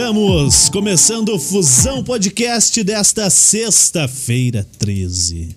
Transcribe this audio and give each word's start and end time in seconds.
Chegamos, 0.00 0.68
começando 0.68 1.30
o 1.30 1.38
Fusão 1.38 2.04
Podcast 2.04 2.84
desta 2.84 3.30
sexta-feira 3.30 4.62
13. 4.78 5.56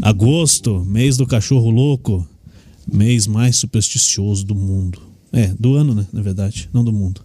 Agosto, 0.00 0.82
mês 0.88 1.18
do 1.18 1.26
cachorro 1.26 1.68
louco, 1.68 2.26
mês 2.90 3.26
mais 3.26 3.56
supersticioso 3.56 4.46
do 4.46 4.54
mundo. 4.54 5.02
É, 5.30 5.48
do 5.58 5.74
ano, 5.74 5.94
né? 5.94 6.06
Na 6.10 6.22
verdade, 6.22 6.70
não 6.72 6.82
do 6.82 6.90
mundo. 6.90 7.20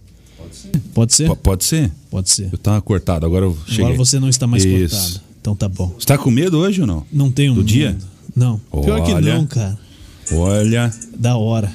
Pode 0.92 1.14
ser? 1.14 1.26
P- 1.30 1.36
pode 1.36 1.64
ser? 1.64 1.90
Pode 2.10 2.28
ser. 2.28 2.50
Eu 2.52 2.58
tava 2.58 2.82
cortado, 2.82 3.24
agora 3.24 3.46
eu 3.46 3.56
cheguei. 3.66 3.84
Agora 3.86 3.96
você 3.96 4.20
não 4.20 4.28
está 4.28 4.46
mais 4.46 4.62
Isso. 4.62 4.94
cortado. 4.94 5.20
Então 5.40 5.56
tá 5.56 5.70
bom. 5.70 5.94
Você 5.98 6.04
tá 6.04 6.18
com 6.18 6.30
medo 6.30 6.58
hoje 6.58 6.82
ou 6.82 6.86
não? 6.86 7.02
Não 7.10 7.32
tenho 7.32 7.54
Do 7.54 7.60
medo. 7.60 7.66
dia? 7.68 7.96
Não. 8.36 8.58
Pior 8.84 9.02
que 9.06 9.12
Olha. 9.14 9.34
não, 9.38 9.46
cara. 9.46 9.78
Olha. 10.32 10.92
Da 11.18 11.34
hora. 11.38 11.72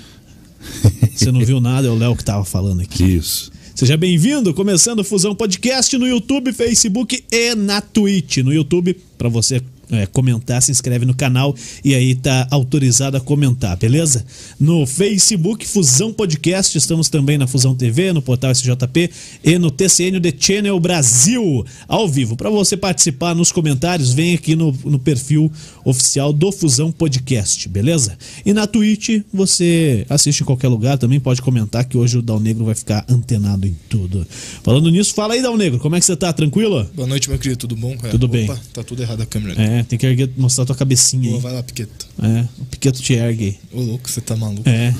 Você 1.18 1.32
não 1.32 1.44
viu 1.44 1.60
nada, 1.60 1.88
é 1.88 1.90
o 1.90 1.96
Léo 1.98 2.16
que 2.16 2.24
tava 2.24 2.46
falando 2.46 2.82
aqui. 2.82 3.04
Isso. 3.04 3.52
Seja 3.82 3.98
bem-vindo, 3.98 4.54
começando 4.54 5.00
o 5.00 5.04
Fusão 5.04 5.34
Podcast 5.34 5.98
no 5.98 6.08
YouTube, 6.08 6.54
Facebook 6.54 7.24
e 7.32 7.56
na 7.56 7.82
Twitch. 7.82 8.38
No 8.38 8.54
YouTube, 8.54 8.96
para 9.18 9.28
você 9.28 9.60
é, 9.92 10.06
comentar, 10.06 10.62
se 10.62 10.72
inscreve 10.72 11.06
no 11.06 11.14
canal 11.14 11.56
e 11.84 11.94
aí 11.94 12.16
tá 12.16 12.48
autorizado 12.50 13.18
a 13.18 13.20
comentar, 13.20 13.76
beleza? 13.78 14.26
No 14.60 14.86
Facebook, 14.86 15.68
Fusão 15.68 16.14
Podcast, 16.14 16.78
estamos 16.78 17.10
também 17.10 17.38
na 17.38 17.48
Fusão 17.48 17.76
TV, 17.76 18.14
no 18.14 18.22
portal 18.22 18.52
SJP 18.52 19.10
e 19.44 19.60
no 19.60 19.70
TCN 19.70 20.20
The 20.20 20.34
Channel 20.38 20.80
Brasil, 20.80 21.66
ao 21.88 22.08
vivo. 22.08 22.36
Para 22.36 22.50
você 22.50 22.78
participar 22.78 23.36
nos 23.36 23.52
comentários, 23.52 24.14
vem 24.14 24.34
aqui 24.34 24.56
no, 24.56 24.72
no 24.86 25.00
perfil 25.00 25.52
oficial 25.84 26.32
do 26.32 26.52
Fusão 26.52 26.92
Podcast, 26.92 27.68
beleza? 27.68 28.18
E 28.46 28.54
na 28.54 28.66
Twitch, 28.66 29.22
você 29.34 30.06
assiste 30.10 30.42
em 30.42 30.46
qualquer 30.46 30.68
lugar, 30.68 30.98
também 30.98 31.20
pode 31.20 31.42
comentar 31.42 31.86
que 31.86 31.98
hoje 31.98 32.18
o 32.18 32.22
Dal 32.22 32.40
Negro 32.40 32.66
vai 32.66 32.76
ficar 32.76 33.06
antenado 33.10 33.68
em 33.68 33.76
tudo. 33.90 34.26
Falando 34.64 34.90
nisso, 34.90 35.14
fala 35.14 35.34
aí, 35.34 35.42
Dal 35.42 35.58
Negro, 35.58 35.80
como 35.80 35.96
é 35.96 36.00
que 36.00 36.06
você 36.06 36.16
tá? 36.16 36.32
Tranquilo? 36.32 36.90
Boa 36.96 37.08
noite, 37.08 37.30
meu 37.30 37.38
querido. 37.38 37.58
Tudo 37.58 37.76
bom? 37.76 37.98
cara? 37.98 38.12
Tudo 38.12 38.28
bem. 38.28 38.50
Opa, 38.50 38.60
tá 38.74 38.84
tudo 38.84 39.02
errado 39.02 39.22
a 39.22 39.26
câmera. 39.26 39.60
ali. 39.62 39.81
É, 39.82 39.84
tem 39.84 39.98
que 39.98 40.06
erguer, 40.06 40.30
mostrar 40.38 40.66
tua 40.66 40.76
cabecinha 40.76 41.24
Boa, 41.24 41.36
aí. 41.36 41.42
vai 41.42 41.54
lá, 41.54 41.64
Piqueto. 41.64 42.08
É, 42.22 42.46
o 42.60 42.66
Piqueto 42.66 43.02
te 43.02 43.14
ergue. 43.14 43.58
Ô, 43.74 43.82
louco, 43.82 44.10
você 44.10 44.22
tá 44.22 44.36
maluco. 44.36 44.68
É. 44.70 44.94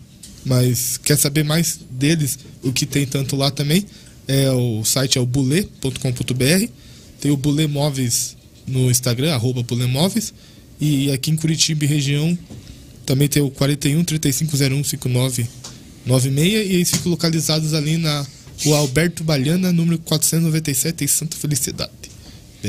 Mas 0.45 0.97
quer 0.97 1.17
saber 1.17 1.44
mais 1.44 1.79
deles, 1.89 2.38
o 2.61 2.72
que 2.72 2.85
tem 2.85 3.06
tanto 3.06 3.35
lá 3.35 3.50
também, 3.50 3.85
é 4.28 4.51
o 4.51 4.83
site 4.83 5.17
é 5.17 5.22
o 5.22 5.25
bule.com.br, 5.25 6.67
tem 7.19 7.31
o 7.31 7.38
Bulê 7.38 7.67
Móveis 7.67 8.38
no 8.67 8.89
Instagram, 8.91 9.34
arroba 9.34 9.63
Bulê 9.63 9.88
Móveis, 9.88 10.34
e 10.79 11.11
aqui 11.11 11.31
em 11.31 11.35
Curitiba 11.35 11.85
e 11.85 11.88
região 11.88 12.38
também 13.05 13.28
tem 13.28 13.41
o 13.41 13.50
41 13.50 14.03
3501 14.03 14.84
5996 14.84 16.38
e 16.38 16.75
eles 16.75 16.91
ficam 16.91 17.11
localizados 17.11 17.73
ali 17.73 17.97
na 17.97 18.25
rua 18.63 18.79
Alberto 18.79 19.23
Balhana, 19.23 19.72
número 19.72 20.00
497, 20.00 21.03
em 21.03 21.07
Santa 21.07 21.38
Felicidade. 21.38 21.91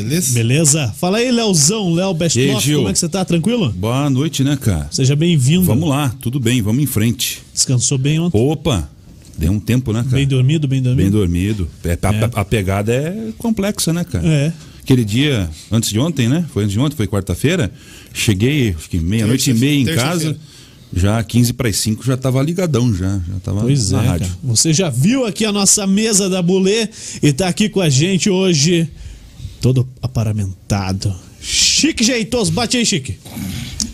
Beleza? 0.03 0.35
Beleza? 0.35 0.95
Fala 0.99 1.19
aí, 1.19 1.31
Leozão, 1.31 1.93
Léo 1.95 2.09
aí, 2.11 2.15
Bestloff, 2.15 2.65
Gil? 2.67 2.79
como 2.79 2.89
é 2.89 2.93
que 2.93 2.99
você 2.99 3.09
tá? 3.09 3.25
Tranquilo? 3.25 3.71
Boa 3.73 4.11
noite, 4.11 4.45
né, 4.45 4.57
cara? 4.61 4.89
Seja 4.91 5.17
bem-vindo. 5.17 5.63
Vamos 5.65 5.89
lá, 5.89 6.15
tudo 6.21 6.39
bem, 6.39 6.61
vamos 6.61 6.83
em 6.83 6.87
frente. 6.87 7.43
Descansou 7.53 7.97
bem 7.97 8.19
ontem? 8.21 8.39
Opa, 8.39 8.89
deu 9.39 9.53
um 9.53 9.59
tempo, 9.61 9.93
né, 9.93 10.03
cara? 10.03 10.17
Bem 10.17 10.27
dormido, 10.27 10.69
bem 10.69 10.83
dormido? 10.83 11.03
Bem 11.03 11.11
dormido. 11.11 11.69
É, 11.85 11.93
a, 12.03 12.13
É. 12.15 12.25
a- 12.25 12.41
a 12.41 12.45
pegada 12.45 12.93
é 12.93 13.29
complexa, 13.39 13.93
né, 13.93 14.05
cara? 14.05 14.27
É. 14.27 14.53
Aquele 14.83 15.05
dia, 15.05 15.49
antes 15.73 15.91
de 15.91 15.99
ontem, 15.99 16.29
né? 16.29 16.45
Foi 16.53 16.63
antes 16.63 16.75
de 16.75 16.79
ontem, 16.79 16.95
foi 16.95 17.07
quarta-feira. 17.09 17.73
Cheguei, 18.13 18.75
acho 18.79 18.89
que 18.89 18.99
meia-noite 19.01 19.51
e 19.51 19.55
meia 19.55 19.81
em 19.81 19.85
casa. 19.97 20.37
Já 20.95 21.23
15 21.25 21.53
para 21.53 21.69
as 21.69 21.77
5 21.79 22.05
já 22.07 22.17
tava 22.17 22.41
ligadão 22.41 22.95
já. 22.95 23.19
Já 23.29 23.41
tava 23.43 23.63
Pois 23.63 23.91
na 23.91 24.05
é, 24.05 24.07
rádio. 24.07 24.27
cara. 24.29 24.39
Você 24.45 24.73
já 24.73 24.89
viu 24.89 25.27
aqui 25.27 25.45
a 25.45 25.51
nossa 25.51 25.85
mesa 25.87 26.29
da 26.31 26.41
Bulê 26.41 26.89
e 27.21 27.33
tá 27.33 27.49
aqui 27.49 27.69
com 27.69 27.81
a 27.81 27.89
gente 27.91 28.31
hoje, 28.31 28.89
todo 29.61 29.89
aparamentado. 30.03 31.15
Chique 31.41 32.05
jeitoso, 32.05 32.53
bate 32.53 32.77
aí, 32.77 32.85
Chique. 32.87 33.19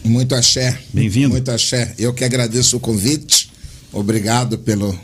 Muito 0.05 0.35
axé. 0.35 0.79
Bem-vindo. 0.93 1.31
Muito 1.31 1.51
axé. 1.51 1.95
Eu 1.99 2.13
que 2.15 2.25
agradeço 2.25 2.77
o 2.77 2.81
convite. 2.81 3.51
Obrigado 3.93 4.59
pelo 4.59 4.99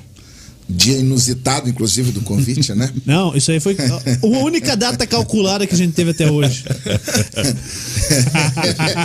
dia 0.69 0.99
inusitado, 0.99 1.69
inclusive, 1.69 2.11
do 2.13 2.21
convite, 2.23 2.75
né? 2.75 2.91
Não, 3.07 3.35
isso 3.37 3.51
aí 3.51 3.59
foi 3.61 3.75
a 4.23 4.27
única 4.27 4.77
data 4.77 5.07
calculada 5.07 5.67
que 5.67 5.75
a 5.75 5.79
gente 5.79 5.93
teve 5.95 6.11
até 6.11 6.31
hoje. 6.31 6.65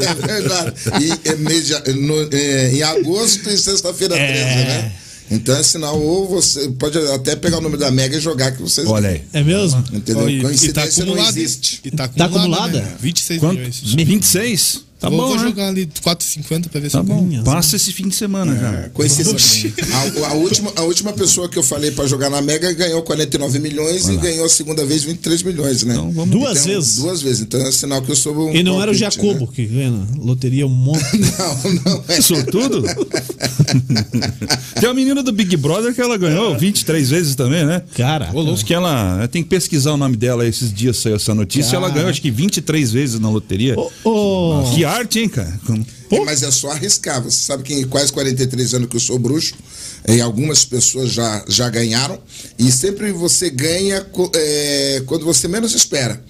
é 0.02 0.14
verdade. 0.28 0.74
E, 1.02 1.30
é 1.30 1.36
de- 1.82 1.94
no- 1.94 2.30
é, 2.32 2.74
em 2.74 2.84
agosto 2.84 3.50
e 3.50 3.58
sexta-feira 3.58 4.16
É. 4.18 4.28
13, 4.28 4.46
né? 4.68 4.92
Então 5.34 5.56
é 5.56 5.64
sinal, 5.64 6.00
ou 6.00 6.28
você 6.28 6.70
pode 6.70 6.98
até 6.98 7.36
pegar 7.36 7.58
o 7.58 7.62
número 7.62 7.80
da 7.80 7.92
Mega 7.92 8.18
e 8.18 8.22
jogar 8.22 8.52
que 8.52 8.62
vocês. 8.62 8.88
Olha 8.88 9.10
aí. 9.10 9.22
É 9.34 9.44
mesmo? 9.44 9.84
Entendeu? 9.92 10.30
E- 10.30 10.34
e 10.38 10.42
tá 10.42 10.48
Coincidência 10.48 11.06
não 11.06 11.14
acumulado. 11.14 11.38
existe. 11.38 11.82
E 11.84 11.92
tá 11.92 12.08
Tá 12.08 12.26
acumulada? 12.26 12.78
acumulada? 12.78 12.82
né? 12.82 12.96
26 13.00 13.40
Quanto? 13.40 13.56
milhões. 13.58 13.82
26? 13.84 14.82
Tá 15.04 15.10
vou, 15.10 15.18
bom, 15.20 15.28
vou 15.28 15.36
né? 15.38 15.44
jogar 15.44 15.68
ali 15.68 15.86
4,50 15.86 16.70
pra 16.70 16.80
ver 16.80 16.88
se 16.88 16.94
Tá 16.94 17.00
eu 17.00 17.04
bom. 17.04 17.26
ganho. 17.28 17.44
Passa 17.44 17.76
esse 17.76 17.92
fim 17.92 18.08
de 18.08 18.16
semana 18.16 18.56
já. 18.58 18.90
Coincidência. 18.94 19.74
A, 20.24 20.30
a 20.30 20.34
última, 20.36 20.72
a 20.78 20.82
última 20.84 21.12
pessoa 21.12 21.50
que 21.50 21.60
eu 21.60 21.64
falei 21.64 21.92
pra 21.92 22.08
jogar 22.08 22.30
na 22.30 22.42
Mega 22.42 22.72
ganhou 22.72 23.02
49 23.02 23.60
milhões 23.60 24.08
e 24.08 24.16
ganhou 24.16 24.46
a 24.46 24.50
segunda 24.50 24.86
vez 24.86 25.04
23 25.04 25.44
milhões, 25.44 25.84
né? 25.84 25.94
Então 25.96 26.10
vamos- 26.10 26.30
Duas 26.30 26.62
Então, 26.62 26.74
vezes. 26.76 26.96
Duas 26.96 27.22
vezes. 27.22 27.42
Então 27.42 27.60
é 27.60 27.70
sinal 27.74 28.02
que 28.02 28.12
eu 28.12 28.16
sou 28.16 28.34
um. 28.50 28.56
E 28.56 28.64
não 28.64 28.82
era 28.82 28.92
o 28.92 28.94
Jacobo 28.94 29.46
que 29.46 29.66
ganha 29.66 29.92
na 29.92 30.06
loteria 30.24 30.66
um 30.66 30.70
monte. 30.70 31.04
Né? 31.18 31.28
Não, 31.44 31.74
não 31.96 32.04
é. 32.08 32.22
Sortudo? 32.22 32.82
Tem 34.80 34.90
a 34.90 34.94
menina 34.94 35.22
do 35.22 35.32
Big 35.32 35.56
Brother 35.58 35.94
que 35.94 36.02
ela 36.02 36.18
ganhou 36.18 36.58
23 36.58 37.10
vezes 37.10 37.36
também, 37.36 37.66
né? 37.66 37.82
Cara, 37.96 38.32
que 38.66 38.74
ela. 38.74 39.28
Tem 39.28 39.44
que 39.44 39.50
pesquisar 39.50 39.92
o 39.94 39.98
nome 39.98 40.16
dela 40.16 40.46
esses 40.48 40.74
dias 40.74 40.98
saiu 40.98 41.16
essa 41.16 41.34
notícia. 41.36 41.72
Cara. 41.74 41.86
Ela 41.86 41.94
ganhou 41.94 42.10
acho 42.10 42.22
que 42.22 42.32
23 42.32 42.92
vezes 42.92 43.20
na 43.20 43.30
loteria. 43.30 43.76
Ô, 43.78 43.92
ô. 44.10 44.72
Que 44.74 44.86
arte, 44.94 45.20
hein, 45.20 45.30
cara? 45.30 45.60
É, 46.12 46.20
mas 46.26 46.44
é 46.44 46.52
só 46.52 46.72
arriscar. 46.72 47.22
Você 47.22 47.44
sabe 47.44 47.64
que 47.64 47.74
em 47.74 47.88
quase 47.88 48.12
43 48.12 48.74
anos 48.76 48.90
que 48.90 48.96
eu 48.96 49.00
sou 49.00 49.18
bruxo, 49.18 49.54
e 50.08 50.22
algumas 50.22 50.66
pessoas 50.66 51.12
já, 51.12 51.44
já 51.48 51.70
ganharam, 51.70 52.20
e 52.58 52.72
sempre 52.72 53.12
você 53.12 53.50
ganha 53.50 54.06
é, 54.36 55.04
quando 55.06 55.26
você 55.26 55.48
menos 55.48 55.74
espera. 55.74 56.22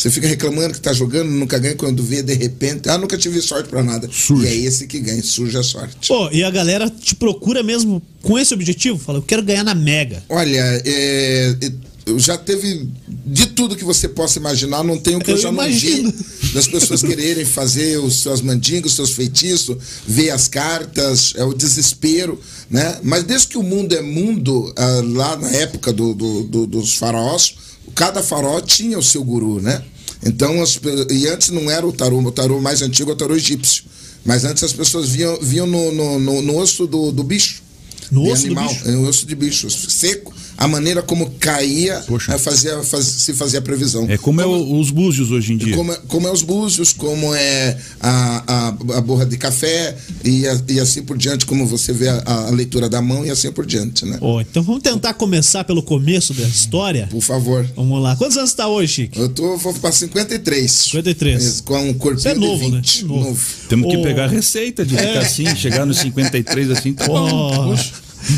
Você 0.00 0.10
fica 0.10 0.26
reclamando 0.26 0.72
que 0.72 0.80
tá 0.80 0.94
jogando, 0.94 1.28
nunca 1.28 1.58
ganha, 1.58 1.74
quando 1.74 2.02
vê, 2.02 2.22
de 2.22 2.32
repente, 2.32 2.88
ah, 2.88 2.96
nunca 2.96 3.18
tive 3.18 3.38
sorte 3.42 3.68
pra 3.68 3.82
nada. 3.82 4.08
Surge. 4.10 4.46
E 4.46 4.48
é 4.48 4.54
esse 4.54 4.86
que 4.86 4.98
ganha, 4.98 5.22
surge 5.22 5.58
a 5.58 5.62
sorte. 5.62 6.08
Pô, 6.08 6.30
e 6.30 6.42
a 6.42 6.50
galera 6.50 6.88
te 6.88 7.14
procura 7.14 7.62
mesmo 7.62 8.00
com 8.22 8.38
esse 8.38 8.54
objetivo? 8.54 8.98
Fala, 8.98 9.18
eu 9.18 9.22
quero 9.22 9.42
ganhar 9.42 9.62
na 9.62 9.74
Mega. 9.74 10.22
Olha, 10.30 10.58
é, 10.86 11.56
é, 11.60 11.70
eu 12.06 12.18
já 12.18 12.36
teve 12.36 12.88
de 13.26 13.46
tudo 13.48 13.76
que 13.76 13.84
você 13.84 14.08
possa 14.08 14.38
imaginar, 14.38 14.82
não 14.82 14.98
tem 14.98 15.16
o 15.16 15.20
que 15.20 15.30
eu, 15.30 15.36
Eu 15.36 15.40
já 15.42 15.52
não 15.52 15.62
imagino. 15.64 16.10
vi 16.10 16.52
das 16.54 16.66
pessoas 16.66 17.02
quererem 17.02 17.44
fazer 17.44 17.98
os 17.98 18.22
seus 18.22 18.40
mandingos, 18.40 18.92
os 18.92 18.96
seus 18.96 19.10
feitiços, 19.12 19.76
ver 20.06 20.30
as 20.30 20.48
cartas, 20.48 21.32
é 21.36 21.44
o 21.44 21.52
desespero, 21.54 22.40
né? 22.70 22.98
Mas 23.02 23.24
desde 23.24 23.48
que 23.48 23.58
o 23.58 23.62
mundo 23.62 23.94
é 23.94 24.00
mundo, 24.02 24.72
ah, 24.76 25.02
lá 25.04 25.36
na 25.36 25.50
época 25.50 25.92
do, 25.92 26.14
do- 26.14 26.42
do- 26.44 26.66
dos 26.66 26.94
faraós, 26.94 27.54
cada 27.94 28.22
faraó 28.22 28.60
tinha 28.60 28.98
o 28.98 29.02
seu 29.02 29.22
guru, 29.22 29.60
né? 29.60 29.82
Então, 30.24 30.62
as 30.62 30.78
e 31.10 31.26
antes 31.28 31.48
não 31.50 31.70
era 31.70 31.86
o 31.86 31.92
tarô, 31.92 32.18
o 32.20 32.32
tarô 32.32 32.60
mais 32.60 32.82
antigo 32.82 33.10
é 33.10 33.14
o 33.14 33.16
tarô 33.16 33.34
egípcio. 33.36 33.84
Mas 34.24 34.44
antes 34.44 34.62
as 34.62 34.72
pessoas 34.72 35.08
viam, 35.08 35.38
viam 35.40 35.66
no, 35.66 35.92
no, 35.92 36.18
no- 36.18 36.42
no 36.42 36.56
osso 36.58 36.86
do, 36.86 37.10
do 37.10 37.22
bicho. 37.24 37.62
No 38.10 38.24
osso 38.30 38.42
do 38.42 38.46
animal, 38.46 38.68
bicho? 38.68 38.88
é, 38.88 38.96
o 38.96 39.08
osso 39.08 39.24
de 39.24 39.34
bicho 39.34 39.70
seco, 39.70 40.34
a 40.60 40.68
maneira 40.68 41.00
como 41.00 41.30
caía, 41.40 42.04
Poxa. 42.06 42.34
eh, 42.34 42.38
fazia, 42.38 42.82
faz- 42.82 43.06
se 43.06 43.32
fazia 43.32 43.58
a 43.60 43.62
previsão. 43.62 44.06
É 44.10 44.18
como 44.18 44.42
é 44.42 44.46
o- 44.46 44.78
os 44.78 44.90
búzios 44.90 45.30
hoje 45.30 45.54
em 45.54 45.56
dia. 45.56 45.74
Como, 45.74 45.90
é- 45.90 45.98
como 46.06 46.28
é 46.28 46.30
os 46.30 46.42
búzios, 46.42 46.92
como 46.92 47.34
é 47.34 47.78
a, 47.98 48.44
a, 48.46 48.98
a 48.98 49.00
borra 49.00 49.24
de 49.24 49.38
café 49.38 49.96
e, 50.22 50.46
a- 50.46 50.60
e 50.68 50.78
assim 50.78 51.02
por 51.02 51.16
diante, 51.16 51.46
como 51.46 51.66
você 51.66 51.94
vê 51.94 52.08
a, 52.10 52.22
a 52.26 52.50
leitura 52.50 52.90
da 52.90 53.00
mão 53.00 53.24
e 53.24 53.30
assim 53.30 53.50
por 53.50 53.64
diante, 53.64 54.04
né? 54.04 54.18
Ó, 54.20 54.38
então 54.40 54.62
vamos 54.62 54.82
tentar 54.82 55.14
começar 55.14 55.64
pelo 55.64 55.82
começo 55.82 56.34
da 56.34 56.46
história. 56.46 57.08
Por 57.10 57.22
favor. 57.22 57.66
Vamos 57.74 58.02
lá. 58.02 58.14
Quantos 58.16 58.36
anos 58.36 58.52
tá 58.52 58.68
hoje, 58.68 58.92
Chico? 58.92 59.18
Eu 59.18 59.30
tô, 59.30 59.56
vou 59.56 59.72
para 59.72 59.90
53. 59.92 60.70
53. 60.70 61.62
Com 61.62 61.88
um 61.88 61.94
corpinho 61.94 62.20
Você 62.22 62.28
é 62.28 62.34
novo, 62.34 62.64
de 62.66 62.70
né? 62.72 62.76
20. 62.82 63.04
Novo. 63.06 63.40
Temos 63.66 63.90
que 63.90 63.96
Ô. 63.96 64.02
pegar 64.02 64.24
a 64.24 64.28
receita 64.28 64.84
de 64.84 64.94
ficar 64.94 65.20
assim, 65.20 65.56
chegar 65.56 65.86
nos 65.86 65.96
53 65.98 66.70
assim, 66.70 66.92
tá 66.92 67.06
bom. 67.06 67.14
Ó, 67.32 67.76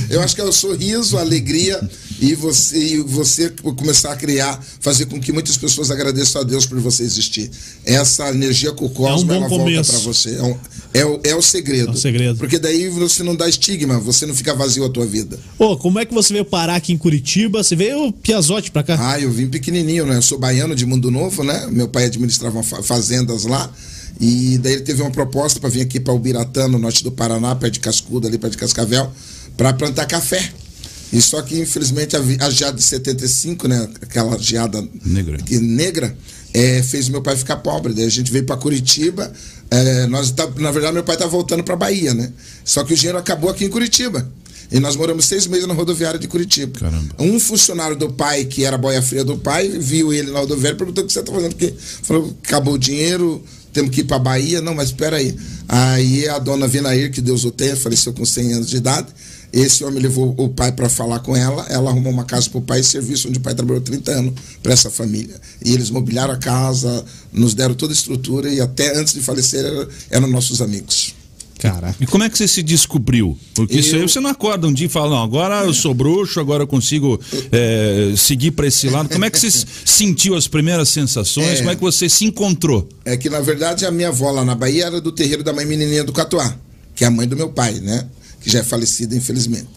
Eu 0.08 0.20
acho 0.22 0.36
que 0.36 0.40
é 0.40 0.44
o 0.44 0.52
sorriso, 0.52 1.18
a 1.18 1.22
alegria 1.22 1.80
e 2.24 2.34
você, 2.36 2.78
e 2.78 2.96
você 3.00 3.50
começar 3.76 4.12
a 4.12 4.16
criar, 4.16 4.64
fazer 4.80 5.06
com 5.06 5.20
que 5.20 5.32
muitas 5.32 5.56
pessoas 5.56 5.90
agradeçam 5.90 6.40
a 6.40 6.44
Deus 6.44 6.64
por 6.64 6.78
você 6.78 7.02
existir. 7.02 7.50
Essa 7.84 8.28
energia 8.30 8.70
com 8.72 8.84
o 8.84 8.88
É 8.88 8.90
um 8.90 8.94
cosmos, 8.94 9.34
ela 9.36 9.48
volta 9.48 9.64
começo. 9.64 9.90
para 9.90 10.00
você. 10.00 10.36
É, 10.36 10.42
um- 10.42 10.56
é 10.94 11.04
o, 11.04 11.20
é 11.24 11.34
o 11.34 11.42
segredo. 11.42 11.88
É 11.90 11.94
o 11.94 11.96
segredo. 11.96 12.38
Porque 12.38 12.58
daí 12.60 12.88
você 12.88 13.24
não 13.24 13.34
dá 13.34 13.48
estigma, 13.48 13.98
você 13.98 14.24
não 14.24 14.34
fica 14.36 14.54
vazio 14.54 14.84
a 14.84 14.88
tua 14.88 15.04
vida. 15.04 15.36
Ô, 15.58 15.76
como 15.76 15.98
é 15.98 16.04
que 16.06 16.14
você 16.14 16.32
veio 16.32 16.44
parar 16.44 16.76
aqui 16.76 16.92
em 16.92 16.96
Curitiba? 16.98 17.60
Você 17.62 17.74
veio 17.74 18.12
Piazote 18.12 18.70
pra 18.70 18.84
cá? 18.84 18.96
Ah, 19.00 19.18
eu 19.20 19.30
vim 19.32 19.48
pequenininho, 19.48 20.06
né? 20.06 20.16
Eu 20.18 20.22
sou 20.22 20.38
baiano 20.38 20.76
de 20.76 20.86
Mundo 20.86 21.10
Novo, 21.10 21.42
né? 21.42 21.66
Meu 21.72 21.88
pai 21.88 22.04
administrava 22.04 22.62
fa- 22.62 22.82
fazendas 22.84 23.44
lá. 23.44 23.68
E 24.20 24.58
daí 24.58 24.75
ele 24.75 24.82
teve 24.82 25.02
uma 25.02 25.10
proposta 25.10 25.58
para 25.58 25.70
vir 25.70 25.80
aqui 25.80 25.98
para 25.98 26.12
Ubiratã, 26.12 26.68
no 26.68 26.78
norte 26.78 27.02
do 27.02 27.10
Paraná, 27.10 27.56
perto 27.56 27.75
de 27.75 27.80
Cascudo, 27.80 28.28
ali 28.28 28.38
perto 28.38 28.52
de 28.52 28.58
Cascavel, 28.58 29.10
para 29.56 29.72
plantar 29.72 30.06
café. 30.06 30.52
E 31.12 31.20
só 31.20 31.43
que, 31.43 31.59
infelizmente, 31.61 32.17
a, 32.17 32.20
a 32.20 32.50
geada 32.50 32.76
de 32.76 32.82
75, 32.82 33.69
né? 33.69 33.88
Aquela 34.00 34.38
geada 34.38 34.82
Negra. 35.05 35.37
que- 35.38 35.59
negra, 35.59 36.17
é, 36.55 36.82
fez 36.82 37.09
meu 37.09 37.20
pai 37.20 37.37
ficar 37.37 37.56
pobre. 37.56 37.93
Daí 37.93 38.05
a 38.06 38.11
gente 38.11 38.31
veio 38.32 38.44
para 38.44 38.56
Curitiba. 38.56 39.32
é, 39.70 40.06
nós 40.06 40.31
tá- 40.31 40.50
na 40.59 40.70
verdade, 40.70 40.93
meu 40.94 41.03
pai 41.05 41.17
tá 41.17 41.26
voltando 41.26 41.64
para 41.64 41.75
Bahia, 41.76 42.12
né? 42.12 42.31
Só 42.64 42.85
que 42.85 42.93
o 42.93 42.97
dinheiro 42.97 43.17
acabou 43.19 43.49
aqui 43.50 43.64
em 43.64 43.70
Curitiba. 43.70 44.31
E 44.70 44.79
nós 44.81 44.97
moramos 44.97 45.25
seis 45.26 45.47
meses 45.47 45.67
na 45.67 45.75
rodoviária 45.75 46.19
de 46.19 46.26
Curitiba. 46.29 46.79
Caramba. 46.79 47.14
Um 47.19 47.38
funcionário 47.41 47.94
do 47.97 48.11
pai, 48.11 48.44
que 48.47 48.64
era 48.64 48.76
boia 48.79 49.00
fria 49.03 49.23
do 49.25 49.37
pai, 49.38 49.69
viu 49.69 50.12
ele 50.14 50.31
na 50.31 50.41
rodoviária 50.41 50.75
e 50.75 50.79
perguntou 50.79 51.05
o 51.05 51.06
que 51.06 51.12
você 51.12 51.20
está 51.20 51.31
fazendo. 51.32 51.50
Porque 51.55 51.75
falou, 52.03 52.35
acabou 52.43 52.75
o 52.75 52.79
dinheiro, 52.79 53.43
temos 53.73 53.91
que 53.94 54.00
ir 54.00 54.05
para 54.05 54.19
Bahia. 54.19 54.61
Não, 54.62 54.75
mas 54.75 54.88
espera 54.88 55.17
aí. 55.17 55.35
Aí 55.69 56.29
a 56.29 56.38
dona 56.38 56.67
Vinair, 56.69 57.11
que 57.11 57.20
Deus 57.20 57.44
o 57.44 57.50
tenha, 57.50 57.76
faleceu 57.76 58.12
com 58.14 58.25
100 58.25 58.53
anos 58.55 58.69
de 58.70 58.76
idade. 58.76 59.09
Esse 59.52 59.84
homem 59.84 60.02
levou 60.02 60.34
o 60.38 60.49
pai 60.49 60.72
para 60.72 60.88
falar 60.88 61.19
com 61.19 61.37
ela. 61.37 61.66
Ela 61.69 61.90
arrumou 61.90 62.10
uma 62.12 62.25
casa 62.25 62.49
para 62.49 62.58
o 62.58 62.62
pai, 62.62 62.82
serviço 62.82 63.28
onde 63.28 63.38
o 63.38 63.40
pai 63.43 63.54
trabalhou 63.54 63.82
30 63.82 64.10
anos 64.10 64.34
para 64.62 64.72
essa 64.72 64.90
família. 64.90 65.34
E 65.62 65.72
eles 65.75 65.90
mobiliaram 65.90 66.32
a 66.32 66.38
casa, 66.38 67.04
nos 67.32 67.52
deram 67.54 67.75
toda 67.75 67.93
a 67.93 67.94
estrutura 67.96 68.49
e 68.49 68.60
até 68.60 68.96
antes 68.99 69.12
de 69.12 69.20
falecer 69.20 69.64
eram, 69.64 69.88
eram 70.10 70.28
nossos 70.28 70.62
amigos. 70.62 71.14
Caraca. 71.58 71.94
E 72.00 72.06
como 72.06 72.25
é 72.25 72.28
que 72.31 72.37
você 72.37 72.49
se 72.49 72.60
descobriu? 72.60 73.38
Porque 73.54 73.78
isso 73.78 73.94
aí 73.94 74.00
Eu- 74.02 74.08
você 74.08 74.19
não 74.19 74.31
acorda 74.31 74.66
um 74.66 74.72
dia 74.72 74.87
e 74.87 74.88
fala, 74.88 75.10
não, 75.10 75.22
agora 75.22 75.64
eu 75.64 75.72
sou 75.72 75.94
bruxo, 75.94 76.40
agora 76.40 76.64
eu 76.64 76.66
consigo 76.66 77.20
é, 77.52 78.14
seguir 78.16 78.50
para 78.52 78.66
esse 78.66 78.88
lado. 78.88 79.08
Como 79.08 79.25
é 79.25 79.31
que 79.31 79.38
você 79.38 79.49
sentiu 79.84 80.34
as 80.34 80.49
primeiras 80.49 80.88
sensações? 80.88 81.46
É. 81.50 81.56
Como 81.58 81.70
é 81.70 81.75
que 81.76 81.81
você 81.81 82.08
se 82.08 82.25
encontrou? 82.25 82.88
É 83.04 83.16
que, 83.16 83.31
na 83.31 83.40
verdade, 83.40 83.84
a 83.87 83.93
minha 83.93 84.08
avó 84.08 84.31
lá 84.32 84.44
na 84.44 84.54
Bahia 84.56 84.87
era 84.87 85.00
do 85.00 85.12
terreiro 85.12 85.44
da 85.44 85.52
mãe 85.52 85.64
menininha 85.66 86.02
do 86.02 86.12
Catuá, 86.12 86.56
que 86.96 87.04
é 87.04 87.06
a 87.06 87.10
mãe 87.10 87.28
do 87.28 87.37
meu 87.37 87.50
pai, 87.50 87.75
né? 87.75 88.06
Que 88.42 88.50
já 88.50 88.60
é 88.60 88.62
falecida, 88.62 89.14
infelizmente. 89.16 89.68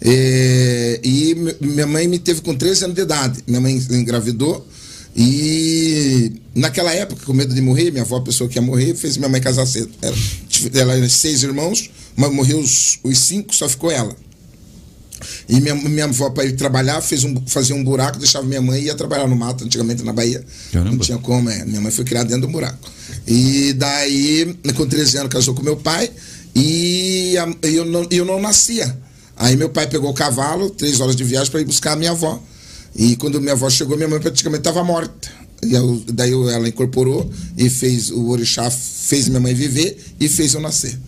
É, 0.00 1.00
e 1.02 1.34
mi- 1.34 1.56
minha 1.60 1.86
mãe 1.86 2.06
me 2.08 2.18
teve 2.18 2.40
com 2.40 2.54
13 2.54 2.84
anos 2.84 2.96
de 2.96 3.02
idade. 3.02 3.42
Minha 3.46 3.60
mãe 3.60 3.76
engravidou 3.90 4.66
e 5.16 6.32
naquela 6.54 6.92
época, 6.92 7.24
com 7.26 7.32
medo 7.32 7.54
de 7.54 7.60
morrer, 7.60 7.90
minha 7.90 8.02
avó, 8.04 8.16
a 8.18 8.22
pessoa 8.22 8.48
que 8.48 8.56
ia 8.58 8.62
morrer, 8.62 8.94
fez 8.94 9.16
minha 9.16 9.28
mãe 9.28 9.40
casar 9.40 9.66
cedo. 9.66 9.90
Ela, 10.00 10.16
ela 10.74 10.96
era 10.96 11.08
seis 11.08 11.42
irmãos, 11.42 11.90
mas 12.16 12.32
morreu 12.32 12.60
os, 12.60 12.98
os 13.02 13.18
cinco, 13.18 13.54
só 13.54 13.68
ficou 13.68 13.90
ela. 13.90 14.14
E 15.48 15.60
minha, 15.60 15.74
minha 15.74 16.04
avó, 16.04 16.30
para 16.30 16.44
ir 16.44 16.52
trabalhar, 16.52 17.00
fez 17.00 17.24
um, 17.24 17.34
fazia 17.46 17.74
um 17.74 17.82
buraco, 17.82 18.18
deixava 18.20 18.46
minha 18.46 18.62
mãe 18.62 18.82
e 18.82 18.84
ia 18.84 18.94
trabalhar 18.94 19.26
no 19.26 19.34
mato, 19.34 19.64
antigamente 19.64 20.04
na 20.04 20.12
Bahia. 20.12 20.44
Caramba. 20.72 20.92
Não 20.92 20.98
tinha 20.98 21.18
como, 21.18 21.50
é. 21.50 21.64
Minha 21.64 21.80
mãe 21.80 21.90
foi 21.90 22.04
criada 22.04 22.28
dentro 22.28 22.42
do 22.46 22.52
buraco. 22.52 22.88
E 23.26 23.72
daí, 23.72 24.54
com 24.76 24.86
13 24.86 25.18
anos, 25.18 25.32
casou 25.32 25.54
com 25.54 25.62
meu 25.62 25.76
pai 25.76 26.08
e 26.60 27.34
eu 27.62 27.84
não, 27.84 28.06
eu 28.10 28.24
não 28.24 28.40
nascia. 28.40 28.96
Aí 29.36 29.56
meu 29.56 29.68
pai 29.70 29.86
pegou 29.86 30.10
o 30.10 30.14
cavalo, 30.14 30.70
três 30.70 31.00
horas 31.00 31.14
de 31.14 31.22
viagem, 31.24 31.50
para 31.50 31.60
ir 31.60 31.64
buscar 31.64 31.92
a 31.92 31.96
minha 31.96 32.10
avó. 32.10 32.42
E 32.96 33.14
quando 33.16 33.40
minha 33.40 33.52
avó 33.52 33.70
chegou, 33.70 33.96
minha 33.96 34.08
mãe 34.08 34.18
praticamente 34.20 34.60
estava 34.60 34.82
morta. 34.82 35.28
E 35.62 35.74
eu- 35.74 36.02
daí 36.12 36.32
ela 36.32 36.68
incorporou 36.68 37.30
e 37.56 37.68
fez 37.70 38.10
o 38.10 38.28
orixá, 38.30 38.70
fez 38.70 39.28
minha 39.28 39.40
mãe 39.40 39.54
viver 39.54 39.96
e 40.18 40.28
fez 40.28 40.54
eu 40.54 40.60
nascer. 40.60 40.98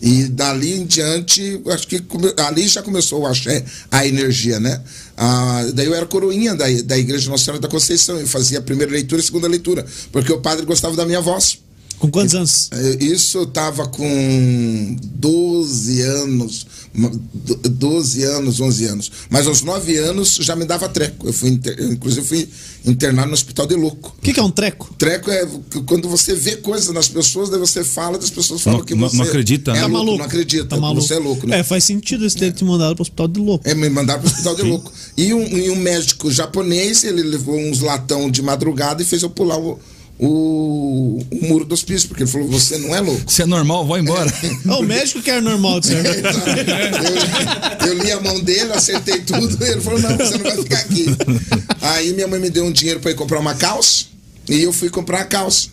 E 0.00 0.24
dali 0.24 0.74
em 0.74 0.84
diante, 0.86 1.60
acho 1.68 1.86
que 1.86 2.02
ali 2.46 2.68
já 2.68 2.82
começou 2.82 3.22
o 3.22 3.26
axé, 3.26 3.64
a 3.90 4.06
energia, 4.06 4.60
né? 4.60 4.82
Ah, 5.16 5.64
daí 5.74 5.86
eu 5.86 5.94
era 5.94 6.04
coroinha 6.04 6.54
da, 6.54 6.66
da 6.84 6.98
Igreja 6.98 7.30
Nossa 7.30 7.44
Senhora 7.44 7.60
da 7.60 7.68
Conceição. 7.68 8.18
Eu 8.18 8.26
fazia 8.26 8.58
a 8.58 8.62
primeira 8.62 8.92
leitura 8.92 9.20
e 9.20 9.22
a 9.22 9.26
segunda 9.26 9.48
leitura, 9.48 9.84
porque 10.12 10.32
o 10.32 10.40
padre 10.40 10.66
gostava 10.66 10.94
da 10.96 11.06
minha 11.06 11.20
voz. 11.22 11.58
Com 11.98 12.10
quantos 12.10 12.34
anos? 12.34 12.68
Eh, 12.72 12.98
Isso 13.04 13.38
eu 13.38 13.46
tava 13.46 13.86
com 13.88 14.96
12 15.00 16.02
anos, 16.02 16.66
ma- 16.92 17.10
do- 17.32 17.56
12 17.68 18.22
anos, 18.24 18.60
11 18.60 18.84
anos. 18.84 19.10
Mas 19.30 19.46
aos 19.46 19.62
9 19.62 19.96
anos 19.96 20.36
já 20.40 20.54
me 20.54 20.64
dava 20.66 20.88
treco. 20.88 21.26
Eu 21.26 21.32
fui, 21.32 21.48
inter- 21.50 21.76
eu, 21.78 21.92
inclusive, 21.92 22.26
fui 22.26 22.48
internado 22.84 23.28
no 23.28 23.34
hospital 23.34 23.66
de 23.66 23.74
louco. 23.74 24.14
O 24.18 24.20
que, 24.20 24.34
que 24.34 24.40
é 24.40 24.42
um 24.42 24.50
treco? 24.50 24.92
Treco 24.98 25.30
é 25.30 25.48
quando 25.86 26.08
você 26.08 26.34
vê 26.34 26.56
coisas 26.56 26.92
nas 26.92 27.08
pessoas, 27.08 27.48
daí 27.48 27.58
você 27.58 27.82
fala, 27.82 28.18
das 28.18 28.28
pessoas 28.30 28.60
falam 28.60 28.80
Não- 28.80 28.84
que 28.86 28.94
você 28.94 29.16
não 29.16 29.24
acredita, 29.24 29.70
é 29.70 29.74
né? 29.74 29.80
Tá 29.80 29.86
louco, 29.86 29.98
maluco. 30.04 30.18
não 30.18 30.24
acredita, 30.26 30.64
Tá 30.66 30.76
maluco. 30.76 31.00
você 31.06 31.14
é 31.14 31.18
louco, 31.18 31.46
né? 31.46 31.60
É, 31.60 31.62
faz 31.62 31.84
sentido 31.84 32.26
esse 32.26 32.36
ter 32.36 32.52
te 32.52 32.64
mandado 32.64 32.94
pro 32.96 33.02
hospital 33.02 33.28
de 33.28 33.40
louco. 33.40 33.66
É, 33.66 33.74
me 33.74 33.88
mandaram 33.88 34.20
para 34.20 34.28
o 34.28 34.30
hospital 34.32 34.54
de 34.56 34.62
louco. 34.62 34.92
E 35.16 35.32
um, 35.32 35.42
e 35.56 35.70
um 35.70 35.76
médico 35.76 36.30
japonês, 36.30 37.02
ele 37.04 37.22
levou 37.22 37.56
uns 37.58 37.80
latão 37.80 38.30
de 38.30 38.42
madrugada 38.42 39.00
e 39.02 39.06
fez 39.06 39.22
eu 39.22 39.30
pular 39.30 39.58
o, 39.58 39.78
o, 40.18 41.20
o 41.30 41.46
muro 41.48 41.64
do 41.64 41.72
hospício, 41.74 42.08
porque 42.08 42.22
ele 42.22 42.30
falou: 42.30 42.48
você 42.48 42.78
não 42.78 42.94
é 42.94 43.00
louco. 43.00 43.30
Se 43.30 43.42
é 43.42 43.46
normal, 43.46 43.86
vai 43.86 44.00
embora. 44.00 44.32
Ah, 44.68 44.76
o 44.78 44.82
médico 44.82 45.20
que 45.22 45.30
era 45.30 45.40
normal 45.40 45.80
de 45.80 45.88
ser. 45.88 46.04
eu, 46.06 47.88
eu 47.88 47.94
li 48.02 48.12
a 48.12 48.20
mão 48.20 48.40
dele, 48.40 48.72
acertei 48.72 49.20
tudo, 49.20 49.62
e 49.64 49.68
ele 49.70 49.80
falou: 49.80 49.98
não, 50.00 50.16
você 50.16 50.36
não 50.38 50.44
vai 50.44 50.56
ficar 50.56 50.78
aqui. 50.78 51.06
Aí 51.80 52.12
minha 52.12 52.28
mãe 52.28 52.40
me 52.40 52.50
deu 52.50 52.64
um 52.64 52.72
dinheiro 52.72 53.00
para 53.00 53.10
ir 53.10 53.14
comprar 53.14 53.40
uma 53.40 53.54
calça, 53.54 54.04
e 54.48 54.62
eu 54.62 54.72
fui 54.72 54.88
comprar 54.88 55.20
a 55.20 55.24
calça. 55.24 55.68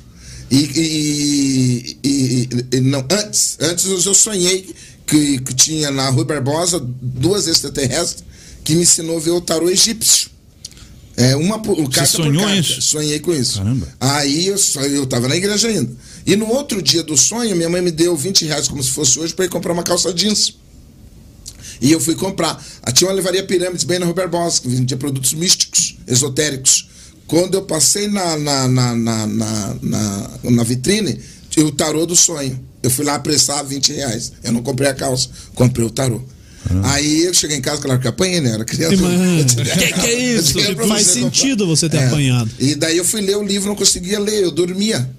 E, 0.49 0.57
e- 0.57 1.97
e- 2.03 2.49
e- 2.77 2.81
não, 2.81 3.05
antes, 3.09 3.57
antes 3.61 3.85
eu 4.05 4.13
sonhei 4.13 4.69
que, 5.07 5.39
que 5.39 5.53
tinha 5.55 5.89
na 5.91 6.09
Rua 6.09 6.25
Barbosa 6.25 6.81
duas 7.01 7.47
extraterrestres 7.47 8.23
que 8.63 8.75
me 8.75 8.81
ensinou 8.81 9.17
a 9.17 9.19
ver 9.19 9.31
o 9.31 9.39
tarô 9.41 9.69
egípcio. 9.69 10.29
É, 11.17 11.35
uma 11.35 11.59
por, 11.61 11.77
carta 11.89 12.05
sonhou 12.05 12.43
por 12.43 12.53
isso? 12.55 12.81
Sonhei 12.81 13.19
com 13.19 13.33
isso. 13.33 13.57
Caramba. 13.57 13.87
Aí 13.99 14.47
eu, 14.47 14.55
eu 14.91 15.05
tava 15.05 15.27
na 15.27 15.35
igreja 15.35 15.67
ainda. 15.67 15.91
E 16.25 16.35
no 16.35 16.47
outro 16.47 16.81
dia 16.81 17.03
do 17.03 17.17
sonho, 17.17 17.55
minha 17.55 17.69
mãe 17.69 17.81
me 17.81 17.91
deu 17.91 18.15
20 18.15 18.45
reais, 18.45 18.67
como 18.67 18.81
se 18.81 18.91
fosse 18.91 19.19
hoje, 19.19 19.33
para 19.33 19.45
ir 19.45 19.49
comprar 19.49 19.73
uma 19.73 19.83
calça 19.83 20.13
jeans. 20.13 20.55
E 21.81 21.91
eu 21.91 21.99
fui 21.99 22.15
comprar. 22.15 22.63
Ah, 22.81 22.91
Tinha 22.91 23.09
uma 23.09 23.15
levaria 23.15 23.43
Pirâmides 23.43 23.83
bem 23.83 23.99
na 23.99 24.05
Rua 24.05 24.15
Barbosa, 24.15 24.61
que 24.61 24.69
vendia 24.69 24.95
produtos 24.97 25.33
místicos, 25.33 25.97
esotéricos. 26.07 26.87
Quando 27.27 27.55
eu 27.55 27.63
passei 27.63 28.07
na, 28.07 28.37
na, 28.37 28.67
na, 28.67 28.95
na, 28.95 29.27
na, 29.27 29.75
na- 29.81 30.29
na 30.43 30.63
vitrine, 30.63 31.19
tinha 31.49 31.65
o 31.65 31.71
tarô 31.71 32.05
do 32.05 32.15
sonho. 32.15 32.59
Eu 32.83 32.89
fui 32.89 33.03
lá 33.05 33.15
apressar 33.15 33.65
20 33.65 33.93
reais. 33.93 34.31
Eu 34.43 34.51
não 34.51 34.61
comprei 34.61 34.89
a 34.89 34.93
calça, 34.93 35.29
comprei 35.55 35.85
o 35.85 35.89
tarô. 35.89 36.21
Aí 36.83 37.23
eu 37.25 37.33
cheguei 37.33 37.57
em 37.57 37.61
casa, 37.61 37.81
claro 37.81 37.99
que 37.99 38.07
apanhei, 38.07 38.39
né? 38.39 38.51
Era 38.51 38.63
criança. 38.65 38.95
Mano, 38.97 39.45
que 39.77 39.93
que 39.93 40.07
é 40.07 40.19
isso? 40.35 40.53
Faz 40.87 41.07
você 41.07 41.19
sentido 41.21 41.65
você 41.67 41.89
ter 41.89 41.97
É. 41.97 42.07
apanhado. 42.07 42.49
E 42.59 42.75
daí 42.75 42.97
eu 42.97 43.05
fui 43.05 43.21
ler 43.21 43.37
o 43.37 43.43
livro, 43.43 43.67
não 43.69 43.75
conseguia 43.75 44.19
ler, 44.19 44.43
eu 44.43 44.51
dormia. 44.51 45.09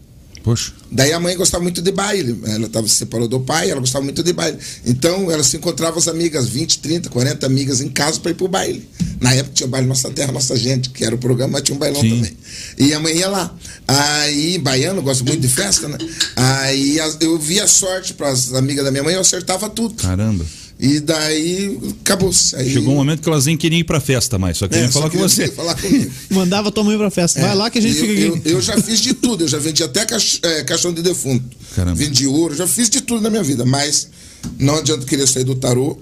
Poxa. 0.45 0.73
Daí 0.91 1.13
a 1.13 1.21
mãe 1.21 1.37
gostava 1.37 1.63
muito 1.63 1.81
de 1.81 1.93
baile. 1.93 2.37
Ela 2.47 2.69
tava, 2.69 2.89
se 2.89 2.97
separou 2.97 3.29
do 3.29 3.39
pai, 3.39 3.71
ela 3.71 3.79
gostava 3.79 4.05
muito 4.05 4.25
de 4.25 4.33
baile. 4.33 4.59
Então 4.85 5.31
ela 5.31 5.45
se 5.45 5.57
encontrava 5.57 5.99
as 6.01 6.09
amigas, 6.09 6.49
20, 6.49 6.81
30, 6.81 7.11
40 7.11 7.47
amigas 7.47 7.81
em 7.81 7.89
casa 7.89 8.19
para 8.19 8.33
ir 8.33 8.35
pro 8.35 8.49
baile. 8.49 8.89
Na 9.21 9.33
época 9.33 9.55
tinha 9.55 9.69
o 9.69 9.71
baile 9.71 9.87
Nossa 9.87 10.11
Terra, 10.11 10.33
Nossa 10.33 10.57
Gente, 10.57 10.91
que 10.91 11.05
era 11.05 11.15
o 11.15 11.19
programa, 11.19 11.53
mas 11.53 11.63
tinha 11.63 11.77
um 11.77 11.79
bailão 11.79 12.01
Sim. 12.01 12.17
também. 12.17 12.37
E 12.77 12.93
a 12.93 12.99
mãe 12.99 13.17
ia 13.19 13.29
lá. 13.29 13.55
Aí, 13.87 14.59
baiano, 14.59 15.01
gosto 15.01 15.25
muito 15.25 15.41
de 15.41 15.47
festa, 15.49 15.87
né? 15.87 15.97
Aí 16.35 16.97
eu 17.21 17.39
via 17.39 17.69
sorte 17.69 18.13
para 18.13 18.29
as 18.31 18.53
amigas 18.53 18.85
da 18.85 18.91
minha 18.91 19.05
mãe, 19.05 19.15
eu 19.15 19.21
acertava 19.21 19.71
tudo. 19.71 19.95
Caramba. 19.95 20.45
E 20.85 20.99
daí 20.99 21.79
acabou-se. 22.03 22.57
Aí, 22.57 22.69
Chegou 22.73 22.93
um 22.93 22.97
momento 22.97 23.23
que 23.23 23.29
elas 23.29 23.47
nem 23.47 23.57
queriam 23.57 23.79
ir 23.79 23.85
pra 23.85 24.01
festa 24.01 24.37
mais, 24.37 24.59
só 24.59 24.67
queriam 24.67 24.89
É, 24.89 24.91
só 24.91 24.95
falar 24.99 25.05
com 25.11 25.11
queria 25.13 25.29
você. 25.29 25.47
Falar 25.55 25.81
comigo. 25.81 26.11
Mandava 26.29 26.73
tua 26.73 26.83
mãe 26.83 26.99
pra 26.99 27.09
festa. 27.09 27.41
Vai 27.41 27.55
lá 27.55 27.71
que 27.71 27.79
a 27.79 27.83
gente 27.83 27.97
eu, 27.99 28.05
fica 28.07 28.21
eu, 28.21 28.35
aqui. 28.35 28.51
eu 28.51 28.61
já 28.61 28.77
fiz 28.83 29.01
de 29.01 29.15
tudo, 29.15 29.45
eu 29.45 29.49
já 29.49 29.59
vendi 29.59 29.81
até 29.85 30.05
cach- 30.05 30.41
é, 30.43 30.65
caixão 30.65 30.93
de 30.93 31.01
defunto. 31.01 31.45
Caramba. 31.77 31.95
Vendi 31.97 32.27
ouro, 32.27 32.57
já 32.57 32.67
fiz 32.67 32.91
de 32.91 33.01
tudo 33.01 33.21
na 33.23 33.31
minha 33.31 33.45
vida, 33.45 33.65
mas 33.65 34.09
não 34.59 34.75
adianta 34.77 35.07
querer 35.07 35.29
sair 35.29 35.45
do 35.45 35.55
tarô. 35.55 35.97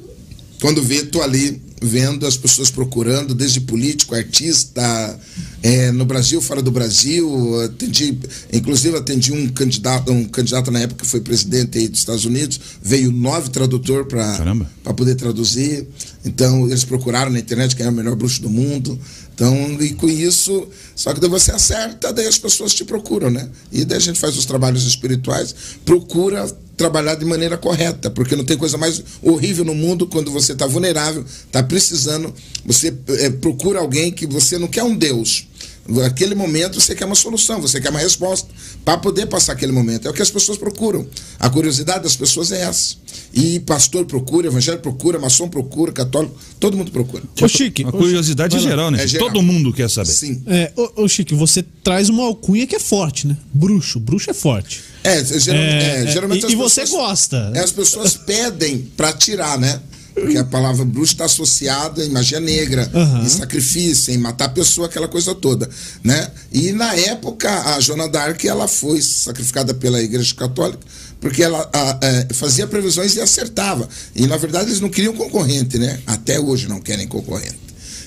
Quando 0.62 0.82
vê, 0.82 1.02
tô 1.04 1.20
ali 1.20 1.60
vendo 1.80 2.26
as 2.26 2.37
pessoas 2.37 2.70
procurando, 2.70 3.34
desde 3.34 3.60
político, 3.60 4.14
artista, 4.14 5.18
é, 5.62 5.90
no 5.90 6.04
Brasil, 6.04 6.40
fora 6.40 6.60
do 6.60 6.70
Brasil. 6.70 7.60
Atendi, 7.62 8.18
inclusive 8.52 8.96
atendi 8.96 9.32
um 9.32 9.49
candidato, 9.49 10.12
um 10.12 10.25
candidato 10.25 10.70
na 10.70 10.80
época 10.80 11.04
que 11.04 11.10
foi 11.10 11.20
presidente 11.20 11.78
aí 11.78 11.88
dos 11.88 12.00
Estados 12.00 12.25
Unidos, 12.25 12.60
veio 12.82 13.10
nove 13.10 13.50
tradutor 13.50 14.04
para 14.06 14.94
poder 14.94 15.14
traduzir. 15.14 15.87
Então, 16.25 16.66
eles 16.66 16.84
procuraram 16.84 17.30
na 17.30 17.38
internet 17.38 17.75
quem 17.75 17.87
é 17.87 17.88
o 17.88 17.92
melhor 17.92 18.14
bruxo 18.14 18.42
do 18.42 18.50
mundo. 18.50 18.99
Então, 19.40 19.80
e 19.80 19.94
com 19.94 20.06
isso, 20.06 20.68
só 20.94 21.14
que 21.14 21.20
daí 21.20 21.30
você 21.30 21.50
acerta, 21.50 22.12
daí 22.12 22.26
as 22.26 22.37
pessoas 22.37 22.75
te 22.75 22.85
procuram, 22.85 23.30
né? 23.30 23.49
E 23.73 23.87
daí 23.87 23.97
a 23.97 24.00
gente 24.00 24.20
faz 24.20 24.37
os 24.37 24.44
trabalhos 24.44 24.85
espirituais, 24.87 25.54
procura 25.82 26.47
trabalhar 26.76 27.14
de 27.14 27.25
maneira 27.25 27.56
correta, 27.56 28.11
porque 28.11 28.37
não 28.37 28.44
tem 28.44 28.59
coisa 28.59 28.76
mais 28.76 29.02
horrível 29.23 29.64
no 29.64 29.75
mundo 29.75 30.06
quando 30.06 30.30
você 30.30 30.52
está 30.52 30.66
vulnerável, 30.66 31.25
está 31.25 31.62
precisando, 31.62 32.35
você 32.66 32.94
eh, 33.09 33.30
procura 33.30 33.80
alguém 33.80 34.12
que 34.12 34.26
você 34.26 34.59
não 34.59 34.68
quer 34.68 34.82
um 34.82 34.94
Deus. 34.94 35.47
Naquele 35.88 36.34
momento 36.37 36.80
você 36.80 36.94
quer 36.94 37.04
uma 37.04 37.14
solução, 37.16 37.60
você 37.60 37.80
quer 37.80 37.90
uma 37.90 37.99
resposta 37.99 38.49
para 38.84 38.96
poder 38.99 39.26
passar 39.26 39.52
aquele 39.54 39.72
momento. 39.72 40.06
É 40.06 40.10
o 40.10 40.14
que 40.14 40.22
as 40.22 40.30
pessoas 40.30 40.56
procuram. 40.56 41.06
A 41.38 41.50
curiosidade 41.50 42.04
das 42.04 42.14
pessoas 42.14 42.52
é 42.52 42.62
essa. 42.62 42.94
E 43.32 43.58
pastor 43.60 44.04
procura, 44.04 44.46
evangélico 44.46 44.82
procura, 44.82 45.18
maçom 45.18 45.49
procura, 45.49 45.90
católico, 45.92 46.34
todo 46.60 46.76
mundo 46.76 46.90
procura. 46.92 47.25
Ô, 47.40 47.49
Chique. 47.49 47.84
A 47.84 47.90
curiosidade 47.90 48.54
lá. 48.56 48.62
geral, 48.62 48.90
né? 48.90 49.02
É 49.02 49.06
geral. 49.06 49.28
Todo 49.28 49.42
mundo 49.42 49.72
quer 49.72 49.90
saber. 49.90 50.12
Sim. 50.12 50.42
É, 50.46 50.72
ô, 50.76 51.02
ô, 51.02 51.08
Chique, 51.08 51.34
você 51.34 51.62
traz 51.82 52.08
uma 52.08 52.25
alcunha 52.25 52.66
que 52.66 52.76
é 52.76 52.80
forte, 52.80 53.26
né? 53.26 53.37
Bruxo. 53.52 53.99
Bruxo 53.99 54.30
é 54.30 54.34
forte. 54.34 54.82
É, 55.02 55.25
geral- 55.25 55.60
É, 55.60 56.02
é, 56.04 56.06
geralmente 56.06 56.42
e- 56.42 56.46
as 56.46 56.52
e 56.52 56.56
você 56.56 56.80
pessoas- 56.82 57.02
gosta. 57.08 57.52
é, 57.54 57.58
As 57.60 57.72
pessoas 57.72 58.16
pedem 58.16 58.78
para 58.96 59.12
tirar, 59.12 59.58
né? 59.58 59.80
Porque 60.20 60.38
a 60.38 60.44
palavra 60.44 60.84
bruxo 60.84 61.12
está 61.12 61.24
associada 61.24 62.04
em 62.04 62.10
magia 62.10 62.40
negra, 62.40 62.90
Aham. 62.94 63.24
em 63.24 63.28
sacrifício, 63.28 64.12
em 64.12 64.18
matar 64.18 64.46
a 64.46 64.48
pessoa, 64.50 64.86
aquela 64.86 65.08
coisa 65.08 65.34
toda, 65.34 65.68
né? 66.02 66.30
E 66.52 66.72
na 66.72 66.94
época 66.94 67.74
a 67.74 67.80
Joana 67.80 68.08
d'Arc 68.08 68.44
ela 68.44 68.68
foi 68.68 69.00
sacrificada 69.00 69.74
pela 69.74 70.00
Igreja 70.00 70.34
Católica 70.34 70.80
porque 71.20 71.42
ela 71.42 71.68
a, 71.72 71.98
é, 72.02 72.28
fazia 72.32 72.66
previsões 72.66 73.14
e 73.14 73.20
acertava. 73.20 73.88
E 74.16 74.26
na 74.26 74.36
verdade 74.36 74.70
eles 74.70 74.80
não 74.80 74.88
queriam 74.88 75.14
concorrente, 75.14 75.78
né? 75.78 76.00
Até 76.06 76.40
hoje 76.40 76.66
não 76.66 76.80
querem 76.80 77.06
concorrente. 77.06 77.58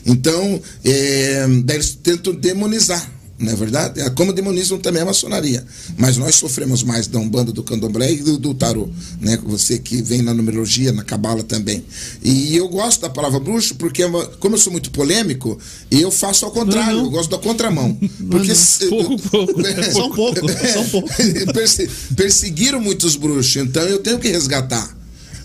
Então, 0.06 0.62
é, 0.84 1.46
daí 1.64 1.78
eles 1.78 1.98
tentam 2.02 2.34
demonizar, 2.34 3.10
não 3.40 3.52
é 3.52 3.56
verdade? 3.56 4.00
É, 4.00 4.10
Como 4.12 4.32
demonizam 4.32 4.78
também 4.78 5.02
a 5.02 5.06
maçonaria. 5.06 5.66
Mas 5.98 6.18
nós 6.18 6.36
sofremos 6.36 6.84
mais 6.84 7.08
da 7.08 7.20
Umbanda, 7.20 7.52
do 7.52 7.64
Candomblé 7.64 8.14
e 8.14 8.18
do, 8.18 8.38
do 8.38 8.54
Tarô. 8.54 8.88
Né? 9.20 9.38
Você 9.46 9.80
que 9.80 10.02
vem 10.02 10.22
na 10.22 10.34
numerologia, 10.34 10.92
na 10.94 11.04
Cabala 11.04 11.44
também. 11.44 11.84
E 12.24 12.56
eu 12.56 12.68
gosto 12.70 13.02
da 13.02 13.10
palavra 13.10 13.40
bruxo 13.40 13.76
porque, 13.76 14.04
é 14.04 14.10
como 14.40 14.56
eu 14.56 14.60
sou 14.60 14.72
muito 14.72 14.92
polêmico, 14.92 15.58
eu 15.92 16.12
faço 16.12 16.46
ao 16.46 16.52
contrário, 16.52 16.92
Não, 16.94 17.00
não. 17.00 17.06
eu 17.06 17.12
gosto 17.12 17.30
da 17.32 17.38
contramão. 17.38 17.98
Porque 18.30 18.48
não. 18.50 18.56
se- 18.56 18.88
Pouco, 18.94 19.18
pouco. 19.30 19.62
Só 19.92 20.08
um 20.08 20.12
pouco, 20.12 20.40
só 20.74 20.80
um 20.82 20.90
pouco. 20.90 21.10
Perse- 21.54 21.90
perseguiram 22.16 22.80
muitos 22.80 23.16
bruxos, 23.16 23.56
então 23.58 23.84
eu 23.84 24.00
tenho 24.00 24.20
que 24.20 24.28
resgatar. 24.30 24.96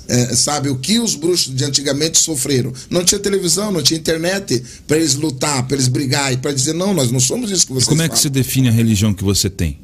É, 0.08 0.34
sabe, 0.34 0.70
o 0.70 0.76
que 0.78 0.98
os 0.98 1.14
bruxos 1.14 1.54
de 1.54 1.62
antigamente 1.64 2.16
sofreram. 2.18 2.72
Não 2.88 3.04
tinha 3.04 3.18
televisão, 3.18 3.70
não 3.70 3.82
tinha 3.82 4.00
internet 4.00 4.62
para 4.86 4.96
eles 4.96 5.14
lutar, 5.14 5.62
para 5.66 5.76
eles 5.76 5.86
brigar 5.86 6.32
e 6.32 6.38
para 6.38 6.50
dizer, 6.50 6.72
não, 6.72 6.94
nós 6.94 7.10
não 7.12 7.20
somos 7.20 7.50
isso 7.50 7.66
que 7.66 7.72
vocês 7.74 7.84
Como 7.88 8.00
é 8.00 8.04
que 8.08 8.14
falam. 8.14 8.22
se 8.22 8.30
define 8.30 8.68
a 8.68 8.72
religião 8.72 9.12
que 9.12 9.22
você 9.22 9.50
tem? 9.50 9.78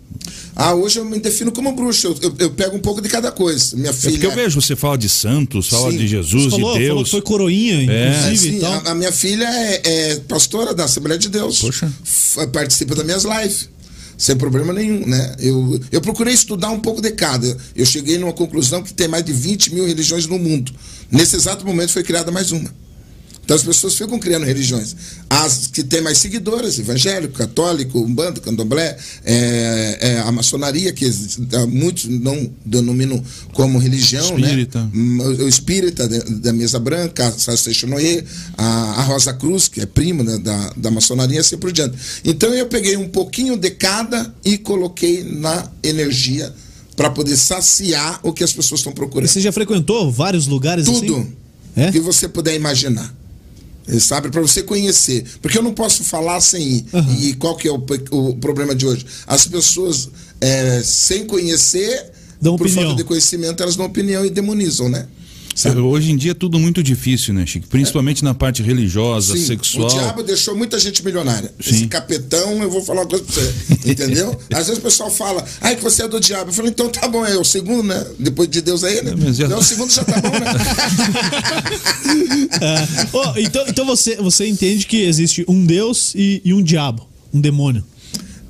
Ah, 0.57 0.73
hoje 0.75 0.99
eu 0.99 1.05
me 1.05 1.19
defino 1.19 1.53
como 1.53 1.73
bruxo, 1.73 2.07
eu, 2.07 2.19
eu- 2.23 2.35
eu 2.39 2.51
pego 2.53 2.75
um 2.77 2.81
pouco 2.81 3.03
de 3.03 3.09
cada 3.11 3.31
coisa. 3.31 3.77
Minha 3.77 3.91
É 3.91 3.93
filha. 3.93 4.13
porque 4.13 4.27
eu 4.27 4.35
vejo 4.35 4.59
você 4.61 4.75
fala 4.75 4.97
de 4.97 5.09
santos, 5.11 5.69
fala 5.69 5.91
Sim. 5.91 5.99
de 5.99 6.07
Jesus, 6.07 6.45
Você 6.45 6.51
falou, 6.53 6.79
de 6.79 6.87
falou 6.87 6.97
Deus. 6.97 7.03
que 7.05 7.11
foi 7.11 7.21
coroinha, 7.23 7.91
É. 7.93 8.07
É, 8.07 8.19
inclusive 8.21 8.39
sim, 8.53 8.57
e 8.57 8.61
tal. 8.61 8.73
a, 8.73 8.91
a 8.93 8.95
minha 8.95 9.13
filha 9.13 9.45
é, 9.45 9.83
é 9.85 10.17
pastora 10.21 10.73
da 10.73 10.85
Assembleia 10.85 11.19
de 11.19 11.29
Deus. 11.29 11.59
Poxa. 11.61 11.93
Participa 12.53 12.95
das 12.95 13.05
minhas 13.05 13.25
lives. 13.25 13.69
Sem 14.17 14.37
problema 14.37 14.73
nenhum, 14.73 15.07
né? 15.07 15.35
Eu, 15.39 15.81
eu 15.91 16.01
procurei 16.01 16.33
estudar 16.33 16.71
um 16.71 16.81
pouco 16.81 17.01
de 17.01 17.11
cada. 17.11 17.57
Eu 17.75 17.85
cheguei 17.85 18.19
numa 18.19 18.33
conclusão 18.33 18.83
que 18.83 18.95
tem 18.95 19.09
mais 19.09 19.25
de 19.25 19.33
20 19.33 19.75
mil 19.75 19.87
religiões 19.87 20.27
no 20.27 20.39
mundo. 20.39 20.73
Nesse 21.11 21.37
exato 21.37 21.67
momento 21.67 21.93
foi 21.93 22.03
criada 22.03 22.31
mais 22.31 22.53
uma. 22.53 22.71
Então 23.45 23.55
as 23.57 23.63
pessoas 23.63 23.95
ficam 23.95 24.19
criando 24.19 24.45
religiões. 24.45 24.97
As 25.29 25.67
que 25.67 25.83
têm 25.83 26.01
mais 26.01 26.19
seguidores, 26.19 26.79
evangélico, 26.79 27.35
católico, 27.35 28.01
umbanda, 28.01 28.41
candomblé, 28.41 28.97
é, 29.25 29.99
é, 30.01 30.19
a 30.21 30.33
maçonaria, 30.33 30.93
que 30.93 31.05
ah, 31.53 31.67
muitos 31.67 32.07
não 32.07 32.51
denominam 32.65 33.23
como 33.53 33.79
religião, 33.79 34.25
Espírita. 34.39 34.81
né? 34.93 35.25
O 35.41 35.49
espírita 35.49 36.09
da, 36.09 36.53
mesa 36.53 36.79
branca, 36.79 37.29
a 37.29 37.53
a, 38.57 38.65
a 38.67 39.03
Rosa 39.03 39.35
Cruz, 39.35 39.69
que 39.69 39.81
é 39.81 39.87
prima 39.87 40.25
da, 40.25 40.37
da, 40.39 40.73
da 40.77 40.91
maçonaria, 40.91 41.37
e 41.37 41.41
assim 41.41 41.59
por 41.59 41.71
diante. 41.71 41.97
Então 42.25 42.53
eu 42.55 42.67
peguei 42.67 42.97
um 42.97 43.09
pouquinho 43.09 43.57
de 43.57 43.71
cada 43.71 44.35
e 44.45 44.57
coloquei 44.57 45.23
na 45.23 45.71
energia 45.83 46.53
para 46.97 47.11
poder 47.11 47.37
saciar 47.37 48.21
o 48.23 48.33
que 48.33 48.43
as 48.45 48.53
pessoas 48.53 48.81
estão 48.81 48.93
E 48.93 48.95
procurando. 48.95 49.29
você 49.29 49.41
já 49.41 49.53
frequentou 49.53 50.11
vários 50.11 50.47
lugares 50.47 50.87
Tudo 50.87 50.97
assim? 51.17 51.91
Que 51.93 52.01
você 52.01 52.29
puder 52.29 52.55
imaginar. 52.55 53.13
Sabe, 54.01 54.31
para 54.31 54.41
você 54.41 54.63
conhecer. 54.63 55.25
Porque 55.43 55.59
eu 55.59 55.63
não 55.63 55.75
posso 55.75 56.03
falar 56.05 56.41
sem 56.41 56.63
ir. 56.63 56.87
Aham. 56.93 57.17
E 57.21 57.35
qual 57.35 57.55
que 57.57 57.69
é 57.69 57.71
o, 57.71 57.85
o 58.11 58.37
problema 58.37 58.75
de 58.75 58.87
hoje? 58.87 59.05
As 59.27 59.47
pessoas, 59.47 60.09
eh, 60.41 60.83
sem 60.85 61.27
conhecer, 61.27 62.13
Dão 62.41 62.57
por 62.57 62.67
opinião. 62.67 62.89
falta 62.89 62.97
de 63.03 63.05
conhecimento, 63.05 63.63
elas 63.63 63.77
dão 63.77 63.85
opinião 63.87 64.25
e 64.25 64.31
demonizam, 64.31 64.89
né? 64.89 65.07
Hoje 65.85 66.11
em 66.11 66.17
dia 66.17 66.33
é 66.33 66.35
tudo 66.35 66.59
muito 66.59 66.83
difícil, 66.83 67.33
né, 67.33 67.47
Chico? 67.47 67.67
Principalmente 67.69 68.25
na 68.25 68.35
parte 68.35 68.63
religiosa, 68.63 69.37
Sim, 69.37 69.47
sexual. 69.47 69.87
O 69.87 69.93
diabo 69.95 70.23
deixou 70.23 70.57
muita 70.57 70.79
gente 70.79 71.05
milionária. 71.05 71.53
Sim. 71.61 71.71
Esse 71.75 71.87
capetão, 71.87 72.63
eu 72.63 72.71
vou 72.71 72.83
falar 72.83 73.03
uma 73.03 73.07
coisa 73.09 73.25
pra 73.25 73.35
você. 73.35 73.55
Entendeu? 73.91 74.39
Às 74.53 74.67
vezes 74.67 74.79
o 74.79 74.83
pessoal 74.83 75.11
fala, 75.11 75.45
ai, 75.61 75.77
que 75.77 75.83
você 75.83 76.03
é 76.03 76.09
do 76.09 76.19
diabo. 76.21 76.51
Eu 76.51 76.55
falo, 76.55 76.69
então 76.69 76.89
tá 76.89 77.07
bom, 77.09 77.25
é 77.25 77.37
o 77.39 77.45
segundo, 77.45 77.85
né? 77.85 78.05
Depois 78.19 78.49
de 78.49 78.61
Deus 78.61 78.83
é 78.83 78.97
ele. 78.97 79.11
É, 79.11 79.15
mas 79.17 79.37
já- 79.37 79.47
Então, 79.47 79.59
o 79.59 79.63
segundo 79.63 79.93
já 79.93 80.05
tá 80.05 80.21
bom, 80.21 80.31
né? 80.31 80.41
É. 82.61 82.85
Ô, 83.17 83.39
então 83.39 83.65
então 83.69 83.87
você, 83.87 84.17
você 84.17 84.47
entende 84.47 84.87
que 84.87 85.03
existe 85.03 85.45
um 85.49 85.65
Deus 85.65 86.13
e, 86.15 86.41
e 86.45 86.53
um 86.55 86.63
diabo, 86.63 87.07
um 87.33 87.41
demônio. 87.41 87.85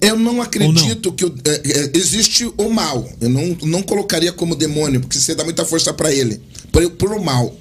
Eu 0.07 0.19
não 0.19 0.41
acredito 0.43 1.13
que 1.13 1.25
o- 1.25 1.35
é, 1.45 1.63
é, 1.65 1.91
existe 1.95 2.51
o 2.57 2.69
mal. 2.71 3.09
Eu 3.21 3.29
não, 3.29 3.57
não 3.63 3.83
colocaria 3.83 4.33
como 4.33 4.55
demônio, 4.55 5.01
porque 5.01 5.19
você 5.19 5.35
dá 5.35 5.45
muita 5.45 5.65
força 5.65 5.93
para 5.93 6.13
ele. 6.13 6.41
Por, 6.73 6.89
por 6.91 7.13
o 7.13 7.23
mal. 7.23 7.55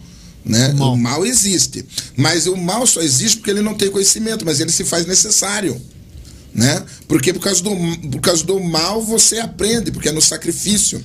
Né? 0.46 0.70
O 0.70 0.76
mal. 0.78 0.94
O 0.94 0.98
mal 0.98 1.26
existe. 1.26 1.86
Mas 2.18 2.48
o 2.48 2.56
mal 2.58 2.86
só 2.86 3.02
existe 3.02 3.38
porque 3.38 3.52
ele 3.52 3.62
não 3.62 3.74
tem 3.76 3.90
conhecimento, 3.90 4.46
mas 4.46 4.60
ele 4.60 4.72
se 4.72 4.84
faz 4.84 5.06
necessário. 5.06 5.80
Né? 6.54 6.84
Porque 7.08 7.34
por 7.34 7.40
causa, 7.40 7.64
do, 7.64 7.72
por 8.12 8.22
causa 8.22 8.44
do 8.44 8.60
mal 8.60 9.02
você 9.02 9.40
aprende, 9.40 9.92
porque 9.92 10.10
é 10.10 10.12
no 10.12 10.22
sacrifício. 10.22 11.04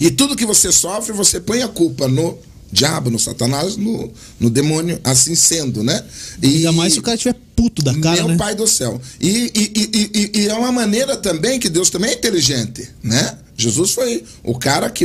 E 0.00 0.10
tudo 0.10 0.34
que 0.36 0.44
você 0.46 0.72
sofre, 0.72 1.12
você 1.12 1.38
põe 1.40 1.62
a 1.62 1.68
culpa 1.68 2.08
no 2.08 2.36
diabo, 2.70 3.10
no 3.10 3.18
satanás, 3.18 3.76
no, 3.76 4.12
no 4.38 4.50
demônio, 4.50 5.00
assim 5.04 5.34
sendo, 5.34 5.82
né? 5.82 6.04
E, 6.42 6.56
Ainda 6.56 6.72
mais 6.72 6.92
se 6.92 6.98
o 6.98 7.02
cara 7.02 7.16
tiver 7.16 7.34
puto 7.56 7.82
da 7.82 7.94
cara, 7.98 8.16
meu 8.16 8.28
né? 8.28 8.36
pai 8.36 8.54
do 8.54 8.66
céu. 8.66 9.00
E, 9.20 9.28
e, 9.54 9.72
e, 10.04 10.30
e- 10.42 10.48
é 10.48 10.54
uma 10.54 10.70
maneira 10.70 11.16
também 11.16 11.58
que 11.58 11.68
Deus 11.68 11.90
também 11.90 12.10
é 12.10 12.14
inteligente, 12.14 12.88
né? 13.02 13.36
Jesus 13.56 13.90
foi 13.92 14.22
o 14.44 14.56
cara 14.56 14.88
que 14.88 15.04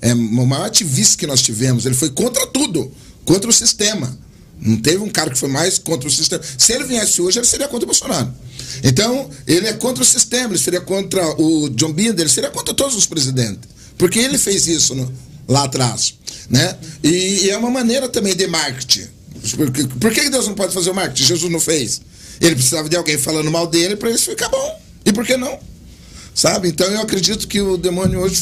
é 0.00 0.12
o 0.12 0.46
maior 0.46 0.66
ativista 0.66 1.16
que 1.16 1.26
nós 1.26 1.40
tivemos. 1.40 1.86
Ele 1.86 1.94
foi 1.94 2.10
contra 2.10 2.46
tudo, 2.48 2.92
contra 3.24 3.48
o 3.48 3.52
sistema. 3.52 4.14
Não 4.60 4.76
teve 4.76 4.98
um 4.98 5.08
cara 5.08 5.30
que 5.30 5.38
foi 5.38 5.48
mais 5.48 5.78
contra 5.78 6.06
o 6.08 6.12
sistema. 6.12 6.42
Se 6.58 6.72
ele 6.72 6.84
viesse 6.84 7.22
hoje, 7.22 7.38
ele 7.38 7.46
seria 7.46 7.66
contra 7.68 7.84
o 7.84 7.86
Bolsonaro. 7.86 8.32
Então, 8.84 9.28
ele 9.46 9.66
é 9.66 9.72
contra 9.72 10.02
o 10.02 10.06
sistema, 10.06 10.48
ele 10.52 10.58
seria 10.58 10.80
contra 10.80 11.24
o 11.40 11.68
John 11.70 11.92
Binder, 11.92 12.20
ele 12.20 12.28
seria 12.28 12.50
contra 12.50 12.74
todos 12.74 12.94
os 12.94 13.06
presidentes. 13.06 13.68
Porque 13.96 14.18
ele 14.18 14.36
fez 14.38 14.66
isso 14.66 14.94
no- 14.94 15.10
lá 15.48 15.64
atrás. 15.64 16.14
Né? 16.48 16.76
E, 17.02 17.44
e 17.44 17.50
é 17.50 17.56
uma 17.56 17.70
maneira 17.70 18.08
também 18.08 18.34
de 18.34 18.46
marketing. 18.46 19.06
Por, 19.56 19.70
por 19.98 20.12
que 20.12 20.30
Deus 20.30 20.46
não 20.46 20.54
pode 20.54 20.72
fazer 20.72 20.90
o 20.90 20.94
marketing? 20.94 21.24
Jesus 21.24 21.52
não 21.52 21.60
fez. 21.60 22.00
Ele 22.40 22.54
precisava 22.54 22.88
de 22.88 22.96
alguém 22.96 23.18
falando 23.18 23.50
mal 23.50 23.66
dele 23.66 23.96
para 23.96 24.10
isso 24.10 24.30
ficar 24.30 24.48
bom. 24.48 24.80
E 25.04 25.12
por 25.12 25.24
que 25.24 25.36
não? 25.36 25.58
Sabe? 26.34 26.68
Então 26.68 26.86
eu 26.86 27.00
acredito 27.00 27.46
que 27.46 27.60
o 27.60 27.76
demônio 27.76 28.20
hoje 28.20 28.40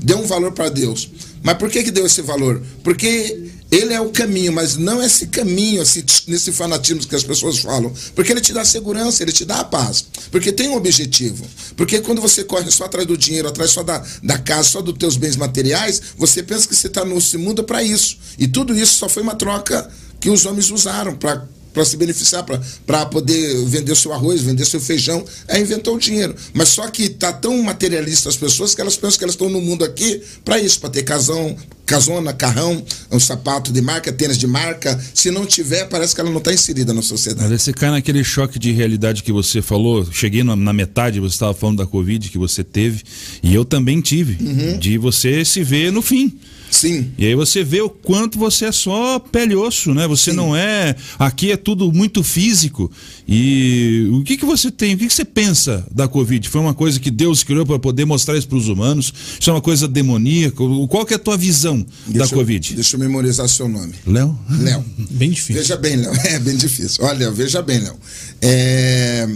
deu 0.00 0.18
um 0.18 0.26
valor 0.26 0.52
para 0.52 0.68
Deus. 0.68 1.10
Mas 1.42 1.56
por 1.58 1.70
que, 1.70 1.82
que 1.84 1.90
deu 1.90 2.06
esse 2.06 2.22
valor? 2.22 2.62
Porque 2.82 3.50
Ele 3.70 3.92
é 3.92 4.00
o 4.00 4.10
caminho, 4.10 4.52
mas 4.52 4.76
não 4.76 5.02
esse 5.02 5.26
caminho, 5.26 5.82
esse, 5.82 6.04
nesse 6.28 6.52
fanatismo 6.52 7.04
que 7.04 7.14
as 7.14 7.24
pessoas 7.24 7.58
falam. 7.58 7.92
Porque 8.14 8.30
ele 8.30 8.40
te 8.40 8.52
dá 8.52 8.64
segurança, 8.64 9.22
ele 9.22 9.32
te 9.32 9.44
dá 9.44 9.60
a 9.60 9.64
paz. 9.64 10.06
Porque 10.30 10.52
tem 10.52 10.68
um 10.68 10.76
objetivo. 10.76 11.44
Porque 11.76 12.00
quando 12.00 12.20
você 12.20 12.44
corre 12.44 12.70
só 12.70 12.84
atrás 12.84 13.06
do 13.06 13.16
dinheiro, 13.16 13.48
atrás 13.48 13.72
só 13.72 13.82
da, 13.82 14.04
da 14.22 14.38
casa, 14.38 14.68
só 14.68 14.80
dos 14.80 14.96
teus 14.96 15.16
bens 15.16 15.36
materiais, 15.36 16.00
você 16.16 16.42
pensa 16.42 16.68
que 16.68 16.76
você 16.76 16.86
está 16.86 17.04
nesse 17.04 17.36
mundo 17.36 17.64
para 17.64 17.82
isso. 17.82 18.18
E 18.38 18.46
tudo 18.46 18.76
isso 18.76 18.94
só 18.94 19.08
foi 19.08 19.22
uma 19.22 19.34
troca 19.34 19.90
que 20.20 20.30
os 20.30 20.46
homens 20.46 20.70
usaram 20.70 21.16
para 21.16 21.46
para 21.76 21.84
se 21.84 21.94
beneficiar, 21.98 22.42
para 22.86 23.04
poder 23.04 23.66
vender 23.66 23.94
seu 23.94 24.10
arroz, 24.10 24.40
vender 24.40 24.64
seu 24.64 24.80
feijão. 24.80 25.22
Aí 25.46 25.60
inventou 25.60 25.96
o 25.96 25.98
dinheiro. 25.98 26.34
Mas 26.54 26.70
só 26.70 26.88
que 26.88 27.10
tá 27.10 27.30
tão 27.34 27.62
materialista 27.62 28.30
as 28.30 28.36
pessoas 28.36 28.74
que 28.74 28.80
elas 28.80 28.96
pensam 28.96 29.18
que 29.18 29.24
elas 29.24 29.34
estão 29.34 29.50
no 29.50 29.60
mundo 29.60 29.84
aqui 29.84 30.22
para 30.42 30.58
isso, 30.58 30.80
para 30.80 30.88
ter 30.88 31.02
casão, 31.02 31.54
casona, 31.84 32.32
carrão, 32.32 32.82
um 33.12 33.20
sapato 33.20 33.70
de 33.70 33.82
marca, 33.82 34.10
tênis 34.10 34.38
de 34.38 34.46
marca. 34.46 34.98
Se 35.12 35.30
não 35.30 35.44
tiver, 35.44 35.84
parece 35.84 36.14
que 36.14 36.20
ela 36.22 36.30
não 36.30 36.38
está 36.38 36.50
inserida 36.50 36.94
na 36.94 37.02
sociedade. 37.02 37.46
Mas 37.46 37.60
você 37.60 37.74
cai 37.74 37.90
naquele 37.90 38.24
choque 38.24 38.58
de 38.58 38.72
realidade 38.72 39.22
que 39.22 39.30
você 39.30 39.60
falou. 39.60 40.10
Cheguei 40.10 40.42
na, 40.42 40.56
na 40.56 40.72
metade, 40.72 41.20
você 41.20 41.34
estava 41.34 41.52
falando 41.52 41.76
da 41.76 41.86
Covid 41.86 42.30
que 42.30 42.38
você 42.38 42.64
teve, 42.64 43.02
e 43.42 43.54
eu 43.54 43.66
também 43.66 44.00
tive, 44.00 44.42
uhum. 44.42 44.78
de 44.78 44.96
você 44.96 45.44
se 45.44 45.62
ver 45.62 45.92
no 45.92 46.00
fim. 46.00 46.38
Sim. 46.70 47.10
E 47.16 47.26
aí 47.26 47.34
você 47.34 47.62
vê 47.64 47.80
o 47.80 47.88
quanto 47.88 48.38
você 48.38 48.66
é 48.66 48.72
só 48.72 49.18
pele 49.18 49.54
e 49.54 49.56
osso, 49.56 49.94
né? 49.94 50.06
Você 50.06 50.30
Sim. 50.30 50.36
não 50.36 50.54
é. 50.54 50.94
Aqui 51.18 51.50
é 51.50 51.56
tudo 51.56 51.92
muito 51.92 52.22
físico. 52.22 52.90
E 53.26 54.08
o 54.12 54.22
que, 54.22 54.36
que 54.36 54.44
você 54.44 54.70
tem? 54.70 54.94
O 54.94 54.98
que, 54.98 55.06
que 55.06 55.14
você 55.14 55.24
pensa 55.24 55.86
da 55.90 56.06
Covid? 56.06 56.48
Foi 56.48 56.60
uma 56.60 56.74
coisa 56.74 57.00
que 57.00 57.10
Deus 57.10 57.42
criou 57.42 57.64
para 57.64 57.78
poder 57.78 58.04
mostrar 58.04 58.36
isso 58.36 58.48
para 58.48 58.58
os 58.58 58.68
humanos? 58.68 59.12
Isso 59.38 59.48
é 59.50 59.52
uma 59.52 59.60
coisa 59.60 59.88
demoníaca? 59.88 60.56
Qual 60.88 61.06
que 61.06 61.14
é 61.14 61.16
a 61.16 61.20
tua 61.20 61.36
visão 61.36 61.84
deixa 62.06 62.30
da 62.30 62.36
Covid? 62.36 62.70
Eu, 62.70 62.74
deixa 62.76 62.96
eu 62.96 63.00
memorizar 63.00 63.48
seu 63.48 63.68
nome. 63.68 63.94
Léo? 64.06 64.38
Léo. 64.60 64.84
Bem 65.10 65.30
difícil. 65.30 65.62
Veja 65.62 65.76
bem, 65.76 65.96
Léo. 65.96 66.12
É 66.26 66.38
bem 66.38 66.56
difícil. 66.56 67.04
Olha, 67.04 67.30
veja 67.30 67.62
bem, 67.62 67.78
Léo. 67.78 67.94
É... 68.42 69.28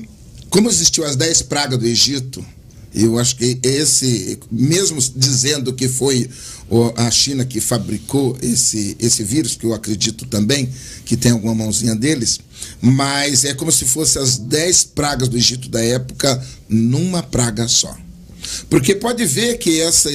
Como 0.48 0.68
existiu 0.68 1.04
as 1.04 1.14
dez 1.14 1.40
pragas 1.40 1.78
do 1.78 1.86
Egito, 1.86 2.44
eu 2.94 3.18
acho 3.18 3.36
que 3.36 3.58
esse, 3.62 4.38
mesmo 4.50 5.00
dizendo 5.16 5.72
que 5.72 5.88
foi 5.88 6.28
a 6.96 7.10
China 7.10 7.44
que 7.44 7.60
fabricou 7.60 8.36
esse, 8.42 8.96
esse 8.98 9.22
vírus, 9.24 9.56
que 9.56 9.64
eu 9.64 9.74
acredito 9.74 10.26
também 10.26 10.68
que 11.04 11.16
tem 11.16 11.32
alguma 11.32 11.54
mãozinha 11.54 11.94
deles, 11.94 12.40
mas 12.80 13.44
é 13.44 13.54
como 13.54 13.72
se 13.72 13.84
fossem 13.84 14.20
as 14.20 14.38
dez 14.38 14.84
pragas 14.84 15.28
do 15.28 15.36
Egito 15.36 15.68
da 15.68 15.80
época 15.80 16.44
numa 16.68 17.22
praga 17.22 17.66
só. 17.66 17.96
Porque 18.68 18.94
pode 18.94 19.24
ver 19.24 19.58
que 19.58 19.80
essa. 19.80 20.10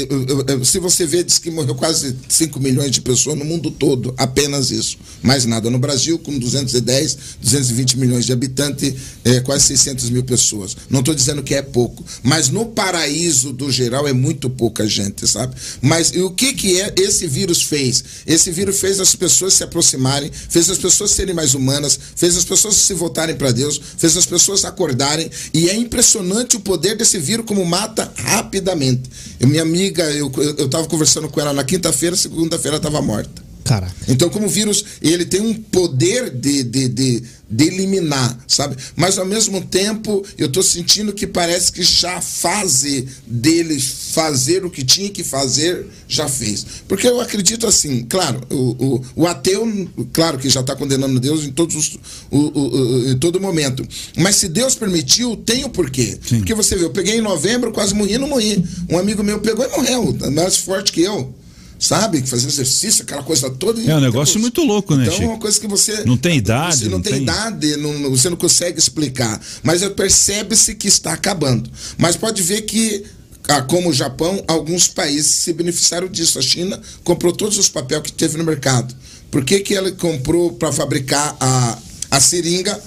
Se 0.63 0.79
você 0.79 1.05
vê, 1.05 1.23
diz 1.23 1.37
que 1.37 1.51
morreu 1.51 1.75
quase 1.75 2.15
5 2.27 2.59
milhões 2.59 2.91
de 2.91 3.01
pessoas 3.01 3.37
no 3.37 3.45
mundo 3.45 3.71
todo, 3.71 4.13
apenas 4.17 4.71
isso. 4.71 4.97
Mais 5.21 5.45
nada. 5.45 5.69
No 5.69 5.79
Brasil, 5.79 6.17
com 6.19 6.37
210, 6.37 7.17
220 7.41 7.97
milhões 7.97 8.25
de 8.25 8.33
habitantes, 8.33 8.93
é, 9.23 9.39
quase 9.39 9.65
600 9.67 10.09
mil 10.09 10.23
pessoas. 10.23 10.75
Não 10.89 10.99
estou 10.99 11.13
dizendo 11.13 11.43
que 11.43 11.55
é 11.55 11.61
pouco. 11.61 12.03
Mas 12.23 12.49
no 12.49 12.67
paraíso 12.67 13.51
do 13.51 13.71
geral 13.71 14.07
é 14.07 14.13
muito 14.13 14.49
pouca 14.49 14.87
gente, 14.87 15.27
sabe? 15.27 15.55
Mas 15.81 16.11
o 16.11 16.29
que, 16.29 16.53
que 16.53 16.79
é 16.79 16.93
esse 16.97 17.27
vírus 17.27 17.63
fez? 17.63 18.03
Esse 18.25 18.51
vírus 18.51 18.79
fez 18.79 18.99
as 18.99 19.15
pessoas 19.15 19.53
se 19.53 19.63
aproximarem, 19.63 20.31
fez 20.49 20.69
as 20.69 20.77
pessoas 20.77 21.11
serem 21.11 21.33
mais 21.33 21.53
humanas, 21.53 21.99
fez 22.15 22.37
as 22.37 22.45
pessoas 22.45 22.75
se 22.75 22.93
voltarem 22.93 23.35
para 23.35 23.51
Deus, 23.51 23.79
fez 23.97 24.15
as 24.17 24.25
pessoas 24.25 24.65
acordarem. 24.65 25.29
E 25.53 25.69
é 25.69 25.75
impressionante 25.75 26.55
o 26.55 26.59
poder 26.59 26.97
desse 26.97 27.17
vírus, 27.17 27.45
como 27.45 27.65
mata 27.65 28.11
rapidamente. 28.25 29.09
Eu, 29.39 29.47
minha 29.47 29.61
amiga, 29.61 30.03
eu 30.11 30.31
estava 30.65 30.87
conversando 30.87 31.29
com 31.29 31.39
ela 31.39 31.53
na 31.53 31.63
quinta-feira, 31.63 32.15
segunda-feira 32.15 32.77
estava 32.77 33.01
morta. 33.01 33.44
Caraca. 33.65 33.95
Então, 34.07 34.29
como 34.29 34.45
o 34.45 34.49
vírus, 34.49 34.85
ele 35.01 35.25
tem 35.25 35.41
um 35.41 35.51
poder 35.55 36.29
de, 36.29 36.61
de, 36.61 36.87
de, 36.87 37.23
de 37.49 37.65
eliminar, 37.65 38.37
sabe? 38.47 38.77
Mas, 38.95 39.17
ao 39.17 39.25
mesmo 39.25 39.59
tempo, 39.59 40.23
eu 40.37 40.45
estou 40.45 40.61
sentindo 40.61 41.11
que 41.11 41.25
parece 41.25 41.71
que 41.71 41.81
já 41.81 42.17
a 42.17 42.21
fase 42.21 43.07
dele 43.25 43.79
fazer 43.79 44.63
o 44.63 44.69
que 44.69 44.85
tinha 44.85 45.09
que 45.09 45.23
fazer, 45.23 45.83
já 46.07 46.27
fez. 46.27 46.63
Porque 46.87 47.07
eu 47.07 47.19
acredito 47.19 47.65
assim, 47.65 48.05
claro, 48.07 48.39
o, 48.51 48.55
o, 48.55 49.05
o 49.23 49.27
ateu, 49.27 49.67
claro 50.13 50.37
que 50.37 50.47
já 50.47 50.61
está 50.61 50.75
condenando 50.75 51.19
Deus 51.19 51.43
em, 51.43 51.51
todos 51.51 51.75
os, 51.75 51.97
o, 52.29 52.37
o, 52.37 53.09
em 53.13 53.17
todo 53.17 53.41
momento. 53.41 53.83
Mas 54.15 54.35
se 54.35 54.47
Deus 54.47 54.75
permitiu, 54.75 55.35
tem 55.37 55.65
o 55.65 55.69
porquê. 55.69 56.19
Sim. 56.23 56.37
Porque 56.37 56.53
você 56.53 56.75
vê, 56.75 56.85
eu 56.85 56.91
peguei 56.91 57.17
em 57.17 57.21
novembro, 57.21 57.71
quase 57.71 57.95
morri, 57.95 58.19
não 58.19 58.29
morri. 58.29 58.63
Um 58.87 58.99
amigo 58.99 59.23
meu 59.23 59.39
pegou 59.39 59.65
e 59.65 59.69
morreu, 59.69 60.15
mais 60.31 60.57
forte 60.57 60.91
que 60.91 61.01
eu 61.01 61.33
sabe? 61.79 62.21
Fazer 62.25 62.47
exercício, 62.47 63.03
aquela 63.03 63.23
coisa 63.23 63.49
toda. 63.49 63.81
É 63.81 63.95
um 63.95 63.99
negócio 63.99 64.39
muito 64.39 64.63
louco, 64.63 64.95
né, 64.95 65.05
Então 65.05 65.21
é 65.21 65.27
uma 65.27 65.37
coisa 65.37 65.59
que 65.59 65.67
você. 65.67 66.03
Não 66.05 66.17
tem 66.17 66.37
idade. 66.37 66.77
Você 66.77 66.85
não, 66.85 66.91
não 66.91 67.01
tem, 67.01 67.13
tem, 67.13 67.23
idade, 67.23 67.77
não, 67.77 68.09
você 68.09 68.29
não 68.29 68.37
consegue 68.37 68.79
explicar. 68.79 69.39
Mas 69.63 69.87
percebe-se 69.89 70.75
que 70.75 70.87
está 70.87 71.13
acabando. 71.13 71.69
Mas 71.97 72.15
pode 72.15 72.41
ver 72.41 72.61
que. 72.61 73.03
Ah, 73.47 73.61
como 73.61 73.89
o 73.89 73.93
Japão, 73.93 74.43
alguns 74.47 74.87
países 74.87 75.27
se 75.27 75.53
beneficiaram 75.53 76.07
disso. 76.07 76.39
A 76.39 76.41
China 76.41 76.81
comprou 77.03 77.31
todos 77.31 77.59
os 77.59 77.69
papéis 77.69 78.01
que 78.01 78.11
teve 78.11 78.37
no 78.37 78.43
mercado. 78.43 78.95
Por 79.29 79.45
que, 79.45 79.59
que 79.59 79.75
ela 79.75 79.91
comprou 79.91 80.53
para 80.53 80.71
fabricar 80.71 81.37
a, 81.39 81.77
a 82.09 82.19
seringa? 82.19 82.79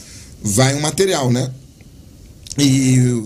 Vai 0.43 0.75
um 0.75 0.81
material, 0.81 1.31
né? 1.31 1.51
E 2.59 3.23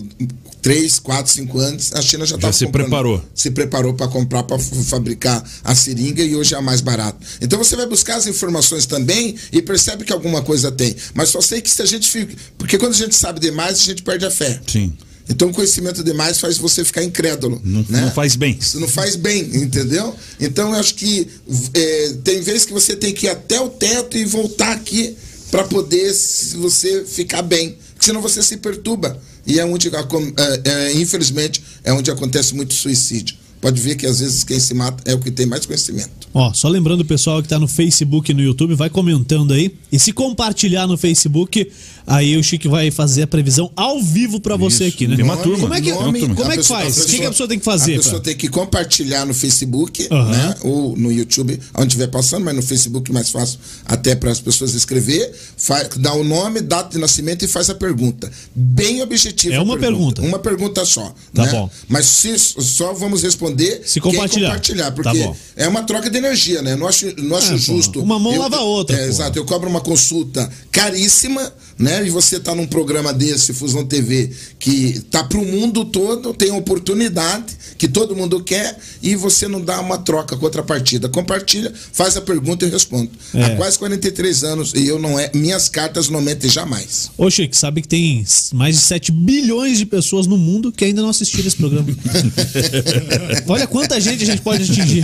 três, 0.63 0.97
quatro, 0.97 1.31
cinco 1.31 1.59
anos, 1.59 1.91
a 1.93 2.01
China 2.01 2.25
já, 2.25 2.39
já 2.39 2.51
se 2.51 2.65
preparou. 2.67 3.21
Se 3.35 3.51
preparou 3.51 3.93
para 3.93 4.07
comprar, 4.07 4.43
para 4.43 4.57
fabricar 4.57 5.43
a 5.61 5.75
seringa 5.75 6.23
e 6.23 6.35
hoje 6.35 6.55
é 6.55 6.57
a 6.57 6.61
mais 6.61 6.79
barato. 6.79 7.19
Então 7.41 7.59
você 7.59 7.75
vai 7.75 7.85
buscar 7.85 8.15
as 8.15 8.25
informações 8.25 8.85
também 8.85 9.35
e 9.51 9.61
percebe 9.61 10.05
que 10.05 10.13
alguma 10.13 10.41
coisa 10.41 10.71
tem. 10.71 10.95
Mas 11.13 11.29
só 11.29 11.41
sei 11.41 11.61
que 11.61 11.69
se 11.69 11.81
a 11.81 11.85
gente 11.85 12.09
fica. 12.09 12.33
Porque 12.57 12.77
quando 12.77 12.93
a 12.93 12.97
gente 12.97 13.13
sabe 13.13 13.41
demais, 13.41 13.81
a 13.81 13.83
gente 13.83 14.01
perde 14.01 14.25
a 14.25 14.31
fé. 14.31 14.59
Sim. 14.65 14.93
Então 15.29 15.49
o 15.49 15.53
conhecimento 15.53 16.01
demais 16.01 16.39
faz 16.39 16.57
você 16.57 16.83
ficar 16.85 17.03
incrédulo. 17.03 17.61
Não, 17.63 17.85
né? 17.89 18.01
não 18.01 18.11
faz 18.11 18.37
bem. 18.37 18.57
Isso 18.59 18.79
não 18.79 18.87
faz 18.87 19.17
bem, 19.17 19.41
entendeu? 19.41 20.15
Então 20.39 20.69
eu 20.69 20.79
acho 20.79 20.95
que 20.95 21.27
é, 21.73 22.13
tem 22.23 22.41
vezes 22.41 22.65
que 22.65 22.71
você 22.73 22.95
tem 22.95 23.13
que 23.13 23.25
ir 23.25 23.29
até 23.29 23.59
o 23.59 23.69
teto 23.69 24.17
e 24.17 24.23
voltar 24.23 24.71
aqui 24.71 25.15
para 25.51 25.65
poder 25.65 26.11
você 26.55 27.03
ficar 27.05 27.41
bem. 27.41 27.77
Senão 28.03 28.21
você 28.21 28.43
se 28.43 28.57
perturba. 28.57 29.17
E 29.47 29.59
é 29.59 29.65
onde, 29.65 29.87
é, 29.87 30.69
é, 30.69 30.93
infelizmente, 30.93 31.63
é 31.85 31.93
onde 31.93 32.11
acontece 32.11 32.53
muito 32.53 32.73
suicídio. 32.73 33.37
Pode 33.61 33.79
ver 33.79 33.95
que 33.95 34.05
às 34.05 34.19
vezes 34.19 34.43
quem 34.43 34.59
se 34.59 34.73
mata 34.73 35.01
é 35.09 35.13
o 35.13 35.19
que 35.19 35.31
tem 35.31 35.45
mais 35.45 35.65
conhecimento. 35.65 36.27
Ó, 36.33 36.51
só 36.51 36.67
lembrando 36.67 36.99
o 36.99 37.05
pessoal 37.05 37.41
que 37.41 37.45
está 37.45 37.57
no 37.57 37.65
Facebook 37.65 38.29
e 38.29 38.33
no 38.33 38.41
YouTube, 38.41 38.75
vai 38.75 38.89
comentando 38.89 39.53
aí. 39.53 39.73
E 39.89 39.97
se 39.97 40.11
compartilhar 40.11 40.85
no 40.85 40.97
Facebook, 40.97 41.71
aí 42.05 42.37
o 42.37 42.43
Chique 42.43 42.67
vai 42.67 42.91
fazer 42.91 43.23
a 43.23 43.27
previsão 43.27 43.71
ao 43.75 44.01
vivo 44.01 44.39
para 44.39 44.55
você 44.55 44.85
aqui, 44.85 45.07
né? 45.07 45.15
Tem 45.15 45.25
uma 45.25 45.37
turma. 45.37 45.59
Como 45.59 45.73
é 45.73 45.81
que, 45.81 45.91
nome, 45.91 46.35
como 46.35 46.51
é 46.51 46.57
que 46.57 46.63
faz? 46.63 46.97
o 46.97 47.05
que, 47.05 47.17
que, 47.17 47.25
a 47.25 47.29
pessoa 47.29 47.49
tem 47.49 47.59
que 47.59 47.65
fazer? 47.65 47.93
A 47.93 47.97
pessoa 47.97 48.15
pra... 48.15 48.23
tem 48.23 48.35
que 48.35 48.47
compartilhar 48.47 49.25
no 49.25 49.33
Facebook, 49.33 50.07
uhum. 50.11 50.29
né? 50.29 50.55
Ou 50.61 50.97
no 50.97 51.11
YouTube, 51.11 51.59
onde 51.75 51.87
estiver 51.87 52.07
passando, 52.07 52.43
mas 52.43 52.55
no 52.55 52.61
Facebook 52.61 53.09
é 53.09 53.13
mais 53.13 53.29
fácil 53.29 53.59
até 53.85 54.15
para 54.15 54.31
as 54.31 54.39
pessoas 54.39 54.73
escrever. 54.73 55.33
Faz, 55.57 55.89
dá 55.97 56.13
o 56.13 56.23
nome, 56.23 56.61
data 56.61 56.91
de 56.91 56.97
nascimento 56.97 57.43
e 57.43 57.47
faz 57.47 57.69
a 57.69 57.75
pergunta. 57.75 58.31
Bem 58.55 59.01
objetiva. 59.01 59.55
É 59.55 59.59
uma 59.59 59.77
pergunta. 59.77 59.93
pergunta. 59.93 60.21
Uma 60.21 60.39
pergunta 60.39 60.85
só. 60.85 61.13
Tá 61.33 61.45
né? 61.45 61.51
bom. 61.51 61.69
Mas 61.87 62.05
se, 62.05 62.37
só 62.37 62.93
vamos 62.93 63.23
responder 63.23 63.81
se 63.85 63.99
compartilhar. 63.99 64.49
compartilhar 64.49 64.91
porque 64.91 65.23
tá 65.23 65.35
é 65.55 65.67
uma 65.67 65.83
troca 65.83 66.09
de 66.09 66.17
energia, 66.17 66.61
né? 66.61 66.75
Não 66.75 66.87
acho, 66.87 67.13
não 67.21 67.37
acho 67.37 67.53
é, 67.53 67.57
justo. 67.57 68.01
Uma 68.01 68.19
mão 68.19 68.33
eu, 68.33 68.41
lava 68.41 68.57
a 68.57 68.61
outra. 68.61 68.97
É, 68.97 69.07
exato. 69.07 69.37
Eu 69.37 69.45
cobro 69.45 69.69
uma 69.69 69.81
consulta 69.81 70.49
caríssima, 70.71 71.53
né? 71.77 72.05
E 72.05 72.09
você 72.09 72.37
está 72.37 72.53
num 72.53 72.67
programa 72.67 73.13
desse, 73.13 73.53
Fusão 73.53 73.85
TV, 73.85 74.31
que 74.59 74.99
tá 75.11 75.23
para 75.23 75.37
o 75.37 75.45
mundo 75.45 75.85
todo, 75.85 76.33
tem 76.33 76.51
oportunidade 76.51 77.53
que 77.77 77.87
todo 77.87 78.15
mundo 78.15 78.41
quer 78.43 78.77
e 79.01 79.15
você 79.15 79.47
não 79.47 79.61
dá 79.61 79.79
uma 79.81 79.97
troca, 79.97 80.37
contrapartida. 80.37 81.09
Compartilha, 81.09 81.73
faz 81.91 82.15
a 82.15 82.21
pergunta 82.21 82.65
e 82.65 82.69
eu 82.69 82.71
respondo. 82.71 83.09
É. 83.33 83.43
Há 83.43 83.55
quase 83.55 83.77
43 83.77 84.43
anos 84.43 84.73
e 84.73 84.87
eu 84.87 84.99
não 84.99 85.19
é, 85.19 85.31
minhas 85.33 85.67
cartas 85.67 86.09
não 86.09 86.21
mentem 86.21 86.49
jamais. 86.49 87.11
Ô, 87.17 87.29
Chico, 87.29 87.55
sabe 87.55 87.81
que 87.81 87.87
tem 87.87 88.23
mais 88.53 88.75
de 88.75 88.81
7 88.83 89.11
bilhões 89.11 89.77
de 89.77 89.85
pessoas 89.85 90.27
no 90.27 90.37
mundo 90.37 90.71
que 90.71 90.85
ainda 90.85 91.01
não 91.01 91.09
assistiram 91.09 91.47
esse 91.47 91.57
programa. 91.57 91.87
Olha 93.47 93.67
quanta 93.67 93.99
gente 93.99 94.23
a 94.23 94.25
gente 94.25 94.41
pode 94.41 94.63
atingir. 94.63 95.03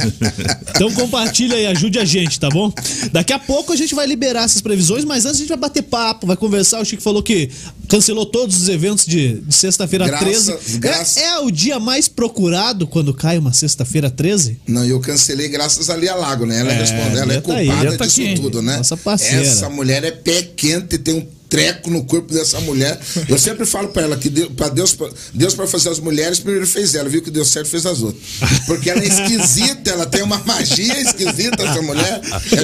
Então 0.76 0.92
compartilha 0.94 1.56
e 1.56 1.66
ajude 1.66 2.00
a 2.00 2.06
gente, 2.06 2.40
tá 2.40 2.50
bom? 2.50 2.72
Daqui 3.12 3.34
a 3.34 3.40
pouco 3.40 3.74
a 3.74 3.76
gente 3.76 3.94
vai 3.94 4.08
liberar 4.08 4.44
essas 4.44 4.62
previsões, 4.62 5.04
mas 5.04 5.26
antes 5.26 5.38
a 5.38 5.40
gente 5.40 5.50
vai 5.50 5.58
bater 5.58 5.82
papo, 5.84 6.28
vai 6.28 6.38
conversar. 6.38 6.59
O 6.62 6.86
Chico 6.86 7.02
falou 7.02 7.22
que 7.24 7.50
cancelou 7.88 8.26
todos 8.26 8.62
os 8.62 8.70
eventos 8.70 9.06
de, 9.06 9.42
de 9.42 9.54
sexta-feira 9.54 10.18
13. 10.18 10.78
Graça... 10.78 11.20
É, 11.20 11.24
é, 11.24 11.40
o 11.40 11.52
dia 11.52 11.80
mais 11.80 12.08
procurado 12.08 12.88
quando 12.88 13.14
cai 13.14 13.38
uma 13.38 13.54
sexta-feira 13.54 14.10
13? 14.10 14.60
Não, 14.68 14.86
eu 14.86 15.00
cancelei 15.00 15.48
graças 15.48 15.90
a 15.90 15.96
Lia 15.96 16.16
Lago, 16.16 16.46
né? 16.46 16.60
Ela 16.60 16.72
é, 16.72 16.78
responde, 16.78 17.18
ela 17.18 17.34
é 17.34 17.36
tá 17.36 17.42
culpada 17.42 17.90
aí, 17.90 17.98
tá 17.98 18.06
disso 18.06 18.22
aqui. 18.22 18.36
tudo, 18.36 18.62
né? 18.62 18.78
Nossa 18.78 18.98
parceira. 18.98 19.42
Essa 19.42 19.70
mulher 19.70 20.04
é 20.04 20.12
pé 20.12 20.44
quente, 20.44 20.98
tem 20.98 21.16
um 21.16 21.39
treco 21.50 21.90
no 21.90 22.06
corpo 22.06 22.32
dessa 22.32 22.60
mulher. 22.62 22.98
Eu 23.28 23.38
sempre 23.38 23.66
falo 23.66 23.90
para 23.90 24.04
ela 24.04 24.18
que 24.18 24.30
Deus, 24.30 24.50
para 24.56 24.70
Deus, 24.70 24.96
Deus 25.34 25.56
para 25.56 25.68
fazer 25.68 25.90
as 25.90 26.00
mulheres, 26.00 26.40
primeiro 26.40 26.68
fez 26.68 26.94
ela, 26.94 27.10
viu 27.10 27.22
que 27.22 27.32
deu 27.32 27.44
certo, 27.44 27.68
fez 27.68 27.86
as 27.86 28.02
outras. 28.02 28.24
Porque 28.68 28.90
ela 28.90 29.02
é 29.02 29.08
esquisita, 29.08 29.90
ela 29.90 30.06
tem 30.06 30.22
uma 30.22 30.38
magia 30.46 31.02
esquisita, 31.02 31.64
essa 31.64 31.82
mulher. 31.82 32.22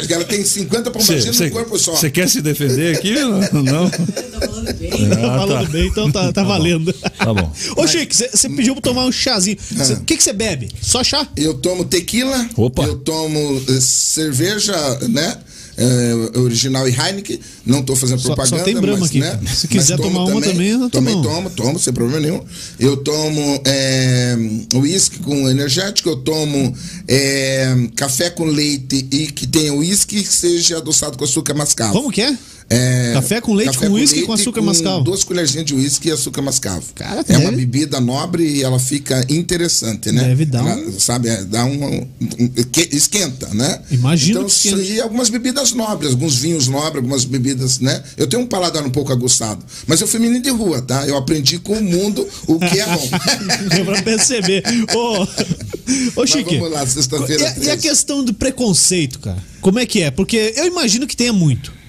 Ela 0.09 0.23
tem 0.23 0.45
50 0.45 0.91
pombaginas 0.91 1.39
no 1.39 1.51
corpo 1.51 1.77
só. 1.79 1.93
Você 1.93 2.11
quer 2.11 2.29
se 2.29 2.41
defender 2.41 2.95
aqui? 2.95 3.15
Não? 3.15 3.63
não? 3.63 3.89
Tá 3.89 4.47
falando 4.47 4.73
bem. 4.73 4.91
Ah, 5.11 5.15
tá 5.15 5.47
falando 5.47 5.69
bem, 5.71 5.87
então 5.87 6.11
tá, 6.11 6.25
tá, 6.25 6.31
tá 6.33 6.43
valendo. 6.43 6.93
Tá 6.93 7.33
bom. 7.33 7.51
Ô, 7.75 7.87
Chico, 7.87 8.13
você 8.13 8.49
pediu 8.49 8.75
pra 8.75 8.81
tomar 8.81 9.05
um 9.05 9.11
chazinho. 9.11 9.57
O 9.57 9.81
ah. 9.81 10.01
que 10.05 10.21
você 10.21 10.31
bebe? 10.31 10.69
Só 10.81 11.03
chá? 11.03 11.27
Eu 11.35 11.55
tomo 11.55 11.85
tequila. 11.85 12.47
Opa. 12.55 12.83
Eu 12.83 12.97
tomo 12.99 13.57
uh, 13.57 13.81
cerveja, 13.81 14.75
né? 15.09 15.37
É, 15.77 16.39
original 16.39 16.88
e 16.88 16.91
Heineken. 16.91 17.39
Não 17.65 17.79
estou 17.79 17.95
fazendo 17.95 18.21
propaganda. 18.21 18.57
Só, 18.59 18.63
tem 18.63 18.75
Brahma 18.75 18.99
mas, 18.99 19.09
aqui. 19.09 19.19
Né, 19.19 19.39
Se 19.53 19.67
quiser 19.67 19.97
tomar 19.97 20.23
uma 20.25 20.41
também, 20.41 20.69
eu 20.69 20.89
também 20.89 21.21
tomo, 21.21 21.49
tomo, 21.49 21.79
sem 21.79 21.93
problema 21.93 22.19
nenhum. 22.19 22.41
Eu 22.79 22.97
tomo 22.97 23.61
é, 23.65 24.35
uísque 24.75 25.19
com 25.19 25.49
energético, 25.49 26.09
eu 26.09 26.17
tomo 26.17 26.75
é, 27.07 27.75
café 27.95 28.29
com 28.29 28.45
leite 28.45 29.07
e 29.11 29.27
que 29.27 29.47
tenha 29.47 29.73
uísque 29.73 30.21
que 30.21 30.29
seja 30.29 30.77
adoçado 30.77 31.17
com 31.17 31.23
açúcar 31.23 31.53
mascavo. 31.53 31.93
Como 31.93 32.11
que 32.11 32.21
é? 32.21 32.38
É, 32.67 33.12
café 33.13 33.39
com 33.39 33.54
leite 33.54 33.73
café 33.73 33.88
com 33.88 33.93
uísque 33.93 34.21
com, 34.21 34.28
com 34.28 34.34
açúcar 34.34 34.60
com 34.60 34.65
mascavo. 34.65 35.04
Duas 35.04 35.23
colherzinhas 35.23 35.65
de 35.65 35.75
uísque 35.75 36.10
e 36.10 36.12
açúcar 36.12 36.41
mascavo. 36.41 36.84
Cara, 36.95 37.23
é 37.28 37.38
uma 37.38 37.51
bebida 37.51 38.01
nobre 38.01 38.43
e 38.43 38.63
ela 38.63 38.80
fica 38.80 39.23
interessante, 39.30 40.12
né? 40.12 40.23
Deve 40.23 40.45
dar 40.45 40.65
ela, 40.65 40.82
um... 40.82 40.99
Sabe, 40.99 41.30
é, 41.30 41.43
dá 41.43 41.63
um, 41.63 41.86
um, 41.86 42.08
um, 42.39 42.51
esquenta, 42.91 43.47
né? 43.54 43.82
Imagina 43.91 44.39
então, 44.39 44.49
que 44.49 44.93
E 44.93 44.99
algumas 44.99 45.30
bebidas 45.30 45.73
nobres, 45.73 46.12
alguns 46.12 46.38
vinhos 46.38 46.67
nobres, 46.67 46.95
algumas 46.95 47.23
bebidas, 47.23 47.80
né? 47.80 48.01
Eu 48.17 48.25
tenho 48.25 48.41
um 48.41 48.47
paladar 48.47 48.84
um 48.84 48.89
pouco 48.89 49.12
aguçado, 49.12 49.63
mas 49.86 50.01
eu 50.01 50.08
fui 50.08 50.19
menino 50.19 50.41
de 50.41 50.49
rua, 50.49 50.82
tá? 50.82 51.06
Eu 51.06 51.17
aprendi 51.17 51.60
com 51.60 51.73
o 51.73 51.84
mundo 51.84 52.28
o 52.47 52.58
que 52.58 52.80
é 52.80 52.86
bom. 52.86 53.10
Deu 53.75 53.86
pra 53.86 54.01
perceber. 54.01 54.63
Ô, 54.95 56.21
ô 56.21 56.25
Chique, 56.25 56.58
vamos 56.58 56.71
lá, 56.71 56.86
sexta-feira. 56.88 57.56
E, 57.62 57.65
e 57.65 57.69
a 57.69 57.78
questão 57.78 58.23
do 58.23 58.34
preconceito, 58.34 59.19
cara? 59.19 59.38
Como 59.62 59.78
é 59.78 59.86
que 59.86 60.01
é? 60.01 60.10
Porque 60.10 60.54
eu 60.58 60.65
imagino 60.65 61.06
que 61.06 61.15
tenha 61.15 61.34
muito. 61.34 61.84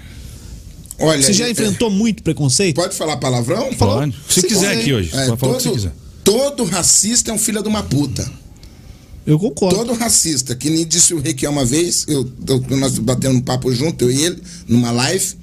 Olha, 0.98 1.22
Você 1.22 1.32
já 1.32 1.46
é, 1.46 1.50
enfrentou 1.50 1.88
é, 1.88 1.92
muito 1.92 2.22
preconceito? 2.22 2.76
Pode 2.76 2.94
falar 2.94 3.16
palavrão? 3.18 3.72
Pode. 3.74 4.14
Se, 4.28 4.40
se 4.40 4.46
quiser 4.46 4.78
aqui 4.78 4.92
hoje. 4.92 5.10
É, 5.14 5.26
todo, 5.36 5.72
quiser. 5.72 5.92
todo 6.24 6.64
racista 6.64 7.30
é 7.30 7.34
um 7.34 7.38
filho 7.38 7.62
de 7.62 7.68
uma 7.68 7.82
puta. 7.82 8.30
Eu 9.26 9.38
concordo. 9.38 9.76
Todo 9.76 9.92
racista, 9.94 10.54
que 10.54 10.70
nem 10.70 10.86
disse 10.86 11.12
o 11.12 11.20
Requião 11.20 11.52
uma 11.52 11.64
vez, 11.64 12.04
eu, 12.06 12.30
eu, 12.46 12.64
nós 12.76 12.96
batendo 12.98 13.36
um 13.36 13.40
papo 13.40 13.74
junto, 13.74 14.04
eu 14.04 14.10
e 14.10 14.24
ele, 14.24 14.42
numa 14.68 14.92
live. 14.92 15.34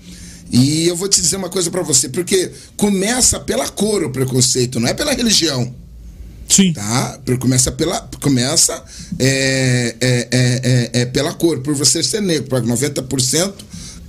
E 0.50 0.88
eu 0.88 0.96
vou 0.96 1.10
te 1.10 1.20
dizer 1.20 1.36
uma 1.36 1.50
coisa 1.50 1.70
para 1.70 1.82
você, 1.82 2.08
porque 2.08 2.52
começa 2.78 3.40
pela 3.40 3.68
cor 3.68 4.04
o 4.04 4.10
preconceito, 4.10 4.80
não 4.80 4.88
é 4.88 4.94
pela 4.94 5.14
religião. 5.14 5.74
Sim. 6.48 6.72
Tá? 6.74 7.20
Começa 7.40 7.72
pela. 7.72 8.00
Começa 8.22 8.84
é, 9.20 9.96
é, 10.00 10.28
é, 10.32 10.90
é, 10.94 11.02
é 11.02 11.06
pela 11.06 11.34
cor, 11.34 11.60
por 11.60 11.74
você 11.74 12.02
ser 12.02 12.22
negro, 12.22 12.48
para 12.48 12.62
90% 12.62 13.54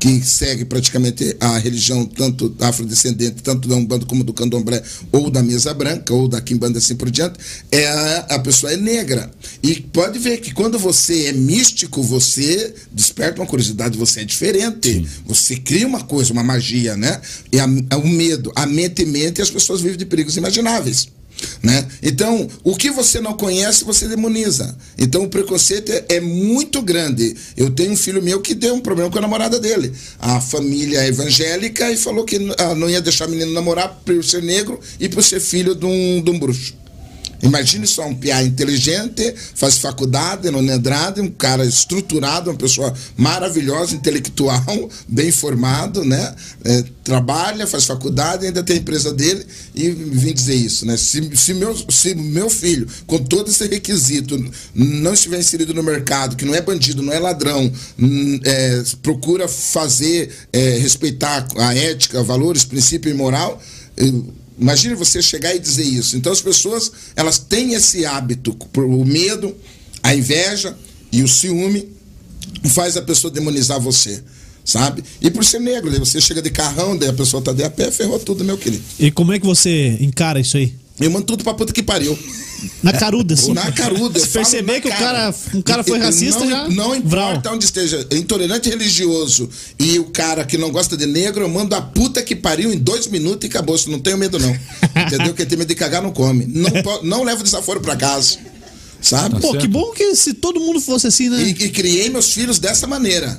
que 0.04 0.20
segue 0.20 0.66
praticamente 0.66 1.34
a 1.40 1.56
religião 1.56 2.04
tanto 2.04 2.54
afrodescendente, 2.60 3.42
tanto 3.42 3.66
da 3.66 3.74
Umbanda 3.74 4.04
como 4.04 4.22
do 4.22 4.34
Candomblé, 4.34 4.82
ou 5.10 5.30
da 5.30 5.42
Mesa 5.42 5.72
Branca, 5.72 6.12
ou 6.12 6.28
da 6.28 6.42
Quimbanda 6.42 6.76
assim 6.78 6.94
por 6.94 7.10
diante, 7.10 7.38
é 7.72 7.86
a, 7.86 8.18
a 8.32 8.38
pessoa 8.38 8.70
é 8.70 8.76
negra. 8.76 9.30
E 9.62 9.76
pode 9.80 10.18
ver 10.18 10.42
que 10.42 10.52
quando 10.52 10.78
você 10.78 11.28
é 11.28 11.32
místico, 11.32 12.02
você 12.02 12.74
desperta 12.92 13.40
uma 13.40 13.46
curiosidade, 13.46 13.96
você 13.96 14.20
é 14.20 14.24
diferente. 14.24 14.92
Sim. 14.92 15.08
Você 15.24 15.56
cria 15.56 15.86
uma 15.86 16.02
coisa, 16.02 16.34
uma 16.34 16.42
magia, 16.42 16.98
né? 16.98 17.18
E 17.50 17.58
a, 17.58 17.64
a, 17.64 17.96
o 17.96 18.06
medo, 18.06 18.52
a 18.54 18.66
mente 18.66 19.06
mente 19.06 19.38
e 19.38 19.42
as 19.42 19.50
pessoas 19.50 19.80
vivem 19.80 19.96
de 19.96 20.04
perigos 20.04 20.36
imagináveis. 20.36 21.08
Né? 21.62 21.86
Então, 22.02 22.48
o 22.62 22.76
que 22.76 22.90
você 22.90 23.20
não 23.20 23.34
conhece, 23.34 23.84
você 23.84 24.06
demoniza. 24.06 24.76
Então, 24.98 25.24
o 25.24 25.28
preconceito 25.28 25.90
é, 25.90 26.04
é, 26.10 26.20
muito 26.20 26.80
grande. 26.82 27.34
Eu 27.56 27.70
tenho 27.70 27.92
um 27.92 27.96
filho 27.96 28.22
meu 28.22 28.40
que 28.40 28.54
deu 28.54 28.74
um 28.74 28.80
problema 28.80 29.10
com 29.10 29.18
a 29.18 29.22
namorada 29.22 29.58
dele. 29.58 29.92
A 30.18 30.40
família 30.40 31.02
é 31.04 31.08
evangélica 31.08 31.90
e 31.90 31.96
falou 31.96 32.24
que 32.24 32.38
ah, 32.58 32.74
não 32.74 32.88
ia 32.88 33.00
deixar 33.00 33.26
o 33.26 33.30
menino 33.30 33.52
namorar 33.52 34.00
por 34.04 34.24
ser 34.24 34.42
negro 34.42 34.78
e 35.00 35.08
por 35.08 35.22
ser 35.22 35.40
filho 35.40 35.74
de 35.74 35.86
um, 35.86 36.22
de 36.22 36.30
um 36.30 36.38
bruxo. 36.38 36.83
Imagine 37.44 37.86
só 37.86 38.06
um 38.06 38.14
piá 38.14 38.42
inteligente, 38.42 39.34
faz 39.54 39.76
faculdade 39.76 40.50
no 40.50 40.62
Nedrade, 40.62 41.20
um 41.20 41.30
cara 41.30 41.62
estruturado, 41.64 42.50
uma 42.50 42.56
pessoa 42.56 42.92
maravilhosa, 43.18 43.94
intelectual, 43.94 44.88
bem 45.06 45.30
formado, 45.30 46.02
né? 46.04 46.34
É, 46.64 46.82
trabalha, 47.04 47.66
faz 47.66 47.84
faculdade, 47.84 48.46
ainda 48.46 48.62
tem 48.62 48.76
a 48.76 48.80
empresa 48.80 49.12
dele 49.12 49.44
e 49.74 49.90
vim 49.90 50.32
dizer 50.32 50.54
isso, 50.54 50.86
né? 50.86 50.96
Se, 50.96 51.36
se, 51.36 51.52
meu, 51.52 51.76
se 51.90 52.14
meu 52.14 52.48
filho, 52.48 52.88
com 53.06 53.18
todo 53.18 53.50
esse 53.50 53.66
requisito, 53.66 54.42
não 54.74 55.12
estiver 55.12 55.38
inserido 55.38 55.74
no 55.74 55.82
mercado, 55.82 56.36
que 56.36 56.46
não 56.46 56.54
é 56.54 56.62
bandido, 56.62 57.02
não 57.02 57.12
é 57.12 57.18
ladrão, 57.18 57.70
hum, 57.98 58.40
é, 58.42 58.82
procura 59.02 59.46
fazer, 59.46 60.30
é, 60.50 60.78
respeitar 60.78 61.46
a 61.58 61.74
ética, 61.74 62.22
valores, 62.22 62.64
princípio 62.64 63.10
e 63.10 63.14
moral, 63.14 63.60
Imagine 64.58 64.94
você 64.94 65.20
chegar 65.20 65.54
e 65.54 65.58
dizer 65.58 65.84
isso. 65.84 66.16
Então 66.16 66.32
as 66.32 66.40
pessoas, 66.40 66.90
elas 67.16 67.38
têm 67.38 67.74
esse 67.74 68.06
hábito, 68.06 68.56
o 68.76 69.04
medo, 69.04 69.54
a 70.02 70.14
inveja 70.14 70.76
e 71.10 71.22
o 71.22 71.28
ciúme 71.28 71.88
faz 72.64 72.96
a 72.96 73.02
pessoa 73.02 73.32
demonizar 73.32 73.80
você, 73.80 74.22
sabe? 74.64 75.02
E 75.20 75.30
por 75.30 75.44
ser 75.44 75.60
negro, 75.60 75.90
você 75.98 76.20
chega 76.20 76.40
de 76.40 76.50
carrão, 76.50 76.96
daí 76.96 77.08
a 77.08 77.12
pessoa 77.12 77.42
tá 77.42 77.52
de 77.52 77.64
a 77.64 77.70
pé, 77.70 77.90
ferrou 77.90 78.18
tudo, 78.18 78.44
meu 78.44 78.56
querido. 78.56 78.82
E 78.98 79.10
como 79.10 79.32
é 79.32 79.38
que 79.38 79.46
você 79.46 79.96
encara 80.00 80.40
isso 80.40 80.56
aí? 80.56 80.74
Eu 81.00 81.10
mando 81.10 81.26
tudo 81.26 81.42
pra 81.42 81.54
puta 81.54 81.72
que 81.72 81.82
pariu. 81.82 82.16
Na 82.82 82.92
caruda, 82.92 83.36
sim. 83.36 83.52
Na 83.52 83.72
caruda. 83.72 84.18
Se 84.18 84.28
perceber 84.28 84.80
que 84.80 84.88
cara. 84.88 85.30
o 85.30 85.32
cara, 85.32 85.34
um 85.54 85.62
cara 85.62 85.84
foi 85.84 85.98
racista, 85.98 86.40
não, 86.40 86.50
já. 86.50 86.68
Não 86.68 86.94
importa 86.94 87.40
Vral. 87.40 87.54
onde 87.54 87.64
esteja, 87.64 88.06
intolerante 88.12 88.70
religioso 88.70 89.48
e 89.78 89.98
o 89.98 90.04
cara 90.04 90.44
que 90.44 90.56
não 90.56 90.70
gosta 90.70 90.96
de 90.96 91.06
negro, 91.06 91.44
eu 91.44 91.48
mando 91.48 91.74
a 91.74 91.82
puta 91.82 92.22
que 92.22 92.34
pariu 92.34 92.72
em 92.72 92.78
dois 92.78 93.06
minutos 93.08 93.44
e 93.44 93.50
acabou. 93.50 93.78
Não 93.88 93.98
tenho 93.98 94.16
medo, 94.16 94.38
não. 94.38 94.56
Entendeu? 95.06 95.34
Quem 95.34 95.46
tem 95.46 95.58
medo 95.58 95.68
de 95.68 95.74
cagar 95.74 96.00
não 96.00 96.12
come. 96.12 96.46
Não, 96.46 96.70
não 97.02 97.24
levo 97.24 97.42
desaforo 97.42 97.80
pra 97.80 97.96
casa. 97.96 98.38
Sabe? 99.00 99.40
Pô, 99.40 99.56
que 99.58 99.68
bom 99.68 99.90
que 99.90 100.14
se 100.14 100.32
todo 100.32 100.60
mundo 100.60 100.80
fosse 100.80 101.06
assim, 101.06 101.28
né? 101.28 101.42
E, 101.42 101.48
e 101.50 101.70
criei 101.70 102.08
meus 102.08 102.32
filhos 102.32 102.58
dessa 102.58 102.86
maneira. 102.86 103.38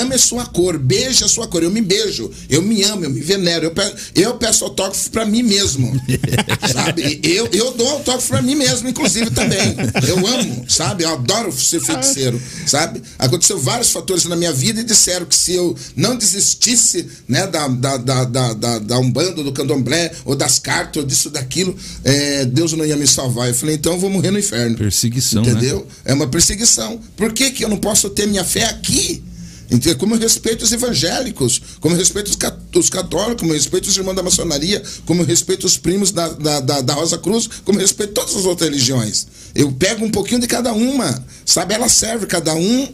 Ame 0.00 0.14
a 0.14 0.18
sua 0.18 0.44
cor, 0.46 0.78
beije 0.78 1.24
a 1.24 1.28
sua 1.28 1.46
cor. 1.46 1.62
Eu 1.62 1.70
me 1.70 1.80
beijo, 1.80 2.30
eu 2.48 2.62
me 2.62 2.82
amo, 2.82 3.04
eu 3.04 3.10
me 3.10 3.20
venero. 3.20 3.64
Eu 3.66 3.70
peço, 3.70 3.96
eu 4.14 4.34
peço 4.34 4.64
autógrafo 4.64 5.10
pra 5.10 5.24
mim 5.24 5.42
mesmo. 5.42 5.92
sabe? 6.72 7.20
Eu, 7.22 7.48
eu 7.52 7.72
dou 7.72 7.88
autógrafo 7.88 8.28
pra 8.28 8.42
mim 8.42 8.54
mesmo, 8.54 8.88
inclusive 8.88 9.30
também. 9.30 9.74
Eu 10.06 10.26
amo, 10.26 10.64
sabe? 10.68 11.04
Eu 11.04 11.10
adoro 11.10 11.50
ser 11.52 11.80
feiticeiro, 11.80 12.40
sabe? 12.66 13.02
Aconteceu 13.18 13.58
vários 13.58 13.90
fatores 13.90 14.24
na 14.24 14.36
minha 14.36 14.52
vida 14.52 14.80
e 14.80 14.84
disseram 14.84 15.26
que 15.26 15.36
se 15.36 15.54
eu 15.54 15.76
não 15.96 16.16
desistisse 16.16 17.06
né, 17.26 17.46
da, 17.46 17.66
da, 17.68 17.96
da, 17.96 18.24
da, 18.24 18.78
da 18.78 18.98
Umbanda, 18.98 19.42
do 19.42 19.52
Candomblé, 19.52 20.12
ou 20.24 20.36
das 20.36 20.58
cartas, 20.58 21.02
ou 21.02 21.08
disso, 21.08 21.30
daquilo, 21.30 21.76
é, 22.02 22.44
Deus 22.44 22.72
não 22.72 22.84
ia 22.84 22.96
me 22.96 23.06
salvar. 23.06 23.48
Eu 23.48 23.54
falei, 23.54 23.76
então 23.76 23.94
eu 23.94 23.98
vou 23.98 24.10
morrer 24.10 24.30
no 24.30 24.38
inferno. 24.38 24.76
Perseguição, 24.76 25.42
né? 25.42 25.50
Entendeu? 25.50 25.78
Né? 25.80 25.84
É 26.06 26.14
uma 26.14 26.26
perseguição. 26.26 27.00
Por 27.16 27.32
que, 27.32 27.50
que 27.50 27.64
eu 27.64 27.68
não 27.68 27.78
posso 27.78 28.10
ter 28.10 28.26
minha 28.26 28.44
fé 28.44 28.64
aqui? 28.66 29.22
Como 29.98 30.14
eu 30.14 30.18
respeito 30.18 30.62
os 30.62 30.72
evangélicos, 30.72 31.60
como 31.80 31.94
eu 31.94 31.98
respeito 31.98 32.30
os 32.74 32.90
católicos, 32.90 33.40
como 33.40 33.52
eu 33.52 33.56
respeito 33.56 33.88
os 33.88 33.96
irmãos 33.96 34.14
da 34.14 34.22
maçonaria, 34.22 34.82
como 35.04 35.22
eu 35.22 35.26
respeito 35.26 35.66
os 35.66 35.76
primos 35.76 36.10
da, 36.10 36.28
da, 36.28 36.60
da, 36.60 36.80
da 36.80 36.94
Rosa 36.94 37.18
Cruz, 37.18 37.48
como 37.64 37.78
eu 37.78 37.82
respeito 37.82 38.12
todas 38.12 38.36
as 38.36 38.44
outras 38.44 38.68
religiões. 38.68 39.26
Eu 39.54 39.70
pego 39.72 40.04
um 40.04 40.10
pouquinho 40.10 40.40
de 40.40 40.46
cada 40.46 40.72
uma, 40.72 41.24
sabe? 41.46 41.74
Ela 41.74 41.88
serve, 41.88 42.26
cada 42.26 42.54
um 42.54 42.88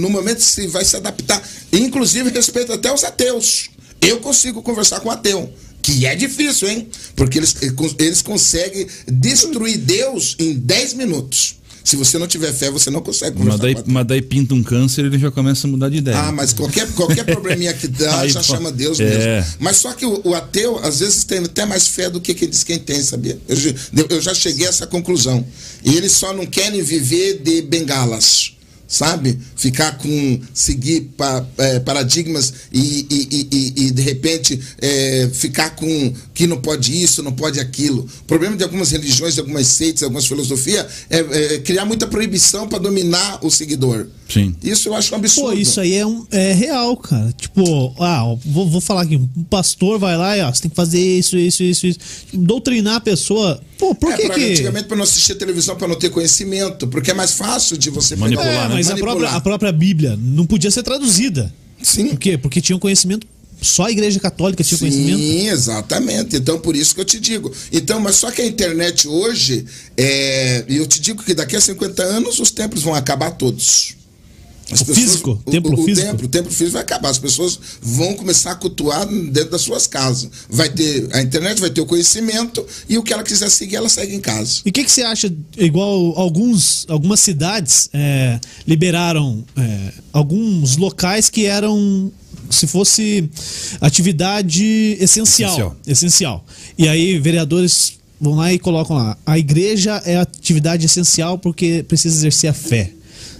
no 0.00 0.10
momento 0.10 0.40
se 0.40 0.66
vai 0.66 0.84
se 0.84 0.96
adaptar. 0.96 1.42
Inclusive 1.72 2.30
respeito 2.30 2.72
até 2.72 2.92
os 2.92 3.04
ateus. 3.04 3.70
Eu 4.00 4.18
consigo 4.18 4.62
conversar 4.62 5.00
com 5.00 5.10
ateu. 5.10 5.52
Que 5.80 6.06
é 6.06 6.14
difícil, 6.14 6.68
hein? 6.68 6.88
Porque 7.16 7.38
eles, 7.38 7.56
eles 7.98 8.22
conseguem 8.22 8.86
destruir 9.06 9.78
Deus 9.78 10.36
em 10.38 10.54
10 10.54 10.94
minutos. 10.94 11.56
Se 11.84 11.96
você 11.96 12.18
não 12.18 12.26
tiver 12.26 12.52
fé, 12.52 12.70
você 12.70 12.90
não 12.90 13.00
consegue 13.00 13.36
conversar 13.36 13.62
mas 13.64 13.74
daí, 13.74 13.84
mas 13.86 14.06
daí 14.06 14.22
pinta 14.22 14.54
um 14.54 14.62
câncer 14.62 15.04
ele 15.04 15.18
já 15.18 15.30
começa 15.30 15.66
a 15.66 15.70
mudar 15.70 15.88
de 15.88 15.98
ideia. 15.98 16.16
Ah, 16.18 16.32
mas 16.32 16.52
qualquer, 16.52 16.90
qualquer 16.92 17.24
probleminha 17.24 17.72
que 17.72 17.88
dá, 17.88 18.20
Aí, 18.22 18.30
já 18.30 18.42
chama 18.42 18.70
Deus 18.70 19.00
é. 19.00 19.04
mesmo. 19.04 19.54
Mas 19.58 19.76
só 19.78 19.92
que 19.92 20.06
o, 20.06 20.20
o, 20.24 20.34
ateu, 20.34 20.78
às 20.78 21.00
vezes, 21.00 21.24
tem 21.24 21.38
até 21.38 21.64
mais 21.66 21.88
fé 21.88 22.08
do 22.08 22.20
que 22.20 22.34
quem 22.34 22.48
diz 22.48 22.62
quem 22.62 22.78
tem, 22.78 23.02
sabia? 23.02 23.38
Eu, 23.48 24.06
eu 24.08 24.20
já 24.20 24.34
cheguei 24.34 24.66
a 24.66 24.70
essa 24.70 24.86
conclusão. 24.86 25.44
E 25.84 25.96
eles 25.96 26.12
só 26.12 26.32
não 26.32 26.46
querem 26.46 26.82
viver 26.82 27.42
de 27.42 27.62
bengalas 27.62 28.52
sabe? 28.92 29.38
Ficar 29.56 29.96
com. 29.96 30.38
seguir 30.52 31.12
pa, 31.16 31.46
é, 31.56 31.80
paradigmas 31.80 32.52
e, 32.70 33.06
e, 33.08 33.48
e, 33.50 33.86
e, 33.86 33.90
de 33.90 34.02
repente 34.02 34.60
é, 34.78 35.30
ficar 35.32 35.70
com 35.70 36.12
que 36.34 36.46
não 36.46 36.60
pode 36.60 37.02
isso, 37.02 37.22
não 37.22 37.32
pode 37.32 37.58
aquilo. 37.58 38.06
O 38.20 38.24
problema 38.24 38.54
de 38.54 38.62
algumas 38.62 38.90
religiões, 38.90 39.32
de 39.32 39.40
algumas 39.40 39.66
seitas, 39.66 40.02
algumas 40.02 40.26
filosofias 40.26 40.84
é, 41.08 41.20
é 41.54 41.58
criar 41.60 41.86
muita 41.86 42.06
proibição 42.06 42.68
para 42.68 42.78
dominar 42.78 43.38
o 43.42 43.50
seguidor. 43.50 44.08
Sim. 44.28 44.54
Isso 44.62 44.90
eu 44.90 44.94
acho 44.94 45.14
um 45.14 45.18
absurdo. 45.18 45.52
Pô, 45.52 45.58
isso 45.58 45.80
aí 45.80 45.94
é, 45.94 46.06
um, 46.06 46.26
é 46.30 46.52
real, 46.52 46.94
cara. 46.96 47.32
Tipo, 47.32 47.94
ah, 47.98 48.36
vou, 48.44 48.68
vou 48.68 48.80
falar 48.80 49.02
aqui, 49.02 49.16
um 49.16 49.44
pastor 49.44 49.98
vai 49.98 50.18
lá 50.18 50.36
e 50.36 50.42
ó, 50.42 50.52
você 50.52 50.62
tem 50.62 50.70
que 50.70 50.76
fazer 50.76 51.00
isso, 51.00 51.38
isso, 51.38 51.62
isso, 51.62 51.86
isso. 51.86 51.98
Doutrinar 52.34 52.96
a 52.96 53.00
pessoa. 53.00 53.58
Pô, 53.82 53.96
por 53.96 54.12
É, 54.12 54.16
que 54.16 54.26
pra- 54.26 54.34
que... 54.36 54.44
Antigamente, 54.52 54.86
para 54.86 54.96
não 54.96 55.02
assistir 55.02 55.34
televisão, 55.34 55.74
para 55.74 55.88
não 55.88 55.96
ter 55.96 56.08
conhecimento, 56.08 56.86
porque 56.86 57.10
é 57.10 57.14
mais 57.14 57.32
fácil 57.32 57.76
de 57.76 57.90
você 57.90 58.14
pegar- 58.14 58.26
Manipular, 58.26 58.48
É, 58.66 58.68
né? 58.68 58.74
mas 58.74 58.86
a 58.86 58.90
manipular. 58.90 59.16
própria, 59.16 59.36
a 59.36 59.40
própria 59.40 59.72
Bíblia 59.72 60.16
não 60.22 60.46
podia 60.46 60.70
ser 60.70 60.84
traduzida. 60.84 61.52
Sim. 61.82 62.10
Por 62.10 62.18
quê? 62.20 62.38
Porque 62.38 62.60
tinha 62.60 62.76
um 62.76 62.78
conhecimento, 62.78 63.26
só 63.60 63.86
a 63.86 63.90
igreja 63.90 64.20
católica 64.20 64.62
tinha 64.62 64.78
conhecimento. 64.78 65.18
Sim, 65.18 65.48
exatamente. 65.48 66.36
Então, 66.36 66.60
por 66.60 66.76
isso 66.76 66.94
que 66.94 67.00
eu 67.00 67.04
te 67.04 67.18
digo. 67.18 67.52
Então, 67.72 67.98
mas 67.98 68.14
só 68.14 68.30
que 68.30 68.40
a 68.40 68.46
internet 68.46 69.08
hoje, 69.08 69.64
é, 69.96 70.64
e 70.68 70.76
eu 70.76 70.86
te 70.86 71.00
digo 71.00 71.20
que 71.24 71.34
daqui 71.34 71.56
a 71.56 71.60
50 71.60 72.04
anos 72.04 72.38
os 72.38 72.52
templos 72.52 72.84
vão 72.84 72.94
acabar 72.94 73.32
todos. 73.32 73.96
As 74.72 74.80
O 74.80 74.94
físico? 74.94 75.40
o- 75.44 75.50
Templo 75.50 75.76
o, 75.76 75.80
o 75.82 75.84
físico? 75.84 76.06
Templo, 76.08 76.26
o 76.26 76.28
templo 76.28 76.50
físico 76.50 76.72
vai 76.72 76.82
acabar. 76.82 77.10
As 77.10 77.18
pessoas 77.18 77.58
vão 77.82 78.14
começar 78.14 78.52
a 78.52 78.54
cultuar 78.54 79.06
dentro 79.06 79.50
das 79.50 79.60
suas 79.60 79.86
casas. 79.86 80.30
Vai 80.48 80.68
ter 80.70 81.08
a 81.12 81.20
internet, 81.20 81.60
vai 81.60 81.70
ter 81.70 81.80
o 81.82 81.86
conhecimento 81.86 82.64
e 82.88 82.96
o 82.96 83.02
que 83.02 83.12
ela 83.12 83.22
quiser 83.22 83.50
seguir, 83.50 83.76
ela 83.76 83.88
segue 83.88 84.14
em 84.14 84.20
casa. 84.20 84.62
E 84.64 84.70
o 84.70 84.72
que, 84.72 84.82
que 84.82 84.90
você 84.90 85.02
acha, 85.02 85.32
igual 85.58 86.14
alguns, 86.18 86.86
algumas 86.88 87.20
cidades 87.20 87.90
é, 87.92 88.40
liberaram 88.66 89.44
é, 89.56 89.92
alguns 90.12 90.76
locais 90.78 91.28
que 91.28 91.44
eram, 91.46 92.10
se 92.48 92.66
fosse 92.66 93.28
atividade 93.80 94.96
essencial, 95.00 95.50
Essencial. 95.50 95.76
essencial. 95.86 96.44
E 96.78 96.88
aí 96.88 97.18
vereadores 97.18 97.94
vão 98.20 98.36
lá 98.36 98.52
e 98.52 98.58
colocam 98.58 98.96
lá, 98.96 99.18
a 99.26 99.38
igreja 99.38 100.00
é 100.06 100.16
atividade 100.16 100.86
essencial 100.86 101.36
porque 101.38 101.84
precisa 101.86 102.16
exercer 102.16 102.48
a 102.50 102.54
fé. 102.54 102.92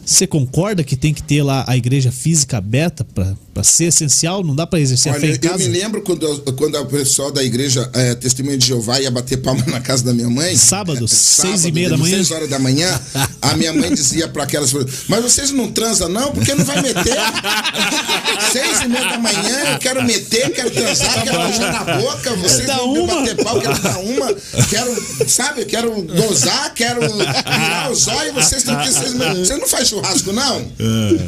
Você 0.05 0.27
concorda 0.27 0.83
que 0.83 0.97
tem 0.97 1.15
que 1.15 1.23
ter 1.23 1.43
lá 1.43 1.65
a 1.67 1.77
igreja 1.77 2.11
física 2.11 2.59
aberta 2.59 3.05
para 3.05 3.35
ser 3.63 3.85
essencial? 3.87 4.43
Não 4.43 4.55
dá 4.55 4.67
para 4.67 4.81
exercer 4.81 5.13
a 5.13 5.15
fé 5.15 5.27
Olha, 5.27 5.33
em 5.33 5.35
eu 5.35 5.41
casa? 5.51 5.59
me 5.59 5.69
lembro 5.69 6.01
quando, 6.03 6.23
eu- 6.27 6.39
quando 6.55 6.77
o 6.79 6.87
pessoal 6.87 7.31
da 7.31 7.43
igreja 7.43 7.89
é, 7.93 8.15
Testemunho 8.15 8.57
de 8.57 8.67
Jeová 8.69 9.01
ia 9.01 9.11
bater 9.11 9.37
palma 9.39 9.63
na 9.69 9.81
casa 9.81 10.03
da 10.05 10.13
minha 10.15 10.31
mãe. 10.31 10.57
Sábado, 10.57 11.05
É, 11.05 11.09
seis 11.09 11.65
e 11.65 11.73
meia 11.73 11.91
da 11.91 11.97
manhã. 11.99 12.15
Seis 12.17 12.31
horas 12.31 12.49
da 12.49 12.59
manhã, 12.59 13.01
a 13.43 13.55
minha 13.57 13.73
mãe 13.73 13.93
dizia 13.93 14.27
para 14.29 14.45
aquelas 14.45 14.73
pessoas, 14.73 14.91
mas 15.09 15.23
vocês 15.23 15.51
não 15.51 15.71
transam 15.71 16.09
não, 16.09 16.33
porque 16.33 16.55
não 16.55 16.65
vai 16.65 16.81
meter. 16.81 17.17
seis 18.53 18.81
e 18.83 18.89
meia 18.89 19.09
da 19.11 19.19
manhã, 19.19 19.73
eu 19.73 19.79
quero 19.79 20.03
meter, 20.05 20.51
quero 20.53 20.71
transar, 20.71 21.23
quero 21.23 21.39
beijar 21.39 21.73
na 21.87 21.97
boca, 21.99 22.35
vocês 22.37 22.67
Dá 22.67 22.77
não 22.77 22.93
me 22.93 22.99
uma. 23.01 23.15
bater 23.21 23.37
pau, 23.45 23.61
quero 23.61 23.79
dar 23.83 23.99
uma, 23.99 24.35
quero, 24.71 25.29
sabe, 25.29 25.65
quero 25.65 26.03
gozar, 26.03 26.73
quero 26.75 27.01
virar 27.03 27.91
os 27.91 28.07
olhos, 28.09 28.35
vocês, 28.35 28.63
que- 28.63 28.75
vocês, 28.75 29.15
não- 29.15 29.35
vocês 29.37 29.59
não 29.61 29.69
fazem 29.69 29.87
churrasco 29.87 30.33
não? 30.33 30.73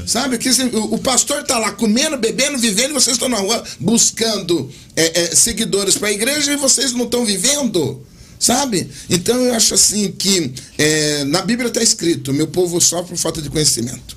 Sabe, 0.06 0.38
que 0.38 0.48
o, 0.50 0.94
o 0.94 0.98
pastor 0.98 1.42
tá 1.44 1.58
lá 1.58 1.72
comendo, 2.14 2.18
bebendo, 2.18 2.58
vivendo, 2.58 2.90
e 2.90 2.94
vocês 2.94 3.16
estão 3.16 3.28
na 3.28 3.38
rua 3.38 3.62
buscando 3.80 4.70
é, 4.96 5.22
é, 5.22 5.34
seguidores 5.34 5.96
para 5.98 6.08
a 6.08 6.12
igreja 6.12 6.52
e 6.52 6.56
vocês 6.56 6.92
não 6.92 7.04
estão 7.04 7.24
vivendo. 7.24 8.04
Sabe? 8.38 8.90
Então 9.08 9.36
eu 9.36 9.54
acho 9.54 9.74
assim 9.74 10.10
que 10.12 10.52
é, 10.76 11.24
na 11.24 11.42
Bíblia 11.42 11.68
está 11.68 11.82
escrito: 11.82 12.32
meu 12.32 12.48
povo 12.48 12.80
sofre 12.80 13.10
por 13.10 13.18
falta 13.18 13.40
de 13.40 13.48
conhecimento. 13.48 14.16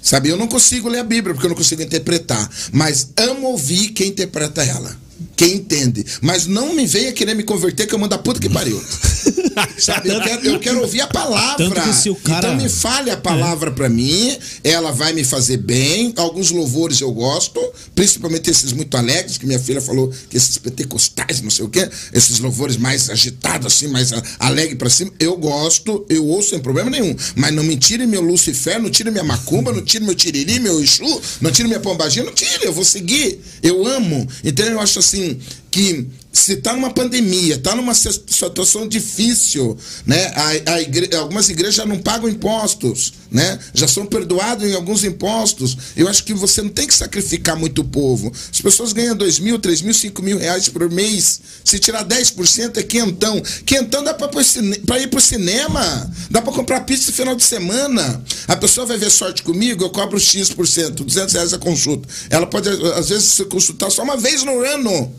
Sabe? 0.00 0.28
Eu 0.28 0.36
não 0.36 0.48
consigo 0.48 0.88
ler 0.88 0.98
a 0.98 1.04
Bíblia 1.04 1.32
porque 1.34 1.46
eu 1.46 1.50
não 1.50 1.56
consigo 1.56 1.82
interpretar, 1.82 2.48
mas 2.72 3.08
amo 3.16 3.48
ouvir 3.48 3.90
quem 3.90 4.08
interpreta 4.08 4.62
ela. 4.62 4.96
Quem 5.42 5.54
entende. 5.56 6.04
Mas 6.20 6.46
não 6.46 6.72
me 6.74 6.86
venha 6.86 7.12
querer 7.12 7.34
me 7.34 7.42
converter 7.42 7.86
que 7.86 7.94
eu 7.94 7.98
mando 7.98 8.14
a 8.14 8.18
puta 8.18 8.38
que 8.40 8.48
pariu. 8.48 8.80
Sabe? 9.78 10.08
Eu 10.08 10.20
quero, 10.22 10.46
eu 10.46 10.58
quero 10.60 10.80
ouvir 10.80 11.00
a 11.00 11.06
palavra. 11.06 11.56
Cara- 11.70 12.48
Então 12.48 12.56
me 12.56 12.68
fale 12.68 13.10
a 13.10 13.16
palavra 13.16 13.70
pra 13.70 13.88
mim, 13.88 14.36
ela 14.64 14.92
vai 14.92 15.12
me 15.12 15.24
fazer 15.24 15.56
bem. 15.58 16.12
Alguns 16.16 16.50
louvores 16.50 17.00
eu 17.00 17.10
gosto, 17.12 17.60
principalmente 17.94 18.50
esses 18.50 18.72
muito 18.72 18.96
alegres, 18.96 19.38
que 19.38 19.46
minha 19.46 19.58
filha 19.58 19.80
falou 19.80 20.12
que 20.30 20.36
esses 20.36 20.56
pentecostais, 20.58 21.40
não 21.40 21.50
sei 21.50 21.64
o 21.64 21.68
quê, 21.68 21.88
esses 22.12 22.38
louvores 22.38 22.76
mais 22.76 23.10
agitados, 23.10 23.66
assim, 23.66 23.88
mais 23.88 24.10
alegre 24.38 24.76
pra 24.76 24.88
cima. 24.90 25.10
Eu 25.18 25.36
gosto, 25.36 26.06
eu 26.08 26.24
ouço 26.26 26.50
sem 26.50 26.60
problema 26.60 26.90
nenhum. 26.90 27.14
Mas 27.34 27.52
não 27.52 27.62
me 27.62 27.76
tire 27.76 28.06
meu 28.06 28.20
Lucifer, 28.20 28.80
não 28.80 28.90
tire 28.90 29.10
minha 29.10 29.24
macumba, 29.24 29.72
não 29.72 29.82
tire 29.82 30.04
meu 30.04 30.14
tiriri, 30.14 30.58
meu 30.60 30.80
Exu, 30.80 31.20
não 31.40 31.50
tire 31.50 31.68
minha 31.68 31.80
pombaginha, 31.80 32.24
não 32.24 32.32
tire, 32.32 32.64
eu 32.64 32.72
vou 32.72 32.84
seguir. 32.84 33.40
Eu 33.62 33.86
amo. 33.86 34.26
Então 34.44 34.66
eu 34.66 34.80
acho 34.80 34.98
assim 34.98 35.31
yeah 35.32 35.61
que 35.72 36.06
se 36.30 36.52
está 36.52 36.74
numa 36.74 36.90
pandemia, 36.90 37.54
está 37.54 37.74
numa 37.74 37.94
situação 37.94 38.86
difícil, 38.86 39.76
né? 40.06 40.26
A, 40.66 40.72
a 40.74 40.82
igre- 40.82 41.14
algumas 41.16 41.48
igrejas 41.48 41.74
já 41.76 41.86
não 41.86 41.98
pagam 41.98 42.28
impostos, 42.28 43.14
né? 43.30 43.58
Já 43.72 43.88
são 43.88 44.04
perdoados 44.06 44.68
em 44.68 44.74
alguns 44.74 45.02
impostos. 45.02 45.76
Eu 45.96 46.08
acho 46.08 46.24
que 46.24 46.34
você 46.34 46.60
não 46.62 46.68
tem 46.68 46.86
que 46.86 46.94
sacrificar 46.94 47.56
muito 47.56 47.80
o 47.80 47.84
povo. 47.84 48.30
As 48.52 48.60
pessoas 48.60 48.92
ganham 48.92 49.16
dois 49.16 49.38
mil, 49.38 49.58
três 49.58 49.80
mil, 49.82 49.94
cinco 49.94 50.22
mil 50.22 50.38
reais 50.38 50.68
por 50.68 50.88
mês. 50.90 51.40
Se 51.64 51.78
tirar 51.78 52.04
10% 52.04 52.76
é 52.76 52.82
quentão. 52.82 53.40
Quentão 53.64 54.04
dá 54.04 54.12
para 54.14 55.00
ir 55.00 55.08
pro 55.08 55.20
cinema, 55.20 56.12
dá 56.30 56.42
para 56.42 56.52
comprar 56.52 56.80
pizza 56.82 57.06
no 57.10 57.12
final 57.16 57.34
de 57.34 57.44
semana. 57.44 58.22
A 58.46 58.56
pessoa 58.56 58.86
vai 58.86 58.98
ver 58.98 59.10
sorte 59.10 59.42
comigo, 59.42 59.82
eu 59.84 59.90
cobro 59.90 60.20
X%, 60.20 60.90
200 61.04 61.32
reais 61.34 61.52
a 61.54 61.58
consulta. 61.58 62.06
Ela 62.30 62.46
pode, 62.46 62.68
às 62.94 63.08
vezes, 63.08 63.24
se 63.32 63.44
consultar 63.46 63.90
só 63.90 64.02
uma 64.02 64.16
vez 64.18 64.42
no 64.44 64.60
ano. 64.62 65.14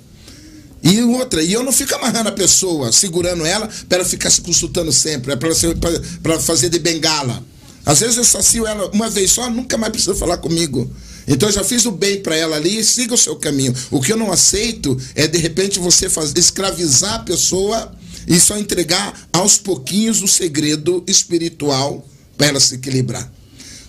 E 0.83 1.01
outra, 1.01 1.41
e 1.41 1.53
eu 1.53 1.63
não 1.63 1.71
fico 1.71 1.95
amarrando 1.95 2.29
a 2.29 2.33
pessoa, 2.33 2.91
segurando 2.91 3.45
ela, 3.45 3.69
para 3.87 3.99
ela 3.99 4.05
ficar 4.05 4.29
se 4.29 4.41
consultando 4.41 4.91
sempre, 4.91 5.31
é 5.31 5.35
para 5.35 6.39
fazer 6.39 6.69
de 6.69 6.77
bengala. 6.77 7.41
Às 7.85 8.01
vezes 8.01 8.17
eu 8.17 8.23
sacio 8.23 8.67
ela 8.67 8.89
uma 8.91 9.09
vez 9.09 9.31
só, 9.31 9.49
nunca 9.49 9.77
mais 9.77 9.91
precisa 9.91 10.15
falar 10.15 10.37
comigo. 10.37 10.91
Então 11.27 11.47
eu 11.47 11.53
já 11.53 11.63
fiz 11.63 11.85
o 11.85 11.91
bem 11.91 12.21
para 12.21 12.35
ela 12.35 12.57
ali 12.57 12.83
siga 12.83 13.13
o 13.13 13.17
seu 13.17 13.35
caminho. 13.35 13.73
O 13.91 14.01
que 14.01 14.11
eu 14.11 14.17
não 14.17 14.31
aceito 14.31 14.97
é 15.15 15.25
de 15.25 15.37
repente 15.37 15.79
você 15.79 16.09
fazer, 16.09 16.37
escravizar 16.37 17.15
a 17.15 17.19
pessoa 17.19 17.93
e 18.27 18.39
só 18.39 18.57
entregar 18.57 19.27
aos 19.31 19.57
pouquinhos 19.57 20.21
o 20.21 20.27
segredo 20.27 21.03
espiritual 21.07 22.05
para 22.37 22.47
ela 22.47 22.59
se 22.59 22.75
equilibrar. 22.75 23.31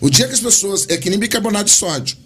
O 0.01 0.11
dia 0.11 0.27
que 0.27 0.35
as 0.35 0.41
pessoas. 0.41 0.87
É 0.89 0.97
que 0.97 1.09
nem 1.09 1.19
bicarbonato 1.19 1.65
de 1.65 1.71
sódio. 1.71 2.17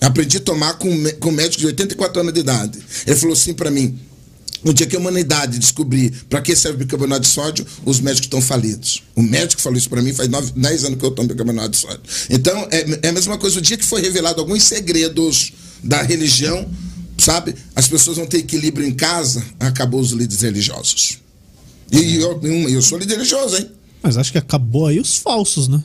Aprendi 0.00 0.36
a 0.36 0.40
tomar 0.40 0.74
com, 0.74 0.88
com 1.20 1.28
um 1.28 1.32
médico 1.32 1.60
de 1.60 1.66
84 1.66 2.20
anos 2.20 2.32
de 2.32 2.40
idade. 2.40 2.78
Ele 3.06 3.16
falou 3.16 3.34
assim 3.34 3.52
para 3.52 3.70
mim: 3.70 3.98
no 4.64 4.74
dia 4.74 4.86
que 4.86 4.96
a 4.96 4.98
humanidade 4.98 5.58
descobrir 5.58 6.12
para 6.28 6.40
que 6.40 6.54
serve 6.56 6.78
bicarbonato 6.78 7.22
de 7.22 7.28
sódio, 7.28 7.66
os 7.84 8.00
médicos 8.00 8.26
estão 8.26 8.40
falidos. 8.40 9.02
O 9.14 9.22
médico 9.22 9.60
falou 9.60 9.78
isso 9.78 9.88
para 9.88 10.02
mim 10.02 10.12
faz 10.12 10.28
9, 10.28 10.52
10 10.56 10.84
anos 10.84 10.98
que 10.98 11.04
eu 11.04 11.10
tomo 11.10 11.28
bicarbonato 11.28 11.70
de 11.70 11.76
sódio. 11.78 12.00
Então, 12.30 12.68
é, 12.70 13.06
é 13.06 13.08
a 13.08 13.12
mesma 13.12 13.38
coisa. 13.38 13.58
O 13.58 13.62
dia 13.62 13.76
que 13.76 13.84
foi 13.84 14.00
revelado 14.00 14.40
alguns 14.40 14.62
segredos 14.64 15.52
da 15.82 16.02
religião, 16.02 16.68
sabe? 17.16 17.54
As 17.74 17.88
pessoas 17.88 18.16
vão 18.16 18.26
ter 18.26 18.38
equilíbrio 18.38 18.86
em 18.86 18.92
casa, 18.92 19.44
acabou 19.60 20.00
os 20.00 20.10
líderes 20.10 20.42
religiosos. 20.42 21.18
E 21.90 22.16
eu, 22.16 22.40
eu 22.68 22.82
sou 22.82 22.98
líder 22.98 23.14
religioso, 23.14 23.56
hein? 23.56 23.70
Mas 24.02 24.16
acho 24.16 24.30
que 24.32 24.38
acabou 24.38 24.86
aí 24.86 25.00
os 25.00 25.16
falsos, 25.16 25.68
né? 25.68 25.82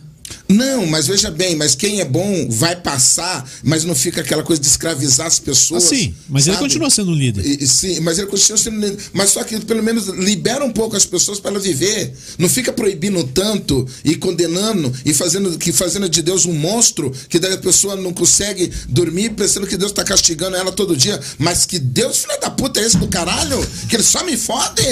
Não, 0.53 0.85
mas 0.85 1.07
veja 1.07 1.31
bem, 1.31 1.55
mas 1.55 1.75
quem 1.75 1.99
é 1.99 2.05
bom 2.05 2.47
vai 2.49 2.75
passar, 2.75 3.47
mas 3.63 3.83
não 3.83 3.95
fica 3.95 4.21
aquela 4.21 4.43
coisa 4.43 4.61
de 4.61 4.67
escravizar 4.67 5.27
as 5.27 5.39
pessoas. 5.39 5.85
Assim, 5.85 6.13
mas 6.29 6.47
ele 6.47 6.55
sabe? 6.55 6.67
continua 6.67 6.89
sendo 6.89 7.11
um 7.11 7.15
líder. 7.15 7.45
E- 7.45 7.67
sim, 7.67 7.99
mas 8.01 8.17
ele 8.19 8.27
continua 8.27 8.57
sendo 8.57 8.79
líder. 8.79 8.97
Mas 9.13 9.31
só 9.31 9.43
que 9.43 9.59
pelo 9.61 9.81
menos 9.83 10.07
libera 10.07 10.63
um 10.63 10.71
pouco 10.71 10.95
as 10.95 11.05
pessoas 11.05 11.39
para 11.39 11.51
ela 11.51 11.59
viver. 11.59 12.13
Não 12.37 12.47
fica 12.49 12.71
proibindo 12.71 13.23
tanto 13.25 13.87
e 14.03 14.15
condenando 14.15 14.93
e 15.05 15.13
fazendo 15.13 15.57
que 15.57 15.71
fazendo 15.71 16.07
de 16.09 16.21
Deus 16.21 16.45
um 16.45 16.53
monstro 16.53 17.11
que 17.29 17.39
daí 17.39 17.53
a 17.53 17.57
pessoa 17.57 17.95
não 17.95 18.13
consegue 18.13 18.71
dormir 18.89 19.31
pensando 19.31 19.65
que 19.67 19.77
Deus 19.77 19.91
está 19.91 20.03
castigando 20.03 20.55
ela 20.55 20.71
todo 20.71 20.95
dia. 20.95 21.19
Mas 21.39 21.65
que 21.65 21.79
Deus, 21.79 22.19
filho 22.19 22.39
da 22.39 22.49
puta, 22.49 22.79
é 22.79 22.85
esse 22.85 22.97
do 22.97 23.07
caralho? 23.07 23.59
Que 23.89 23.95
ele 23.95 24.03
só 24.03 24.23
me 24.23 24.37
fode. 24.37 24.83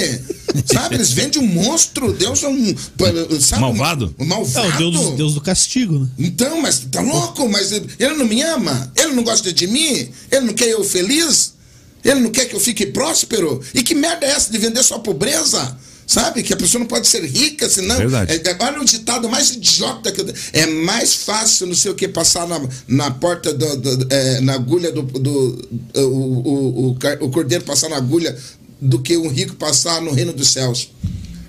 Sabe? 0.65 0.95
Eles 0.95 1.11
vendem 1.11 1.41
um 1.41 1.47
monstro. 1.47 2.11
Deus 2.13 2.43
é 2.43 2.47
um. 2.47 2.75
Sabe? 3.39 3.61
Malvado? 3.61 4.13
Um 4.19 4.23
É 4.23 4.27
malvado. 4.27 4.67
o 4.67 4.77
Deus, 4.91 4.93
do- 5.05 5.15
Deus 5.15 5.33
do 5.33 5.41
castigo, 5.51 5.99
né? 5.99 6.07
Então, 6.17 6.61
mas 6.61 6.79
tá 6.91 7.01
louco? 7.01 7.47
Mas 7.49 7.71
ele 7.73 8.15
não 8.15 8.25
me 8.25 8.41
ama? 8.41 8.91
Ele 8.95 9.13
não 9.13 9.23
gosta 9.23 9.51
de 9.51 9.67
mim? 9.67 10.09
Ele 10.31 10.45
não 10.47 10.53
quer 10.53 10.69
eu 10.69 10.83
feliz? 10.83 11.53
Ele 12.03 12.19
não 12.21 12.31
quer 12.31 12.45
que 12.45 12.55
eu 12.55 12.59
fique 12.59 12.85
próspero? 12.87 13.61
E 13.73 13.83
que 13.83 13.93
merda 13.93 14.25
é 14.25 14.29
essa 14.31 14.49
de 14.51 14.57
vender 14.57 14.81
só 14.83 14.97
pobreza? 14.99 15.77
Sabe? 16.07 16.41
Que 16.43 16.53
a 16.53 16.57
pessoa 16.57 16.79
não 16.79 16.87
pode 16.87 17.07
ser 17.07 17.23
rica, 17.25 17.69
senão. 17.69 17.97
Verdade. 17.97 18.31
É, 18.33 18.57
olha 18.65 18.81
o 18.81 18.85
ditado 18.85 19.29
mais 19.29 19.51
idiota 19.51 20.11
que 20.11 20.19
eu... 20.21 20.33
É 20.53 20.65
mais 20.65 21.13
fácil, 21.15 21.67
não 21.67 21.75
sei 21.75 21.91
o 21.91 21.95
que, 21.95 22.07
passar 22.07 22.47
na, 22.47 22.59
na 22.87 23.11
porta, 23.11 23.53
do, 23.53 23.77
do- 23.77 24.07
é, 24.13 24.41
na 24.41 24.53
agulha 24.55 24.91
do. 24.91 25.03
do 25.03 25.69
o, 25.95 25.99
o, 26.01 26.87
o, 26.89 26.97
o 27.25 27.29
cordeiro 27.29 27.63
passar 27.63 27.87
na 27.89 27.97
agulha 27.97 28.35
do 28.81 28.99
que 28.99 29.15
um 29.15 29.29
rico 29.29 29.55
passar 29.55 30.01
no 30.01 30.11
reino 30.11 30.33
dos 30.33 30.49
céus. 30.49 30.89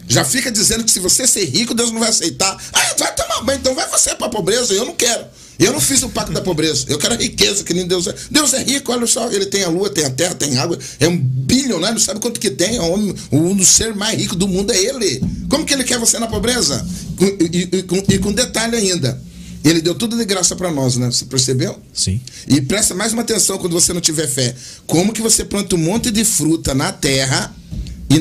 Já 0.06 0.24
fica 0.24 0.50
dizendo 0.50 0.84
que 0.84 0.90
se 0.90 1.00
você 1.00 1.26
ser 1.26 1.46
rico, 1.46 1.72
Deus 1.74 1.90
não 1.90 1.98
vai 2.00 2.10
aceitar. 2.10 2.56
Ah, 2.72 2.94
vai 2.98 3.14
tomar 3.14 3.31
banho, 3.42 3.58
então 3.58 3.74
vai 3.74 3.88
você 3.88 4.14
pra 4.14 4.28
pobreza. 4.28 4.72
Eu 4.74 4.84
não 4.84 4.94
quero. 4.94 5.24
Eu 5.58 5.72
não 5.72 5.80
fiz 5.80 6.02
o 6.02 6.08
pacto 6.08 6.32
da 6.32 6.40
pobreza. 6.40 6.86
Eu 6.88 6.98
quero 6.98 7.14
a 7.14 7.16
riqueza 7.16 7.62
que 7.62 7.72
nem 7.74 7.86
Deus 7.86 8.06
é. 8.06 8.14
Deus 8.30 8.52
é 8.54 8.62
rico, 8.62 8.90
olha 8.90 9.06
só. 9.06 9.30
Ele 9.30 9.46
tem 9.46 9.62
a 9.62 9.68
lua, 9.68 9.90
tem 9.90 10.04
a 10.04 10.10
terra, 10.10 10.34
tem 10.34 10.56
água. 10.58 10.78
É 10.98 11.06
um 11.06 11.16
bilionário, 11.16 11.96
não 11.98 12.02
sabe 12.04 12.18
quanto 12.20 12.40
que 12.40 12.50
tem. 12.50 12.76
É 12.76 12.82
um 12.82 13.14
o 13.30 13.54
do 13.54 13.64
ser 13.64 13.94
mais 13.94 14.18
rico 14.18 14.34
do 14.34 14.48
mundo 14.48 14.72
é 14.72 14.78
ele. 14.78 15.22
Como 15.48 15.64
que 15.64 15.72
ele 15.74 15.84
quer 15.84 15.98
você 15.98 16.18
na 16.18 16.26
pobreza? 16.26 16.84
Com- 17.16 17.26
E, 17.26 17.68
e- 17.78 17.82
com, 17.84 18.02
e 18.08 18.18
com 18.18 18.32
detalhe 18.32 18.76
ainda. 18.76 19.20
Ele 19.64 19.80
deu 19.80 19.94
tudo 19.94 20.16
de 20.16 20.24
graça 20.24 20.56
para 20.56 20.72
nós, 20.72 20.96
né? 20.96 21.06
Você 21.08 21.24
percebeu? 21.26 21.78
Sim. 21.94 22.20
E 22.48 22.60
presta 22.60 22.94
mais 22.96 23.12
uma 23.12 23.22
atenção 23.22 23.58
quando 23.58 23.74
você 23.74 23.92
não 23.92 24.00
tiver 24.00 24.26
fé. 24.26 24.56
Como 24.88 25.12
que 25.12 25.22
você 25.22 25.44
planta 25.44 25.76
um 25.76 25.78
monte 25.78 26.10
de 26.10 26.24
fruta 26.24 26.74
na 26.74 26.90
terra 26.90 27.54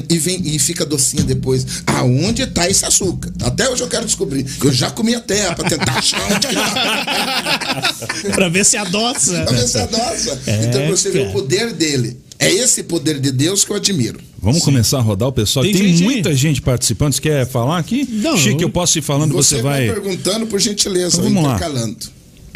e, 0.10 0.14
e 0.16 0.18
vem, 0.20 0.42
e 0.44 0.58
fica 0.60 0.86
docinha 0.86 1.24
depois? 1.24 1.84
Aonde 1.86 2.44
está 2.44 2.70
esse 2.70 2.86
açúcar? 2.86 3.32
Até 3.44 3.70
hoje 3.70 3.82
eu 3.84 3.88
quero 3.88 4.06
descobrir. 4.06 4.46
Eu 4.64 4.72
já 4.72 4.90
comi 4.90 5.14
a 5.16 5.20
terra 5.22 5.54
para 5.56 5.70
tentar 5.70 5.98
achar 5.98 6.22
onde 6.32 6.48
tá. 6.48 7.94
pra 8.34 8.50
ver 8.50 8.66
se 8.66 8.78
adoça. 8.78 9.44
Pra 9.44 9.56
ver 9.58 9.68
se 9.68 9.78
adoça. 9.78 10.42
É, 10.48 10.66
então 10.66 10.88
você 10.88 11.10
vê 11.12 11.22
o 11.28 11.32
poder 11.32 11.74
dele. 11.74 12.18
É 12.40 12.52
esse 12.52 12.82
poder 12.84 13.20
de 13.20 13.32
Deus 13.32 13.64
que 13.64 13.72
eu 13.72 13.76
admiro. 13.76 14.20
Vamos 14.40 14.64
começar 14.64 14.98
a 14.98 15.02
rodar 15.02 15.30
o 15.30 15.32
pessoal. 15.32 15.64
Tem 15.64 15.74
Tem, 15.74 15.84
gente 15.90 16.00
aí? 16.02 16.04
muita 16.04 16.34
gente 16.36 16.60
participando. 16.62 17.14
Você 17.14 17.22
quer 17.22 17.48
falar 17.48 17.78
aqui? 17.78 18.08
Não, 18.10 18.36
Chique, 18.36 18.56
eu- 18.64 18.68
eu 18.68 18.70
posso 18.72 18.98
ir 18.98 19.04
falando, 19.04 19.32
você, 19.34 19.58
Você 19.58 19.62
vai. 19.62 19.86
perguntando, 19.86 20.48
por 20.48 20.60
gentileza, 20.60 21.18
Então 21.20 21.32
vamos 21.32 21.44
lá. 21.44 21.60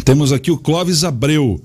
Temos 0.03 0.31
aqui 0.31 0.49
o 0.49 0.57
Clóvis 0.57 1.03
Abreu. 1.03 1.61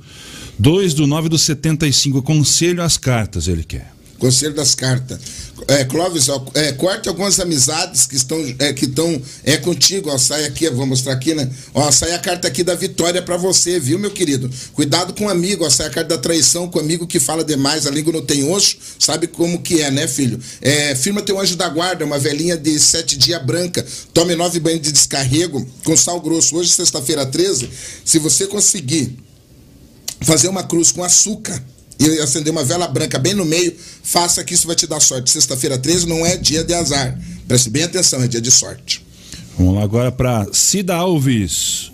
2 0.59 0.93
do 0.93 1.07
9 1.07 1.31
do 1.31 1.39
75. 1.39 2.21
Conselho 2.21 2.83
às 2.83 2.99
cartas, 2.99 3.49
ele 3.49 3.65
quer. 3.65 3.91
Conselho 4.21 4.55
das 4.55 4.75
cartas. 4.75 5.19
É, 5.67 5.83
Clóvis, 5.85 6.29
ó, 6.29 6.45
é, 6.55 6.73
corte 6.73 7.09
algumas 7.09 7.41
amizades 7.41 8.07
que 8.07 8.15
estão 8.15 8.39
é, 8.59 8.73
que 8.73 8.85
estão 8.85 9.21
é 9.43 9.57
contigo. 9.57 10.11
Ó, 10.11 10.19
sai 10.19 10.45
aqui, 10.45 10.69
vou 10.69 10.87
mostrar 10.87 11.15
aqui, 11.15 11.35
né? 11.35 11.51
Ó, 11.73 11.91
sai 11.91 12.13
a 12.13 12.19
carta 12.19 12.47
aqui 12.47 12.63
da 12.63 12.75
vitória 12.75 13.23
pra 13.23 13.39
você, 13.39 13.81
viu, 13.81 13.99
meu 13.99 14.11
querido? 14.11 14.51
Cuidado 14.75 15.15
com 15.15 15.25
o 15.25 15.29
amigo, 15.31 15.65
ó, 15.65 15.71
sai 15.71 15.87
a 15.87 15.91
carta 15.91 16.11
da 16.11 16.19
traição 16.19 16.69
com 16.69 16.79
o 16.79 16.83
amigo 16.83 17.07
que 17.07 17.19
fala 17.19 17.43
demais, 17.43 17.87
a 17.87 17.91
língua 17.91 18.13
não 18.13 18.23
tem 18.23 18.45
osso, 18.45 18.77
sabe 18.99 19.27
como 19.27 19.63
que 19.63 19.81
é, 19.81 19.91
né, 19.91 20.07
filho? 20.07 20.39
É, 20.61 20.95
firma 20.95 21.23
teu 21.23 21.41
anjo 21.41 21.57
da 21.57 21.69
guarda, 21.69 22.05
uma 22.05 22.19
velhinha 22.19 22.59
de 22.59 22.79
sete 22.79 23.17
dias 23.17 23.43
branca. 23.43 23.85
Tome 24.13 24.37
nove 24.37 24.61
banhos 24.61 24.83
de 24.83 24.93
descarrego 24.93 25.67
com 25.83 25.97
sal 25.97 26.21
grosso. 26.21 26.57
Hoje, 26.57 26.71
sexta-feira 26.71 27.25
13, 27.25 27.71
se 28.05 28.19
você 28.19 28.47
conseguir 28.47 29.17
fazer 30.21 30.49
uma 30.49 30.63
cruz 30.63 30.93
com 30.93 31.03
açúcar 31.03 31.63
e 32.01 32.19
acender 32.21 32.51
uma 32.51 32.65
vela 32.65 32.89
branca 32.89 33.19
bem 33.19 33.35
no 33.35 33.45
meio, 33.45 33.77
faça 34.03 34.43
que 34.43 34.55
isso 34.55 34.67
vai 34.67 34.75
te 34.75 34.87
dar 34.87 35.01
sorte. 35.01 35.31
Sexta-feira 35.31 35.77
13 35.77 36.09
não 36.09 36.25
é 36.25 36.37
dia 36.37 36.65
de 36.65 36.73
azar. 36.73 37.19
Preste 37.47 37.69
bem 37.69 37.83
atenção, 37.83 38.23
é 38.23 38.27
dia 38.27 38.41
de 38.41 38.51
sorte. 38.51 39.05
Vamos 39.59 39.75
lá 39.75 39.83
agora 39.83 40.11
para 40.11 40.47
Cida 40.53 40.95
Alves. 40.95 41.93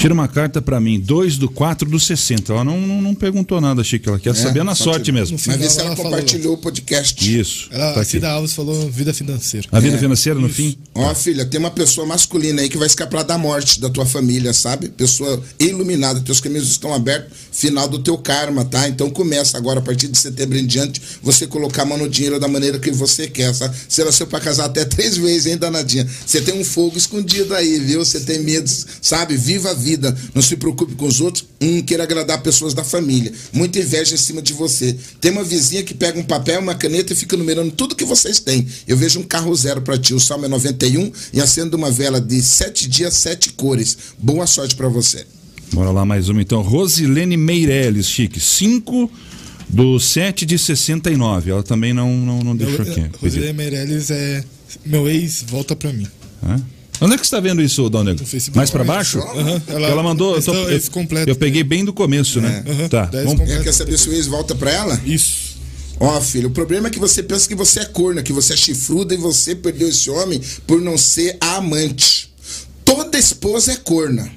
Tira 0.00 0.14
uma 0.14 0.26
carta 0.26 0.62
para 0.62 0.80
mim, 0.80 0.98
2 0.98 1.36
do 1.36 1.46
4 1.50 1.86
do 1.86 2.00
60. 2.00 2.50
Ela 2.54 2.64
não, 2.64 2.80
não, 2.80 3.02
não 3.02 3.14
perguntou 3.14 3.60
nada, 3.60 3.84
Chico. 3.84 4.08
Ela 4.08 4.18
quer 4.18 4.30
É, 4.30 4.34
saber 4.34 4.64
na 4.64 4.74
sorte 4.74 5.04
te- 5.04 5.12
mesmo. 5.12 5.38
Mas 5.46 5.56
vê 5.58 5.68
se 5.68 5.78
ela 5.78 5.88
ela 5.88 5.96
falou. 5.96 6.10
compartilhou 6.12 6.54
o 6.54 6.56
podcast. 6.56 7.38
Isso. 7.38 7.68
Ela, 7.70 7.92
tá 7.92 7.98
a 7.98 8.02
aqui. 8.02 8.12
Cida 8.12 8.30
Alves 8.30 8.54
falou 8.54 8.90
vida 8.90 9.12
financeira. 9.12 9.68
A 9.70 9.78
vida 9.78 9.96
É, 9.96 9.98
financeira 9.98 10.38
no 10.40 10.48
fim? 10.48 10.78
Ó, 10.94 11.14
filha, 11.14 11.44
tem 11.44 11.60
uma 11.60 11.70
pessoa 11.70 12.06
masculina 12.06 12.62
aí 12.62 12.70
que 12.70 12.78
vai 12.78 12.86
escapar 12.86 13.22
da 13.24 13.36
morte 13.36 13.78
da 13.78 13.90
tua 13.90 14.06
família, 14.06 14.54
sabe? 14.54 14.88
Pessoa 14.88 15.42
iluminada, 15.58 16.18
teus 16.22 16.40
caminhos 16.40 16.70
estão 16.70 16.94
abertos, 16.94 17.36
final 17.52 17.86
do 17.86 17.98
teu 17.98 18.16
karma, 18.16 18.64
tá? 18.64 18.88
Então 18.88 19.10
começa 19.10 19.58
agora, 19.58 19.80
a 19.80 19.82
partir 19.82 20.08
de 20.08 20.16
setembro 20.16 20.56
em 20.56 20.66
diante, 20.66 20.98
você 21.22 21.46
colocar 21.46 21.82
a 21.82 21.84
mão 21.84 21.98
no 21.98 22.08
dinheiro 22.08 22.40
da 22.40 22.48
maneira 22.48 22.78
que 22.78 22.90
você 22.90 23.28
quer, 23.28 23.54
sabe? 23.54 23.76
Você 23.86 24.02
nasceu 24.02 24.26
pra 24.26 24.40
casar 24.40 24.64
até 24.64 24.82
três 24.86 25.18
vezes, 25.18 25.44
hein, 25.44 25.58
danadinha? 25.58 26.08
Você 26.24 26.40
tem 26.40 26.58
um 26.58 26.64
fogo 26.64 26.96
escondido 26.96 27.54
aí, 27.54 27.78
viu? 27.80 28.02
Você 28.02 28.20
tem 28.20 28.38
medo, 28.38 28.70
sabe? 29.02 29.36
Viva 29.36 29.72
a 29.72 29.74
vida, 29.74 29.89
não 30.34 30.42
se 30.42 30.56
preocupe 30.56 30.94
com 30.94 31.06
os 31.06 31.20
outros, 31.20 31.44
um 31.60 31.82
queira 31.82 32.02
agradar 32.02 32.42
pessoas 32.42 32.74
da 32.74 32.84
família. 32.84 33.32
Muita 33.52 33.78
inveja 33.78 34.14
em 34.14 34.18
cima 34.18 34.42
de 34.42 34.52
você. 34.52 34.96
Tem 35.20 35.30
uma 35.30 35.44
vizinha 35.44 35.82
que 35.82 35.94
pega 35.94 36.18
um 36.18 36.22
papel, 36.22 36.60
uma 36.60 36.74
caneta 36.74 37.12
e 37.12 37.16
fica 37.16 37.36
numerando 37.36 37.70
tudo 37.72 37.94
que 37.94 38.04
vocês 38.04 38.38
têm. 38.40 38.66
Eu 38.86 38.96
vejo 38.96 39.20
um 39.20 39.22
carro 39.22 39.54
zero 39.54 39.82
pra 39.82 39.98
ti, 39.98 40.14
o 40.14 40.20
Salmo 40.20 40.46
é 40.46 40.48
91 40.48 41.12
e 41.32 41.40
acendo 41.40 41.76
uma 41.76 41.90
vela 41.90 42.20
de 42.20 42.42
sete 42.42 42.88
dias, 42.88 43.14
sete 43.14 43.50
cores. 43.50 43.96
Boa 44.18 44.46
sorte 44.46 44.74
pra 44.74 44.88
você. 44.88 45.26
Bora 45.72 45.90
lá 45.90 46.04
mais 46.04 46.28
uma 46.28 46.42
então. 46.42 46.62
Rosilene 46.62 47.36
Meirelles, 47.36 48.06
Chique. 48.06 48.40
5 48.40 49.10
do 49.68 49.98
7 49.98 50.44
de 50.44 50.58
69. 50.58 51.50
Ela 51.50 51.62
também 51.62 51.92
não, 51.92 52.16
não, 52.16 52.40
não 52.40 52.56
deixou 52.56 52.82
aqui. 52.82 53.04
Rosé 53.20 53.52
Meirelles 53.52 54.10
é 54.10 54.44
meu 54.84 55.08
ex, 55.08 55.44
volta 55.46 55.74
pra 55.76 55.92
mim. 55.92 56.06
Hã? 56.44 56.60
Onde 57.00 57.14
é 57.14 57.16
que 57.16 57.22
você 57.26 57.28
está 57.28 57.40
vendo 57.40 57.62
isso, 57.62 57.90
Facebook. 58.24 58.56
Mais 58.56 58.70
para 58.70 58.84
baixo? 58.84 59.18
Aham, 59.20 59.60
Porque 59.60 59.72
ela 59.82 60.02
mandou. 60.02 60.36
Eu, 60.36 60.42
tô- 60.42 60.52
Então, 60.52 60.68
eu- 60.70 60.76
esse 60.76 60.90
completo, 60.90 61.30
eu 61.30 61.36
peguei 61.36 61.62
bem 61.64 61.84
do 61.84 61.92
começo, 61.92 62.40
né? 62.40 62.62
Aham, 62.66 62.88
Tá. 62.88 63.04
Vamos. 63.24 63.48
Ela 63.48 63.62
quer 63.64 63.72
saber 63.72 63.98
se 63.98 64.08
o 64.08 64.12
ex 64.12 64.26
volta 64.26 64.54
pra 64.54 64.70
ela? 64.70 65.00
Isso. 65.04 65.50
Ó, 65.98 66.18
filho, 66.20 66.48
o 66.48 66.50
problema 66.50 66.88
é 66.88 66.90
que 66.90 66.98
você 66.98 67.22
pensa 67.22 67.46
que 67.46 67.54
você 67.54 67.80
é 67.80 67.84
corna, 67.84 68.22
que 68.22 68.32
você 68.32 68.54
é 68.54 68.56
chifruda 68.56 69.12
e 69.14 69.18
você 69.18 69.54
perdeu 69.54 69.88
esse 69.88 70.08
homem 70.10 70.40
por 70.66 70.80
não 70.80 70.96
ser 70.96 71.36
a 71.40 71.56
amante. 71.56 72.30
Toda 72.84 73.18
esposa 73.18 73.72
é 73.72 73.76
corna. 73.76 74.30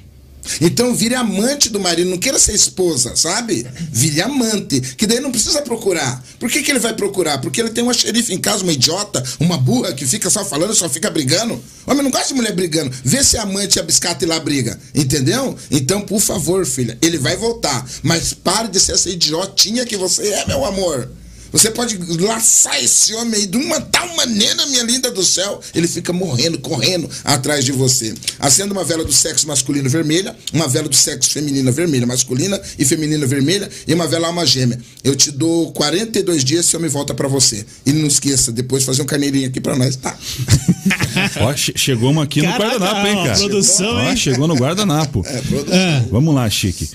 Então 0.60 0.94
vire 0.94 1.14
amante 1.14 1.68
do 1.68 1.80
marido, 1.80 2.10
não 2.10 2.18
queira 2.18 2.38
ser 2.38 2.54
esposa, 2.54 3.16
sabe? 3.16 3.66
Vire 3.90 4.20
amante, 4.20 4.80
que 4.80 5.06
daí 5.06 5.20
não 5.20 5.30
precisa 5.30 5.62
procurar. 5.62 6.22
Por 6.38 6.50
que, 6.50 6.62
que 6.62 6.70
ele 6.70 6.78
vai 6.78 6.94
procurar? 6.94 7.38
Porque 7.40 7.60
ele 7.60 7.70
tem 7.70 7.82
uma 7.82 7.94
xerife 7.94 8.32
em 8.32 8.38
casa, 8.38 8.62
uma 8.62 8.72
idiota, 8.72 9.22
uma 9.40 9.56
burra 9.56 9.92
que 9.92 10.06
fica 10.06 10.30
só 10.30 10.44
falando, 10.44 10.74
só 10.74 10.88
fica 10.88 11.10
brigando. 11.10 11.62
Homem 11.86 12.02
não 12.02 12.10
gosta 12.10 12.28
de 12.28 12.34
mulher 12.34 12.54
brigando. 12.54 12.94
Vê 13.04 13.22
se 13.22 13.36
amante 13.36 13.76
e 13.76 13.80
a 13.80 13.82
biscata 13.82 14.24
e 14.24 14.28
lá 14.28 14.38
briga. 14.38 14.78
Entendeu? 14.94 15.56
Então, 15.70 16.00
por 16.00 16.20
favor, 16.20 16.64
filha, 16.66 16.98
ele 17.02 17.18
vai 17.18 17.36
voltar. 17.36 17.84
Mas 18.02 18.32
pare 18.32 18.68
de 18.68 18.80
ser 18.80 18.92
essa 18.92 19.10
idiotinha 19.10 19.84
que 19.84 19.96
você 19.96 20.28
é, 20.28 20.46
meu 20.46 20.64
amor. 20.64 21.08
Você 21.54 21.70
pode 21.70 21.96
laçar 22.20 22.82
esse 22.82 23.14
homem 23.14 23.42
aí 23.42 23.46
de 23.46 23.56
uma 23.56 23.80
tal 23.80 24.12
maneira, 24.16 24.66
minha 24.66 24.82
linda 24.82 25.08
do 25.08 25.24
céu, 25.24 25.60
ele 25.72 25.86
fica 25.86 26.12
morrendo, 26.12 26.58
correndo 26.58 27.08
atrás 27.22 27.64
de 27.64 27.70
você. 27.70 28.12
Acenda 28.40 28.72
uma 28.72 28.82
vela 28.82 29.04
do 29.04 29.12
sexo 29.12 29.46
masculino 29.46 29.88
vermelha, 29.88 30.34
uma 30.52 30.66
vela 30.66 30.88
do 30.88 30.96
sexo 30.96 31.30
feminino 31.30 31.70
vermelha, 31.70 32.08
masculina 32.08 32.60
e 32.76 32.84
feminina 32.84 33.24
vermelha, 33.24 33.70
e 33.86 33.94
uma 33.94 34.08
vela 34.08 34.26
alma 34.26 34.44
gêmea. 34.44 34.80
Eu 35.04 35.14
te 35.14 35.30
dou 35.30 35.70
42 35.70 36.44
dias 36.44 36.66
se 36.66 36.74
eu 36.74 36.80
me 36.80 36.88
volta 36.88 37.14
pra 37.14 37.28
você. 37.28 37.64
E 37.86 37.92
não 37.92 38.08
esqueça, 38.08 38.50
depois 38.50 38.82
fazer 38.82 39.02
um 39.02 39.06
carneirinho 39.06 39.48
aqui 39.48 39.60
pra 39.60 39.76
nós, 39.76 39.94
tá? 39.94 40.18
Ó, 41.40 41.52
che- 41.54 41.72
chegou 41.76 42.10
uma 42.10 42.24
aqui 42.24 42.40
Caraca, 42.40 42.64
no 42.64 42.70
guardanapo, 42.70 43.06
hein, 43.06 43.24
cara? 43.24 43.38
produção, 43.38 43.94
Ó, 43.96 44.02
hein? 44.02 44.16
chegou 44.16 44.48
no 44.48 44.54
guardanapo. 44.54 45.22
É, 45.26 45.40
produção. 45.40 45.78
Ah, 45.78 46.04
Vamos 46.10 46.34
lá, 46.34 46.48
Chique. 46.50 46.88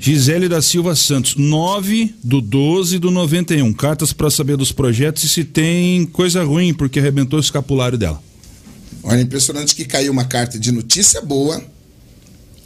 Gisele 0.00 0.48
da 0.48 0.60
Silva 0.62 0.94
Santos, 0.94 1.34
9 1.36 2.14
do 2.22 2.40
12 2.40 2.98
do 2.98 3.10
91. 3.10 3.72
Cartas 3.72 4.12
para 4.12 4.30
saber 4.30 4.56
dos 4.56 4.72
projetos 4.72 5.24
e 5.24 5.28
se 5.28 5.44
tem 5.44 6.04
coisa 6.06 6.42
ruim, 6.44 6.72
porque 6.74 6.98
arrebentou 6.98 7.38
o 7.38 7.42
escapulário 7.42 7.96
dela. 7.98 8.22
Olha, 9.02 9.20
impressionante 9.20 9.74
que 9.74 9.84
caiu 9.84 10.12
uma 10.12 10.24
carta 10.24 10.58
de 10.58 10.70
notícia 10.72 11.20
boa 11.22 11.62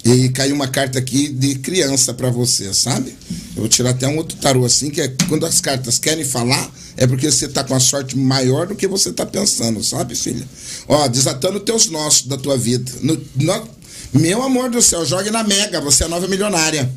e 0.05 0.29
caiu 0.29 0.55
uma 0.55 0.69
carta 0.69 0.99
aqui 0.99 1.29
de 1.29 1.55
criança 1.57 2.13
pra 2.13 2.29
você, 2.31 2.73
sabe? 2.75 3.15
Eu 3.57 3.63
vou 3.63 3.69
tirar 3.69 3.91
até 3.91 4.07
um 4.07 4.17
outro 4.19 4.37
tarô 4.37 4.65
assim, 4.65 4.91
que 4.91 5.01
é 5.01 5.09
quando 5.29 5.47
as 5.47 5.61
cartas 5.61 5.99
querem 5.99 6.25
falar, 6.25 6.71
é 6.97 7.07
porque 7.07 7.31
você 7.31 7.49
tá 7.49 7.65
com 7.65 7.75
a 7.75 7.81
sorte 7.81 8.17
maior 8.17 8.67
do 8.67 8.75
que 8.75 8.87
você 8.87 9.13
tá 9.13 9.25
pensando, 9.25 9.83
sabe, 9.83 10.15
filha? 10.15 10.47
Ó, 10.87 11.09
desatando 11.09 11.59
teus 11.61 11.89
nossos 11.89 12.27
da 12.27 12.37
tua 12.37 12.57
vida. 12.59 12.93
No- 13.01 13.21
no- 13.37 13.69
meu 14.13 14.43
amor 14.43 14.71
do 14.71 14.81
céu, 14.83 15.05
jogue 15.05 15.31
na 15.31 15.43
Mega, 15.43 15.81
você 15.81 16.05
é 16.05 16.09
nova 16.09 16.29
milionária. 16.29 16.89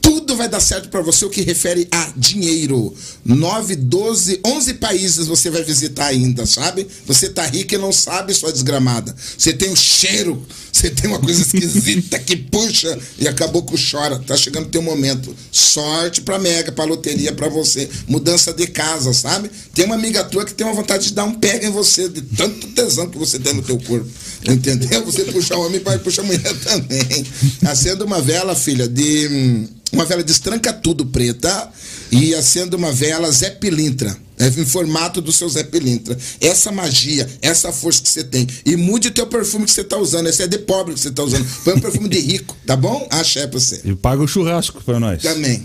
Tudo 0.00 0.36
vai 0.36 0.48
dar 0.48 0.60
certo 0.60 0.88
para 0.88 1.00
você 1.00 1.24
o 1.24 1.30
que 1.30 1.42
refere 1.42 1.86
a 1.90 2.12
dinheiro. 2.16 2.94
9, 3.24 3.76
12, 3.76 4.40
11 4.44 4.74
países 4.74 5.26
você 5.26 5.50
vai 5.50 5.62
visitar 5.62 6.06
ainda, 6.06 6.46
sabe? 6.46 6.86
Você 7.06 7.28
tá 7.28 7.44
rico 7.46 7.74
e 7.74 7.78
não 7.78 7.92
sabe, 7.92 8.34
sua 8.34 8.52
desgramada. 8.52 9.14
Você 9.36 9.52
tem 9.52 9.70
um 9.70 9.76
cheiro, 9.76 10.44
você 10.72 10.90
tem 10.90 11.10
uma 11.10 11.18
coisa 11.18 11.42
esquisita 11.42 12.18
que 12.18 12.36
puxa 12.36 12.98
e 13.18 13.28
acabou 13.28 13.62
com 13.62 13.74
chora. 13.76 14.18
Tá 14.18 14.36
chegando 14.36 14.68
teu 14.68 14.82
momento. 14.82 15.34
Sorte 15.50 16.20
pra 16.22 16.38
mega, 16.38 16.72
pra 16.72 16.84
loteria 16.84 17.32
pra 17.32 17.48
você. 17.48 17.88
Mudança 18.08 18.52
de 18.52 18.66
casa, 18.66 19.12
sabe? 19.12 19.50
Tem 19.74 19.84
uma 19.84 19.94
amiga 19.94 20.24
tua 20.24 20.44
que 20.44 20.54
tem 20.54 20.66
uma 20.66 20.74
vontade 20.74 21.08
de 21.08 21.14
dar 21.14 21.24
um 21.24 21.34
pega 21.34 21.66
em 21.66 21.70
você, 21.70 22.08
de 22.08 22.22
tanto 22.22 22.68
tesão 22.68 23.08
que 23.08 23.18
você 23.18 23.38
tem 23.38 23.54
no 23.54 23.62
teu 23.62 23.78
corpo. 23.78 24.08
Entendeu? 24.48 25.04
Você 25.04 25.24
puxa 25.24 25.56
o 25.56 25.66
homem, 25.66 25.80
pode 25.80 26.02
puxar 26.02 26.22
a 26.22 26.24
mulher 26.24 26.54
também. 26.64 27.26
Acenda 27.66 28.04
uma 28.04 28.20
vela, 28.20 28.54
filha, 28.54 28.88
de. 28.88 29.68
Uma 29.92 30.04
vela 30.04 30.22
de 30.22 30.30
estranca 30.32 30.72
tudo 30.72 31.04
preta 31.06 31.68
e 32.10 32.34
acenda 32.34 32.76
uma 32.76 32.92
vela 32.92 33.30
Zé 33.30 33.50
Pilintra. 33.50 34.16
É 34.38 34.46
em 34.48 34.64
formato 34.64 35.20
do 35.20 35.30
seu 35.32 35.48
Zé 35.48 35.62
Pilintra. 35.62 36.16
Essa 36.40 36.72
magia, 36.72 37.28
essa 37.42 37.70
força 37.72 38.00
que 38.02 38.08
você 38.08 38.24
tem. 38.24 38.46
E 38.64 38.74
mude 38.74 39.08
o 39.08 39.10
teu 39.10 39.26
perfume 39.26 39.66
que 39.66 39.70
você 39.70 39.84
tá 39.84 39.98
usando. 39.98 40.28
Esse 40.28 40.42
é 40.42 40.46
de 40.46 40.58
pobre 40.58 40.94
que 40.94 41.00
você 41.00 41.10
tá 41.10 41.22
usando. 41.22 41.46
Põe 41.62 41.74
um 41.74 41.80
perfume 41.80 42.08
de 42.08 42.18
rico, 42.20 42.56
tá 42.66 42.74
bom? 42.74 43.06
Axé 43.10 43.46
pra 43.46 43.60
você. 43.60 43.80
E 43.84 43.94
paga 43.94 44.22
o 44.22 44.26
churrasco 44.28 44.82
para 44.82 44.98
nós. 44.98 45.22
Também. 45.22 45.62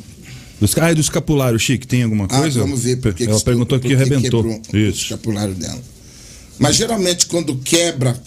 Dos, 0.60 0.78
ah, 0.78 0.92
e 0.92 0.96
do 0.96 1.02
escapulário, 1.02 1.58
Chique, 1.60 1.86
tem 1.88 2.04
alguma 2.04 2.26
Ah, 2.26 2.40
coisa? 2.40 2.60
vamos 2.60 2.82
ver. 2.82 2.98
Por 2.98 3.14
que 3.14 3.24
Ela 3.26 3.38
que 3.38 3.46
perguntou 3.46 3.80
que 3.80 3.88
que 3.90 3.94
arrebentou. 3.96 4.44
quebrou 4.44 4.62
o 4.74 4.78
Isso. 4.78 5.04
escapulário 5.04 5.54
dela. 5.54 5.82
Mas 6.60 6.76
geralmente 6.76 7.26
quando 7.28 7.56
quebra 7.58 8.18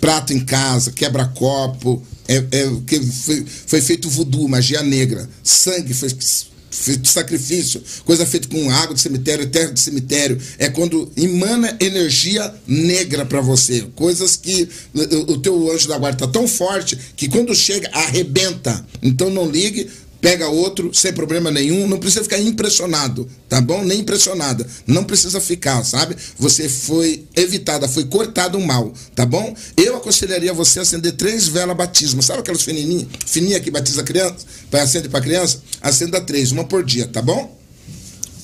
prato 0.00 0.32
em 0.32 0.40
casa, 0.40 0.92
quebra 0.92 1.26
copo, 1.26 2.02
é, 2.30 2.36
é 2.36 2.70
que 2.86 3.00
foi, 3.00 3.44
foi 3.66 3.80
feito 3.80 4.08
voodoo, 4.08 4.48
magia 4.48 4.82
negra. 4.82 5.28
Sangue 5.42 5.92
foi 5.92 6.08
feito 6.70 7.08
sacrifício, 7.08 7.82
coisa 8.04 8.24
feita 8.24 8.48
com 8.48 8.70
água 8.70 8.94
de 8.94 9.00
cemitério, 9.00 9.46
terra 9.48 9.72
de 9.72 9.80
cemitério, 9.80 10.38
é 10.56 10.68
quando 10.68 11.10
emana 11.16 11.76
energia 11.80 12.54
negra 12.66 13.26
para 13.26 13.40
você, 13.40 13.86
coisas 13.96 14.36
que 14.36 14.68
o, 14.94 15.32
o 15.32 15.38
teu 15.38 15.70
anjo 15.72 15.88
da 15.88 15.98
guarda 15.98 16.26
tá 16.26 16.32
tão 16.32 16.46
forte 16.46 16.96
que 17.16 17.28
quando 17.28 17.54
chega 17.54 17.90
arrebenta. 17.92 18.86
Então 19.02 19.28
não 19.28 19.50
ligue, 19.50 19.90
pega 20.20 20.48
outro 20.48 20.92
sem 20.92 21.12
problema 21.12 21.50
nenhum, 21.50 21.86
não 21.86 21.98
precisa 21.98 22.22
ficar 22.22 22.38
impressionado, 22.38 23.28
tá 23.48 23.60
bom? 23.60 23.84
Nem 23.84 24.00
impressionada, 24.00 24.66
não 24.86 25.04
precisa 25.04 25.40
ficar, 25.40 25.82
sabe? 25.84 26.16
Você 26.38 26.68
foi 26.68 27.24
evitada, 27.34 27.88
foi 27.88 28.04
cortado 28.04 28.58
o 28.58 28.66
mal, 28.66 28.92
tá 29.14 29.24
bom? 29.24 29.54
Eu 29.76 29.96
aconselharia 29.96 30.52
você 30.52 30.78
a 30.78 30.82
acender 30.82 31.12
três 31.12 31.48
velas 31.48 31.76
batismo, 31.76 32.22
sabe 32.22 32.40
aquelas 32.40 32.62
fininhas, 32.62 33.08
fininha 33.26 33.60
que 33.60 33.70
batiza 33.70 34.02
criança, 34.02 34.46
vai 34.70 34.80
acender 34.82 35.10
para 35.10 35.20
criança? 35.20 35.62
Acenda 35.80 36.20
três, 36.20 36.52
uma 36.52 36.64
por 36.64 36.84
dia, 36.84 37.06
tá 37.06 37.22
bom? 37.22 37.59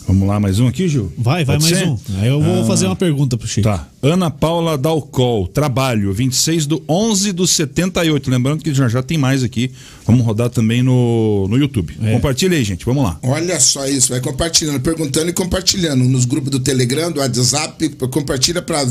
Vamos 0.06 0.28
lá, 0.28 0.38
mais 0.38 0.60
um 0.60 0.68
aqui, 0.68 0.86
Gil? 0.88 1.12
Vai, 1.18 1.44
vai 1.44 1.58
Pode 1.58 1.68
mais 1.68 1.78
ser? 1.82 1.88
um. 1.88 1.98
Aí 2.20 2.28
eu 2.28 2.40
vou 2.40 2.62
Ah, 2.62 2.64
fazer 2.64 2.86
uma 2.86 2.94
pergunta 2.94 3.36
pro 3.36 3.48
Chico. 3.48 3.68
Tá. 3.68 3.88
Ana 4.00 4.30
Paula 4.30 4.78
Dalcol, 4.78 5.48
trabalho, 5.48 6.12
26 6.12 6.64
do 6.66 6.80
11 6.88 7.32
do 7.32 7.44
78. 7.44 8.30
Lembrando 8.30 8.62
que 8.62 8.72
já 8.72 8.88
já 8.88 9.02
tem 9.02 9.18
mais 9.18 9.42
aqui. 9.42 9.72
Vamos 10.06 10.24
rodar 10.24 10.48
também 10.48 10.80
no, 10.80 11.48
no 11.48 11.56
YouTube. 11.58 11.96
É. 12.00 12.12
Compartilha 12.12 12.56
aí, 12.56 12.62
gente. 12.62 12.84
Vamos 12.86 13.02
lá. 13.02 13.18
Olha 13.20 13.58
só 13.58 13.84
isso, 13.88 14.10
vai 14.10 14.20
compartilhando, 14.20 14.80
perguntando 14.80 15.28
e 15.28 15.32
compartilhando 15.32 16.04
nos 16.04 16.24
grupos 16.24 16.50
do 16.50 16.60
Telegram, 16.60 17.10
do 17.10 17.18
WhatsApp, 17.18 17.88
compartilha 18.10 18.62
para 18.62 18.86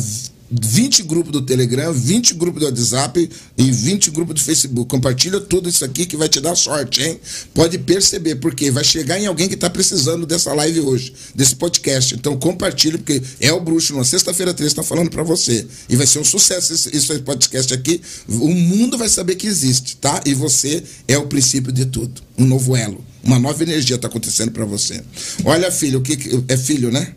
20 0.52 1.04
grupos 1.04 1.32
do 1.32 1.42
Telegram, 1.42 1.92
20 1.92 2.36
grupos 2.36 2.60
do 2.60 2.66
WhatsApp 2.68 3.30
e 3.58 3.72
20 3.72 4.12
grupos 4.12 4.36
do 4.36 4.42
Facebook. 4.42 4.90
Compartilha 4.90 5.40
tudo 5.40 5.68
isso 5.68 5.84
aqui 5.84 6.06
que 6.06 6.16
vai 6.16 6.30
te 6.30 6.40
dar 6.40 6.56
sorte, 6.56 7.02
hein? 7.02 7.20
Pode 7.54 7.78
perceber, 7.80 8.36
porque 8.36 8.70
vai 8.70 8.84
chegar 8.84 9.20
em 9.20 9.26
alguém 9.26 9.48
que 9.48 9.56
está 9.56 9.70
precisando 9.70 10.26
dessa 10.26 10.54
live 10.54 10.82
hoje, 10.82 11.14
desse 11.34 11.56
podcast. 11.56 12.14
Então 12.14 12.38
compartilha, 12.38 12.98
porque 12.98 13.22
é 13.40 13.52
o 13.52 13.60
bruxo, 13.60 13.94
numa 13.94 14.06
sexta-feira 14.06 14.54
13, 14.54 14.72
está 14.72 14.84
falando 14.84 15.10
para 15.10 15.24
você. 15.24 15.66
E 15.90 15.96
vai 15.96 16.06
ser 16.06 16.20
um 16.20 16.24
sucesso 16.24 16.74
esse, 16.74 16.96
esse 16.96 17.20
podcast 17.20 17.74
aqui. 17.74 18.00
O 18.28 18.54
mundo 18.54 18.98
vai 18.98 19.10
saber 19.10 19.36
que 19.36 19.48
existe, 19.48 19.98
tá? 19.98 20.22
E 20.26 20.34
você 20.34 20.84
é 21.08 21.18
o 21.18 21.28
princípio 21.28 21.72
de 21.72 21.86
tudo. 21.86 22.22
Um 22.38 22.46
novo 22.46 22.76
elo. 22.76 23.04
Uma 23.24 23.40
nova 23.40 23.64
energia 23.64 23.96
está 23.96 24.08
acontecendo 24.08 24.52
para 24.52 24.66
você. 24.66 25.04
Olha, 25.44 25.72
filho, 25.72 26.00
o 26.00 26.02
que, 26.04 26.16
que 26.16 26.44
é 26.48 26.56
filho, 26.56 26.92
né? 26.92 27.16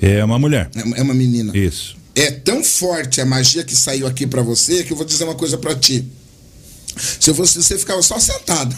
É 0.00 0.24
uma 0.24 0.38
mulher. 0.38 0.70
É 0.76 1.00
é 1.00 1.02
uma 1.02 1.14
menina. 1.14 1.56
Isso. 1.56 2.03
É 2.14 2.30
tão 2.30 2.62
forte 2.62 3.20
a 3.20 3.26
magia 3.26 3.64
que 3.64 3.74
saiu 3.74 4.06
aqui 4.06 4.26
pra 4.26 4.42
você 4.42 4.84
que 4.84 4.92
eu 4.92 4.96
vou 4.96 5.04
dizer 5.04 5.24
uma 5.24 5.34
coisa 5.34 5.58
pra 5.58 5.74
ti. 5.74 6.04
Se 6.96 7.30
eu 7.30 7.34
fosse 7.34 7.60
você, 7.60 7.76
ficava 7.76 8.02
só 8.02 8.18
sentado. 8.18 8.74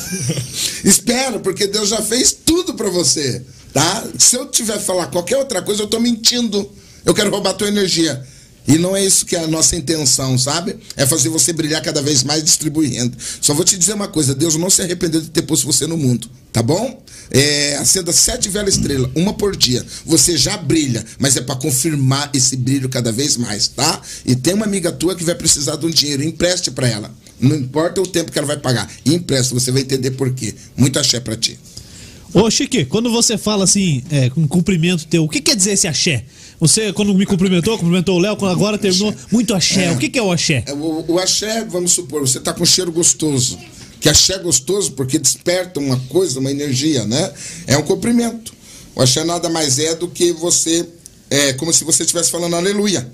Espera, 0.84 1.38
porque 1.38 1.66
Deus 1.66 1.88
já 1.88 2.02
fez 2.02 2.32
tudo 2.32 2.74
pra 2.74 2.90
você, 2.90 3.42
tá? 3.72 4.06
Se 4.18 4.36
eu 4.36 4.46
tiver 4.46 4.78
falar 4.78 5.06
qualquer 5.06 5.38
outra 5.38 5.62
coisa, 5.62 5.82
eu 5.82 5.86
tô 5.86 5.98
mentindo. 5.98 6.70
Eu 7.04 7.14
quero 7.14 7.30
roubar 7.30 7.54
tua 7.54 7.68
energia. 7.68 8.22
E 8.66 8.78
não 8.78 8.96
é 8.96 9.04
isso 9.04 9.26
que 9.26 9.34
é 9.34 9.42
a 9.42 9.46
nossa 9.46 9.74
intenção, 9.74 10.38
sabe? 10.38 10.76
É 10.96 11.06
fazer 11.06 11.28
você 11.28 11.52
brilhar 11.52 11.82
cada 11.82 12.02
vez 12.02 12.22
mais 12.22 12.44
distribuir 12.44 12.92
renda. 12.92 13.16
Só 13.40 13.54
vou 13.54 13.64
te 13.64 13.76
dizer 13.76 13.94
uma 13.94 14.08
coisa: 14.08 14.34
Deus 14.34 14.56
não 14.56 14.70
se 14.70 14.82
arrependeu 14.82 15.20
de 15.20 15.30
ter 15.30 15.42
posto 15.42 15.66
você 15.66 15.86
no 15.86 15.96
mundo, 15.96 16.30
tá 16.52 16.62
bom? 16.62 17.02
É, 17.30 17.76
acenda 17.76 18.12
sete 18.12 18.48
velas 18.48 18.74
estrelas, 18.74 19.10
uma 19.14 19.32
por 19.32 19.56
dia. 19.56 19.84
Você 20.04 20.36
já 20.36 20.56
brilha, 20.56 21.04
mas 21.18 21.36
é 21.36 21.40
para 21.40 21.54
confirmar 21.56 22.30
esse 22.34 22.56
brilho 22.56 22.88
cada 22.88 23.12
vez 23.12 23.36
mais, 23.36 23.68
tá? 23.68 24.00
E 24.26 24.34
tem 24.34 24.54
uma 24.54 24.66
amiga 24.66 24.90
tua 24.92 25.14
que 25.14 25.24
vai 25.24 25.34
precisar 25.34 25.76
de 25.76 25.86
um 25.86 25.90
dinheiro, 25.90 26.22
empreste 26.22 26.70
para 26.70 26.88
ela. 26.88 27.10
Não 27.40 27.56
importa 27.56 28.00
o 28.00 28.06
tempo 28.06 28.30
que 28.30 28.38
ela 28.38 28.46
vai 28.46 28.58
pagar, 28.58 28.90
empresta, 29.06 29.54
você 29.54 29.70
vai 29.70 29.82
entender 29.82 30.10
por 30.12 30.30
quê. 30.34 30.54
Muito 30.76 30.98
axé 30.98 31.20
pra 31.20 31.36
ti. 31.36 31.58
Ô, 32.32 32.48
Chique, 32.48 32.84
quando 32.84 33.10
você 33.10 33.36
fala 33.36 33.64
assim, 33.64 34.04
é, 34.10 34.30
com 34.30 34.46
cumprimento 34.46 35.04
teu, 35.06 35.24
o 35.24 35.28
que 35.28 35.40
quer 35.40 35.56
dizer 35.56 35.72
esse 35.72 35.88
axé? 35.88 36.24
Você, 36.60 36.92
quando 36.92 37.14
me 37.14 37.24
cumprimentou, 37.24 37.78
cumprimentou 37.78 38.16
o 38.16 38.18
Léo, 38.20 38.36
agora 38.44 38.76
terminou, 38.76 39.14
muito 39.32 39.54
axé. 39.54 39.90
O 39.92 39.96
que, 39.98 40.10
que 40.10 40.18
é 40.18 40.22
o 40.22 40.30
axé? 40.30 40.62
É, 40.66 40.72
O, 40.74 41.04
o 41.08 41.18
axé, 41.18 41.64
vamos 41.64 41.92
supor, 41.92 42.20
você 42.20 42.38
tá 42.38 42.52
com 42.52 42.64
cheiro 42.66 42.92
gostoso. 42.92 43.58
Que 43.98 44.08
axé 44.08 44.34
é 44.34 44.38
gostoso 44.38 44.92
porque 44.92 45.18
desperta 45.18 45.80
uma 45.80 45.98
coisa, 46.08 46.38
uma 46.38 46.50
energia, 46.50 47.04
né? 47.06 47.32
É 47.66 47.76
um 47.76 47.82
cumprimento. 47.82 48.52
O 48.94 49.02
axé 49.02 49.24
nada 49.24 49.48
mais 49.48 49.78
é 49.78 49.94
do 49.94 50.08
que 50.08 50.32
você. 50.32 50.86
É 51.30 51.52
como 51.54 51.72
se 51.72 51.84
você 51.84 52.02
estivesse 52.02 52.30
falando 52.30 52.56
aleluia. 52.56 53.10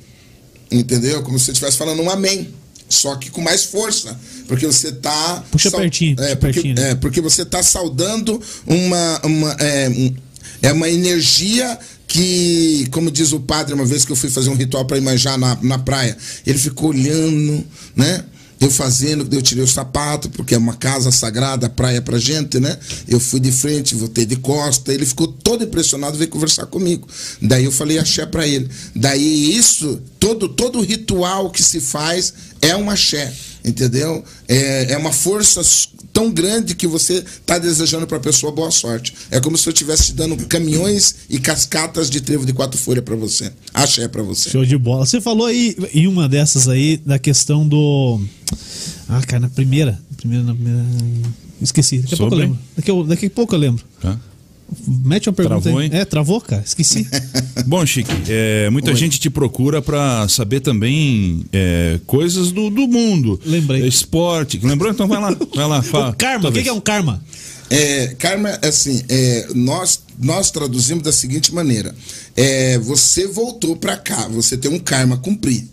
Entendeu? 0.71 1.23
Como 1.23 1.39
se 1.39 1.47
você 1.47 1.53
estivesse 1.53 1.77
falando 1.77 2.03
um 2.03 2.11
amém. 2.11 2.49
Só 2.89 3.17
que 3.17 3.31
com 3.31 3.41
mais 3.41 3.65
força. 3.65 4.19
Porque 4.47 4.65
você 4.67 4.93
tá. 4.93 5.45
Puxa 5.51 5.71
pertinho, 5.73 6.13
É, 6.21 6.35
puxa 6.35 6.37
porque, 6.37 6.53
pertinho, 6.53 6.75
né? 6.77 6.91
é, 6.91 6.95
porque 6.95 7.21
você 7.21 7.45
tá 7.45 7.63
saudando 7.63 8.41
uma. 8.67 9.21
uma 9.25 9.53
é, 9.55 9.89
um- 9.89 10.15
é 10.63 10.73
uma 10.73 10.89
energia 10.89 11.79
que, 12.07 12.87
como 12.91 13.11
diz 13.11 13.33
o 13.33 13.41
padre, 13.41 13.75
uma 13.75 13.85
vez 13.85 14.05
que 14.05 14.13
eu 14.13 14.17
fui 14.17 14.31
fazer 14.31 14.51
um 14.51 14.55
ritual 14.55 14.85
para 14.85 14.99
Imanjá 14.99 15.37
na, 15.37 15.59
na 15.63 15.79
praia, 15.79 16.17
ele 16.47 16.59
ficou 16.59 16.91
olhando, 16.91 17.65
né? 17.95 18.25
Eu 18.59 18.71
fazendo, 18.71 19.29
eu 19.35 19.43
tirei 19.43 19.63
o 19.63 19.67
sapato, 19.67 20.31
porque 20.31 20.55
é 20.55 20.59
uma 20.59 20.73
casa 20.75 21.11
sagrada, 21.11 21.69
praia 21.69 22.01
pra 22.01 22.19
gente, 22.19 22.59
né? 22.59 22.79
Eu 23.07 23.21
fui 23.21 23.39
de 23.39 23.53
frente, 23.53 23.95
voltei 23.95 24.25
de 24.25 24.37
costa, 24.37 24.95
ele 24.95 25.05
ficou 25.05 25.27
todo 25.27 25.63
impressionado, 25.63 26.17
veio 26.17 26.31
conversar 26.31 26.65
comigo. 26.65 27.07
Daí 27.43 27.65
eu 27.65 27.73
falei 27.73 27.99
axé 27.99 28.25
pra 28.25 28.47
ele. 28.47 28.67
Daí 28.95 29.55
isso, 29.55 30.01
todo, 30.19 30.49
todo 30.49 30.81
ritual 30.81 31.51
que 31.51 31.63
se 31.63 31.81
faz 31.81 32.33
é 32.63 32.75
um 32.75 32.89
axé, 32.89 33.31
entendeu? 33.63 34.25
É, 34.49 34.93
é 34.93 34.97
uma 34.97 35.13
força 35.13 35.63
tão 36.17 36.31
grande 36.33 36.75
que 36.75 36.87
você 36.87 37.17
está 37.19 37.59
desejando 37.59 38.07
para 38.07 38.17
a 38.17 38.21
pessoa 38.21 38.51
boa 38.51 38.71
sorte. 38.71 39.13
É 39.31 39.39
como 39.39 39.59
se 39.59 39.69
eu 39.69 39.73
estivesse 39.75 40.05
te 40.07 40.13
dando 40.15 40.35
caminhões 40.47 41.15
e 41.29 41.39
cascatas 41.39 42.09
de 42.09 42.23
trevo 42.23 42.47
de 42.47 42.55
quatro 42.55 42.79
folhas 42.79 43.05
para 43.05 43.15
você. 43.15 43.53
Axé 43.75 44.09
para 44.09 44.23
você. 44.23 44.49
Show 44.49 44.65
de 44.65 44.79
bola. 44.79 45.05
Você 45.05 45.21
falou 45.21 45.45
aí 45.47 45.77
em 45.93 46.07
uma 46.07 46.27
dessas 46.27 46.69
aí 46.69 46.97
da 47.05 47.19
questão 47.19 47.69
do. 47.69 48.19
Ah, 49.07 49.21
cara, 49.27 49.41
na 49.41 49.49
primeira. 49.51 50.01
na 50.11 50.17
primeira, 50.17 50.45
na 50.45 50.55
primeira... 50.55 50.85
Esqueci. 51.61 51.99
Daqui 51.99 52.15
a 52.15 52.17
pouco 52.17 52.35
eu 52.35 52.39
Sobre? 52.39 52.45
lembro. 52.47 52.59
Daqui, 52.77 52.91
a- 52.91 53.03
daqui 53.09 53.27
a 53.27 53.31
pouco 53.31 53.55
eu 53.55 53.59
lembro. 53.59 53.85
Tá? 54.01 54.19
Mete 54.87 55.29
uma 55.29 55.33
pergunta 55.33 55.61
Travou, 55.63 55.79
aí. 55.81 55.87
hein? 55.87 55.93
É, 55.95 56.05
travou, 56.05 56.41
cara? 56.41 56.63
Esqueci. 56.65 57.07
Bom, 57.67 57.85
Chique, 57.87 58.11
é, 58.29 58.69
muita 58.71 58.91
Oi. 58.91 58.97
gente 58.97 59.19
te 59.21 59.31
procura 59.31 59.81
para 59.81 60.29
saber 60.29 60.61
também 60.61 61.45
é, 61.53 62.01
coisas 62.07 62.51
do, 62.51 62.69
do 62.69 62.87
mundo. 62.89 63.41
Lembrei. 63.45 63.87
Esporte. 63.87 64.59
Lembrou? 64.63 64.91
Então 64.91 65.07
vai 65.07 65.21
lá. 65.21 65.37
Vai 65.55 65.69
lá. 65.69 65.83
Fala. 65.87 66.11
o 66.11 66.17
karma, 66.17 66.49
o 66.49 66.53
que, 66.53 66.69
é 66.69 66.73
um 66.73 66.81
karma? 66.81 67.23
É, 67.71 68.15
karma, 68.19 68.59
assim, 68.63 69.03
é, 69.09 69.49
nós, 69.55 70.01
nós 70.19 70.51
traduzimos 70.51 71.03
da 71.05 71.13
seguinte 71.13 71.55
maneira: 71.55 71.95
é, 72.37 72.79
você 72.79 73.27
voltou 73.27 73.77
para 73.77 73.97
cá, 73.97 74.29
você 74.29 74.57
tem 74.57 74.71
um 74.71 74.79
karma 74.79 75.15
a 75.15 75.19
cumprir. 75.19 75.65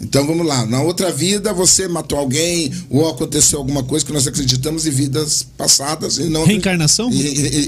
Então 0.00 0.24
vamos 0.26 0.46
lá, 0.46 0.64
na 0.64 0.80
outra 0.80 1.10
vida 1.10 1.52
você 1.52 1.88
matou 1.88 2.18
alguém 2.18 2.72
ou 2.88 3.08
aconteceu 3.08 3.58
alguma 3.58 3.82
coisa 3.82 4.06
que 4.06 4.12
nós 4.12 4.26
acreditamos 4.28 4.86
em 4.86 4.90
vidas 4.90 5.44
passadas 5.56 6.18
e 6.18 6.24
não 6.24 6.44
Reencarnação? 6.44 7.10
E- 7.10 7.16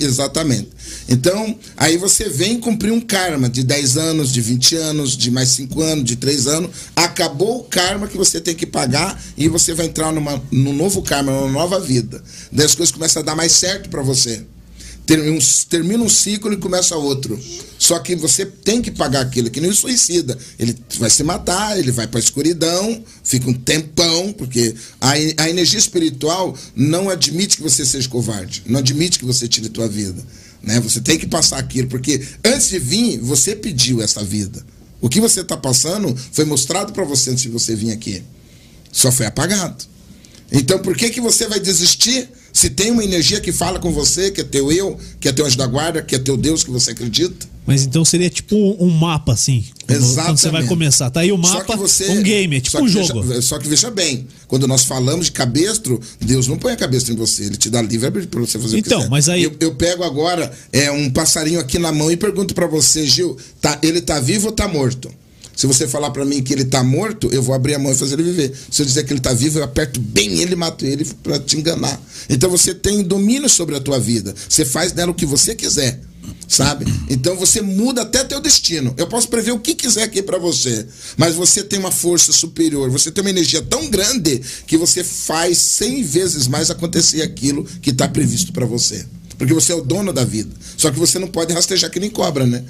e- 0.00 0.04
exatamente. 0.04 0.68
Então, 1.08 1.56
aí 1.76 1.96
você 1.96 2.28
vem 2.28 2.60
cumprir 2.60 2.92
um 2.92 3.00
karma 3.00 3.48
de 3.48 3.64
10 3.64 3.96
anos, 3.96 4.32
de 4.32 4.40
20 4.40 4.76
anos, 4.76 5.16
de 5.16 5.28
mais 5.30 5.48
5 5.50 5.82
anos, 5.82 6.04
de 6.04 6.14
3 6.16 6.46
anos. 6.46 6.70
Acabou 6.94 7.58
o 7.60 7.64
karma 7.64 8.06
que 8.06 8.16
você 8.16 8.40
tem 8.40 8.54
que 8.54 8.66
pagar 8.66 9.20
e 9.36 9.48
você 9.48 9.74
vai 9.74 9.86
entrar 9.86 10.12
numa, 10.12 10.40
num 10.52 10.72
novo 10.72 11.02
karma, 11.02 11.32
numa 11.32 11.50
nova 11.50 11.80
vida. 11.80 12.22
Daí 12.52 12.64
as 12.66 12.74
coisas 12.76 12.94
começam 12.94 13.22
a 13.22 13.24
dar 13.24 13.34
mais 13.34 13.52
certo 13.52 13.88
para 13.90 14.02
você. 14.02 14.42
Ter- 15.10 15.38
termina 15.68 16.04
um 16.04 16.08
ciclo 16.08 16.52
e 16.52 16.56
começa 16.56 16.94
outro. 16.94 17.36
Só 17.76 17.98
que 17.98 18.14
você 18.14 18.46
tem 18.46 18.80
que 18.80 18.92
pagar 18.92 19.22
aquilo, 19.22 19.50
que 19.50 19.60
nem 19.60 19.68
o 19.68 19.74
suicida. 19.74 20.38
Ele 20.56 20.76
vai 21.00 21.10
se 21.10 21.24
matar, 21.24 21.76
ele 21.76 21.90
vai 21.90 22.06
para 22.06 22.20
a 22.20 22.22
escuridão, 22.22 23.02
fica 23.24 23.50
um 23.50 23.52
tempão, 23.52 24.32
porque 24.32 24.72
a, 25.00 25.10
a 25.10 25.50
energia 25.50 25.80
espiritual 25.80 26.56
não 26.76 27.10
admite 27.10 27.56
que 27.56 27.62
você 27.64 27.84
seja 27.84 28.08
covarde, 28.08 28.62
não 28.66 28.78
admite 28.78 29.18
que 29.18 29.24
você 29.24 29.48
tire 29.48 29.68
tua 29.68 29.88
vida. 29.88 30.24
Né? 30.62 30.78
Você 30.78 31.00
tem 31.00 31.18
que 31.18 31.26
passar 31.26 31.58
aquilo, 31.58 31.88
porque 31.88 32.24
antes 32.44 32.68
de 32.68 32.78
vir, 32.78 33.18
você 33.18 33.56
pediu 33.56 34.00
essa 34.00 34.22
vida. 34.22 34.64
O 35.00 35.08
que 35.08 35.20
você 35.20 35.40
está 35.40 35.56
passando 35.56 36.16
foi 36.30 36.44
mostrado 36.44 36.92
para 36.92 37.02
você 37.02 37.30
antes 37.30 37.42
de 37.42 37.48
você 37.48 37.74
vir 37.74 37.90
aqui. 37.90 38.22
Só 38.92 39.10
foi 39.10 39.26
apagado. 39.26 39.84
Então 40.52 40.78
por 40.78 40.96
que, 40.96 41.10
que 41.10 41.20
você 41.20 41.48
vai 41.48 41.58
desistir 41.58 42.28
se 42.52 42.70
tem 42.70 42.90
uma 42.90 43.04
energia 43.04 43.40
que 43.40 43.52
fala 43.52 43.78
com 43.78 43.92
você, 43.92 44.30
que 44.30 44.40
é 44.40 44.44
teu 44.44 44.70
eu, 44.72 44.98
que 45.20 45.28
é 45.28 45.32
teu 45.32 45.46
anjo 45.46 45.56
da 45.56 45.66
guarda, 45.66 46.02
que 46.02 46.14
é 46.14 46.18
teu 46.18 46.36
Deus 46.36 46.62
que 46.64 46.70
você 46.70 46.90
acredita? 46.92 47.48
Mas 47.66 47.84
então 47.84 48.04
seria 48.04 48.28
tipo 48.28 48.56
um 48.82 48.90
mapa, 48.90 49.32
assim. 49.32 49.64
Quando, 49.86 50.00
quando 50.00 50.06
você 50.08 50.14
vai 50.16 50.30
Exatamente. 50.32 50.68
começar. 50.68 51.10
Tá 51.10 51.20
aí 51.20 51.30
o 51.30 51.38
mapa, 51.38 51.76
você- 51.76 52.08
um 52.10 52.22
game, 52.22 52.56
é 52.56 52.60
tipo 52.60 52.82
um 52.82 52.88
jogo. 52.88 53.22
Veja, 53.22 53.42
só 53.42 53.58
que 53.58 53.68
veja 53.68 53.90
bem, 53.90 54.26
quando 54.48 54.66
nós 54.66 54.84
falamos 54.84 55.26
de 55.26 55.32
cabestro, 55.32 56.00
Deus 56.20 56.48
não 56.48 56.56
põe 56.58 56.72
a 56.72 56.76
cabestra 56.76 57.12
em 57.12 57.16
você, 57.16 57.44
ele 57.44 57.56
te 57.56 57.70
dá 57.70 57.80
livre 57.82 58.26
para 58.26 58.40
você 58.40 58.58
fazer 58.58 58.78
o 58.78 58.82
que 58.82 58.88
Então, 58.88 59.08
mas 59.08 59.28
aí- 59.28 59.44
Eu, 59.44 59.54
eu 59.60 59.74
pego 59.74 60.02
agora 60.02 60.50
é, 60.72 60.90
um 60.90 61.08
passarinho 61.10 61.60
aqui 61.60 61.78
na 61.78 61.92
mão 61.92 62.10
e 62.10 62.16
pergunto 62.16 62.54
para 62.54 62.66
você, 62.66 63.06
Gil, 63.06 63.36
tá, 63.60 63.78
ele 63.82 64.00
tá 64.00 64.18
vivo 64.18 64.46
ou 64.46 64.52
tá 64.52 64.66
morto? 64.66 65.08
Se 65.60 65.66
você 65.66 65.86
falar 65.86 66.10
para 66.10 66.24
mim 66.24 66.42
que 66.42 66.54
ele 66.54 66.64
tá 66.64 66.82
morto, 66.82 67.28
eu 67.30 67.42
vou 67.42 67.54
abrir 67.54 67.74
a 67.74 67.78
mão 67.78 67.92
e 67.92 67.94
fazer 67.94 68.14
ele 68.14 68.22
viver. 68.22 68.50
Se 68.70 68.80
eu 68.80 68.86
dizer 68.86 69.04
que 69.04 69.12
ele 69.12 69.20
tá 69.20 69.34
vivo, 69.34 69.58
eu 69.58 69.62
aperto 69.62 70.00
bem 70.00 70.40
ele 70.40 70.54
e 70.54 70.56
mato 70.56 70.86
ele 70.86 71.04
para 71.22 71.38
te 71.38 71.58
enganar. 71.58 72.00
Então 72.30 72.48
você 72.48 72.72
tem 72.72 73.02
domínio 73.02 73.46
sobre 73.46 73.76
a 73.76 73.80
tua 73.80 74.00
vida. 74.00 74.34
Você 74.48 74.64
faz 74.64 74.94
nela 74.94 75.10
o 75.10 75.14
que 75.14 75.26
você 75.26 75.54
quiser 75.54 76.00
sabe? 76.48 76.84
Então 77.08 77.36
você 77.36 77.60
muda 77.60 78.02
até 78.02 78.24
teu 78.24 78.40
destino. 78.40 78.94
Eu 78.96 79.06
posso 79.06 79.28
prever 79.28 79.52
o 79.52 79.58
que 79.58 79.74
quiser 79.74 80.02
aqui 80.02 80.22
para 80.22 80.38
você, 80.38 80.86
mas 81.16 81.34
você 81.34 81.62
tem 81.62 81.78
uma 81.78 81.92
força 81.92 82.32
superior, 82.32 82.90
você 82.90 83.10
tem 83.10 83.22
uma 83.22 83.30
energia 83.30 83.62
tão 83.62 83.88
grande 83.88 84.40
que 84.66 84.76
você 84.76 85.04
faz 85.04 85.58
100 85.58 86.02
vezes 86.02 86.48
mais 86.48 86.70
acontecer 86.70 87.22
aquilo 87.22 87.64
que 87.82 87.90
está 87.90 88.08
previsto 88.08 88.52
para 88.52 88.66
você. 88.66 89.04
Porque 89.40 89.54
você 89.54 89.72
é 89.72 89.74
o 89.74 89.80
dono 89.80 90.12
da 90.12 90.22
vida. 90.22 90.50
Só 90.76 90.90
que 90.90 90.98
você 90.98 91.18
não 91.18 91.26
pode 91.26 91.54
rastejar 91.54 91.90
que 91.90 91.98
nem 91.98 92.10
cobra, 92.10 92.44
né? 92.44 92.62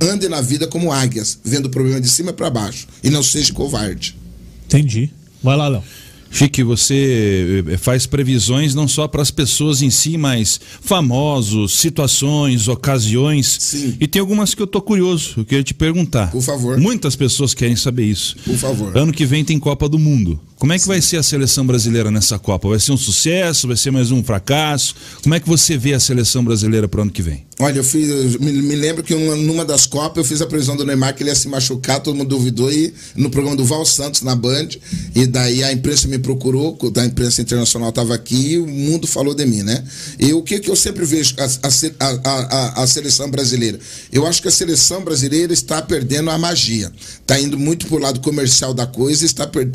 Ande 0.00 0.26
na 0.26 0.40
vida 0.40 0.66
como 0.66 0.90
águias, 0.90 1.38
vendo 1.44 1.66
o 1.66 1.68
problema 1.68 2.00
de 2.00 2.08
cima 2.08 2.32
para 2.32 2.48
baixo. 2.48 2.86
E 3.04 3.10
não 3.10 3.22
seja 3.22 3.52
covarde. 3.52 4.16
Entendi. 4.64 5.10
Vai 5.42 5.54
lá, 5.54 5.68
Léo. 5.68 5.82
Chique, 6.30 6.62
você 6.62 7.62
eh, 7.68 7.76
faz 7.76 8.06
previsões 8.06 8.74
não 8.74 8.88
só 8.88 9.06
para 9.06 9.20
as 9.20 9.30
pessoas 9.30 9.82
em 9.82 9.90
si, 9.90 10.16
mas 10.16 10.58
famosos, 10.80 11.76
situações, 11.78 12.68
ocasiões. 12.68 13.58
Sim. 13.60 13.94
E 14.00 14.08
tem 14.08 14.20
algumas 14.20 14.54
que 14.54 14.62
eu 14.62 14.66
tô 14.66 14.80
curioso, 14.80 15.34
eu 15.36 15.44
queria 15.44 15.62
te 15.62 15.74
perguntar. 15.74 16.30
Por 16.30 16.42
favor. 16.42 16.78
Muitas 16.78 17.14
pessoas 17.16 17.52
querem 17.52 17.76
saber 17.76 18.06
isso. 18.06 18.34
Por 18.46 18.56
favor. 18.56 18.96
Ano 18.96 19.12
que 19.12 19.26
vem 19.26 19.44
tem 19.44 19.58
Copa 19.58 19.86
do 19.86 19.98
Mundo. 19.98 20.40
Como 20.58 20.72
é 20.72 20.78
que 20.78 20.88
vai 20.88 21.00
ser 21.00 21.18
a 21.18 21.22
seleção 21.22 21.64
brasileira 21.64 22.10
nessa 22.10 22.36
Copa? 22.36 22.68
Vai 22.68 22.80
ser 22.80 22.90
um 22.90 22.96
sucesso? 22.96 23.68
Vai 23.68 23.76
ser 23.76 23.92
mais 23.92 24.10
um 24.10 24.24
fracasso? 24.24 24.92
Como 25.22 25.32
é 25.32 25.38
que 25.38 25.48
você 25.48 25.78
vê 25.78 25.94
a 25.94 26.00
seleção 26.00 26.44
brasileira 26.44 26.88
para 26.88 26.98
o 26.98 27.02
ano 27.02 27.12
que 27.12 27.22
vem? 27.22 27.46
Olha, 27.60 27.78
eu 27.78 27.84
fiz. 27.84 28.08
eu 28.08 28.40
me, 28.40 28.52
me 28.52 28.74
lembro 28.76 29.02
que 29.04 29.14
uma- 29.14 29.34
numa 29.36 29.64
das 29.64 29.86
Copas 29.86 30.18
eu 30.18 30.24
fiz 30.24 30.40
a 30.42 30.46
previsão 30.46 30.76
do 30.76 30.84
Neymar 30.84 31.14
que 31.14 31.22
ele 31.22 31.30
ia 31.30 31.36
se 31.36 31.48
machucar, 31.48 32.00
todo 32.00 32.16
mundo 32.16 32.28
duvidou, 32.28 32.72
e 32.72 32.92
no 33.16 33.30
programa 33.30 33.56
do 33.56 33.64
Val 33.64 33.84
Santos 33.84 34.22
na 34.22 34.34
Band. 34.34 34.68
E 35.14 35.26
daí 35.26 35.62
a 35.62 35.72
imprensa 35.72 36.08
me 36.08 36.18
procurou, 36.18 36.76
a 36.96 37.04
imprensa 37.04 37.40
internacional 37.40 37.90
estava 37.90 38.14
aqui 38.14 38.52
e 38.52 38.58
o 38.58 38.66
mundo 38.66 39.06
falou 39.06 39.34
de 39.34 39.46
mim, 39.46 39.62
né? 39.62 39.84
E 40.18 40.32
o 40.32 40.42
que, 40.42 40.58
que 40.60 40.70
eu 40.70 40.76
sempre 40.76 41.04
vejo 41.04 41.34
a, 41.38 41.44
a 41.44 42.28
a, 42.28 42.82
a, 42.82 42.86
seleção 42.86 43.30
brasileira? 43.30 43.78
Eu 44.12 44.26
acho 44.26 44.42
que 44.42 44.48
a 44.48 44.52
seleção 44.52 45.02
brasileira 45.04 45.52
está 45.52 45.80
perdendo 45.82 46.30
a 46.30 46.38
magia. 46.38 46.92
Está 47.20 47.38
indo 47.40 47.58
muito 47.58 47.86
pro 47.86 47.98
lado 47.98 48.20
comercial 48.20 48.72
da 48.74 48.86
coisa 48.86 49.24
está 49.24 49.46
per- 49.46 49.68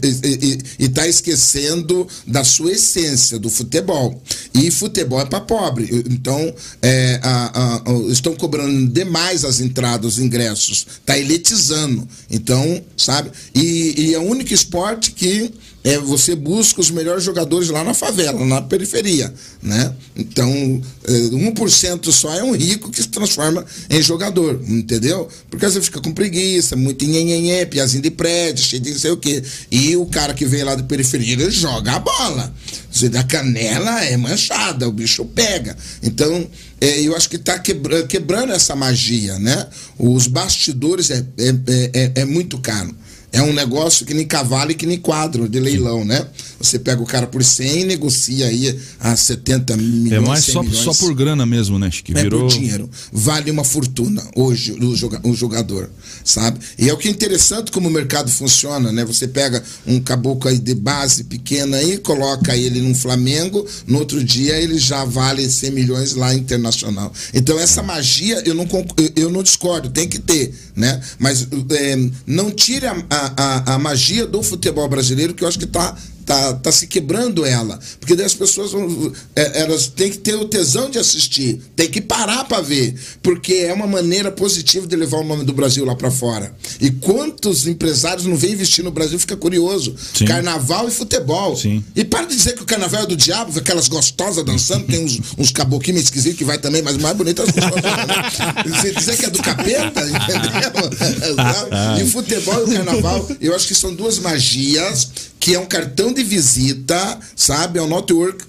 e 0.80 0.86
está 0.86 1.08
esquecendo 1.08 2.08
da 2.26 2.44
sua 2.44 2.72
essência, 2.72 3.38
do 3.40 3.50
futebol. 3.50 4.22
E 4.54 4.70
futebol 4.72 5.20
é 5.22 5.26
para 5.26 5.42
pobre. 5.42 5.88
Então, 6.10 6.54
é, 6.82 7.20
a- 7.24 7.52
a- 7.54 7.92
a- 7.92 8.12
estão 8.12 8.36
cobrando 8.36 8.88
demais 8.92 9.44
as 9.46 9.60
entradas, 9.60 10.14
os 10.14 10.20
ingressos. 10.20 10.86
Está 11.00 11.18
elitizando. 11.18 12.08
Então, 12.30 12.82
sabe? 12.98 13.32
E, 13.54 13.94
e 13.98 14.14
é 14.14 14.20
o 14.20 14.24
único 14.24 14.54
esporte 14.54 15.12
que 15.12 15.52
é, 15.84 15.98
você 15.98 16.36
busca 16.36 16.80
os 16.80 16.90
melhores 16.90 17.24
jogadores 17.24 17.70
lá 17.70 17.84
na 17.84 17.94
favela, 17.94 18.46
na 18.46 18.62
periferia, 18.62 19.34
né? 19.62 19.94
Então, 20.16 20.82
é, 21.04 21.12
1% 21.12 22.12
só 22.12 22.34
é 22.34 22.44
um 22.44 22.56
rico 22.56 22.90
que 22.90 23.02
se 23.02 23.10
transforma 23.10 23.66
em 23.90 24.02
jogador, 24.02 24.62
entendeu? 24.68 25.28
Porque 25.50 25.66
vezes 25.66 25.86
fica 25.86 26.00
com 26.02 26.12
preguiça, 26.14 26.76
muito 26.76 27.04
nhenhenhé, 27.06 27.66
piazinho 27.66 28.02
de 28.02 28.12
prédio, 28.12 28.64
cheio 28.64 28.82
de 28.82 28.92
não 28.92 29.00
sei 29.00 29.12
o 29.12 29.18
quê. 29.18 29.44
E 29.70 29.96
o 29.98 30.06
cara 30.06 30.34
que 30.34 30.46
vem 30.46 30.64
lá 30.64 30.76
da 30.76 30.84
periferia, 30.84 31.34
ele 31.34 31.52
joga 31.52 31.94
a 31.94 32.00
bola. 32.00 32.54
Você 32.92 33.10
da 33.10 33.24
canela 33.24 34.04
é 34.06 34.16
manchada, 34.16 34.88
o 34.88 34.92
bicho 34.92 35.26
pega. 35.26 35.76
Então, 36.02 36.48
é, 36.80 37.02
eu 37.02 37.16
acho 37.16 37.30
que 37.30 37.36
está 37.38 37.58
quebra, 37.60 38.04
quebrando 38.04 38.54
essa 38.54 38.76
magia, 38.76 39.38
né? 39.40 39.68
Os 39.98 40.28
bastidores 40.28 41.10
é, 41.10 41.26
é, 41.38 41.50
é, 41.50 41.92
é- 41.94 42.12
é 42.22 42.26
muito 42.26 42.58
caro. 42.60 42.94
É 43.34 43.42
um 43.42 43.52
negócio 43.52 44.06
que 44.06 44.14
nem 44.14 44.26
cavalo 44.28 44.72
e 44.72 44.76
que 44.76 44.86
nem 44.86 44.98
quadro 44.98 45.50
de 45.50 45.60
leilão, 45.60 46.06
né? 46.06 46.26
Você 46.62 46.78
pega 46.78 47.02
o 47.02 47.06
cara 47.06 47.26
por 47.26 47.44
100 47.44 47.82
e 47.82 47.84
negocia 47.86 48.46
aí 48.46 48.80
a 49.00 49.16
70 49.16 49.76
milhões. 49.76 50.12
É 50.14 50.20
mais 50.20 50.46
100 50.46 50.54
só, 50.54 50.62
milhões. 50.64 50.84
só 50.86 50.94
por 50.94 51.14
grana 51.16 51.44
mesmo, 51.46 51.80
né? 51.80 51.90
É 52.14 52.22
Virou. 52.22 52.42
por 52.42 52.50
dinheiro. 52.50 52.88
Vale 53.12 53.50
uma 53.50 53.64
fortuna 53.64 54.24
hoje 54.36 54.72
o, 54.74 54.96
joga- 54.96 55.20
o 55.24 55.34
jogador, 55.34 55.90
sabe? 56.24 56.60
E 56.78 56.88
é 56.88 56.94
o 56.94 56.98
que 56.98 57.08
é 57.08 57.12
interessante 57.12 57.72
como 57.72 57.90
o 57.90 57.92
mercado 57.92 58.30
funciona, 58.30 58.92
né? 58.92 59.04
Você 59.04 59.28
pega 59.28 59.64
um 59.86 60.00
caboclo 60.00 60.50
aí 60.50 60.60
de 60.60 60.76
base 60.76 61.24
pequena 61.24 61.78
aí, 61.78 61.98
coloca 61.98 62.56
ele 62.56 62.82
num 62.82 62.94
Flamengo, 62.94 63.66
no 63.88 63.98
outro 63.98 64.24
dia 64.24 64.56
ele 64.58 64.78
já 64.78 65.04
vale 65.06 65.50
100 65.50 65.72
milhões 65.72 66.14
lá 66.14 66.34
internacional. 66.36 67.12
Então 67.34 67.60
essa 67.60 67.82
magia 67.82 68.42
eu 68.46 68.54
não, 68.54 68.68
eu 69.16 69.30
não 69.32 69.42
discordo, 69.42 69.90
tem 69.90 70.08
que 70.08 70.20
ter, 70.20 70.54
né? 70.76 71.02
Mas 71.18 71.48
é, 71.72 72.10
não 72.28 72.52
tire 72.52 72.86
a, 72.86 72.96
a, 73.38 73.74
a- 73.76 73.80
magia 73.80 74.26
do 74.26 74.42
futebol 74.44 74.88
brasileiro, 74.88 75.34
que 75.34 75.44
eu 75.44 75.48
acho 75.48 75.60
que 75.60 75.66
tá 75.68 75.96
tá, 76.26 76.54
tá 76.54 76.72
se 76.72 76.88
quebrando 76.88 77.46
ela. 77.46 77.80
Porque 78.00 78.16
daí 78.16 78.26
as 78.26 78.34
pessoas 78.34 78.72
vão, 78.72 79.12
é, 79.36 79.62
elas 79.62 79.88
têm 79.88 80.12
que 80.12 80.18
ter 80.18 80.36
o 80.36 80.46
tesão 80.46 80.90
de 80.90 81.00
assistir, 81.00 81.62
tem 81.76 81.90
que 81.90 82.02
parar 82.02 82.46
para 82.46 82.62
ver, 82.62 82.96
porque 83.22 83.54
é 83.54 83.74
uma 83.74 83.88
maneira 83.88 84.32
positiva 84.32 84.88
de 84.88 84.96
levar 84.96 85.18
o 85.18 85.24
nome 85.24 85.44
do 85.44 85.54
Brasil 85.54 85.86
lá 85.86 85.96
para 85.96 86.12
fora. 86.12 86.56
E 86.80 86.92
quantos 86.92 87.68
empresários 87.68 88.26
não 88.26 88.36
vêm 88.36 88.54
investir 88.54 88.84
no 88.84 88.92
Brasil, 88.92 89.20
fica 89.20 89.36
curioso. 89.36 89.96
Sim. 90.14 90.26
Carnaval 90.26 90.88
e 90.88 90.92
futebol. 90.92 91.56
Sim. 91.56 91.84
E 91.96 92.04
para 92.04 92.26
de 92.26 92.36
dizer 92.36 92.56
que 92.56 92.64
o 92.64 92.66
carnaval 92.66 93.04
é 93.04 93.06
do 93.06 93.16
diabo, 93.16 93.58
aquelas 93.58 93.88
gostosas 93.88 94.44
dançando, 94.44 94.86
tem 94.86 95.04
uns, 95.04 95.20
uns 95.38 95.52
caboclinhos 95.52 96.04
esquisitos 96.04 96.38
que 96.38 96.46
vai 96.46 96.58
também, 96.58 96.82
mas 96.82 96.98
mais 96.98 97.16
bonitas 97.16 97.48
as 97.48 97.54
gostosas. 97.54 97.84
né? 97.84 98.64
Você 98.68 98.92
dizer 98.92 99.18
que 99.18 99.26
é 99.26 99.30
do 99.30 99.42
capeta, 99.42 100.02
entendeu? 100.08 102.00
E 102.00 102.04
o 102.04 102.08
futebol 102.08 102.60
e 102.62 102.72
o 102.72 102.74
carnaval, 102.74 103.28
eu 103.40 103.56
acho 103.56 103.68
que 103.68 103.76
são 103.76 103.94
duas 103.94 104.20
magias 104.20 105.10
que 105.44 105.54
é 105.54 105.60
um 105.60 105.66
cartão 105.66 106.14
de 106.14 106.24
visita, 106.24 107.20
sabe? 107.36 107.78
É 107.78 107.82
um 107.82 107.88
network 107.90 108.46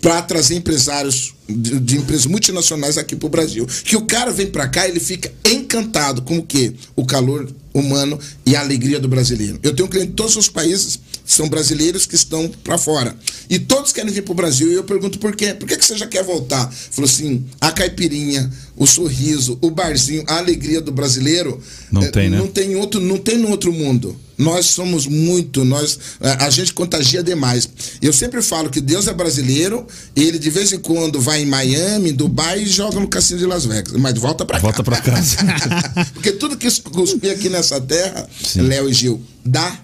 para 0.00 0.22
trazer 0.22 0.54
empresários 0.54 1.34
de, 1.46 1.78
de 1.78 1.98
empresas 1.98 2.24
multinacionais 2.24 2.96
aqui 2.96 3.14
para 3.14 3.26
o 3.26 3.28
Brasil. 3.28 3.66
Que 3.84 3.94
o 3.94 4.06
cara 4.06 4.30
vem 4.30 4.46
para 4.46 4.66
cá, 4.66 4.88
ele 4.88 5.00
fica 5.00 5.30
encantado 5.44 6.22
com 6.22 6.38
o 6.38 6.42
quê? 6.42 6.72
O 6.96 7.04
calor 7.04 7.46
humano 7.74 8.18
e 8.46 8.56
a 8.56 8.60
alegria 8.60 8.98
do 8.98 9.06
brasileiro. 9.06 9.60
Eu 9.62 9.74
tenho 9.74 9.86
um 9.86 9.90
cliente 9.90 10.12
em 10.12 10.14
todos 10.14 10.34
os 10.34 10.48
países, 10.48 10.98
são 11.26 11.46
brasileiros 11.46 12.06
que 12.06 12.14
estão 12.14 12.48
para 12.64 12.78
fora. 12.78 13.14
E 13.50 13.58
todos 13.58 13.92
querem 13.92 14.10
vir 14.10 14.22
para 14.22 14.32
o 14.32 14.34
Brasil. 14.34 14.72
E 14.72 14.76
eu 14.76 14.84
pergunto 14.84 15.18
por 15.18 15.36
quê? 15.36 15.52
Por 15.52 15.68
que, 15.68 15.76
que 15.76 15.84
você 15.84 15.94
já 15.94 16.06
quer 16.06 16.24
voltar? 16.24 16.72
Falou 16.72 17.06
assim: 17.08 17.44
a 17.60 17.70
caipirinha, 17.70 18.50
o 18.78 18.86
sorriso, 18.86 19.58
o 19.60 19.70
barzinho, 19.70 20.24
a 20.26 20.38
alegria 20.38 20.80
do 20.80 20.90
brasileiro. 20.90 21.60
Não 21.92 22.02
eh, 22.02 22.08
tem, 22.08 22.30
né? 22.30 22.38
Não 22.38 22.46
tem 22.46 22.76
outro, 22.76 22.98
não 22.98 23.18
tem 23.18 23.36
no 23.36 23.50
outro 23.50 23.70
mundo. 23.74 24.18
Nós 24.40 24.66
somos 24.66 25.06
muito, 25.06 25.64
nós 25.64 25.98
a 26.20 26.50
a 26.50 26.50
gente 26.50 26.72
contagia 26.72 27.22
demais. 27.22 27.68
Eu 28.00 28.12
sempre 28.12 28.42
falo 28.42 28.70
que 28.70 28.80
Deus 28.80 29.06
é 29.06 29.12
brasileiro, 29.12 29.86
ele 30.16 30.38
de 30.38 30.50
vez 30.50 30.72
em 30.72 30.78
quando 30.78 31.20
vai 31.20 31.42
em 31.42 31.46
Miami, 31.46 32.10
em 32.10 32.12
Dubai 32.12 32.62
e 32.62 32.66
joga 32.66 32.98
no 32.98 33.06
cassino 33.06 33.38
de 33.38 33.46
Las 33.46 33.64
Vegas, 33.66 33.92
mas 33.94 34.18
volta 34.18 34.44
para 34.44 34.56
cá. 34.56 34.62
Volta 34.62 34.82
pra 34.82 35.00
casa. 35.00 35.36
Porque 36.14 36.32
tudo 36.32 36.56
que 36.56 36.68
cuspir 36.82 37.30
aqui 37.30 37.48
nessa 37.48 37.80
terra, 37.80 38.28
Léo 38.56 38.88
e 38.88 38.92
Gil, 38.92 39.22
dá. 39.44 39.78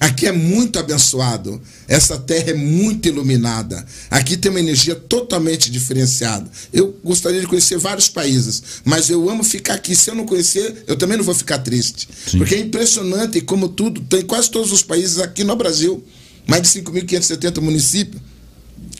Aqui 0.00 0.26
é 0.26 0.32
muito 0.32 0.78
abençoado. 0.78 1.60
Essa 1.86 2.16
terra 2.16 2.52
é 2.52 2.54
muito 2.54 3.06
iluminada. 3.06 3.84
Aqui 4.10 4.34
tem 4.34 4.50
uma 4.50 4.58
energia 4.58 4.94
totalmente 4.94 5.70
diferenciada. 5.70 6.50
Eu 6.72 6.98
gostaria 7.04 7.38
de 7.38 7.46
conhecer 7.46 7.76
vários 7.76 8.08
países, 8.08 8.62
mas 8.82 9.10
eu 9.10 9.28
amo 9.28 9.44
ficar 9.44 9.74
aqui. 9.74 9.94
Se 9.94 10.10
eu 10.10 10.14
não 10.14 10.24
conhecer, 10.24 10.84
eu 10.86 10.96
também 10.96 11.18
não 11.18 11.24
vou 11.24 11.34
ficar 11.34 11.58
triste. 11.58 12.08
Sim. 12.26 12.38
Porque 12.38 12.54
é 12.54 12.60
impressionante 12.60 13.42
como 13.42 13.68
tudo, 13.68 14.00
tem 14.00 14.22
quase 14.22 14.50
todos 14.50 14.72
os 14.72 14.82
países 14.82 15.18
aqui 15.18 15.44
no 15.44 15.54
Brasil, 15.54 16.02
mais 16.46 16.62
de 16.62 16.68
5.570 16.80 17.60
municípios. 17.60 18.29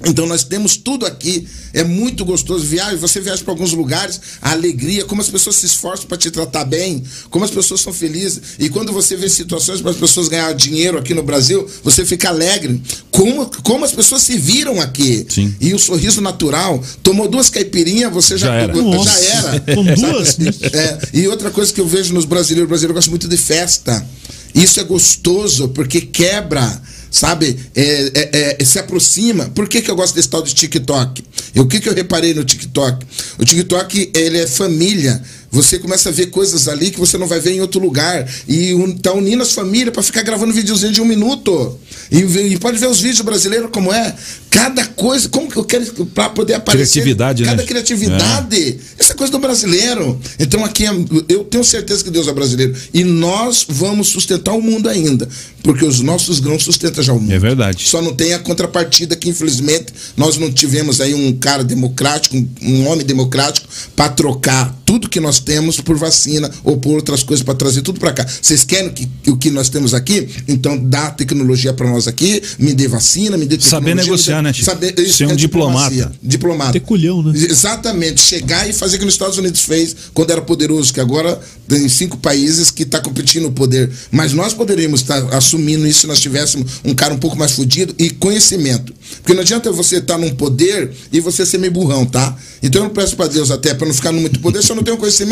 Então 0.06 0.26
nós 0.26 0.44
temos 0.44 0.76
tudo 0.76 1.04
aqui, 1.04 1.46
é 1.74 1.84
muito 1.84 2.24
gostoso 2.24 2.64
viajar. 2.64 2.96
Você 2.96 3.20
viaja 3.20 3.42
para 3.44 3.52
alguns 3.52 3.72
lugares, 3.72 4.20
a 4.40 4.52
alegria, 4.52 5.04
como 5.04 5.20
as 5.20 5.28
pessoas 5.28 5.56
se 5.56 5.66
esforçam 5.66 6.06
para 6.06 6.16
te 6.16 6.30
tratar 6.30 6.64
bem, 6.64 7.02
como 7.28 7.44
as 7.44 7.50
pessoas 7.50 7.80
são 7.80 7.92
felizes. 7.92 8.40
E 8.58 8.68
quando 8.70 8.92
você 8.92 9.14
vê 9.14 9.28
situações 9.28 9.80
para 9.80 9.90
as 9.90 9.96
pessoas 9.96 10.28
ganhar 10.28 10.52
dinheiro 10.54 10.96
aqui 10.98 11.12
no 11.12 11.22
Brasil, 11.22 11.68
você 11.84 12.04
fica 12.04 12.28
alegre. 12.28 12.80
Como, 13.10 13.46
como 13.62 13.84
as 13.84 13.92
pessoas 13.92 14.22
se 14.22 14.38
viram 14.38 14.80
aqui. 14.80 15.26
Sim. 15.28 15.54
E 15.60 15.74
o 15.74 15.78
sorriso 15.78 16.20
natural. 16.20 16.82
Tomou 17.02 17.28
duas 17.28 17.50
caipirinhas, 17.50 18.12
você 18.12 18.38
já, 18.38 18.46
Já 18.46 18.54
era. 18.54 18.74
já 18.74 18.82
Nossa, 18.82 19.24
era. 19.26 19.60
com 19.74 19.84
duas? 19.84 20.38
É, 20.72 20.98
e 21.12 21.26
outra 21.26 21.50
coisa 21.50 21.72
que 21.72 21.80
eu 21.80 21.86
vejo 21.86 22.14
nos 22.14 22.24
brasileiros, 22.24 22.66
o 22.66 22.68
brasileiro 22.68 22.94
gosta 22.94 23.10
muito 23.10 23.28
de 23.28 23.36
festa. 23.36 24.06
Isso 24.54 24.80
é 24.80 24.84
gostoso 24.84 25.68
porque 25.68 26.00
quebra, 26.00 26.80
sabe? 27.10 27.58
É, 27.74 27.82
é, 28.14 28.56
é, 28.60 28.64
se 28.64 28.78
aproxima. 28.78 29.46
Por 29.50 29.68
que, 29.68 29.82
que 29.82 29.90
eu 29.90 29.96
gosto 29.96 30.14
desse 30.14 30.28
tal 30.28 30.42
de 30.42 30.54
TikTok? 30.54 31.24
E 31.54 31.60
o 31.60 31.66
que, 31.66 31.80
que 31.80 31.88
eu 31.88 31.94
reparei 31.94 32.32
no 32.32 32.44
TikTok? 32.44 33.04
O 33.38 33.44
TikTok, 33.44 34.12
ele 34.14 34.38
é 34.38 34.46
família. 34.46 35.20
Você 35.50 35.80
começa 35.80 36.10
a 36.10 36.12
ver 36.12 36.26
coisas 36.26 36.68
ali 36.68 36.90
que 36.90 37.00
você 37.00 37.18
não 37.18 37.26
vai 37.26 37.40
ver 37.40 37.52
em 37.52 37.60
outro 37.60 37.80
lugar. 37.80 38.28
E 38.46 38.72
un, 38.72 38.92
tá 38.92 39.12
unindo 39.12 39.42
as 39.42 39.52
famílias 39.52 39.92
para 39.92 40.02
ficar 40.02 40.22
gravando 40.22 40.52
videozinho 40.52 40.92
de 40.92 41.02
um 41.02 41.04
minuto. 41.04 41.76
E, 42.10 42.18
e, 42.18 42.58
pode 42.58 42.78
ver 42.78 42.86
os 42.86 43.00
vídeos 43.00 43.22
brasileiros 43.22 43.68
como 43.72 43.92
é. 43.92 44.14
Cada 44.48 44.84
coisa, 44.84 45.28
como 45.28 45.50
que 45.50 45.56
eu 45.56 45.64
quero 45.64 46.06
para 46.06 46.28
poder 46.28 46.54
aparecer. 46.54 47.00
Criatividade, 47.00 47.44
cada 47.44 47.62
né? 47.62 47.66
criatividade. 47.66 48.56
É. 48.56 48.76
Essa 48.98 49.14
coisa 49.14 49.32
do 49.32 49.38
brasileiro. 49.40 50.20
Então 50.38 50.64
aqui 50.64 50.86
é, 50.86 50.90
eu 51.28 51.42
tenho 51.44 51.64
certeza 51.64 52.04
que 52.04 52.10
Deus 52.10 52.28
é 52.28 52.32
brasileiro. 52.32 52.74
E 52.94 53.02
nós 53.02 53.66
vamos 53.68 54.08
sustentar 54.08 54.52
o 54.52 54.62
mundo 54.62 54.88
ainda. 54.88 55.28
Porque 55.62 55.84
os 55.84 56.00
nossos 56.00 56.40
grãos 56.40 56.62
sustentam 56.62 57.02
já 57.02 57.12
o 57.12 57.20
mundo. 57.20 57.32
É 57.32 57.38
verdade. 57.38 57.88
Só 57.88 58.00
não 58.00 58.14
tem 58.14 58.34
a 58.34 58.38
contrapartida 58.38 59.14
que, 59.16 59.28
infelizmente, 59.28 59.92
nós 60.16 60.38
não 60.38 60.50
tivemos 60.50 61.00
aí 61.00 61.14
um 61.14 61.36
cara 61.36 61.62
democrático, 61.62 62.36
um 62.62 62.86
homem 62.86 63.04
democrático, 63.04 63.68
para 63.94 64.08
trocar 64.08 64.74
tudo 64.86 65.08
que 65.08 65.20
nós 65.20 65.39
temos 65.40 65.80
por 65.80 65.96
vacina 65.96 66.50
ou 66.62 66.76
por 66.76 66.94
outras 66.94 67.22
coisas 67.22 67.42
para 67.42 67.54
trazer 67.54 67.82
tudo 67.82 67.98
para 67.98 68.12
cá. 68.12 68.26
Vocês 68.40 68.64
querem 68.64 68.90
que, 68.90 69.08
o 69.28 69.36
que 69.36 69.50
nós 69.50 69.68
temos 69.68 69.94
aqui? 69.94 70.28
Então 70.46 70.78
dá 70.78 71.10
tecnologia 71.10 71.72
para 71.72 71.88
nós 71.88 72.06
aqui, 72.06 72.42
me 72.58 72.72
dê 72.72 72.86
vacina, 72.86 73.36
me 73.36 73.46
dê. 73.46 73.58
Saber 73.60 73.94
negociar, 73.94 74.36
dê, 74.36 74.42
né, 74.42 74.52
Chico? 74.52 74.66
Saber, 74.66 74.98
isso 74.98 75.18
Ser 75.18 75.26
um 75.26 75.32
é 75.32 75.36
diplomata. 75.36 76.12
Diplomata. 76.22 76.72
Ter 76.72 76.80
culhão, 76.80 77.22
né? 77.22 77.32
Exatamente. 77.34 78.20
Chegar 78.20 78.68
e 78.68 78.72
fazer 78.72 78.96
o 78.96 79.00
que 79.00 79.06
os 79.06 79.14
Estados 79.14 79.38
Unidos 79.38 79.60
fez 79.62 79.94
quando 80.14 80.30
era 80.30 80.40
poderoso, 80.40 80.92
que 80.92 81.00
agora 81.00 81.38
tem 81.68 81.88
cinco 81.88 82.16
países 82.16 82.70
que 82.70 82.84
está 82.84 83.00
competindo 83.00 83.46
o 83.46 83.52
poder. 83.52 83.90
Mas 84.10 84.32
nós 84.32 84.54
poderíamos 84.54 85.00
estar 85.00 85.20
tá 85.22 85.36
assumindo 85.36 85.86
isso 85.86 86.00
se 86.00 86.06
nós 86.06 86.20
tivéssemos 86.20 86.80
um 86.84 86.94
cara 86.94 87.14
um 87.14 87.18
pouco 87.18 87.36
mais 87.36 87.52
fudido 87.52 87.94
e 87.98 88.10
conhecimento. 88.10 88.94
Porque 89.16 89.34
não 89.34 89.40
adianta 89.40 89.70
você 89.72 89.96
estar 89.96 90.14
tá 90.14 90.20
num 90.20 90.30
poder 90.30 90.90
e 91.12 91.20
você 91.20 91.44
ser 91.44 91.58
meio 91.58 91.72
burrão, 91.72 92.06
tá? 92.06 92.36
Então 92.62 92.82
eu 92.82 92.88
não 92.88 92.94
peço 92.94 93.16
para 93.16 93.26
Deus 93.26 93.50
até 93.50 93.74
para 93.74 93.86
não 93.86 93.94
ficar 93.94 94.12
no 94.12 94.20
muito 94.20 94.40
poder, 94.40 94.62
se 94.62 94.70
eu 94.70 94.76
não 94.76 94.82
tenho 94.82 94.96
conhecimento, 94.96 95.29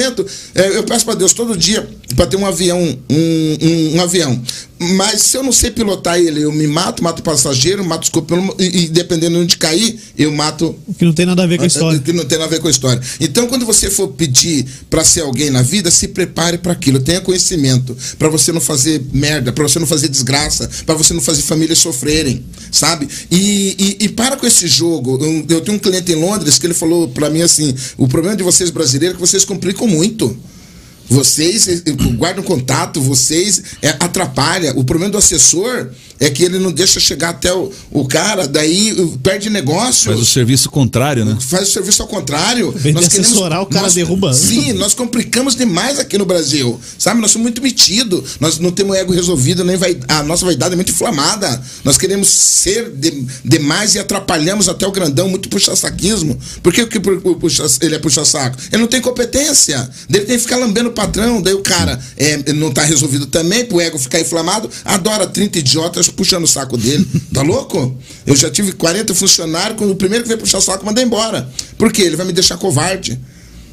é, 0.55 0.77
eu 0.77 0.85
peço 0.85 1.05
para 1.05 1.15
Deus 1.15 1.33
todo 1.33 1.57
dia 1.57 1.89
para 2.17 2.27
ter 2.27 2.37
um 2.37 2.47
avião, 2.47 2.81
um, 2.81 2.97
um, 3.11 3.97
um, 3.97 4.01
avião. 4.01 4.41
Mas 4.81 5.23
se 5.23 5.37
eu 5.37 5.43
não 5.43 5.51
sei 5.51 5.71
pilotar 5.71 6.19
ele, 6.19 6.43
eu 6.43 6.53
me 6.53 6.67
mato, 6.67 7.03
mato 7.03 7.19
o 7.19 7.23
passageiro, 7.23 7.85
mato 7.85 8.05
os 8.05 8.09
copilotos, 8.09 8.65
e, 8.65 8.85
e 8.85 8.89
dependendo 8.89 9.37
de 9.37 9.43
onde 9.43 9.57
cair, 9.57 9.99
eu 10.17 10.31
mato. 10.33 10.75
O 10.87 10.95
que 10.95 11.05
não 11.05 11.13
tem 11.13 11.27
nada 11.27 11.43
a 11.43 11.47
ver 11.47 11.59
com 11.59 11.65
a 11.65 11.67
história. 11.67 11.99
O 11.99 12.03
que 12.03 12.13
não 12.13 12.25
tem 12.25 12.39
nada 12.39 12.49
a 12.49 12.51
ver 12.51 12.61
com 12.61 12.69
a 12.69 12.71
história. 12.71 13.03
Então, 13.21 13.49
quando 13.49 13.67
você 13.67 13.91
for 13.91 14.09
pedir 14.09 14.65
para 14.89 15.03
ser 15.05 15.23
alguém 15.23 15.51
na 15.51 15.63
vida, 15.63 15.91
se 15.91 16.09
prepare 16.09 16.59
para 16.59 16.73
aquilo, 16.73 17.01
tenha 17.01 17.21
conhecimento, 17.21 17.97
para 18.19 18.29
você 18.29 18.53
não 18.53 18.61
fazer 18.61 19.03
merda, 19.13 19.53
para 19.53 19.67
você 19.67 19.81
não 19.81 19.87
fazer 19.87 20.09
desgraça, 20.09 20.71
para 20.87 20.95
você 20.95 21.13
não 21.13 21.21
fazer 21.21 21.43
famílias 21.43 21.79
sofrerem, 21.79 22.45
sabe? 22.71 23.09
E, 23.31 23.97
e, 24.01 24.05
e 24.05 24.09
para 24.09 24.37
com 24.37 24.47
esse 24.47 24.69
jogo. 24.69 25.19
Eu, 25.21 25.57
eu 25.57 25.61
tenho 25.61 25.77
um 25.77 25.81
cliente 25.81 26.13
em 26.13 26.17
Londres 26.17 26.59
que 26.59 26.67
ele 26.67 26.75
falou 26.75 27.09
para 27.09 27.29
mim 27.29 27.43
assim: 27.43 27.75
o 27.97 28.07
problema 28.07 28.37
de 28.37 28.45
vocês 28.45 28.71
brasileiros 28.71 29.15
é 29.15 29.21
que 29.21 29.27
vocês 29.27 29.45
complicam 29.45 29.89
muito. 29.89 30.37
Vocês 31.09 31.83
guardam 32.17 32.45
contato, 32.45 33.01
vocês 33.01 33.63
é, 33.81 33.89
atrapalha. 33.89 34.73
O 34.77 34.85
problema 34.85 35.13
do 35.13 35.19
assessor 35.19 35.91
é 36.21 36.31
que 36.31 36.43
ele 36.43 36.59
não 36.59 36.73
deixa 36.73 36.99
chegar 36.99 37.31
até 37.31 37.53
o, 37.53 37.71
o 37.91 38.07
cara, 38.07 38.47
daí 38.47 38.95
perde 39.23 39.49
negócio. 39.49 40.11
Faz 40.11 40.21
o 40.21 40.27
serviço 40.27 40.71
contrário, 40.71 41.25
né? 41.25 41.37
Faz 41.41 41.69
o 41.69 41.73
serviço 41.73 42.03
ao 42.03 42.09
contrário. 42.09 42.73
Vem 42.73 42.93
nós 42.93 43.09
queremos, 43.09 43.31
assessorar, 43.31 43.63
o 43.63 43.67
cara 43.67 43.85
nós, 43.85 43.95
derruba. 43.95 44.33
Sim, 44.35 44.73
nós 44.73 44.95
complicamos 44.95 45.55
demais 45.55 45.99
aqui 45.99 46.19
no 46.19 46.27
Brasil. 46.27 46.81
Sabe? 46.99 47.21
Nós 47.21 47.31
somos 47.31 47.45
muito 47.45 47.63
metidos. 47.63 48.37
Nós 48.41 48.59
não 48.59 48.71
temos 48.71 48.97
ego 48.97 49.13
resolvido, 49.13 49.65
nem 49.65 49.77
vai, 49.77 49.97
a 50.09 50.23
nossa 50.23 50.45
vaidade 50.45 50.73
é 50.73 50.77
muito 50.77 50.91
inflamada. 50.93 51.61
Nós 51.85 51.97
queremos 51.97 52.29
ser 52.29 52.91
de, 52.91 53.25
demais 53.45 53.95
e 53.95 53.99
atrapalhamos 53.99 54.69
até 54.69 54.87
o 54.87 54.93
grandão, 54.93 55.29
muito 55.29 55.49
puxa-saquismo. 55.49 56.39
Por 56.63 56.73
que, 56.73 56.85
que 56.87 56.99
puxa, 56.99 57.65
ele 57.81 57.95
é 57.95 57.99
puxa-saco? 57.99 58.57
Ele 58.73 58.83
não 58.83 58.89
tem 58.89 59.01
competência. 59.01 59.89
Ele 60.09 60.25
tem 60.25 60.37
que 60.37 60.43
ficar 60.43 60.57
lambendo 60.57 60.89
o 60.89 60.93
patrão. 60.93 61.41
Daí 61.41 61.55
o 61.55 61.63
cara 61.63 61.99
é, 62.17 62.53
não 62.53 62.69
está 62.69 62.83
resolvido 62.83 63.27
também, 63.27 63.65
pro 63.65 63.81
ego 63.81 63.99
ficar 63.99 64.21
inflamado, 64.21 64.69
adora 64.85 65.27
30 65.27 65.59
idiotas 65.59 66.08
puxando 66.13 66.45
o 66.45 66.49
saco 66.49 66.77
dele. 66.77 67.07
Tá 67.33 67.43
louco? 67.43 67.97
Eu 68.27 68.35
já 68.35 68.51
tive 68.51 68.73
40 68.73 69.15
funcionários, 69.15 69.79
quando 69.79 69.91
o 69.91 69.97
primeiro 69.97 70.25
que 70.25 70.29
veio 70.29 70.41
puxar 70.41 70.59
o 70.59 70.63
saco, 70.63 70.85
mandei 70.85 71.05
embora. 71.05 71.49
Por 71.77 71.93
quê? 71.93 72.03
Ele 72.03 72.17
vai 72.17 72.27
me 72.27 72.33
deixar 72.33 72.57
covarde. 72.57 73.19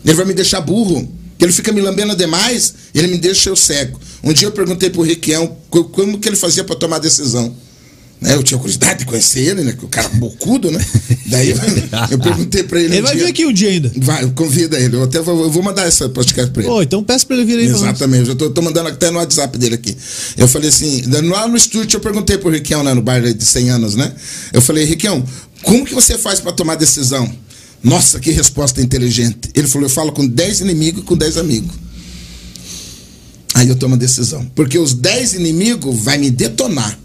Ele 0.03 0.13
vai 0.13 0.25
me 0.25 0.33
deixar 0.33 0.61
burro. 0.61 1.11
Ele 1.39 1.51
fica 1.51 1.71
me 1.71 1.81
lambendo 1.81 2.15
demais, 2.15 2.73
ele 2.93 3.07
me 3.07 3.17
deixa 3.17 3.49
eu 3.49 3.55
cego. 3.55 3.99
Um 4.23 4.31
dia 4.31 4.47
eu 4.47 4.51
perguntei 4.51 4.89
pro 4.89 5.01
Riquião 5.01 5.57
como 5.69 6.17
que 6.17 6.29
ele 6.29 6.37
fazia 6.37 6.63
para 6.63 6.75
tomar 6.75 6.99
decisão. 6.99 7.55
Né? 8.21 8.33
Eu 8.33 8.41
tinha 8.41 8.57
curiosidade 8.57 8.99
de 8.99 9.05
conhecer 9.05 9.41
ele, 9.41 9.63
né? 9.63 9.75
O 9.81 9.87
cara 9.87 10.07
bocudo, 10.09 10.71
né? 10.71 10.83
Daí 11.27 11.49
eu, 11.51 11.57
eu 12.11 12.19
perguntei 12.19 12.63
pra 12.63 12.79
ele. 12.79 12.95
Ele 12.95 13.01
um 13.01 13.03
vai 13.03 13.15
dia, 13.15 13.25
vir 13.25 13.29
aqui 13.29 13.45
um 13.45 13.53
dia 13.53 13.69
ainda. 13.69 13.91
Vai, 13.97 14.25
convida 14.31 14.79
ele. 14.79 14.95
Eu 14.95 15.03
até 15.03 15.21
vou, 15.21 15.43
eu 15.43 15.51
vou 15.51 15.61
mandar 15.61 15.85
essa 15.85 16.07
podcast 16.09 16.51
pra 16.51 16.63
ele. 16.63 16.71
Oh, 16.71 16.81
então 16.81 17.03
peço 17.03 17.27
pra 17.27 17.35
ele 17.35 17.45
vir 17.45 17.59
aí. 17.59 17.65
Exatamente. 17.65 18.21
Eu 18.21 18.25
já 18.27 18.35
tô, 18.35 18.49
tô, 18.49 18.61
mandando 18.61 18.89
até 18.89 19.11
no 19.11 19.17
WhatsApp 19.17 19.57
dele 19.57 19.75
aqui. 19.75 19.95
Eu 20.37 20.47
falei 20.47 20.69
assim, 20.69 21.03
lá 21.07 21.47
no 21.47 21.57
estúdio 21.57 21.97
eu 21.97 22.01
perguntei 22.01 22.37
pro 22.37 22.49
Riquião, 22.49 22.83
né? 22.83 22.93
No 22.93 23.01
bar 23.01 23.21
de 23.21 23.45
100 23.45 23.69
anos, 23.69 23.95
né? 23.95 24.13
Eu 24.53 24.61
falei, 24.61 24.85
Riquião, 24.85 25.23
como 25.61 25.85
que 25.85 25.93
você 25.93 26.17
faz 26.17 26.39
para 26.39 26.51
tomar 26.51 26.75
decisão? 26.75 27.31
Nossa, 27.83 28.19
que 28.19 28.31
resposta 28.31 28.81
inteligente. 28.81 29.49
Ele 29.53 29.67
falou, 29.67 29.87
eu 29.87 29.93
falo 29.93 30.11
com 30.11 30.25
10 30.25 30.61
inimigos 30.61 31.03
e 31.03 31.05
com 31.05 31.15
10 31.15 31.37
amigos. 31.37 31.75
Aí 33.53 33.69
eu 33.69 33.75
tomo 33.75 33.95
a 33.95 33.97
decisão. 33.97 34.45
Porque 34.55 34.77
os 34.77 34.93
10 34.93 35.35
inimigos 35.35 35.97
vai 36.03 36.17
me 36.17 36.31
detonar. 36.31 36.99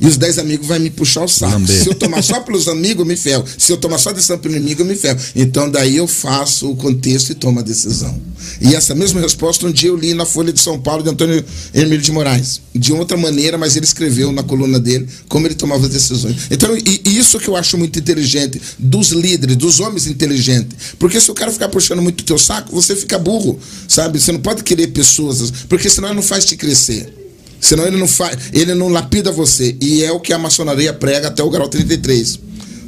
E 0.00 0.06
os 0.06 0.16
10 0.16 0.38
amigos 0.38 0.66
vão 0.66 0.78
me 0.78 0.90
puxar 0.90 1.24
o 1.24 1.28
saco. 1.28 1.66
Se 1.66 1.88
eu 1.88 1.94
tomar 1.94 2.22
só 2.22 2.40
pelos 2.40 2.68
amigos, 2.68 3.00
eu 3.00 3.06
me 3.06 3.16
ferro. 3.16 3.44
Se 3.58 3.72
eu 3.72 3.76
tomar 3.76 3.98
só 3.98 4.12
decisão 4.12 4.38
pelo 4.38 4.56
inimigo, 4.56 4.82
eu 4.82 4.86
me 4.86 4.96
ferro. 4.96 5.18
Então 5.34 5.70
daí 5.70 5.96
eu 5.96 6.06
faço 6.06 6.70
o 6.70 6.76
contexto 6.76 7.30
e 7.30 7.34
tomo 7.34 7.60
a 7.60 7.62
decisão. 7.62 8.18
E 8.60 8.74
essa 8.74 8.94
mesma 8.94 9.20
resposta 9.20 9.66
um 9.66 9.72
dia 9.72 9.88
eu 9.88 9.96
li 9.96 10.14
na 10.14 10.24
Folha 10.24 10.52
de 10.52 10.60
São 10.60 10.78
Paulo 10.78 11.02
de 11.02 11.10
Antônio 11.10 11.44
Emílio 11.72 12.00
de 12.00 12.12
Moraes. 12.12 12.60
De 12.74 12.92
outra 12.92 13.16
maneira, 13.16 13.56
mas 13.56 13.76
ele 13.76 13.84
escreveu 13.84 14.32
na 14.32 14.42
coluna 14.42 14.78
dele 14.80 15.08
como 15.28 15.46
ele 15.46 15.54
tomava 15.54 15.86
as 15.86 15.92
decisões. 15.92 16.36
Então, 16.50 16.76
e, 16.76 17.00
e 17.04 17.18
isso 17.18 17.38
que 17.38 17.48
eu 17.48 17.56
acho 17.56 17.78
muito 17.78 17.98
inteligente 17.98 18.60
dos 18.78 19.10
líderes, 19.10 19.56
dos 19.56 19.80
homens 19.80 20.06
inteligentes. 20.06 20.94
Porque 20.98 21.20
se 21.20 21.30
o 21.30 21.34
cara 21.34 21.50
ficar 21.50 21.68
puxando 21.68 22.02
muito 22.02 22.20
o 22.20 22.24
teu 22.24 22.38
saco, 22.38 22.74
você 22.74 22.96
fica 22.96 23.18
burro, 23.18 23.58
sabe? 23.88 24.20
Você 24.20 24.32
não 24.32 24.40
pode 24.40 24.62
querer 24.62 24.88
pessoas, 24.88 25.50
porque 25.68 25.88
senão 25.88 26.08
ele 26.08 26.16
não 26.16 26.22
faz 26.22 26.44
te 26.44 26.56
crescer. 26.56 27.23
Senão 27.64 27.86
ele 27.86 27.96
não 27.96 28.06
faz, 28.06 28.36
ele 28.52 28.74
não 28.74 28.90
lapida 28.90 29.32
você. 29.32 29.74
E 29.80 30.04
é 30.04 30.12
o 30.12 30.20
que 30.20 30.34
a 30.34 30.38
maçonaria 30.38 30.92
prega 30.92 31.28
até 31.28 31.42
o 31.42 31.48
grau 31.48 31.66
33. 31.66 32.38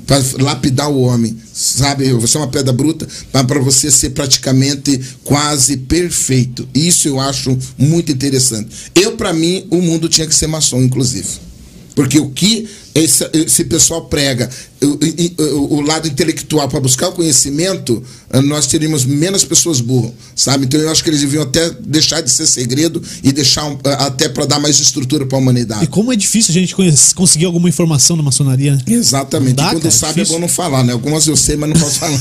Para 0.06 0.22
lapidar 0.38 0.90
o 0.90 1.00
homem, 1.00 1.34
sabe? 1.50 2.12
Você 2.12 2.36
é 2.36 2.40
uma 2.40 2.46
pedra 2.46 2.74
bruta, 2.74 3.08
para 3.32 3.58
você 3.58 3.90
ser 3.90 4.10
praticamente 4.10 5.00
quase 5.24 5.78
perfeito. 5.78 6.68
Isso 6.74 7.08
eu 7.08 7.18
acho 7.18 7.58
muito 7.78 8.12
interessante. 8.12 8.68
Eu, 8.94 9.16
para 9.16 9.32
mim, 9.32 9.66
o 9.70 9.80
mundo 9.80 10.10
tinha 10.10 10.26
que 10.26 10.34
ser 10.34 10.46
maçom, 10.46 10.82
inclusive. 10.82 11.26
Porque 11.94 12.20
o 12.20 12.28
que 12.28 12.68
esse, 12.96 13.28
esse 13.34 13.64
pessoal 13.64 14.06
prega, 14.06 14.48
o, 14.82 15.42
o, 15.42 15.74
o 15.76 15.80
lado 15.82 16.08
intelectual 16.08 16.66
para 16.66 16.80
buscar 16.80 17.08
o 17.08 17.12
conhecimento, 17.12 18.02
eh, 18.30 18.40
nós 18.40 18.66
teríamos 18.66 19.04
menos 19.04 19.44
pessoas 19.44 19.80
burras, 19.80 20.12
sabe? 20.34 20.64
Então 20.64 20.80
eu 20.80 20.90
acho 20.90 21.04
que 21.04 21.10
eles 21.10 21.20
deviam 21.20 21.42
até 21.42 21.70
deixar 21.80 22.22
de 22.22 22.30
ser 22.30 22.46
segredo 22.46 23.02
e 23.22 23.32
deixar 23.32 23.66
um, 23.66 23.78
eh, 23.84 23.96
até 23.98 24.30
para 24.30 24.46
dar 24.46 24.58
mais 24.58 24.80
estrutura 24.80 25.26
para 25.26 25.36
a 25.36 25.40
humanidade. 25.40 25.84
E 25.84 25.86
como 25.86 26.10
é 26.10 26.16
difícil 26.16 26.52
a 26.52 26.54
gente 26.54 26.74
conseguir 27.14 27.44
alguma 27.44 27.68
informação 27.68 28.16
na 28.16 28.22
maçonaria, 28.22 28.74
né? 28.74 28.82
Exatamente. 28.86 29.56
Dá, 29.56 29.68
e 29.68 29.70
quando 29.72 29.82
cara, 29.82 29.94
sabe 29.94 30.22
é 30.22 30.24
bom 30.24 30.38
não 30.38 30.48
falar, 30.48 30.82
né? 30.82 30.94
Algumas 30.94 31.26
eu 31.26 31.36
sei, 31.36 31.56
mas 31.56 31.68
não 31.68 31.78
posso 31.78 31.98
falar. 31.98 32.18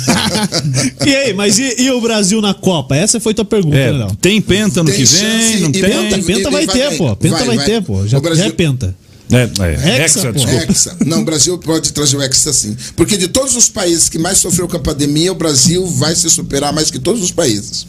e 1.07 1.15
aí, 1.15 1.33
mas 1.33 1.57
e, 1.57 1.83
e, 1.83 1.91
o 1.91 2.01
Brasil 2.01 2.41
na 2.41 2.53
Copa? 2.53 2.97
Essa 2.97 3.19
foi 3.21 3.33
tua 3.33 3.45
pergunta, 3.45 3.77
é, 3.77 3.93
né, 3.93 4.07
Tem 4.19 4.41
penta 4.41 4.83
no 4.83 4.89
tem 4.89 4.97
que 4.97 5.05
vem? 5.05 5.59
Não 5.61 5.71
tem? 5.71 5.81
Penta, 5.81 6.17
penta 6.21 6.51
vai, 6.51 6.65
vai, 6.65 6.75
ter, 6.77 6.97
pô. 6.97 7.15
Penta 7.15 7.37
vai, 7.37 7.45
vai, 7.47 7.55
vai 7.57 7.65
ter, 7.65 7.81
pô. 7.81 8.05
Já, 8.05 8.19
Brasil... 8.19 8.43
já 8.43 8.49
é 8.49 8.51
penta. 8.51 9.04
É, 9.31 9.49
é, 9.63 10.03
Hexa, 10.03 10.19
Hexa, 10.19 10.33
desculpa. 10.33 10.63
Hexa. 10.63 10.97
Não, 11.05 11.21
o 11.21 11.25
Brasil 11.25 11.57
pode 11.57 11.91
trazer 11.91 12.17
o 12.17 12.21
Hexa 12.21 12.53
sim. 12.53 12.77
Porque 12.95 13.17
de 13.17 13.27
todos 13.27 13.55
os 13.55 13.67
países 13.67 14.07
que 14.07 14.19
mais 14.19 14.37
sofreu 14.37 14.67
com 14.67 14.77
a 14.77 14.79
pandemia, 14.79 15.31
o 15.31 15.35
Brasil 15.35 15.85
vai 15.85 16.15
se 16.15 16.29
superar 16.29 16.71
mais 16.71 16.91
que 16.91 16.99
todos 16.99 17.21
os 17.21 17.31
países. 17.31 17.87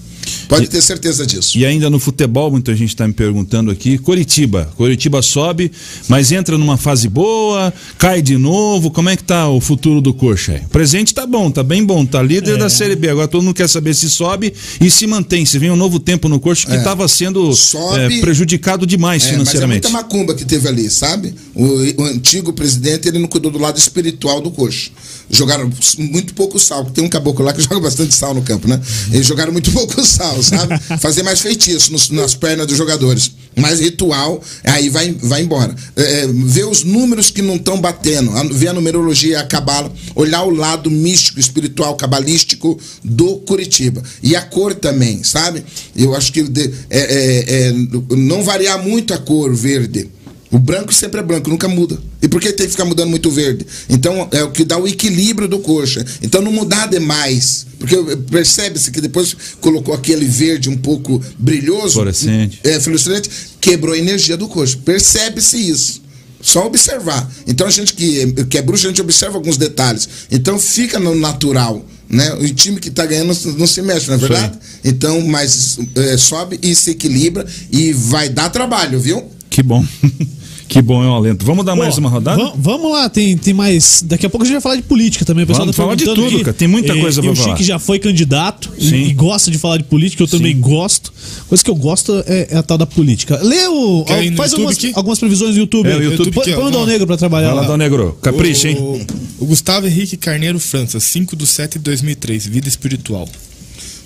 Pode 0.48 0.64
e, 0.64 0.68
ter 0.68 0.80
certeza 0.80 1.26
disso. 1.26 1.58
E 1.58 1.66
ainda 1.66 1.90
no 1.90 1.98
futebol, 1.98 2.50
muita 2.50 2.74
gente 2.74 2.90
está 2.90 3.06
me 3.06 3.12
perguntando 3.12 3.70
aqui. 3.70 3.98
Coritiba. 3.98 4.70
Coritiba 4.76 5.20
sobe, 5.22 5.70
mas 6.08 6.32
entra 6.32 6.56
numa 6.56 6.76
fase 6.76 7.08
boa, 7.08 7.72
cai 7.98 8.22
de 8.22 8.36
novo. 8.36 8.90
Como 8.90 9.08
é 9.08 9.16
que 9.16 9.24
tá 9.24 9.48
o 9.48 9.60
futuro 9.60 10.00
do 10.00 10.14
Coxa 10.14 10.52
aí? 10.52 10.60
O 10.60 10.68
presente 10.68 11.14
tá 11.14 11.26
bom, 11.26 11.50
tá 11.50 11.62
bem 11.62 11.84
bom, 11.84 12.04
tá 12.06 12.22
líder 12.22 12.54
é. 12.54 12.58
da 12.58 12.70
Série 12.70 12.96
B. 12.96 13.08
Agora 13.08 13.28
todo 13.28 13.42
mundo 13.42 13.54
quer 13.54 13.68
saber 13.68 13.94
se 13.94 14.08
sobe 14.08 14.52
e 14.80 14.90
se 14.90 15.06
mantém. 15.06 15.44
Se 15.44 15.58
vem 15.58 15.70
um 15.70 15.76
novo 15.76 15.98
tempo 15.98 16.28
no 16.28 16.38
Coxa 16.38 16.66
que 16.66 16.76
estava 16.76 17.04
é. 17.04 17.08
sendo 17.08 17.52
sobe, 17.54 18.18
é, 18.18 18.20
prejudicado 18.20 18.86
demais 18.86 19.24
é, 19.24 19.30
financeiramente. 19.30 19.84
Mas 19.84 19.92
é 19.92 19.96
muita 19.96 20.08
macumba 20.08 20.34
que 20.34 20.44
teve 20.44 20.68
ali, 20.68 20.88
sabe? 20.88 21.34
O, 21.54 22.02
o, 22.02 22.04
antigo 22.04 22.52
presidente 22.52 23.08
ele 23.08 23.18
não 23.18 23.28
cuidou 23.28 23.50
do 23.50 23.58
lado 23.58 23.78
espiritual 23.78 24.40
do 24.40 24.50
Coxa. 24.50 24.90
Jogaram 25.30 25.70
muito 25.98 26.34
pouco 26.34 26.58
sal. 26.58 26.84
Tem 26.84 27.02
um 27.02 27.08
caboclo 27.08 27.44
lá 27.44 27.52
que 27.52 27.60
joga 27.62 27.80
bastante 27.80 28.14
sal 28.14 28.34
no 28.34 28.42
campo, 28.42 28.68
né? 28.68 28.80
Eles 29.10 29.26
jogaram 29.26 29.52
muito 29.52 29.70
pouco 29.72 30.04
sal. 30.04 30.35
Falo, 30.42 30.42
sabe? 30.42 30.78
Fazer 31.00 31.22
mais 31.22 31.40
feitiço 31.40 31.92
nos- 31.92 32.10
nas 32.10 32.34
pernas 32.34 32.66
dos 32.66 32.76
jogadores. 32.76 33.30
Mais 33.58 33.80
ritual, 33.80 34.42
aí 34.64 34.90
vai, 34.90 35.12
vai 35.22 35.42
embora. 35.42 35.74
É, 35.96 36.02
é, 36.20 36.26
ver 36.26 36.66
os 36.66 36.84
números 36.84 37.30
que 37.30 37.40
não 37.40 37.56
estão 37.56 37.80
batendo, 37.80 38.30
ver 38.54 38.68
a 38.68 38.72
numerologia 38.74 39.40
a 39.40 39.44
cabala, 39.44 39.90
olhar 40.14 40.42
o 40.42 40.50
lado 40.50 40.90
místico, 40.90 41.40
espiritual, 41.40 41.96
cabalístico 41.96 42.78
do 43.02 43.36
Curitiba. 43.38 44.02
E 44.22 44.36
a 44.36 44.42
cor 44.42 44.74
também, 44.74 45.24
sabe? 45.24 45.64
Eu 45.94 46.14
acho 46.14 46.32
que 46.32 46.40
é, 46.40 46.44
é, 46.90 47.68
é, 47.68 47.72
não 48.16 48.42
variar 48.42 48.82
muito 48.82 49.14
a 49.14 49.18
cor 49.18 49.54
verde. 49.54 50.10
O 50.50 50.58
branco 50.58 50.92
sempre 50.92 51.20
é 51.20 51.22
branco, 51.22 51.50
nunca 51.50 51.68
muda. 51.68 51.98
E 52.22 52.28
por 52.28 52.40
que 52.40 52.52
tem 52.52 52.66
que 52.66 52.72
ficar 52.72 52.84
mudando 52.84 53.10
muito 53.10 53.30
verde? 53.30 53.66
Então 53.88 54.28
é 54.30 54.42
o 54.44 54.50
que 54.50 54.64
dá 54.64 54.78
o 54.78 54.86
equilíbrio 54.86 55.48
do 55.48 55.58
coxa. 55.58 56.04
Então 56.22 56.40
não 56.40 56.52
mudar 56.52 56.86
demais. 56.86 57.66
Porque 57.78 57.96
percebe-se 58.30 58.90
que 58.90 59.00
depois 59.00 59.36
colocou 59.60 59.94
aquele 59.94 60.24
verde 60.24 60.70
um 60.70 60.76
pouco 60.76 61.22
brilhoso. 61.38 61.94
Fluorescente. 61.94 62.60
É, 62.64 62.78
fluorescente, 62.80 63.30
quebrou 63.60 63.94
a 63.94 63.98
energia 63.98 64.36
do 64.36 64.48
coxa. 64.48 64.78
Percebe-se 64.84 65.56
isso. 65.56 66.02
Só 66.40 66.64
observar. 66.66 67.28
Então 67.46 67.66
a 67.66 67.70
gente 67.70 67.92
que, 67.92 68.44
que 68.44 68.56
é 68.56 68.62
bruxo, 68.62 68.86
a 68.86 68.88
gente 68.88 69.00
observa 69.00 69.36
alguns 69.36 69.56
detalhes. 69.56 70.08
Então 70.30 70.58
fica 70.58 70.98
no 70.98 71.14
natural. 71.14 71.84
Né? 72.08 72.32
O 72.34 72.54
time 72.54 72.78
que 72.78 72.88
está 72.88 73.04
ganhando 73.04 73.36
não, 73.58 73.66
se 73.66 73.82
mexe, 73.82 74.06
não 74.06 74.14
é 74.14 74.18
verdade? 74.18 74.58
Então, 74.84 75.20
mas 75.22 75.76
é, 75.96 76.16
sobe 76.16 76.58
e 76.62 76.74
se 76.74 76.92
equilibra 76.92 77.44
e 77.72 77.92
vai 77.92 78.28
dar 78.28 78.48
trabalho, 78.48 79.00
viu? 79.00 79.28
Que 79.56 79.62
bom. 79.62 79.82
que 80.68 80.82
bom 80.82 81.02
é 81.02 81.06
um 81.06 81.14
alento. 81.14 81.46
Vamos 81.46 81.64
dar 81.64 81.74
mais 81.74 81.94
Pô, 81.94 82.00
uma 82.00 82.10
rodada? 82.10 82.36
vam- 82.36 82.52
Vamos 82.58 82.92
lá, 82.92 83.08
tem, 83.08 83.34
tem 83.38 83.54
mais. 83.54 84.02
Daqui 84.06 84.26
a 84.26 84.28
pouco 84.28 84.44
a 84.44 84.46
gente 84.46 84.52
vai 84.56 84.60
falar 84.60 84.76
de 84.76 84.82
política 84.82 85.24
também. 85.24 85.44
O 85.44 85.46
pessoal 85.46 85.64
Vamos 85.64 85.76
tá 85.76 85.82
falar 85.82 85.94
de 85.94 86.04
tudo, 86.04 86.26
aqui. 86.26 86.40
cara. 86.44 86.52
Tem 86.52 86.68
muita 86.68 86.94
E- 86.94 87.00
coisa 87.00 87.22
pra 87.22 87.30
o 87.30 87.34
falar. 87.34 87.56
Chique 87.56 87.64
já 87.66 87.78
foi 87.78 87.98
candidato 87.98 88.70
e, 88.76 88.88
Sim. 88.90 88.96
e 89.06 89.14
gosta 89.14 89.50
de 89.50 89.56
falar 89.56 89.78
de 89.78 89.84
política, 89.84 90.22
eu 90.22 90.28
também 90.28 90.60
gosto. 90.60 91.10
Coisa 91.48 91.64
que 91.64 91.70
eu 91.70 91.74
gosto 91.74 92.22
é, 92.26 92.48
é 92.50 92.56
a 92.58 92.62
tal 92.62 92.76
da 92.76 92.84
política. 92.84 93.40
Lê 93.42 93.66
o. 93.66 94.04
No 94.30 94.36
faz 94.36 94.52
algumas, 94.52 94.76
algumas 94.92 95.18
previsões 95.18 95.54
do 95.54 95.60
YouTube. 95.60 95.88
É, 95.88 95.96
o. 95.96 96.02
YouTube 96.02 96.32
Põe, 96.32 96.52
ó, 96.52 96.56
põe 96.56 96.64
o 96.66 96.70
Dal. 96.70 96.84
Negro 96.86 97.06
pra 97.06 97.16
trabalhar 97.16 97.46
Vai 97.46 97.54
lá, 97.56 97.60
lá. 97.62 97.68
Dal 97.68 97.78
Negro. 97.78 98.18
Capricha, 98.20 98.68
hein? 98.68 98.76
O, 98.78 99.00
o 99.44 99.46
Gustavo 99.46 99.86
Henrique 99.86 100.18
Carneiro 100.18 100.58
França, 100.60 101.00
5 101.00 101.34
de 101.34 101.46
7 101.46 101.78
de 101.78 101.84
2003, 101.84 102.44
vida 102.46 102.68
espiritual. 102.68 103.26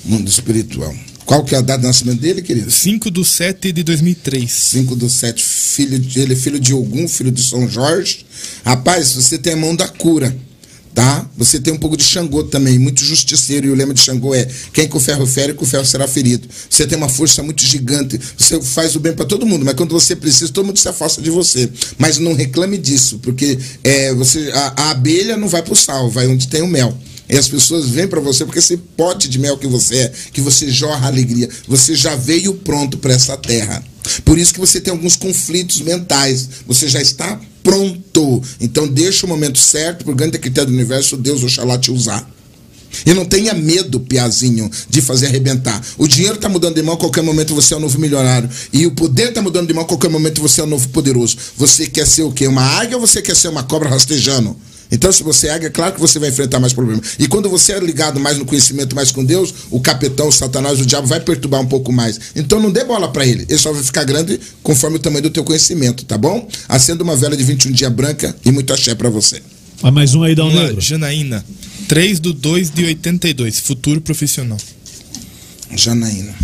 Mundo 0.04 0.28
espiritual. 0.28 0.94
Qual 1.30 1.44
que 1.44 1.54
é 1.54 1.58
a 1.58 1.60
data 1.60 1.78
de 1.80 1.86
nascimento 1.86 2.20
dele, 2.20 2.42
querido? 2.42 2.68
5 2.72 3.08
de 3.08 3.24
7 3.24 3.70
de 3.70 3.84
2003. 3.84 4.50
5 4.50 4.96
do 4.96 5.08
7, 5.08 5.40
filho 5.40 5.96
de, 5.96 6.18
ele 6.18 6.32
é 6.32 6.36
filho 6.36 6.58
de 6.58 6.74
Ogum, 6.74 7.06
filho 7.06 7.30
de 7.30 7.40
São 7.40 7.68
Jorge. 7.68 8.26
Rapaz, 8.64 9.12
você 9.12 9.38
tem 9.38 9.52
a 9.52 9.56
mão 9.56 9.76
da 9.76 9.86
cura, 9.86 10.36
tá? 10.92 11.30
Você 11.36 11.60
tem 11.60 11.72
um 11.72 11.78
pouco 11.78 11.96
de 11.96 12.02
Xangô 12.02 12.42
também, 12.42 12.80
muito 12.80 13.04
justiceiro, 13.04 13.68
e 13.68 13.70
o 13.70 13.76
lema 13.76 13.94
de 13.94 14.00
Xangô 14.00 14.34
é: 14.34 14.48
quem 14.72 14.88
com 14.88 14.98
ferro 14.98 15.24
fere, 15.24 15.54
com 15.54 15.64
ferro 15.64 15.86
será 15.86 16.08
ferido. 16.08 16.48
Você 16.68 16.84
tem 16.84 16.98
uma 16.98 17.08
força 17.08 17.44
muito 17.44 17.64
gigante, 17.64 18.18
você 18.36 18.60
faz 18.60 18.96
o 18.96 18.98
bem 18.98 19.12
para 19.12 19.24
todo 19.24 19.46
mundo, 19.46 19.64
mas 19.64 19.74
quando 19.74 19.92
você 19.92 20.16
precisa, 20.16 20.50
todo 20.50 20.66
mundo 20.66 20.80
se 20.80 20.88
afasta 20.88 21.22
de 21.22 21.30
você. 21.30 21.70
Mas 21.96 22.18
não 22.18 22.34
reclame 22.34 22.76
disso, 22.76 23.20
porque 23.22 23.56
é, 23.84 24.12
você, 24.14 24.50
a, 24.52 24.74
a 24.76 24.90
abelha 24.90 25.36
não 25.36 25.46
vai 25.46 25.62
pro 25.62 25.76
sal, 25.76 26.10
vai 26.10 26.26
onde 26.26 26.48
tem 26.48 26.60
o 26.60 26.66
mel. 26.66 26.98
E 27.30 27.38
as 27.38 27.48
pessoas 27.48 27.88
vêm 27.88 28.08
para 28.08 28.20
você 28.20 28.44
porque 28.44 28.58
esse 28.58 28.76
pote 28.76 29.28
de 29.28 29.38
mel 29.38 29.56
que 29.56 29.66
você 29.66 29.96
é, 29.96 30.12
que 30.32 30.40
você 30.40 30.68
jorra 30.68 31.06
alegria, 31.06 31.48
você 31.68 31.94
já 31.94 32.16
veio 32.16 32.54
pronto 32.54 32.98
para 32.98 33.14
essa 33.14 33.36
terra. 33.36 33.84
Por 34.24 34.36
isso 34.36 34.52
que 34.52 34.60
você 34.60 34.80
tem 34.80 34.90
alguns 34.90 35.16
conflitos 35.16 35.80
mentais. 35.80 36.48
Você 36.66 36.88
já 36.88 37.00
está 37.00 37.40
pronto. 37.62 38.42
Então 38.60 38.88
deixa 38.88 39.26
o 39.26 39.28
momento 39.28 39.58
certo, 39.58 40.04
por 40.04 40.14
grande 40.14 40.38
critério 40.38 40.70
do 40.70 40.74
universo, 40.74 41.16
Deus 41.16 41.44
oxalá 41.44 41.78
te 41.78 41.92
usar. 41.92 42.28
E 43.06 43.14
não 43.14 43.24
tenha 43.24 43.54
medo, 43.54 44.00
piazinho, 44.00 44.68
de 44.88 45.00
fazer 45.00 45.26
arrebentar. 45.26 45.80
O 45.96 46.08
dinheiro 46.08 46.34
está 46.34 46.48
mudando 46.48 46.74
de 46.74 46.82
mão, 46.82 46.94
a 46.94 46.98
qualquer 46.98 47.22
momento 47.22 47.54
você 47.54 47.72
é 47.74 47.76
o 47.76 47.80
novo 47.80 47.98
milionário. 48.00 48.50
E 48.72 48.84
o 48.86 48.90
poder 48.90 49.28
está 49.28 49.40
mudando 49.40 49.68
de 49.68 49.72
mão, 49.72 49.84
a 49.84 49.86
qualquer 49.86 50.10
momento 50.10 50.42
você 50.42 50.60
é 50.60 50.64
o 50.64 50.66
novo 50.66 50.88
poderoso. 50.88 51.36
Você 51.56 51.86
quer 51.86 52.06
ser 52.06 52.22
o 52.22 52.32
quê? 52.32 52.48
Uma 52.48 52.62
águia 52.62 52.96
ou 52.96 53.06
você 53.06 53.22
quer 53.22 53.36
ser 53.36 53.48
uma 53.48 53.62
cobra 53.62 53.88
rastejando? 53.88 54.56
Então, 54.90 55.12
se 55.12 55.22
você 55.22 55.48
é 55.48 55.50
águia, 55.52 55.68
é 55.68 55.70
claro 55.70 55.94
que 55.94 56.00
você 56.00 56.18
vai 56.18 56.30
enfrentar 56.30 56.58
mais 56.58 56.72
problemas. 56.72 57.14
E 57.18 57.28
quando 57.28 57.48
você 57.48 57.72
é 57.72 57.78
ligado 57.78 58.18
mais 58.18 58.38
no 58.38 58.44
conhecimento, 58.44 58.94
mais 58.94 59.12
com 59.12 59.24
Deus, 59.24 59.54
o 59.70 59.80
capitão, 59.80 60.28
o 60.28 60.32
satanás, 60.32 60.80
o 60.80 60.86
diabo 60.86 61.06
vai 61.06 61.20
perturbar 61.20 61.60
um 61.60 61.66
pouco 61.66 61.92
mais. 61.92 62.18
Então, 62.34 62.60
não 62.60 62.70
dê 62.70 62.84
bola 62.84 63.10
para 63.10 63.26
ele. 63.26 63.44
Ele 63.48 63.58
só 63.58 63.72
vai 63.72 63.82
ficar 63.82 64.04
grande 64.04 64.40
conforme 64.62 64.96
o 64.96 65.00
tamanho 65.00 65.22
do 65.22 65.30
teu 65.30 65.44
conhecimento, 65.44 66.04
tá 66.04 66.18
bom? 66.18 66.48
Acenda 66.68 67.02
uma 67.04 67.16
vela 67.16 67.36
de 67.36 67.44
21 67.44 67.72
dia 67.72 67.90
branca 67.90 68.34
e 68.44 68.50
muito 68.50 68.72
axé 68.72 68.94
para 68.94 69.08
você. 69.08 69.42
Vai 69.80 69.90
mais 69.90 70.14
um 70.14 70.22
aí, 70.22 70.34
lá, 70.34 70.46
Negro. 70.48 70.80
Janaína, 70.80 71.44
3 71.88 72.20
de 72.20 72.32
2 72.32 72.70
de 72.70 72.84
82, 72.84 73.60
futuro 73.60 74.00
profissional. 74.00 74.58
Janaína. 75.74 76.34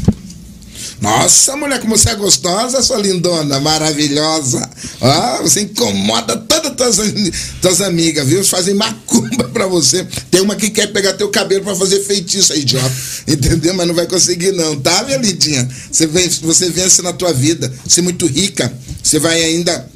Nossa, 1.01 1.55
mulher, 1.57 1.79
como 1.81 1.97
você 1.97 2.11
é 2.11 2.15
gostosa, 2.15 2.83
sua 2.83 2.97
lindona, 2.97 3.61
maravilhosa. 3.61 4.69
Ó, 5.01 5.43
você 5.43 5.61
incomoda 5.61 6.37
todas 6.37 6.99
as 6.99 7.13
tuas, 7.61 7.81
amigas, 7.83 8.27
viu? 8.27 8.43
Fazem 8.45 8.75
macumba 8.75 9.45
pra 9.53 9.67
você. 9.67 10.07
Tem 10.31 10.41
uma 10.41 10.57
que 10.57 10.71
quer 10.71 10.87
pegar 10.93 11.13
teu 11.13 11.29
cabelo 11.29 11.65
pra 11.65 11.77
fazer 11.77 12.01
feitiço, 12.01 12.53
aí, 12.53 12.61
idiota. 12.61 12.93
Entendeu? 13.29 13.75
Mas 13.75 13.87
não 13.87 13.95
vai 13.95 14.07
conseguir, 14.07 14.53
não, 14.53 14.81
tá, 14.81 15.05
minha 15.05 15.19
lindinha? 15.19 15.69
Você 15.91 16.07
vence, 16.07 16.41
você 16.41 16.71
vence 16.71 17.03
na 17.03 17.13
tua 17.13 17.33
vida. 17.33 17.73
Você 17.87 18.01
é 18.01 18.03
muito 18.03 18.27
rica. 18.27 18.73
Você 19.03 19.19
vai 19.19 19.43
ainda. 19.43 19.89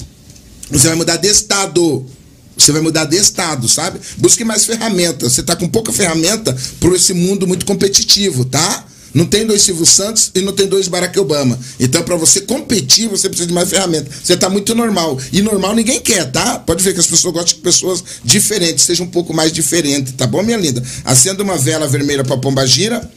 Você 0.70 0.86
vai 0.88 0.96
mudar 0.96 1.16
de 1.16 1.28
estado. 1.28 2.06
Você 2.56 2.72
vai 2.72 2.82
mudar 2.82 3.06
de 3.06 3.16
estado, 3.16 3.66
sabe? 3.68 3.98
Busque 4.18 4.44
mais 4.44 4.66
ferramentas. 4.66 5.32
Você 5.32 5.42
tá 5.42 5.56
com 5.56 5.66
pouca 5.66 5.92
ferramenta 5.92 6.54
por 6.78 6.94
esse 6.94 7.14
mundo 7.14 7.46
muito 7.46 7.64
competitivo, 7.64 8.44
tá? 8.44 8.84
Não 9.12 9.24
tem 9.24 9.46
dois 9.46 9.62
Silvio 9.62 9.86
Santos 9.86 10.30
e 10.34 10.40
não 10.40 10.52
tem 10.52 10.66
dois 10.66 10.88
Barack 10.88 11.18
Obama. 11.18 11.58
Então, 11.78 12.02
para 12.02 12.16
você 12.16 12.40
competir, 12.40 13.08
você 13.08 13.28
precisa 13.28 13.48
de 13.48 13.54
mais 13.54 13.68
ferramentas. 13.68 14.12
Você 14.22 14.36
tá 14.36 14.48
muito 14.48 14.74
normal. 14.74 15.18
E 15.32 15.42
normal 15.42 15.74
ninguém 15.74 16.00
quer, 16.00 16.30
tá? 16.30 16.58
Pode 16.58 16.82
ver 16.82 16.94
que 16.94 17.00
as 17.00 17.06
pessoas 17.06 17.34
gostam 17.34 17.56
de 17.56 17.62
pessoas 17.62 18.04
diferentes, 18.24 18.84
seja 18.84 19.02
um 19.02 19.08
pouco 19.08 19.34
mais 19.34 19.52
diferente, 19.52 20.12
tá 20.12 20.26
bom, 20.26 20.42
minha 20.42 20.56
linda? 20.56 20.82
Acenda 21.04 21.42
uma 21.42 21.56
vela 21.56 21.86
vermelha 21.88 22.24
pra 22.24 22.36
Pombagira. 22.36 23.08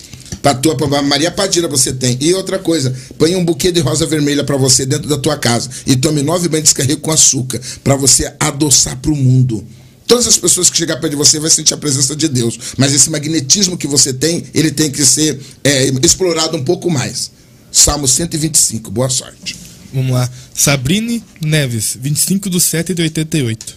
Pra 0.41 0.53
tua 0.53 0.75
Pomba 0.75 1.01
Maria 1.01 1.31
Padilha 1.31 1.69
você 1.69 1.93
tem. 1.93 2.17
E 2.19 2.33
outra 2.33 2.59
coisa, 2.59 2.93
põe 3.17 3.33
um 3.33 3.45
buquê 3.45 3.71
de 3.71 3.79
rosa 3.79 4.05
vermelha 4.05 4.43
pra 4.43 4.57
você 4.57 4.85
dentro 4.85 5.07
da 5.07 5.17
tua 5.17 5.37
casa 5.37 5.69
e 5.85 5.95
tome 5.95 6.21
nove 6.21 6.49
banhos 6.49 6.63
de 6.63 6.73
descarrego 6.73 6.99
com 6.99 7.11
açúcar 7.11 7.61
pra 7.81 7.95
você 7.95 8.33
adoçar 8.39 8.97
pro 8.97 9.15
mundo. 9.15 9.63
Todas 10.07 10.27
as 10.27 10.37
pessoas 10.37 10.69
que 10.69 10.77
chegar 10.77 10.97
perto 10.97 11.11
de 11.11 11.17
você 11.17 11.39
vai 11.39 11.49
sentir 11.49 11.73
a 11.73 11.77
presença 11.77 12.15
de 12.15 12.27
Deus, 12.27 12.59
mas 12.77 12.93
esse 12.93 13.09
magnetismo 13.09 13.77
que 13.77 13.87
você 13.87 14.13
tem, 14.13 14.43
ele 14.53 14.71
tem 14.71 14.91
que 14.91 15.03
ser 15.05 15.39
é, 15.63 15.85
explorado 16.03 16.57
um 16.57 16.63
pouco 16.63 16.89
mais. 16.89 17.31
Salmo 17.71 18.07
125, 18.07 18.91
boa 18.91 19.09
sorte. 19.09 19.55
Vamos 19.93 20.11
lá. 20.11 20.29
Sabrine 20.53 21.23
Neves, 21.41 21.97
25 21.99 22.49
de 22.49 22.59
7 22.59 22.93
de 22.93 23.01
88. 23.01 23.75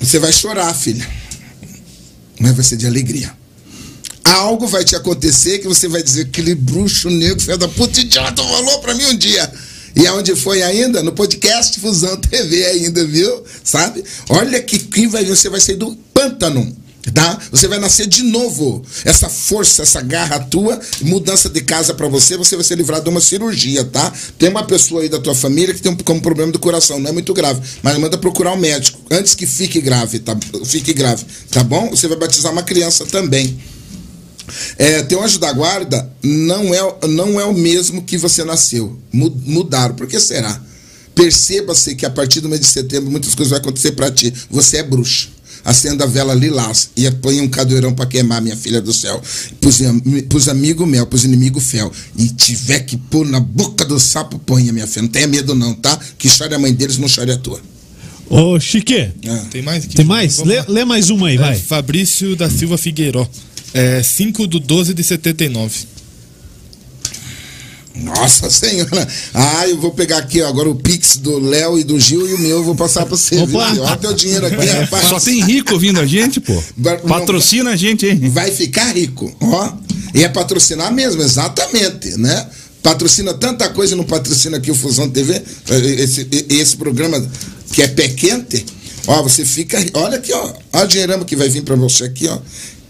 Você 0.00 0.18
vai 0.18 0.32
chorar, 0.32 0.72
filha, 0.74 1.08
mas 2.38 2.54
vai 2.54 2.64
ser 2.64 2.76
de 2.76 2.86
alegria. 2.86 3.32
Algo 4.24 4.66
vai 4.66 4.84
te 4.84 4.94
acontecer 4.94 5.60
que 5.60 5.68
você 5.68 5.88
vai 5.88 6.02
dizer 6.02 6.22
aquele 6.22 6.54
bruxo 6.54 7.08
negro, 7.08 7.40
filho 7.40 7.56
da 7.56 7.68
puta 7.68 8.00
idiota, 8.00 8.42
falou 8.42 8.80
pra 8.80 8.94
mim 8.94 9.04
um 9.06 9.16
dia. 9.16 9.50
E 9.96 10.06
aonde 10.06 10.36
foi 10.36 10.62
ainda? 10.62 11.02
No 11.02 11.12
podcast 11.12 11.80
Fusão 11.80 12.18
TV 12.18 12.66
ainda, 12.66 13.02
viu? 13.06 13.42
Sabe? 13.64 14.04
Olha 14.28 14.62
que, 14.62 14.78
que 14.78 15.06
vai, 15.06 15.24
você 15.24 15.48
vai 15.48 15.58
sair 15.58 15.76
do 15.76 15.96
pântano. 16.12 16.76
Tá? 17.14 17.38
Você 17.50 17.66
vai 17.66 17.78
nascer 17.78 18.06
de 18.06 18.22
novo. 18.24 18.84
Essa 19.04 19.28
força, 19.30 19.82
essa 19.82 20.02
garra 20.02 20.40
tua, 20.40 20.78
mudança 21.02 21.48
de 21.48 21.62
casa 21.62 21.94
para 21.94 22.08
você, 22.08 22.36
você 22.36 22.56
vai 22.56 22.64
ser 22.64 22.76
livrado 22.76 23.04
de 23.04 23.10
uma 23.10 23.20
cirurgia, 23.20 23.84
tá? 23.84 24.12
Tem 24.36 24.48
uma 24.48 24.64
pessoa 24.64 25.02
aí 25.02 25.08
da 25.08 25.20
tua 25.20 25.34
família 25.34 25.72
que 25.72 25.80
tem 25.80 25.92
um, 25.92 26.20
problema 26.20 26.50
do 26.50 26.58
coração, 26.58 26.98
não 26.98 27.10
é 27.10 27.12
muito 27.12 27.32
grave, 27.32 27.62
mas 27.80 27.96
manda 27.96 28.18
procurar 28.18 28.54
um 28.54 28.58
médico 28.58 28.98
antes 29.08 29.36
que 29.36 29.46
fique 29.46 29.80
grave, 29.80 30.18
tá? 30.18 30.36
Fique 30.64 30.92
grave, 30.92 31.24
tá 31.48 31.62
bom? 31.62 31.90
Você 31.90 32.08
vai 32.08 32.18
batizar 32.18 32.52
uma 32.52 32.64
criança 32.64 33.06
também. 33.06 33.56
É, 34.78 35.02
teu 35.02 35.22
anjo 35.22 35.38
da 35.38 35.52
guarda 35.52 36.10
não 36.22 36.72
é, 36.74 37.06
não 37.08 37.40
é 37.40 37.44
o 37.44 37.52
mesmo 37.54 38.02
que 38.02 38.16
você 38.18 38.44
nasceu. 38.44 38.98
Mu- 39.12 39.34
Mudaram. 39.44 39.94
Por 39.94 40.06
que 40.06 40.18
será? 40.20 40.60
Perceba-se 41.14 41.94
que 41.94 42.04
a 42.04 42.10
partir 42.10 42.40
do 42.40 42.48
mês 42.48 42.60
de 42.60 42.66
setembro 42.66 43.10
muitas 43.10 43.34
coisas 43.34 43.50
vão 43.50 43.58
acontecer 43.58 43.92
para 43.92 44.10
ti. 44.10 44.32
Você 44.50 44.78
é 44.78 44.82
bruxo. 44.82 45.30
Acenda 45.64 46.04
a 46.04 46.06
vela 46.06 46.32
lilás 46.32 46.90
e 46.94 47.10
põe 47.10 47.40
um 47.40 47.48
cadeirão 47.48 47.92
para 47.92 48.06
queimar, 48.06 48.40
minha 48.40 48.54
filha 48.56 48.80
do 48.80 48.92
céu. 48.92 49.20
Pros, 49.60 49.80
am- 49.82 50.00
pros 50.28 50.46
amigos 50.48 50.86
mel, 50.86 51.06
pros 51.06 51.24
inimigos 51.24 51.64
fel. 51.64 51.90
E 52.16 52.28
tiver 52.28 52.80
que 52.80 52.96
pôr 52.96 53.26
na 53.26 53.40
boca 53.40 53.84
do 53.84 53.98
sapo, 53.98 54.38
ponha, 54.38 54.72
minha 54.72 54.86
filha. 54.86 55.02
Não 55.02 55.08
tenha 55.08 55.26
medo, 55.26 55.54
não, 55.56 55.74
tá? 55.74 55.98
Que 56.18 56.28
chore 56.28 56.54
a 56.54 56.58
mãe 56.58 56.72
deles, 56.72 56.98
não 56.98 57.08
chore 57.08 57.32
a 57.32 57.36
tua. 57.38 57.60
Ô, 58.28 58.60
Chique, 58.60 59.10
Ah. 59.26 59.44
Tem 59.50 59.62
mais 59.62 59.84
aqui? 59.84 59.96
tem 59.96 60.04
mais? 60.04 60.38
Lê, 60.38 60.62
lê 60.68 60.84
mais 60.84 61.10
uma 61.10 61.28
aí, 61.28 61.34
É, 61.36 61.38
vai. 61.38 61.58
Fabrício 61.58 62.36
da 62.36 62.48
Silva 62.50 62.76
Figueiró. 62.78 63.26
É, 63.76 64.02
5 64.02 64.48
de 64.48 64.58
12 64.58 64.94
de 64.94 65.04
79. 65.04 65.86
Nossa 67.94 68.50
senhora. 68.50 69.08
Ah, 69.34 69.68
eu 69.68 69.78
vou 69.78 69.90
pegar 69.90 70.18
aqui 70.18 70.40
ó, 70.40 70.48
agora 70.48 70.68
o 70.68 70.74
Pix 70.74 71.16
do 71.18 71.38
Léo 71.38 71.78
e 71.78 71.84
do 71.84 71.98
Gil 71.98 72.28
e 72.28 72.34
o 72.34 72.38
meu 72.38 72.56
eu 72.58 72.64
vou 72.64 72.74
passar 72.74 73.04
pra 73.04 73.16
você. 73.16 73.36
Opa. 73.36 73.72
viu? 73.72 73.82
Olha 73.82 73.96
teu 73.96 74.14
dinheiro 74.14 74.46
aqui, 74.46 74.66
rapaz. 74.66 75.08
Só 75.08 75.20
tem 75.20 75.42
rico 75.42 75.74
ouvindo 75.74 76.00
a 76.00 76.06
gente, 76.06 76.40
pô. 76.40 76.62
Patrocina 77.06 77.70
a 77.70 77.76
gente, 77.76 78.06
hein? 78.06 78.30
Vai 78.30 78.50
ficar 78.50 78.94
rico, 78.94 79.34
ó. 79.40 79.72
E 80.14 80.24
é 80.24 80.28
patrocinar 80.28 80.92
mesmo, 80.92 81.22
exatamente, 81.22 82.16
né? 82.18 82.46
Patrocina 82.82 83.34
tanta 83.34 83.68
coisa 83.70 83.94
e 83.94 83.96
não 83.96 84.04
patrocina 84.04 84.56
aqui 84.56 84.70
o 84.70 84.74
Fusão 84.74 85.08
TV, 85.10 85.42
esse, 85.98 86.26
esse 86.48 86.76
programa 86.76 87.22
que 87.72 87.82
é 87.82 87.88
pé 87.88 88.08
quente. 88.08 88.64
Ó, 89.06 89.22
você 89.22 89.44
fica. 89.44 89.78
Olha 89.94 90.16
aqui, 90.16 90.32
ó. 90.32 90.52
Olha 90.72 90.84
o 90.84 90.88
dinheirama 90.88 91.24
que 91.24 91.36
vai 91.36 91.48
vir 91.48 91.62
para 91.62 91.76
você 91.76 92.04
aqui, 92.04 92.26
ó. 92.28 92.38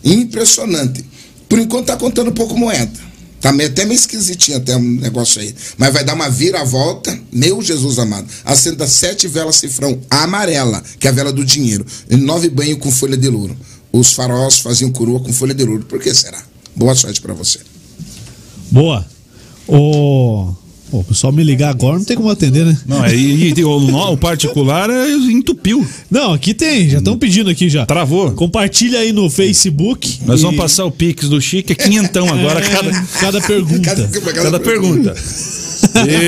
Impressionante. 0.06 1.04
Por 1.48 1.58
enquanto 1.58 1.86
tá 1.86 1.96
contando 1.96 2.32
pouco 2.32 2.56
moeda. 2.56 3.06
Tá 3.40 3.52
meio, 3.52 3.68
até 3.68 3.84
meio 3.84 3.98
esquisitinho 3.98 4.56
até 4.56 4.76
um 4.76 4.80
negócio 4.80 5.40
aí. 5.40 5.54
Mas 5.76 5.92
vai 5.92 6.02
dar 6.02 6.14
uma 6.14 6.30
vira-volta, 6.30 7.16
meu 7.32 7.60
Jesus 7.60 7.98
amado. 7.98 8.26
Acenda 8.44 8.86
sete 8.86 9.28
velas 9.28 9.56
cifrão 9.56 10.00
amarela, 10.10 10.82
que 10.98 11.06
é 11.06 11.10
a 11.10 11.12
vela 11.12 11.32
do 11.32 11.44
dinheiro. 11.44 11.84
E 12.08 12.16
nove 12.16 12.48
banhos 12.48 12.78
com 12.78 12.90
folha 12.90 13.16
de 13.16 13.28
louro. 13.28 13.56
Os 13.92 14.12
faraós 14.12 14.58
faziam 14.60 14.90
coroa 14.90 15.20
com 15.20 15.32
folha 15.32 15.54
de 15.54 15.64
louro. 15.64 15.84
Por 15.84 16.00
que 16.00 16.14
será? 16.14 16.42
Boa 16.74 16.94
sorte 16.94 17.20
para 17.20 17.34
você. 17.34 17.60
Boa. 18.70 19.06
O... 19.68 20.54
Pô, 20.90 21.00
o 21.00 21.04
pessoal 21.04 21.32
me 21.32 21.42
ligar 21.42 21.70
agora 21.70 21.98
não 21.98 22.04
tem 22.04 22.16
como 22.16 22.30
atender, 22.30 22.64
né? 22.64 22.78
Não, 22.86 23.04
é, 23.04 23.14
e, 23.14 23.52
e 23.52 23.64
o, 23.64 24.12
o, 24.12 24.16
particular 24.16 24.88
é, 24.88 25.10
entupiu. 25.10 25.86
Não, 26.10 26.32
aqui 26.32 26.54
tem, 26.54 26.88
já 26.88 26.98
estão 26.98 27.18
pedindo 27.18 27.50
aqui 27.50 27.68
já. 27.68 27.84
Travou. 27.84 28.30
Compartilha 28.32 29.00
aí 29.00 29.12
no 29.12 29.28
Facebook. 29.28 30.20
Nós 30.24 30.40
e... 30.40 30.42
vamos 30.44 30.56
passar 30.56 30.84
o 30.84 30.90
Pix 30.90 31.28
do 31.28 31.40
Chique, 31.40 31.72
é 31.72 31.76
quinhentão 31.76 32.28
agora 32.28 32.60
é, 32.60 32.68
cada, 32.68 33.02
cada 33.20 33.40
pergunta. 33.40 33.80
Cada, 33.80 34.08
cada, 34.08 34.32
cada 34.32 34.60
pergunta. 34.60 35.14
pergunta. 35.14 35.66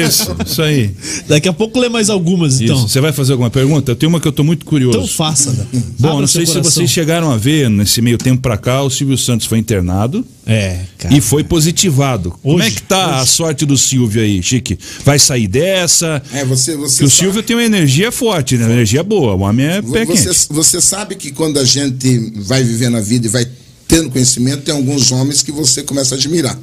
Isso, 0.07 0.37
isso 0.47 0.63
aí. 0.63 0.91
Daqui 1.27 1.49
a 1.49 1.53
pouco 1.53 1.79
lê 1.79 1.89
mais 1.89 2.11
algumas, 2.11 2.61
então. 2.61 2.77
Isso. 2.77 2.89
Você 2.89 3.01
vai 3.01 3.13
fazer 3.13 3.33
alguma 3.33 3.51
pergunta? 3.51 3.93
Eu 3.93 3.97
tenho 3.97 4.11
uma 4.11 4.21
que 4.21 4.27
eu 4.27 4.31
estou 4.31 4.45
muito 4.45 4.65
curioso. 4.65 4.99
Então 4.99 5.09
faça. 5.09 5.53
Né? 5.53 5.67
Bom, 5.99 6.09
Abra 6.09 6.21
não 6.21 6.27
sei 6.27 6.47
se 6.47 6.61
vocês 6.61 6.91
chegaram 6.91 7.31
a 7.31 7.37
ver 7.37 7.69
nesse 7.69 8.01
meio 8.01 8.19
tempo 8.19 8.41
para 8.41 8.57
cá, 8.57 8.83
o 8.83 8.91
Silvio 8.91 9.19
Santos 9.19 9.47
foi 9.47 9.59
internado. 9.59 10.25
É, 10.47 10.81
cara. 10.97 11.15
E 11.15 11.21
foi 11.21 11.45
positivado. 11.45 12.31
Hoje, 12.31 12.41
Como 12.43 12.63
é 12.63 12.71
que 12.71 12.83
tá 12.83 13.09
hoje. 13.09 13.21
a 13.21 13.27
sorte 13.27 13.67
do 13.67 13.77
Silvio 13.77 14.23
aí, 14.23 14.43
Chique? 14.49 14.79
Vai 15.05 15.19
sair 15.19 15.47
dessa? 15.47 16.23
É, 16.33 16.45
você, 16.45 16.77
você 16.77 16.99
que 16.99 17.05
o 17.05 17.11
Silvio 17.11 17.43
tem 17.43 17.55
uma 17.55 17.65
energia 17.65 18.11
forte, 18.11 18.57
né? 18.57 18.65
Uma 18.65 18.73
energia 18.73 19.03
boa. 19.03 19.35
O 19.35 19.41
homem 19.41 19.67
é 19.67 19.83
pé 19.83 20.05
você, 20.05 20.29
quente. 20.29 20.47
Você 20.51 20.81
sabe 20.81 21.17
que 21.17 21.31
quando 21.31 21.59
a 21.59 21.65
gente 21.65 22.33
vai 22.37 22.63
vivendo 22.63 22.97
a 22.97 23.01
vida 23.01 23.27
e 23.27 23.31
vai 23.31 23.47
tendo 23.87 24.11
conhecimento, 24.11 24.63
tem 24.63 24.75
alguns 24.75 25.11
homens 25.13 25.43
que 25.43 25.53
você 25.53 25.83
começa 25.83 26.15
a 26.15 26.19
admirar. 26.19 26.59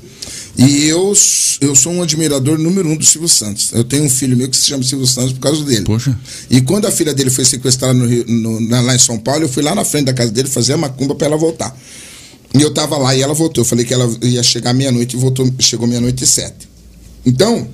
E 0.57 0.87
eu, 0.87 1.13
eu 1.61 1.75
sou 1.75 1.91
um 1.91 2.01
admirador 2.01 2.57
número 2.57 2.87
um 2.87 2.95
do 2.95 3.05
Silvio 3.05 3.27
Santos. 3.27 3.71
Eu 3.73 3.83
tenho 3.83 4.03
um 4.03 4.09
filho 4.09 4.37
meu 4.37 4.47
que 4.47 4.55
se 4.55 4.67
chama 4.67 4.83
Silvio 4.83 5.05
Santos 5.05 5.33
por 5.33 5.39
causa 5.39 5.63
dele. 5.63 5.83
Poxa. 5.83 6.17
E 6.49 6.61
quando 6.61 6.85
a 6.85 6.91
filha 6.91 7.13
dele 7.13 7.29
foi 7.29 7.43
sequestrada 7.43 7.93
no 7.93 8.05
Rio, 8.05 8.25
no, 8.27 8.69
lá 8.69 8.95
em 8.95 8.99
São 8.99 9.17
Paulo, 9.17 9.43
eu 9.43 9.49
fui 9.49 9.61
lá 9.61 9.75
na 9.75 9.83
frente 9.83 10.05
da 10.05 10.13
casa 10.13 10.31
dele 10.31 10.47
fazer 10.47 10.73
a 10.73 10.77
macumba 10.77 11.13
para 11.13 11.27
ela 11.27 11.37
voltar. 11.37 11.75
E 12.57 12.61
eu 12.61 12.73
tava 12.73 12.97
lá 12.97 13.13
e 13.13 13.21
ela 13.21 13.33
voltou. 13.33 13.63
Eu 13.63 13.65
falei 13.65 13.83
que 13.83 13.93
ela 13.93 14.09
ia 14.21 14.41
chegar 14.41 14.73
meia-noite 14.73 15.17
e 15.17 15.19
voltou, 15.19 15.51
chegou 15.59 15.87
meia-noite 15.87 16.23
e 16.23 16.27
sete. 16.27 16.74
Então, 17.25 17.67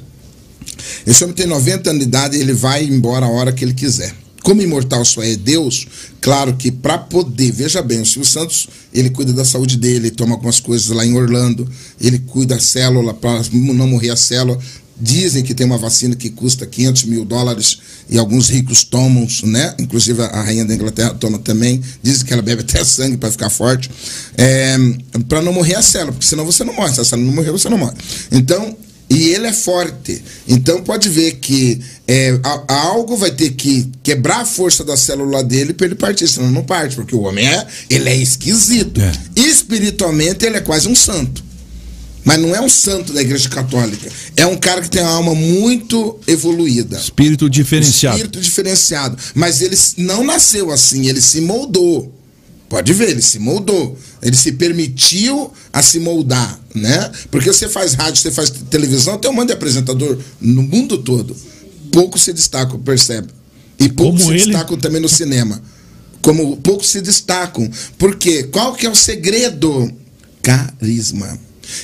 esse 1.05 1.23
homem 1.23 1.35
tem 1.35 1.45
90 1.45 1.89
anos 1.89 1.99
de 1.99 2.07
idade 2.07 2.37
e 2.37 2.41
ele 2.41 2.53
vai 2.53 2.83
embora 2.83 3.25
a 3.25 3.29
hora 3.29 3.51
que 3.51 3.63
ele 3.63 3.73
quiser 3.73 4.13
como 4.41 4.61
imortal 4.61 5.05
só 5.05 5.23
é 5.23 5.35
Deus, 5.35 5.87
claro 6.19 6.55
que 6.55 6.71
para 6.71 6.97
poder, 6.97 7.51
veja 7.51 7.81
bem, 7.81 8.01
o 8.01 8.05
Silvio 8.05 8.29
Santos, 8.29 8.67
ele 8.93 9.09
cuida 9.09 9.31
da 9.33 9.45
saúde 9.45 9.77
dele, 9.77 10.09
toma 10.09 10.33
algumas 10.33 10.59
coisas 10.59 10.87
lá 10.89 11.05
em 11.05 11.15
Orlando, 11.15 11.69
ele 11.99 12.19
cuida 12.19 12.55
da 12.55 12.61
célula 12.61 13.13
para 13.13 13.41
não 13.51 13.87
morrer 13.87 14.09
a 14.09 14.15
célula. 14.15 14.59
Dizem 15.03 15.41
que 15.41 15.55
tem 15.55 15.65
uma 15.65 15.79
vacina 15.79 16.15
que 16.15 16.29
custa 16.29 16.63
500 16.67 17.05
mil 17.05 17.25
dólares 17.25 17.79
e 18.07 18.19
alguns 18.19 18.49
ricos 18.49 18.83
tomam, 18.83 19.27
né? 19.45 19.73
Inclusive 19.79 20.21
a 20.21 20.41
rainha 20.43 20.63
da 20.63 20.75
Inglaterra 20.75 21.15
toma 21.15 21.39
também. 21.39 21.81
Dizem 22.03 22.23
que 22.23 22.31
ela 22.31 22.43
bebe 22.43 22.61
até 22.61 22.83
sangue 22.83 23.17
para 23.17 23.31
ficar 23.31 23.49
forte. 23.49 23.89
É, 24.37 24.75
para 25.27 25.41
não 25.41 25.53
morrer 25.53 25.73
a 25.73 25.81
célula, 25.81 26.11
porque 26.11 26.27
senão 26.27 26.45
você 26.45 26.63
não 26.63 26.75
morre. 26.75 26.93
Se 26.93 27.01
a 27.01 27.05
célula 27.05 27.27
não 27.27 27.35
morrer, 27.35 27.51
você 27.51 27.67
não 27.67 27.79
morre. 27.79 27.95
Então, 28.31 28.77
e 29.11 29.29
ele 29.29 29.47
é 29.47 29.53
forte. 29.53 30.23
Então 30.47 30.81
pode 30.81 31.09
ver 31.09 31.33
que 31.33 31.81
é, 32.07 32.39
algo 32.67 33.17
vai 33.17 33.29
ter 33.29 33.51
que 33.51 33.91
quebrar 34.01 34.41
a 34.41 34.45
força 34.45 34.85
da 34.85 34.95
célula 34.95 35.43
dele 35.43 35.73
para 35.73 35.85
ele 35.85 35.95
partir, 35.95 36.29
senão 36.29 36.49
não 36.49 36.63
parte, 36.63 36.95
porque 36.95 37.13
o 37.13 37.23
homem 37.23 37.45
é, 37.45 37.67
ele 37.89 38.07
é 38.07 38.15
esquisito. 38.15 39.01
É. 39.01 39.11
Espiritualmente 39.35 40.45
ele 40.45 40.57
é 40.57 40.61
quase 40.61 40.87
um 40.87 40.95
santo. 40.95 41.43
Mas 42.23 42.39
não 42.39 42.55
é 42.55 42.61
um 42.61 42.69
santo 42.69 43.11
da 43.11 43.21
igreja 43.21 43.49
católica. 43.49 44.09
É 44.37 44.45
um 44.45 44.55
cara 44.55 44.81
que 44.81 44.89
tem 44.89 45.01
uma 45.01 45.11
alma 45.11 45.35
muito 45.35 46.17
evoluída. 46.25 46.97
Espírito 46.97 47.49
diferenciado. 47.49 48.15
Espírito 48.15 48.39
diferenciado. 48.39 49.17
Mas 49.33 49.61
ele 49.61 49.75
não 49.97 50.23
nasceu 50.23 50.71
assim, 50.71 51.07
ele 51.07 51.19
se 51.19 51.41
moldou. 51.41 52.13
Pode 52.71 52.93
ver, 52.93 53.09
ele 53.09 53.21
se 53.21 53.37
moldou. 53.37 53.99
Ele 54.21 54.33
se 54.33 54.53
permitiu 54.53 55.51
a 55.73 55.81
se 55.81 55.99
moldar, 55.99 56.57
né? 56.73 57.11
Porque 57.29 57.51
você 57.51 57.67
faz 57.67 57.95
rádio, 57.95 58.21
você 58.21 58.31
faz 58.31 58.49
televisão, 58.49 59.17
tem 59.17 59.29
um 59.29 59.33
monte 59.33 59.47
de 59.47 59.53
apresentador 59.55 60.17
no 60.39 60.63
mundo 60.63 60.97
todo. 60.99 61.35
Poucos 61.91 62.21
se 62.23 62.31
destacam, 62.31 62.79
percebe? 62.79 63.27
E 63.77 63.89
poucos 63.89 64.21
se 64.21 64.29
ele? 64.29 64.45
destacam 64.45 64.77
também 64.77 65.01
no 65.01 65.09
cinema. 65.09 65.61
Como 66.21 66.55
poucos 66.57 66.89
se 66.89 67.01
destacam. 67.01 67.69
Por 67.97 68.15
quê? 68.15 68.43
Qual 68.43 68.73
que 68.73 68.85
é 68.85 68.89
o 68.89 68.95
segredo? 68.95 69.91
Carisma. 70.41 71.37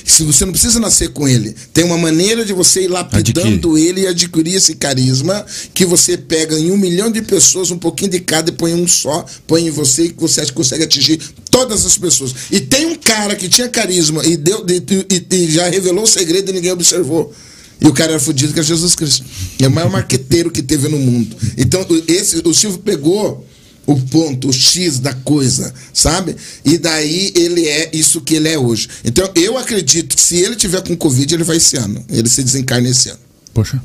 Se 0.04 0.22
você 0.24 0.44
não 0.44 0.52
precisa 0.52 0.80
nascer 0.80 1.10
com 1.10 1.28
ele, 1.28 1.54
tem 1.72 1.84
uma 1.84 1.98
maneira 1.98 2.44
de 2.44 2.52
você 2.52 2.82
ir 2.82 2.88
lapidando 2.88 3.70
Adquire. 3.70 3.86
ele 3.86 4.00
e 4.02 4.06
adquirir 4.06 4.54
esse 4.54 4.74
carisma 4.74 5.44
que 5.72 5.84
você 5.84 6.16
pega 6.16 6.58
em 6.58 6.70
um 6.70 6.76
milhão 6.76 7.10
de 7.10 7.22
pessoas, 7.22 7.70
um 7.70 7.78
pouquinho 7.78 8.10
de 8.10 8.20
cada 8.20 8.50
e 8.50 8.52
põe 8.52 8.74
um 8.74 8.86
só, 8.86 9.24
põe 9.46 9.66
em 9.66 9.70
você 9.70 10.06
e 10.06 10.14
você 10.16 10.44
consegue 10.52 10.84
atingir 10.84 11.20
todas 11.50 11.84
as 11.86 11.96
pessoas. 11.96 12.34
E 12.50 12.60
tem 12.60 12.86
um 12.86 12.96
cara 12.96 13.34
que 13.36 13.48
tinha 13.48 13.68
carisma 13.68 14.24
e, 14.24 14.36
deu, 14.36 14.64
e, 14.68 15.26
e, 15.34 15.50
já 15.50 15.68
revelou 15.68 16.04
o 16.04 16.08
segredo 16.08 16.50
e 16.50 16.54
ninguém 16.54 16.72
observou. 16.72 17.32
E 17.80 17.86
o 17.86 17.92
cara 17.92 18.12
era 18.12 18.20
fudido 18.20 18.52
que 18.52 18.60
é 18.60 18.62
Jesus 18.62 18.94
Cristo. 18.94 19.24
É 19.60 19.68
o 19.68 19.70
maior 19.70 19.90
marqueteiro 19.90 20.50
que 20.50 20.62
teve 20.62 20.88
no 20.88 20.98
mundo. 20.98 21.36
Então, 21.56 21.86
esse, 22.08 22.42
o 22.44 22.52
Silvio 22.52 22.80
pegou 22.80 23.46
o 23.88 23.96
ponto, 23.96 24.50
o 24.50 24.52
X 24.52 24.98
da 24.98 25.14
coisa, 25.14 25.72
sabe? 25.94 26.36
E 26.62 26.76
daí 26.76 27.32
ele 27.34 27.66
é 27.66 27.88
isso 27.94 28.20
que 28.20 28.34
ele 28.34 28.46
é 28.46 28.58
hoje. 28.58 28.86
Então 29.02 29.28
eu 29.34 29.56
acredito 29.56 30.14
que 30.14 30.20
se 30.20 30.36
ele 30.36 30.54
tiver 30.56 30.82
com 30.82 30.94
Covid, 30.94 31.34
ele 31.34 31.42
vai 31.42 31.56
esse 31.56 31.74
ano. 31.78 32.04
Ele 32.10 32.28
se 32.28 32.42
desencarna 32.42 32.86
esse 32.86 33.08
ano. 33.08 33.18
Poxa. 33.54 33.82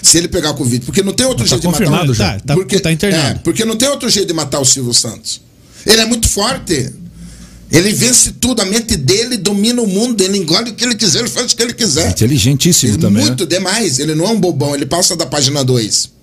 Se 0.00 0.16
ele 0.16 0.28
pegar 0.28 0.54
Covid, 0.54 0.86
porque 0.86 1.02
não 1.02 1.12
tem 1.12 1.26
outro 1.26 1.44
tá 1.44 1.50
jeito 1.50 1.62
de 1.62 1.88
matar 1.88 2.08
o 2.08 2.14
já. 2.14 2.38
Tá, 2.38 2.54
porque, 2.54 2.78
tá 2.78 2.92
internado. 2.92 3.38
É, 3.40 3.42
porque 3.42 3.64
não 3.64 3.74
tem 3.74 3.88
outro 3.88 4.08
jeito 4.08 4.28
de 4.28 4.32
matar 4.32 4.60
o 4.60 4.64
Silvio 4.64 4.94
Santos. 4.94 5.40
Ele 5.84 6.00
é 6.00 6.06
muito 6.06 6.28
forte. 6.28 6.92
Ele 7.68 7.92
vence 7.92 8.32
tudo, 8.32 8.62
a 8.62 8.64
mente 8.64 8.96
dele 8.96 9.36
domina 9.36 9.82
o 9.82 9.88
mundo, 9.88 10.20
ele 10.20 10.38
engole 10.38 10.70
o 10.70 10.74
que 10.74 10.84
ele 10.84 10.94
quiser, 10.94 11.20
ele 11.20 11.28
faz 11.28 11.50
o 11.50 11.56
que 11.56 11.62
ele 11.62 11.72
quiser. 11.72 12.10
Inteligentíssimo 12.10 12.92
ele, 12.92 13.00
também. 13.00 13.24
Muito 13.24 13.42
né? 13.42 13.56
demais. 13.56 13.98
Ele 13.98 14.14
não 14.14 14.26
é 14.26 14.28
um 14.28 14.38
bobão, 14.38 14.72
ele 14.74 14.86
passa 14.86 15.16
da 15.16 15.26
página 15.26 15.64
2. 15.64 16.21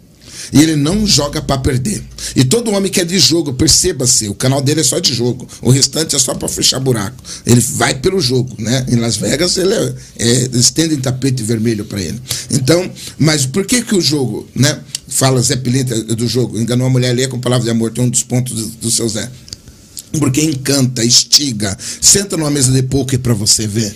E 0.51 0.61
ele 0.61 0.75
não 0.75 1.05
joga 1.05 1.41
para 1.41 1.59
perder. 1.59 2.03
E 2.35 2.43
todo 2.43 2.71
homem 2.71 2.91
que 2.91 2.99
é 2.99 3.05
de 3.05 3.19
jogo, 3.19 3.53
perceba-se, 3.53 4.27
o 4.27 4.33
canal 4.33 4.61
dele 4.61 4.81
é 4.81 4.83
só 4.83 4.99
de 4.99 5.13
jogo. 5.13 5.47
O 5.61 5.69
restante 5.69 6.15
é 6.15 6.19
só 6.19 6.33
para 6.33 6.47
fechar 6.47 6.79
buraco. 6.79 7.21
Ele 7.45 7.61
vai 7.61 7.95
pelo 7.95 8.19
jogo, 8.19 8.55
né? 8.57 8.85
Em 8.89 8.95
Las 8.95 9.17
Vegas 9.17 9.57
ele 9.57 9.73
é, 9.73 9.93
é, 10.17 10.31
eles 10.45 10.71
tendem 10.71 10.97
tapete 10.97 11.43
vermelho 11.43 11.85
para 11.85 12.01
ele. 12.01 12.19
Então, 12.49 12.89
mas 13.17 13.45
por 13.45 13.65
que 13.65 13.81
que 13.81 13.95
o 13.95 14.01
jogo, 14.01 14.47
né? 14.55 14.79
Fala 15.07 15.41
Zé 15.41 15.55
Pilintra 15.55 15.99
do 16.03 16.27
jogo, 16.27 16.59
enganou 16.59 16.85
a 16.85 16.89
mulher 16.89 17.09
ali 17.09 17.27
com 17.27 17.39
palavra 17.39 17.65
de 17.65 17.71
amor, 17.71 17.91
tem 17.91 18.03
um 18.03 18.09
dos 18.09 18.21
pontos 18.21 18.53
do, 18.53 18.67
do 18.77 18.91
seu 18.91 19.09
Zé. 19.09 19.29
Porque 20.17 20.41
encanta, 20.41 21.03
estiga. 21.03 21.77
Senta 22.01 22.35
numa 22.35 22.49
mesa 22.49 22.71
de 22.71 22.81
poker 22.83 23.19
para 23.19 23.33
você 23.33 23.67
ver. 23.67 23.95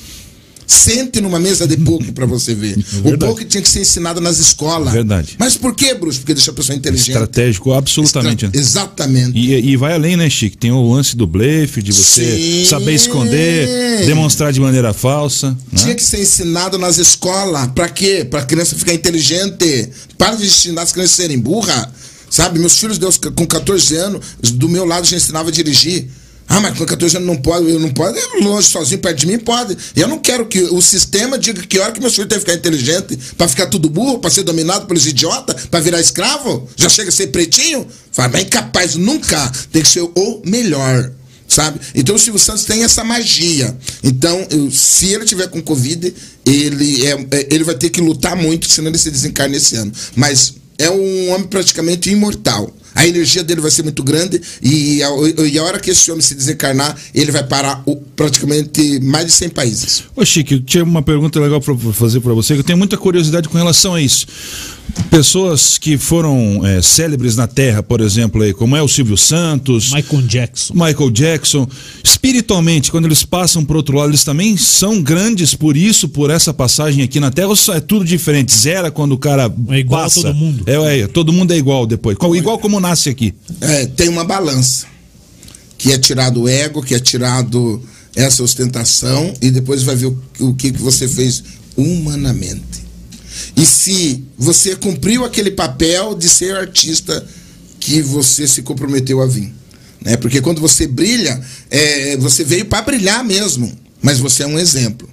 Sente 0.65 1.21
numa 1.21 1.39
mesa 1.39 1.67
de 1.67 1.77
poker 1.77 2.13
para 2.13 2.25
você 2.25 2.53
ver. 2.53 2.73
É 3.03 3.09
o 3.09 3.17
poker 3.17 3.45
tinha 3.45 3.61
que 3.61 3.67
ser 3.67 3.81
ensinado 3.81 4.21
nas 4.21 4.37
escolas. 4.39 4.93
Verdade. 4.93 5.35
Mas 5.37 5.57
por 5.57 5.75
que, 5.75 5.93
Bruce? 5.93 6.19
Porque 6.19 6.33
deixa 6.33 6.51
a 6.51 6.53
pessoa 6.53 6.75
inteligente. 6.75 7.09
Estratégico, 7.09 7.73
absolutamente. 7.73 8.45
Estra... 8.45 8.59
Exatamente. 8.59 9.37
E, 9.37 9.71
e, 9.71 9.75
vai 9.75 9.93
além, 9.93 10.15
né, 10.15 10.29
Chico? 10.29 10.55
Tem 10.57 10.71
o 10.71 10.93
lance 10.93 11.17
do 11.17 11.27
blefe, 11.27 11.81
de 11.81 11.91
você 11.91 12.37
Sim. 12.37 12.65
saber 12.65 12.93
esconder, 12.93 14.05
demonstrar 14.05 14.53
de 14.53 14.59
maneira 14.59 14.93
falsa. 14.93 15.51
Né? 15.71 15.81
Tinha 15.81 15.95
que 15.95 16.03
ser 16.03 16.21
ensinado 16.21 16.77
nas 16.77 16.97
escolas. 16.97 17.67
Para 17.73 17.89
quê? 17.89 18.25
Para 18.29 18.41
a 18.41 18.45
criança 18.45 18.75
ficar 18.75 18.93
inteligente. 18.93 19.89
Para 20.17 20.35
de 20.35 20.45
ensinar 20.45 20.83
as 20.83 20.91
crianças 20.91 21.19
a 21.19 21.23
serem 21.23 21.39
burras. 21.39 21.87
Sabe? 22.29 22.57
Meus 22.57 22.79
filhos, 22.79 22.97
Deus, 22.97 23.17
com 23.17 23.45
14 23.45 23.95
anos, 23.95 24.25
do 24.53 24.67
meu 24.67 24.85
lado 24.85 25.05
já 25.05 25.17
ensinava 25.17 25.49
a 25.49 25.51
dirigir. 25.51 26.07
Ah, 26.47 26.59
mas 26.59 26.77
com 26.77 26.85
14 26.85 27.17
anos 27.17 27.27
não 27.27 27.37
pode, 27.37 27.69
eu 27.69 27.79
não 27.79 27.89
pode, 27.89 28.19
longe, 28.41 28.69
sozinho, 28.69 28.99
perto 28.99 29.19
de 29.19 29.27
mim, 29.27 29.39
pode. 29.39 29.77
Eu 29.95 30.07
não 30.07 30.19
quero 30.19 30.45
que 30.45 30.61
o 30.61 30.81
sistema 30.81 31.37
diga 31.37 31.61
que 31.61 31.79
hora 31.79 31.91
que 31.91 31.99
meu 31.99 32.11
filho 32.11 32.27
tem 32.27 32.37
que 32.37 32.45
ficar 32.45 32.57
inteligente, 32.57 33.17
para 33.37 33.47
ficar 33.47 33.67
tudo 33.67 33.89
burro, 33.89 34.19
para 34.19 34.29
ser 34.29 34.43
dominado 34.43 34.85
pelos 34.85 35.07
idiotas, 35.07 35.65
para 35.65 35.79
virar 35.79 35.99
escravo, 35.99 36.69
já 36.75 36.89
chega 36.89 37.09
a 37.09 37.11
ser 37.11 37.27
pretinho. 37.27 37.87
Fala, 38.11 38.29
mas 38.29 38.43
incapaz, 38.43 38.95
nunca. 38.95 39.51
Tem 39.71 39.81
que 39.81 39.89
ser 39.89 40.01
o 40.01 40.41
melhor. 40.45 41.11
Sabe? 41.47 41.79
Então 41.93 42.15
o 42.15 42.19
Silvio 42.19 42.39
Santos 42.39 42.63
tem 42.65 42.83
essa 42.83 43.03
magia. 43.03 43.75
Então, 44.03 44.45
eu, 44.49 44.71
se 44.71 45.07
ele 45.07 45.25
tiver 45.25 45.47
com 45.47 45.61
Covid, 45.61 46.13
ele, 46.45 47.05
é, 47.05 47.11
é, 47.11 47.47
ele 47.51 47.63
vai 47.63 47.75
ter 47.75 47.89
que 47.89 48.01
lutar 48.01 48.35
muito, 48.35 48.69
senão 48.69 48.89
ele 48.89 48.97
se 48.97 49.11
desencarna 49.11 49.55
esse 49.55 49.75
ano. 49.75 49.91
Mas 50.15 50.55
é 50.77 50.89
um 50.89 51.31
homem 51.31 51.47
praticamente 51.47 52.09
imortal. 52.09 52.73
A 52.95 53.07
energia 53.07 53.43
dele 53.43 53.61
vai 53.61 53.71
ser 53.71 53.83
muito 53.83 54.03
grande 54.03 54.41
e 54.61 55.01
a, 55.03 55.09
e 55.45 55.57
a 55.57 55.63
hora 55.63 55.79
que 55.79 55.91
esse 55.91 56.11
homem 56.11 56.21
se 56.21 56.35
desencarnar, 56.35 56.95
ele 57.13 57.31
vai 57.31 57.43
parar 57.43 57.81
o, 57.85 57.95
praticamente 57.95 58.99
mais 59.01 59.25
de 59.25 59.31
100 59.31 59.49
países. 59.49 60.03
Ô 60.15 60.25
Chico, 60.25 60.59
tinha 60.59 60.83
uma 60.83 61.01
pergunta 61.01 61.39
legal 61.39 61.59
para 61.59 61.75
fazer 61.93 62.19
para 62.19 62.33
você, 62.33 62.53
que 62.53 62.59
eu 62.59 62.63
tenho 62.63 62.77
muita 62.77 62.97
curiosidade 62.97 63.49
com 63.49 63.57
relação 63.57 63.95
a 63.95 64.01
isso. 64.01 64.27
Pessoas 65.09 65.77
que 65.77 65.97
foram 65.97 66.65
é, 66.65 66.81
célebres 66.81 67.35
na 67.35 67.47
Terra, 67.47 67.83
por 67.83 68.01
exemplo, 68.01 68.41
aí, 68.41 68.53
como 68.53 68.75
é 68.75 68.81
o 68.81 68.87
Silvio 68.87 69.17
Santos, 69.17 69.91
Michael 69.91 70.21
Jackson. 70.23 70.73
Michael 70.73 71.11
Jackson, 71.11 71.67
espiritualmente, 72.03 72.89
quando 72.91 73.05
eles 73.05 73.23
passam 73.23 73.63
para 73.63 73.77
outro 73.77 73.97
lado, 73.97 74.09
eles 74.09 74.23
também 74.23 74.57
são 74.57 75.01
grandes 75.01 75.53
por 75.53 75.77
isso, 75.77 76.09
por 76.09 76.29
essa 76.29 76.53
passagem 76.53 77.03
aqui 77.03 77.19
na 77.19 77.29
Terra, 77.31 77.49
ou 77.49 77.55
só 77.55 77.75
é 77.75 77.79
tudo 77.79 78.03
diferente? 78.05 78.55
Zera 78.55 78.89
quando 78.89 79.11
o 79.13 79.17
cara 79.17 79.53
É 79.69 79.79
igual 79.79 80.01
a 80.01 80.03
passa? 80.05 80.21
todo 80.21 80.33
mundo. 80.35 80.63
É, 80.65 80.99
é, 80.99 81.07
todo 81.07 81.33
mundo 81.33 81.51
é 81.53 81.57
igual 81.57 81.85
depois. 81.85 82.17
Igual 82.35 82.57
como 82.57 82.79
nasce 82.79 83.09
aqui. 83.09 83.33
É, 83.61 83.85
tem 83.85 84.09
uma 84.09 84.23
balança. 84.23 84.87
Que 85.77 85.91
é 85.91 85.97
tirado 85.97 86.43
o 86.43 86.49
ego, 86.49 86.81
que 86.81 86.95
é 86.95 86.99
tirado 86.99 87.81
essa 88.15 88.41
ostentação, 88.43 89.33
e 89.41 89.51
depois 89.51 89.83
vai 89.83 89.95
ver 89.95 90.07
o, 90.07 90.17
o 90.39 90.53
que, 90.53 90.71
que 90.71 90.81
você 90.81 91.07
fez 91.07 91.43
humanamente. 91.75 92.83
E 93.55 93.65
se 93.65 94.23
você 94.37 94.75
cumpriu 94.75 95.25
aquele 95.25 95.51
papel 95.51 96.15
de 96.15 96.29
ser 96.29 96.55
artista 96.55 97.25
que 97.79 98.01
você 98.01 98.47
se 98.47 98.61
comprometeu 98.61 99.21
a 99.21 99.25
vir. 99.27 99.51
Né? 100.03 100.17
Porque 100.17 100.41
quando 100.41 100.61
você 100.61 100.87
brilha, 100.87 101.41
é, 101.69 102.17
você 102.17 102.43
veio 102.43 102.65
para 102.65 102.81
brilhar 102.81 103.23
mesmo, 103.23 103.71
mas 104.01 104.19
você 104.19 104.43
é 104.43 104.47
um 104.47 104.59
exemplo. 104.59 105.09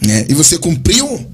Né? 0.00 0.26
E 0.28 0.34
você 0.34 0.58
cumpriu 0.58 1.26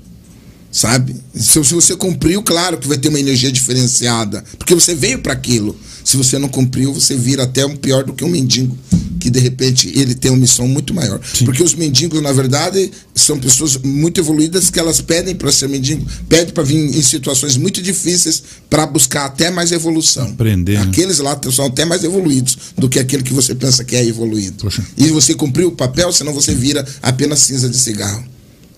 sabe? 0.71 1.17
Se, 1.35 1.63
se 1.65 1.75
você 1.75 1.97
cumpriu, 1.97 2.43
claro 2.43 2.79
que 2.79 2.89
vai 2.89 2.99
ter 2.99 3.09
uma 3.09 3.21
energia 3.21 3.51
diferenciada, 3.51 4.45
porque 4.59 4.75
você 4.75 4.95
veio 4.95 5.19
para 5.19 5.33
aquilo. 5.33 5.77
Se 6.05 6.17
você 6.17 6.39
não 6.39 6.49
cumpriu, 6.49 6.93
você 6.93 7.15
vira 7.15 7.43
até 7.43 7.65
um 7.65 7.77
pior 7.77 8.05
do 8.05 8.13
que 8.13 8.25
um 8.25 8.29
mendigo, 8.29 8.77
que 9.21 9.29
de 9.29 9.39
repente 9.39 9.93
ele 9.95 10.15
tem 10.15 10.31
uma 10.31 10.39
missão 10.39 10.67
muito 10.67 10.95
maior. 10.95 11.21
Porque 11.45 11.63
os 11.63 11.75
mendigos, 11.75 12.23
na 12.23 12.33
verdade, 12.33 12.91
são 13.15 13.39
pessoas 13.39 13.77
muito 13.77 14.19
evoluídas 14.19 14.71
que 14.71 14.81
elas 14.81 15.01
pedem 15.01 15.35
para 15.35 15.53
ser 15.53 15.69
mendigo, 15.69 16.05
pedem 16.29 16.55
para 16.55 16.63
vir 16.63 16.77
em 16.79 17.03
situações 17.03 17.57
muito 17.57 17.83
difíceis 17.83 18.43
para 18.69 18.87
buscar 18.87 19.27
até 19.27 19.51
mais 19.51 19.73
evolução. 19.73 20.31
Aprender, 20.31 20.79
né? 20.79 20.85
Aqueles 20.85 21.19
lá 21.19 21.39
são 21.53 21.67
até 21.67 21.85
mais 21.85 22.03
evoluídos 22.03 22.57
do 22.77 22.89
que 22.89 22.99
aquele 22.99 23.23
que 23.23 23.33
você 23.33 23.55
pensa 23.55 23.85
que 23.85 23.95
é 23.95 24.05
evoluído. 24.05 24.65
Poxa. 24.65 24.83
E 24.97 25.09
você 25.09 25.35
cumpriu 25.35 25.69
o 25.69 25.73
papel, 25.73 26.13
senão 26.13 26.33
você 26.33 26.55
vira 26.55 26.85
apenas 27.03 27.41
cinza 27.41 27.69
de 27.69 27.77
cigarro. 27.77 28.25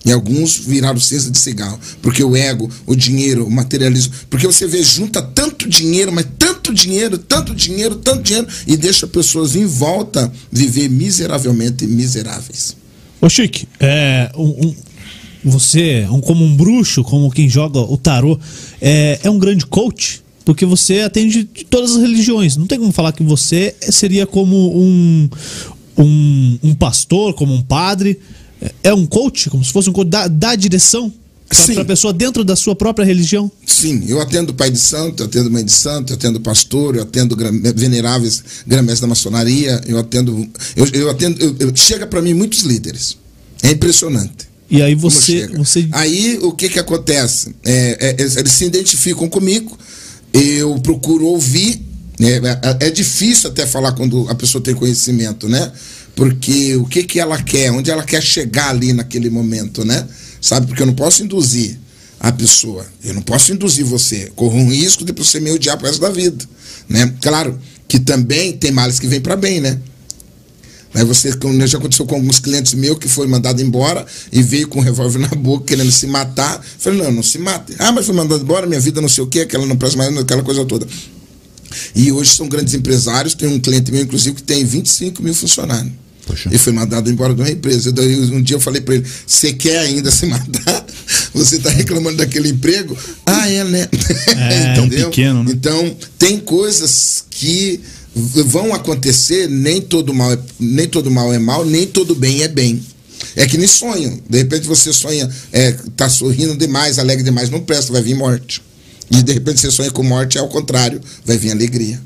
E 0.05 0.11
alguns 0.11 0.57
viraram 0.57 0.99
cinza 0.99 1.31
de 1.31 1.37
cigarro. 1.37 1.79
Porque 2.01 2.23
o 2.23 2.35
ego, 2.35 2.69
o 2.85 2.95
dinheiro, 2.95 3.45
o 3.45 3.51
materialismo. 3.51 4.13
Porque 4.29 4.45
você 4.45 4.67
vê, 4.67 4.83
junta 4.83 5.21
tanto 5.21 5.67
dinheiro, 5.69 6.11
mas 6.11 6.25
tanto 6.37 6.73
dinheiro, 6.73 7.17
tanto 7.17 7.55
dinheiro, 7.55 7.95
tanto 7.95 8.21
dinheiro, 8.21 8.47
e 8.67 8.75
deixa 8.75 9.07
pessoas 9.07 9.55
em 9.55 9.65
volta 9.65 10.31
viver 10.51 10.89
miseravelmente 10.89 11.87
miseráveis. 11.87 12.75
Ô 13.21 13.29
Chique, 13.29 13.65
é, 13.79 14.29
um, 14.35 14.67
um- 14.67 14.75
você, 15.45 16.05
um, 16.09 16.19
como 16.21 16.43
um 16.43 16.55
bruxo, 16.55 17.03
como 17.03 17.31
quem 17.31 17.49
joga 17.49 17.79
o 17.79 17.97
tarô, 17.97 18.37
é, 18.81 19.19
é 19.23 19.29
um 19.29 19.37
grande 19.39 19.65
coach, 19.65 20.21
porque 20.45 20.65
você 20.65 20.99
atende 21.01 21.43
de 21.53 21.63
todas 21.65 21.91
as 21.95 22.01
religiões. 22.01 22.57
Não 22.57 22.67
tem 22.67 22.79
como 22.79 22.91
falar 22.91 23.11
que 23.13 23.23
você 23.23 23.73
seria 23.89 24.25
como 24.25 24.77
um, 24.77 25.29
um, 25.97 26.59
um 26.63 26.75
pastor, 26.75 27.33
como 27.33 27.53
um 27.53 27.61
padre. 27.61 28.19
É- 28.63 28.71
É 28.89 28.93
um 28.93 29.05
coach, 29.05 29.49
como 29.49 29.63
se 29.63 29.71
fosse 29.71 29.89
um 29.89 29.93
coach, 29.93 30.09
dá, 30.09 30.27
dá 30.27 30.55
direção 30.55 31.11
para 31.73 31.81
a 31.83 31.85
pessoa 31.85 32.11
dentro 32.11 32.43
da 32.43 32.55
sua 32.55 32.75
própria 32.75 33.05
religião. 33.05 33.51
Sim, 33.65 34.03
eu 34.07 34.19
atendo 34.21 34.53
pai 34.53 34.71
de 34.71 34.79
santo, 34.79 35.21
eu 35.21 35.27
atendo 35.27 35.51
mãe 35.51 35.63
de 35.63 35.71
santo, 35.71 36.11
eu 36.11 36.15
atendo 36.15 36.39
pastor, 36.39 36.95
eu 36.95 37.03
atendo 37.03 37.35
veneráveis 37.75 38.43
grã-mestres 38.65 39.01
da 39.01 39.07
maçonaria, 39.07 39.79
eu 39.85 39.99
atendo. 39.99 40.47
Eu, 40.75 40.85
eu 40.93 41.09
atendo. 41.09 41.39
eu- 41.43 41.55
eu- 41.59 41.75
chega 41.75 42.07
para 42.07 42.21
mim 42.21 42.33
muitos 42.33 42.61
líderes. 42.61 43.17
É 43.61 43.71
impressionante. 43.71 44.47
E 44.69 44.81
aí 44.81 44.95
você, 44.95 45.47
você 45.55 45.87
Aí 45.91 46.39
o 46.41 46.51
que 46.53 46.69
que 46.69 46.79
acontece? 46.79 47.53
É, 47.63 48.15
é, 48.19 48.21
eles 48.39 48.51
se 48.51 48.65
identificam 48.65 49.29
comigo, 49.29 49.77
eu 50.33 50.75
procuro 50.79 51.25
ouvir. 51.27 51.81
né? 52.19 52.37
É, 52.79 52.87
é 52.87 52.89
difícil 52.89 53.49
até 53.49 53.65
falar 53.67 53.91
quando 53.93 54.27
a 54.29 54.35
pessoa 54.35 54.63
tem 54.63 54.73
conhecimento, 54.73 55.47
né? 55.49 55.71
Porque 56.15 56.75
o 56.75 56.85
que 56.85 57.03
que 57.03 57.19
ela 57.19 57.41
quer, 57.41 57.71
onde 57.71 57.89
ela 57.89 58.03
quer 58.03 58.21
chegar 58.21 58.69
ali 58.69 58.93
naquele 58.93 59.29
momento, 59.29 59.83
né? 59.83 60.07
Sabe? 60.39 60.67
Porque 60.67 60.81
eu 60.81 60.87
não 60.87 60.93
posso 60.93 61.23
induzir 61.23 61.79
a 62.19 62.31
pessoa, 62.31 62.85
eu 63.03 63.13
não 63.13 63.21
posso 63.21 63.51
induzir 63.51 63.85
você. 63.85 64.31
Corro 64.35 64.57
um 64.57 64.69
risco 64.69 65.03
de 65.03 65.11
você 65.11 65.39
me 65.39 65.51
odiar 65.51 65.77
pro 65.77 65.87
resto 65.87 66.01
da 66.01 66.09
vida, 66.09 66.45
né? 66.87 67.13
Claro 67.21 67.59
que 67.87 67.99
também 67.99 68.53
tem 68.53 68.71
males 68.71 68.99
que 68.99 69.07
vêm 69.07 69.21
para 69.21 69.35
bem, 69.35 69.59
né? 69.59 69.79
Aí 70.93 71.03
você, 71.03 71.31
já 71.65 71.77
aconteceu 71.79 72.05
com 72.05 72.15
alguns 72.15 72.39
clientes 72.39 72.75
meus 72.75 72.99
que 72.99 73.07
foi 73.07 73.25
mandado 73.25 73.59
embora 73.61 74.05
e 74.31 74.43
veio 74.43 74.67
com 74.67 74.79
um 74.79 74.81
revólver 74.81 75.17
na 75.17 75.27
boca 75.29 75.65
querendo 75.65 75.91
se 75.91 76.05
matar. 76.05 76.63
Falei, 76.77 77.01
não, 77.01 77.11
não 77.11 77.23
se 77.23 77.39
mate. 77.39 77.73
Ah, 77.79 77.91
mas 77.91 78.05
foi 78.05 78.13
mandado 78.13 78.43
embora, 78.43 78.67
minha 78.67 78.79
vida 78.79 79.01
não 79.01 79.09
sei 79.09 79.23
o 79.23 79.27
quê, 79.27 79.41
aquela 79.41 79.65
não 79.65 79.75
presta 79.75 79.97
mais, 79.97 80.15
aquela 80.15 80.43
coisa 80.43 80.63
toda. 80.65 80.87
E 81.95 82.11
hoje 82.11 82.35
são 82.35 82.47
grandes 82.47 82.75
empresários, 82.75 83.33
tem 83.33 83.49
um 83.49 83.59
cliente 83.59 83.91
meu, 83.91 84.03
inclusive, 84.03 84.35
que 84.35 84.43
tem 84.43 84.63
25 84.63 85.23
mil 85.23 85.33
funcionários. 85.33 86.02
Poxa. 86.25 86.49
E 86.51 86.57
foi 86.57 86.73
mandado 86.73 87.09
embora 87.09 87.33
de 87.33 87.41
uma 87.41 87.49
empresa. 87.49 87.91
Daí, 87.91 88.15
um 88.15 88.41
dia 88.41 88.55
eu 88.55 88.59
falei 88.61 88.81
para 88.81 88.95
ele: 88.95 89.05
você 89.25 89.53
quer 89.53 89.79
ainda 89.79 90.09
se 90.11 90.25
matar? 90.25 90.85
Você 91.33 91.57
está 91.57 91.69
reclamando 91.69 92.17
daquele 92.17 92.49
emprego? 92.49 92.97
Ah, 93.25 93.49
é, 93.49 93.63
né? 93.63 93.87
É, 94.27 94.73
tão 94.75 94.87
pequeno, 94.87 95.43
né? 95.43 95.51
Então, 95.51 95.97
tem 96.17 96.39
coisas 96.39 97.25
que 97.29 97.81
vão 98.15 98.73
acontecer, 98.73 99.49
nem 99.49 99.81
todo 99.81 100.13
mal 100.13 100.31
é, 100.31 100.39
nem 100.59 100.87
todo 100.87 101.11
mal 101.11 101.33
é 101.33 101.39
mal, 101.39 101.65
nem 101.65 101.85
todo 101.85 102.15
bem 102.15 102.43
é 102.43 102.47
bem. 102.47 102.81
É 103.35 103.47
que 103.47 103.57
nem 103.57 103.67
sonho. 103.67 104.21
De 104.29 104.37
repente 104.37 104.67
você 104.67 104.93
sonha, 104.93 105.29
é, 105.51 105.71
tá 105.95 106.07
sorrindo 106.07 106.55
demais, 106.55 106.99
alegre 106.99 107.23
demais, 107.23 107.49
não 107.49 107.59
presta, 107.59 107.91
vai 107.91 108.01
vir 108.01 108.15
morte. 108.15 108.61
E 109.09 109.21
de 109.21 109.33
repente 109.33 109.59
você 109.59 109.71
sonha 109.71 109.91
com 109.91 110.03
morte, 110.03 110.37
é 110.37 110.41
ao 110.41 110.49
contrário, 110.49 111.01
vai 111.25 111.37
vir 111.37 111.51
alegria. 111.51 111.99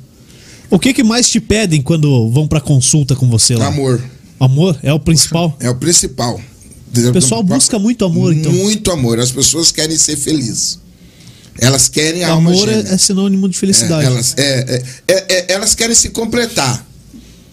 O 0.70 0.78
que, 0.78 0.94
que 0.94 1.04
mais 1.04 1.30
te 1.30 1.40
pedem 1.40 1.82
quando 1.82 2.30
vão 2.30 2.48
para 2.48 2.60
consulta 2.60 3.16
com 3.16 3.30
você 3.30 3.56
lá? 3.56 3.68
Amor 3.68 4.02
Amor 4.40 4.78
é 4.84 4.94
o 4.94 5.00
principal. 5.00 5.56
é 5.60 5.70
o 5.70 5.76
principal. 5.76 6.40
O 6.96 7.12
pessoal 7.12 7.44
busca 7.44 7.78
muito 7.78 8.06
amor, 8.06 8.34
então. 8.34 8.52
Muito 8.52 8.92
amor. 8.92 9.20
As 9.20 9.32
pessoas 9.32 9.72
querem 9.72 9.98
ser 9.98 10.16
felizes. 10.16 10.80
Elas 11.60 11.90
querem 11.90 12.24
a 12.24 12.30
alma 12.30 12.52
Amor 12.52 12.70
é, 12.70 12.80
é 12.80 12.98
sinônimo 12.98 13.50
de 13.50 13.58
felicidade. 13.58 14.06
É, 14.06 14.08
elas, 14.08 14.34
é, 14.38 14.44
é, 14.44 14.84
é, 15.08 15.34
é, 15.34 15.54
elas 15.54 15.74
querem 15.76 15.96
se 15.96 16.10
completar. 16.10 16.86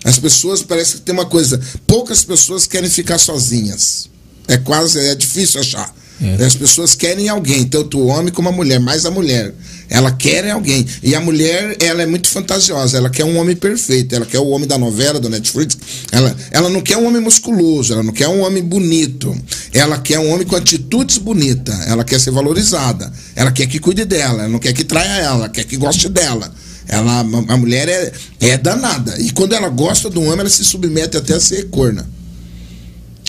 As 0.04 0.18
pessoas 0.18 0.62
parece 0.62 0.96
que 0.96 1.00
tem 1.00 1.14
uma 1.14 1.24
coisa. 1.24 1.60
Poucas 1.86 2.22
pessoas 2.22 2.66
querem 2.66 2.90
ficar 2.90 3.18
sozinhas. 3.18 4.10
É 4.46 4.58
quase 4.58 4.98
é 4.98 5.14
difícil 5.14 5.60
achar. 5.60 5.94
É. 6.22 6.44
As 6.44 6.54
pessoas 6.54 6.94
querem 6.94 7.28
alguém, 7.28 7.64
tanto 7.64 7.98
o 7.98 8.06
homem 8.06 8.32
como 8.32 8.48
a 8.48 8.52
mulher, 8.52 8.78
mais 8.78 9.04
a 9.04 9.10
mulher. 9.10 9.52
Ela 9.90 10.10
quer 10.10 10.50
alguém. 10.50 10.86
E 11.02 11.14
a 11.14 11.20
mulher, 11.20 11.76
ela 11.80 12.02
é 12.02 12.06
muito 12.06 12.28
fantasiosa. 12.28 12.96
Ela 12.96 13.10
quer 13.10 13.24
um 13.24 13.36
homem 13.36 13.54
perfeito. 13.54 14.14
Ela 14.14 14.24
quer 14.24 14.38
o 14.38 14.48
homem 14.48 14.66
da 14.66 14.78
novela, 14.78 15.20
do 15.20 15.28
Netflix. 15.28 15.76
Ela, 16.10 16.34
ela 16.50 16.68
não 16.68 16.80
quer 16.80 16.96
um 16.96 17.06
homem 17.06 17.20
musculoso. 17.20 17.92
Ela 17.92 18.02
não 18.02 18.12
quer 18.12 18.28
um 18.28 18.40
homem 18.40 18.62
bonito. 18.62 19.36
Ela 19.72 19.98
quer 19.98 20.18
um 20.18 20.30
homem 20.30 20.46
com 20.46 20.56
atitudes 20.56 21.18
bonitas. 21.18 21.86
Ela 21.86 22.02
quer 22.02 22.18
ser 22.18 22.30
valorizada. 22.30 23.12
Ela 23.36 23.52
quer 23.52 23.66
que 23.66 23.78
cuide 23.78 24.04
dela. 24.04 24.42
Ela 24.42 24.48
não 24.48 24.58
quer 24.58 24.72
que 24.72 24.84
traia 24.84 25.20
ela. 25.20 25.36
Ela 25.36 25.48
quer 25.48 25.64
que 25.64 25.76
goste 25.76 26.08
dela. 26.08 26.52
Ela, 26.88 27.20
a 27.20 27.56
mulher 27.56 27.88
é, 27.88 28.12
é 28.40 28.58
danada. 28.58 29.20
E 29.20 29.30
quando 29.30 29.54
ela 29.54 29.68
gosta 29.68 30.08
do 30.08 30.22
homem, 30.22 30.40
ela 30.40 30.50
se 30.50 30.64
submete 30.64 31.16
até 31.16 31.34
a 31.34 31.40
ser 31.40 31.68
corna. 31.70 32.08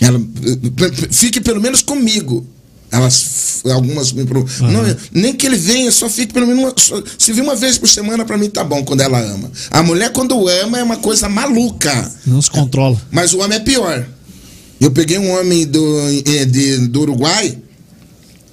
Ela, 0.00 0.20
fique 1.10 1.40
pelo 1.40 1.60
menos 1.60 1.82
comigo. 1.82 2.46
Elas, 2.90 3.62
algumas 3.64 4.12
me 4.12 4.24
pro- 4.24 4.46
não, 4.60 4.96
nem 5.12 5.34
que 5.34 5.44
ele 5.46 5.56
venha, 5.56 5.90
só 5.90 6.08
fique 6.08 6.32
pelo 6.32 6.46
menos 6.46 6.62
uma, 6.62 6.72
só- 6.76 7.02
se 7.18 7.32
vir 7.32 7.42
uma 7.42 7.56
vez 7.56 7.76
por 7.78 7.88
semana 7.88 8.24
pra 8.24 8.38
mim 8.38 8.48
tá 8.48 8.62
bom 8.62 8.84
quando 8.84 9.00
ela 9.00 9.18
ama. 9.20 9.50
A 9.70 9.82
mulher 9.82 10.10
quando 10.12 10.46
ama 10.48 10.78
é 10.78 10.82
uma 10.82 10.96
coisa 10.96 11.28
maluca. 11.28 12.12
Não 12.26 12.40
se 12.40 12.50
controla. 12.50 13.00
Mas 13.10 13.34
o 13.34 13.38
homem 13.40 13.58
é 13.58 13.60
pior. 13.60 14.06
Eu 14.80 14.90
peguei 14.92 15.18
um 15.18 15.30
homem 15.30 15.66
do, 15.66 15.98
eh, 16.26 16.44
de- 16.44 16.86
do 16.88 17.00
Uruguai, 17.00 17.58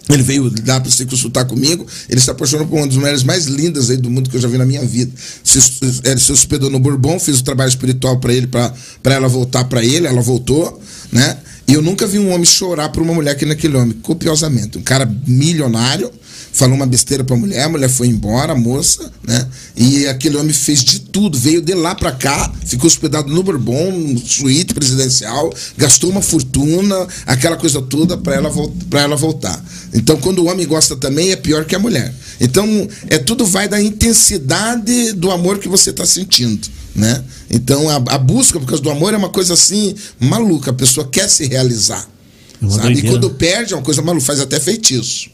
ele 0.09 0.23
veio 0.23 0.51
lá 0.67 0.79
para 0.79 0.91
se 0.91 1.05
consultar 1.05 1.45
comigo, 1.45 1.86
ele 2.09 2.19
se 2.19 2.29
apaixonou 2.29 2.65
por 2.67 2.77
uma 2.77 2.88
das 2.88 2.95
mulheres 2.97 3.23
mais 3.23 3.45
lindas 3.45 3.89
aí 3.89 3.97
do 3.97 4.09
mundo 4.09 4.29
que 4.29 4.36
eu 4.36 4.41
já 4.41 4.47
vi 4.47 4.57
na 4.57 4.65
minha 4.65 4.84
vida. 4.86 5.11
Se, 5.43 5.59
ele 6.03 6.19
se 6.19 6.31
hospedou 6.31 6.69
no 6.69 6.79
Bourbon, 6.79 7.19
fiz 7.19 7.39
o 7.39 7.43
trabalho 7.43 7.69
espiritual 7.69 8.19
para 8.19 8.34
ele, 8.34 8.47
para 8.47 8.73
ela 9.05 9.27
voltar 9.27 9.63
para 9.65 9.84
ele, 9.84 10.07
ela 10.07 10.21
voltou, 10.21 10.81
né? 11.11 11.38
E 11.68 11.74
eu 11.74 11.82
nunca 11.82 12.05
vi 12.05 12.20
um 12.20 12.32
homem 12.32 12.45
chorar 12.45 12.89
por 12.89 13.01
uma 13.01 13.14
mulher 13.14 13.36
que 13.36 13.45
naquele 13.45 13.78
homem, 13.78 13.93
copiosamente. 14.01 14.78
Um 14.78 14.82
cara 14.82 15.09
milionário, 15.26 16.11
falou 16.51 16.76
uma 16.76 16.86
besteira 16.86 17.24
pra 17.24 17.36
mulher, 17.36 17.64
a 17.64 17.70
mulher 17.70 17.89
foi 17.89 18.07
embora, 18.07 18.53
a 18.53 18.55
moça, 18.55 19.11
né? 19.26 19.47
E 19.76 20.05
aquele 20.07 20.38
homem 20.38 20.53
fez 20.53 20.84
de 20.84 20.99
tudo, 20.99 21.38
veio 21.38 21.61
de 21.61 21.74
lá 21.74 21.95
pra 21.95 22.11
cá, 22.11 22.51
ficou 22.66 22.86
hospedado 22.86 23.34
no 23.34 23.41
Bourbon, 23.41 24.16
suíte 24.18 24.74
presidencial, 24.74 25.51
gastou 25.78 26.11
uma 26.11 26.22
fortuna, 26.22 27.07
aquela 27.26 27.57
coisa 27.57 27.82
toda 27.82 28.18
pra 28.18 28.36
ela, 28.36 28.51
pra 28.89 29.01
ela 29.01 29.16
voltar. 29.16 29.64
Então, 29.93 30.17
quando 30.17 30.39
o 30.39 30.47
homem 30.47 30.65
gosta 30.65 30.95
também, 30.95 31.31
é 31.31 31.35
pior 31.35 31.65
que 31.65 31.75
a 31.75 31.79
mulher. 31.79 32.13
Então, 32.41 32.87
é 33.09 33.17
tudo 33.17 33.45
vai 33.45 33.67
da 33.67 33.81
intensidade 33.81 35.13
do 35.13 35.29
amor 35.31 35.59
que 35.59 35.67
você 35.67 35.91
está 35.91 36.05
sentindo, 36.05 36.67
né? 36.95 37.23
Então, 37.49 37.89
a, 37.89 37.95
a, 37.95 38.17
busca 38.17 38.59
por 38.59 38.65
causa 38.65 38.81
do 38.81 38.89
amor 38.89 39.13
é 39.13 39.17
uma 39.17 39.29
coisa 39.29 39.53
assim 39.53 39.93
maluca. 40.19 40.71
A 40.71 40.73
pessoa 40.73 41.07
quer 41.07 41.29
se 41.29 41.45
realizar, 41.45 42.07
é 42.61 42.69
sabe? 42.69 42.99
E 42.99 43.01
quando 43.03 43.29
perde 43.31 43.73
é 43.73 43.75
uma 43.75 43.83
coisa 43.83 44.01
maluca, 44.01 44.25
faz 44.25 44.39
até 44.39 44.59
feitiço. 44.59 45.31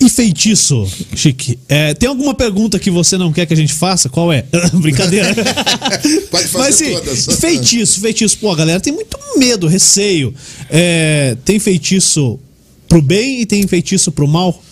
E, 0.00 0.08
feitiço, 0.08 0.88
Chique? 1.16 1.58
É, 1.68 1.92
tem 1.92 2.08
alguma 2.08 2.34
pergunta 2.34 2.78
que 2.78 2.88
você 2.88 3.18
não 3.18 3.32
quer 3.32 3.46
que 3.46 3.52
a 3.52 3.56
gente 3.56 3.74
faça? 3.74 4.08
Qual 4.08 4.32
é? 4.32 4.44
Brincadeira. 4.74 5.34
Pode 6.30 6.46
fazer 6.46 6.58
Mas, 6.58 6.74
assim, 6.74 6.92
todas. 6.92 7.40
Feitiço, 7.40 8.00
feitiço. 8.00 8.38
Pô, 8.38 8.54
galera 8.54 8.78
tem 8.78 8.92
muito 8.92 9.18
medo, 9.36 9.66
receio. 9.66 10.32
É, 10.70 11.36
tem 11.44 11.58
feitiço 11.58 12.38
pro 12.92 13.00
bem 13.00 13.40
e 13.40 13.46
tem 13.46 13.66
feitiço 13.66 14.12
pro 14.12 14.28
mal? 14.28 14.62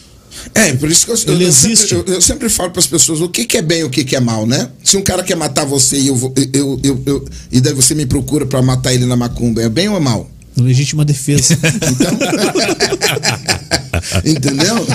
É, 0.54 0.74
por 0.74 0.90
isso 0.90 1.06
que 1.06 1.12
eu, 1.12 1.34
eu, 1.34 1.40
existe. 1.40 1.88
Sempre, 1.88 2.10
eu, 2.10 2.14
eu 2.16 2.20
sempre 2.20 2.48
falo 2.50 2.70
para 2.70 2.80
as 2.80 2.86
pessoas 2.86 3.22
o 3.22 3.28
que, 3.30 3.46
que, 3.46 3.56
é 3.56 3.62
bem 3.62 3.80
e 3.80 3.84
o 3.84 3.90
que, 3.90 4.04
que, 4.04 4.14
é 4.14 4.20
mal, 4.20 4.46
né? 4.46 4.68
Se 4.84 4.98
um 4.98 5.02
cara 5.02 5.22
quer 5.22 5.36
matar 5.36 5.64
você 5.64 5.96
e, 5.96 6.08
eu, 6.08 6.34
eu, 6.52 6.80
eu, 7.06 7.24
e 7.50 7.60
daí 7.62 7.72
você 7.72 7.94
me 7.94 8.04
procura 8.04 8.44
para 8.44 8.60
matar 8.60 8.92
ele 8.92 9.06
na 9.06 9.16
macumba, 9.16 9.62
é 9.62 9.70
bem 9.70 9.88
ou 9.88 9.96
é 9.96 10.00
mal? 10.00 10.30
Legítima 10.56 11.04
defesa. 11.04 11.54
Então. 11.54 12.18
Entendeu? 14.24 14.86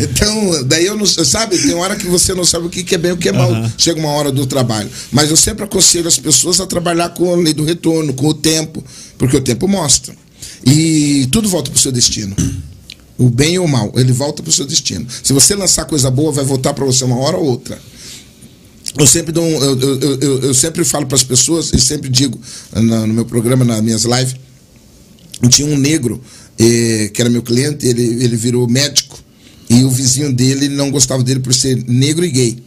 Então, 0.00 0.64
daí 0.64 0.84
eu 0.84 0.96
não. 0.96 1.06
Sabe, 1.06 1.58
tem 1.58 1.74
hora 1.74 1.94
que 1.94 2.06
você 2.06 2.34
não 2.34 2.44
sabe 2.44 2.66
o 2.66 2.70
que 2.70 2.94
é 2.94 2.98
bem 2.98 3.12
e 3.12 3.14
o 3.14 3.16
que 3.16 3.28
é 3.28 3.32
mal. 3.32 3.52
Uhum. 3.52 3.70
Chega 3.78 4.00
uma 4.00 4.10
hora 4.10 4.32
do 4.32 4.44
trabalho. 4.46 4.90
Mas 5.12 5.30
eu 5.30 5.36
sempre 5.36 5.64
aconselho 5.64 6.08
as 6.08 6.18
pessoas 6.18 6.60
a 6.60 6.66
trabalhar 6.66 7.10
com 7.10 7.32
a 7.32 7.36
lei 7.36 7.54
do 7.54 7.64
retorno, 7.64 8.12
com 8.12 8.26
o 8.26 8.34
tempo, 8.34 8.82
porque 9.16 9.36
o 9.36 9.40
tempo 9.40 9.68
mostra. 9.68 10.14
E 10.64 11.26
tudo 11.30 11.48
volta 11.48 11.70
para 11.70 11.78
o 11.78 11.80
seu 11.80 11.92
destino. 11.92 12.34
O 13.22 13.30
bem 13.30 13.56
ou 13.56 13.66
o 13.66 13.68
mal, 13.68 13.92
ele 13.94 14.12
volta 14.12 14.42
para 14.42 14.50
o 14.50 14.52
seu 14.52 14.66
destino. 14.66 15.06
Se 15.22 15.32
você 15.32 15.54
lançar 15.54 15.84
coisa 15.84 16.10
boa, 16.10 16.32
vai 16.32 16.44
voltar 16.44 16.74
para 16.74 16.84
você 16.84 17.04
uma 17.04 17.16
hora 17.18 17.36
ou 17.36 17.44
outra. 17.44 17.80
Eu 18.98 19.06
sempre, 19.06 19.30
dou, 19.30 19.44
eu, 19.44 19.80
eu, 19.80 20.20
eu, 20.20 20.40
eu 20.40 20.54
sempre 20.54 20.84
falo 20.84 21.06
para 21.06 21.14
as 21.14 21.22
pessoas 21.22 21.72
e 21.72 21.80
sempre 21.80 22.10
digo 22.10 22.36
no, 22.74 23.06
no 23.06 23.14
meu 23.14 23.24
programa, 23.24 23.64
nas 23.64 23.80
minhas 23.80 24.02
lives, 24.02 24.34
tinha 25.48 25.68
um 25.68 25.78
negro 25.78 26.20
eh, 26.58 27.10
que 27.14 27.20
era 27.20 27.30
meu 27.30 27.42
cliente, 27.42 27.86
ele, 27.86 28.02
ele 28.02 28.36
virou 28.36 28.68
médico 28.68 29.16
e 29.70 29.84
o 29.84 29.90
vizinho 29.90 30.32
dele 30.32 30.68
não 30.68 30.90
gostava 30.90 31.22
dele 31.22 31.38
por 31.38 31.54
ser 31.54 31.76
negro 31.86 32.24
e 32.24 32.30
gay. 32.30 32.62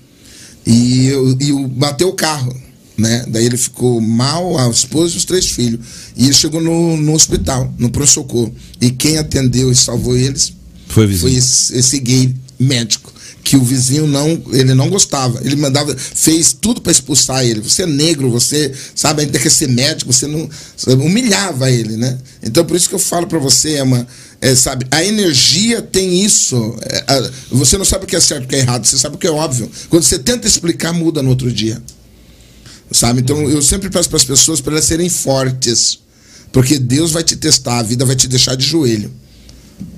E, 0.66 1.10
e 1.42 1.68
bateu 1.68 2.08
o 2.08 2.14
carro, 2.14 2.56
né? 2.98 3.26
Daí 3.28 3.46
ele 3.46 3.58
ficou 3.58 4.00
mal, 4.00 4.58
a 4.58 4.70
esposa 4.70 5.14
e 5.14 5.18
os 5.18 5.26
três 5.26 5.48
filhos. 5.48 5.80
E 6.16 6.26
ele 6.26 6.34
chegou 6.34 6.62
no, 6.62 6.98
no 6.98 7.14
hospital, 7.14 7.74
no 7.78 7.90
pronto-socorro. 7.90 8.54
E 8.80 8.92
quem 8.92 9.18
atendeu 9.18 9.72
e 9.72 9.76
salvou 9.76 10.16
eles 10.16 10.54
foi, 10.88 11.12
foi 11.16 11.34
esse, 11.34 11.76
esse 11.76 12.00
gay 12.00 12.34
médico 12.60 13.14
que 13.46 13.56
o 13.56 13.64
vizinho 13.64 14.08
não, 14.08 14.42
ele 14.52 14.74
não 14.74 14.90
gostava. 14.90 15.40
Ele 15.44 15.56
mandava, 15.56 15.96
fez 15.96 16.52
tudo 16.52 16.82
para 16.82 16.92
expulsar 16.92 17.46
ele. 17.46 17.62
Você 17.62 17.84
é 17.84 17.86
negro, 17.86 18.32
você 18.32 18.72
sabe, 18.96 19.22
ainda 19.22 19.38
quer 19.38 19.52
ser 19.52 19.70
médico, 19.70 20.12
você 20.12 20.26
não 20.26 20.50
humilhava 21.06 21.70
ele, 21.70 21.96
né? 21.96 22.18
Então 22.42 22.66
por 22.66 22.76
isso 22.76 22.90
que 22.90 22.96
eu 22.96 23.00
falo 23.00 23.28
para 23.28 23.38
você, 23.38 23.80
Emma, 23.80 24.08
é, 24.42 24.56
sabe, 24.56 24.88
a 24.90 25.04
energia 25.04 25.80
tem 25.80 26.26
isso. 26.26 26.76
É, 26.82 27.04
a, 27.08 27.32
você 27.52 27.78
não 27.78 27.86
sabe 27.86 28.06
o 28.06 28.08
que 28.08 28.16
é 28.16 28.20
certo 28.20 28.44
e 28.44 28.46
o 28.46 28.50
que 28.50 28.56
é 28.56 28.60
errado, 28.60 28.84
você 28.84 28.98
sabe 28.98 29.16
o 29.16 29.20
que 29.20 29.28
é 29.28 29.32
óbvio. 29.32 29.70
Quando 29.90 30.02
você 30.02 30.18
tenta 30.18 30.48
explicar, 30.48 30.92
muda 30.92 31.22
no 31.22 31.30
outro 31.30 31.52
dia. 31.52 31.80
Sabe? 32.92 33.22
Então 33.22 33.50
eu 33.50 33.62
sempre 33.62 33.90
peço 33.90 34.10
para 34.10 34.18
as 34.18 34.24
pessoas 34.24 34.62
para 34.62 34.74
elas 34.74 34.86
serem 34.86 35.10
fortes. 35.10 36.00
Porque 36.52 36.80
Deus 36.80 37.12
vai 37.12 37.24
te 37.24 37.36
testar, 37.36 37.80
a 37.80 37.84
vida 37.84 38.06
vai 38.06 38.16
te 38.16 38.28
deixar 38.28 38.56
de 38.56 38.66
joelho. 38.66 39.12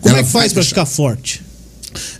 Como 0.02 0.16
Ela 0.16 0.20
é 0.20 0.24
que 0.24 0.32
faz 0.32 0.54
para 0.54 0.64
ficar 0.64 0.86
forte? 0.86 1.42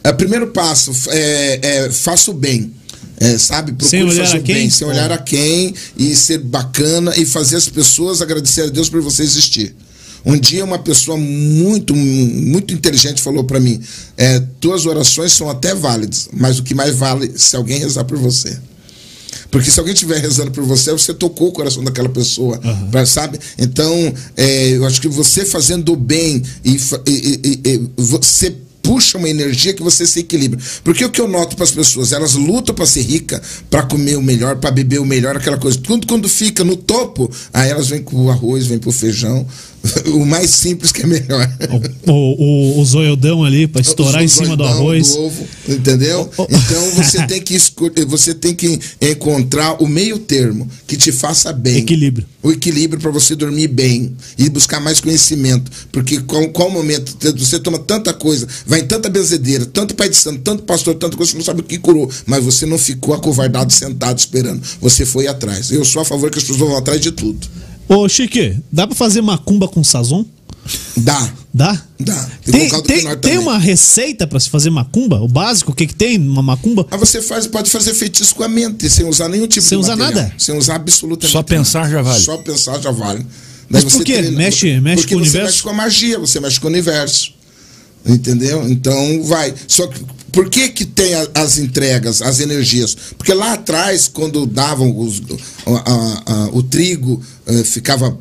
É, 0.04 0.12
primeiro 0.14 0.48
passo, 0.48 0.92
é, 1.10 1.60
é 1.62 1.92
faça 1.92 2.32
o 2.32 2.34
bem. 2.34 2.72
É, 3.20 3.36
sabe? 3.38 3.72
Procure 3.72 3.90
sem 3.90 4.04
olhar 4.04 4.26
fazer 4.26 4.38
a 4.38 4.42
quem? 4.42 4.56
bem, 4.56 4.70
sem 4.70 4.88
olhar 4.88 5.12
a 5.12 5.18
quem 5.18 5.74
e 5.98 6.16
ser 6.16 6.38
bacana 6.38 7.18
e 7.18 7.26
fazer 7.26 7.56
as 7.56 7.68
pessoas 7.68 8.22
agradecer 8.22 8.62
a 8.62 8.68
Deus 8.68 8.90
por 8.90 9.02
você 9.02 9.24
existir. 9.24 9.76
Um 10.24 10.38
dia 10.38 10.64
uma 10.64 10.78
pessoa 10.78 11.18
muito, 11.18 11.96
muito 11.96 12.74
inteligente 12.74 13.22
falou 13.22 13.44
para 13.44 13.60
mim: 13.60 13.82
é, 14.16 14.40
tuas 14.60 14.86
orações 14.86 15.34
são 15.34 15.50
até 15.50 15.74
válidas, 15.74 16.30
mas 16.32 16.60
o 16.60 16.64
que 16.64 16.76
mais 16.76 16.96
vale 16.96 17.32
é 17.34 17.38
se 17.38 17.56
alguém 17.56 17.80
rezar 17.80 18.04
por 18.04 18.18
você. 18.18 18.60
Porque 19.50 19.72
se 19.72 19.80
alguém 19.80 19.94
estiver 19.94 20.20
rezando 20.20 20.52
por 20.52 20.64
você, 20.64 20.92
você 20.92 21.14
tocou 21.14 21.50
o 21.50 21.52
coração 21.52 21.84
daquela 21.84 22.10
pessoa, 22.10 22.60
uhum. 22.64 22.92
pra, 22.92 23.06
sabe? 23.06 23.40
Então, 23.58 24.14
é, 24.36 24.70
eu 24.70 24.86
acho 24.86 25.02
que 25.02 25.08
você 25.08 25.46
fazendo 25.46 25.94
o 25.94 25.96
bem 25.96 26.42
e, 26.64 26.78
e, 27.06 27.42
e, 27.44 27.62
e 27.66 27.90
você 27.98 28.56
puxa 28.88 29.18
uma 29.18 29.30
energia 29.30 29.74
que 29.74 29.84
você 29.84 30.08
se 30.08 30.22
equilibra. 30.22 30.58
Porque 30.82 31.04
o 31.04 31.10
que 31.10 31.20
eu 31.20 31.28
noto 31.28 31.58
para 31.58 31.66
as 31.66 31.72
pessoas, 31.72 32.14
elas 32.14 32.36
lutam 32.36 32.74
para 32.74 32.86
ser 32.86 33.02
rica, 33.02 33.42
para 33.70 33.84
comer 33.84 34.16
o 34.16 34.22
melhor, 34.22 34.56
para 34.56 34.72
beber 34.72 35.00
o 35.00 35.06
melhor, 35.06 35.36
aquela 35.36 35.58
coisa. 35.58 35.78
Quando, 35.86 36.08
quando 36.08 36.30
fica 36.30 36.64
no 36.64 36.78
topo, 36.78 37.30
aí 37.54 37.70
elas 37.70 37.90
vêm 37.90 38.02
com 38.02 38.16
o 38.26 38.32
arroz, 38.32 38.66
vêm 38.66 38.80
pro 38.80 38.94
feijão, 38.94 39.46
o 40.14 40.26
mais 40.26 40.52
simples 40.52 40.92
que 40.92 41.04
é 41.04 41.08
melhor. 41.08 41.50
O, 42.06 42.12
o, 42.12 42.82
o 42.82 42.86
zoiodão 42.86 43.44
ali 43.44 43.68
para 43.68 43.82
estourar 43.82 44.24
em 44.24 44.28
cima 44.28 44.56
do 44.56 44.64
arroz. 44.64 45.10
Do 45.10 45.22
ovo, 45.22 45.48
entendeu? 45.68 46.30
Então 46.50 46.92
você 46.92 47.26
tem 47.28 47.42
que 47.42 47.58
você 48.08 48.34
tem 48.34 48.56
que 48.56 48.80
encontrar 49.02 49.82
o 49.82 49.88
meio 49.88 50.20
termo 50.20 50.70
que 50.86 50.98
te 50.98 51.12
faça 51.12 51.52
bem. 51.54 51.78
Equilíbrio. 51.78 52.26
O 52.42 52.52
equilíbrio 52.52 53.02
para 53.02 53.12
você 53.12 53.36
dormir 53.36 53.68
bem 53.68 54.16
e 54.38 54.50
buscar 54.50 54.80
mais 54.80 55.02
conhecimento. 55.02 55.72
Porque 55.92 56.20
qual, 56.22 56.48
qual 56.50 56.70
momento 56.70 57.16
você 57.38 57.60
toma 57.60 57.80
tanta 57.80 58.14
coisa, 58.14 58.48
vai 58.66 58.77
em 58.80 58.86
tanta 58.86 59.10
benzedeira, 59.10 59.66
tanto 59.66 59.96
pai 59.96 60.10
de 60.10 60.16
santo, 60.16 60.40
tanto 60.42 60.64
pastor, 60.64 60.96
tanto 60.96 61.18
coisa, 61.18 61.32
você 61.32 61.38
não 61.38 61.46
sabe 61.46 61.62
o 61.62 61.64
que 61.64 61.78
curou, 61.78 62.10
mas 62.26 62.44
você 62.44 62.66
não 62.66 62.78
ficou 62.78 63.14
acovardado 63.14 63.72
sentado 63.72 64.18
esperando. 64.18 64.62
Você 64.82 65.06
foi 65.06 65.28
atrás. 65.28 65.72
Eu 65.72 65.84
sou 65.86 66.02
a 66.02 66.06
favor 66.06 66.30
que 66.32 66.38
as 66.38 66.44
pessoas 66.44 66.60
vão 66.60 66.78
atrás 66.78 67.00
de 67.02 67.12
tudo. 67.12 67.48
Ô, 67.88 68.08
Chique, 68.10 68.58
dá 68.72 68.86
pra 68.86 68.96
fazer 68.96 69.22
macumba 69.22 69.68
com 69.68 69.84
sazon? 69.84 70.26
Dá. 70.98 71.34
Dá? 71.54 71.82
Dá. 72.00 72.30
Tem, 72.46 72.70
tem, 72.84 73.18
tem 73.18 73.38
uma 73.40 73.58
receita 73.58 74.28
para 74.28 74.40
se 74.40 74.50
fazer 74.50 74.70
macumba? 74.70 75.20
O 75.22 75.28
básico, 75.28 75.72
o 75.72 75.74
que, 75.76 75.88
que 75.88 75.96
tem 75.96 76.18
numa 76.18 76.42
macumba? 76.44 76.86
Ah, 76.92 76.98
você 76.98 77.22
faz, 77.22 77.48
pode 77.48 77.70
fazer 77.70 77.94
feitiço 77.94 78.36
com 78.36 78.44
a 78.44 78.48
mente, 78.50 78.90
sem 78.90 79.06
usar 79.08 79.28
nenhum 79.30 79.48
tipo 79.48 79.66
sem 79.66 79.78
de 79.78 79.84
usar 79.84 79.96
nada? 79.96 80.32
Sem 80.38 80.56
usar 80.58 80.76
absolutamente 80.76 81.32
Só 81.32 81.42
pensar 81.42 81.80
nada. 81.80 81.92
já 81.94 82.02
vale. 82.02 82.20
Só 82.24 82.38
pensar 82.38 82.80
já 82.82 82.92
vale. 82.92 83.26
Daí 83.70 83.84
Mas 83.84 83.94
por 83.94 84.04
quê? 84.04 84.14
Treina, 84.18 84.38
mexe, 84.38 84.80
mexe 84.80 85.08
com 85.08 85.16
o 85.16 85.18
você 85.20 85.24
universo? 85.24 85.46
mexe 85.48 85.64
com 85.64 85.70
a 85.70 85.74
magia, 85.74 86.20
você 86.20 86.40
mexe 86.40 86.60
com 86.60 86.68
o 86.68 86.70
universo. 86.70 87.34
Entendeu? 88.08 88.68
Então 88.70 89.24
vai. 89.24 89.54
Só 89.68 89.88
que 89.88 90.04
por 90.32 90.50
que, 90.50 90.70
que 90.70 90.86
tem 90.86 91.14
as 91.34 91.58
entregas, 91.58 92.22
as 92.22 92.40
energias? 92.40 92.96
Porque 93.18 93.34
lá 93.34 93.54
atrás, 93.54 94.08
quando 94.08 94.46
davam 94.46 94.96
os, 94.98 95.22
a, 95.66 96.24
a, 96.26 96.50
o 96.52 96.62
trigo, 96.62 97.22
eh, 97.48 97.64
ficava 97.64 98.18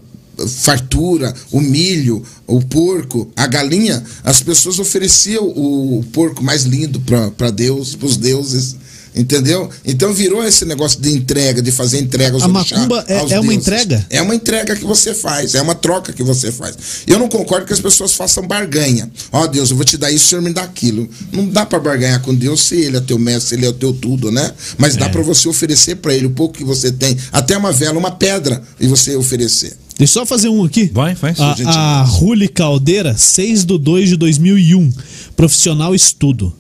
fartura, 0.49 1.34
o 1.51 1.61
milho, 1.61 2.22
o 2.47 2.61
porco, 2.61 3.30
a 3.34 3.47
galinha, 3.47 4.03
as 4.22 4.43
pessoas 4.43 4.78
ofereciam 4.78 5.45
o 5.45 6.05
porco 6.12 6.43
mais 6.43 6.64
lindo 6.64 7.01
para 7.01 7.51
Deus, 7.51 7.95
para 7.95 8.07
os 8.07 8.16
deuses. 8.16 8.76
Entendeu? 9.17 9.71
Então 9.85 10.12
virou 10.12 10.45
esse 10.45 10.67
negócio 10.67 11.01
de 11.01 11.11
entrega, 11.11 11.62
de 11.62 11.73
fazer 11.73 11.99
entrega 11.99 12.35
aos 12.35 12.43
A 12.43 12.49
macumba 12.49 13.03
é, 13.09 13.35
é 13.35 13.41
uma 13.41 13.55
entrega? 13.55 14.07
É 14.11 14.21
uma 14.21 14.35
entrega 14.35 14.77
que 14.77 14.85
você 14.85 15.14
faz, 15.14 15.55
é 15.55 15.62
uma 15.62 15.75
troca 15.75 16.12
que 16.12 16.23
você 16.23 16.53
faz. 16.53 16.77
Eu 17.07 17.19
não 17.19 17.27
concordo 17.27 17.64
que 17.64 17.73
as 17.73 17.81
pessoas 17.81 18.14
façam 18.14 18.47
barganha. 18.47 19.11
Ó 19.33 19.43
oh, 19.43 19.49
Deus, 19.49 19.71
eu 19.71 19.77
vou 19.77 19.87
te 19.87 19.97
dar 19.97 20.11
isso, 20.11 20.27
o 20.27 20.29
senhor 20.29 20.43
me 20.43 20.53
dá 20.53 20.62
aquilo. 20.62 21.09
Não 21.33 21.49
dá 21.49 21.64
para 21.64 21.79
barganhar 21.79 22.21
com 22.21 22.35
Deus 22.35 22.61
se 22.61 22.77
ele 22.77 22.99
é 22.99 23.01
teu 23.01 23.19
mestre, 23.19 23.49
se 23.49 23.55
ele 23.55 23.64
é 23.64 23.71
o 23.71 23.73
teu 23.73 23.95
tudo, 23.95 24.31
né? 24.31 24.53
Mas 24.77 24.97
é. 24.97 24.99
dá 24.99 25.09
para 25.09 25.23
você 25.23 25.49
oferecer 25.49 25.97
para 25.97 26.14
ele 26.14 26.27
o 26.27 26.31
pouco 26.31 26.59
que 26.59 26.64
você 26.64 26.93
tem, 26.93 27.17
até 27.33 27.57
uma 27.57 27.73
vela, 27.73 27.99
uma 27.99 28.11
pedra, 28.11 28.62
e 28.79 28.87
você 28.87 29.17
oferecer. 29.17 29.77
Deixa 29.99 30.19
eu 30.19 30.23
só 30.23 30.27
fazer 30.27 30.51
um 30.51 30.62
aqui. 30.62 30.91
Vai, 30.93 31.14
faz. 31.14 31.41
A, 31.41 31.55
a 31.73 32.03
Ruli 32.03 32.49
Caldeira, 32.49 33.17
6 33.17 33.64
de 33.64 33.79
2 33.79 34.11
de 34.11 34.17
2001. 34.17 34.93
Profissional 35.35 35.95
estudo. 35.95 36.53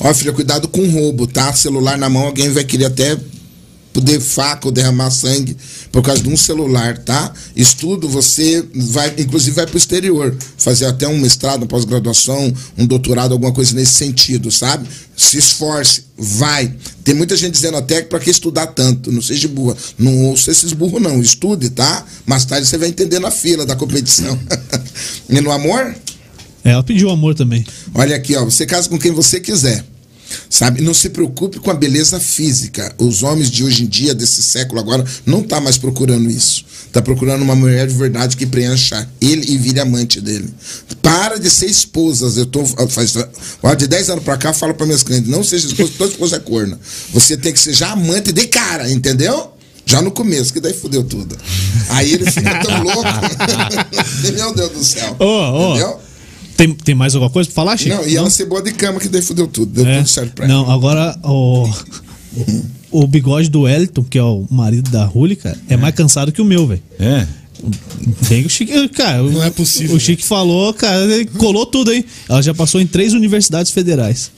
Ó, 0.00 0.12
filha, 0.12 0.32
cuidado 0.32 0.68
com 0.68 0.88
roubo, 0.88 1.26
tá? 1.26 1.52
Celular 1.52 1.96
na 1.96 2.08
mão, 2.08 2.24
alguém 2.24 2.50
vai 2.50 2.64
querer 2.64 2.86
até 2.86 3.18
poder 3.94 4.20
faca 4.20 4.66
ou 4.66 4.72
derramar 4.72 5.10
sangue 5.12 5.56
por 5.92 6.02
causa 6.02 6.20
de 6.20 6.28
um 6.28 6.36
celular, 6.36 6.98
tá? 6.98 7.32
Estudo, 7.54 8.08
você 8.08 8.62
vai, 8.74 9.14
inclusive 9.16 9.54
vai 9.54 9.66
para 9.66 9.74
o 9.74 9.78
exterior, 9.78 10.36
fazer 10.58 10.86
até 10.86 11.06
um 11.06 11.16
mestrado, 11.16 11.62
uma 11.62 11.68
pós-graduação, 11.68 12.52
um 12.76 12.84
doutorado, 12.84 13.32
alguma 13.32 13.52
coisa 13.52 13.72
nesse 13.72 13.94
sentido, 13.94 14.50
sabe? 14.50 14.88
Se 15.16 15.38
esforce, 15.38 16.06
vai. 16.18 16.74
Tem 17.04 17.14
muita 17.14 17.36
gente 17.36 17.52
dizendo 17.52 17.76
até 17.76 18.02
que 18.02 18.08
para 18.08 18.18
que 18.18 18.30
estudar 18.30 18.66
tanto, 18.66 19.12
não 19.12 19.22
seja 19.22 19.46
burra. 19.46 19.76
Não 19.96 20.24
ouça 20.24 20.50
esses 20.50 20.72
burros, 20.72 21.00
não. 21.00 21.20
Estude, 21.20 21.70
tá? 21.70 22.04
Mais 22.26 22.44
tarde 22.44 22.66
você 22.66 22.76
vai 22.76 22.88
entender 22.88 23.20
na 23.20 23.30
fila 23.30 23.64
da 23.64 23.76
competição. 23.76 24.36
e 25.30 25.40
no 25.40 25.52
amor? 25.52 25.94
É, 26.64 26.70
ela 26.70 26.82
pediu 26.82 27.10
amor 27.10 27.34
também. 27.34 27.64
Olha 27.94 28.16
aqui, 28.16 28.34
ó, 28.34 28.44
você 28.44 28.64
casa 28.64 28.88
com 28.88 28.98
quem 28.98 29.12
você 29.12 29.38
quiser. 29.38 29.84
Sabe? 30.48 30.80
Não 30.80 30.94
se 30.94 31.10
preocupe 31.10 31.58
com 31.60 31.70
a 31.70 31.74
beleza 31.74 32.18
física. 32.18 32.92
Os 32.98 33.22
homens 33.22 33.50
de 33.50 33.62
hoje 33.62 33.84
em 33.84 33.86
dia, 33.86 34.14
desse 34.14 34.42
século 34.42 34.80
agora, 34.80 35.04
não 35.26 35.42
tá 35.42 35.60
mais 35.60 35.76
procurando 35.76 36.30
isso. 36.30 36.64
tá 36.90 37.02
procurando 37.02 37.42
uma 37.42 37.54
mulher 37.54 37.86
de 37.86 37.94
verdade 37.94 38.36
que 38.36 38.46
preencha 38.46 39.08
ele 39.20 39.52
e 39.52 39.58
vire 39.58 39.80
amante 39.80 40.20
dele. 40.20 40.48
Para 41.02 41.38
de 41.38 41.50
ser 41.50 41.66
esposas. 41.66 42.36
Eu 42.36 42.46
tô 42.46 42.64
faz 42.64 43.14
de 43.76 43.86
10 43.86 44.10
anos 44.10 44.24
pra 44.24 44.36
cá, 44.36 44.50
eu 44.50 44.54
falo 44.54 44.74
pra 44.74 44.86
minhas 44.86 45.02
clientes, 45.02 45.28
não 45.28 45.44
seja 45.44 45.66
esposa, 45.66 45.92
toda 45.98 46.10
esposa 46.12 46.36
é 46.36 46.40
corna. 46.40 46.78
Você 47.12 47.36
tem 47.36 47.52
que 47.52 47.58
ser 47.58 47.74
já 47.74 47.90
amante 47.90 48.32
de 48.32 48.46
cara, 48.46 48.90
entendeu? 48.90 49.52
Já 49.86 50.00
no 50.00 50.10
começo, 50.10 50.52
que 50.52 50.60
daí 50.60 50.72
fudeu 50.72 51.04
tudo. 51.04 51.36
Aí 51.90 52.14
ele 52.14 52.30
fica 52.30 52.58
tão 52.60 52.82
louco. 52.82 53.02
Meu 54.34 54.54
Deus 54.54 54.70
do 54.70 54.84
céu. 54.84 55.14
Ô, 55.18 55.24
ô. 55.24 55.70
Entendeu? 55.72 56.00
Tem, 56.56 56.72
tem 56.72 56.94
mais 56.94 57.14
alguma 57.14 57.30
coisa 57.30 57.48
pra 57.48 57.54
falar, 57.54 57.76
Chico? 57.76 57.94
Não, 57.96 58.06
e 58.06 58.16
ela 58.16 58.30
ser 58.30 58.46
boa 58.46 58.62
de 58.62 58.72
cama, 58.72 59.00
que 59.00 59.08
daí 59.08 59.20
fudeu 59.22 59.46
tudo. 59.48 59.72
Deu 59.72 59.86
É. 59.86 59.98
tudo 59.98 60.08
certo 60.08 60.32
pra 60.34 60.46
Não, 60.46 60.70
agora 60.70 61.18
o, 61.24 61.68
o 62.90 63.06
bigode 63.06 63.48
do 63.50 63.62
Wellington, 63.62 64.04
que 64.04 64.18
é 64.18 64.22
o 64.22 64.46
marido 64.50 64.90
da 64.90 65.04
Ruli, 65.04 65.36
cara, 65.36 65.58
é, 65.68 65.76
mais 65.76 65.94
cansado 65.94 66.30
que 66.32 66.40
o 66.40 66.44
meu, 66.44 66.66
velho. 66.66 66.82
É. 66.98 67.26
Tem 68.28 68.44
o 68.44 68.50
Chique, 68.50 68.88
cara. 68.90 69.22
Não 69.22 69.42
é 69.42 69.48
possível, 69.50 69.96
O 69.96 70.00
Chique 70.00 70.24
falou, 70.24 70.72
cara, 70.74 71.02
ele 71.04 71.24
colou 71.24 71.64
tudo 71.64 71.90
aí. 71.90 72.04
Ela 72.28 72.42
já 72.42 72.52
passou 72.52 72.80
em 72.80 72.86
três 72.86 73.14
universidades 73.14 73.72
federais. 73.72 74.30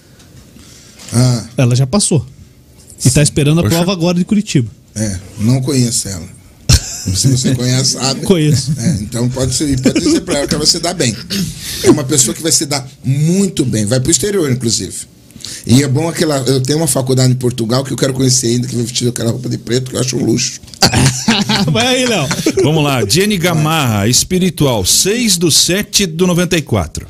Ah, 1.12 1.44
Ela 1.56 1.74
já 1.74 1.86
passou. 1.86 2.24
E 3.04 3.10
tá 3.10 3.22
esperando 3.22 3.58
a 3.60 3.62
Poxa. 3.62 3.74
prova 3.76 3.92
agora 3.92 4.16
de 4.18 4.24
Curitiba. 4.24 4.70
é, 4.94 5.18
não 5.38 5.60
conheço 5.60 6.08
ela. 6.08 6.35
Se 7.14 7.28
você 7.28 7.54
conhece, 7.54 7.92
sabe. 7.92 8.22
Conheço. 8.22 8.72
É, 8.76 8.96
então 9.00 9.28
pode, 9.28 9.54
ser, 9.54 9.80
pode 9.80 10.00
dizer 10.00 10.20
pra 10.22 10.38
ela 10.38 10.46
que 10.46 10.54
ela 10.54 10.64
vai 10.64 10.70
se 10.70 10.78
dar 10.78 10.94
bem. 10.94 11.16
É 11.82 11.90
uma 11.90 12.04
pessoa 12.04 12.34
que 12.34 12.42
vai 12.42 12.52
se 12.52 12.66
dar 12.66 12.86
muito 13.04 13.64
bem. 13.64 13.86
Vai 13.86 14.00
pro 14.00 14.10
exterior, 14.10 14.50
inclusive. 14.50 14.94
E 15.66 15.82
é 15.82 15.88
bom 15.88 16.08
aquela. 16.08 16.38
Eu 16.38 16.60
tenho 16.60 16.78
uma 16.78 16.86
faculdade 16.86 17.32
em 17.32 17.36
Portugal 17.36 17.84
que 17.84 17.92
eu 17.92 17.96
quero 17.96 18.12
conhecer 18.12 18.48
ainda, 18.48 18.66
que 18.66 18.74
vai 18.74 18.84
vestir 18.84 19.08
aquela 19.08 19.30
roupa 19.30 19.48
de 19.48 19.58
preto, 19.58 19.90
que 19.90 19.96
eu 19.96 20.00
acho 20.00 20.16
um 20.16 20.24
luxo. 20.24 20.60
Vai 21.70 21.86
aí, 21.86 22.06
Léo. 22.06 22.26
Vamos 22.62 22.84
lá, 22.84 23.04
Jenny 23.04 23.36
Gamarra, 23.36 24.06
espiritual, 24.08 24.84
6 24.84 25.36
do 25.38 25.50
7 25.50 26.06
do 26.06 26.26
94. 26.26 27.06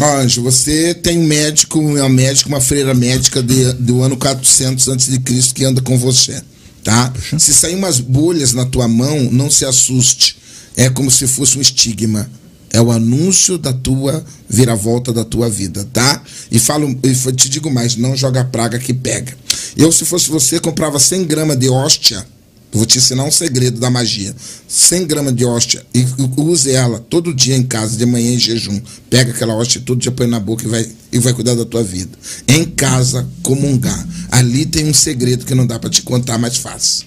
Ó, 0.00 0.16
Anjo, 0.18 0.42
você 0.42 0.94
tem 0.94 1.18
um 1.18 1.24
médico, 1.24 1.80
uma 1.80 2.08
médica, 2.08 2.48
uma 2.48 2.60
freira 2.60 2.94
médica 2.94 3.42
de, 3.42 3.72
do 3.74 4.02
ano 4.02 4.16
400 4.16 4.88
antes 4.88 5.08
de 5.08 5.18
Cristo 5.18 5.54
que 5.54 5.64
anda 5.64 5.80
com 5.80 5.98
você, 5.98 6.40
tá? 6.88 7.12
Se 7.38 7.52
sair 7.52 7.74
umas 7.74 8.00
bolhas 8.00 8.54
na 8.54 8.64
tua 8.64 8.88
mão, 8.88 9.28
não 9.30 9.50
se 9.50 9.66
assuste. 9.66 10.38
É 10.74 10.88
como 10.88 11.10
se 11.10 11.26
fosse 11.26 11.58
um 11.58 11.60
estigma. 11.60 12.30
É 12.70 12.80
o 12.80 12.90
anúncio 12.90 13.58
da 13.58 13.74
tua 13.74 14.24
viravolta 14.48 15.12
da 15.12 15.22
tua 15.22 15.50
vida, 15.50 15.86
tá? 15.92 16.22
E 16.50 16.58
falo, 16.58 16.98
e 17.02 17.32
te 17.32 17.50
digo 17.50 17.70
mais, 17.70 17.96
não 17.96 18.16
joga 18.16 18.42
praga 18.42 18.78
que 18.78 18.94
pega. 18.94 19.36
Eu, 19.76 19.92
se 19.92 20.06
fosse 20.06 20.30
você, 20.30 20.58
comprava 20.58 20.98
100 20.98 21.24
gramas 21.26 21.58
de 21.58 21.68
hóstia 21.68 22.26
vou 22.72 22.86
te 22.86 22.98
ensinar 22.98 23.24
um 23.24 23.30
segredo 23.30 23.80
da 23.80 23.90
magia. 23.90 24.34
100 24.66 25.06
gramas 25.06 25.34
de 25.34 25.44
hóstia 25.44 25.84
e 25.94 26.04
use 26.36 26.70
ela 26.70 26.98
todo 26.98 27.34
dia 27.34 27.56
em 27.56 27.62
casa, 27.62 27.96
de 27.96 28.06
manhã 28.06 28.32
em 28.32 28.38
jejum. 28.38 28.80
Pega 29.08 29.32
aquela 29.32 29.54
hóstia 29.54 29.82
todo 29.84 30.00
dia 30.00 30.12
põe 30.12 30.26
na 30.26 30.40
boca 30.40 30.64
e 30.64 30.68
vai, 30.68 30.86
e 31.12 31.18
vai 31.18 31.32
cuidar 31.32 31.54
da 31.54 31.64
tua 31.64 31.82
vida. 31.82 32.10
Em 32.46 32.64
casa, 32.64 33.28
comungar. 33.42 34.06
Ali 34.30 34.66
tem 34.66 34.86
um 34.86 34.94
segredo 34.94 35.44
que 35.44 35.54
não 35.54 35.66
dá 35.66 35.78
para 35.78 35.90
te 35.90 36.02
contar 36.02 36.38
mais 36.38 36.56
fácil. 36.56 37.06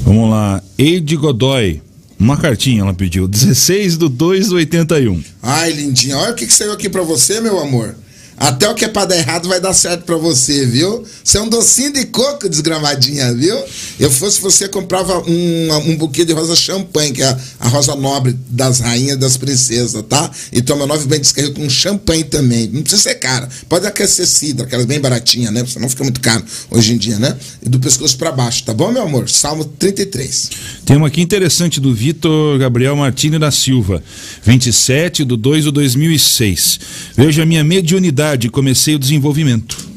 Vamos 0.00 0.30
lá, 0.30 0.62
Eide 0.76 1.16
Godoy, 1.16 1.80
uma 2.18 2.36
cartinha 2.36 2.82
ela 2.82 2.92
pediu, 2.92 3.26
16 3.26 3.96
do 3.96 4.08
2 4.08 4.48
do 4.48 4.56
81. 4.56 5.22
Ai, 5.42 5.72
lindinha, 5.72 6.18
olha 6.18 6.32
o 6.32 6.34
que, 6.34 6.46
que 6.46 6.52
saiu 6.52 6.72
aqui 6.72 6.88
para 6.88 7.02
você, 7.02 7.40
meu 7.40 7.58
amor. 7.58 7.94
Até 8.36 8.68
o 8.68 8.74
que 8.74 8.84
é 8.84 8.88
pra 8.88 9.04
dar 9.04 9.16
errado 9.16 9.48
vai 9.48 9.60
dar 9.60 9.72
certo 9.72 10.04
pra 10.04 10.16
você, 10.16 10.66
viu? 10.66 11.04
Você 11.22 11.38
é 11.38 11.40
um 11.40 11.48
docinho 11.48 11.92
de 11.92 12.04
coco, 12.06 12.48
desgramadinha, 12.48 13.32
viu? 13.32 13.56
Eu 13.98 14.10
fosse 14.10 14.40
você, 14.40 14.68
comprava 14.68 15.18
um, 15.20 15.72
um 15.90 15.96
buquê 15.96 16.24
de 16.24 16.32
rosa 16.32 16.56
champanhe, 16.56 17.12
que 17.12 17.22
é 17.22 17.36
a, 17.60 17.68
rosa 17.68 17.94
nobre 17.94 18.36
das 18.48 18.80
rainhas 18.80 19.18
das 19.18 19.36
princesas, 19.36 20.02
tá? 20.08 20.30
E 20.52 20.60
toma 20.60 20.86
nove 20.86 21.06
de 21.06 21.18
descarrego 21.18 21.54
com 21.54 21.68
champanhe 21.70 22.24
também. 22.24 22.68
Não 22.72 22.82
precisa 22.82 23.02
ser 23.02 23.14
cara. 23.16 23.48
Pode 23.68 23.86
aquecer 23.86 24.26
cidra, 24.26 24.66
aquelas 24.66 24.86
bem 24.86 25.00
baratinhas, 25.00 25.52
né? 25.52 25.62
Você 25.62 25.78
não 25.78 25.88
fica 25.88 26.02
muito 26.02 26.20
caro 26.20 26.44
hoje 26.70 26.92
em 26.92 26.98
dia, 26.98 27.18
né? 27.18 27.36
E 27.62 27.68
do 27.68 27.78
pescoço 27.78 28.16
pra 28.18 28.32
baixo, 28.32 28.64
tá 28.64 28.74
bom, 28.74 28.90
meu 28.90 29.02
amor? 29.02 29.28
Salmo 29.28 29.64
33. 29.64 30.50
Tem 30.84 30.96
uma 30.96 31.06
aqui 31.06 31.22
interessante 31.22 31.80
do 31.80 31.94
Vitor 31.94 32.58
Gabriel 32.58 32.94
Martini 32.94 33.38
da 33.38 33.50
Silva, 33.50 34.02
27 34.44 35.24
do 35.24 35.36
2 35.36 35.64
do 35.64 35.72
2006. 35.72 36.80
Veja 37.16 37.42
a 37.42 37.46
minha 37.46 37.64
mediunidade, 37.64 38.50
comecei 38.50 38.94
o 38.94 38.98
desenvolvimento. 38.98 39.88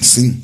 Sim. 0.00 0.38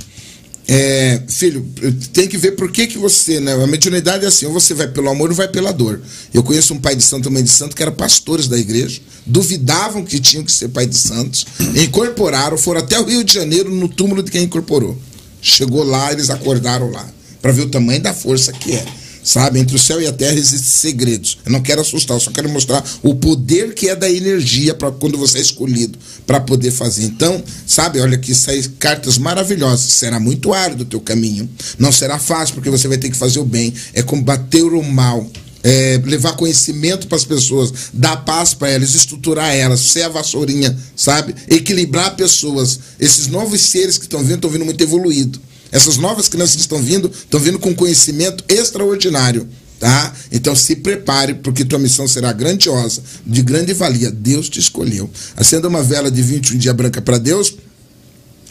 É, 0.66 1.20
filho, 1.28 1.68
tem 2.14 2.26
que 2.26 2.38
ver 2.38 2.52
por 2.52 2.72
que, 2.72 2.86
que 2.86 2.96
você, 2.96 3.38
né? 3.38 3.52
A 3.52 3.66
mediunidade 3.66 4.24
é 4.24 4.28
assim, 4.28 4.46
ou 4.46 4.52
você 4.52 4.72
vai 4.72 4.88
pelo 4.88 5.10
amor 5.10 5.28
ou 5.28 5.36
vai 5.36 5.46
pela 5.46 5.72
dor. 5.72 6.00
Eu 6.32 6.42
conheço 6.42 6.72
um 6.72 6.78
pai 6.78 6.96
de 6.96 7.02
santo, 7.02 7.26
uma 7.28 7.34
mãe 7.34 7.44
de 7.44 7.50
santo, 7.50 7.76
que 7.76 7.82
eram 7.82 7.92
pastores 7.92 8.48
da 8.48 8.56
igreja, 8.56 8.98
duvidavam 9.26 10.02
que 10.02 10.18
tinham 10.18 10.42
que 10.42 10.50
ser 10.50 10.68
pai 10.68 10.86
de 10.86 10.96
santos, 10.96 11.46
incorporaram, 11.76 12.56
foram 12.56 12.80
até 12.80 12.98
o 12.98 13.04
Rio 13.04 13.22
de 13.22 13.34
Janeiro 13.34 13.70
no 13.70 13.88
túmulo 13.88 14.22
de 14.22 14.30
quem 14.30 14.44
incorporou. 14.44 14.98
Chegou 15.42 15.84
lá, 15.84 16.10
eles 16.10 16.30
acordaram 16.30 16.90
lá, 16.90 17.06
para 17.42 17.52
ver 17.52 17.62
o 17.62 17.68
tamanho 17.68 18.00
da 18.00 18.14
força 18.14 18.50
que 18.50 18.72
é. 18.72 19.03
Sabe, 19.24 19.58
entre 19.58 19.74
o 19.74 19.78
céu 19.78 20.02
e 20.02 20.06
a 20.06 20.12
terra 20.12 20.34
existem 20.34 20.68
segredos. 20.68 21.38
Eu 21.46 21.50
não 21.50 21.62
quero 21.62 21.80
assustar, 21.80 22.14
eu 22.14 22.20
só 22.20 22.30
quero 22.30 22.46
mostrar 22.50 22.84
o 23.02 23.14
poder 23.14 23.72
que 23.72 23.88
é 23.88 23.96
da 23.96 24.08
energia 24.10 24.74
para 24.74 24.90
quando 24.92 25.16
você 25.16 25.38
é 25.38 25.40
escolhido 25.40 25.98
para 26.26 26.40
poder 26.40 26.70
fazer. 26.70 27.04
Então, 27.04 27.42
sabe, 27.66 28.00
olha 28.00 28.16
aqui 28.16 28.34
saem 28.34 28.62
cartas 28.78 29.16
maravilhosas. 29.16 29.94
Será 29.94 30.20
muito 30.20 30.52
árduo 30.52 30.82
o 30.82 30.88
teu 30.88 31.00
caminho. 31.00 31.48
Não 31.78 31.90
será 31.90 32.18
fácil 32.18 32.54
porque 32.54 32.68
você 32.68 32.86
vai 32.86 32.98
ter 32.98 33.08
que 33.08 33.16
fazer 33.16 33.38
o 33.38 33.46
bem. 33.46 33.72
É 33.94 34.02
combater 34.02 34.62
o 34.62 34.82
mal. 34.82 35.26
É, 35.62 35.98
levar 36.04 36.36
conhecimento 36.36 37.06
para 37.06 37.16
as 37.16 37.24
pessoas, 37.24 37.72
dar 37.90 38.18
paz 38.18 38.52
para 38.52 38.68
elas, 38.68 38.94
estruturar 38.94 39.54
elas, 39.54 39.80
ser 39.80 40.02
a 40.02 40.10
vassourinha, 40.10 40.76
sabe? 40.94 41.34
Equilibrar 41.48 42.14
pessoas. 42.16 42.78
Esses 43.00 43.28
novos 43.28 43.62
seres 43.62 43.96
que 43.96 44.04
estão 44.04 44.20
vindo, 44.20 44.34
estão 44.34 44.50
vindo 44.50 44.66
muito 44.66 44.84
evoluído. 44.84 45.40
Essas 45.70 45.96
novas 45.96 46.28
crianças 46.28 46.54
que 46.54 46.60
estão 46.60 46.82
vindo, 46.82 47.10
estão 47.10 47.40
vindo 47.40 47.58
com 47.58 47.74
conhecimento 47.74 48.44
extraordinário, 48.48 49.48
tá? 49.80 50.14
Então 50.30 50.54
se 50.54 50.76
prepare, 50.76 51.34
porque 51.34 51.64
tua 51.64 51.78
missão 51.78 52.06
será 52.06 52.32
grandiosa, 52.32 53.02
de 53.26 53.42
grande 53.42 53.72
valia. 53.72 54.10
Deus 54.10 54.48
te 54.48 54.60
escolheu. 54.60 55.10
Acenda 55.36 55.68
uma 55.68 55.82
vela 55.82 56.10
de 56.10 56.22
21 56.22 56.58
dia 56.58 56.72
branca 56.72 57.02
para 57.02 57.18
Deus 57.18 57.54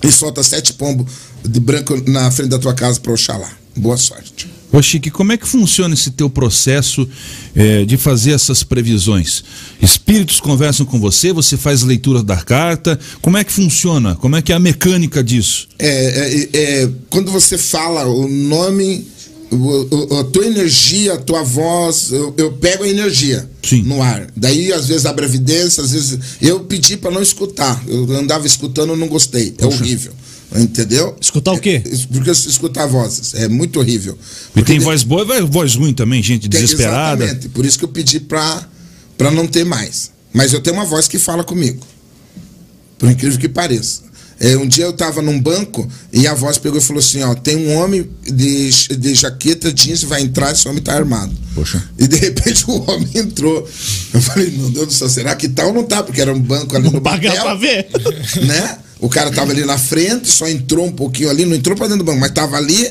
e 0.03 0.11
solta 0.11 0.44
sete 0.44 0.73
pombos 0.73 1.11
de 1.45 1.60
branco 1.60 2.02
na 2.10 2.30
frente 2.30 2.49
da 2.49 2.60
tua 2.60 2.73
casa 2.73 2.99
para 2.99 3.14
Oxalá. 3.14 3.52
Boa 3.76 3.98
sorte. 3.98 4.62
Ô 4.74 4.82
Chique, 4.82 5.12
como 5.12 5.32
é 5.32 5.38
que 5.38 5.48
funciona 5.48 5.94
esse 5.94 6.10
teu 6.10 6.28
processo 6.28 7.08
eh, 7.56 7.86
de 7.86 7.95
fazer 7.95 8.32
essas 8.32 8.64
previsões? 8.64 9.44
Espíritos 9.80 10.40
conversam 10.40 10.84
com 10.84 11.00
você, 11.00 11.32
você 11.32 11.56
faz 11.56 11.84
leitura 11.84 12.24
da 12.24 12.38
carta, 12.38 13.00
como 13.22 13.38
é 13.38 13.44
que 13.44 13.52
funciona? 13.54 14.16
Como 14.16 14.36
é 14.36 14.41
que 14.41 14.52
é 14.52 14.56
a 14.56 14.60
mecânica 14.60 15.24
disso? 15.24 15.68
É, 15.78 16.50
é, 16.56 16.60
é, 16.84 16.90
quando 17.12 17.32
você 17.32 17.56
fala 17.56 18.06
o 18.08 18.28
nome, 18.28 19.06
o- 19.52 20.16
o- 20.16 20.20
a 20.22 20.24
tua 20.24 20.48
energia, 20.48 21.14
a 21.14 21.18
tua 21.18 21.44
voz, 21.44 22.12
eu, 22.12 22.34
eu 22.36 22.54
pego 22.54 22.84
a 22.84 22.90
energia 22.90 23.48
Sim. 23.62 23.84
no 23.84 24.02
ar. 24.02 24.28
Daí, 24.36 24.74
às 24.74 24.88
vezes, 24.88 25.06
abre 25.06 25.24
evidência, 25.26 25.84
às 25.84 25.91
vezes. 25.91 26.18
Eu 26.41 26.62
pedi 26.62 26.98
para 26.98 27.12
não 27.12 27.22
escutar. 27.22 27.80
Eu 27.88 28.12
andava 28.18 28.48
escutando, 28.48 28.95
não 28.95 29.08
gostei. 29.08 29.54
É 29.60 29.66
horrível. 29.68 30.12
Entendeu? 30.56 31.16
Escutar 31.20 31.54
o 31.54 31.60
quê? 31.60 31.82
É, 31.86 31.98
porque 32.14 32.30
escutar 32.32 32.86
vozes. 32.86 33.34
É 33.34 33.48
muito 33.48 33.80
horrível. 33.80 34.18
E 34.56 34.62
tem 34.64 34.78
de- 34.80 34.86
voz 34.86 35.04
boa 35.04 35.24
e 35.38 35.42
voz 35.42 35.76
ruim 35.76 35.94
também, 35.94 36.22
gente 36.22 36.48
tem- 36.50 36.62
desesperada. 36.62 37.24
Exatamente. 37.24 37.50
Por 37.50 37.66
isso 37.66 37.78
que 37.80 37.86
eu 37.86 37.90
pedi 37.90 38.20
pra, 38.20 38.68
pra 39.18 39.32
não 39.32 39.48
ter 39.48 39.64
mais. 39.66 40.12
Mas 40.34 40.54
eu 40.54 40.60
tenho 40.62 40.76
uma 40.76 40.86
voz 40.86 41.08
que 41.08 41.18
fala 41.20 41.44
comigo. 41.44 41.86
Por 42.98 43.10
incrível 43.10 43.40
que 43.40 43.50
pareça. 43.50 44.02
É, 44.40 44.58
um 44.58 44.68
dia 44.68 44.84
eu 44.86 44.90
estava 44.92 45.22
num 45.22 45.40
banco 45.40 45.88
e 46.12 46.28
a 46.28 46.34
voz 46.34 46.58
pegou 46.58 46.78
e 46.80 46.82
falou 46.82 47.00
assim: 47.00 47.22
ó, 47.22 47.34
tem 47.36 47.56
um 47.56 47.76
homem 47.78 48.10
de, 48.26 48.70
de 48.98 49.14
jaqueta 49.16 49.72
jeans 49.72 50.04
vai 50.04 50.22
entrar, 50.22 50.52
esse 50.52 50.68
homem 50.68 50.82
tá 50.84 50.94
armado. 50.94 51.32
Poxa. 51.56 51.82
E 51.98 52.08
de 52.08 52.18
repente 52.18 52.66
o 52.70 52.84
homem 52.90 53.08
entrou. 53.16 53.68
Eu 54.14 54.22
falei, 54.22 54.50
meu 54.52 54.70
Deus 54.70 54.88
do 54.88 54.94
céu, 54.94 55.08
será 55.08 55.36
que 55.36 55.48
tá 55.48 55.66
ou 55.66 55.74
não 55.74 55.84
tá? 55.84 56.04
Porque 56.04 56.20
era 56.20 56.34
um 56.34 56.40
banco 56.42 56.76
ali 56.76 56.90
no 56.90 57.00
Pagar 57.00 57.40
pra 57.42 57.56
ver. 57.56 57.88
né? 58.46 58.78
O 59.04 59.10
cara 59.10 59.30
tava 59.30 59.52
ali 59.52 59.66
na 59.66 59.78
frente, 59.78 60.30
só 60.30 60.48
entrou 60.48 60.86
um 60.86 60.92
pouquinho 60.94 61.30
ali, 61.30 61.44
não 61.44 61.58
entrou 61.58 61.76
pra 61.76 61.88
dentro 61.88 62.06
do 62.06 62.06
banco, 62.06 62.22
mas 62.22 62.32
tava 62.32 62.56
ali. 62.56 62.90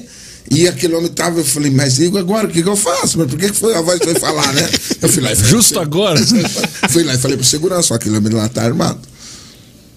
E 0.50 0.68
aquele 0.68 0.94
homem 0.94 1.10
tava, 1.10 1.40
eu 1.40 1.44
falei, 1.44 1.70
mas 1.70 1.98
agora, 2.00 2.46
o 2.46 2.50
que, 2.50 2.62
que 2.62 2.68
eu 2.68 2.76
faço? 2.76 3.16
Mas 3.16 3.30
por 3.30 3.38
que, 3.38 3.48
que 3.48 3.56
foi 3.56 3.74
a 3.74 3.80
voz 3.80 3.98
que 3.98 4.04
foi 4.04 4.16
falar, 4.16 4.52
né? 4.52 4.68
Eu 5.00 5.08
fui 5.08 5.22
lá 5.22 5.32
e 5.32 5.36
falei, 5.36 5.50
Justo 5.50 5.80
agora. 5.80 6.20
Fui 6.90 7.02
lá 7.02 7.14
e 7.14 7.18
falei 7.18 7.38
pro 7.38 7.46
segurança, 7.46 7.94
ó, 7.94 7.96
aquele 7.96 8.18
homem 8.18 8.30
lá 8.30 8.46
tá 8.46 8.62
armado. 8.62 9.00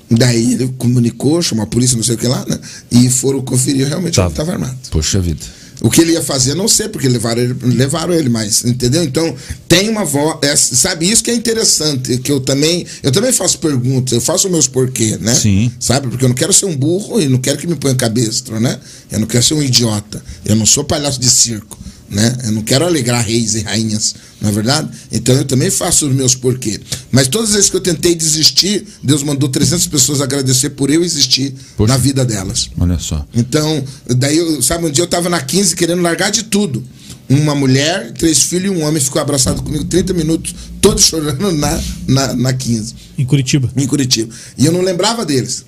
Daí 0.09 0.53
ele 0.53 0.73
comunicou, 0.77 1.41
chamou 1.41 1.65
a 1.65 1.67
polícia, 1.67 1.97
não 1.97 2.03
sei 2.03 2.15
o 2.15 2.17
que 2.17 2.27
lá, 2.27 2.45
né? 2.47 2.57
E 2.91 3.09
foram 3.09 3.41
conferir, 3.41 3.85
realmente 3.85 4.17
ele 4.17 4.29
estava 4.29 4.53
armado. 4.53 4.77
Poxa 4.91 5.19
vida. 5.19 5.45
O 5.81 5.89
que 5.89 6.01
ele 6.01 6.13
ia 6.13 6.21
fazer, 6.21 6.51
eu 6.51 6.55
não 6.55 6.67
sei, 6.67 6.87
porque 6.87 7.07
levaram 7.07 7.41
ele, 7.41 7.55
levaram 7.63 8.13
ele 8.13 8.29
mais, 8.29 8.63
entendeu? 8.63 9.03
Então, 9.03 9.35
tem 9.67 9.89
uma 9.89 10.05
voz. 10.05 10.37
é, 10.41 10.55
sabe, 10.55 11.09
isso 11.09 11.23
que 11.23 11.31
é 11.31 11.33
interessante, 11.33 12.17
que 12.19 12.31
eu 12.31 12.39
também. 12.39 12.85
Eu 13.03 13.11
também 13.11 13.31
faço 13.31 13.59
perguntas, 13.59 14.13
eu 14.13 14.21
faço 14.21 14.49
meus 14.49 14.67
porquê, 14.67 15.17
né? 15.19 15.35
Sim. 15.35 15.71
Sabe? 15.79 16.07
Porque 16.07 16.23
eu 16.23 16.29
não 16.29 16.35
quero 16.35 16.53
ser 16.53 16.65
um 16.65 16.75
burro 16.75 17.21
e 17.21 17.27
não 17.27 17.39
quero 17.39 17.57
que 17.57 17.67
me 17.67 17.75
ponha 17.75 17.95
cabestro, 17.95 18.59
né? 18.59 18.79
Eu 19.11 19.19
não 19.19 19.27
quero 19.27 19.43
ser 19.43 19.53
um 19.53 19.61
idiota. 19.61 20.23
Eu 20.45 20.55
não 20.55 20.65
sou 20.65 20.83
palhaço 20.83 21.19
de 21.19 21.29
circo. 21.29 21.77
Né? 22.15 22.33
Eu 22.45 22.51
não 22.53 22.61
quero 22.61 22.85
alegrar 22.85 23.23
reis 23.23 23.55
e 23.55 23.61
rainhas, 23.61 24.15
não 24.41 24.49
é 24.49 24.51
verdade? 24.53 24.89
Então 25.11 25.35
eu 25.35 25.43
também 25.43 25.69
faço 25.69 26.07
os 26.07 26.15
meus 26.15 26.33
porquê. 26.33 26.79
Mas 27.11 27.27
todas 27.27 27.49
as 27.49 27.55
vezes 27.55 27.69
que 27.69 27.75
eu 27.75 27.81
tentei 27.81 28.15
desistir, 28.15 28.87
Deus 29.03 29.21
mandou 29.21 29.49
300 29.49 29.85
pessoas 29.87 30.21
agradecer 30.21 30.69
por 30.71 30.89
eu 30.89 31.03
existir 31.03 31.53
Poxa. 31.75 31.91
na 31.91 31.97
vida 31.97 32.23
delas. 32.23 32.69
Olha 32.79 32.97
só. 32.97 33.25
Então, 33.33 33.83
daí, 34.07 34.37
eu, 34.37 34.61
sabe, 34.61 34.85
um 34.85 34.89
dia 34.89 35.03
eu 35.03 35.07
tava 35.07 35.29
na 35.29 35.41
15 35.41 35.75
querendo 35.75 36.01
largar 36.01 36.31
de 36.31 36.43
tudo. 36.43 36.81
Uma 37.27 37.53
mulher, 37.55 38.13
três 38.13 38.43
filhos 38.43 38.71
e 38.71 38.79
um 38.79 38.83
homem 38.85 39.01
ficou 39.01 39.21
abraçado 39.21 39.61
comigo 39.61 39.83
30 39.83 40.13
minutos, 40.13 40.55
todos 40.79 41.03
chorando 41.09 41.51
na, 41.51 41.81
na, 42.07 42.33
na 42.35 42.53
15, 42.53 42.95
Em 43.17 43.25
Curitiba. 43.25 43.69
em 43.75 43.85
Curitiba. 43.87 44.33
E 44.57 44.65
eu 44.65 44.71
não 44.71 44.81
lembrava 44.81 45.25
deles. 45.25 45.65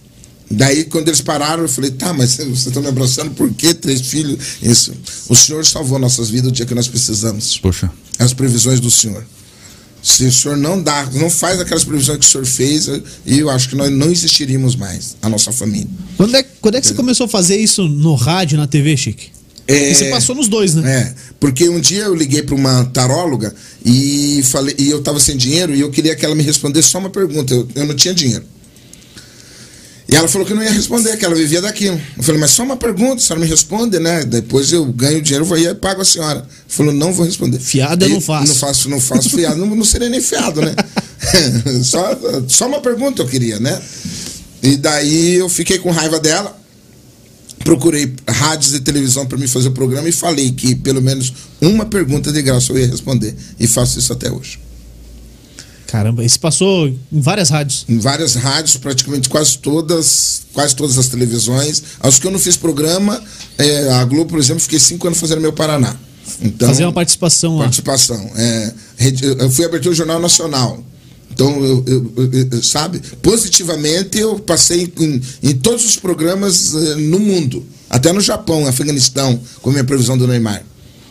Daí, 0.49 0.85
quando 0.85 1.09
eles 1.09 1.21
pararam, 1.21 1.63
eu 1.63 1.69
falei, 1.69 1.91
tá, 1.91 2.13
mas 2.13 2.35
vocês 2.35 2.67
estão 2.67 2.81
me 2.81 2.87
abraçando 2.87 3.31
por 3.31 3.51
quê? 3.53 3.73
Três 3.73 4.01
filhos? 4.01 4.39
Isso. 4.61 4.93
O 5.27 5.35
Senhor 5.35 5.65
salvou 5.65 5.99
nossas 5.99 6.29
vidas 6.29 6.49
o 6.49 6.53
dia 6.53 6.65
que 6.65 6.73
nós 6.73 6.87
precisamos. 6.87 7.57
Poxa. 7.57 7.91
As 8.17 8.33
previsões 8.33 8.79
do 8.79 8.89
Senhor. 8.89 9.25
Se 10.01 10.23
o 10.25 10.31
Senhor 10.31 10.55
não 10.55 10.81
dá, 10.81 11.05
não 11.13 11.29
faz 11.29 11.59
aquelas 11.59 11.83
previsões 11.83 12.19
que 12.19 12.25
o 12.25 12.29
Senhor 12.29 12.45
fez, 12.45 12.87
e 13.25 13.39
eu 13.39 13.49
acho 13.49 13.67
que 13.67 13.75
nós 13.75 13.91
não 13.91 14.09
existiríamos 14.09 14.75
mais, 14.75 15.17
a 15.21 15.27
nossa 15.27 15.51
família. 15.51 15.89
Quando 16.15 16.35
é, 16.35 16.43
quando 16.61 16.75
é 16.75 16.81
que 16.81 16.87
você 16.87 16.93
começou 16.93 17.25
a 17.25 17.29
fazer 17.29 17.57
isso 17.57 17.87
no 17.89 18.15
rádio, 18.15 18.57
na 18.57 18.67
TV, 18.67 18.95
Chique? 18.95 19.37
É, 19.67 19.91
E 19.91 19.95
você 19.95 20.05
passou 20.09 20.33
nos 20.33 20.47
dois, 20.47 20.73
né? 20.75 20.89
É, 20.89 21.15
porque 21.41 21.67
um 21.67 21.79
dia 21.79 22.03
eu 22.03 22.15
liguei 22.15 22.41
para 22.41 22.55
uma 22.55 22.85
taróloga 22.85 23.53
e 23.85 24.41
falei, 24.43 24.73
e 24.77 24.89
eu 24.89 25.01
tava 25.03 25.19
sem 25.19 25.35
dinheiro 25.35 25.75
e 25.75 25.81
eu 25.81 25.91
queria 25.91 26.15
que 26.15 26.25
ela 26.25 26.33
me 26.35 26.43
respondesse 26.43 26.87
só 26.87 26.99
uma 26.99 27.09
pergunta. 27.09 27.53
Eu, 27.53 27.67
eu 27.75 27.85
não 27.85 27.93
tinha 27.93 28.13
dinheiro. 28.13 28.45
E 30.09 30.15
ela 30.15 30.27
falou 30.27 30.47
que 30.47 30.53
não 30.53 30.63
ia 30.63 30.71
responder, 30.71 31.17
que 31.17 31.25
ela 31.25 31.35
vivia 31.35 31.61
daquilo. 31.61 31.99
Eu 32.15 32.23
falei, 32.23 32.39
mas 32.39 32.51
só 32.51 32.63
uma 32.63 32.77
pergunta, 32.77 33.15
a 33.15 33.19
senhora 33.19 33.43
me 33.43 33.49
responde, 33.49 33.99
né? 33.99 34.23
Depois 34.23 34.71
eu 34.71 34.85
ganho 34.85 35.21
dinheiro, 35.21 35.43
vou 35.43 35.57
aí 35.57 35.65
e 35.65 35.75
pago 35.75 36.01
a 36.01 36.05
senhora. 36.05 36.47
Falou, 36.67 36.93
não 36.93 37.11
vou 37.11 37.25
responder. 37.25 37.59
Fiado 37.59 38.05
eu 38.05 38.09
não 38.09 38.21
faço. 38.21 38.47
Não 38.47 38.55
faço, 38.55 38.89
não 38.89 38.99
faço 39.01 39.29
fiado, 39.29 39.57
não, 39.57 39.75
não 39.75 39.83
seria 39.83 40.07
nem 40.07 40.21
fiado, 40.21 40.61
né? 40.61 40.73
só, 41.83 42.17
só 42.47 42.67
uma 42.67 42.79
pergunta 42.79 43.21
eu 43.21 43.27
queria, 43.27 43.59
né? 43.59 43.81
E 44.63 44.77
daí 44.77 45.35
eu 45.35 45.49
fiquei 45.49 45.77
com 45.77 45.91
raiva 45.91 46.19
dela 46.19 46.55
procurei 47.63 48.13
rádios 48.29 48.73
e 48.73 48.79
televisão 48.79 49.25
para 49.25 49.37
me 49.37 49.45
fazer 49.45 49.67
o 49.67 49.71
programa 49.71 50.07
e 50.07 50.11
falei 50.13 50.51
que 50.51 50.73
pelo 50.73 51.01
menos 51.01 51.33
uma 51.59 51.85
pergunta 51.85 52.31
de 52.31 52.41
graça 52.41 52.71
eu 52.71 52.77
ia 52.77 52.87
responder. 52.87 53.35
E 53.59 53.67
faço 53.67 53.99
isso 53.99 54.13
até 54.13 54.31
hoje. 54.31 54.57
Caramba, 55.87 56.27
você 56.27 56.37
passou 56.37 56.87
em 56.87 56.99
várias 57.21 57.49
rádios. 57.49 57.85
Em 57.87 57.97
várias 57.97 58.35
rádios, 58.35 58.75
praticamente 58.77 59.29
quase 59.29 59.57
todas, 59.57 60.41
quase 60.53 60.75
todas 60.75 60.97
as 60.97 61.07
televisões. 61.07 61.81
Aos 61.99 62.19
que 62.19 62.27
eu 62.27 62.31
não 62.31 62.39
fiz 62.39 62.57
programa, 62.57 63.21
é, 63.57 63.89
a 63.93 64.03
Globo, 64.05 64.31
por 64.31 64.39
exemplo, 64.39 64.59
fiquei 64.61 64.79
cinco 64.79 65.07
anos 65.07 65.19
fazendo 65.19 65.39
meu 65.41 65.53
Paraná. 65.53 65.95
Então, 66.41 66.67
Fazer 66.67 66.83
uma 66.83 66.91
participação 66.93 67.55
lá. 67.55 67.63
participação. 67.63 68.29
É, 68.35 68.73
eu 69.39 69.49
fui 69.49 69.63
abertura 69.65 69.93
do 69.93 69.97
Jornal 69.97 70.19
Nacional. 70.19 70.83
Então, 71.31 71.63
eu- 71.63 71.83
eu- 71.87 72.31
eu- 72.51 72.63
sabe, 72.63 72.99
positivamente 73.21 74.17
eu 74.17 74.39
passei 74.39 74.91
em, 74.99 75.21
em 75.43 75.55
todos 75.55 75.85
os 75.85 75.95
programas 75.95 76.73
eh, 76.73 76.95
no 76.95 77.19
mundo. 77.19 77.63
Até 77.89 78.11
no 78.11 78.19
Japão, 78.19 78.65
Afeganistão, 78.67 79.39
com 79.61 79.69
a 79.69 79.73
minha 79.73 79.83
previsão 79.83 80.17
do 80.17 80.27
Neymar. 80.27 80.63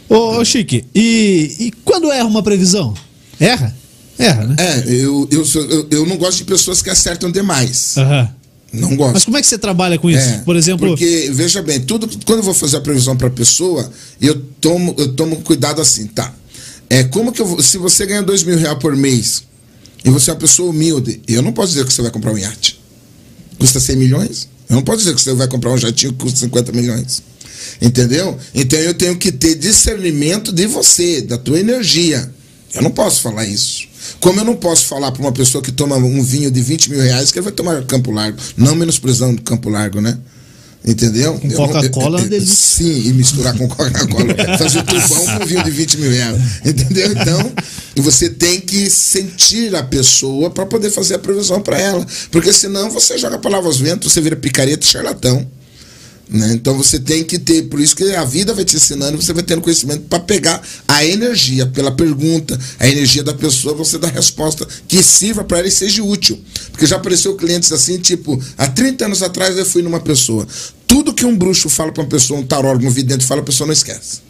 Ô, 0.09 0.37
ô, 0.39 0.45
Chique, 0.45 0.85
e, 0.95 1.57
e 1.61 1.73
quando 1.85 2.11
erra 2.11 2.27
uma 2.27 2.43
previsão? 2.43 2.93
Erra? 3.41 3.75
Erra, 4.19 4.47
né? 4.47 4.57
É, 4.59 4.85
eu, 4.93 5.29
eu, 5.31 5.45
sou- 5.45 5.65
eu, 5.65 5.87
eu 5.91 6.07
não 6.07 6.17
gosto 6.17 6.39
de 6.39 6.45
pessoas 6.45 6.81
que 6.83 6.91
acertam 6.91 7.31
demais. 7.31 7.97
Aham. 7.99 8.31
Não 8.73 8.97
gosto. 8.97 9.15
Mas 9.15 9.25
como 9.25 9.37
é 9.37 9.41
que 9.41 9.47
você 9.47 9.57
trabalha 9.57 9.99
com 9.99 10.11
isso? 10.11 10.19
É, 10.29 10.39
Por 10.39 10.57
exemplo, 10.57 10.89
Porque, 10.89 11.31
veja 11.33 11.63
bem, 11.63 11.81
tudo, 11.81 12.09
quando 12.27 12.39
eu 12.41 12.45
vou 12.45 12.53
fazer 12.53 12.77
a 12.77 12.81
previsão 12.81 13.17
para 13.17 13.29
a 13.29 13.31
pessoa, 13.31 13.91
eu 14.21 14.35
tomo, 14.61 14.95
eu 14.99 15.13
tomo 15.15 15.37
cuidado 15.37 15.81
assim, 15.81 16.07
tá? 16.07 16.35
É, 16.91 17.05
como 17.05 17.33
que 17.33 17.41
eu 17.41 17.63
se 17.63 17.79
você 17.79 18.05
ganha 18.07 18.23
dois 18.23 18.43
mil 18.43 18.59
reais 18.59 18.79
por 18.79 18.95
mês 18.97 19.45
e 20.05 20.11
você 20.11 20.31
é 20.31 20.35
uma 20.35 20.39
pessoa 20.41 20.71
humilde, 20.71 21.21
eu 21.27 21.43
não 21.43 21.53
posso 21.53 21.69
dizer 21.73 21.85
que 21.87 21.93
você 21.93 22.03
vai 22.03 22.11
comprar 22.11 22.33
um 22.33 22.39
iate. 22.39 22.79
Custa 23.59 23.81
100 23.81 23.97
milhões? 23.97 24.49
Eu 24.69 24.77
não 24.77 24.83
posso 24.83 24.99
dizer 24.99 25.15
que 25.15 25.23
você 25.23 25.33
vai 25.33 25.49
comprar 25.49 25.71
um 25.73 25.79
jatinho 25.79 26.13
que 26.13 26.19
custa 26.19 26.39
50 26.41 26.73
milhões. 26.73 27.23
Entendeu? 27.81 28.37
Então 28.55 28.79
eu 28.79 28.95
tenho 28.95 29.17
que 29.17 29.31
ter 29.33 29.55
discernimento 29.55 30.53
de 30.53 30.67
você, 30.67 31.23
da 31.23 31.39
tua 31.39 31.59
energia. 31.59 32.31
Eu 32.75 32.83
não 32.83 32.91
posso 32.91 33.21
falar 33.23 33.47
isso. 33.47 33.87
Como 34.21 34.41
eu 34.41 34.45
não 34.45 34.57
posso 34.57 34.87
falar 34.87 35.13
para 35.13 35.23
uma 35.23 35.33
pessoa 35.33 35.63
que 35.63 35.73
toma 35.73 35.97
um 35.97 36.23
vinho 36.23 36.51
de 36.51 36.61
20 36.61 36.91
mil 36.91 37.01
reais 37.01 37.31
que 37.31 37.39
ele 37.39 37.45
vai 37.45 37.53
tomar 37.53 37.83
Campo 37.85 38.11
Largo. 38.11 38.39
Não 38.57 38.75
menosprezando 38.75 39.41
Campo 39.43 39.69
Largo, 39.69 40.01
né? 40.01 40.19
Entendeu? 40.87 41.35
Com 41.35 41.51
Coca-Cola 41.51 42.21
é 42.21 42.25
delícia. 42.29 42.55
Sim, 42.55 43.09
e 43.09 43.13
misturar 43.13 43.59
com 43.59 43.67
Coca-Cola. 43.67 44.35
Fazer 44.57 44.79
o 44.79 44.83
tubão 44.85 45.39
com 45.39 45.47
vinho 45.47 45.65
de 45.65 45.71
20 45.71 45.99
mil 45.99 46.11
reais. 46.13 46.39
Entendeu? 46.65 47.11
Então, 47.11 47.53
você 47.97 48.31
tem 48.31 48.61
que 48.61 48.89
sentir 48.89 49.75
a 49.75 49.83
pessoa 49.83 50.49
para 50.49 50.65
poder 50.65 50.91
fazer 50.91 51.15
a 51.15 51.19
previsão 51.19 51.61
para 51.61 51.81
ela. 51.81 52.07
Porque 52.31 52.53
senão 52.53 52.89
você 52.89 53.19
joga 53.19 53.35
a 53.35 53.39
palavra 53.41 53.67
aos 53.67 53.81
ventos, 53.81 54.13
você 54.13 54.21
vira 54.21 54.37
picareta 54.37 54.87
e 54.87 54.89
charlatão. 54.89 55.45
Né? 56.29 56.55
Então 56.55 56.77
você 56.77 56.99
tem 56.99 57.23
que 57.23 57.39
ter, 57.39 57.63
por 57.65 57.79
isso 57.81 57.95
que 57.95 58.03
a 58.15 58.25
vida 58.25 58.53
vai 58.53 58.65
te 58.65 58.77
ensinando, 58.77 59.21
você 59.21 59.33
vai 59.33 59.45
tendo 59.45 59.63
conhecimento 59.63 60.03
para 60.09 60.19
pegar 60.19 60.61
a 60.89 61.05
energia 61.05 61.67
pela 61.67 61.93
pergunta, 61.93 62.59
a 62.81 62.89
energia 62.89 63.23
da 63.23 63.33
pessoa, 63.33 63.75
você 63.75 63.97
dá 63.97 64.09
a 64.09 64.11
resposta 64.11 64.67
que 64.89 65.03
sirva 65.03 65.45
para 65.45 65.59
ela 65.59 65.69
e 65.69 65.71
seja 65.71 66.03
útil. 66.03 66.39
Porque 66.73 66.85
já 66.85 66.97
apareceu 66.97 67.37
clientes 67.37 67.71
assim, 67.71 67.99
tipo, 67.99 68.43
há 68.59 68.67
30 68.67 69.07
anos 69.07 69.23
atrás 69.23 69.57
eu 69.57 69.65
fui 69.65 69.83
numa 69.83 70.01
pessoa. 70.01 70.47
Tudo 70.87 71.15
que 71.15 71.25
um 71.25 71.37
bruxo 71.37 71.69
fala 71.69 71.93
para 71.93 72.03
uma 72.03 72.09
pessoa, 72.09 72.41
um 72.41 72.47
tarólogo, 72.47 72.87
um 72.87 72.91
vidente 72.91 73.25
fala, 73.25 73.41
a 73.41 73.45
pessoa 73.45 73.67
não 73.67 73.73
esquece. 73.73 74.27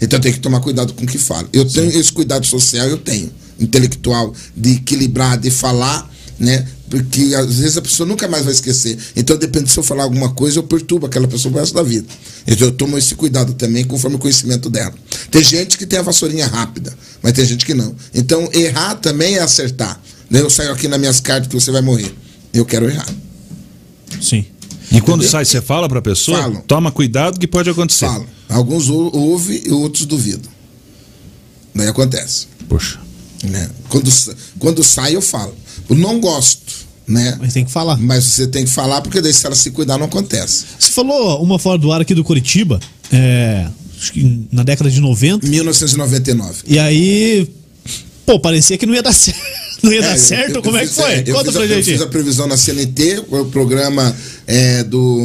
Então 0.00 0.18
tem 0.18 0.32
que 0.32 0.40
tomar 0.40 0.60
cuidado 0.60 0.94
com 0.94 1.04
o 1.04 1.06
que 1.06 1.18
fala. 1.18 1.48
Eu 1.52 1.66
tenho 1.66 1.90
esse 1.90 2.12
cuidado 2.12 2.46
social, 2.46 2.86
eu 2.88 2.98
tenho, 2.98 3.30
intelectual, 3.60 4.32
de 4.56 4.72
equilibrar, 4.72 5.38
de 5.38 5.50
falar, 5.50 6.10
né? 6.38 6.66
Porque 6.90 7.34
às 7.34 7.54
vezes 7.56 7.76
a 7.76 7.82
pessoa 7.82 8.06
nunca 8.08 8.26
mais 8.28 8.44
vai 8.44 8.52
esquecer. 8.54 8.96
Então 9.14 9.36
depende 9.36 9.70
se 9.70 9.78
eu 9.78 9.82
falar 9.82 10.04
alguma 10.04 10.30
coisa, 10.32 10.58
eu 10.58 10.62
perturbo 10.62 11.06
aquela 11.06 11.28
pessoa 11.28 11.52
pro 11.52 11.60
resto 11.60 11.74
da 11.74 11.82
vida. 11.82 12.06
Então 12.46 12.66
eu 12.68 12.72
tomo 12.72 12.96
esse 12.96 13.14
cuidado 13.14 13.52
também 13.54 13.84
conforme 13.84 14.16
o 14.16 14.18
conhecimento 14.18 14.70
dela. 14.70 14.94
Tem 15.30 15.42
gente 15.44 15.76
que 15.76 15.84
tem 15.86 15.98
a 15.98 16.02
vassourinha 16.02 16.46
rápida, 16.46 16.96
mas 17.22 17.32
tem 17.34 17.44
gente 17.44 17.66
que 17.66 17.74
não. 17.74 17.94
Então 18.14 18.48
errar 18.52 18.94
também 18.96 19.34
é 19.36 19.40
acertar. 19.40 20.00
Daí 20.30 20.40
eu 20.42 20.48
saio 20.50 20.72
aqui 20.72 20.88
nas 20.88 20.98
minhas 20.98 21.20
cartas 21.20 21.48
que 21.48 21.54
você 21.54 21.70
vai 21.70 21.82
morrer. 21.82 22.14
Eu 22.52 22.64
quero 22.64 22.88
errar. 22.88 23.08
sim. 24.20 24.46
E 24.90 25.02
quando 25.02 25.22
sai, 25.28 25.44
você 25.44 25.60
fala 25.60 25.86
pra 25.86 26.00
pessoa? 26.00 26.40
Falo. 26.40 26.64
Toma 26.66 26.90
cuidado 26.90 27.38
que 27.38 27.46
pode 27.46 27.68
acontecer. 27.68 28.06
Falo. 28.06 28.26
Alguns 28.48 28.88
ou- 28.88 29.14
ouvem 29.14 29.62
e 29.66 29.70
outros 29.70 30.06
duvidam. 30.06 30.50
Daí 31.74 31.88
acontece. 31.88 32.46
Poxa. 32.66 32.98
né? 33.44 33.68
Quando, 33.90 34.10
quando 34.58 34.82
sai, 34.82 35.14
eu 35.14 35.20
falo. 35.20 35.54
Eu 35.88 35.96
não 35.96 36.20
gosto, 36.20 36.74
né? 37.06 37.36
Mas 37.40 37.52
tem 37.54 37.64
que 37.64 37.70
falar. 37.72 37.96
Mas 37.98 38.24
você 38.24 38.46
tem 38.46 38.64
que 38.64 38.70
falar, 38.70 39.00
porque 39.00 39.20
daí 39.20 39.32
se 39.32 39.44
ela 39.46 39.54
se 39.54 39.70
cuidar, 39.70 39.98
não 39.98 40.06
acontece. 40.06 40.64
Você 40.78 40.90
falou 40.90 41.42
uma 41.42 41.58
fora 41.58 41.78
do 41.78 41.90
ar 41.92 42.00
aqui 42.00 42.14
do 42.14 42.22
Curitiba, 42.24 42.78
é, 43.12 43.66
acho 44.00 44.12
que 44.12 44.46
na 44.52 44.62
década 44.62 44.90
de 44.90 45.00
90, 45.00 45.46
1999. 45.46 46.62
e 46.66 46.78
aí, 46.78 47.48
pô, 48.26 48.38
parecia 48.38 48.76
que 48.76 48.84
não 48.86 48.94
ia 48.94 49.02
dar 49.02 49.12
certo. 49.14 49.40
Não 49.80 49.92
ia 49.92 50.00
É, 50.00 50.02
dar 50.02 50.16
eu- 50.16 50.18
certo? 50.18 50.56
eu- 50.56 50.62
Como 50.62 50.76
eu 50.76 50.80
é 50.80 50.82
que 50.82 50.88
fiz- 50.92 50.96
foi? 51.04 51.12
é, 51.12 51.22
eu 51.24 51.34
Conta 51.36 51.44
fiz 51.44 51.52
pra 51.54 51.62
a- 51.62 51.66
Eu 51.66 51.76
gente. 51.76 51.84
fiz 51.92 52.00
a 52.02 52.06
previsão 52.08 52.48
na 52.48 52.56
CNT, 52.56 53.22
o 53.30 53.44
programa 53.44 54.12
é, 54.44 54.82
do. 54.82 55.20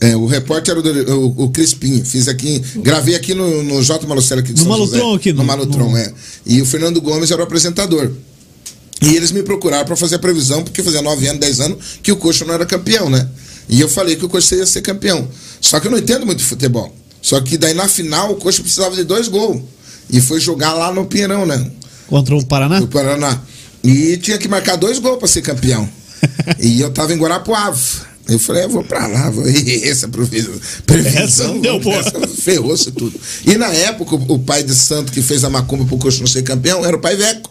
é, 0.00 0.14
o 0.16 0.24
repórter 0.24 0.76
era 0.76 0.80
o, 1.16 1.26
o, 1.36 1.44
o 1.46 1.50
Crispim. 1.50 2.00
Fiz 2.04 2.28
aqui, 2.28 2.62
gravei 2.76 3.16
aqui 3.16 3.34
no, 3.34 3.64
no 3.64 3.82
J. 3.82 4.06
Malucello 4.06 4.40
aqui 4.40 4.52
de 4.52 4.60
No 4.60 4.68
São 4.68 4.70
Malutron 4.70 5.00
José. 5.00 5.16
aqui, 5.16 5.32
no, 5.32 5.38
no- 5.38 5.44
Malutron, 5.44 5.90
no- 5.90 5.96
é. 5.96 6.12
E 6.46 6.62
o 6.62 6.64
Fernando 6.64 7.00
Gomes 7.00 7.28
era 7.32 7.40
o 7.40 7.44
apresentador. 7.44 8.12
E 9.00 9.16
eles 9.16 9.32
me 9.32 9.42
procuraram 9.42 9.86
para 9.86 9.96
fazer 9.96 10.16
a 10.16 10.18
previsão, 10.18 10.62
porque 10.62 10.82
fazia 10.82 11.00
9 11.00 11.26
anos, 11.26 11.40
10 11.40 11.60
anos 11.60 11.78
que 12.02 12.12
o 12.12 12.16
Coxa 12.16 12.44
não 12.44 12.54
era 12.54 12.66
campeão, 12.66 13.08
né? 13.08 13.28
E 13.68 13.80
eu 13.80 13.88
falei 13.88 14.16
que 14.16 14.24
o 14.24 14.28
Coxa 14.28 14.56
ia 14.56 14.66
ser 14.66 14.82
campeão. 14.82 15.28
Só 15.60 15.80
que 15.80 15.86
eu 15.86 15.90
não 15.90 15.98
entendo 15.98 16.26
muito 16.26 16.38
de 16.38 16.44
futebol. 16.44 16.94
Só 17.22 17.40
que 17.40 17.56
daí 17.56 17.72
na 17.72 17.88
final 17.88 18.32
o 18.32 18.36
Coxa 18.36 18.62
precisava 18.62 18.94
de 18.94 19.04
dois 19.04 19.28
gols. 19.28 19.62
E 20.10 20.20
foi 20.20 20.40
jogar 20.40 20.72
lá 20.74 20.92
no 20.92 21.06
Pinheirão, 21.06 21.46
né? 21.46 21.70
Contra 22.08 22.36
o 22.36 22.44
Paraná? 22.44 22.80
do 22.80 22.88
Paraná. 22.88 23.40
E 23.82 24.16
tinha 24.18 24.36
que 24.36 24.48
marcar 24.48 24.76
dois 24.76 24.98
gols 24.98 25.18
para 25.18 25.28
ser 25.28 25.42
campeão. 25.42 25.88
e 26.58 26.80
eu 26.80 26.90
tava 26.90 27.14
em 27.14 27.16
Guarapuava. 27.16 27.80
Eu 28.28 28.38
falei, 28.38 28.64
eu 28.64 28.68
vou 28.68 28.84
pra 28.84 29.06
lá, 29.06 29.30
vou. 29.30 29.48
E 29.48 29.84
essa 29.88 30.08
previsão. 30.08 30.54
Essa 31.22 31.48
não 31.48 31.60
deu 31.60 31.78
boa. 31.80 32.02
Ferrou-se 32.42 32.90
tudo. 32.90 33.18
E 33.46 33.56
na 33.56 33.68
época, 33.68 34.16
o 34.16 34.38
pai 34.38 34.62
de 34.62 34.74
santo 34.74 35.10
que 35.12 35.22
fez 35.22 35.44
a 35.44 35.50
macumba 35.50 35.84
pro 35.84 35.96
Coxo 35.96 36.20
não 36.20 36.26
ser 36.26 36.42
campeão 36.42 36.84
era 36.84 36.96
o 36.96 37.00
pai 37.00 37.16
Veco. 37.16 37.50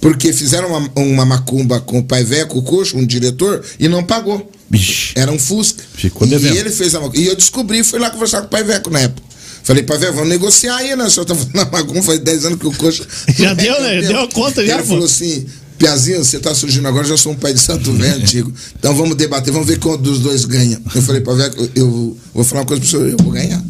Porque 0.00 0.32
fizeram 0.32 0.68
uma, 0.68 0.90
uma 0.96 1.24
macumba 1.24 1.80
com 1.80 1.98
o 1.98 2.04
pai 2.04 2.22
Veco, 2.22 2.58
o 2.58 2.62
Coxo, 2.62 2.96
um 2.96 3.04
diretor, 3.06 3.64
e 3.78 3.88
não 3.88 4.04
pagou. 4.04 4.50
Bicho. 4.68 5.12
Era 5.16 5.30
um 5.32 5.38
Fusca. 5.38 5.82
Ficou 5.94 6.26
e 6.26 6.30
devendo. 6.30 6.56
ele 6.56 6.70
fez 6.70 6.94
a 6.94 7.00
macumba. 7.00 7.18
E 7.18 7.26
eu 7.26 7.36
descobri, 7.36 7.82
fui 7.82 7.98
lá 7.98 8.10
conversar 8.10 8.40
com 8.40 8.46
o 8.46 8.50
pai 8.50 8.62
Veco 8.62 8.90
na 8.90 9.00
época. 9.00 9.22
Falei, 9.62 9.82
pai 9.82 9.98
Veco, 9.98 10.12
vamos 10.14 10.28
negociar 10.28 10.76
aí, 10.76 10.94
né? 10.94 11.04
O 11.04 11.10
senhor 11.10 11.24
tá 11.26 11.34
fazendo 11.34 11.58
a 11.60 11.64
macumba 11.64 12.02
faz 12.02 12.20
10 12.20 12.44
anos 12.44 12.58
que 12.60 12.66
o 12.66 12.72
Coxo. 12.72 13.06
Já 13.36 13.50
é 13.50 13.54
deu, 13.54 13.80
né? 13.82 13.94
campeão. 13.96 14.12
Deu 14.12 14.20
a 14.20 14.28
conta 14.28 14.66
já, 14.66 14.74
Ele 14.74 14.82
pô. 14.82 14.88
falou 14.88 15.04
assim. 15.04 15.46
Piazinho, 15.78 16.24
você 16.24 16.38
tá 16.38 16.54
surgindo 16.54 16.88
agora, 16.88 17.06
já 17.06 17.18
sou 17.18 17.32
um 17.32 17.36
pai 17.36 17.52
de 17.52 17.60
santo 17.60 17.92
velho 17.92 18.16
antigo. 18.22 18.50
Então 18.78 18.94
vamos 18.96 19.14
debater, 19.14 19.52
vamos 19.52 19.68
ver 19.68 19.78
qual 19.78 19.98
dos 19.98 20.20
dois 20.20 20.46
ganha. 20.46 20.80
Eu 20.94 21.02
falei, 21.02 21.20
pai 21.20 21.36
Veco, 21.36 21.68
eu 21.74 22.16
vou 22.32 22.44
falar 22.44 22.62
uma 22.62 22.66
coisa 22.66 22.80
pro 22.80 22.90
senhor, 22.90 23.08
eu 23.10 23.16
vou 23.22 23.30
ganhar. 23.30 23.62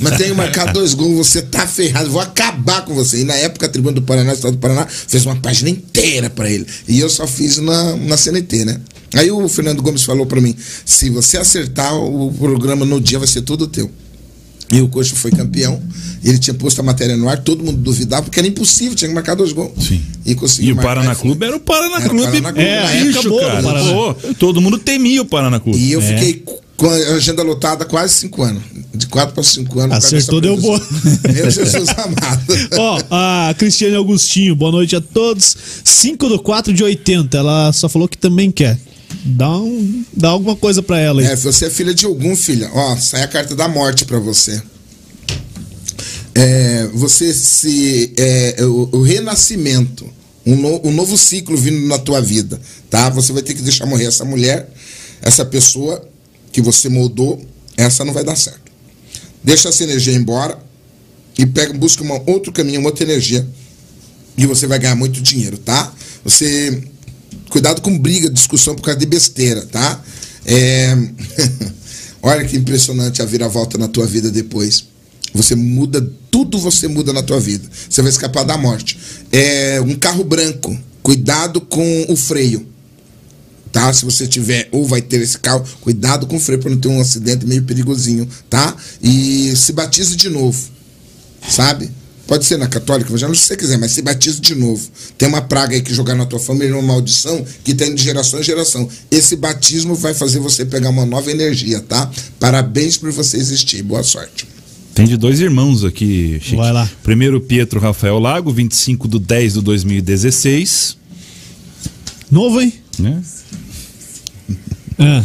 Mas 0.00 0.16
tenho 0.16 0.34
marcado 0.34 0.72
dois 0.74 0.94
gols, 0.94 1.26
você 1.28 1.42
tá 1.42 1.66
ferrado, 1.66 2.10
vou 2.10 2.20
acabar 2.20 2.84
com 2.84 2.94
você. 2.94 3.20
E 3.20 3.24
na 3.24 3.34
época 3.34 3.66
a 3.66 3.68
Tribuna 3.68 3.94
do 3.94 4.02
Paraná, 4.02 4.32
Estado 4.32 4.52
do 4.52 4.58
Paraná, 4.58 4.86
fez 4.86 5.24
uma 5.26 5.36
página 5.36 5.70
inteira 5.70 6.28
para 6.30 6.50
ele. 6.50 6.66
E 6.86 6.98
eu 7.00 7.08
só 7.10 7.26
fiz 7.26 7.58
na, 7.58 7.96
na 7.96 8.16
CNT, 8.16 8.64
né? 8.64 8.80
Aí 9.14 9.30
o 9.30 9.48
Fernando 9.48 9.82
Gomes 9.82 10.02
falou 10.02 10.26
para 10.26 10.40
mim: 10.40 10.54
se 10.84 11.08
você 11.10 11.38
acertar, 11.38 11.94
o 11.96 12.32
programa 12.32 12.84
no 12.84 13.00
dia 13.00 13.18
vai 13.18 13.28
ser 13.28 13.42
todo 13.42 13.66
teu. 13.66 13.90
E 14.70 14.82
o 14.82 14.88
Coxa 14.88 15.16
foi 15.16 15.30
campeão. 15.30 15.80
Ele 16.22 16.36
tinha 16.38 16.52
posto 16.52 16.80
a 16.80 16.82
matéria 16.82 17.16
no 17.16 17.26
ar, 17.26 17.38
todo 17.38 17.64
mundo 17.64 17.78
duvidava, 17.78 18.24
porque 18.24 18.38
era 18.38 18.46
impossível, 18.46 18.94
tinha 18.94 19.08
que 19.08 19.14
marcar 19.14 19.34
dois 19.34 19.50
gols. 19.52 19.72
Sim. 19.82 20.02
E, 20.26 20.34
conseguiu 20.34 20.70
E 20.70 20.78
o 20.78 20.82
Paraná 20.82 21.14
Clube 21.14 21.46
era 21.46 21.56
o 21.56 21.60
Paraná 21.60 21.96
Era 21.96 22.06
o 22.06 22.10
Clube. 22.10 22.24
Paraná 22.42 22.52
Clube, 22.52 22.68
É, 22.68 23.00
época, 23.00 23.20
acabou, 23.20 23.40
cara. 23.40 23.62
Paraná. 23.62 23.92
Pô, 23.92 24.14
todo 24.34 24.60
mundo 24.60 24.78
temia 24.78 25.22
o 25.22 25.24
Paraná 25.24 25.58
Clube. 25.58 25.78
E 25.78 25.90
eu 25.92 26.02
É. 26.02 26.04
fiquei 26.06 26.44
com 26.78 26.88
a 26.88 26.94
agenda 27.16 27.42
lotada 27.42 27.84
há 27.84 27.86
quase 27.86 28.14
cinco 28.14 28.42
anos. 28.42 28.62
De 28.94 29.06
quatro 29.06 29.34
para 29.34 29.42
cinco 29.44 29.78
anos. 29.80 29.96
Acertou, 29.98 30.40
deu 30.40 30.56
boa. 30.56 30.80
Meu 31.34 31.50
Jesus 31.50 31.88
amado. 31.90 32.54
Ó, 32.78 33.02
a 33.10 33.54
Cristiane 33.58 33.94
Augustinho, 33.96 34.56
boa 34.56 34.72
noite 34.72 34.96
a 34.96 35.00
todos. 35.00 35.54
5 35.84 36.28
do 36.28 36.38
4 36.40 36.72
de 36.72 36.82
80. 36.82 37.36
Ela 37.36 37.72
só 37.72 37.88
falou 37.88 38.08
que 38.08 38.16
também 38.16 38.50
quer. 38.50 38.78
Dá, 39.24 39.50
um, 39.58 40.04
dá 40.16 40.28
alguma 40.30 40.56
coisa 40.56 40.82
pra 40.82 40.98
ela 40.98 41.20
aí. 41.20 41.26
É, 41.26 41.36
você 41.36 41.66
é 41.66 41.70
filha 41.70 41.92
de 41.94 42.06
algum, 42.06 42.34
filha. 42.34 42.70
Ó, 42.72 42.96
sai 42.96 43.22
a 43.22 43.28
carta 43.28 43.54
da 43.54 43.68
morte 43.68 44.04
pra 44.04 44.18
você. 44.18 44.60
É, 46.34 46.88
você 46.94 47.32
se. 47.34 48.12
É, 48.16 48.56
o, 48.64 48.88
o 48.92 49.02
renascimento, 49.02 50.06
um, 50.46 50.54
no- 50.56 50.86
um 50.88 50.92
novo 50.92 51.16
ciclo 51.18 51.56
vindo 51.56 51.86
na 51.88 51.98
tua 51.98 52.20
vida, 52.20 52.60
tá? 52.88 53.08
Você 53.10 53.32
vai 53.32 53.42
ter 53.42 53.54
que 53.54 53.62
deixar 53.62 53.86
morrer 53.86 54.06
essa 54.06 54.24
mulher, 54.24 54.68
essa 55.20 55.44
pessoa 55.44 56.07
que 56.58 56.62
você 56.62 56.88
moldou, 56.88 57.40
essa 57.76 58.04
não 58.04 58.12
vai 58.12 58.24
dar 58.24 58.34
certo. 58.34 58.72
Deixa 59.44 59.68
essa 59.68 59.84
energia 59.84 60.12
embora 60.12 60.58
e 61.38 61.46
pega, 61.46 61.72
busca 61.72 62.02
uma, 62.02 62.20
outro 62.26 62.52
caminho, 62.52 62.80
uma 62.80 62.88
outra 62.88 63.04
energia. 63.04 63.48
E 64.36 64.44
você 64.44 64.66
vai 64.66 64.80
ganhar 64.80 64.96
muito 64.96 65.20
dinheiro, 65.20 65.56
tá? 65.56 65.92
Você. 66.24 66.82
Cuidado 67.48 67.80
com 67.80 67.96
briga, 67.96 68.28
discussão 68.28 68.74
por 68.74 68.82
causa 68.82 68.98
de 68.98 69.06
besteira, 69.06 69.64
tá? 69.66 70.02
É... 70.44 70.96
Olha 72.20 72.44
que 72.44 72.56
impressionante 72.56 73.22
a 73.22 73.24
viravolta 73.24 73.78
na 73.78 73.86
tua 73.86 74.06
vida 74.06 74.28
depois. 74.28 74.84
Você 75.32 75.54
muda, 75.54 76.04
tudo 76.30 76.58
você 76.58 76.88
muda 76.88 77.12
na 77.12 77.22
tua 77.22 77.38
vida. 77.38 77.68
Você 77.88 78.02
vai 78.02 78.10
escapar 78.10 78.44
da 78.44 78.58
morte. 78.58 78.98
É 79.30 79.80
um 79.80 79.94
carro 79.94 80.24
branco. 80.24 80.76
Cuidado 81.02 81.60
com 81.60 82.06
o 82.08 82.16
freio. 82.16 82.66
Tá? 83.72 83.92
Se 83.92 84.04
você 84.04 84.26
tiver 84.26 84.68
ou 84.72 84.86
vai 84.86 85.02
ter 85.02 85.20
esse 85.20 85.38
carro, 85.38 85.64
cuidado 85.80 86.26
com 86.26 86.36
o 86.36 86.40
freio 86.40 86.60
para 86.60 86.70
não 86.70 86.78
ter 86.78 86.88
um 86.88 87.00
acidente 87.00 87.46
meio 87.46 87.62
perigosinho, 87.62 88.28
tá? 88.48 88.74
E 89.02 89.54
se 89.56 89.72
batize 89.72 90.16
de 90.16 90.28
novo. 90.28 90.58
Sabe? 91.48 91.90
Pode 92.28 92.44
ser 92.44 92.58
na 92.58 92.66
católica, 92.66 93.08
evangélica, 93.08 93.38
se 93.38 93.46
você 93.46 93.56
quiser, 93.56 93.78
mas 93.78 93.92
se 93.92 94.02
batize 94.02 94.38
de 94.38 94.54
novo. 94.54 94.86
Tem 95.16 95.26
uma 95.26 95.40
praga 95.40 95.74
aí 95.74 95.80
que 95.80 95.94
jogar 95.94 96.14
na 96.14 96.26
tua 96.26 96.38
família, 96.38 96.74
uma 96.74 96.82
maldição, 96.82 97.42
que 97.64 97.74
tem 97.74 97.94
de 97.94 98.02
geração 98.02 98.38
em 98.38 98.42
geração. 98.42 98.86
Esse 99.10 99.34
batismo 99.34 99.94
vai 99.94 100.12
fazer 100.12 100.38
você 100.38 100.66
pegar 100.66 100.90
uma 100.90 101.06
nova 101.06 101.30
energia, 101.30 101.80
tá? 101.80 102.10
Parabéns 102.38 102.98
por 102.98 103.10
você 103.10 103.38
existir. 103.38 103.82
Boa 103.82 104.02
sorte. 104.02 104.46
Tem 104.94 105.06
de 105.06 105.16
dois 105.16 105.40
irmãos 105.40 105.84
aqui, 105.84 106.38
Chique. 106.42 106.56
Vai 106.56 106.70
lá. 106.70 106.90
Primeiro, 107.02 107.40
Pietro 107.40 107.80
Rafael 107.80 108.18
Lago, 108.18 108.52
25 108.52 109.08
de 109.08 109.18
10 109.20 109.54
de 109.54 109.62
2016. 109.62 110.98
Novo, 112.30 112.60
hein? 112.60 112.74
É. 114.98 115.24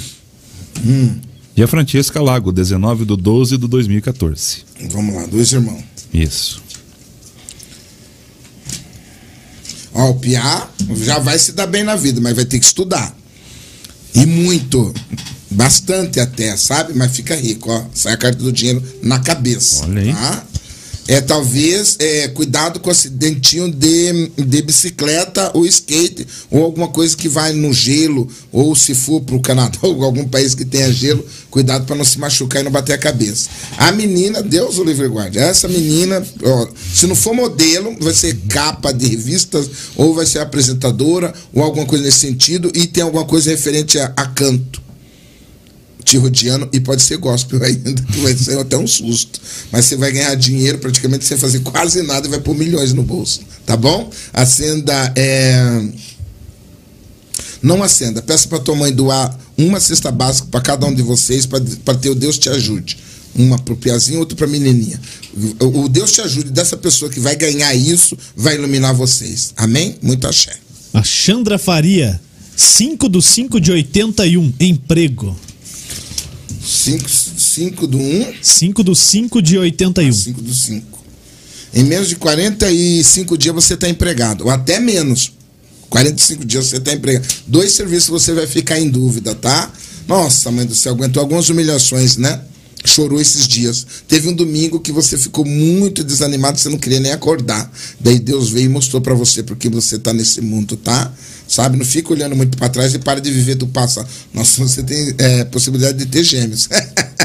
E 1.56 1.64
a 1.64 1.68
Francesca 1.68 2.22
Lago, 2.22 2.52
19 2.52 3.06
de 3.06 3.16
12 3.16 3.58
de 3.58 3.68
2014. 3.68 4.64
Vamos 4.92 5.16
lá, 5.16 5.26
dois 5.26 5.52
irmãos. 5.52 5.84
Isso. 6.14 6.62
Ó, 9.94 10.10
o 10.10 10.16
Piá 10.16 10.68
já 10.98 11.20
vai 11.20 11.38
se 11.38 11.52
dar 11.52 11.68
bem 11.68 11.84
na 11.84 11.96
vida, 11.96 12.20
mas 12.20 12.36
vai 12.36 12.46
ter 12.46 12.60
que 12.60 12.66
estudar. 12.66 13.16
E 14.16 14.26
muito. 14.26 14.94
Bastante 15.52 16.20
até, 16.20 16.58
sabe? 16.58 16.94
Mas 16.96 17.16
fica 17.16 17.36
rico, 17.36 17.72
ó. 17.72 17.86
Sai 17.94 18.14
a 18.14 18.18
carta 18.18 18.40
do 18.40 18.52
dinheiro 18.52 18.84
na 19.04 19.20
cabeça. 19.20 19.86
Olha 19.86 20.02
aí. 20.02 20.12
Tá? 20.14 20.44
É, 21.08 21.20
talvez, 21.20 21.98
é, 22.00 22.30
cuidado 22.30 22.80
com 22.80 22.90
acidentinho 22.90 23.70
de, 23.70 24.32
de 24.38 24.62
bicicleta 24.62 25.52
ou 25.54 25.66
skate, 25.66 26.26
ou 26.50 26.64
alguma 26.64 26.88
coisa 26.88 27.16
que 27.16 27.28
vai 27.28 27.52
no 27.52 27.74
gelo, 27.74 28.28
ou 28.52 28.74
se 28.74 28.96
for 28.96 29.22
pro 29.22 29.42
Canadá 29.42 29.78
ou 29.84 30.04
algum 30.04 30.26
país 30.28 30.56
que 30.56 30.64
tenha 30.64 30.92
gelo, 30.94 31.26
cuidado 31.50 31.86
para 31.86 31.96
não 31.96 32.06
se 32.06 32.18
machucar 32.18 32.62
e 32.62 32.64
não 32.64 32.72
bater 32.72 32.94
a 32.94 32.98
cabeça. 32.98 33.50
A 33.78 33.92
menina, 33.92 34.42
Deus 34.42 34.78
o 34.78 34.84
livre 34.84 35.08
guarde, 35.08 35.40
essa 35.40 35.68
menina, 35.68 36.26
ó, 36.42 36.68
se 36.94 37.06
não 37.06 37.16
for 37.16 37.34
modelo, 37.34 37.96
vai 38.00 38.14
ser 38.14 38.38
capa 38.48 38.94
de 38.94 39.08
revistas, 39.08 39.70
ou 39.98 40.14
vai 40.14 40.26
ser 40.26 40.40
apresentadora, 40.40 41.34
ou 41.54 41.62
alguma 41.62 41.86
coisa 41.86 42.06
nesse 42.06 42.20
sentido, 42.20 42.72
e 42.74 42.88
tem 42.88 43.04
alguma 43.04 43.26
coisa 43.26 43.50
referente 43.52 44.00
a, 44.00 44.14
a 44.16 44.26
canto 44.28 44.83
te 46.14 46.18
rodeando 46.18 46.70
e 46.72 46.80
pode 46.80 47.02
ser 47.02 47.18
gospel 47.18 47.62
ainda, 47.64 48.02
que 48.02 48.20
vai 48.20 48.36
ser 48.36 48.58
até 48.60 48.78
um 48.78 48.88
susto. 48.88 49.40
Mas 49.72 49.86
você 49.86 49.96
vai 49.96 50.12
ganhar 50.12 50.36
dinheiro 50.36 50.78
praticamente 50.78 51.26
sem 51.26 51.38
fazer 51.38 51.60
quase 51.60 52.02
nada 52.04 52.28
e 52.28 52.30
vai 52.30 52.40
pôr 52.40 52.56
milhões 52.56 52.94
no 52.94 53.04
bolso, 53.04 53.42
tá 53.66 53.76
bom? 53.76 54.10
Acenda 54.32 55.12
é. 55.16 55.82
Não 57.62 57.82
acenda, 57.82 58.22
peça 58.22 58.48
para 58.48 58.60
tua 58.60 58.76
mãe 58.76 58.92
doar 58.92 59.40
uma 59.58 59.80
cesta 59.80 60.12
básica 60.12 60.48
para 60.52 60.60
cada 60.60 60.86
um 60.86 60.94
de 60.94 61.02
vocês 61.02 61.46
para 61.46 61.62
o 62.12 62.16
Deus 62.16 62.38
te 62.38 62.50
ajude. 62.50 62.98
Uma 63.36 63.58
pro 63.58 63.76
Piazinho, 63.76 64.20
outra 64.20 64.36
pra 64.36 64.46
menininha. 64.46 65.00
O 65.60 65.86
o 65.86 65.90
Deus 65.90 66.12
te 66.12 66.22
ajude 66.22 66.52
dessa 66.52 66.78
pessoa 66.78 67.10
que 67.10 67.20
vai 67.20 67.36
ganhar 67.36 67.74
isso, 67.74 68.18
vai 68.36 68.56
iluminar 68.56 68.94
vocês. 68.94 69.54
Amém? 69.56 69.96
Muito 70.02 70.28
axé. 70.28 70.56
A 70.94 71.02
Chandra 71.02 71.58
Faria, 71.58 72.22
5 72.56 73.10
do 73.10 73.22
5 73.22 73.60
de 73.60 73.72
81. 73.72 74.54
Emprego. 74.60 75.36
5 76.62 77.88
do 77.88 77.98
1. 77.98 78.34
5 78.42 78.84
do 78.84 78.96
5 78.96 79.42
de 79.42 79.58
81. 79.58 80.14
5 80.14 80.42
do 80.42 80.54
5. 80.54 81.04
Em 81.74 81.84
menos 81.84 82.08
de 82.08 82.16
45 82.16 83.38
dias 83.38 83.56
você 83.56 83.74
está 83.74 83.90
empregado, 83.90 84.46
ou 84.46 84.50
até 84.50 84.80
menos. 84.80 85.34
45 85.90 86.46
dias 86.46 86.68
você 86.68 86.78
está 86.78 86.94
empregado. 86.94 87.28
Dois 87.48 87.74
serviços 87.74 88.10
você 88.10 88.34
vai 88.34 88.48
ficar 88.48 88.80
em 88.80 88.90
dúvida, 88.90 89.34
tá? 89.36 89.72
Nossa, 90.08 90.52
mãe 90.52 90.66
do 90.66 90.76
céu, 90.76 90.94
aguentou 90.94 91.22
algumas 91.22 91.50
humilhações, 91.50 92.18
né? 92.18 92.42
Chorou 92.86 93.20
esses 93.20 93.48
dias. 93.48 93.86
Teve 94.08 94.28
um 94.28 94.34
domingo 94.34 94.80
que 94.80 94.92
você 94.92 95.18
ficou 95.18 95.46
muito 95.46 96.04
desanimado, 96.04 96.60
você 96.60 96.68
não 96.68 96.78
queria 96.78 97.00
nem 97.00 97.12
acordar. 97.12 97.72
Daí 98.00 98.20
Deus 98.20 98.50
veio 98.50 98.66
e 98.66 98.70
mostrou 98.70 99.02
para 99.02 99.14
você 99.14 99.42
porque 99.42 99.70
você 99.70 99.98
tá 99.98 100.12
nesse 100.12 100.42
mundo, 100.42 100.76
tá? 100.76 101.12
Sabe? 101.54 101.78
Não 101.78 101.86
fica 101.86 102.12
olhando 102.12 102.36
muito 102.36 102.58
para 102.58 102.68
trás 102.68 102.96
e 102.96 102.98
para 102.98 103.22
de 103.22 103.32
viver 103.32 103.54
do 103.54 103.68
passado. 103.68 104.08
Nossa, 104.34 104.60
você 104.60 104.82
tem 104.82 105.14
é, 105.20 105.44
possibilidade 105.44 106.00
de 106.00 106.08
ter 106.08 106.24
gêmeos. 106.24 106.68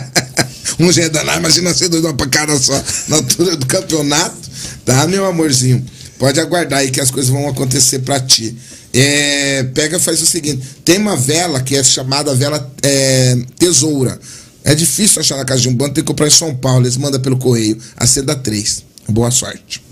um 0.78 0.92
já 0.92 1.05
é 1.05 1.09
danado, 1.09 1.38
imagina 1.38 1.72
ser 1.72 1.88
dois 1.88 2.05
uma 2.05 2.12
pancada 2.12 2.55
só 2.59 2.78
na 3.09 3.16
altura 3.16 3.56
do 3.56 3.64
campeonato, 3.64 4.36
tá, 4.84 5.06
meu 5.06 5.24
amorzinho? 5.24 5.82
Pode 6.18 6.38
aguardar 6.38 6.80
aí 6.80 6.90
que 6.90 7.00
as 7.00 7.10
coisas 7.10 7.30
vão 7.30 7.48
acontecer 7.48 8.00
pra 8.00 8.20
ti. 8.20 8.55
É, 8.92 9.62
pega 9.62 9.98
faz 9.98 10.20
o 10.20 10.26
seguinte: 10.26 10.62
tem 10.84 10.98
uma 10.98 11.16
vela 11.16 11.62
que 11.62 11.74
é 11.74 11.82
chamada 11.82 12.34
vela 12.34 12.70
é, 12.82 13.34
tesoura. 13.59 14.20
É 14.62 14.74
difícil 14.74 15.22
achar 15.22 15.38
na 15.38 15.44
casa 15.46 15.62
de 15.62 15.70
um 15.70 15.74
bando, 15.74 15.94
tem 15.94 16.05
que 16.05 16.09
comprar 16.09 16.26
em 16.26 16.30
São 16.30 16.55
Paulo. 16.55 16.82
Eles 16.84 16.98
mandam 16.98 17.18
pelo 17.18 17.38
correio. 17.38 17.78
Acenda 17.96 18.36
3. 18.36 18.84
Boa 19.09 19.30
sorte. 19.30 19.82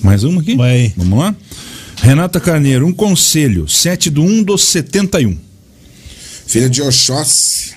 Mais 0.00 0.24
uma 0.24 0.40
aqui? 0.40 0.56
Vai. 0.56 0.94
Vamos 0.96 1.18
lá? 1.18 1.36
Renata 1.96 2.38
Carneiro, 2.40 2.86
um 2.86 2.92
conselho. 2.92 3.68
7 3.68 4.10
do 4.10 4.22
1 4.22 4.42
do 4.42 4.58
71. 4.58 5.36
Filha 6.46 6.68
de 6.70 6.82
Oxóssi. 6.82 7.74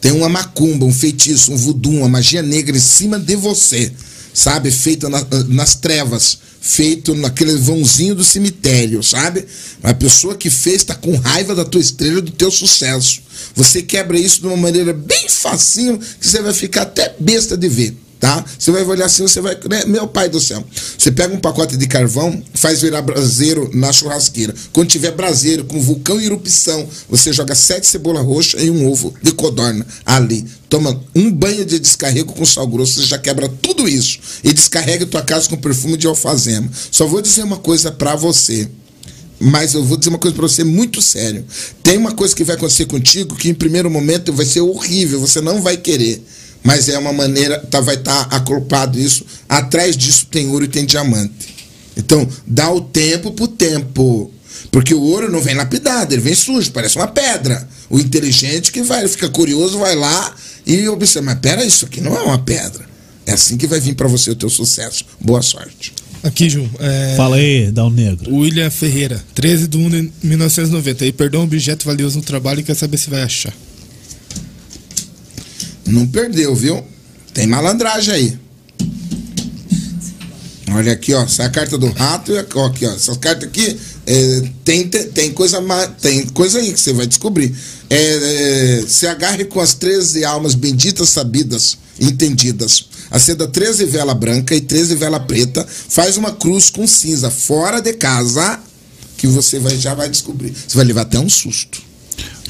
Tem 0.00 0.12
uma 0.12 0.28
macumba, 0.28 0.84
um 0.84 0.92
feitiço, 0.92 1.52
um 1.52 1.56
voodoo, 1.56 1.92
uma 1.98 2.08
magia 2.08 2.42
negra 2.42 2.76
em 2.76 2.80
cima 2.80 3.18
de 3.18 3.36
você. 3.36 3.92
Sabe? 4.32 4.70
Feita 4.70 5.08
na- 5.08 5.26
nas 5.48 5.74
trevas. 5.74 6.38
Feito 6.60 7.14
naquele 7.14 7.54
vãozinho 7.56 8.14
do 8.14 8.24
cemitério, 8.24 9.00
sabe? 9.02 9.44
A 9.82 9.94
pessoa 9.94 10.34
que 10.34 10.50
fez 10.50 10.76
está 10.78 10.96
com 10.96 11.14
raiva 11.16 11.54
da 11.54 11.64
tua 11.64 11.80
estrela, 11.80 12.20
do 12.20 12.32
teu 12.32 12.50
sucesso. 12.50 13.20
Você 13.54 13.82
quebra 13.82 14.18
isso 14.18 14.40
de 14.40 14.48
uma 14.48 14.56
maneira 14.56 14.92
bem 14.92 15.28
facinho 15.28 15.96
que 15.98 16.26
você 16.26 16.42
vai 16.42 16.52
ficar 16.52 16.82
até 16.82 17.14
besta 17.20 17.56
de 17.56 17.68
ver 17.68 17.96
tá? 18.18 18.44
Você 18.58 18.70
vai 18.70 18.84
olhar 18.84 19.06
assim, 19.06 19.22
você 19.22 19.40
vai. 19.40 19.56
né? 19.68 19.84
Meu 19.86 20.06
pai 20.06 20.28
do 20.28 20.40
céu. 20.40 20.64
Você 20.98 21.10
pega 21.10 21.34
um 21.34 21.38
pacote 21.38 21.76
de 21.76 21.86
carvão, 21.86 22.42
faz 22.54 22.80
virar 22.80 23.02
braseiro 23.02 23.70
na 23.74 23.92
churrasqueira. 23.92 24.54
Quando 24.72 24.88
tiver 24.88 25.12
braseiro 25.12 25.64
com 25.64 25.80
vulcão 25.80 26.20
e 26.20 26.26
erupção, 26.26 26.88
você 27.08 27.32
joga 27.32 27.54
sete 27.54 27.86
cebola 27.86 28.20
roxa 28.20 28.60
e 28.60 28.70
um 28.70 28.90
ovo 28.90 29.14
de 29.22 29.32
codorna 29.32 29.86
ali. 30.04 30.44
Toma 30.68 31.00
um 31.14 31.30
banho 31.30 31.64
de 31.64 31.78
descarrego 31.78 32.32
com 32.32 32.44
sal 32.44 32.66
grosso, 32.66 33.00
você 33.00 33.06
já 33.06 33.18
quebra 33.18 33.48
tudo 33.62 33.88
isso. 33.88 34.18
E 34.42 34.52
descarrega 34.52 35.06
tua 35.06 35.22
casa 35.22 35.48
com 35.48 35.56
perfume 35.56 35.96
de 35.96 36.06
alfazema. 36.06 36.68
Só 36.90 37.06
vou 37.06 37.22
dizer 37.22 37.44
uma 37.44 37.58
coisa 37.58 37.92
pra 37.92 38.16
você. 38.16 38.68
Mas 39.38 39.74
eu 39.74 39.84
vou 39.84 39.96
dizer 39.98 40.08
uma 40.08 40.18
coisa 40.18 40.34
pra 40.34 40.48
você 40.48 40.64
muito 40.64 41.02
sério. 41.02 41.44
Tem 41.82 41.98
uma 41.98 42.12
coisa 42.12 42.34
que 42.34 42.42
vai 42.42 42.56
acontecer 42.56 42.86
contigo 42.86 43.36
que 43.36 43.50
em 43.50 43.54
primeiro 43.54 43.90
momento 43.90 44.32
vai 44.32 44.46
ser 44.46 44.62
horrível, 44.62 45.20
você 45.20 45.40
não 45.40 45.60
vai 45.60 45.76
querer. 45.76 46.24
Mas 46.62 46.88
é 46.88 46.98
uma 46.98 47.12
maneira, 47.12 47.58
tá, 47.58 47.80
vai 47.80 47.94
estar 47.94 48.28
tá 48.28 48.36
acoplado 48.36 48.98
isso. 48.98 49.24
Atrás 49.48 49.96
disso 49.96 50.26
tem 50.26 50.48
ouro 50.48 50.64
e 50.64 50.68
tem 50.68 50.84
diamante. 50.84 51.54
Então, 51.96 52.28
dá 52.46 52.70
o 52.70 52.80
tempo 52.80 53.30
pro 53.30 53.48
tempo. 53.48 54.30
Porque 54.70 54.94
o 54.94 55.00
ouro 55.00 55.30
não 55.30 55.40
vem 55.40 55.54
lapidado, 55.54 56.12
ele 56.12 56.22
vem 56.22 56.34
sujo, 56.34 56.70
parece 56.72 56.96
uma 56.96 57.06
pedra. 57.06 57.66
O 57.88 57.98
inteligente 57.98 58.72
que 58.72 58.82
vai, 58.82 59.00
ele 59.00 59.08
fica 59.08 59.28
curioso, 59.28 59.78
vai 59.78 59.94
lá 59.94 60.34
e 60.66 60.88
observa. 60.88 61.26
Mas 61.26 61.38
pera, 61.40 61.64
isso 61.64 61.86
aqui 61.86 62.00
não 62.00 62.16
é 62.16 62.22
uma 62.22 62.38
pedra. 62.38 62.84
É 63.24 63.32
assim 63.32 63.56
que 63.56 63.66
vai 63.66 63.80
vir 63.80 63.94
para 63.94 64.08
você 64.08 64.30
o 64.30 64.36
teu 64.36 64.48
sucesso. 64.50 65.04
Boa 65.20 65.42
sorte. 65.42 65.92
Aqui, 66.22 66.48
Ju. 66.48 66.68
É... 66.80 67.14
Fala 67.16 67.36
aí, 67.36 67.70
Dal 67.70 67.90
Negro. 67.90 68.34
William 68.34 68.70
Ferreira, 68.70 69.22
13 69.34 69.68
de 69.68 69.76
1 69.76 69.90
de 69.90 70.12
1990. 70.22 71.04
Aí 71.04 71.12
perdeu 71.12 71.40
um 71.40 71.44
objeto 71.44 71.86
valioso 71.86 72.18
no 72.18 72.24
trabalho 72.24 72.60
e 72.60 72.62
quer 72.62 72.74
saber 72.74 72.98
se 72.98 73.08
vai 73.08 73.22
achar. 73.22 73.52
Não 75.86 76.06
perdeu, 76.06 76.54
viu? 76.54 76.84
Tem 77.32 77.46
malandragem 77.46 78.14
aí. 78.14 78.38
Olha 80.72 80.92
aqui, 80.92 81.14
ó. 81.14 81.22
Essa 81.22 81.44
é 81.44 81.46
a 81.46 81.50
carta 81.50 81.78
do 81.78 81.88
rato 81.90 82.32
e 82.32 82.38
aqui, 82.38 82.84
ó. 82.84 82.92
Essas 82.92 83.16
cartas 83.16 83.48
aqui 83.48 83.78
é, 84.06 84.42
tem, 84.64 84.88
tem, 84.88 85.06
tem, 85.08 85.32
coisa, 85.32 85.62
tem 86.00 86.26
coisa 86.28 86.58
aí 86.58 86.72
que 86.72 86.80
você 86.80 86.92
vai 86.92 87.06
descobrir. 87.06 87.54
É, 87.88 87.96
é, 87.96 88.84
se 88.86 89.06
agarre 89.06 89.44
com 89.44 89.60
as 89.60 89.74
13 89.74 90.24
almas 90.24 90.54
benditas, 90.54 91.08
sabidas, 91.08 91.78
entendidas. 92.00 92.86
Acenda 93.10 93.46
13 93.46 93.84
vela 93.86 94.14
branca 94.14 94.54
e 94.54 94.60
13 94.60 94.96
vela 94.96 95.20
preta. 95.20 95.64
Faz 95.68 96.16
uma 96.16 96.32
cruz 96.32 96.68
com 96.68 96.86
cinza 96.86 97.30
fora 97.30 97.80
de 97.80 97.92
casa 97.92 98.60
que 99.16 99.26
você 99.26 99.58
vai, 99.58 99.76
já 99.76 99.94
vai 99.94 100.08
descobrir. 100.08 100.52
Você 100.52 100.76
vai 100.76 100.84
levar 100.84 101.02
até 101.02 101.18
um 101.18 101.28
susto. 101.28 101.85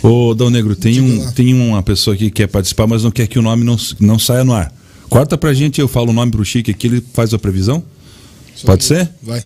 Ô, 0.02 0.34
Dão 0.34 0.50
Negro, 0.50 0.76
tem, 0.76 1.00
um, 1.00 1.32
tem 1.32 1.54
uma 1.54 1.82
pessoa 1.82 2.14
aqui 2.14 2.26
que 2.26 2.36
quer 2.36 2.46
participar, 2.46 2.86
mas 2.86 3.02
não 3.02 3.10
quer 3.10 3.26
que 3.26 3.38
o 3.38 3.42
nome 3.42 3.64
não, 3.64 3.76
não 4.00 4.18
saia 4.18 4.44
no 4.44 4.52
ar. 4.52 4.72
Corta 5.08 5.38
pra 5.38 5.54
gente, 5.54 5.80
eu 5.80 5.88
falo 5.88 6.10
o 6.10 6.12
nome 6.12 6.32
pro 6.32 6.44
Chique 6.44 6.70
aqui, 6.70 6.86
ele 6.86 7.00
faz 7.00 7.32
a 7.32 7.38
previsão? 7.38 7.82
Só 8.54 8.66
Pode 8.66 8.84
ser? 8.84 9.10
Vai. 9.22 9.42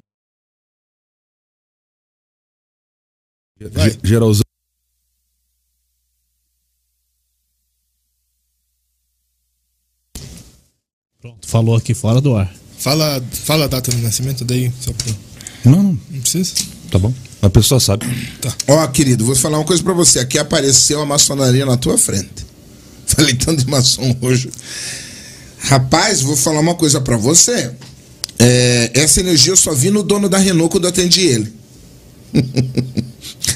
vai. 3.72 3.98
Geralzão. 4.02 4.42
Pronto, 11.20 11.46
falou 11.46 11.76
aqui 11.76 11.92
fora 11.92 12.20
do 12.20 12.34
ar. 12.34 12.52
Fala, 12.78 13.22
fala 13.32 13.66
a 13.66 13.68
data 13.68 13.90
de 13.90 13.98
nascimento 13.98 14.42
daí, 14.44 14.72
só 14.80 14.92
pra... 14.92 15.12
Não, 15.66 15.82
não. 15.82 16.00
Não 16.10 16.20
precisa? 16.20 16.54
Tá 16.90 16.98
bom. 16.98 17.12
A 17.42 17.48
pessoa 17.48 17.80
sabe. 17.80 18.06
Tá. 18.40 18.54
Ó, 18.66 18.86
querido, 18.88 19.24
vou 19.24 19.34
falar 19.34 19.58
uma 19.58 19.64
coisa 19.64 19.82
pra 19.82 19.94
você. 19.94 20.18
Aqui 20.18 20.38
apareceu 20.38 21.00
a 21.00 21.06
maçonaria 21.06 21.64
na 21.64 21.76
tua 21.76 21.96
frente. 21.96 22.46
Falei 23.06 23.34
tanto 23.34 23.64
de 23.64 23.70
maçom 23.70 24.14
hoje. 24.20 24.50
Rapaz, 25.58 26.20
vou 26.20 26.36
falar 26.36 26.60
uma 26.60 26.74
coisa 26.74 27.00
pra 27.00 27.16
você. 27.16 27.70
É, 28.38 28.90
essa 28.94 29.20
energia 29.20 29.52
eu 29.52 29.56
só 29.56 29.74
vi 29.74 29.90
no 29.90 30.02
dono 30.02 30.28
da 30.28 30.38
Renault 30.38 30.72
quando 30.72 30.86
atendi 30.86 31.22
ele. 31.22 31.52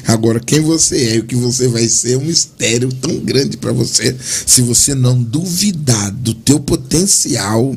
Agora, 0.07 0.39
quem 0.39 0.59
você 0.59 0.95
é 0.97 1.15
e 1.15 1.19
o 1.19 1.25
que 1.25 1.35
você 1.35 1.67
vai 1.67 1.87
ser 1.87 2.13
é 2.13 2.17
um 2.17 2.25
mistério 2.25 2.89
tão 2.93 3.17
grande 3.19 3.57
para 3.57 3.71
você. 3.71 4.15
Se 4.19 4.61
você 4.61 4.93
não 4.93 5.21
duvidar 5.21 6.11
do 6.11 6.33
teu 6.33 6.59
potencial, 6.59 7.75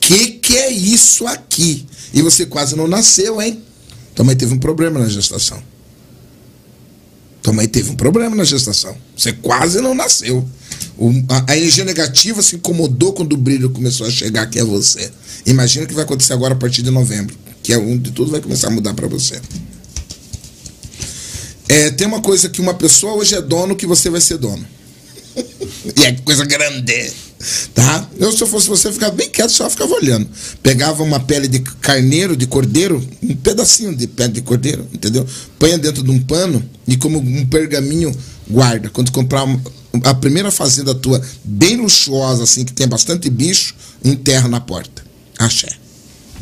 que 0.00 0.32
que 0.32 0.56
é 0.56 0.70
isso 0.70 1.26
aqui? 1.26 1.86
E 2.14 2.22
você 2.22 2.46
quase 2.46 2.76
não 2.76 2.86
nasceu, 2.86 3.40
hein? 3.40 3.60
Tua 4.14 4.24
mãe 4.24 4.36
teve 4.36 4.54
um 4.54 4.58
problema 4.58 5.00
na 5.00 5.08
gestação. 5.08 5.62
Tua 7.42 7.52
mãe 7.52 7.66
teve 7.66 7.90
um 7.90 7.96
problema 7.96 8.36
na 8.36 8.44
gestação. 8.44 8.96
Você 9.16 9.32
quase 9.32 9.80
não 9.80 9.94
nasceu. 9.94 10.46
O, 10.96 11.10
a, 11.28 11.52
a, 11.52 11.56
energia 11.56 11.84
negativa 11.84 12.42
se 12.42 12.56
incomodou 12.56 13.12
quando 13.12 13.32
o 13.32 13.36
brilho 13.36 13.70
começou 13.70 14.06
a 14.06 14.10
chegar 14.10 14.42
aqui 14.42 14.60
a 14.60 14.64
você. 14.64 15.10
Imagina 15.46 15.84
o 15.84 15.88
que 15.88 15.94
vai 15.94 16.04
acontecer 16.04 16.32
agora 16.32 16.54
a 16.54 16.56
partir 16.56 16.82
de 16.82 16.90
novembro, 16.90 17.36
que 17.62 17.72
é 17.72 17.78
onde 17.78 18.12
tudo 18.12 18.30
vai 18.30 18.40
começar 18.40 18.68
a 18.68 18.70
mudar 18.70 18.94
para 18.94 19.08
você. 19.08 19.40
É, 21.68 21.90
tem 21.90 22.06
uma 22.06 22.20
coisa 22.20 22.48
que 22.48 22.60
uma 22.60 22.74
pessoa 22.74 23.14
hoje 23.14 23.34
é 23.34 23.40
dono 23.40 23.74
que 23.74 23.86
você 23.86 24.10
vai 24.10 24.20
ser 24.20 24.36
dono. 24.36 24.64
e 25.96 26.04
é 26.04 26.12
coisa 26.12 26.44
grande. 26.44 27.10
Tá? 27.74 28.08
Eu, 28.18 28.32
se 28.32 28.42
eu 28.42 28.46
fosse 28.46 28.68
você, 28.68 28.92
ficava 28.92 29.12
bem 29.12 29.28
quieto, 29.28 29.50
só 29.50 29.68
ficava 29.68 29.92
olhando. 29.94 30.28
Pegava 30.62 31.02
uma 31.02 31.20
pele 31.20 31.48
de 31.48 31.60
carneiro, 31.60 32.36
de 32.36 32.46
cordeiro, 32.46 33.04
um 33.22 33.34
pedacinho 33.34 33.94
de 33.94 34.06
pele 34.06 34.32
de 34.32 34.42
cordeiro, 34.42 34.86
entendeu? 34.92 35.26
Põe 35.58 35.78
dentro 35.78 36.02
de 36.02 36.10
um 36.10 36.20
pano 36.20 36.62
e, 36.86 36.96
como 36.96 37.18
um 37.18 37.46
pergaminho, 37.46 38.14
guarda. 38.48 38.88
Quando 38.90 39.10
comprar 39.10 39.46
a 40.04 40.14
primeira 40.14 40.50
fazenda 40.50 40.94
tua, 40.94 41.20
bem 41.44 41.76
luxuosa, 41.76 42.44
assim, 42.44 42.64
que 42.64 42.72
tem 42.72 42.86
bastante 42.86 43.28
bicho, 43.28 43.74
enterra 44.04 44.48
na 44.48 44.60
porta. 44.60 45.02
Axé. 45.38 45.81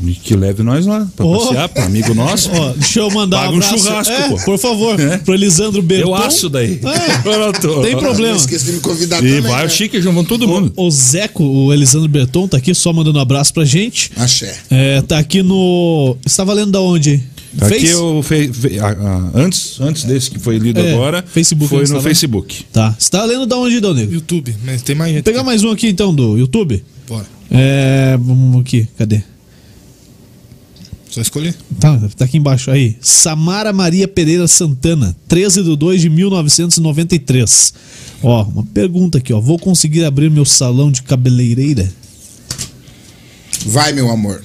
E 0.04 0.12
que 0.12 0.34
leve 0.34 0.62
nós 0.62 0.86
lá, 0.86 1.06
pra 1.14 1.26
oh. 1.26 1.38
passear, 1.38 1.68
pra 1.68 1.84
amigo 1.84 2.14
nosso. 2.14 2.50
Oh, 2.52 2.72
deixa 2.74 3.00
eu 3.00 3.10
mandar 3.10 3.44
Paga 3.44 3.52
um, 3.52 3.58
um 3.58 3.62
churrasco, 3.62 4.12
é, 4.12 4.28
pô. 4.28 4.36
Por 4.44 4.58
favor, 4.58 4.98
é. 4.98 5.18
pro 5.18 5.34
Elisandro 5.34 5.82
Berton. 5.82 6.08
Eu 6.08 6.14
acho 6.14 6.48
daí. 6.48 6.80
É. 6.82 7.82
Tem 7.82 7.96
problema. 7.96 8.36
Esqueci 8.36 8.66
de 8.66 8.72
me 8.72 8.80
convidar 8.80 9.18
e 9.18 9.20
também. 9.20 9.40
vai 9.40 9.60
né? 9.60 9.66
o 9.66 9.70
Chique, 9.70 9.98
vão 10.00 10.24
todo 10.24 10.48
mundo. 10.48 10.72
O, 10.76 10.86
o 10.86 10.90
Zeco, 10.90 11.44
o 11.44 11.72
Elisandro 11.72 12.08
Berton, 12.08 12.48
tá 12.48 12.56
aqui 12.56 12.74
só 12.74 12.92
mandando 12.92 13.18
um 13.18 13.22
abraço 13.22 13.52
pra 13.52 13.64
gente. 13.64 14.10
Axé. 14.16 14.56
É, 14.70 15.02
tá 15.02 15.18
aqui 15.18 15.42
no... 15.42 16.16
Estava 16.24 16.52
lendo 16.52 16.72
da 16.72 16.80
onde? 16.80 17.22
Aqui 17.60 17.80
Face? 17.80 17.86
eu 17.88 18.22
fe, 18.22 18.50
antes, 19.34 19.80
antes 19.80 20.04
desse 20.04 20.30
que 20.30 20.38
foi 20.38 20.56
lido 20.58 20.78
É, 20.78 20.94
agora, 20.94 21.24
Facebook, 21.26 21.68
foi 21.68 21.84
no 21.84 21.96
tá 21.96 22.00
Facebook. 22.00 22.64
Tá. 22.72 22.94
Você 22.96 23.10
tá 23.10 23.24
lendo 23.24 23.44
da 23.44 23.56
onde, 23.56 23.80
Donego? 23.80 24.12
YouTube, 24.12 24.54
mas 24.64 24.82
tem 24.82 24.94
mais 24.94 25.12
gente. 25.12 25.24
Pegar 25.24 25.42
mais 25.42 25.64
um 25.64 25.70
aqui 25.70 25.88
então 25.88 26.14
do 26.14 26.38
YouTube. 26.38 26.82
Bora. 27.08 27.26
É. 27.50 28.16
Vamos 28.20 28.60
aqui, 28.60 28.88
cadê? 28.96 29.22
Só 31.10 31.20
escolher. 31.20 31.56
Tá, 31.80 32.00
tá 32.16 32.24
aqui 32.24 32.38
embaixo 32.38 32.70
aí. 32.70 32.96
Samara 33.00 33.72
Maria 33.72 34.06
Pereira 34.06 34.46
Santana, 34.46 35.16
13 35.26 35.64
de 35.64 35.76
2 35.76 36.02
de 36.02 36.08
1993. 36.08 37.74
Ó, 38.22 38.44
uma 38.44 38.64
pergunta 38.66 39.18
aqui, 39.18 39.32
ó. 39.32 39.40
Vou 39.40 39.58
conseguir 39.58 40.04
abrir 40.04 40.30
meu 40.30 40.44
salão 40.44 40.90
de 40.90 41.02
cabeleireira? 41.02 41.92
Vai, 43.66 43.92
meu 43.92 44.08
amor. 44.08 44.44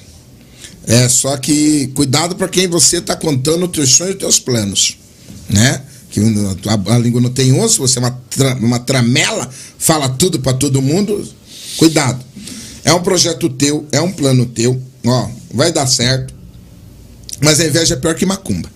É 0.86 1.08
só 1.08 1.36
que 1.36 1.88
cuidado 1.88 2.36
para 2.36 2.48
quem 2.48 2.68
você 2.68 3.00
tá 3.00 3.16
contando 3.16 3.64
os 3.64 3.70
teus 3.70 3.90
sonhos 3.90 4.12
e 4.12 4.16
os 4.16 4.20
teus 4.20 4.38
planos, 4.38 4.96
né? 5.48 5.82
Que 6.10 6.20
a, 6.20 6.94
a 6.94 6.98
língua 6.98 7.20
não 7.20 7.30
tem 7.30 7.52
osso, 7.58 7.80
você 7.80 7.98
é 7.98 8.02
uma, 8.02 8.12
tra, 8.30 8.54
uma 8.54 8.78
tramela, 8.78 9.48
fala 9.78 10.08
tudo 10.08 10.38
para 10.38 10.56
todo 10.56 10.80
mundo. 10.80 11.26
Cuidado. 11.76 12.24
É 12.84 12.92
um 12.92 13.02
projeto 13.02 13.48
teu, 13.48 13.86
é 13.90 14.00
um 14.00 14.12
plano 14.12 14.46
teu, 14.46 14.80
ó, 15.04 15.28
vai 15.52 15.72
dar 15.72 15.86
certo. 15.86 16.35
Mas 17.40 17.60
a 17.60 17.66
inveja 17.66 17.94
é 17.94 17.96
pior 17.96 18.14
que 18.14 18.26
macumba. 18.26 18.70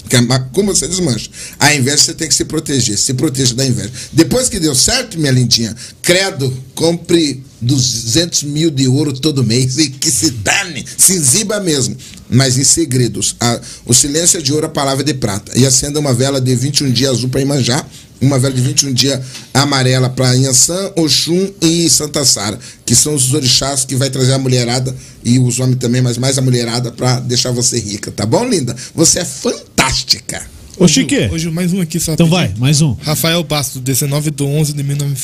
Porque 0.00 0.16
a 0.16 0.22
macumba 0.22 0.74
você 0.74 0.88
desmancha. 0.88 1.30
A 1.58 1.72
inveja 1.74 1.98
você 1.98 2.14
tem 2.14 2.26
que 2.26 2.34
se 2.34 2.44
proteger. 2.44 2.98
Se 2.98 3.14
proteja 3.14 3.54
da 3.54 3.64
inveja. 3.64 3.92
Depois 4.12 4.48
que 4.48 4.58
deu 4.58 4.74
certo, 4.74 5.18
minha 5.18 5.30
lindinha, 5.30 5.74
credo, 6.02 6.52
compre 6.74 7.42
200 7.60 8.42
mil 8.42 8.70
de 8.70 8.88
ouro 8.88 9.12
todo 9.12 9.44
mês 9.44 9.78
e 9.78 9.88
que 9.88 10.10
se 10.10 10.30
dane, 10.30 10.84
se 10.96 11.12
exiba 11.12 11.60
mesmo. 11.60 11.96
Mas 12.30 12.56
em 12.56 12.64
segredos. 12.64 13.34
A, 13.40 13.60
o 13.84 13.92
silêncio 13.92 14.38
é 14.38 14.42
de 14.42 14.52
ouro, 14.52 14.66
a 14.66 14.70
palavra 14.70 15.02
é 15.02 15.06
de 15.06 15.14
prata. 15.14 15.52
E 15.58 15.66
acenda 15.66 15.98
uma 15.98 16.14
vela 16.14 16.40
de 16.40 16.54
21 16.54 16.90
dias 16.92 17.10
azul 17.10 17.28
para 17.28 17.40
Imanjá 17.40 17.84
uma 18.20 18.38
vela 18.38 18.54
de 18.54 18.60
21 18.60 18.92
dias 18.92 19.20
amarela 19.54 20.10
para 20.10 20.36
Inhansã, 20.36 20.92
Oxum 20.96 21.50
e 21.60 21.88
Santa 21.88 22.24
Sara, 22.24 22.58
que 22.84 22.94
são 22.94 23.14
os 23.14 23.32
orixás 23.32 23.84
que 23.84 23.96
vai 23.96 24.10
trazer 24.10 24.34
a 24.34 24.38
mulherada 24.38 24.94
e 25.24 25.38
os 25.38 25.58
homens 25.58 25.78
também, 25.78 26.02
mas 26.02 26.18
mais 26.18 26.36
a 26.36 26.42
mulherada 26.42 26.92
para 26.92 27.20
deixar 27.20 27.50
você 27.50 27.80
rica, 27.80 28.10
tá 28.10 28.26
bom, 28.26 28.44
linda? 28.44 28.76
Você 28.94 29.20
é 29.20 29.24
fantástica. 29.24 30.42
Ô, 30.76 30.86
Chique. 30.86 31.28
Hoje 31.32 31.50
mais 31.50 31.72
um 31.72 31.80
aqui 31.80 31.98
só. 31.98 32.12
Então 32.12 32.28
vai, 32.28 32.54
mais 32.58 32.80
um. 32.80 32.94
Rafael 33.02 33.42
Bastos, 33.42 33.80
19 33.80 34.30
de 34.30 34.42
11 34.42 34.72
de, 34.72 34.82
19, 34.82 35.16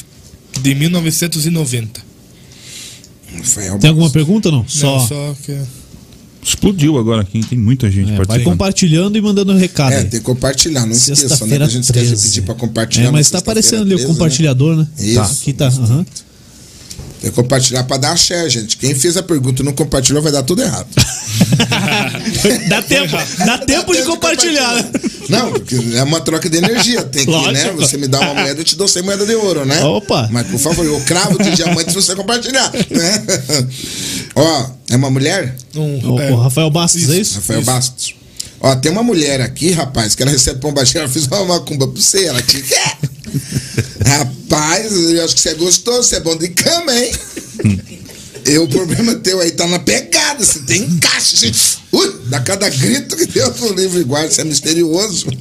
de 0.60 0.74
1990. 0.74 2.00
Rafael 3.38 3.78
Tem 3.78 3.90
alguma 3.90 4.10
pergunta 4.10 4.50
não? 4.50 4.66
Só. 4.66 4.98
Não, 4.98 5.08
só 5.08 5.36
que... 5.44 5.58
Explodiu 6.46 6.96
agora 6.96 7.22
aqui, 7.22 7.40
tem 7.44 7.58
muita 7.58 7.90
gente 7.90 8.12
É, 8.12 8.16
vai 8.16 8.24
participando. 8.26 8.52
compartilhando 8.52 9.18
e 9.18 9.20
mandando 9.20 9.52
recado. 9.54 9.92
É, 9.92 9.96
aí. 9.98 10.04
tem 10.04 10.20
que 10.20 10.26
compartilhar, 10.26 10.86
não 10.86 10.92
esqueça, 10.92 11.10
né? 11.10 11.16
Que 11.22 11.28
Sexta-feira 11.28 11.64
a 11.64 11.68
gente 11.68 11.82
esquece 11.84 12.04
de 12.04 12.10
13. 12.12 12.28
pedir 12.28 12.42
para 12.42 12.54
compartilhar. 12.54 13.08
É, 13.08 13.10
mas 13.10 13.28
tá 13.28 13.38
aparecendo 13.38 13.82
ali 13.82 13.94
o 13.94 13.98
13, 13.98 14.06
compartilhador, 14.12 14.76
né? 14.76 14.86
Isso. 14.96 15.14
Tá, 15.16 15.24
aqui 15.24 15.52
tá. 15.52 15.66
aham. 15.66 16.06
Tem 17.20 17.30
que 17.30 17.36
compartilhar 17.36 17.84
para 17.84 17.96
dar 17.96 18.12
axé, 18.12 18.48
gente. 18.48 18.76
Quem 18.76 18.94
fez 18.94 19.16
a 19.16 19.22
pergunta 19.22 19.62
e 19.62 19.64
não 19.64 19.72
compartilhou 19.72 20.22
vai 20.22 20.30
dar 20.30 20.42
tudo 20.42 20.62
errado. 20.62 20.86
dá 22.68 22.82
tempo, 22.82 23.16
dá 23.38 23.58
tempo 23.58 23.94
de 23.94 24.02
compartilhar, 24.02 24.74
né? 24.74 24.90
Não, 25.28 25.52
porque 25.52 25.76
é 25.94 26.02
uma 26.02 26.20
troca 26.20 26.48
de 26.48 26.58
energia. 26.58 27.02
Tem 27.02 27.24
que, 27.24 27.30
Lógico. 27.30 27.52
né? 27.52 27.72
Você 27.72 27.96
me 27.96 28.06
dá 28.06 28.20
uma 28.20 28.34
moeda, 28.34 28.60
eu 28.60 28.64
te 28.64 28.76
dou 28.76 28.86
100 28.86 29.02
moedas 29.02 29.26
de 29.26 29.34
ouro, 29.34 29.64
né? 29.64 29.82
Opa. 29.84 30.28
Mas, 30.30 30.46
por 30.46 30.58
favor, 30.58 30.84
eu 30.84 31.00
cravo 31.00 31.42
de 31.42 31.50
diamante 31.52 31.90
se 31.90 31.94
você 31.96 32.14
compartilhar. 32.14 32.70
Né? 32.72 33.24
Ó, 34.34 34.70
é 34.90 34.96
uma 34.96 35.10
mulher? 35.10 35.56
Um, 35.74 36.12
O, 36.14 36.20
é, 36.20 36.30
o 36.30 36.36
Rafael 36.36 36.70
Bastos, 36.70 37.08
é 37.10 37.18
isso? 37.18 37.36
Rafael 37.36 37.62
Bastos. 37.62 38.14
Ó, 38.60 38.74
tem 38.76 38.90
uma 38.90 39.02
mulher 39.02 39.40
aqui, 39.40 39.70
rapaz, 39.70 40.14
que 40.14 40.22
ela 40.22 40.32
recebe 40.32 40.60
pombagira, 40.60 41.00
ela 41.00 41.08
fez 41.08 41.26
uma 41.26 41.44
macumba 41.44 41.86
pra 41.88 42.00
você, 42.00 42.26
ela 42.26 42.42
te 42.42 42.62
quer. 42.62 42.98
rapaz, 44.04 44.92
eu 44.92 45.24
acho 45.24 45.34
que 45.34 45.40
você 45.40 45.48
é 45.50 45.54
gostoso, 45.54 46.08
você 46.08 46.16
é 46.16 46.20
bom 46.20 46.36
de 46.36 46.48
cama, 46.48 46.94
hein? 46.94 47.12
E 48.46 48.58
o 48.58 48.68
problema 48.68 49.14
teu 49.16 49.40
aí 49.40 49.50
tá 49.50 49.66
na 49.66 49.80
pegada, 49.80 50.44
você 50.44 50.60
tem 50.60 50.82
encaixe, 50.82 51.52
você, 51.52 51.78
ui, 51.90 52.20
dá 52.26 52.40
cada 52.40 52.68
grito 52.68 53.16
que 53.16 53.26
Deus 53.26 53.58
no 53.60 53.72
livro 53.72 54.04
guarda, 54.04 54.30
você 54.30 54.42
é 54.42 54.44
misterioso. 54.44 55.26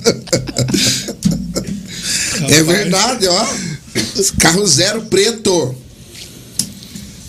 é 2.50 2.64
verdade, 2.64 3.28
ó. 3.28 3.48
Carro 4.40 4.66
zero 4.66 5.04
preto. 5.04 5.76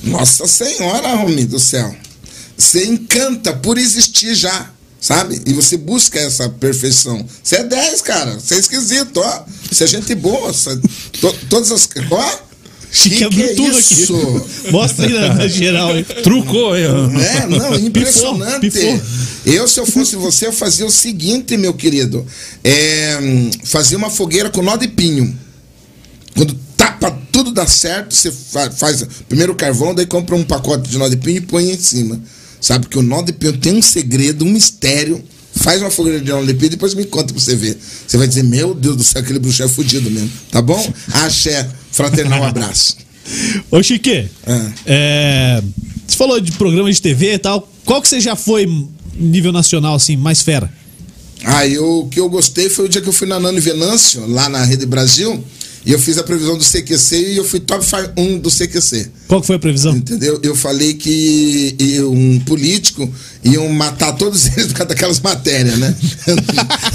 Nossa 0.02 0.46
Senhora, 0.46 1.16
Romi 1.16 1.44
do 1.44 1.58
céu. 1.58 1.94
Você 2.56 2.86
encanta 2.86 3.52
por 3.52 3.76
existir 3.76 4.34
já, 4.34 4.70
sabe? 5.00 5.40
E 5.46 5.52
você 5.52 5.76
busca 5.76 6.18
essa 6.18 6.48
perfeição. 6.48 7.24
Você 7.42 7.56
é 7.56 7.64
10, 7.64 8.02
cara. 8.02 8.38
Você 8.38 8.54
é 8.54 8.58
esquisito, 8.58 9.18
ó. 9.20 9.44
Você 9.70 9.84
é 9.84 9.86
gente 9.86 10.14
boa. 10.14 10.52
Você... 10.52 10.76
To, 11.20 11.32
todas 11.48 11.70
as. 11.72 11.88
Ó. 12.10 12.46
Chique 12.92 13.24
abriu 13.24 13.48
que 13.48 13.54
tudo 13.56 13.78
isso? 13.78 14.14
aqui. 14.16 14.70
Mostra 14.72 15.06
aí 15.06 15.12
na, 15.12 15.34
na 15.34 15.48
geral. 15.48 15.90
Trucou 16.22 16.72
aí, 16.72 16.86
ó. 16.86 17.10
É, 17.20 17.46
não, 17.46 17.74
impressionante. 17.78 18.70
pifou. 18.70 19.00
Eu, 19.44 19.68
se 19.68 19.78
eu 19.78 19.86
fosse 19.86 20.16
você, 20.16 20.46
eu 20.46 20.52
fazia 20.52 20.86
o 20.86 20.90
seguinte, 20.90 21.56
meu 21.56 21.74
querido. 21.74 22.24
É, 22.64 23.18
fazia 23.64 23.98
uma 23.98 24.08
fogueira 24.10 24.48
com 24.50 24.62
nó 24.62 24.76
de 24.76 24.88
pinho. 24.88 25.36
Quando 26.34 26.54
tapa 26.76 27.16
tudo 27.32 27.52
dá 27.52 27.66
certo, 27.66 28.14
você 28.14 28.30
fa- 28.30 28.70
faz 28.70 29.04
primeiro 29.28 29.52
o 29.52 29.56
carvão, 29.56 29.94
daí 29.94 30.06
compra 30.06 30.34
um 30.36 30.44
pacote 30.44 30.88
de 30.88 30.96
nó 30.98 31.08
de 31.08 31.16
pinho 31.16 31.38
e 31.38 31.40
põe 31.40 31.70
em 31.70 31.78
cima. 31.78 32.20
Sabe 32.66 32.88
que 32.88 32.98
o 32.98 33.02
nó 33.02 33.22
de 33.22 33.32
pinho 33.32 33.56
tem 33.56 33.74
um 33.74 33.80
segredo, 33.80 34.44
um 34.44 34.50
mistério. 34.50 35.22
Faz 35.54 35.80
uma 35.80 35.88
fogueira 35.88 36.20
de 36.20 36.32
nó 36.32 36.42
de 36.42 36.52
pinho 36.52 36.66
e 36.66 36.70
depois 36.70 36.94
me 36.94 37.04
conta 37.04 37.32
pra 37.32 37.40
você 37.40 37.54
ver. 37.54 37.78
Você 38.04 38.16
vai 38.16 38.26
dizer, 38.26 38.42
meu 38.42 38.74
Deus 38.74 38.96
do 38.96 39.04
céu, 39.04 39.22
aquele 39.22 39.38
bruxo 39.38 39.62
é 39.62 39.68
fudido 39.68 40.10
mesmo. 40.10 40.28
Tá 40.50 40.60
bom? 40.60 40.92
Axé, 41.12 41.70
fraternal 41.92 42.42
abraço. 42.42 42.96
Ô, 43.70 43.80
Chique, 43.80 44.28
Ah. 44.44 44.72
é, 44.84 45.62
você 46.08 46.16
falou 46.16 46.40
de 46.40 46.50
programa 46.52 46.92
de 46.92 47.00
TV 47.00 47.34
e 47.34 47.38
tal. 47.38 47.70
Qual 47.84 48.02
que 48.02 48.08
você 48.08 48.18
já 48.18 48.34
foi 48.34 48.66
nível 49.14 49.52
nacional, 49.52 49.94
assim, 49.94 50.16
mais 50.16 50.42
fera? 50.42 50.68
Ah, 51.44 51.64
eu, 51.68 52.00
o 52.00 52.08
que 52.08 52.18
eu 52.18 52.28
gostei 52.28 52.68
foi 52.68 52.86
o 52.86 52.88
dia 52.88 53.00
que 53.00 53.08
eu 53.08 53.12
fui 53.12 53.28
na 53.28 53.38
Nani 53.38 53.60
Venâncio, 53.60 54.26
lá 54.26 54.48
na 54.48 54.64
Rede 54.64 54.86
Brasil, 54.86 55.40
e 55.86 55.92
eu 55.92 56.00
fiz 56.00 56.18
a 56.18 56.24
previsão 56.24 56.58
do 56.58 56.64
CQC 56.64 57.16
e 57.16 57.36
eu 57.36 57.44
fui 57.44 57.60
top 57.60 57.86
1 58.16 58.38
do 58.40 58.50
CQC. 58.50 59.08
Qual 59.28 59.40
que 59.40 59.46
foi 59.46 59.54
a 59.54 59.58
previsão? 59.58 59.94
Entendeu? 59.94 60.40
Eu 60.42 60.56
falei 60.56 60.94
que 60.94 61.76
um 62.02 62.40
político 62.40 63.08
iam 63.44 63.68
matar 63.68 64.12
todos 64.14 64.46
eles 64.58 64.66
por 64.66 64.78
causa 64.78 64.88
daquelas 64.88 65.20
matérias, 65.20 65.78
né? 65.78 65.94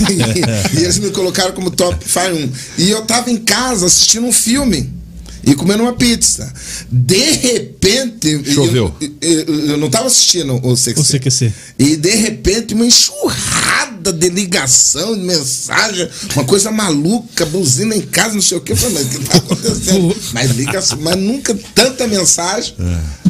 e, 0.09 0.75
e 0.77 0.83
eles 0.83 0.99
me 0.99 1.09
colocaram 1.11 1.53
como 1.53 1.71
top 1.71 2.03
1. 2.05 2.49
E 2.83 2.89
eu 2.89 3.01
tava 3.03 3.31
em 3.31 3.37
casa 3.37 3.85
assistindo 3.85 4.27
um 4.27 4.33
filme 4.33 5.00
e 5.43 5.55
comendo 5.55 5.83
uma 5.83 5.93
pizza. 5.93 6.51
De 6.91 7.31
repente. 7.31 8.53
Choveu. 8.53 8.93
Eu, 8.99 9.11
eu- 9.21 9.65
eu 9.71 9.77
não 9.77 9.89
tava 9.89 10.07
assistindo 10.07 10.55
o 10.65 10.75
CQC. 10.75 10.99
O 10.99 11.03
CQC. 11.03 11.53
E 11.79 11.95
de 11.95 12.11
repente 12.15 12.73
uma 12.73 12.85
enxurrada 12.85 14.11
de 14.11 14.29
ligação, 14.29 15.15
de 15.15 15.21
mensagem, 15.23 16.07
uma 16.35 16.43
coisa 16.45 16.71
maluca, 16.71 17.45
buzina 17.45 17.95
em 17.95 18.01
casa, 18.01 18.33
não 18.35 18.41
sei 18.41 18.57
o 18.57 18.61
que. 18.61 18.71
Eu 18.71 18.77
falei, 18.77 18.95
mas 19.03 19.05
o 19.05 19.09
que 19.19 19.25
tá 19.29 19.37
acontecendo? 19.37 20.15
mas 20.33 20.51
ligação, 20.51 20.97
mas 21.01 21.15
nunca 21.17 21.57
tanta 21.75 22.07
mensagem. 22.07 22.75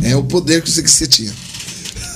É, 0.04 0.16
o 0.16 0.24
poder 0.24 0.62
que 0.62 0.70
o 0.70 0.74
CQC 0.74 1.08
tinha. 1.08 1.34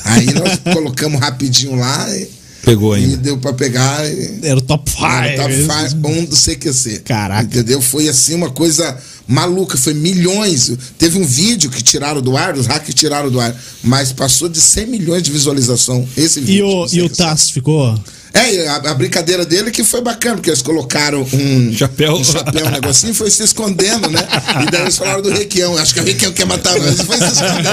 Aí 0.05 0.25
nós 0.33 0.73
colocamos 0.73 1.19
rapidinho 1.19 1.75
lá 1.75 2.07
e, 2.15 2.29
Pegou 2.65 2.97
e 2.97 3.03
ainda. 3.03 3.17
deu 3.17 3.37
pra 3.37 3.53
pegar. 3.53 4.03
E, 4.11 4.39
Era 4.41 4.57
o 4.57 4.61
top 4.61 4.89
5. 4.89 5.05
Era 5.05 5.41
top 5.43 5.53
five, 5.53 5.95
um 6.19 6.25
do 6.25 6.35
CQC. 6.35 6.99
Caraca. 7.05 7.43
Entendeu? 7.43 7.79
Foi 7.81 8.09
assim 8.09 8.33
uma 8.33 8.49
coisa 8.49 8.97
maluca, 9.27 9.77
foi 9.77 9.93
milhões. 9.93 10.71
Teve 10.97 11.19
um 11.19 11.25
vídeo 11.25 11.69
que 11.69 11.83
tiraram 11.83 12.21
do 12.21 12.35
ar, 12.35 12.55
os 12.57 12.65
hackers 12.65 12.93
tiraram 12.95 13.29
do 13.29 13.39
ar, 13.39 13.55
mas 13.83 14.11
passou 14.11 14.49
de 14.49 14.59
100 14.59 14.87
milhões 14.87 15.23
de 15.23 15.31
visualização 15.31 16.07
esse 16.17 16.39
E 16.39 16.43
vídeo. 16.43 16.67
o, 16.67 16.85
do 16.87 16.95
e 16.95 17.01
o. 17.03 17.09
Tasso 17.09 17.53
ficou. 17.53 17.97
É, 18.35 18.53
e 18.53 18.67
a, 18.67 18.75
a 18.75 18.93
brincadeira 18.93 19.45
dele 19.45 19.71
que 19.71 19.81
foi 19.83 20.01
bacana, 20.01 20.35
porque 20.35 20.49
eles 20.49 20.61
colocaram 20.61 21.21
um 21.33 21.73
Chapéu. 21.73 22.15
um, 22.17 22.23
chapéu, 22.23 22.65
um 22.67 22.69
negocinho, 22.71 23.11
e 23.11 23.15
foi 23.15 23.31
se 23.31 23.41
escondendo, 23.43 24.09
né? 24.09 24.19
E 24.61 24.69
daí 24.69 24.81
eles 24.81 24.97
falaram 24.97 25.21
do 25.21 25.29
Requião. 25.29 25.77
Acho 25.77 25.93
que 25.93 26.01
o 26.01 26.03
Requião 26.03 26.33
quer 26.33 26.45
matar 26.45 26.77
nós. 26.77 26.99
Foi 27.01 27.17
se 27.17 27.23
escondendo. 27.23 27.69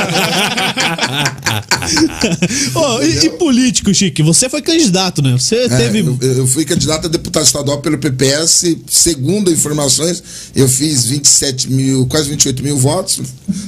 Ô, 2.78 3.02
e, 3.02 3.26
e 3.26 3.30
político, 3.30 3.92
Chique? 3.92 4.22
Você 4.22 4.48
foi 4.48 4.62
candidato, 4.62 5.20
né? 5.20 5.32
Você 5.32 5.56
É, 5.56 5.68
teve. 5.68 5.98
eu, 6.00 6.16
eu 6.20 6.46
fui 6.46 6.64
candidato 6.64 7.06
a 7.06 7.08
deputado 7.08 7.44
estadual 7.44 7.78
pelo 7.80 7.98
PPS. 7.98 8.76
Segundo 8.88 9.50
informações, 9.50 10.22
eu 10.54 10.68
fiz 10.68 11.06
27 11.06 11.70
mil, 11.72 12.06
quase 12.06 12.28
28 12.30 12.62
mil 12.62 12.76
votos. 12.76 13.20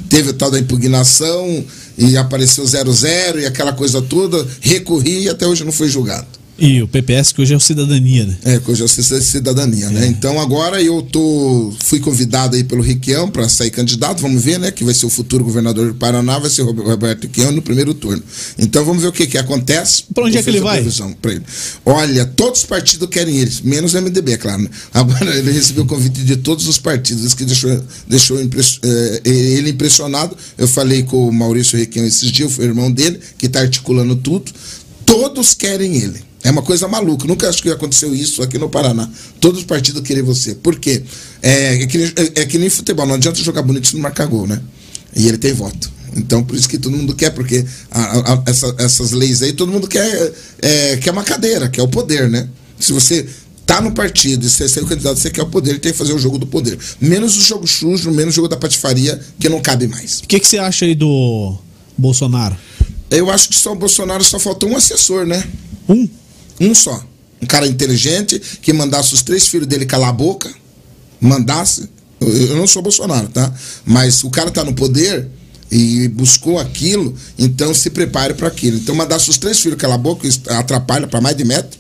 Teve 0.09 0.31
o 0.31 0.33
tal 0.33 0.51
da 0.51 0.59
impugnação 0.59 1.65
e 1.99 2.17
apareceu 2.17 2.65
00 2.67 3.41
e 3.41 3.47
aquela 3.47 3.73
coisa 3.73 4.01
toda. 4.01 4.47
Recorri 4.61 5.23
e 5.25 5.29
até 5.29 5.47
hoje 5.47 5.65
não 5.65 5.73
foi 5.73 5.89
julgado. 5.89 6.27
E 6.57 6.81
o 6.81 6.87
PPS, 6.87 7.33
que 7.33 7.43
hoje 7.43 7.53
é 7.53 7.57
o 7.57 7.61
Cidadania, 7.61 8.25
né? 8.27 8.37
É, 8.45 8.59
com 8.61 8.71
a 8.71 8.75
justiça 8.75 9.19
de 9.19 9.25
cidadania, 9.25 9.91
né? 9.91 10.07
Então 10.07 10.41
agora 10.41 10.81
eu 10.81 11.03
tô 11.03 11.73
fui 11.81 11.99
convidado 11.99 12.55
aí 12.55 12.63
pelo 12.63 12.81
Requião 12.81 13.29
para 13.29 13.49
sair 13.49 13.71
candidato, 13.71 14.21
vamos 14.23 14.43
ver, 14.43 14.59
né? 14.61 14.71
Que 14.71 14.85
vai 14.85 14.95
ser 14.95 15.05
o 15.07 15.11
futuro 15.11 15.43
governador 15.45 15.89
do 15.89 15.95
Paraná, 15.95 16.39
vai 16.39 16.49
ser 16.49 16.63
o 16.63 16.71
Roberto 16.71 17.25
Requião 17.25 17.51
no 17.51 17.61
primeiro 17.61 17.93
turno. 17.93 18.23
Então 18.57 18.85
vamos 18.85 19.03
ver 19.03 19.09
o 19.09 19.13
que 19.13 19.27
que 19.27 19.37
acontece. 19.37 20.05
Pra 20.15 20.25
onde 20.25 20.39
é 20.39 20.43
que 20.43 20.51
ele 20.51 20.61
vai? 20.61 20.79
ele. 21.25 21.43
Olha, 21.85 22.25
todos 22.25 22.61
os 22.61 22.67
partidos 22.67 23.09
querem 23.09 23.37
ele, 23.39 23.51
menos 23.65 23.95
o 23.95 24.01
MDB, 24.01 24.33
é 24.33 24.37
claro. 24.37 24.63
Né? 24.63 24.71
Agora 24.95 25.37
ele 25.37 25.51
recebeu 25.51 25.83
o 25.83 25.87
convite 25.87 26.23
de 26.23 26.37
todos 26.37 26.69
os 26.69 26.79
partidos, 26.79 27.25
isso 27.25 27.37
que 27.37 27.45
deixou, 27.45 27.83
deixou 28.07 28.41
impress- 28.41 28.79
eh, 28.83 29.21
ele 29.25 29.71
impressionado. 29.71 30.37
Eu 30.57 30.69
falei 30.69 31.03
com 31.03 31.29
o 31.29 31.33
Maurício 31.33 31.77
Requião 31.77 32.07
esses 32.07 32.31
dias, 32.31 32.53
foi 32.53 32.67
o 32.67 32.69
irmão 32.69 32.93
dele, 32.93 33.19
que 33.37 33.47
está 33.47 33.61
articulando 33.61 34.15
tudo. 34.15 34.53
Todos 35.05 35.53
querem 35.55 35.97
ele. 35.97 36.21
É 36.45 36.51
uma 36.51 36.63
coisa 36.63 36.87
maluca. 36.87 37.27
Nunca 37.27 37.49
acho 37.49 37.63
que 37.63 37.71
aconteceu 37.71 38.15
isso 38.15 38.43
aqui 38.43 38.59
no 38.59 38.69
Paraná. 38.69 39.09
Todos 39.41 39.61
os 39.61 39.67
partidos 39.67 40.03
querem 40.03 40.23
você. 40.23 40.55
Por 40.55 40.77
quê? 40.79 41.03
É, 41.43 41.83
é, 41.83 41.87
que, 41.87 41.97
nem- 41.99 42.13
é- 42.17 42.41
é 42.43 42.45
que 42.45 42.59
nem 42.59 42.69
futebol. 42.69 43.07
Não 43.07 43.15
adianta 43.15 43.39
jogar 43.43 43.63
bonito 43.63 43.87
se 43.89 43.95
não 43.95 44.03
marcar 44.03 44.27
gol, 44.27 44.47
né? 44.47 44.61
E 45.17 45.27
ele 45.27 45.39
tem 45.39 45.53
voto. 45.55 45.91
Então, 46.15 46.45
por 46.45 46.55
isso 46.55 46.69
que 46.69 46.77
todo 46.79 46.95
mundo 46.97 47.15
quer, 47.15 47.31
porque 47.31 47.65
a- 47.91 48.35
a- 48.35 48.43
essa- 48.47 48.75
essas 48.79 49.11
leis 49.13 49.43
aí, 49.43 49.53
todo 49.55 49.73
mundo 49.73 49.89
quer, 49.89 50.33
é, 50.61 50.97
quer 50.99 51.11
uma 51.13 51.25
cadeira, 51.25 51.69
quer 51.69 51.83
o 51.83 51.89
poder, 51.89 52.29
né? 52.29 52.47
Se 52.79 52.93
você 52.93 53.27
tá 53.65 53.81
no 53.81 53.93
partido 53.93 54.47
e 54.47 54.51
você 54.51 54.69
ser 54.69 54.83
o 54.83 54.87
candidato, 54.87 55.19
você 55.19 55.31
quer 55.31 55.43
o 55.43 55.47
poder, 55.47 55.81
tem 55.81 55.93
que 55.93 55.99
fazer 55.99 56.13
o 56.13 56.19
jogo 56.19 56.37
do 56.39 56.47
poder. 56.47 56.79
Menos 57.01 57.37
o 57.37 57.41
jogo 57.41 57.67
sujo, 57.67 58.11
menos 58.13 58.35
o 58.35 58.37
jogo 58.37 58.49
da 58.49 58.57
patifaria, 58.57 59.19
que 59.41 59.49
não 59.49 59.61
cabe 59.63 59.89
mais. 59.89 60.21
O 60.21 60.29
que, 60.29 60.39
que 60.39 60.47
você 60.47 60.59
acha 60.59 60.85
aí 60.85 60.95
do 60.95 61.57
Bolsonaro? 61.97 62.55
Eu 63.11 63.31
acho 63.31 63.49
que 63.49 63.57
só 63.57 63.73
o 63.73 63.77
Bolsonaro 63.77 64.23
só 64.23 64.39
faltou 64.39 64.69
um 64.69 64.77
assessor, 64.77 65.25
né? 65.27 65.43
Um? 65.89 66.07
Um 66.61 66.75
só. 66.75 67.05
Um 67.41 67.47
cara 67.47 67.67
inteligente 67.67 68.41
que 68.63 68.73
mandasse 68.73 69.13
os 69.15 69.23
três 69.23 69.47
filhos 69.47 69.67
dele 69.67 69.85
calar 69.85 70.09
a 70.09 70.13
boca, 70.13 70.51
mandasse. 71.21 71.89
Eu, 72.21 72.57
não 72.57 72.67
sou 72.67 72.83
Bolsonaro, 72.83 73.29
tá? 73.29 73.53
Mas 73.85 74.25
o 74.25 74.31
cara 74.31 74.51
tá 74.51 74.65
no 74.65 74.73
poder 74.73 75.29
e 75.71 76.09
buscou 76.09 76.59
aquilo, 76.59 77.15
então 77.39 77.75
se 77.75 77.91
prepare 77.91 78.35
para 78.35 78.49
aquilo. 78.49 78.79
Então 78.79 78.95
mandasse 78.95 79.29
os 79.29 79.37
três 79.37 79.61
filhos 79.61 79.77
calar 79.79 79.97
a 79.97 79.99
boca, 79.99 80.27
isso 80.27 80.41
atrapalha 80.49 81.07
para 81.07 81.21
mais 81.21 81.37
de 81.37 81.45
metro, 81.45 81.79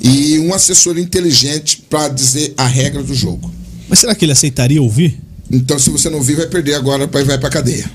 e 0.00 0.38
um 0.38 0.54
assessor 0.54 0.98
inteligente 0.98 1.84
para 1.90 2.08
dizer 2.08 2.54
a 2.56 2.66
regra 2.66 3.02
do 3.02 3.14
jogo. 3.14 3.52
Mas 3.88 3.98
será 3.98 4.14
que 4.14 4.24
ele 4.24 4.32
aceitaria 4.32 4.80
ouvir? 4.80 5.20
Então 5.50 5.78
se 5.78 5.90
você 5.90 6.08
não 6.08 6.18
ouvir, 6.18 6.36
vai 6.36 6.46
perder 6.46 6.74
agora, 6.74 7.06
vai 7.06 7.24
vai 7.24 7.38
para 7.38 7.50
cadeia. 7.50 7.90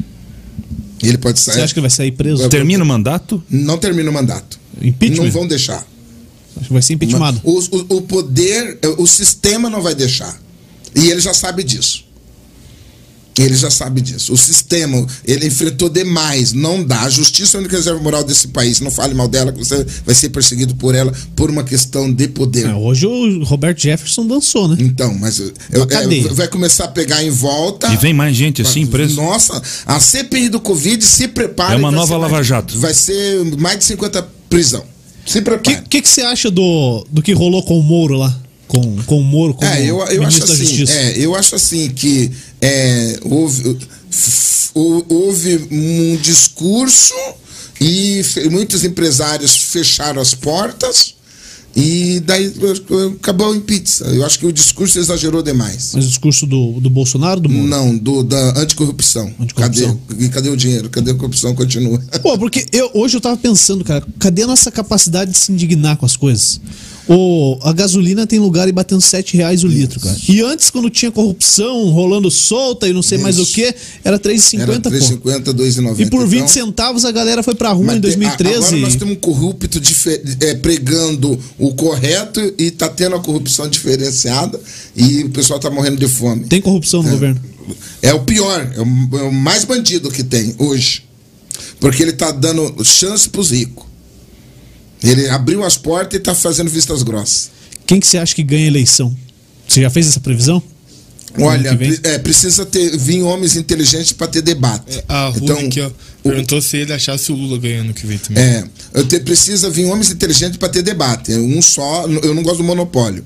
Ele 1.01 1.17
pode 1.17 1.39
sair. 1.39 1.55
Você 1.55 1.61
acha 1.61 1.73
que 1.73 1.79
ele 1.79 1.87
vai 1.87 1.95
sair 1.95 2.11
preso? 2.11 2.47
Termina 2.49 2.83
o 2.83 2.87
mandato? 2.87 3.43
Não 3.49 3.77
termina 3.77 4.09
o 4.09 4.13
mandato. 4.13 4.59
Impeachment? 4.81 5.23
Não 5.23 5.31
vão 5.31 5.47
deixar. 5.47 5.85
Acho 6.57 6.67
que 6.67 6.73
vai 6.73 6.81
ser 6.81 6.93
impeachmentado. 6.93 7.41
O, 7.43 7.59
o, 7.59 7.97
o 7.97 8.01
poder, 8.01 8.79
o 8.97 9.05
sistema 9.07 9.69
não 9.69 9.81
vai 9.81 9.95
deixar. 9.95 10.39
E 10.95 11.09
ele 11.09 11.19
já 11.21 11.33
sabe 11.33 11.63
disso. 11.63 12.05
Ele 13.39 13.55
já 13.55 13.69
sabe 13.69 14.01
disso. 14.01 14.33
O 14.33 14.37
sistema, 14.37 15.05
ele 15.23 15.45
enfrentou 15.45 15.89
demais. 15.89 16.53
Não 16.53 16.83
dá. 16.83 17.01
A 17.03 17.09
justiça 17.09 17.55
é 17.55 17.57
a 17.57 17.61
única 17.61 17.77
reserva 17.77 18.01
moral 18.01 18.23
desse 18.23 18.47
país. 18.47 18.79
Não 18.79 18.89
fale 18.89 19.13
mal 19.13 19.27
dela, 19.27 19.51
que 19.51 19.59
você 19.59 19.85
vai 20.03 20.15
ser 20.15 20.29
perseguido 20.29 20.73
por 20.75 20.95
ela 20.95 21.13
por 21.35 21.47
uma 21.51 21.63
questão 21.63 22.11
de 22.11 22.27
poder. 22.29 22.65
É, 22.65 22.73
hoje 22.73 23.05
o 23.05 23.43
Roberto 23.43 23.79
Jefferson 23.79 24.25
dançou, 24.25 24.67
né? 24.67 24.77
Então, 24.79 25.13
mas 25.13 25.37
eu- 25.37 25.53
é, 25.71 26.33
vai 26.33 26.47
começar 26.47 26.85
a 26.85 26.87
pegar 26.87 27.23
em 27.23 27.29
volta. 27.29 27.93
E 27.93 27.97
vem 27.97 28.11
mais 28.11 28.35
gente 28.35 28.63
assim, 28.63 28.87
preso? 28.87 29.17
Nossa, 29.17 29.61
a 29.85 29.99
CPI 29.99 30.49
do 30.49 30.59
Covid 30.59 31.05
se 31.05 31.27
prepara. 31.27 31.75
É 31.75 31.77
uma 31.77 31.91
vai 31.91 31.99
nova 31.99 32.07
ser 32.15 32.17
mais- 32.19 32.31
Lava 32.31 32.43
Jato. 32.43 32.79
Vai 32.79 32.93
ser 32.95 33.45
mais 33.59 33.77
de 33.77 33.85
50 33.85 34.27
prisão. 34.49 34.83
Se 35.27 35.39
O 35.39 35.43
prepara. 35.43 35.81
que, 35.89 36.01
que, 36.01 36.07
você 36.07 36.21
acha 36.21 36.49
do, 36.49 37.05
do 37.11 37.21
que 37.21 37.33
rolou 37.33 37.61
com 37.63 37.77
o 37.79 37.83
Moro 37.83 38.15
lá? 38.17 38.35
Com, 38.67 38.95
com 39.03 39.19
o 39.19 39.23
Moro 39.23 39.53
como 39.53 39.69
É, 39.71 39.81
eu, 39.81 39.97
eu 39.99 40.01
acho 40.01 40.17
ministro 40.19 40.47
da 40.47 40.53
assim, 40.53 40.65
Justiça? 40.65 40.93
é, 40.93 41.17
eu 41.19 41.35
acho 41.35 41.55
assim 41.55 41.89
que 41.89 42.31
é, 42.61 43.19
houve, 43.23 43.77
houve 44.73 45.67
um 45.71 46.15
discurso 46.17 47.13
e 47.79 48.21
muitos 48.49 48.83
empresários 48.83 49.55
fecharam 49.55 50.21
as 50.21 50.33
portas 50.33 51.13
E 51.79 52.19
daí 52.21 52.51
acabou 53.21 53.55
em 53.55 53.59
pizza. 53.59 54.05
Eu 54.05 54.25
acho 54.25 54.39
que 54.39 54.47
o 54.47 54.51
discurso 54.51 54.97
exagerou 54.97 55.43
demais. 55.43 55.91
Mas 55.93 56.05
o 56.05 56.07
discurso 56.07 56.47
do, 56.47 56.79
do 56.79 56.89
Bolsonaro 56.89 57.39
do 57.39 57.47
Moro? 57.47 57.67
Não, 57.67 57.95
do, 57.95 58.23
da 58.23 58.59
anticorrupção. 58.59 59.31
Anticorrupção. 59.39 59.99
Cadê, 60.09 60.25
e 60.25 60.29
cadê 60.29 60.49
o 60.49 60.57
dinheiro? 60.57 60.89
Cadê 60.89 61.11
a 61.11 61.13
corrupção? 61.13 61.53
Continua. 61.53 61.99
Pô, 62.23 62.35
porque 62.35 62.65
eu, 62.71 62.89
hoje 62.95 63.17
eu 63.17 63.21
tava 63.21 63.37
pensando, 63.37 63.83
cara, 63.83 64.03
cadê 64.17 64.41
a 64.41 64.47
nossa 64.47 64.71
capacidade 64.71 65.29
de 65.29 65.37
se 65.37 65.51
indignar 65.51 65.97
com 65.97 66.05
as 66.07 66.17
coisas? 66.17 66.59
O, 67.09 67.57
a 67.61 67.71
gasolina 67.71 68.27
tem 68.27 68.37
lugar 68.37 68.67
e 68.67 68.71
batendo 68.71 68.99
7 69.01 69.37
reais 69.37 69.63
o 69.63 69.67
litro, 69.67 69.99
cara. 69.99 70.15
E 70.27 70.41
antes, 70.41 70.69
quando 70.69 70.89
tinha 70.89 71.09
corrupção 71.09 71.89
rolando 71.89 72.29
solta 72.29 72.87
e 72.87 72.91
não 72.93 73.01
sei 73.01 73.17
mais 73.17 73.39
o 73.39 73.43
Isso. 73.43 73.53
que, 73.53 73.73
era 74.03 74.19
3,50, 74.19 74.59
Era 74.61 74.79
pô. 74.81 74.89
3,50, 74.89 75.43
2,90. 75.53 75.99
E 76.01 76.09
por 76.09 76.27
20 76.27 76.37
Então, 76.39 76.47
centavos 76.49 77.05
a 77.05 77.11
galera 77.11 77.41
foi 77.41 77.55
pra 77.55 77.71
rua 77.71 77.85
mas 77.85 77.97
em 77.97 78.01
tem- 78.01 78.11
2013. 78.11 78.57
Agora 78.57 78.77
nós 78.77 78.95
temos 78.95 79.13
um 79.15 79.19
corrupto 79.19 79.79
é, 80.41 80.55
pregando 80.55 81.39
o 81.57 81.73
correto 81.73 82.41
e 82.57 82.71
tá 82.71 82.89
tendo 82.89 83.15
a 83.15 83.19
corrupção 83.19 83.69
diferenciada 83.69 84.59
e 84.95 85.23
o 85.23 85.29
pessoal 85.29 85.59
tá 85.59 85.69
morrendo 85.69 85.97
de 85.97 86.07
fome. 86.07 86.45
Tem 86.45 86.59
corrupção 86.61 87.01
no 87.03 87.09
governo. 87.09 87.39
É 88.01 88.13
o 88.13 88.19
pior, 88.21 88.59
é 88.75 88.81
o, 88.81 89.19
é 89.19 89.23
o 89.23 89.31
mais 89.33 89.63
bandido 89.65 90.09
que 90.11 90.23
tem 90.23 90.55
hoje. 90.57 91.03
Porque 91.79 92.01
ele 92.03 92.13
tá 92.13 92.31
dando 92.31 92.83
chance 92.83 93.29
pros 93.29 93.51
ricos. 93.51 93.85
Ele 95.03 95.29
abriu 95.29 95.63
as 95.63 95.77
portas 95.77 96.19
e 96.19 96.23
tá 96.23 96.33
fazendo 96.33 96.69
vistas 96.69 97.03
grossas. 97.03 97.51
Quem 97.85 97.99
que 97.99 98.07
você 98.07 98.17
acha 98.17 98.33
que 98.35 98.43
ganha 98.43 98.63
a 98.65 98.67
eleição? 98.67 99.15
Você 99.67 99.81
já 99.81 99.89
fez 99.89 100.07
essa 100.07 100.19
previsão? 100.19 100.61
Olha, 101.39 101.77
é, 102.03 102.17
precisa 102.17 102.65
ter 102.65 102.97
vir 102.97 103.21
homens 103.21 103.55
inteligentes 103.55 104.11
para 104.11 104.27
ter 104.27 104.41
debate. 104.41 104.97
É, 104.97 105.03
A 105.07 105.27
Ruth 105.27 105.43
então, 105.43 105.57
aqui, 105.59 105.81
ó, 105.81 105.87
o- 105.87 106.29
perguntou 106.29 106.59
se 106.61 106.77
ele 106.77 106.93
achasse 106.93 107.31
o 107.31 107.35
Lula 107.35 107.59
ganhando 107.59 107.93
que 107.93 108.07
vem 108.07 108.17
também. 108.17 108.41
É, 108.43 108.63
eu 108.93 109.05
te- 109.07 109.19
precisa 109.19 109.69
vir 109.69 109.85
homens 109.85 110.09
inteligentes 110.09 110.57
para 110.57 110.69
ter 110.69 110.81
debate. 110.81 111.31
Um 111.33 111.61
só, 111.61 112.07
eu 112.07 112.33
não 112.33 112.41
gosto 112.41 112.57
do 112.57 112.63
monopólio. 112.63 113.23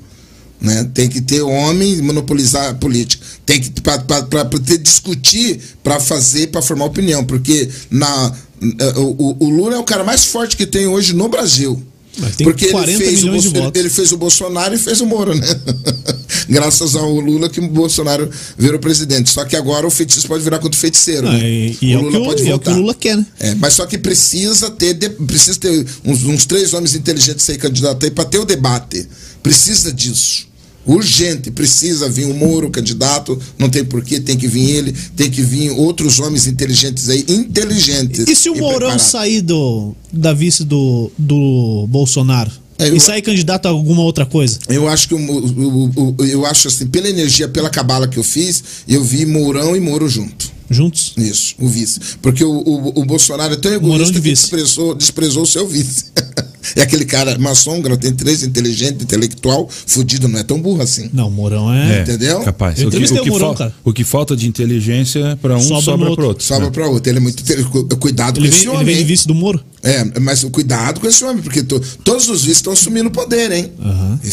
Né? 0.62 0.88
Tem 0.94 1.10
que 1.10 1.20
ter 1.22 1.42
homem 1.42 2.02
monopolizar 2.02 2.70
a 2.70 2.74
política. 2.76 3.26
Tem 3.46 3.60
que 3.60 3.72
para 3.82 3.98
discutir, 4.80 5.60
para 5.84 6.00
fazer, 6.00 6.48
para 6.48 6.62
formar 6.62 6.86
opinião, 6.86 7.26
porque 7.26 7.68
na 7.90 8.34
eh, 8.62 8.94
o, 8.96 9.36
o 9.40 9.50
Lula 9.50 9.76
é 9.76 9.80
o 9.80 9.84
cara 9.84 10.04
mais 10.04 10.26
forte 10.26 10.56
que 10.56 10.68
tem 10.68 10.86
hoje 10.86 11.14
no 11.14 11.28
Brasil. 11.28 11.82
Porque 12.44 12.68
40 12.68 12.92
ele 12.92 13.18
fez, 13.18 13.24
o, 13.24 13.52
votos. 13.52 13.80
ele 13.80 13.90
fez 13.90 14.12
o 14.12 14.18
Bolsonaro 14.18 14.76
e 14.76 14.78
fez 14.78 15.00
o 15.00 15.06
Moro, 15.06 15.34
né? 15.34 15.48
Graças 16.50 16.96
ao 16.96 17.10
Lula 17.20 17.50
que 17.50 17.60
o 17.60 17.68
Bolsonaro 17.70 18.30
virou 18.58 18.80
presidente. 18.80 19.30
Só 19.30 19.46
que 19.46 19.56
agora 19.56 19.88
o 19.88 19.90
feitiço 19.90 20.28
pode 20.28 20.44
virar 20.44 20.60
contra 20.60 20.78
o 20.78 20.80
feiticeiro. 20.80 21.28
Ah, 21.28 21.32
né? 21.32 21.40
e 21.40 21.78
e 21.82 21.94
é, 21.94 21.98
o 21.98 22.10
que 22.10 22.18
o, 22.18 22.46
e 22.46 22.50
é 22.50 22.56
o 22.56 22.60
que 22.60 22.70
o 22.70 22.76
Lula 22.76 22.94
quer, 22.94 23.16
né? 23.16 23.26
É, 23.40 23.56
mas 23.56 23.74
só 23.76 23.86
que 23.86 23.98
precisa 23.98 24.70
ter, 24.70 24.94
de- 24.94 25.10
precisa 25.10 25.58
ter 25.58 25.86
uns, 26.04 26.24
uns 26.24 26.46
três 26.46 26.74
homens 26.74 26.96
inteligentes 26.96 27.50
aí 27.50 27.58
candidato 27.58 28.06
aí 28.06 28.12
para 28.12 28.26
ter 28.26 28.40
o 28.40 28.46
debate. 28.46 29.08
Precisa 29.42 29.92
disso. 29.92 30.51
Urgente, 30.86 31.52
precisa 31.52 32.10
vir 32.10 32.26
o 32.26 32.34
Moro 32.34 32.70
candidato, 32.70 33.40
não 33.58 33.70
tem 33.70 33.84
porquê, 33.86 34.20
tem 34.20 34.36
que 34.38 34.48
vir 34.48 34.70
ele, 34.72 34.96
tem 35.16 35.30
que 35.30 35.42
vir 35.42 35.70
outros 35.72 36.20
homens 36.20 36.48
inteligentes 36.48 37.08
aí, 37.10 37.24
inteligentes. 37.30 38.28
E 38.28 38.36
se 38.36 38.50
o 38.50 38.56
Mourão 38.56 38.98
sair 39.00 39.42
do, 39.42 39.96
da 40.12 40.34
vice 40.34 40.64
do, 40.64 41.12
do 41.18 41.86
Bolsonaro? 41.88 42.52
É, 42.80 42.90
eu- 42.90 42.96
E 42.96 43.00
sair 43.00 43.22
candidato 43.22 43.68
a 43.68 43.70
alguma 43.70 44.02
outra 44.02 44.26
coisa? 44.26 44.58
Eu 44.68 44.88
acho 44.88 45.08
que 45.08 45.14
o- 45.14 45.20
o- 45.20 46.16
o- 46.18 46.26
eu 46.26 46.46
acho 46.48 46.68
assim, 46.68 46.88
pela 46.88 47.08
energia, 47.08 47.48
pela 47.48 47.70
cabala 47.70 48.08
que 48.08 48.18
eu 48.18 48.24
fiz, 48.24 48.64
eu 48.88 49.04
vi 49.04 49.24
Mourão 49.26 49.76
e 49.76 49.80
Moro 49.80 50.10
junto. 50.10 50.51
Juntos? 50.72 51.14
Isso, 51.18 51.54
o 51.60 51.68
vice. 51.68 52.00
Porque 52.22 52.44
o, 52.44 52.50
o, 52.52 53.00
o 53.02 53.06
Bolsonaro 53.06 53.54
é 53.54 53.58
tão 53.58 53.74
egoísta 53.74 54.14
de 54.14 54.22
que 54.22 54.30
desprezou, 54.30 54.96
desprezou 54.96 55.44
o 55.44 55.46
seu 55.46 55.68
vice. 55.68 56.06
é 56.76 56.82
aquele 56.82 57.06
cara 57.06 57.38
maçom, 57.38 57.82
tem 57.98 58.14
três 58.14 58.42
inteligente, 58.42 59.04
intelectual, 59.04 59.68
fudido, 59.70 60.28
não 60.28 60.40
é 60.40 60.44
tão 60.44 60.62
burro 60.62 60.82
assim. 60.82 61.10
Não, 61.12 61.28
o 61.28 61.32
Mourão 61.32 61.74
é. 61.74 62.02
Entendeu? 62.02 62.40
Capaz. 62.40 62.80
Eu 62.80 62.88
O 62.88 62.92
que, 62.92 62.98
o, 62.98 63.24
que 63.24 63.30
Mourão, 63.30 63.48
fal- 63.48 63.56
cara. 63.56 63.76
o 63.84 63.94
que 63.94 64.04
falta 64.04 64.36
de 64.36 64.48
inteligência 64.48 65.38
para 65.42 65.58
um 65.58 65.62
Sobra 65.62 65.98
para 65.98 66.10
outro. 66.10 66.28
outro. 66.28 66.46
Sobra 66.46 66.66
né? 66.66 66.72
pra 66.72 66.88
outro. 66.88 67.12
Ele 67.12 67.18
é 67.18 67.22
muito. 67.22 67.44
Cuidado 67.98 68.40
Ele 68.40 68.48
com 68.48 68.52
vem, 68.52 68.60
esse 68.60 68.68
ele 68.68 68.76
homem. 68.76 68.86
vem 68.86 68.98
de 68.98 69.04
vice 69.04 69.28
do 69.28 69.36
Moro? 69.36 69.62
É, 69.84 70.20
mas 70.20 70.44
cuidado 70.46 71.00
com 71.00 71.08
esse 71.08 71.24
homem, 71.24 71.42
porque 71.42 71.64
to- 71.64 71.80
todos 72.04 72.30
os 72.30 72.42
vices 72.42 72.58
estão 72.58 72.74
assumindo 72.74 73.10
o 73.10 73.12
poder, 73.12 73.52
hein? 73.52 73.72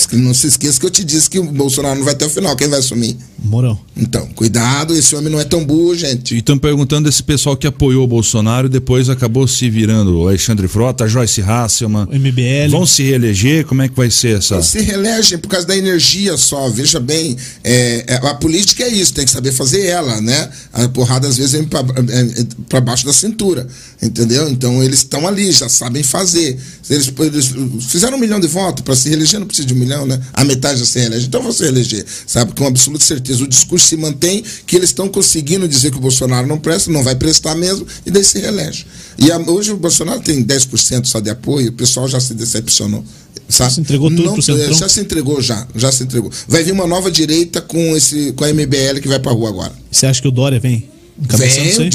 Que 0.09 0.17
não 0.17 0.35
se 0.35 0.47
esqueça 0.47 0.79
que 0.79 0.85
eu 0.87 0.91
te 0.91 1.03
disse 1.05 1.29
que 1.31 1.39
o 1.39 1.45
Bolsonaro 1.45 1.97
não 1.97 2.05
vai 2.05 2.13
até 2.15 2.27
o 2.27 2.31
final. 2.31 2.55
Quem 2.55 2.69
vai 2.69 2.79
assumir? 2.79 3.17
Mourão. 3.43 3.79
Então, 3.97 4.27
cuidado, 4.35 4.95
esse 4.95 5.15
homem 5.17 5.31
não 5.33 5.41
é 5.41 5.45
tão 5.45 5.65
burro, 5.65 5.95
gente. 5.95 6.35
E 6.35 6.39
estão 6.39 6.59
perguntando 6.59 7.09
desse 7.09 7.23
pessoal 7.23 7.57
que 7.57 7.67
apoiou 7.67 8.05
o 8.05 8.07
Bolsonaro 8.07 8.67
e 8.67 8.71
depois 8.71 9.09
acabou 9.09 9.47
se 9.49 9.71
virando 9.71 10.19
o 10.19 10.29
Alexandre 10.29 10.69
Frota, 10.69 11.09
Joyce 11.09 11.41
Hasselman. 11.43 12.05
O 12.11 12.15
MBL. 12.15 12.71
Vão 12.71 12.85
se 12.87 13.03
reeleger? 13.03 13.65
Como 13.65 13.81
é 13.83 13.89
que 13.89 13.97
vai 13.97 14.11
ser 14.11 14.39
essa? 14.39 14.61
Se 14.63 14.81
reelegem 14.81 15.39
por 15.39 15.49
causa 15.49 15.67
da 15.67 15.77
energia 15.77 16.37
só. 16.37 16.69
Veja 16.69 17.01
bem, 17.01 17.37
é, 17.65 18.05
é, 18.07 18.15
a 18.27 18.35
política 18.35 18.85
é 18.85 18.89
isso, 18.89 19.15
tem 19.15 19.25
que 19.25 19.31
saber 19.31 19.53
fazer 19.53 19.87
ela, 19.87 20.21
né? 20.21 20.49
A 20.73 20.89
porrada 20.89 21.27
às 21.29 21.37
vezes 21.37 21.53
vem 21.53 21.65
pra, 21.65 21.81
é, 21.81 22.41
é, 22.41 22.47
pra 22.69 22.81
baixo 22.81 23.07
da 23.07 23.13
cintura, 23.13 23.67
entendeu? 24.03 24.49
Então 24.49 24.83
eles 24.83 24.99
estão 24.99 25.27
ali, 25.27 25.38
já 25.53 25.69
sabem 25.69 26.03
fazer. 26.03 26.59
Eles, 26.89 27.13
eles 27.19 27.53
fizeram 27.89 28.17
um 28.17 28.21
milhão 28.21 28.41
de 28.41 28.47
votos 28.47 28.83
para 28.83 28.95
se 28.97 29.09
reeleger, 29.09 29.41
não 29.41 29.47
precisa 29.47 29.67
de 29.69 29.75
um 29.75 29.77
milhão, 29.77 30.07
né? 30.07 30.21
A 30.33 30.45
metade 30.45 30.79
já 30.81 30.87
se 30.87 30.99
reelege. 30.99 31.27
Então 31.27 31.43
vão 31.43 31.53
se 31.53 31.63
reeleger, 31.63 32.05
sabe? 32.27 32.53
Com 32.55 32.67
absoluta 32.67 33.05
certeza. 33.05 33.43
O 33.45 33.49
discurso 33.49 33.87
se 33.87 33.97
mantém 33.97 34.43
que 34.67 34.77
eles 34.77 34.91
estão 34.91 35.09
conseguindo 35.09 35.67
dizer 35.69 35.91
que 35.91 35.97
o 35.97 36.01
Bolsonaro 36.01 36.47
não 36.47 36.59
presta, 36.59 36.91
não 36.91 37.03
vai 37.03 37.15
prestar 37.15 37.55
mesmo, 37.55 37.87
e 38.07 38.11
daí 38.11 38.25
se 38.25 38.39
reelege. 38.39 38.87
E 39.19 39.31
a- 39.33 39.39
hoje 39.39 39.73
o 39.73 39.77
Bolsonaro 39.77 40.21
tem 40.21 40.43
10% 40.43 41.07
só 41.07 41.21
de 41.21 41.31
apoio, 41.31 41.69
o 41.71 41.73
pessoal 41.73 42.07
já 42.09 42.21
se 42.21 42.35
decepcionou. 42.35 43.05
Sabe? 43.49 43.73
Se 43.75 43.81
entregou 43.81 44.11
tudo 44.11 44.25
Não, 44.25 44.33
pro 44.35 44.43
Centrão? 44.43 44.71
é, 44.71 44.75
Já 44.75 44.89
se 44.91 45.01
entregou, 45.01 45.41
já. 45.41 45.67
Já 45.75 45.91
se 45.91 46.03
entregou. 46.03 46.31
Vai 46.47 46.63
vir 46.63 46.73
uma 46.73 46.87
nova 46.87 47.11
direita 47.11 47.63
com, 47.63 47.97
esse, 47.97 48.33
com 48.33 48.45
a 48.45 48.49
MBL 48.53 49.01
que 49.01 49.09
vai 49.09 49.19
pra 49.19 49.33
rua 49.33 49.49
agora. 49.49 49.73
Você 49.91 50.05
acha 50.07 50.21
que 50.21 50.29
o 50.29 50.31
Dória 50.31 50.61
vem? 50.61 50.87
Vem, 51.19 51.91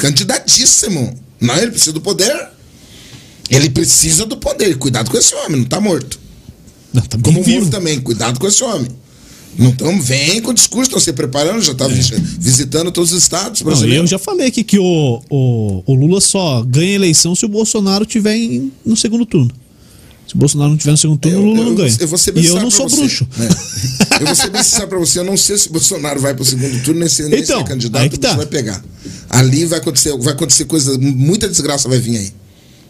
candidatíssimo. 0.00 1.14
Não, 1.40 1.56
ele 1.56 1.70
precisa 1.70 1.92
do 1.92 2.00
poder. 2.00 2.34
Ele 3.50 3.70
precisa 3.70 4.26
do 4.26 4.36
poder. 4.36 4.76
Cuidado 4.76 5.10
com 5.10 5.16
esse 5.16 5.34
homem, 5.34 5.58
não 5.60 5.64
tá 5.64 5.80
morto. 5.80 6.18
Não, 6.92 7.02
tá 7.02 7.16
bem 7.16 7.22
Como 7.24 7.40
o 7.40 7.42
vivo. 7.44 7.70
também, 7.70 8.00
cuidado 8.00 8.38
com 8.40 8.46
esse 8.46 8.62
homem. 8.64 8.88
Não 9.58 9.72
tão, 9.72 10.00
vem 10.00 10.40
com 10.40 10.50
o 10.52 10.54
discurso, 10.54 10.84
estão 10.88 11.00
se 11.00 11.12
preparando, 11.12 11.60
já 11.60 11.74
tá 11.74 11.86
visitando 11.88 12.92
todos 12.92 13.12
os 13.12 13.22
estados 13.22 13.60
É. 13.60 13.64
Não, 13.64 13.70
eu 13.72 13.76
brasileiros. 13.76 14.10
já 14.10 14.18
falei 14.18 14.46
aqui 14.46 14.62
que 14.62 14.78
o, 14.78 15.20
o, 15.28 15.82
o 15.84 15.94
Lula 15.94 16.20
só 16.20 16.62
ganha 16.62 16.92
eleição 16.94 17.34
se 17.34 17.44
o 17.44 17.48
Bolsonaro 17.48 18.06
tiver 18.06 18.36
em- 18.36 18.70
no 18.86 18.96
segundo 18.96 19.26
turno. 19.26 19.50
Se 20.28 20.34
o 20.34 20.38
Bolsonaro 20.38 20.70
não 20.70 20.76
tiver 20.78 20.92
no 20.92 20.96
segundo 20.98 21.18
turno, 21.18 21.38
o 21.40 21.44
Lula 21.44 21.64
não 21.64 21.74
ganha. 21.74 21.96
eu 21.98 22.06
vou 22.06 22.18
ser 22.18 22.36
e 22.36 22.46
eu 22.46 22.54
não 22.60 22.70
sou 22.70 22.88
você. 22.88 22.96
bruxo. 22.96 23.26
É. 23.40 24.22
Eu 24.22 24.26
vou 24.26 24.34
ser 24.36 24.50
bem 24.50 24.62
sincero 24.62 24.86
pra 24.88 24.98
você, 24.98 25.18
eu 25.18 25.24
não 25.24 25.36
sei 25.36 25.58
se 25.58 25.68
o 25.68 25.72
Bolsonaro 25.72 26.20
vai 26.20 26.34
pro 26.34 26.44
segundo 26.44 26.80
turno, 26.84 27.00
nem 27.00 27.08
se, 27.08 27.22
nem 27.28 27.40
Então, 27.40 27.56
se 27.58 27.64
é 27.64 27.66
candidato, 27.66 28.02
aí 28.02 28.08
que 28.10 28.16
o 28.16 28.20
tá. 28.20 28.34
vai 28.34 28.46
pegar. 28.46 28.84
Ali 29.30 29.64
vai 29.64 29.78
acontecer, 29.80 30.16
vai 30.18 30.34
acontecer 30.34 30.66
coisa, 30.66 30.96
muita 30.98 31.48
desgraça 31.48 31.88
vai 31.88 31.98
vir 31.98 32.16
aí. 32.18 32.32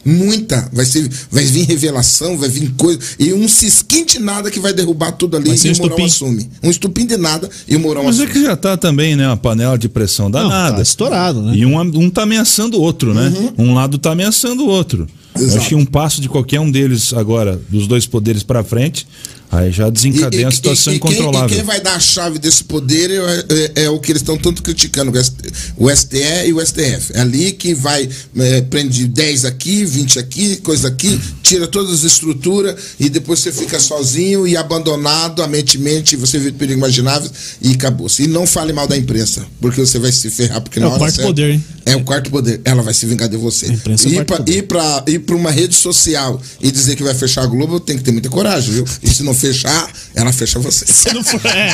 Muita. 0.05 0.69
Vai, 0.73 0.85
ser, 0.87 1.09
vai 1.31 1.45
vir 1.45 1.65
revelação, 1.67 2.37
vai 2.39 2.49
vir 2.49 2.71
coisa. 2.77 2.99
E 3.19 3.33
um 3.33 3.49
cisquinho 3.49 4.07
de 4.07 4.19
nada 4.19 4.51
que 4.51 4.61
vai 4.61 4.73
derrubar 4.73 5.13
tudo 5.13 5.37
ali 5.37 5.51
e 5.51 5.53
um 5.53 5.55
o 5.55 5.77
Mourão 5.79 5.97
estupim. 5.99 6.05
assume. 6.05 6.51
Um 6.63 6.71
estupim 6.71 7.07
de 7.07 7.17
nada 7.17 7.49
e 7.67 7.77
o 7.77 7.81
Mourão 7.81 8.05
Mas 8.05 8.19
é 8.19 8.25
assume. 8.25 8.33
que 8.41 8.47
já 8.47 8.57
tá 8.57 8.77
também, 8.77 9.17
né? 9.17 9.27
Uma 9.27 9.37
panela 9.37 9.77
de 9.79 9.89
pressão 9.89 10.27
Não, 10.29 10.43
danada. 10.43 10.77
tá 10.77 10.83
estourado, 10.83 11.43
né? 11.43 11.57
E 11.57 11.67
um, 11.67 11.79
um 11.81 12.11
tá 12.11 12.23
ameaçando 12.23 12.79
o 12.79 12.81
outro, 12.81 13.13
né? 13.13 13.33
Um 13.59 13.75
lado 13.75 13.99
tá 13.99 14.13
ameaçando 14.13 14.65
o 14.65 14.69
outro. 14.69 15.07
Eu 15.37 15.43
Exato. 15.45 15.59
acho 15.59 15.69
que 15.69 15.75
um 15.75 15.85
passo 15.85 16.21
de 16.21 16.29
qualquer 16.29 16.59
um 16.59 16.71
deles 16.71 17.13
agora, 17.13 17.61
dos 17.69 17.87
dois 17.87 18.07
poderes 18.07 18.43
pra 18.43 18.65
frente, 18.65 19.07
aí 19.51 19.71
já 19.73 19.89
desencadeia 19.91 20.45
uma 20.47 20.51
situação 20.53 20.93
e 20.93 20.99
quem, 20.99 21.13
incontrolável. 21.13 21.49
e 21.51 21.57
quem 21.57 21.65
vai 21.65 21.81
dar 21.81 21.95
a 21.95 22.01
chave 22.01 22.39
desse 22.39 22.65
poder 22.65 23.11
é, 23.11 23.45
é- 23.77 23.85
é 23.85 23.91
o 23.91 23.99
que 23.99 24.13
eles 24.13 24.23
estão 24.23 24.37
tanto 24.37 24.63
criticando, 24.63 25.11
o 25.11 25.17
ST 25.23 25.35
o 25.77 25.91
STE 25.91 26.47
e 26.47 26.53
o 26.53 26.61
STF. 26.65 27.13
É 27.15 27.21
ali 27.21 27.53
que 27.53 27.75
vai, 27.75 28.09
é, 28.37 28.61
prende 28.63 29.07
10 29.07 29.45
aqui, 29.45 29.85
20 29.85 30.19
aqui, 30.19 30.57
coisa 30.57 30.89
aqui, 30.89 31.19
tira 31.43 31.67
todas 31.67 31.93
as 31.93 32.05
estruturas 32.05 32.75
e 33.01 33.09
depois 33.09 33.39
você 33.41 33.53
fica 33.53 33.79
sozinho 33.81 34.47
e 34.47 34.57
abandonado, 34.57 35.43
a 35.43 35.47
mente 35.47 35.79
mente, 35.79 36.17
você 36.17 36.39
vive 36.39 36.53
perigo 36.53 36.79
imaginável 36.79 37.31
e 37.63 37.73
acabou-se. 37.73 38.23
E 38.23 38.27
não 38.27 38.47
fale 38.47 38.73
mal 38.73 38.87
da 38.87 38.97
imprensa, 38.97 39.47
porque 39.61 39.81
você 39.81 39.99
vai 39.99 40.13
se 40.13 40.31
ferrar. 40.31 40.61
Porque 40.61 40.79
É 40.79 40.83
na 40.83 40.89
o 40.89 40.91
hora 40.91 40.99
quarto 41.01 41.15
certa- 41.15 41.29
poder, 41.29 41.51
hein? 41.53 41.65
É 41.87 41.97
o 41.97 42.05
quarto 42.05 42.31
poder. 42.31 42.61
Ela 42.65 42.83
vai 42.83 42.93
se 42.93 43.07
vingar 43.07 43.29
de 43.29 43.37
você. 43.39 43.67
A 43.67 43.69
imprensa 43.73 44.09
é 44.09 44.25
quarto 44.25 44.45
pra- 44.45 44.55
ir 44.55 44.63
pra, 44.65 45.05
ir 45.07 45.19
pra 45.21 45.35
uma 45.37 45.51
rede 45.51 45.75
social 45.75 46.41
e 46.61 46.71
dizer 46.71 46.97
que 46.97 47.03
vai 47.03 47.15
fechar 47.15 47.43
a 47.45 47.47
Globo, 47.47 47.81
tem 47.81 47.97
que 47.97 48.05
ter 48.05 48.13
muita 48.13 48.29
coragem, 48.29 48.75
viu? 48.75 48.85
E 49.03 49.09
se 49.09 49.23
não 49.23 49.33
fechar, 49.39 49.91
ela 50.15 50.33
fecha 50.33 50.59
você. 50.59 50.85
Se 50.91 51.13
não 51.13 51.23
for- 51.25 51.41
é, 51.47 51.69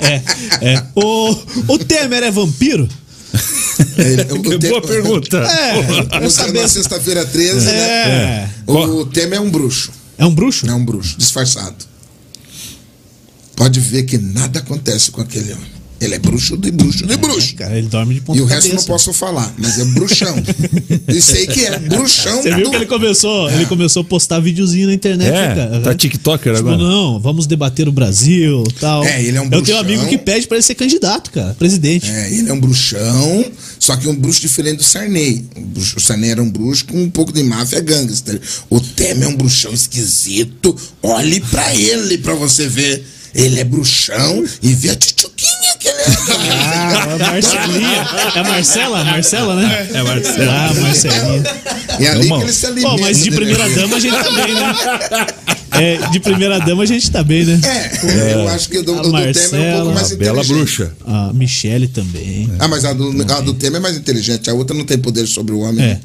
é, 0.00 0.22
é, 0.60 0.74
é. 0.74 0.84
O, 0.94 1.30
o 1.68 1.78
Temer 1.78 2.22
é 2.22 2.30
vampiro? 2.30 2.88
Ele- 3.96 4.22
o- 4.32 4.36
o 4.36 4.42
Que 4.60 4.68
boa 4.68 4.82
pergunta. 4.82 5.38
É, 5.38 6.16
eu 6.18 6.20
Na 6.22 6.68
se- 6.68 6.74
sexta-feira 6.74 7.24
13, 7.24 7.66
né? 7.66 7.72
É. 7.72 8.48
O 8.66 9.06
Temer 9.06 9.38
é 9.38 9.40
um 9.40 9.50
bruxo. 9.50 9.90
É 10.18 10.24
um 10.26 10.34
bruxo? 10.34 10.66
É 10.68 10.74
um 10.74 10.84
bruxo, 10.84 11.16
disfarçado. 11.18 11.76
Pode 13.56 13.80
ver 13.80 14.02
que 14.04 14.18
nada 14.18 14.58
acontece 14.60 15.10
com 15.10 15.20
aquele 15.20 15.52
homem. 15.52 15.70
Ele 16.02 16.14
é 16.14 16.18
bruxo 16.18 16.56
de 16.56 16.70
bruxo 16.70 17.06
de 17.06 17.16
bruxo. 17.16 17.54
Cara, 17.54 17.78
ele 17.78 17.86
dorme 17.88 18.14
de 18.14 18.20
ponta 18.22 18.38
E 18.38 18.42
o 18.42 18.46
cabeça. 18.46 18.66
resto 18.68 18.76
não 18.80 18.84
posso 18.84 19.12
falar, 19.12 19.54
mas 19.58 19.78
é 19.78 19.84
bruxão. 19.84 20.34
e 21.08 21.22
sei 21.22 21.46
que 21.46 21.64
é 21.64 21.78
bruxão. 21.78 22.42
Você 22.42 22.54
viu 22.54 22.64
do- 22.64 22.70
que 22.70 22.76
ele 22.76 22.86
começou, 22.86 23.50
ele 23.50 23.66
começou 23.66 24.02
a 24.02 24.04
postar 24.04 24.40
videozinho 24.40 24.88
na 24.88 24.94
internet, 24.94 25.28
É, 25.28 25.48
né, 25.48 25.54
cara? 25.54 25.80
tá 25.80 25.94
tiktoker 25.94 26.54
Tipo, 26.54 26.68
agora. 26.68 26.76
não, 26.82 27.20
vamos 27.20 27.46
debater 27.46 27.88
o 27.88 27.92
Brasil 27.92 28.64
tal. 28.80 29.04
É, 29.04 29.22
ele 29.22 29.36
é 29.36 29.40
um 29.40 29.44
Eu 29.44 29.50
tenho 29.50 29.60
um 29.60 29.64
bruxão. 29.64 29.78
amigo 29.80 30.06
que 30.06 30.18
pede 30.18 30.46
pra 30.46 30.56
ele 30.56 30.62
ser 30.62 30.74
candidato, 30.74 31.30
cara, 31.30 31.54
presidente. 31.54 32.10
É, 32.10 32.32
ele 32.32 32.48
é 32.48 32.52
um 32.52 32.60
bruxão, 32.60 33.44
só 33.78 33.96
que 33.96 34.08
um 34.08 34.14
bruxo 34.14 34.40
diferente 34.40 34.78
do 34.78 34.82
Sarney. 34.84 35.44
O, 35.56 35.60
bruxo- 35.60 35.96
o 35.96 36.00
Sarney 36.00 36.30
era 36.30 36.42
um 36.42 36.50
bruxo 36.50 36.84
com 36.86 37.00
um 37.02 37.10
pouco 37.10 37.32
de 37.32 37.42
máfia 37.42 37.80
gangster. 37.80 38.40
O 38.68 38.80
Temer 38.80 39.24
é 39.24 39.28
um 39.28 39.36
bruxão 39.36 39.72
esquisito. 39.72 40.76
Olhe 41.02 41.40
pra 41.40 41.74
ele 41.74 42.18
pra 42.18 42.34
você 42.34 42.66
ver. 42.68 43.04
Ele 43.34 43.60
é 43.60 43.64
bruxão 43.64 44.44
e 44.62 44.74
vê 44.74 44.90
a 44.90 44.96
tchutchuquinha 44.96 45.76
que 45.80 45.88
ele 45.88 45.98
é. 45.98 46.06
Ah, 46.52 47.14
a 47.14 47.18
Marcelinha. 47.18 48.06
É 48.34 48.38
a 48.38 48.44
Marcela? 48.44 49.00
A 49.00 49.04
Marcela, 49.04 49.56
né? 49.56 49.88
É, 49.94 50.02
Marcelo. 50.02 50.50
Ah, 50.50 50.74
Marcelinha. 50.80 51.42
É 52.00 52.06
ali 52.08 52.22
Irmão. 52.24 52.38
que 52.40 52.44
ele 52.46 52.52
se 52.52 52.66
alimenta. 52.66 52.88
Bom, 52.88 53.00
mas 53.00 53.22
de 53.22 53.30
né? 53.30 53.36
primeira 53.36 53.68
dama 53.70 53.96
a 53.96 54.00
gente 54.00 54.16
tá 54.16 54.30
bem, 54.30 54.54
né? 54.54 55.26
É, 55.72 55.96
de 56.10 56.20
primeira 56.20 56.58
dama 56.60 56.82
a 56.82 56.86
gente 56.86 57.10
tá 57.10 57.22
bem, 57.24 57.44
né? 57.46 57.60
É, 58.04 58.34
eu 58.34 58.48
acho 58.48 58.68
que 58.68 58.78
o 58.78 58.82
do, 58.82 58.92
A 58.98 59.02
do 59.02 59.10
Temer 59.10 59.22
é 59.22 59.22
um 59.22 59.24
Marcela, 59.24 59.76
pouco 59.76 59.94
mais 59.94 60.12
A 60.12 60.16
bela 60.16 60.32
inteligente. 60.42 60.56
bruxa. 60.58 60.92
A 61.06 61.32
Michelle 61.32 61.88
também. 61.88 62.50
Ah, 62.58 62.68
mas 62.68 62.84
a 62.84 62.92
do, 62.92 63.10
a 63.32 63.40
do 63.40 63.54
Temer 63.54 63.78
é 63.78 63.82
mais 63.82 63.96
inteligente. 63.96 64.50
A 64.50 64.54
outra 64.54 64.76
não 64.76 64.84
tem 64.84 64.98
poder 64.98 65.26
sobre 65.26 65.54
o 65.54 65.60
homem. 65.60 65.82
É. 65.84 66.00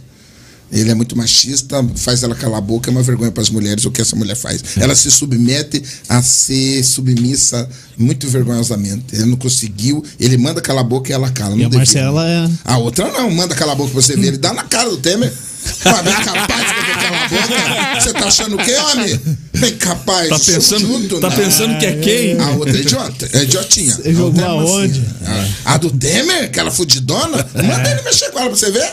Ele 0.72 0.91
é 0.91 0.94
muito 0.94 1.15
machista, 1.15 1.85
faz 1.95 2.23
ela 2.23 2.35
calar 2.35 2.57
a 2.57 2.61
boca, 2.61 2.89
é 2.89 2.91
uma 2.91 3.02
vergonha 3.02 3.31
para 3.31 3.41
as 3.41 3.49
mulheres 3.49 3.85
o 3.85 3.91
que 3.91 4.02
essa 4.02 4.15
mulher 4.15 4.35
faz. 4.35 4.61
Ela 4.77 4.95
se 4.95 5.10
submete 5.10 5.81
a 6.10 6.22
ser 6.22 6.84
submissa 6.84 7.68
muito 7.98 8.27
vergonhosamente. 8.27 9.15
Ele 9.15 9.26
não 9.26 9.38
conseguiu, 9.38 10.03
ele 10.19 10.38
manda 10.38 10.61
calar 10.61 10.84
a 10.84 10.88
boca 10.88 11.10
e 11.10 11.14
ela 11.14 11.30
cala. 11.31 11.56
E 11.56 11.64
a 11.64 11.69
devia. 11.69 11.77
Marcela 11.80 12.27
é. 12.27 12.49
A 12.65 12.77
outra 12.77 13.11
não, 13.11 13.31
manda 13.31 13.56
calar 13.56 13.76
a 13.76 13.77
boca 13.77 13.91
pra 13.91 14.02
você 14.02 14.15
ver. 14.15 14.27
Ele 14.27 14.38
dá 14.38 14.53
na 14.53 14.64
cara 14.64 14.89
do 14.89 14.98
Temer. 14.98 15.31
Mas 15.85 16.01
bem 16.03 16.13
capaz 16.23 16.61
de 16.67 16.75
você 16.75 16.93
calar 16.93 17.23
a 17.23 17.29
boca. 17.29 18.01
Você 18.01 18.13
tá 18.13 18.27
achando 18.27 18.55
o 18.55 18.57
quê, 18.57 18.75
homem? 18.75 19.19
Bem 19.57 19.75
capaz. 19.77 20.29
Tá 20.29 20.39
pensando, 20.39 20.79
Junto, 20.88 21.19
tá 21.19 21.29
né? 21.29 21.35
pensando 21.35 21.77
que 21.79 21.85
é 21.85 21.95
quem? 21.97 22.39
A 22.39 22.51
outra 22.51 22.77
é 22.77 22.81
idiota, 22.81 23.29
é 23.34 23.43
idiotinha. 23.43 23.95
Você 23.95 24.13
jogou 24.13 24.41
é 24.41 24.45
aonde? 24.47 24.99
mansinha. 24.99 25.55
A, 25.65 25.77
do 25.77 25.89
Temer, 25.91 26.43
aquela 26.45 26.71
fudidona, 26.71 27.45
manda 27.55 27.89
ele 27.91 28.01
mexer 28.03 28.29
com 28.31 28.39
ela 28.39 28.49
pra 28.49 28.57
você 28.57 28.71
ver. 28.71 28.88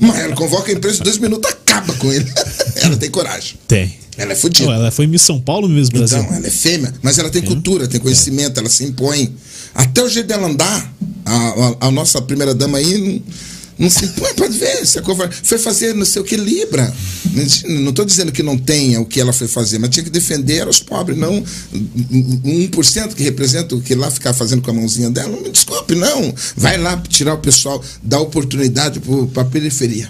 Mas 0.00 0.18
ela 0.20 0.34
convoca 0.34 0.70
a 0.70 0.74
imprensa 0.74 1.00
em 1.00 1.04
dois 1.04 1.18
minutos, 1.18 1.50
acaba 1.50 1.92
com 1.94 2.12
ele. 2.12 2.30
Ela 2.76 2.96
tem 2.96 3.10
coragem. 3.10 3.54
Tem. 3.68 3.96
Ela 4.16 4.32
é 4.32 4.34
fudida. 4.36 4.70
Ela 4.72 4.90
foi 4.90 5.06
Miss 5.06 5.22
São 5.22 5.40
Paulo 5.40 5.68
mesmo, 5.68 5.96
Brasil. 5.98 6.18
Então, 6.18 6.36
ela 6.36 6.46
é 6.46 6.50
fêmea, 6.50 6.92
mas 7.02 7.18
ela 7.18 7.30
tem 7.30 7.42
cultura, 7.42 7.86
tem 7.88 7.98
conhecimento, 8.00 8.58
ela 8.60 8.68
se 8.68 8.84
impõe. 8.84 9.34
Até 9.74 10.02
o 10.02 10.08
jeito 10.08 10.26
dela 10.26 10.46
andar, 10.46 10.92
a, 11.24 11.34
a- 11.34 11.76
a 11.88 11.90
nossa 11.90 12.20
primeira 12.22 12.54
dama 12.54 12.78
aí 12.78 13.22
não, 13.82 13.90
se 13.90 14.04
impõe, 14.04 14.32
pode 14.34 14.56
ver. 14.56 14.86
Foi 15.42 15.58
fazer 15.58 15.92
não 15.92 16.06
sei 16.06 16.22
o 16.22 16.24
que 16.24 16.36
Libra. 16.36 16.94
Não 17.66 17.90
estou 17.90 18.04
dizendo 18.04 18.30
que 18.30 18.40
não 18.40 18.56
tenha 18.56 19.00
o 19.00 19.04
que 19.04 19.20
ela 19.20 19.32
foi 19.32 19.48
fazer, 19.48 19.80
mas 19.80 19.90
tinha 19.90 20.04
que 20.04 20.10
defender 20.10 20.68
os 20.68 20.78
pobres, 20.78 21.18
não 21.18 21.42
um 21.72 22.68
1% 22.68 23.14
que 23.14 23.24
representa 23.24 23.74
o 23.74 23.80
que 23.80 23.96
lá 23.96 24.08
ficar 24.08 24.32
fazendo 24.34 24.62
com 24.62 24.70
a 24.70 24.74
mãozinha 24.74 25.10
dela. 25.10 25.36
Me 25.40 25.50
desculpe, 25.50 25.96
não. 25.96 26.32
Vai 26.56 26.78
lá 26.78 26.96
tirar 27.08 27.34
o 27.34 27.38
pessoal, 27.38 27.82
dar 28.00 28.20
oportunidade 28.20 29.00
para 29.32 29.42
a 29.42 29.46
periferia. 29.46 30.08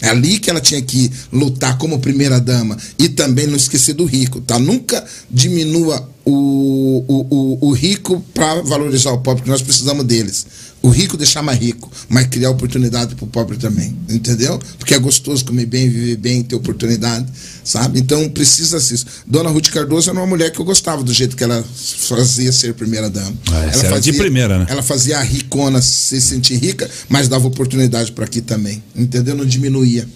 É 0.00 0.08
ali 0.08 0.38
que 0.38 0.48
ela 0.48 0.60
tinha 0.60 0.80
que 0.80 1.10
lutar 1.30 1.76
como 1.76 1.98
primeira 1.98 2.40
dama 2.40 2.76
e 2.98 3.10
também 3.10 3.46
não 3.46 3.56
esquecer 3.56 3.92
do 3.92 4.06
rico, 4.06 4.40
tá? 4.40 4.58
Nunca 4.58 5.04
diminua 5.30 6.08
o, 6.24 7.04
o, 7.06 7.26
o, 7.30 7.68
o 7.68 7.72
rico 7.72 8.24
para 8.32 8.62
valorizar 8.62 9.12
o 9.12 9.18
pobre, 9.18 9.42
porque 9.42 9.50
nós 9.50 9.62
precisamos 9.62 10.04
deles. 10.04 10.46
O 10.84 10.90
rico 10.90 11.16
deixar 11.16 11.40
mais 11.40 11.58
rico, 11.58 11.90
mas 12.10 12.26
criar 12.26 12.50
oportunidade 12.50 13.14
para 13.14 13.24
o 13.24 13.26
pobre 13.26 13.56
também, 13.56 13.96
entendeu? 14.06 14.60
Porque 14.78 14.92
é 14.92 14.98
gostoso 14.98 15.42
comer 15.42 15.64
bem, 15.64 15.88
viver 15.88 16.16
bem, 16.16 16.42
ter 16.42 16.54
oportunidade, 16.54 17.26
sabe? 17.64 17.98
Então 17.98 18.28
precisa 18.28 18.78
disso. 18.78 19.06
Dona 19.26 19.48
Ruth 19.48 19.70
Cardoso 19.70 20.10
era 20.10 20.18
uma 20.18 20.26
mulher 20.26 20.50
que 20.52 20.60
eu 20.60 20.64
gostava 20.66 21.02
do 21.02 21.10
jeito 21.10 21.38
que 21.38 21.42
ela 21.42 21.64
fazia 21.64 22.52
ser 22.52 22.74
primeira 22.74 23.08
dama. 23.08 23.34
Ah, 23.50 23.60
ela 23.60 23.82
era 23.82 23.98
de 23.98 24.12
primeira, 24.12 24.58
né? 24.58 24.66
ela 24.68 24.82
fazia 24.82 25.16
a 25.16 25.22
ricona 25.22 25.80
se 25.80 26.20
sentir 26.20 26.58
rica, 26.58 26.86
mas 27.08 27.28
dava 27.28 27.46
oportunidade 27.46 28.12
para 28.12 28.26
aqui 28.26 28.42
também. 28.42 28.84
Entendeu? 28.94 29.34
Não 29.34 29.46
diminuía. 29.46 30.06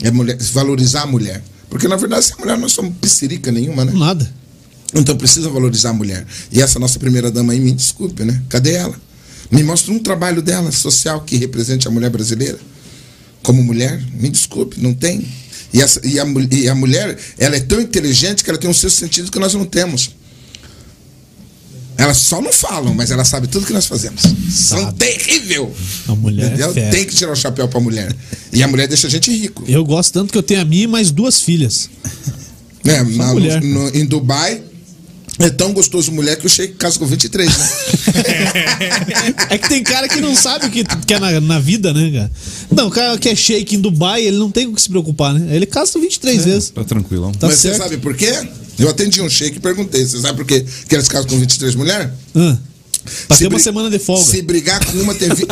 É 0.00 0.12
mulher, 0.12 0.38
valorizar 0.52 1.02
a 1.02 1.06
mulher. 1.06 1.42
Porque, 1.68 1.88
na 1.88 1.96
verdade, 1.96 2.26
se 2.26 2.34
a 2.34 2.36
mulher 2.36 2.56
não 2.56 2.68
somos 2.68 2.94
piscirica 3.00 3.50
nenhuma, 3.50 3.84
né? 3.84 3.90
Nada. 3.92 4.32
Então 4.94 5.16
precisa 5.16 5.48
valorizar 5.48 5.90
a 5.90 5.92
mulher. 5.92 6.24
E 6.52 6.62
essa 6.62 6.78
nossa 6.78 7.00
primeira 7.00 7.32
dama 7.32 7.52
aí, 7.52 7.58
me 7.58 7.72
desculpe, 7.72 8.22
né? 8.22 8.40
Cadê 8.48 8.74
ela? 8.74 8.94
Me 9.50 9.62
mostra 9.62 9.92
um 9.92 9.98
trabalho 9.98 10.40
dela 10.42 10.70
social 10.72 11.20
que 11.22 11.36
represente 11.36 11.86
a 11.86 11.90
mulher 11.90 12.10
brasileira. 12.10 12.58
Como 13.42 13.62
mulher, 13.62 14.02
me 14.14 14.28
desculpe, 14.30 14.80
não 14.80 14.94
tem. 14.94 15.26
E, 15.72 15.80
essa, 15.82 16.00
e, 16.06 16.18
a, 16.18 16.24
e 16.50 16.68
a 16.68 16.74
mulher, 16.74 17.18
ela 17.38 17.56
é 17.56 17.60
tão 17.60 17.80
inteligente 17.80 18.42
que 18.44 18.50
ela 18.50 18.58
tem 18.58 18.70
um 18.70 18.74
sexto 18.74 18.98
sentido 19.00 19.30
que 19.30 19.38
nós 19.38 19.52
não 19.54 19.64
temos. 19.64 20.10
Elas 21.96 22.16
só 22.18 22.40
não 22.40 22.52
falam, 22.52 22.92
mas 22.92 23.10
ela 23.12 23.24
sabe 23.24 23.46
tudo 23.46 23.66
que 23.66 23.72
nós 23.72 23.86
fazemos. 23.86 24.22
São 24.50 24.80
Sabe. 24.82 24.98
terrível. 24.98 25.72
A 26.08 26.14
mulher 26.14 26.44
é 26.44 26.46
Entendeu? 26.66 26.72
Tem 26.90 27.04
que 27.04 27.14
tirar 27.14 27.32
o 27.32 27.36
chapéu 27.36 27.68
pra 27.68 27.78
mulher. 27.78 28.14
E 28.52 28.62
a 28.64 28.68
mulher 28.68 28.88
deixa 28.88 29.06
a 29.06 29.10
gente 29.10 29.30
rico. 29.30 29.62
Eu 29.68 29.84
gosto 29.84 30.12
tanto 30.12 30.32
que 30.32 30.38
eu 30.38 30.42
tenho 30.42 30.60
a 30.60 30.64
minha 30.64 30.84
e 30.84 30.86
mais 30.88 31.12
duas 31.12 31.40
filhas. 31.40 31.88
Né? 32.84 33.00
Na- 33.16 33.32
mulher. 33.32 33.62
no- 33.62 33.88
em 33.96 34.04
Dubai, 34.04 34.60
é 35.38 35.50
tão 35.50 35.72
gostoso 35.72 36.12
mulher 36.12 36.36
que 36.36 36.46
o 36.46 36.50
Sheik 36.50 36.74
casa 36.74 36.98
com 36.98 37.06
23, 37.06 37.48
né? 37.48 37.68
É 39.50 39.58
que 39.58 39.68
tem 39.68 39.82
cara 39.82 40.08
que 40.08 40.20
não 40.20 40.34
sabe 40.34 40.66
o 40.66 40.70
que 40.70 40.84
quer 41.06 41.20
na, 41.20 41.40
na 41.40 41.58
vida, 41.58 41.92
né, 41.92 42.10
cara? 42.10 42.30
Não, 42.70 42.88
o 42.88 42.90
cara 42.90 43.18
que 43.18 43.28
é 43.28 43.34
shake 43.34 43.76
em 43.76 43.80
Dubai, 43.80 44.22
ele 44.22 44.36
não 44.36 44.50
tem 44.50 44.66
com 44.66 44.72
o 44.72 44.74
que 44.74 44.82
se 44.82 44.88
preocupar, 44.88 45.34
né? 45.34 45.54
Ele 45.54 45.66
casa 45.66 45.98
23 45.98 46.44
vezes. 46.44 46.70
Tá 46.70 46.84
tranquilão. 46.84 47.32
Tá 47.32 47.48
Mas 47.48 47.58
certo. 47.58 47.76
você 47.76 47.82
sabe 47.82 47.96
por 47.98 48.16
quê? 48.16 48.32
Eu 48.78 48.88
atendi 48.88 49.20
um 49.20 49.28
Sheik 49.28 49.56
e 49.56 49.60
perguntei: 49.60 50.04
você 50.04 50.20
sabe 50.20 50.38
por 50.38 50.46
quê 50.46 50.64
que 50.88 50.94
eles 50.94 51.08
casam 51.08 51.28
com 51.28 51.38
23 51.38 51.74
mulheres? 51.74 52.08
Ah, 52.34 52.56
pra 53.28 53.36
Se 53.36 53.42
ter 53.44 53.48
uma 53.48 53.58
semana 53.58 53.90
de 53.90 53.98
folga. 53.98 54.24
Se 54.24 54.42
brigar 54.42 54.84
com 54.84 54.98
uma, 54.98 55.14
tem. 55.14 55.28
Vi... 55.28 55.46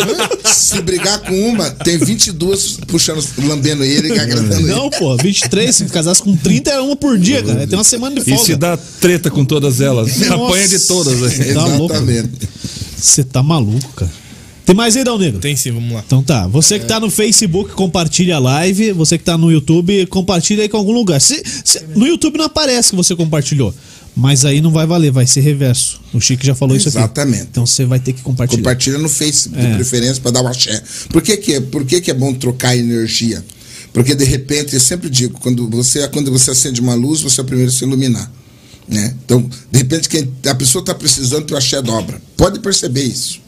Se 0.45 0.81
brigar 0.81 1.19
com 1.21 1.49
uma, 1.49 1.71
tem 1.71 1.99
22 1.99 2.79
puxando, 2.87 3.23
lambendo 3.47 3.85
ele 3.85 4.09
e 4.15 4.19
agradando 4.19 4.67
Não, 4.67 4.91
pô, 4.91 5.17
23, 5.17 5.75
se 5.75 5.85
casasse 5.87 6.23
com 6.23 6.37
30 6.37 6.71
é 6.71 6.81
uma 6.81 6.97
por 6.97 7.19
dia, 7.19 7.43
cara. 7.43 7.67
Tem 7.67 7.77
uma 7.79 7.85
semana 7.85 8.15
de 8.15 8.23
E 8.23 8.35
folga. 8.35 8.45
se 8.45 8.57
dá 8.57 8.77
treta 8.77 9.31
com 9.31 9.45
todas 9.45 9.81
elas. 9.81 10.17
Nossa. 10.19 10.35
Apanha 10.35 10.69
de 10.69 10.79
todas. 10.81 11.39
ele. 11.41 11.53
Louco. 11.55 11.85
Exatamente. 11.95 12.49
Você 12.99 13.25
tá 13.25 13.43
maluco, 13.43 13.93
cara. 13.95 14.11
Tem 14.65 14.77
mais 14.77 14.97
aí, 14.97 15.03
Dal 15.03 15.19
Negro? 15.19 15.41
Tem 15.41 15.57
sim, 15.57 15.73
vamos 15.73 15.93
lá. 15.93 16.05
Então 16.07 16.23
tá, 16.23 16.47
você 16.47 16.79
que 16.79 16.87
tá 16.87 17.01
no 17.01 17.11
Facebook, 17.11 17.73
compartilha 17.73 18.37
a 18.37 18.39
live. 18.39 18.93
Você 18.93 19.19
que 19.19 19.25
tá 19.25 19.37
no 19.37 19.51
YouTube, 19.51 20.07
compartilha 20.07 20.63
aí 20.63 20.69
com 20.69 20.77
algum 20.77 20.93
lugar. 20.93 21.21
Se- 21.21 21.43
se- 21.65 21.83
no 21.97 22.07
YouTube 22.07 22.39
não 22.39 22.45
aparece 22.45 22.91
que 22.91 22.97
você 22.97 23.17
compartilhou. 23.17 23.75
Mas 24.15 24.45
aí 24.45 24.61
não 24.61 24.71
vai 24.71 24.87
valer, 24.87 25.11
vai 25.11 25.27
ser 25.27 25.41
reverso. 25.41 26.01
O 26.13 26.21
Chico 26.21 26.45
já 26.45 26.55
falou 26.55 26.77
isso 26.77 26.89
aqui. 26.89 26.99
Exatamente. 26.99 27.49
Então 27.51 27.65
você 27.65 27.85
vai 27.87 27.99
ter 27.99 28.13
que 28.13 28.21
compartilhar. 28.23 28.59
Compartilha 28.59 28.99
no 28.99 29.09
Facebook, 29.09 29.59
de 29.61 29.73
É. 29.73 29.75
preferência, 29.75 30.21
para 30.23 30.33
dar 30.33 30.43
o 30.43 30.49
axé. 30.49 30.83
Por 31.11 31.23
que, 31.23 31.37
que, 31.39 31.55
é, 31.55 31.61
por 31.61 31.85
que, 31.85 32.01
que 32.01 32.11
é 32.11 32.15
bom 32.15 32.33
trocar 32.35 32.77
energia? 32.77 33.43
Porque 33.93 34.15
de 34.15 34.25
repente, 34.25 34.75
eu 34.75 34.81
sempre 34.81 35.09
digo, 35.09 35.39
quando 35.41 35.69
você, 35.69 36.07
quando 36.09 36.31
você 36.31 36.51
acende 36.51 36.81
uma 36.81 36.95
luz, 36.95 37.21
você 37.23 37.41
é 37.41 37.43
o 37.43 37.47
primeiro 37.47 37.71
a 37.71 37.75
se 37.75 37.85
iluminar. 37.85 38.31
Né? 38.89 39.15
Então, 39.25 39.49
de 39.71 39.79
repente, 39.79 40.09
quem, 40.09 40.31
a 40.47 40.55
pessoa 40.55 40.81
está 40.83 40.95
precisando 40.95 41.45
que 41.47 41.55
o 41.55 41.57
axé 41.57 41.81
dobra. 41.81 42.21
Pode 42.37 42.59
perceber 42.61 43.05
isso. 43.05 43.41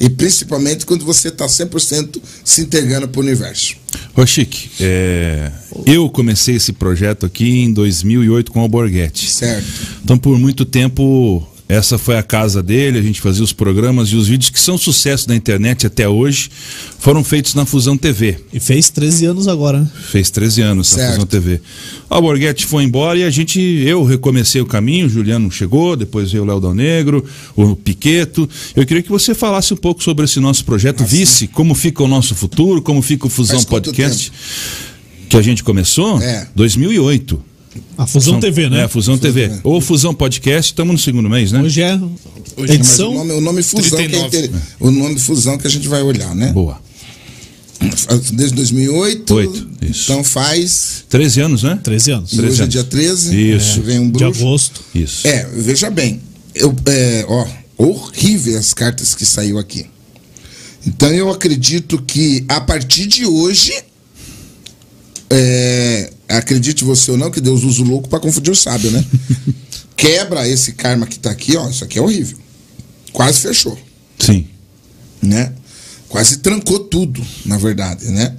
E 0.00 0.08
principalmente 0.08 0.86
quando 0.86 1.04
você 1.04 1.28
está 1.28 1.46
100% 1.46 2.20
se 2.44 2.60
entregando 2.62 3.08
para 3.08 3.20
o 3.20 3.24
universo. 3.24 3.74
Ô 4.18 4.26
Chique, 4.26 4.68
é, 4.80 5.48
eu 5.86 6.10
comecei 6.10 6.56
esse 6.56 6.72
projeto 6.72 7.24
aqui 7.24 7.60
em 7.60 7.72
2008 7.72 8.50
com 8.50 8.58
o 8.58 8.62
Alborguete. 8.62 9.30
Certo. 9.30 9.64
Então, 10.02 10.18
por 10.18 10.36
muito 10.36 10.64
tempo, 10.64 11.46
essa 11.68 11.98
foi 11.98 12.16
a 12.16 12.22
casa 12.22 12.62
dele, 12.62 12.98
a 12.98 13.02
gente 13.02 13.20
fazia 13.20 13.44
os 13.44 13.52
programas 13.52 14.08
e 14.08 14.16
os 14.16 14.26
vídeos 14.26 14.48
que 14.48 14.58
são 14.58 14.78
sucesso 14.78 15.28
na 15.28 15.36
internet 15.36 15.86
até 15.86 16.08
hoje 16.08 16.50
foram 16.98 17.22
feitos 17.22 17.54
na 17.54 17.66
Fusão 17.66 17.96
TV. 17.96 18.38
E 18.52 18.58
fez 18.58 18.88
13 18.88 19.26
anos 19.26 19.46
agora, 19.46 19.80
né? 19.80 19.90
Fez 20.10 20.30
13 20.30 20.62
anos 20.62 20.88
na. 20.88 21.10
Fusão 21.10 21.26
TV. 21.26 21.60
O 22.08 22.14
Alborguete 22.14 22.64
foi 22.64 22.84
embora 22.84 23.18
e 23.18 23.24
a 23.24 23.30
gente, 23.30 23.60
eu 23.60 24.02
recomecei 24.02 24.60
o 24.62 24.66
caminho, 24.66 25.06
o 25.06 25.10
Juliano 25.10 25.50
chegou, 25.50 25.94
depois 25.94 26.32
veio 26.32 26.42
o 26.42 26.46
Léo 26.46 26.58
Dal 26.60 26.74
Negro, 26.74 27.22
o 27.54 27.76
Piqueto. 27.76 28.48
Eu 28.74 28.86
queria 28.86 29.02
que 29.02 29.10
você 29.10 29.34
falasse 29.34 29.74
um 29.74 29.76
pouco 29.76 30.02
sobre 30.02 30.24
esse 30.24 30.40
nosso 30.40 30.64
projeto 30.64 31.04
Vice, 31.04 31.48
como 31.48 31.74
fica 31.74 32.02
o 32.02 32.08
nosso 32.08 32.34
futuro, 32.34 32.80
como 32.80 33.02
fica 33.02 33.26
o 33.26 33.30
Fusão 33.30 33.56
Faz 33.56 33.66
Podcast, 33.66 34.32
que 35.28 35.36
a 35.36 35.42
gente 35.42 35.62
começou 35.62 36.18
É. 36.22 36.48
2008. 36.56 37.42
A 37.96 38.06
Fusão 38.06 38.34
São- 38.34 38.40
TV, 38.40 38.68
né? 38.70 38.84
É, 38.84 38.88
Fusão 38.88 39.18
TV. 39.18 39.48
TV. 39.48 39.60
Ou 39.64 39.80
Fusão 39.80 40.14
Podcast, 40.14 40.72
estamos 40.72 40.92
no 40.92 40.98
segundo 40.98 41.28
mês, 41.28 41.52
né? 41.52 41.60
Hoje 41.62 41.82
é 41.82 41.94
Hoje 41.94 42.10
Mas 42.56 42.70
edição. 42.70 43.10
o 43.10 43.14
nome, 43.14 43.32
o 43.32 43.40
nome 43.40 43.62
fusão 43.62 43.82
que 43.90 43.94
é 43.94 44.08
39. 44.08 44.26
inter- 44.38 44.50
o 44.80 44.90
nome 44.90 45.18
fusão 45.20 45.58
que 45.58 45.66
a 45.66 45.70
gente 45.70 45.86
vai 45.88 46.02
olhar, 46.02 46.34
né? 46.34 46.52
Boa. 46.52 46.80
Desde 48.32 48.56
2008. 48.56 49.34
Oito, 49.34 49.68
isso. 49.82 50.10
Então 50.10 50.24
faz. 50.24 51.04
13 51.08 51.40
anos, 51.40 51.62
né? 51.62 51.78
13 51.82 52.10
anos. 52.10 52.32
E 52.32 52.36
13 52.36 52.52
hoje 52.52 52.60
é 52.60 52.62
anos. 52.64 52.72
dia 52.72 52.84
13. 52.84 53.50
Isso. 53.54 53.80
Vem 53.82 53.98
um 54.00 54.10
De 54.10 54.18
bruxo. 54.18 54.40
agosto. 54.42 54.80
Isso. 54.94 55.26
É, 55.28 55.46
veja 55.56 55.88
bem. 55.90 56.20
Eu, 56.54 56.74
é, 56.86 57.24
ó, 57.28 57.46
Horrível 57.76 58.58
as 58.58 58.74
cartas 58.74 59.14
que 59.14 59.24
saiu 59.24 59.56
aqui. 59.58 59.86
Então 60.84 61.08
eu 61.10 61.30
acredito 61.30 62.02
que 62.02 62.44
a 62.48 62.60
partir 62.60 63.06
de 63.06 63.24
hoje, 63.24 63.72
é, 65.30 66.10
acredite 66.28 66.84
você 66.84 67.10
ou 67.10 67.16
não, 67.16 67.30
que 67.30 67.40
Deus 67.40 67.62
usa 67.62 67.82
o 67.82 67.84
louco 67.84 68.08
para 68.08 68.20
confundir 68.20 68.52
o 68.52 68.56
sábio, 68.56 68.90
né? 68.90 69.04
Quebra 69.96 70.46
esse 70.46 70.72
karma 70.72 71.06
que 71.06 71.18
tá 71.18 71.30
aqui, 71.30 71.56
ó. 71.56 71.68
Isso 71.68 71.82
aqui 71.82 71.98
é 71.98 72.02
horrível. 72.02 72.38
Quase 73.12 73.40
fechou, 73.40 73.78
Sim. 74.18 74.46
né? 75.22 75.52
Quase 76.08 76.38
trancou 76.38 76.80
tudo, 76.80 77.24
na 77.44 77.58
verdade, 77.58 78.06
né? 78.06 78.36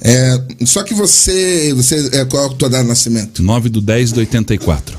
É, 0.00 0.40
só 0.64 0.82
que 0.82 0.94
você, 0.94 1.72
você 1.74 2.10
é, 2.12 2.24
qual 2.24 2.44
é 2.44 2.46
a 2.46 2.50
tua 2.50 2.68
data 2.68 2.82
de 2.82 2.88
nascimento? 2.88 3.42
9 3.42 3.68
do 3.68 3.80
10 3.80 4.12
do 4.12 4.20
84. 4.20 4.98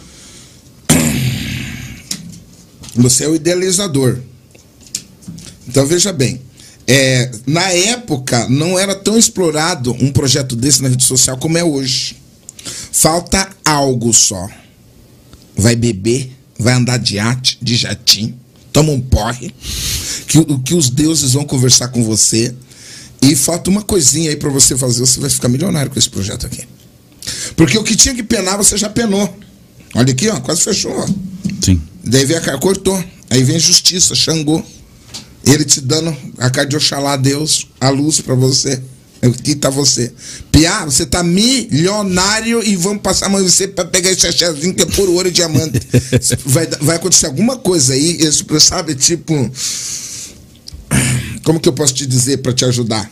Você 2.95 3.25
é 3.25 3.29
o 3.29 3.35
idealizador. 3.35 4.17
Então 5.67 5.85
veja 5.85 6.11
bem, 6.11 6.41
é, 6.87 7.29
na 7.45 7.71
época 7.71 8.47
não 8.49 8.79
era 8.79 8.95
tão 8.95 9.17
explorado 9.17 9.91
um 10.01 10.11
projeto 10.11 10.55
desse 10.55 10.81
na 10.81 10.89
rede 10.89 11.03
social 11.03 11.37
como 11.37 11.57
é 11.57 11.63
hoje. 11.63 12.15
Falta 12.91 13.49
algo 13.65 14.13
só. 14.13 14.47
Vai 15.55 15.75
beber, 15.75 16.31
vai 16.59 16.73
andar 16.73 16.97
de 16.97 17.17
arte, 17.19 17.57
de 17.61 17.75
jatinho, 17.75 18.37
toma 18.71 18.91
um 18.91 19.01
porre, 19.01 19.53
que, 20.27 20.37
o- 20.37 20.59
que 20.59 20.73
os 20.75 20.89
deuses 20.89 21.33
vão 21.33 21.45
conversar 21.45 21.87
com 21.89 22.03
você. 22.03 22.53
E 23.21 23.35
falta 23.35 23.69
uma 23.69 23.81
coisinha 23.81 24.29
aí 24.29 24.35
pra 24.35 24.49
você 24.49 24.77
fazer, 24.77 24.99
você 24.99 25.19
vai 25.19 25.29
ficar 25.29 25.49
milionário 25.49 25.89
com 25.91 25.97
esse 25.97 26.09
projeto 26.09 26.45
aqui. 26.45 26.63
Porque 27.55 27.77
o 27.77 27.83
que 27.83 27.95
tinha 27.95 28.13
que 28.13 28.21
penar, 28.23 28.57
você 28.57 28.77
já 28.77 28.89
penou. 28.89 29.35
Olha 29.95 30.11
aqui, 30.13 30.29
ó, 30.29 30.39
quase 30.39 30.61
fechou, 30.61 30.91
ó. 30.91 31.07
Sim. 31.63 31.81
Daí 32.03 32.25
vem 32.25 32.37
a 32.37 32.41
cara, 32.41 32.57
cortou. 32.59 33.03
Aí 33.29 33.43
vem 33.43 33.55
a 33.55 33.59
justiça, 33.59 34.13
Xangô. 34.13 34.63
Ele 35.43 35.65
te 35.65 35.81
dando 35.81 36.15
a 36.37 36.49
cara 36.49 36.67
de 36.67 36.75
Oxalá, 36.75 37.15
Deus, 37.17 37.67
a 37.81 37.89
luz 37.89 38.21
pra 38.21 38.35
você. 38.35 38.81
Aqui 39.21 39.55
tá 39.55 39.69
você. 39.69 40.11
Piá, 40.51 40.85
você 40.85 41.05
tá 41.05 41.23
milionário 41.23 42.63
e 42.63 42.75
vamos 42.75 43.01
passar 43.01 43.25
a 43.25 43.29
mão 43.29 43.41
em 43.41 43.43
você 43.43 43.67
pra 43.67 43.85
pegar 43.85 44.11
esse 44.11 44.21
chachazinho 44.21 44.73
que 44.73 44.83
é 44.83 44.85
puro 44.85 45.13
ouro 45.13 45.27
e 45.27 45.31
diamante. 45.31 45.81
vai, 46.45 46.67
vai 46.81 46.95
acontecer 46.97 47.25
alguma 47.25 47.57
coisa 47.57 47.93
aí, 47.93 48.19
sabe, 48.59 48.95
tipo. 48.95 49.51
Como 51.43 51.59
que 51.59 51.69
eu 51.69 51.73
posso 51.73 51.93
te 51.93 52.05
dizer 52.05 52.37
pra 52.37 52.53
te 52.53 52.65
ajudar? 52.65 53.11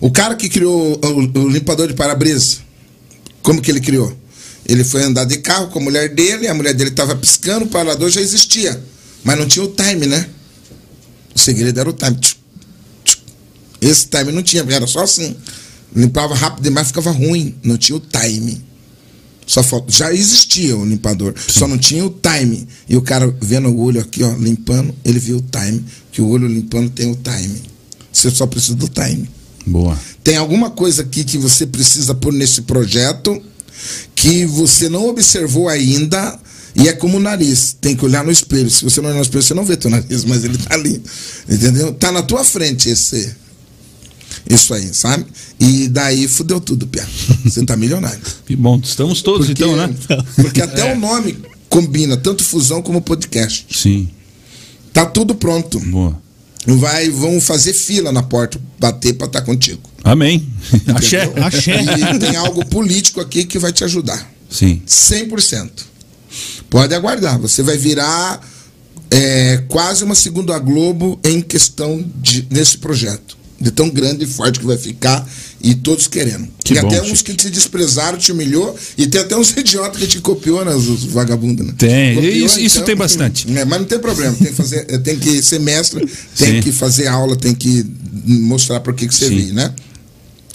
O 0.00 0.10
cara 0.10 0.34
que 0.34 0.48
criou 0.48 0.98
o, 1.02 1.40
o 1.40 1.48
limpador 1.48 1.88
de 1.88 1.94
para-brisa, 1.94 2.58
como 3.42 3.60
que 3.60 3.70
ele 3.70 3.80
criou? 3.80 4.16
Ele 4.64 4.84
foi 4.84 5.02
andar 5.02 5.24
de 5.24 5.38
carro 5.38 5.68
com 5.68 5.78
a 5.78 5.82
mulher 5.82 6.08
dele, 6.14 6.48
a 6.48 6.54
mulher 6.54 6.74
dele 6.74 6.90
estava 6.90 7.14
piscando, 7.14 7.66
o 7.66 7.68
parador 7.68 8.10
já 8.10 8.20
existia. 8.20 8.80
Mas 9.22 9.38
não 9.38 9.46
tinha 9.46 9.64
o 9.64 9.68
time, 9.68 10.06
né? 10.06 10.28
O 11.34 11.38
segredo 11.38 11.78
era 11.78 11.88
o 11.88 11.92
time. 11.92 12.18
Esse 13.80 14.06
time 14.06 14.32
não 14.32 14.42
tinha, 14.42 14.64
era 14.68 14.86
só 14.86 15.02
assim. 15.02 15.36
Limpava 15.94 16.34
rápido 16.34 16.64
demais, 16.64 16.88
ficava 16.88 17.10
ruim. 17.10 17.54
Não 17.62 17.76
tinha 17.76 17.96
o 17.96 18.00
time. 18.00 18.62
Só 19.46 19.62
falta. 19.62 19.92
Já 19.92 20.12
existia 20.12 20.76
o 20.76 20.84
limpador, 20.84 21.34
só 21.36 21.68
não 21.68 21.78
tinha 21.78 22.04
o 22.04 22.10
time. 22.10 22.66
E 22.88 22.96
o 22.96 23.02
cara 23.02 23.34
vendo 23.40 23.68
o 23.68 23.80
olho 23.80 24.00
aqui, 24.00 24.22
ó, 24.22 24.34
limpando, 24.34 24.94
ele 25.04 25.18
viu 25.18 25.38
o 25.38 25.42
time. 25.42 25.84
Que 26.10 26.20
o 26.20 26.28
olho 26.28 26.48
limpando 26.48 26.90
tem 26.90 27.10
o 27.10 27.16
time. 27.16 27.62
Você 28.12 28.30
só 28.30 28.46
precisa 28.46 28.74
do 28.74 28.88
time. 28.88 29.28
Boa. 29.66 29.98
Tem 30.24 30.36
alguma 30.36 30.70
coisa 30.70 31.02
aqui 31.02 31.22
que 31.22 31.38
você 31.38 31.66
precisa 31.66 32.14
pôr 32.14 32.32
nesse 32.32 32.62
projeto 32.62 33.40
que 34.14 34.46
você 34.46 34.88
não 34.88 35.08
observou 35.08 35.68
ainda 35.68 36.38
e 36.74 36.88
é 36.88 36.92
como 36.92 37.16
o 37.16 37.20
nariz. 37.20 37.76
Tem 37.80 37.96
que 37.96 38.04
olhar 38.04 38.24
no 38.24 38.30
espelho. 38.30 38.70
Se 38.70 38.84
você 38.84 39.00
não 39.00 39.08
olhar 39.08 39.16
no 39.16 39.22
espelho, 39.22 39.42
você 39.42 39.54
não 39.54 39.64
vê 39.64 39.76
teu 39.76 39.90
nariz, 39.90 40.24
mas 40.24 40.44
ele 40.44 40.58
tá 40.58 40.74
ali. 40.74 41.02
Entendeu? 41.48 41.92
Tá 41.94 42.12
na 42.12 42.22
tua 42.22 42.44
frente 42.44 42.88
esse. 42.88 43.34
Isso 44.48 44.74
aí, 44.74 44.92
sabe? 44.92 45.26
E 45.58 45.88
daí 45.88 46.28
fudeu 46.28 46.60
tudo, 46.60 46.86
Pia. 46.86 47.06
Você 47.44 47.64
tá 47.64 47.76
milionário. 47.76 48.20
Que 48.46 48.54
bom. 48.54 48.80
Estamos 48.82 49.22
todos, 49.22 49.46
Porque, 49.46 49.62
então, 49.64 49.76
né? 49.76 49.94
porque 50.36 50.62
até 50.62 50.92
o 50.92 50.98
nome 50.98 51.36
combina, 51.68 52.16
tanto 52.16 52.44
fusão 52.44 52.80
como 52.80 53.00
podcast. 53.00 53.66
Sim. 53.70 54.08
Tá 54.92 55.04
tudo 55.04 55.34
pronto. 55.34 55.78
Boa. 55.80 56.16
Vai, 56.66 57.10
vão 57.10 57.40
fazer 57.40 57.72
fila 57.72 58.10
na 58.10 58.22
porta, 58.22 58.60
bater 58.78 59.14
pra 59.14 59.26
estar 59.26 59.42
contigo. 59.42 59.80
Amém. 60.02 60.46
Axé. 60.94 61.24
Entendeu? 61.24 61.44
Axé. 61.44 61.82
E 61.82 62.18
tem 62.18 62.36
algo 62.36 62.64
político 62.66 63.20
aqui 63.20 63.44
que 63.44 63.58
vai 63.58 63.72
te 63.72 63.84
ajudar. 63.84 64.30
Sim. 64.50 64.82
100%. 64.86 65.70
Pode 66.70 66.94
aguardar. 66.94 67.38
Você 67.38 67.62
vai 67.62 67.76
virar 67.76 68.40
é, 69.10 69.62
quase 69.68 70.04
uma 70.04 70.14
segunda 70.14 70.58
Globo 70.58 71.18
em 71.24 71.40
questão 71.40 72.04
de, 72.16 72.46
nesse 72.50 72.78
projeto. 72.78 73.36
De 73.58 73.70
tão 73.70 73.88
grande 73.88 74.24
e 74.24 74.26
forte 74.26 74.60
que 74.60 74.66
vai 74.66 74.76
ficar 74.76 75.26
e 75.62 75.74
todos 75.74 76.06
querendo. 76.06 76.46
Que 76.62 76.74
e 76.74 76.80
bom, 76.80 76.86
até 76.88 76.96
Chico. 77.00 77.10
uns 77.12 77.22
que 77.22 77.32
te 77.34 77.48
desprezaram, 77.48 78.18
te 78.18 78.30
humilhou, 78.30 78.76
e 78.98 79.06
tem 79.06 79.20
até 79.20 79.34
uns 79.36 79.50
idiotas 79.56 79.98
que 79.98 80.06
te 80.06 80.20
copiou, 80.20 80.62
né, 80.64 80.74
os 80.74 81.04
vagabundos, 81.04 81.66
né? 81.66 81.72
Tem. 81.78 82.14
Copiou, 82.16 82.32
Isso- 82.46 82.60
isso 82.60 82.82
tem 82.82 82.94
bastante. 82.94 83.46
é, 83.56 83.64
mas 83.64 83.78
não 83.80 83.86
tem 83.86 83.98
problema, 83.98 84.34
tem 84.36 84.48
que, 84.48 84.52
fazer, 84.52 84.84
tem 85.00 85.18
que 85.18 85.40
ser 85.42 85.58
mestre, 85.60 86.06
tem 86.36 86.56
Sim. 86.56 86.60
que 86.60 86.70
fazer 86.70 87.06
aula, 87.06 87.34
tem 87.34 87.54
que 87.54 87.84
mostrar 88.26 88.80
por 88.80 88.92
que 88.94 89.08
que 89.08 89.14
você 89.14 89.28
vive, 89.30 89.52
né? 89.52 89.72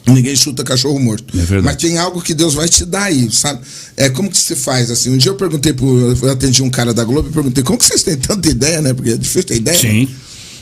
Ninguém 0.05 0.35
chuta 0.35 0.63
cachorro 0.63 0.99
morto. 0.99 1.33
É. 1.37 1.61
Mas 1.61 1.75
tem 1.77 1.97
algo 1.97 2.21
que 2.21 2.33
Deus 2.33 2.53
vai 2.55 2.67
te 2.67 2.85
dar 2.85 3.03
aí, 3.03 3.29
sabe? 3.31 3.61
É 3.95 4.09
como 4.09 4.29
que 4.31 4.37
se 4.37 4.55
faz 4.55 4.89
assim. 4.89 5.11
Um 5.11 5.17
dia 5.17 5.29
eu 5.31 5.35
perguntei 5.35 5.73
pro, 5.73 5.87
eu 6.21 6.31
atendi 6.31 6.63
um 6.63 6.69
cara 6.71 6.91
da 6.93 7.03
Globo 7.03 7.29
e 7.29 7.31
perguntei 7.31 7.63
como 7.63 7.77
que 7.77 7.85
vocês 7.85 8.01
têm 8.03 8.17
tanta 8.17 8.49
ideia, 8.49 8.81
né? 8.81 8.93
Porque 8.93 9.11
é 9.11 9.17
difícil 9.17 9.43
ter 9.43 9.55
ideia. 9.57 9.77
Sim. 9.79 10.07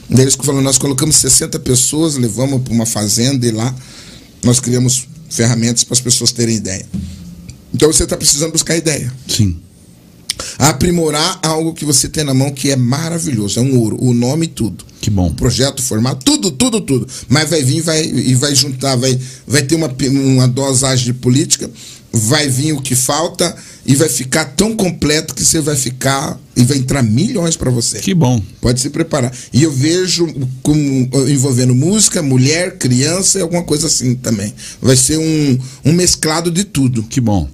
Daí 0.09 0.23
eles 0.23 0.35
falaram, 0.35 0.63
nós 0.63 0.77
colocamos 0.77 1.17
60 1.17 1.59
pessoas, 1.59 2.15
levamos 2.15 2.61
para 2.61 2.73
uma 2.73 2.85
fazenda 2.85 3.45
e 3.45 3.51
lá 3.51 3.73
nós 4.43 4.59
criamos 4.59 5.07
ferramentas 5.29 5.83
para 5.83 5.93
as 5.93 6.01
pessoas 6.01 6.31
terem 6.31 6.55
ideia. 6.55 6.85
Então 7.73 7.91
você 7.91 8.03
está 8.03 8.17
precisando 8.17 8.51
buscar 8.51 8.75
ideia. 8.75 9.13
Sim. 9.27 9.57
Aprimorar 10.57 11.39
algo 11.43 11.73
que 11.73 11.85
você 11.85 12.07
tem 12.07 12.23
na 12.23 12.33
mão 12.33 12.51
que 12.51 12.71
é 12.71 12.75
maravilhoso, 12.75 13.59
é 13.59 13.61
um 13.61 13.77
ouro, 13.77 13.97
o 13.99 14.13
nome 14.13 14.45
e 14.45 14.49
tudo. 14.49 14.85
Que 14.99 15.09
bom. 15.09 15.27
O 15.27 15.33
projeto, 15.33 15.79
o 15.79 15.83
formato, 15.83 16.25
tudo, 16.25 16.51
tudo, 16.51 16.81
tudo. 16.81 17.07
Mas 17.27 17.49
vai 17.49 17.61
vir 17.61 17.81
vai, 17.81 18.03
e 18.03 18.33
vai 18.35 18.55
juntar, 18.55 18.95
vai, 18.95 19.17
vai 19.45 19.61
ter 19.61 19.75
uma, 19.75 19.93
uma 20.09 20.47
dosagem 20.47 21.05
de 21.05 21.13
política, 21.13 21.69
vai 22.11 22.47
vir 22.47 22.73
o 22.73 22.81
que 22.81 22.95
falta 22.95 23.55
e 23.85 23.95
vai 23.95 24.09
ficar 24.09 24.45
tão 24.45 24.75
completo 24.75 25.33
que 25.33 25.43
você 25.43 25.59
vai 25.61 25.75
ficar 25.75 26.39
e 26.55 26.63
vai 26.63 26.77
entrar 26.77 27.01
milhões 27.01 27.55
para 27.55 27.71
você. 27.71 27.99
Que 27.99 28.13
bom. 28.13 28.41
Pode 28.61 28.79
se 28.79 28.89
preparar. 28.89 29.31
E 29.53 29.63
eu 29.63 29.71
vejo 29.71 30.27
como 30.61 31.09
envolvendo 31.27 31.73
música, 31.73 32.21
mulher, 32.21 32.77
criança 32.77 33.39
e 33.39 33.41
alguma 33.41 33.63
coisa 33.63 33.87
assim 33.87 34.15
também. 34.15 34.53
Vai 34.81 34.95
ser 34.95 35.17
um, 35.17 35.59
um 35.85 35.93
mesclado 35.93 36.51
de 36.51 36.63
tudo. 36.63 37.03
Que 37.03 37.21
bom. 37.21 37.49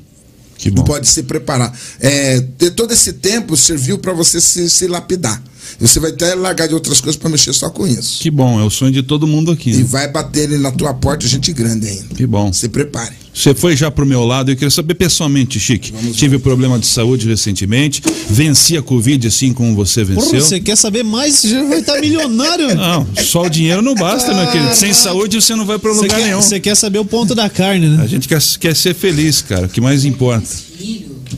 Que 0.58 0.72
bom. 0.72 0.84
Pode 0.84 1.08
se 1.08 1.24
preparar. 1.24 1.78
É, 2.00 2.40
todo 2.76 2.94
esse 2.94 3.14
tempo 3.14 3.56
serviu 3.58 3.98
para 3.98 4.14
você 4.14 4.40
se, 4.40 4.70
se 4.70 4.88
lapidar. 4.88 5.42
Você 5.80 6.00
vai 6.00 6.12
até 6.12 6.34
largar 6.36 6.68
de 6.68 6.74
outras 6.74 7.00
coisas 7.02 7.20
para 7.20 7.30
mexer 7.30 7.54
só 7.54 7.70
com 7.70 7.86
isso. 7.88 8.20
Que 8.22 8.30
bom. 8.32 8.60
É 8.60 8.64
o 8.64 8.70
sonho 8.70 8.92
de 8.92 9.04
todo 9.04 9.28
mundo 9.28 9.52
aqui. 9.52 9.72
E 9.72 9.78
né? 9.78 9.84
vai 9.84 10.08
bater 10.08 10.44
ele 10.44 10.58
na 10.58 10.72
tua 10.72 10.94
porta 10.94 11.28
gente 11.28 11.52
grande 11.54 11.88
ainda. 11.88 12.16
Que 12.16 12.26
bom. 12.26 12.52
Se 12.54 12.70
prepare. 12.70 13.14
Você 13.34 13.54
foi 13.54 13.76
já 13.76 13.92
pro 13.92 14.06
meu 14.06 14.24
lado, 14.24 14.50
eu 14.52 14.56
queria 14.56 14.72
saber 14.72 14.94
pessoalmente, 14.94 15.60
Chique. 15.60 15.92
Tive 16.14 16.40
problema 16.40 16.80
de 16.80 16.88
saúde 16.88 17.28
recentemente, 17.28 18.02
venci 18.30 18.78
a 18.78 18.82
Covid 18.82 19.28
assim 19.28 19.52
como 19.52 19.76
você 19.76 20.06
Porra, 20.06 20.22
venceu. 20.22 20.40
você 20.42 20.60
quer 20.62 20.78
saber 20.78 21.04
mais? 21.04 21.36
Você 21.36 21.50
já 21.50 21.64
vai 21.68 21.80
estar 21.80 22.00
milionário. 22.00 22.74
Não, 22.76 23.06
só 23.22 23.42
o 23.44 23.50
dinheiro 23.50 23.82
não 23.82 23.94
basta, 23.94 24.34
meu 24.34 24.50
querido. 24.50 24.74
Sem 24.74 24.94
saúde 24.94 25.42
você 25.42 25.54
não 25.54 25.66
vai 25.66 25.78
pra 25.78 25.92
Você 25.92 26.04
lugar 26.04 26.18
quer, 26.20 26.26
nenhum. 26.28 26.42
você 26.42 26.62
quer 26.62 26.76
saber 26.76 27.00
o 27.00 27.04
ponto 27.06 27.36
da 27.36 27.50
carne, 27.50 27.88
né? 27.90 28.04
A 28.04 28.08
gente 28.08 28.26
quer, 28.26 28.42
quer 28.58 28.74
ser 28.74 28.94
feliz, 28.96 29.42
cara. 29.42 29.66
O 29.66 29.70
que 29.70 29.82
mais 29.82 30.06
importa. 30.06 30.48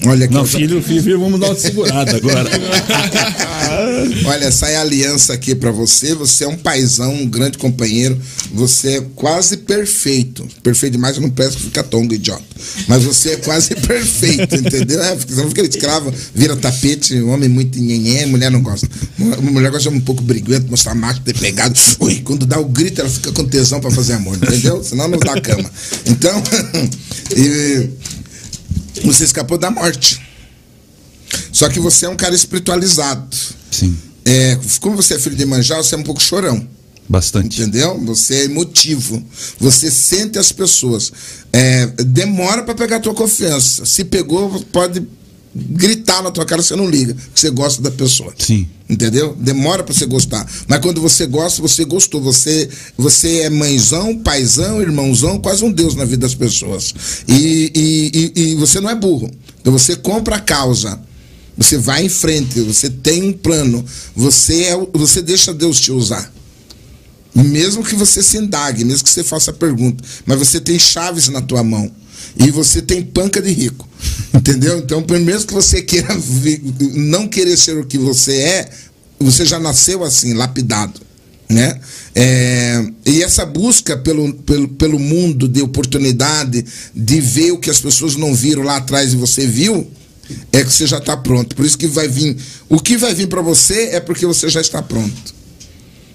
Olha 0.05 0.25
aqui. 0.25 0.33
Não, 0.33 0.45
filho, 0.45 0.81
filho, 0.81 1.03
filho, 1.03 1.19
vamos 1.19 1.39
dar 1.39 1.47
uma 1.47 1.55
segurada 1.55 2.15
agora. 2.15 2.49
Olha, 4.25 4.45
essa 4.45 4.67
é 4.67 4.77
a 4.77 4.81
aliança 4.81 5.33
aqui 5.33 5.55
pra 5.55 5.71
você. 5.71 6.13
Você 6.15 6.43
é 6.43 6.47
um 6.47 6.57
paizão, 6.57 7.13
um 7.13 7.27
grande 7.27 7.57
companheiro. 7.57 8.19
Você 8.53 8.97
é 8.97 9.01
quase 9.15 9.57
perfeito. 9.57 10.47
Perfeito 10.63 10.93
demais, 10.93 11.15
eu 11.15 11.21
não 11.21 11.29
peço 11.29 11.57
que 11.57 11.63
fica 11.63 11.83
tongo, 11.83 12.13
idiota. 12.13 12.43
Mas 12.87 13.03
você 13.03 13.31
é 13.31 13.35
quase 13.37 13.75
perfeito, 13.75 14.55
entendeu? 14.55 15.01
É, 15.03 15.15
porque 15.15 15.33
você 15.33 15.41
não 15.41 15.49
fica 15.49 15.61
escravo, 15.61 16.13
vira 16.33 16.55
tapete, 16.55 17.19
homem 17.21 17.49
muito 17.49 17.79
nhenhé, 17.79 18.25
mulher 18.25 18.51
não 18.51 18.61
gosta. 18.61 18.87
Uma 19.17 19.37
mulher 19.37 19.71
gosta 19.71 19.89
de 19.89 19.95
um 19.95 20.01
pouco 20.01 20.21
briguento, 20.21 20.69
mostrar 20.69 20.95
macho, 20.95 21.21
ter 21.21 21.37
pegado. 21.37 21.77
Ui, 21.99 22.21
quando 22.23 22.45
dá 22.45 22.59
o 22.59 22.65
grito, 22.65 23.01
ela 23.01 23.09
fica 23.09 23.31
com 23.31 23.45
tesão 23.45 23.79
pra 23.79 23.91
fazer 23.91 24.13
amor, 24.13 24.37
entendeu? 24.37 24.83
Senão 24.83 25.07
não 25.07 25.19
dá 25.19 25.39
cama. 25.41 25.69
Então, 26.05 26.41
e 27.35 27.89
você 29.05 29.23
escapou 29.23 29.57
da 29.57 29.69
morte. 29.71 30.21
Só 31.51 31.67
que 31.69 31.79
você 31.79 32.05
é 32.05 32.09
um 32.09 32.15
cara 32.15 32.33
espiritualizado. 32.35 33.35
Sim, 33.71 33.97
É, 34.25 34.57
como 34.81 34.95
você 34.95 35.15
é 35.15 35.19
filho 35.19 35.35
de 35.35 35.45
Manjá, 35.45 35.77
você 35.77 35.95
é 35.95 35.97
um 35.97 36.03
pouco 36.03 36.21
chorão. 36.21 36.67
bastante. 37.09 37.61
Entendeu? 37.61 37.97
Você 38.05 38.35
é 38.35 38.43
emotivo. 38.45 39.23
Você 39.59 39.89
sente 39.89 40.37
as 40.37 40.51
pessoas. 40.51 41.11
É, 41.53 41.85
demora 41.87 42.63
para 42.63 42.75
pegar 42.75 42.97
a 42.97 42.99
tua 42.99 43.13
confiança. 43.13 43.85
Se 43.85 44.03
pegou, 44.03 44.59
pode 44.71 45.01
gritar 45.57 46.21
na 46.21 46.31
tua 46.31 46.45
cara, 46.45 46.61
você 46.61 46.75
não 46.75 46.89
liga, 46.89 47.15
você 47.33 47.49
gosta 47.49 47.81
da 47.81 47.89
pessoa. 47.89 48.33
Sim. 48.37 48.67
Entendeu? 48.89 49.35
Demora 49.37 49.83
pra 49.83 49.93
você 49.93 50.05
gostar. 50.05 50.49
Mas 50.67 50.79
quando 50.79 51.01
você 51.01 51.25
gosta, 51.25 51.61
você 51.61 51.83
gostou. 51.83 52.21
Você, 52.21 52.69
você 52.97 53.41
é 53.41 53.49
mãezão, 53.49 54.17
paizão, 54.17 54.81
irmãozão, 54.81 55.39
quase 55.39 55.63
um 55.65 55.71
Deus 55.71 55.95
na 55.95 56.05
vida 56.05 56.21
das 56.21 56.35
pessoas. 56.35 56.93
E, 57.27 57.71
e, 57.75 58.31
e, 58.35 58.41
e 58.41 58.55
você 58.55 58.79
não 58.79 58.89
é 58.89 58.95
burro. 58.95 59.29
Então 59.59 59.73
você 59.73 59.95
compra 59.95 60.37
a 60.37 60.39
causa. 60.39 60.99
Você 61.57 61.77
vai 61.77 62.05
em 62.05 62.09
frente, 62.09 62.61
você 62.61 62.89
tem 62.89 63.23
um 63.23 63.33
plano. 63.33 63.83
Você, 64.15 64.65
é, 64.65 64.87
você 64.93 65.21
deixa 65.21 65.53
Deus 65.53 65.79
te 65.79 65.91
usar. 65.91 66.31
Mesmo 67.35 67.83
que 67.83 67.95
você 67.95 68.23
se 68.23 68.37
indague, 68.37 68.85
mesmo 68.85 69.03
que 69.03 69.09
você 69.09 69.23
faça 69.23 69.51
pergunta, 69.51 70.03
mas 70.25 70.39
você 70.39 70.59
tem 70.59 70.79
chaves 70.79 71.27
na 71.27 71.41
tua 71.41 71.63
mão 71.63 71.91
e 72.35 72.51
você 72.51 72.81
tem 72.81 73.01
panca 73.01 73.41
de 73.41 73.51
rico, 73.51 73.87
entendeu? 74.33 74.79
Então, 74.79 75.01
por 75.01 75.19
mesmo 75.19 75.47
que 75.47 75.53
você 75.53 75.81
queira 75.81 76.15
não 76.93 77.27
querer 77.27 77.57
ser 77.57 77.77
o 77.77 77.85
que 77.85 77.97
você 77.97 78.35
é, 78.35 78.69
você 79.19 79.45
já 79.45 79.59
nasceu 79.59 80.03
assim, 80.03 80.33
lapidado, 80.33 81.01
né? 81.49 81.79
É, 82.13 82.85
e 83.05 83.23
essa 83.23 83.45
busca 83.45 83.95
pelo, 83.97 84.33
pelo, 84.33 84.67
pelo 84.69 84.99
mundo 84.99 85.47
de 85.47 85.61
oportunidade, 85.61 86.65
de 86.95 87.21
ver 87.21 87.51
o 87.51 87.57
que 87.57 87.69
as 87.69 87.79
pessoas 87.79 88.15
não 88.15 88.33
viram 88.33 88.63
lá 88.63 88.77
atrás 88.77 89.13
e 89.13 89.15
você 89.15 89.45
viu, 89.45 89.87
é 90.51 90.63
que 90.63 90.71
você 90.71 90.85
já 90.85 90.97
está 90.97 91.15
pronto. 91.15 91.55
Por 91.55 91.65
isso 91.65 91.77
que 91.77 91.87
vai 91.87 92.07
vir, 92.07 92.37
o 92.67 92.79
que 92.79 92.97
vai 92.97 93.13
vir 93.13 93.27
para 93.27 93.41
você 93.41 93.89
é 93.93 93.99
porque 93.99 94.25
você 94.25 94.49
já 94.49 94.61
está 94.61 94.81
pronto. 94.81 95.36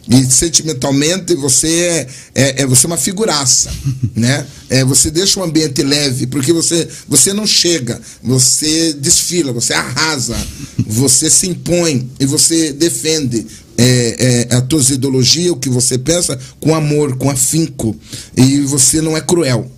E 0.08 0.24
sentimentalmente 0.26 1.34
você 1.36 1.68
é, 1.68 2.08
é, 2.34 2.62
é- 2.62 2.66
você 2.66 2.86
é 2.86 2.88
uma 2.88 2.96
figuraça, 2.96 3.70
né? 4.16 4.44
É, 4.68 4.84
você 4.84 5.10
deixa 5.10 5.38
o 5.38 5.44
ambiente 5.44 5.82
leve, 5.82 6.26
porque 6.26 6.52
você, 6.52 6.88
você 7.08 7.32
não 7.32 7.46
chega, 7.46 8.00
você 8.22 8.92
desfila, 8.94 9.52
você 9.52 9.72
arrasa, 9.74 10.36
você 10.86 11.30
se 11.30 11.46
impõe 11.46 12.10
e 12.18 12.26
você 12.26 12.72
defende 12.72 13.46
é, 13.78 14.46
é, 14.50 14.56
a 14.56 14.60
tua 14.60 14.82
ideologia, 14.82 15.52
o 15.52 15.56
que 15.56 15.68
você 15.68 15.96
pensa, 15.98 16.38
com 16.60 16.74
amor, 16.74 17.16
com 17.16 17.30
afinco. 17.30 17.96
E 18.36 18.60
você 18.60 19.00
não 19.00 19.16
é 19.16 19.20
cruel. 19.20 19.70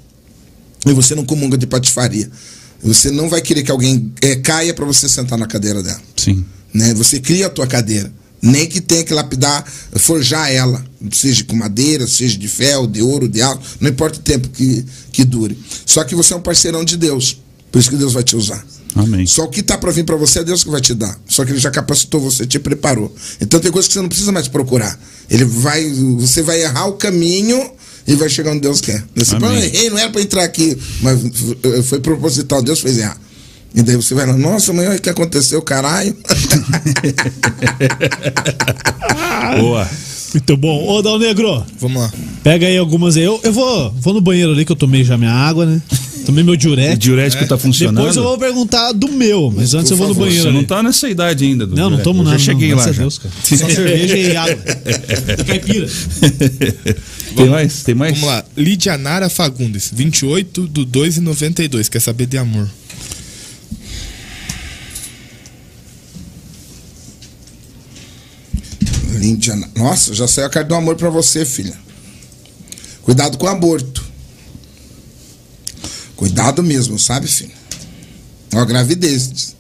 E 0.87 0.93
você 0.93 1.15
não 1.15 1.25
comunga 1.25 1.57
de 1.57 1.67
patifaria. 1.67 2.31
Você 2.83 3.11
não 3.11 3.29
vai 3.29 3.41
querer 3.41 3.63
que 3.63 3.71
alguém 3.71 4.13
é, 4.21 4.37
caia 4.37 4.75
para 4.75 4.85
você 4.85 5.09
sentar 5.09 5.39
na 5.39 5.47
cadeira 5.47 5.83
dela 5.83 6.01
Sim. 6.17 6.45
né? 6.73 6.93
Você 6.95 7.19
cria 7.21 7.47
a 7.47 7.51
tua 7.51 7.67
cadeira. 7.67 8.13
Nem 8.47 8.67
que 8.67 8.79
tenha 8.79 9.03
que 9.03 9.15
lapidar, 9.15 9.65
forjar 9.97 10.53
ela, 10.53 10.85
seja 11.11 11.43
com 11.45 11.57
madeira, 11.57 12.07
seja 12.07 12.37
de 12.37 12.47
ferro, 12.47 12.87
de 12.87 13.01
ouro, 13.01 13.27
de 13.27 13.41
aço, 13.41 13.59
não 13.81 13.89
importa 13.89 14.19
o 14.19 14.23
tempo 14.23 14.51
que, 14.51 14.85
que 15.11 15.25
dure. 15.25 15.59
Só 15.87 16.05
que 16.05 16.15
você 16.15 16.35
é 16.35 16.37
um 16.37 16.43
parceirão 16.43 16.85
de 16.85 16.99
Deus, 16.99 17.39
por 17.73 17.79
isso 17.79 17.89
que 17.89 17.97
Deus 17.97 18.13
vai 18.13 18.23
te 18.23 18.37
usar. 18.37 18.63
Amém. 18.95 19.27
Só 19.27 19.45
o 19.45 19.49
que 19.49 19.63
tá 19.63 19.79
para 19.79 19.91
vir 19.91 20.05
para 20.05 20.17
você 20.17 20.41
é 20.41 20.45
Deus 20.45 20.63
que 20.63 20.69
vai 20.69 20.83
te 20.83 20.93
dar. 20.93 21.19
Só 21.27 21.43
que 21.43 21.53
ele 21.53 21.59
já 21.59 21.71
capacitou 21.71 22.21
você, 22.21 22.47
te 22.47 22.59
preparou. 22.59 23.13
Então 23.41 23.59
tem 23.59 23.73
coisas 23.73 23.89
que 23.89 23.95
você 23.95 24.03
não 24.03 24.09
precisa 24.11 24.31
mais 24.31 24.47
procurar. 24.47 24.99
Ele 25.31 25.47
vai, 25.47 25.91
você 26.19 26.43
vai 26.43 26.61
errar 26.63 26.87
o 26.87 26.93
caminho 26.93 27.73
e 28.07 28.15
vai 28.15 28.29
chegar 28.29 28.51
onde 28.51 28.61
Deus 28.61 28.83
quer. 28.83 29.03
Você 29.17 29.41
fala, 29.41 29.57
errei, 29.57 29.89
não 29.89 29.99
era 29.99 30.11
para 30.11 30.21
entrar 30.21 30.45
aqui, 30.45 30.77
mas 31.01 31.19
foi 31.87 31.99
proposital, 32.01 32.63
Deus 32.63 32.81
fez 32.81 32.99
errar. 32.99 33.19
E 33.75 33.83
daí 33.83 33.97
você 33.97 34.15
vai 34.15 34.25
lá, 34.27 34.37
nossa, 34.37 34.71
amanhã 34.71 34.95
o 34.95 35.01
que 35.01 35.11
aconteceu, 35.11 35.61
caralho? 35.61 36.17
Boa. 39.59 39.89
Muito 40.33 40.57
bom. 40.57 40.89
Ô, 40.89 41.01
Dal 41.03 41.19
Negro, 41.19 41.65
Vamos 41.79 42.03
lá. 42.03 42.13
pega 42.43 42.67
aí 42.67 42.77
algumas 42.77 43.17
aí. 43.17 43.23
Eu, 43.23 43.41
eu 43.45 43.53
vou, 43.53 43.91
vou 43.93 44.15
no 44.15 44.21
banheiro 44.21 44.51
ali 44.53 44.65
que 44.65 44.73
eu 44.73 44.77
tomei 44.77 45.05
já 45.05 45.17
minha 45.17 45.31
água, 45.33 45.65
né? 45.65 45.81
Tomei 46.27 46.43
meu 46.43 46.55
O 46.55 46.57
diurético. 46.57 46.97
diurético 46.99 47.47
tá 47.47 47.59
funcionando? 47.59 47.97
Depois 47.97 48.17
eu 48.17 48.23
vou 48.23 48.39
perguntar 48.39 48.93
do 48.93 49.09
meu, 49.09 49.53
mas 49.55 49.75
antes 49.75 49.91
eu 49.91 49.97
vou 49.97 50.09
no 50.09 50.15
favor, 50.15 50.27
banheiro 50.27 50.43
Você 50.45 50.49
ali. 50.49 50.57
não 50.57 50.65
tá 50.65 50.83
nessa 50.83 51.09
idade 51.09 51.45
ainda. 51.45 51.67
do 51.67 51.77
Não, 51.77 51.91
não 51.91 51.99
diurético. 51.99 52.05
tomo 52.11 52.21
Eu 52.21 52.25
nada. 52.25 52.39
Já 52.39 52.45
cheguei 52.47 52.71
não, 52.71 52.79
lá. 52.79 52.93
Já. 52.93 53.03
Deus, 53.03 53.19
cara. 53.19 53.35
Só 53.45 53.69
cerveja 53.69 54.17
e 54.17 54.37
água. 54.37 54.59
E 55.39 55.45
caipira. 55.45 55.87
Tem 57.37 57.49
mais? 57.49 57.83
Tem 57.83 57.95
mais? 57.95 58.13
Vamos 58.15 58.29
lá. 58.29 58.45
Lídia 58.57 58.97
Nara 58.97 59.29
Fagundes, 59.29 59.91
28 59.95 60.67
do 60.67 60.85
2 60.85 61.19
e 61.19 61.21
92. 61.21 61.89
Quer 61.89 62.01
saber 62.01 62.27
de 62.27 62.39
amor? 62.39 62.69
Nossa, 69.75 70.13
já 70.15 70.27
saiu 70.29 70.47
a 70.47 70.51
carta 70.51 70.69
do 70.69 70.75
amor 70.75 70.97
pra 70.97 71.11
você, 71.11 71.45
filha. 71.45 71.75
Cuidado 73.03 73.37
com 73.39 73.47
o 73.47 73.49
aborto. 73.49 74.05
Cuidado 76.17 76.63
mesmo, 76.63 76.99
sabe, 76.99 77.27
filho? 77.27 77.51
Ó, 78.55 78.65
gravidez. 78.65 79.55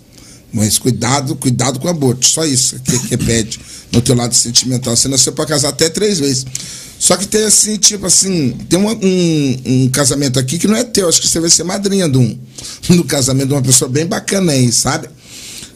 Mas 0.52 0.78
cuidado, 0.78 1.34
cuidado 1.34 1.80
com 1.80 1.86
o 1.86 1.90
aborto. 1.90 2.24
Só 2.26 2.44
isso 2.44 2.78
que, 2.80 2.98
que 3.08 3.16
pede 3.16 3.58
no 3.90 4.00
teu 4.00 4.14
lado 4.14 4.34
sentimental. 4.34 4.96
Você 4.96 5.08
nasceu 5.08 5.32
pra 5.32 5.46
casar 5.46 5.70
até 5.70 5.88
três 5.88 6.20
vezes. 6.20 6.46
Só 6.98 7.16
que 7.16 7.26
tem 7.26 7.42
assim, 7.44 7.76
tipo 7.76 8.06
assim, 8.06 8.52
tem 8.68 8.78
uma- 8.78 8.94
um, 8.94 9.62
um 9.66 9.88
casamento 9.90 10.38
aqui 10.38 10.58
que 10.58 10.68
não 10.68 10.76
é 10.76 10.84
teu. 10.84 11.08
Acho 11.08 11.20
que 11.20 11.28
você 11.28 11.40
vai 11.40 11.50
ser 11.50 11.64
madrinha 11.64 12.08
de 12.08 12.16
um, 12.18 12.38
do 12.96 13.04
casamento 13.04 13.48
de 13.48 13.54
uma 13.54 13.62
pessoa 13.62 13.90
bem 13.90 14.06
bacana 14.06 14.52
aí, 14.52 14.70
sabe? 14.72 15.08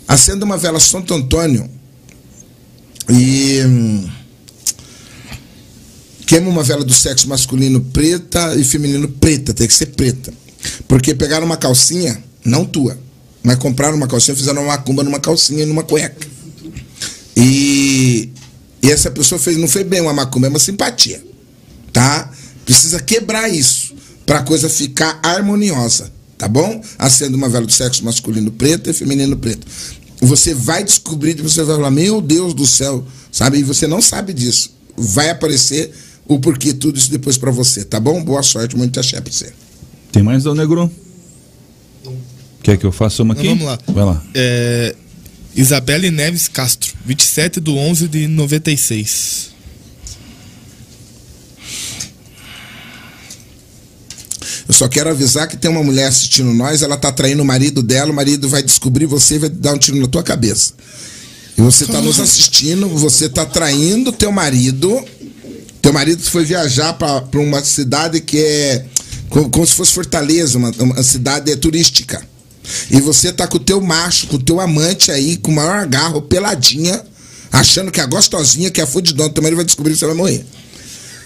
Acenda 0.06 0.44
uma 0.44 0.56
vela 0.56 0.78
Santo 0.80 1.12
Antônio 1.12 1.68
e 3.08 3.62
hum, 3.64 4.08
queima 6.26 6.50
uma 6.50 6.62
vela 6.62 6.84
do 6.84 6.92
sexo 6.92 7.28
masculino 7.28 7.80
preta 7.80 8.54
e 8.54 8.62
feminino 8.62 9.08
preta, 9.08 9.54
tem 9.54 9.66
que 9.66 9.74
ser 9.74 9.86
preta. 9.86 10.32
Porque 10.86 11.14
pegaram 11.14 11.46
uma 11.46 11.56
calcinha, 11.56 12.22
não 12.44 12.64
tua, 12.64 12.98
mas 13.42 13.56
compraram 13.56 13.96
uma 13.96 14.06
calcinha, 14.06 14.36
fizeram 14.36 14.62
uma 14.62 14.76
macumba 14.76 15.02
numa 15.02 15.20
calcinha 15.20 15.62
e 15.62 15.66
numa 15.66 15.82
cueca. 15.82 16.26
E, 17.36 18.30
e 18.82 18.90
essa 18.90 19.10
pessoa 19.10 19.38
fez, 19.38 19.56
não 19.56 19.68
foi 19.68 19.84
bem 19.84 20.00
uma 20.00 20.12
macumba, 20.12 20.48
é 20.48 20.50
uma 20.50 20.58
simpatia. 20.58 21.22
Tá? 21.92 22.30
Precisa 22.64 23.00
quebrar 23.00 23.48
isso 23.48 23.94
para 24.26 24.40
a 24.40 24.42
coisa 24.42 24.68
ficar 24.68 25.18
harmoniosa, 25.22 26.12
tá 26.36 26.46
bom? 26.46 26.82
Acenda 26.98 27.34
uma 27.36 27.48
vela 27.48 27.64
do 27.64 27.72
sexo 27.72 28.04
masculino 28.04 28.50
preto 28.50 28.90
e 28.90 28.92
feminino 28.92 29.36
preto. 29.36 29.66
Você 30.20 30.52
vai 30.54 30.82
descobrir, 30.82 31.40
você 31.40 31.62
vai 31.62 31.76
falar, 31.76 31.90
meu 31.90 32.20
Deus 32.20 32.52
do 32.54 32.66
céu, 32.66 33.06
sabe? 33.30 33.58
E 33.58 33.62
você 33.62 33.86
não 33.86 34.02
sabe 34.02 34.32
disso. 34.32 34.70
Vai 34.96 35.30
aparecer 35.30 35.92
o 36.26 36.38
porquê 36.40 36.72
tudo 36.72 36.98
isso 36.98 37.10
depois 37.10 37.38
para 37.38 37.50
você, 37.50 37.84
tá 37.84 38.00
bom? 38.00 38.22
Boa 38.24 38.42
sorte, 38.42 38.76
muito 38.76 38.98
axé 38.98 39.20
pra 39.20 39.32
você. 39.32 39.52
Tem 40.10 40.22
mais, 40.22 40.44
Dal 40.44 40.54
Negro? 40.54 40.90
Quer 42.62 42.76
que 42.76 42.84
eu 42.84 42.92
faça 42.92 43.22
uma 43.22 43.32
Então, 43.34 43.44
aqui? 43.44 43.48
vamos 43.50 43.64
lá. 43.64 43.78
Vai 43.86 44.04
lá. 44.04 44.22
É, 44.34 44.94
Isabelle 45.54 46.10
Neves 46.10 46.48
Castro, 46.48 46.92
27 47.06 47.60
do 47.60 47.76
11 47.76 48.08
de 48.08 48.26
96. 48.26 49.50
Eu 54.68 54.74
só 54.74 54.86
quero 54.86 55.08
avisar 55.08 55.48
que 55.48 55.56
tem 55.56 55.70
uma 55.70 55.82
mulher 55.82 56.08
assistindo 56.08 56.52
nós, 56.52 56.82
ela 56.82 56.96
tá 56.96 57.10
traindo 57.10 57.42
o 57.42 57.46
marido 57.46 57.82
dela, 57.82 58.12
o 58.12 58.14
marido 58.14 58.48
vai 58.48 58.62
descobrir 58.62 59.06
você 59.06 59.36
e 59.36 59.38
vai 59.38 59.48
dar 59.48 59.72
um 59.72 59.78
tiro 59.78 59.98
na 59.98 60.06
tua 60.06 60.22
cabeça. 60.22 60.74
E 61.56 61.62
você 61.62 61.86
tá 61.86 62.00
nos 62.00 62.20
assistindo, 62.20 62.86
você 62.88 63.28
tá 63.28 63.46
traindo 63.46 64.12
teu 64.12 64.30
marido. 64.30 65.02
Teu 65.80 65.92
marido 65.92 66.22
foi 66.22 66.44
viajar 66.44 66.92
para 66.92 67.40
uma 67.40 67.64
cidade 67.64 68.20
que 68.20 68.38
é 68.38 68.84
como, 69.28 69.48
como 69.50 69.66
se 69.66 69.72
fosse 69.72 69.92
Fortaleza, 69.92 70.58
uma, 70.58 70.70
uma 70.78 71.02
cidade 71.02 71.54
turística. 71.56 72.22
E 72.90 73.00
você 73.00 73.32
tá 73.32 73.46
com 73.46 73.56
o 73.56 73.60
teu 73.60 73.80
macho, 73.80 74.26
com 74.26 74.36
o 74.36 74.42
teu 74.42 74.60
amante 74.60 75.10
aí, 75.10 75.36
com 75.38 75.50
o 75.50 75.54
maior 75.54 75.78
agarro, 75.78 76.22
peladinha, 76.22 77.02
achando 77.50 77.90
que 77.90 78.00
é 78.00 78.02
a 78.02 78.06
gostosinha, 78.06 78.70
que 78.70 78.80
é 78.80 78.84
a 78.84 78.86
fudidona, 78.86 79.30
teu 79.30 79.42
marido 79.42 79.56
vai 79.56 79.64
descobrir 79.64 79.94
que 79.94 79.98
você 79.98 80.06
vai 80.06 80.14
morrer. 80.14 80.44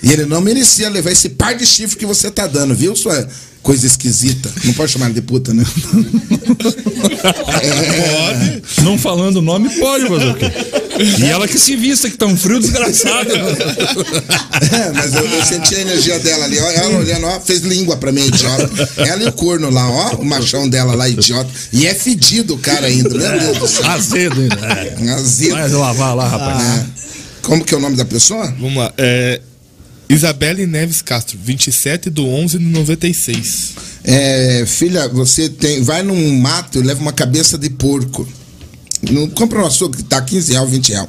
E 0.03 0.13
ele 0.13 0.27
não 0.27 0.41
merecia 0.41 0.89
levar 0.89 1.11
esse 1.13 1.31
par 1.31 1.55
de 1.55 1.67
chifre 1.67 1.97
que 1.97 2.07
você 2.07 2.31
tá 2.31 2.47
dando, 2.47 2.75
viu, 2.75 2.97
sua 2.97 3.29
coisa 3.63 3.87
esquisita? 3.87 4.51
Não 4.65 4.75
pode 4.75 4.91
chamar 4.91 5.07
ela 5.07 5.15
de 5.15 5.23
puta, 5.23 5.55
né? 5.55 5.65
Não 8.83 8.99
falando 8.99 9.37
o 9.37 9.43
nome, 9.43 9.71
pode 9.79 10.09
fazer 10.09 10.31
o 10.31 10.35
quê? 10.35 10.51
E 11.19 11.25
ela 11.25 11.49
que 11.49 11.59
se 11.59 11.77
vista, 11.77 12.11
que 12.11 12.17
tá 12.17 12.27
um 12.27 12.37
frio 12.37 12.61
desgraçado. 12.61 13.31
É, 13.33 14.93
mas 14.93 15.15
eu, 15.15 15.25
eu 15.27 15.45
senti 15.45 15.75
a 15.77 15.81
energia 15.81 16.19
dela 16.19 16.45
ali, 16.45 16.59
ó. 16.59 16.71
Ela 16.71 16.99
olhando, 16.99 17.27
ó, 17.27 17.41
fez 17.41 17.61
língua 17.61 17.97
pra 17.97 18.13
mim, 18.13 18.27
idiota. 18.27 18.91
Ela 18.99 19.23
e 19.23 19.27
o 19.29 19.33
corno 19.33 19.71
lá, 19.71 19.89
ó, 19.89 20.17
o 20.17 20.25
machão 20.25 20.69
dela 20.69 20.95
lá, 20.95 21.09
idiota. 21.09 21.51
E 21.73 21.87
é 21.87 21.95
fedido 21.95 22.55
o 22.55 22.59
cara 22.59 22.87
ainda, 22.87 23.09
meu 23.09 23.39
Deus 23.39 23.59
do 23.59 23.69
céu. 23.69 23.89
Azedo 23.91 24.41
ainda. 24.41 25.15
Azedo. 25.15 25.55
Vai 25.55 25.69
lavar 25.69 26.17
lá, 26.17 26.29
rapaz. 26.29 26.63
É. 26.63 26.85
Como 27.43 27.65
que 27.65 27.75
é 27.75 27.77
o 27.77 27.81
nome 27.81 27.97
da 27.97 28.05
pessoa? 28.05 28.47
Vamos 28.59 28.77
lá. 28.77 28.93
É, 28.99 29.41
Isabelle 30.13 30.67
Neves 30.67 31.01
Castro, 31.01 31.39
27 31.43 32.11
do 32.11 32.27
11 32.27 32.59
de 32.59 32.65
96. 32.67 33.71
É, 34.05 34.65
filha, 34.67 35.09
você 35.09 35.49
tem, 35.49 35.83
vai 35.83 36.03
num 36.03 36.39
mato 36.39 36.79
e 36.79 36.83
leva 36.83 37.01
uma 37.01 37.15
cabeça 37.15 37.57
de 37.57 37.71
porco. 37.71 38.29
Não 39.11 39.27
compra 39.31 39.63
um 39.63 39.67
açúcar 39.67 39.97
que 39.97 40.05
tá 40.05 40.21
15 40.21 40.53
reais, 40.53 40.71
20 40.71 40.89
reais. 40.91 41.09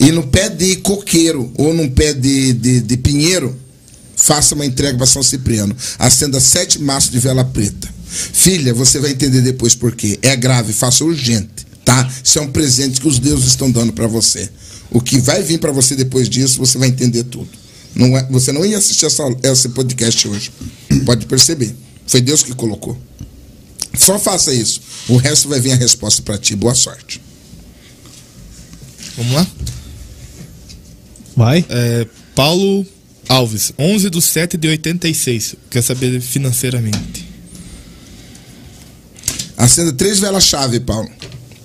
E 0.00 0.10
no 0.10 0.26
pé 0.26 0.48
de 0.48 0.76
coqueiro 0.76 1.52
ou 1.56 1.72
num 1.72 1.88
pé 1.88 2.12
de, 2.12 2.54
de, 2.54 2.80
de 2.80 2.96
pinheiro, 2.96 3.56
faça 4.16 4.56
uma 4.56 4.66
entrega 4.66 4.98
para 4.98 5.06
São 5.06 5.22
Cipriano. 5.22 5.76
Acenda 5.96 6.40
sete 6.40 6.80
maços 6.80 7.12
de 7.12 7.20
vela 7.20 7.44
preta. 7.44 7.88
Filha, 8.08 8.74
você 8.74 8.98
vai 8.98 9.12
entender 9.12 9.42
depois 9.42 9.76
por 9.76 9.94
quê. 9.94 10.18
É 10.22 10.34
grave, 10.34 10.72
faça 10.72 11.04
urgente, 11.04 11.64
tá? 11.84 12.10
Isso 12.24 12.40
é 12.40 12.42
um 12.42 12.50
presente 12.50 13.00
que 13.00 13.06
os 13.06 13.20
deuses 13.20 13.46
estão 13.46 13.70
dando 13.70 13.92
para 13.92 14.08
você. 14.08 14.48
O 14.90 15.00
que 15.00 15.20
vai 15.20 15.40
vir 15.40 15.58
para 15.58 15.70
você 15.70 15.94
depois 15.94 16.28
disso, 16.28 16.58
você 16.58 16.78
vai 16.78 16.88
entender 16.88 17.22
tudo. 17.22 17.48
Não 17.94 18.16
é, 18.16 18.26
você 18.30 18.52
não 18.52 18.64
ia 18.64 18.78
assistir 18.78 19.06
essa, 19.06 19.22
esse 19.42 19.68
podcast 19.70 20.28
hoje. 20.28 20.52
Pode 21.04 21.26
perceber. 21.26 21.74
Foi 22.06 22.20
Deus 22.20 22.42
que 22.42 22.54
colocou. 22.54 22.96
Só 23.96 24.18
faça 24.18 24.52
isso. 24.52 24.80
O 25.08 25.16
resto 25.16 25.48
vai 25.48 25.60
vir 25.60 25.72
a 25.72 25.76
resposta 25.76 26.22
para 26.22 26.38
ti. 26.38 26.54
Boa 26.54 26.74
sorte. 26.74 27.20
Vamos 29.16 29.32
lá? 29.32 29.46
Vai. 31.36 31.64
É, 31.68 32.06
Paulo 32.34 32.86
Alves, 33.28 33.72
11 33.78 34.10
de 34.10 34.22
7 34.22 34.56
de 34.56 34.68
86. 34.68 35.56
Quer 35.68 35.82
saber 35.82 36.20
financeiramente. 36.20 37.28
Acenda 39.56 39.92
três 39.92 40.18
velas-chave, 40.18 40.80
Paulo. 40.80 41.10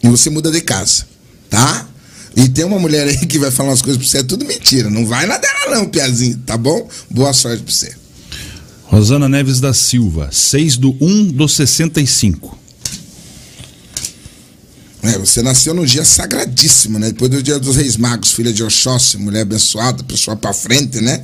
E 0.01 0.07
você 0.09 0.29
muda 0.29 0.51
de 0.51 0.61
casa. 0.61 1.05
Tá? 1.49 1.87
E 2.35 2.49
tem 2.49 2.65
uma 2.65 2.79
mulher 2.79 3.07
aí 3.07 3.25
que 3.25 3.37
vai 3.37 3.51
falar 3.51 3.69
umas 3.69 3.81
coisas 3.81 3.97
pra 4.01 4.09
você, 4.09 4.17
é 4.19 4.23
tudo 4.23 4.45
mentira. 4.45 4.89
Não 4.89 5.05
vai 5.05 5.25
na 5.25 5.37
dela, 5.37 5.75
não, 5.75 5.85
Piazinho, 5.85 6.37
tá 6.45 6.57
bom? 6.57 6.87
Boa 7.09 7.33
sorte 7.33 7.63
pra 7.63 7.73
você. 7.73 7.93
Rosana 8.85 9.29
Neves 9.29 9.59
da 9.59 9.73
Silva, 9.73 10.29
6 10.31 10.77
do 10.77 10.95
1 10.99 11.31
do 11.31 11.47
65. 11.47 12.57
É, 15.03 15.17
você 15.17 15.41
nasceu 15.41 15.73
num 15.73 15.83
dia 15.83 16.05
sagradíssimo, 16.05 16.97
né? 16.97 17.07
Depois 17.07 17.29
do 17.29 17.43
dia 17.43 17.59
dos 17.59 17.75
Reis 17.75 17.97
Magos, 17.97 18.31
filha 18.31 18.53
de 18.53 18.63
Oxóssi, 18.63 19.17
mulher 19.17 19.41
abençoada, 19.41 20.01
pessoa 20.03 20.37
pra 20.37 20.53
frente, 20.53 21.01
né? 21.01 21.23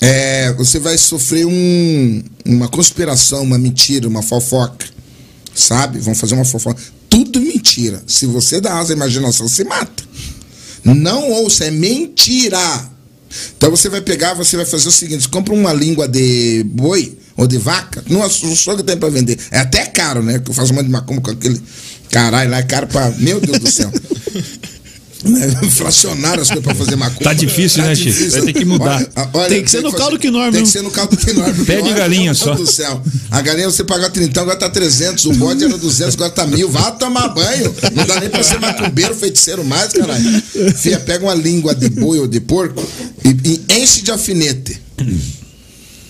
É, 0.00 0.52
você 0.54 0.78
vai 0.78 0.98
sofrer 0.98 1.46
um, 1.46 2.22
uma 2.44 2.68
conspiração, 2.68 3.42
uma 3.42 3.58
mentira, 3.58 4.06
uma 4.06 4.22
fofoca. 4.22 4.86
Sabe? 5.54 5.98
Vão 5.98 6.14
fazer 6.14 6.34
uma 6.34 6.44
fofoca. 6.44 6.80
Tudo 7.10 7.40
mentira. 7.40 8.02
Se 8.06 8.24
você 8.24 8.60
dá 8.60 8.78
asa 8.78 8.94
à 8.94 8.96
imaginação, 8.96 9.46
se 9.48 9.64
mata. 9.64 10.02
Não 10.84 11.30
ouça, 11.30 11.66
é 11.66 11.70
mentira. 11.70 12.58
Então 13.56 13.70
você 13.70 13.88
vai 13.88 14.00
pegar, 14.00 14.34
você 14.34 14.56
vai 14.56 14.64
fazer 14.64 14.88
o 14.88 14.92
seguinte: 14.92 15.28
compra 15.28 15.52
uma 15.52 15.72
língua 15.72 16.08
de 16.08 16.64
boi 16.64 17.18
ou 17.36 17.46
de 17.46 17.58
vaca. 17.58 18.02
Não 18.08 18.28
só 18.30 18.76
que 18.76 18.82
tem 18.82 18.96
para 18.96 19.10
vender. 19.10 19.38
É 19.50 19.58
até 19.58 19.84
caro, 19.86 20.22
né? 20.22 20.38
Que 20.38 20.50
eu 20.50 20.54
faço 20.54 20.72
uma 20.72 20.82
de 20.82 20.88
macumba 20.88 21.20
com 21.20 21.30
aquele. 21.30 21.60
Caralho, 22.10 22.50
lá 22.50 22.58
é 22.58 22.62
caro 22.62 22.86
pra. 22.86 23.10
Meu 23.18 23.40
Deus 23.40 23.58
do 23.58 23.70
céu. 23.70 23.90
Né? 25.30 25.46
Inflacionaram 25.62 26.40
as 26.40 26.48
coisas 26.48 26.64
pra 26.64 26.74
fazer 26.74 26.96
macumba. 26.96 27.24
Tá 27.24 27.34
difícil, 27.34 27.82
né, 27.82 27.94
Chico? 27.94 28.30
Vai 28.30 28.40
ter 28.42 28.52
que 28.54 28.64
mudar. 28.64 29.06
Olha, 29.14 29.30
olha, 29.34 29.48
Tem 29.50 29.62
que 29.62 29.70
ser 29.70 29.82
no 29.82 29.92
caldo 29.92 30.18
quinor 30.18 30.44
Tem 30.44 30.52
mesmo. 30.52 30.66
que 30.66 30.72
ser 30.72 30.82
no 30.82 30.90
caldo 30.90 31.14
quinor. 31.16 31.44
porque 31.54 31.64
Pé 31.64 31.82
de 31.82 31.92
galinha 31.92 32.32
só. 32.32 32.54
Do 32.54 32.66
céu. 32.66 33.02
A 33.30 33.40
galinha 33.42 33.70
você 33.70 33.84
paga 33.84 34.08
30, 34.08 34.40
agora 34.40 34.56
tá 34.56 34.70
300. 34.70 35.26
O 35.26 35.32
bode 35.34 35.62
era 35.64 35.76
200, 35.76 36.14
agora 36.14 36.30
tá 36.30 36.46
mil. 36.46 36.70
Vá 36.70 36.90
tomar 36.92 37.28
banho. 37.28 37.74
Não 37.94 38.06
dá 38.06 38.18
nem 38.18 38.30
pra 38.30 38.42
ser 38.42 38.58
macumbeiro, 38.60 39.14
feiticeiro 39.14 39.62
mais, 39.62 39.92
caralho. 39.92 40.42
Fia, 40.76 40.98
pega 40.98 41.22
uma 41.24 41.34
língua 41.34 41.74
de 41.74 41.90
boi 41.90 42.18
ou 42.18 42.26
de 42.26 42.40
porco 42.40 42.82
e, 43.22 43.60
e 43.68 43.78
enche 43.82 44.00
de 44.00 44.10
alfinete. 44.10 44.80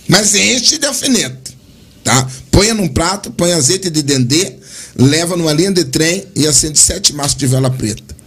Mas 0.09 0.35
enche 0.35 0.79
de 0.79 0.87
alfinete. 0.87 1.57
Tá? 2.05 2.27
Ponha 2.51 2.75
num 2.75 2.89
prato, 2.89 3.31
põe 3.33 3.53
azeite 3.53 3.91
de 3.91 4.03
dendê, 4.03 4.55
leva 4.97 5.37
numa 5.37 5.53
linha 5.53 5.71
de 5.73 5.85
trem 5.85 6.25
e 6.35 6.47
acende 6.47 6.79
sete 6.79 7.13
maços 7.13 7.37
de 7.37 7.47
vela 7.47 7.71
preta. 7.71 8.20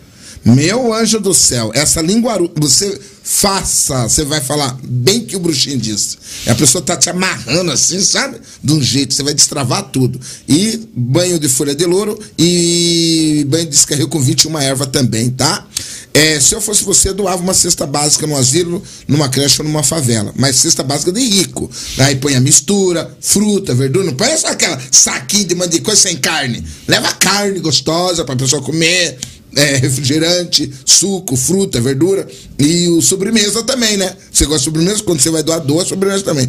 Meu 0.45 0.93
anjo 0.93 1.19
do 1.19 1.33
céu, 1.33 1.71
essa 1.73 2.01
linguaru, 2.01 2.51
você 2.55 2.99
faça, 3.23 4.09
você 4.09 4.25
vai 4.25 4.41
falar 4.41 4.77
bem 4.83 5.21
que 5.21 5.35
o 5.35 5.39
bruxinho 5.39 5.77
disse. 5.77 6.17
E 6.45 6.49
a 6.49 6.55
pessoa 6.55 6.83
tá 6.83 6.97
te 6.97 7.09
amarrando 7.09 7.71
assim, 7.71 8.01
sabe? 8.01 8.37
De 8.61 8.73
um 8.73 8.81
jeito, 8.81 9.13
você 9.13 9.23
vai 9.23 9.33
destravar 9.33 9.83
tudo. 9.83 10.19
E 10.47 10.87
banho 10.93 11.39
de 11.39 11.47
folha 11.47 11.73
de 11.73 11.85
louro 11.85 12.19
e 12.37 13.45
banho 13.47 13.63
de 13.63 13.71
descarrego 13.71 14.09
com 14.09 14.19
21 14.19 14.59
erva 14.59 14.85
também, 14.85 15.29
tá? 15.29 15.65
É, 16.13 16.39
se 16.39 16.53
eu 16.53 16.61
fosse 16.61 16.83
você, 16.83 17.09
eu 17.09 17.13
doava 17.15 17.41
uma 17.41 17.55
cesta 17.55 17.87
básica 17.87 18.27
no 18.27 18.37
asilo, 18.37 18.83
numa 19.07 19.27
creche 19.29 19.61
ou 19.61 19.67
numa 19.67 19.81
favela. 19.81 20.31
Mas 20.37 20.57
cesta 20.57 20.83
básica 20.83 21.11
de 21.11 21.21
rico. 21.21 21.69
Aí 21.97 22.15
põe 22.17 22.35
a 22.35 22.39
mistura, 22.39 23.17
fruta, 23.19 23.73
verdura. 23.73 24.05
Não 24.05 24.13
põe 24.13 24.37
só 24.37 24.49
aquela 24.49 24.79
saquinho 24.91 25.45
de 25.45 25.55
mande 25.55 25.81
coisa 25.81 25.99
sem 25.99 26.17
carne. 26.17 26.63
Leva 26.87 27.11
carne 27.13 27.59
gostosa 27.59 28.23
pra 28.23 28.35
pessoa 28.35 28.61
comer. 28.61 29.17
É, 29.55 29.75
refrigerante, 29.75 30.71
suco, 30.85 31.35
fruta, 31.35 31.79
verdura. 31.79 32.27
E 32.57 32.87
o 32.89 33.01
sobremesa 33.13 33.63
também, 33.63 33.95
né? 33.97 34.13
Você 34.31 34.45
gosta 34.45 34.59
de 34.59 34.65
sobremesa? 34.65 35.03
Quando 35.03 35.19
você 35.19 35.29
vai 35.29 35.43
doar, 35.43 35.59
doa 35.59 35.85
sobremesa 35.85 36.23
também. 36.23 36.47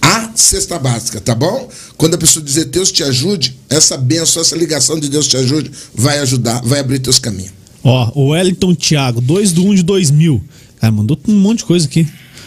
A 0.00 0.30
cesta 0.34 0.78
básica, 0.78 1.20
tá 1.20 1.34
bom? 1.34 1.68
Quando 1.96 2.14
a 2.14 2.18
pessoa 2.18 2.44
dizer 2.44 2.66
Deus 2.66 2.92
te 2.92 3.02
ajude, 3.02 3.56
essa 3.70 3.96
benção, 3.96 4.42
essa 4.42 4.54
ligação 4.56 4.98
de 5.00 5.08
Deus 5.08 5.26
te 5.26 5.36
ajude, 5.36 5.70
vai 5.94 6.18
ajudar, 6.18 6.60
vai 6.62 6.80
abrir 6.80 6.98
teus 6.98 7.18
caminhos. 7.18 7.52
Ó, 7.82 8.12
o 8.14 8.28
Wellington 8.30 8.74
Thiago, 8.74 9.20
2 9.20 9.52
do 9.52 9.64
1 9.66 9.74
de 9.76 9.82
2000. 9.82 10.42
Cara, 10.80 10.92
mandou 10.92 11.18
um 11.26 11.34
monte 11.34 11.58
de 11.58 11.64
coisa 11.64 11.86
aqui. 11.86 12.06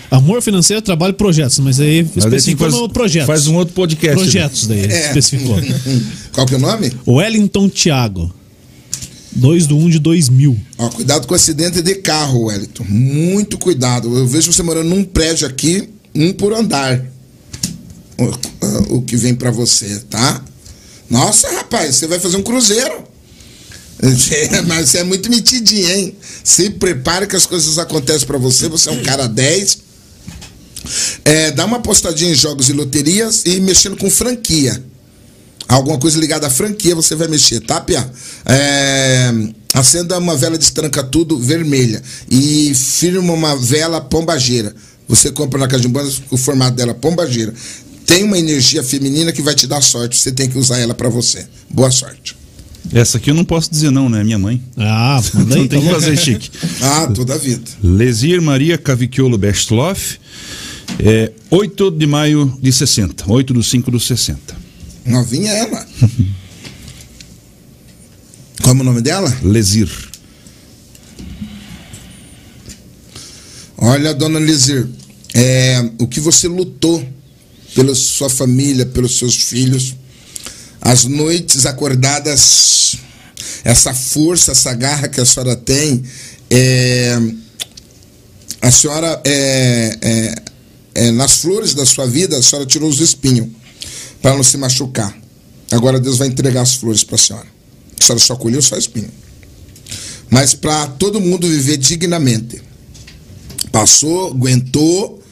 Amor 0.09 0.41
financeiro, 0.41 0.81
trabalho 0.81 1.11
e 1.11 1.15
projetos. 1.15 1.57
Mas 1.59 1.79
aí 1.79 2.07
especificou 2.15 2.69
faz- 2.69 2.81
no 2.81 2.89
projetos. 2.89 3.27
Faz 3.27 3.47
um 3.47 3.55
outro 3.55 3.73
podcast. 3.73 4.15
Projetos 4.17 4.67
daí, 4.67 4.81
É. 4.85 5.07
especificou. 5.07 5.57
Qual 6.31 6.45
que 6.47 6.53
é 6.53 6.57
o 6.57 6.61
nome? 6.61 6.91
Wellington 7.07 7.67
Thiago, 7.69 8.33
2 9.37 9.67
do 9.67 9.77
1 9.77 9.89
de 9.91 9.99
2000. 9.99 10.59
Ó, 10.77 10.89
cuidado 10.89 11.27
com 11.27 11.35
acidente 11.35 11.81
de 11.81 11.95
carro, 11.95 12.45
Wellington. 12.45 12.83
Muito 12.89 13.57
cuidado. 13.57 14.15
Eu 14.17 14.27
vejo 14.27 14.51
você 14.51 14.63
morando 14.63 14.89
num 14.89 15.03
prédio 15.03 15.47
aqui, 15.47 15.89
um 16.13 16.33
por 16.33 16.53
andar. 16.53 17.05
O, 18.17 18.97
o 18.97 19.01
que 19.03 19.15
vem 19.15 19.35
pra 19.35 19.51
você, 19.51 20.01
tá? 20.09 20.43
Nossa, 21.09 21.49
rapaz, 21.51 21.95
você 21.95 22.07
vai 22.07 22.19
fazer 22.19 22.37
um 22.37 22.43
cruzeiro. 22.43 23.03
Mas 24.67 24.89
você 24.89 24.99
é 24.99 25.03
muito 25.03 25.29
metidinho, 25.29 25.89
hein? 25.89 26.15
Se 26.43 26.71
prepare 26.71 27.27
que 27.27 27.35
as 27.35 27.45
coisas 27.45 27.77
acontecem 27.77 28.27
pra 28.27 28.37
você. 28.37 28.67
Você 28.67 28.89
é 28.89 28.91
um 28.91 29.03
cara 29.03 29.27
10. 29.27 29.77
É, 31.25 31.51
dá 31.51 31.65
uma 31.65 31.79
postadinha 31.79 32.31
em 32.31 32.35
jogos 32.35 32.69
e 32.69 32.73
loterias 32.73 33.43
e 33.45 33.59
mexendo 33.59 33.97
com 33.97 34.09
franquia. 34.09 34.83
Alguma 35.67 35.97
coisa 35.97 36.17
ligada 36.19 36.47
à 36.47 36.49
franquia 36.49 36.95
você 36.95 37.13
vai 37.15 37.27
mexer, 37.27 37.59
tá, 37.59 37.81
Pia? 37.81 38.09
É, 38.45 39.33
acenda 39.73 40.17
uma 40.17 40.35
vela 40.35 40.57
de 40.57 40.63
estranca 40.63 41.03
tudo 41.03 41.37
vermelha 41.37 42.01
e 42.31 42.73
firma 42.73 43.33
uma 43.33 43.55
vela 43.55 43.99
pombageira. 43.99 44.73
Você 45.07 45.31
compra 45.31 45.59
na 45.59 45.67
casa 45.67 45.81
de 45.81 45.87
bandas 45.87 46.21
o 46.29 46.37
formato 46.37 46.75
dela 46.77 46.93
pombageira. 46.93 47.53
Tem 48.05 48.23
uma 48.23 48.39
energia 48.39 48.81
feminina 48.81 49.33
que 49.33 49.41
vai 49.41 49.53
te 49.53 49.67
dar 49.67 49.81
sorte. 49.81 50.17
Você 50.17 50.31
tem 50.31 50.49
que 50.49 50.57
usar 50.57 50.77
ela 50.79 50.93
pra 50.93 51.09
você. 51.09 51.45
Boa 51.69 51.91
sorte. 51.91 52.35
Essa 52.93 53.17
aqui 53.17 53.29
eu 53.29 53.35
não 53.35 53.43
posso 53.43 53.69
dizer 53.69 53.91
não, 53.91 54.07
né? 54.07 54.23
Minha 54.23 54.39
mãe. 54.39 54.61
Ah, 54.77 55.21
manda 55.35 55.55
aí. 55.55 55.61
Então 55.63 55.67
tem 55.67 55.81
que 55.81 55.87
bom. 55.87 55.93
fazer 55.93 56.17
chique. 56.17 56.49
Ah, 56.81 57.07
toda 57.07 57.33
a 57.33 57.37
vida. 57.37 57.63
Lesir 57.83 58.41
Maria 58.41 58.77
Cavicchiolo 58.77 59.37
Bestloff, 59.37 60.17
é, 60.99 61.31
8 61.49 61.91
de 61.91 62.07
maio 62.07 62.57
de 62.61 62.71
60. 62.71 63.25
8 63.29 63.53
do 63.53 63.61
5 63.61 63.91
do 63.91 63.99
60. 63.99 64.55
Novinha 65.07 65.51
ela. 65.51 65.87
Como 68.61 68.81
é 68.81 68.83
o 68.83 68.85
nome 68.85 69.01
dela? 69.01 69.35
Lesir. 69.41 69.89
Olha, 73.77 74.13
dona 74.13 74.39
Lizir, 74.39 74.87
é, 75.33 75.89
o 75.99 76.07
que 76.07 76.19
você 76.19 76.47
lutou 76.47 77.07
pela 77.73 77.93
sua 77.95 78.29
família, 78.29 78.85
pelos 78.85 79.17
seus 79.17 79.35
filhos, 79.35 79.95
as 80.81 81.05
noites 81.05 81.65
acordadas, 81.65 82.95
essa 83.63 83.93
força, 83.93 84.51
essa 84.51 84.73
garra 84.73 85.07
que 85.07 85.21
a 85.21 85.25
senhora 85.25 85.55
tem, 85.55 86.03
é, 86.49 87.17
a 88.61 88.71
senhora, 88.71 89.21
é, 89.23 89.97
é, 90.01 90.35
é, 90.95 91.11
nas 91.11 91.37
flores 91.37 91.73
da 91.75 91.85
sua 91.85 92.07
vida, 92.07 92.37
a 92.37 92.41
senhora 92.41 92.65
tirou 92.65 92.89
os 92.89 92.99
espinhos 92.99 93.47
para 94.27 94.35
não 94.35 94.43
se 94.43 94.57
machucar. 94.57 95.17
Agora 95.71 96.01
Deus 96.01 96.17
vai 96.17 96.27
entregar 96.27 96.61
as 96.61 96.75
flores 96.75 97.01
para 97.01 97.15
a 97.15 97.17
senhora. 97.17 97.47
A 97.97 98.03
senhora 98.03 98.19
só 98.19 98.35
colheu 98.35 98.61
só 98.61 98.75
espinho. 98.75 99.09
Mas 100.29 100.53
para 100.53 100.85
todo 100.85 101.21
mundo 101.21 101.47
viver 101.47 101.77
dignamente 101.77 102.61
passou, 103.71 104.31
aguentou, 104.31 105.23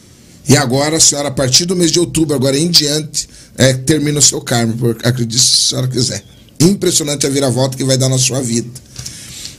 e 0.47 0.55
agora 0.55 0.95
a 0.95 0.99
senhora, 1.01 1.27
a 1.27 1.31
partir 1.31 1.65
do 1.65 1.75
mês 1.75 1.91
de 1.91 1.99
outubro, 1.99 2.33
agora 2.33 2.57
em 2.57 2.69
diante, 2.71 3.27
é, 3.57 3.73
termina 3.73 4.19
o 4.19 4.21
seu 4.21 4.39
karma, 4.39 4.73
acredite 5.03 5.43
se 5.43 5.53
a 5.55 5.69
senhora 5.69 5.87
quiser. 5.89 6.23
Impressionante 6.61 7.27
a 7.27 7.29
viravolta 7.29 7.75
que 7.75 7.83
vai 7.83 7.97
dar 7.97 8.07
na 8.07 8.17
sua 8.17 8.41
vida. 8.41 8.69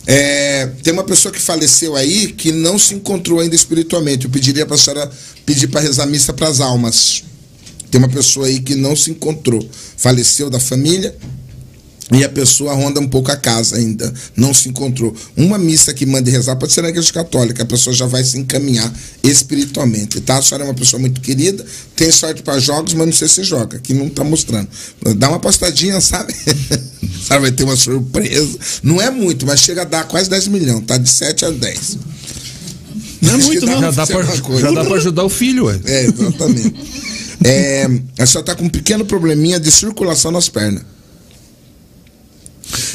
É, 0.06 0.66
tem 0.82 0.94
uma 0.94 1.04
pessoa 1.04 1.30
que 1.30 1.42
faleceu 1.42 1.94
aí 1.94 2.28
que 2.28 2.52
não 2.52 2.78
se 2.78 2.94
encontrou 2.94 3.40
ainda 3.40 3.54
espiritualmente. 3.54 4.24
Eu 4.24 4.30
pediria 4.30 4.64
para 4.64 4.76
a 4.76 4.78
senhora 4.78 5.10
pedir 5.44 5.66
para 5.66 5.82
rezar 5.82 6.06
missa 6.06 6.32
para 6.32 6.48
as 6.48 6.58
almas. 6.58 7.22
Tem 7.96 8.02
uma 8.02 8.10
pessoa 8.10 8.46
aí 8.46 8.60
que 8.60 8.74
não 8.74 8.94
se 8.94 9.10
encontrou. 9.10 9.66
Faleceu 9.96 10.50
da 10.50 10.60
família 10.60 11.16
e 12.12 12.22
a 12.22 12.28
pessoa 12.28 12.74
ronda 12.74 13.00
um 13.00 13.08
pouco 13.08 13.32
a 13.32 13.36
casa 13.36 13.76
ainda, 13.76 14.12
não 14.36 14.52
se 14.52 14.68
encontrou. 14.68 15.16
Uma 15.34 15.56
missa 15.56 15.94
que 15.94 16.04
mande 16.04 16.30
rezar 16.30 16.56
pode 16.56 16.74
ser 16.74 16.82
na 16.82 16.90
igreja 16.90 17.10
católica, 17.10 17.62
a 17.62 17.66
pessoa 17.66 17.96
já 17.96 18.04
vai 18.04 18.22
se 18.22 18.36
encaminhar 18.36 18.92
espiritualmente, 19.22 20.20
tá? 20.20 20.36
A 20.36 20.42
senhora 20.42 20.64
é 20.64 20.68
uma 20.68 20.74
pessoa 20.74 21.00
muito 21.00 21.22
querida, 21.22 21.64
tem 21.96 22.12
sorte 22.12 22.42
para 22.42 22.58
jogos, 22.58 22.92
mas 22.92 23.06
não 23.06 23.14
sei 23.14 23.28
se 23.28 23.42
joga, 23.42 23.78
que 23.78 23.94
não 23.94 24.10
tá 24.10 24.22
mostrando. 24.22 24.68
Dá 25.16 25.30
uma 25.30 25.40
postadinha, 25.40 25.98
sabe? 26.02 26.34
sabe, 27.26 27.40
vai 27.40 27.50
ter 27.50 27.64
uma 27.64 27.76
surpresa. 27.76 28.58
Não 28.82 29.00
é 29.00 29.10
muito, 29.10 29.46
mas 29.46 29.60
chega 29.60 29.82
a 29.82 29.84
dar 29.86 30.04
quase 30.06 30.28
10 30.28 30.48
milhões, 30.48 30.84
tá? 30.86 30.98
De 30.98 31.08
7 31.08 31.46
a 31.46 31.50
10. 31.50 31.98
Não 33.22 33.32
é 33.32 33.36
muito, 33.38 33.64
não. 33.64 33.80
Já 33.80 33.90
dá, 33.90 34.06
pra, 34.06 34.22
já 34.60 34.70
dá 34.70 34.84
pra 34.84 34.96
ajudar 34.96 35.24
o 35.24 35.30
filho, 35.30 35.64
ué. 35.64 35.80
É, 35.86 36.04
exatamente. 36.04 36.74
é, 37.44 37.86
a 38.18 38.26
senhora 38.26 38.46
tá 38.46 38.54
com 38.54 38.64
um 38.64 38.68
pequeno 38.68 39.04
probleminha 39.04 39.60
de 39.60 39.70
circulação 39.70 40.30
nas 40.30 40.48
pernas. 40.48 40.82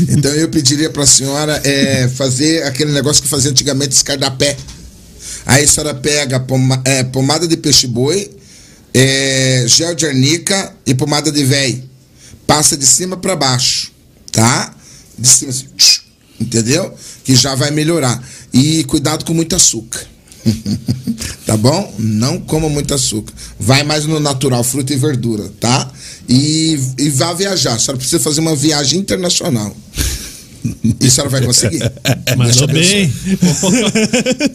Então 0.09 0.31
eu 0.31 0.49
pediria 0.49 0.89
para 0.89 1.03
a 1.03 1.07
senhora 1.07 1.61
é, 1.63 2.07
fazer 2.09 2.63
aquele 2.63 2.91
negócio 2.91 3.21
que 3.23 3.29
fazia 3.29 3.51
antigamente 3.51 3.95
escardapé. 3.95 4.57
Aí 5.45 5.63
a 5.63 5.67
senhora 5.67 5.93
pega 5.93 6.39
poma- 6.39 6.81
é, 6.83 7.03
pomada 7.03 7.47
de 7.47 7.55
peixe-boi, 7.55 8.31
é, 8.93 9.63
gel 9.67 9.95
de 9.95 10.05
arnica 10.05 10.73
e 10.85 10.93
pomada 10.93 11.31
de 11.31 11.43
véi. 11.43 11.83
Passa 12.45 12.75
de 12.75 12.85
cima 12.85 13.15
para 13.15 13.35
baixo, 13.35 13.91
tá? 14.31 14.75
De 15.17 15.27
cima 15.27 15.51
assim, 15.51 15.67
entendeu? 16.39 16.93
Que 17.23 17.35
já 17.35 17.55
vai 17.55 17.71
melhorar. 17.71 18.21
E 18.53 18.83
cuidado 18.83 19.23
com 19.23 19.33
muito 19.33 19.55
açúcar. 19.55 20.05
tá 21.45 21.57
bom? 21.57 21.93
Não 21.97 22.39
coma 22.39 22.69
muito 22.69 22.93
açúcar. 22.93 23.33
Vai 23.59 23.83
mais 23.83 24.05
no 24.05 24.19
natural, 24.19 24.63
fruta 24.63 24.93
e 24.93 24.97
verdura, 24.97 25.51
tá? 25.59 25.91
E, 26.27 26.79
e 26.97 27.09
vá 27.09 27.33
viajar. 27.33 27.75
A 27.75 27.79
senhora 27.79 27.97
precisa 27.97 28.19
fazer 28.19 28.41
uma 28.41 28.55
viagem 28.55 28.99
internacional. 28.99 29.75
E 30.99 31.07
a 31.07 31.09
senhora 31.09 31.29
vai 31.29 31.41
conseguir. 31.43 31.79
Mandou 32.37 32.67
bem. 32.67 33.11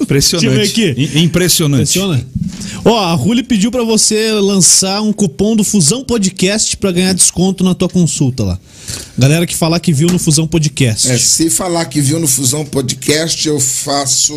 Impressionante. 0.00 0.06
Deixa 0.08 0.46
eu 0.46 0.52
ver 0.52 0.62
aqui. 0.62 1.20
Impressionante. 1.20 1.98
Impressiona. 1.98 2.26
Ó, 2.84 2.98
a 2.98 3.12
Ruli 3.14 3.42
pediu 3.42 3.70
pra 3.70 3.82
você 3.82 4.30
lançar 4.32 5.02
um 5.02 5.12
cupom 5.12 5.56
do 5.56 5.64
Fusão 5.64 6.04
Podcast 6.04 6.76
pra 6.76 6.92
ganhar 6.92 7.12
desconto 7.12 7.64
na 7.64 7.74
tua 7.74 7.88
consulta 7.88 8.44
lá. 8.44 8.58
Galera 9.18 9.46
que 9.46 9.56
falar 9.56 9.80
que 9.80 9.92
viu 9.92 10.08
no 10.08 10.18
Fusão 10.18 10.46
Podcast. 10.46 11.10
É, 11.10 11.18
se 11.18 11.50
falar 11.50 11.84
que 11.86 12.00
viu 12.00 12.20
no 12.20 12.28
Fusão 12.28 12.64
Podcast, 12.64 13.46
eu 13.48 13.58
faço. 13.58 14.34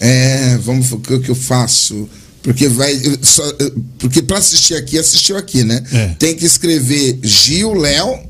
É, 0.00 0.56
vamos 0.62 0.86
ver 0.88 0.94
o 0.94 0.98
que 1.00 1.18
que 1.20 1.30
eu 1.30 1.34
faço. 1.34 2.08
Porque 2.42 2.68
vai. 2.68 2.94
só- 3.22 3.52
porque 3.98 4.22
para 4.22 4.38
assistir 4.38 4.74
aqui, 4.74 4.98
assistiu 4.98 5.36
aqui, 5.36 5.64
né? 5.64 5.82
É. 5.92 6.06
Tem 6.18 6.34
que 6.34 6.44
escrever 6.46 7.18
Gil 7.22 7.74
Léo 7.74 8.20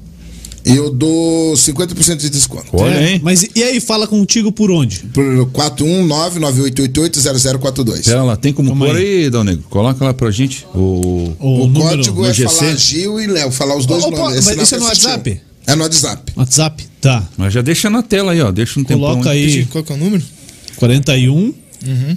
e 0.65 0.75
eu 0.75 0.91
dou 0.91 1.55
50% 1.55 2.17
de 2.17 2.31
desconto. 2.31 2.65
Olha, 2.73 2.95
É, 2.95 3.13
hein? 3.13 3.21
Mas 3.23 3.47
e 3.55 3.63
aí, 3.63 3.79
fala 3.79 4.07
contigo 4.07 4.51
por 4.51 4.71
onde? 4.71 5.01
Por 5.13 5.47
419-9888-0042. 5.53 8.05
Pera 8.05 8.23
lá, 8.23 8.37
tem 8.37 8.53
como 8.53 8.71
Calma 8.71 8.87
pôr 8.87 8.97
aí. 8.97 9.25
aí, 9.25 9.31
Dal 9.31 9.45
Negro? 9.45 9.65
Coloca 9.69 10.05
lá 10.05 10.15
pra 10.15 10.31
gente. 10.31 10.67
O... 10.75 11.33
O, 11.39 11.65
O, 11.67 11.73
código 11.73 12.25
é 12.27 12.33
GC? 12.33 12.55
falar 12.55 12.77
Gil 12.77 13.21
e 13.21 13.27
Léo, 13.27 13.51
falar 13.51 13.77
os 13.77 13.87
dois 13.87 14.05
Opa, 14.05 14.17
nomes. 14.17 14.45
mas 14.47 14.59
isso 14.61 14.75
é 14.75 14.79
no. 14.79 14.85
WhatsApp? 14.87 15.41
É 15.67 15.75
no 15.75 15.83
WhatsApp. 15.83 16.33
WhatsApp? 16.37 16.87
Tá. 17.01 17.29
Mas 17.37 17.53
já 17.53 17.61
deixa 17.61 17.91
na 17.91 18.03
tela 18.03 18.33
aí, 18.33 18.41
ó. 18.41 18.51
Deixa 18.53 18.79
um 18.79 18.85
tempão. 18.85 19.11
Coloca 19.11 19.31
aí. 19.31 19.45
aí 19.45 19.67
Qual 19.67 19.83
que 19.85 19.93
é 19.93 19.97
o 19.97 19.99
número? 19.99 20.23
41 20.79 21.55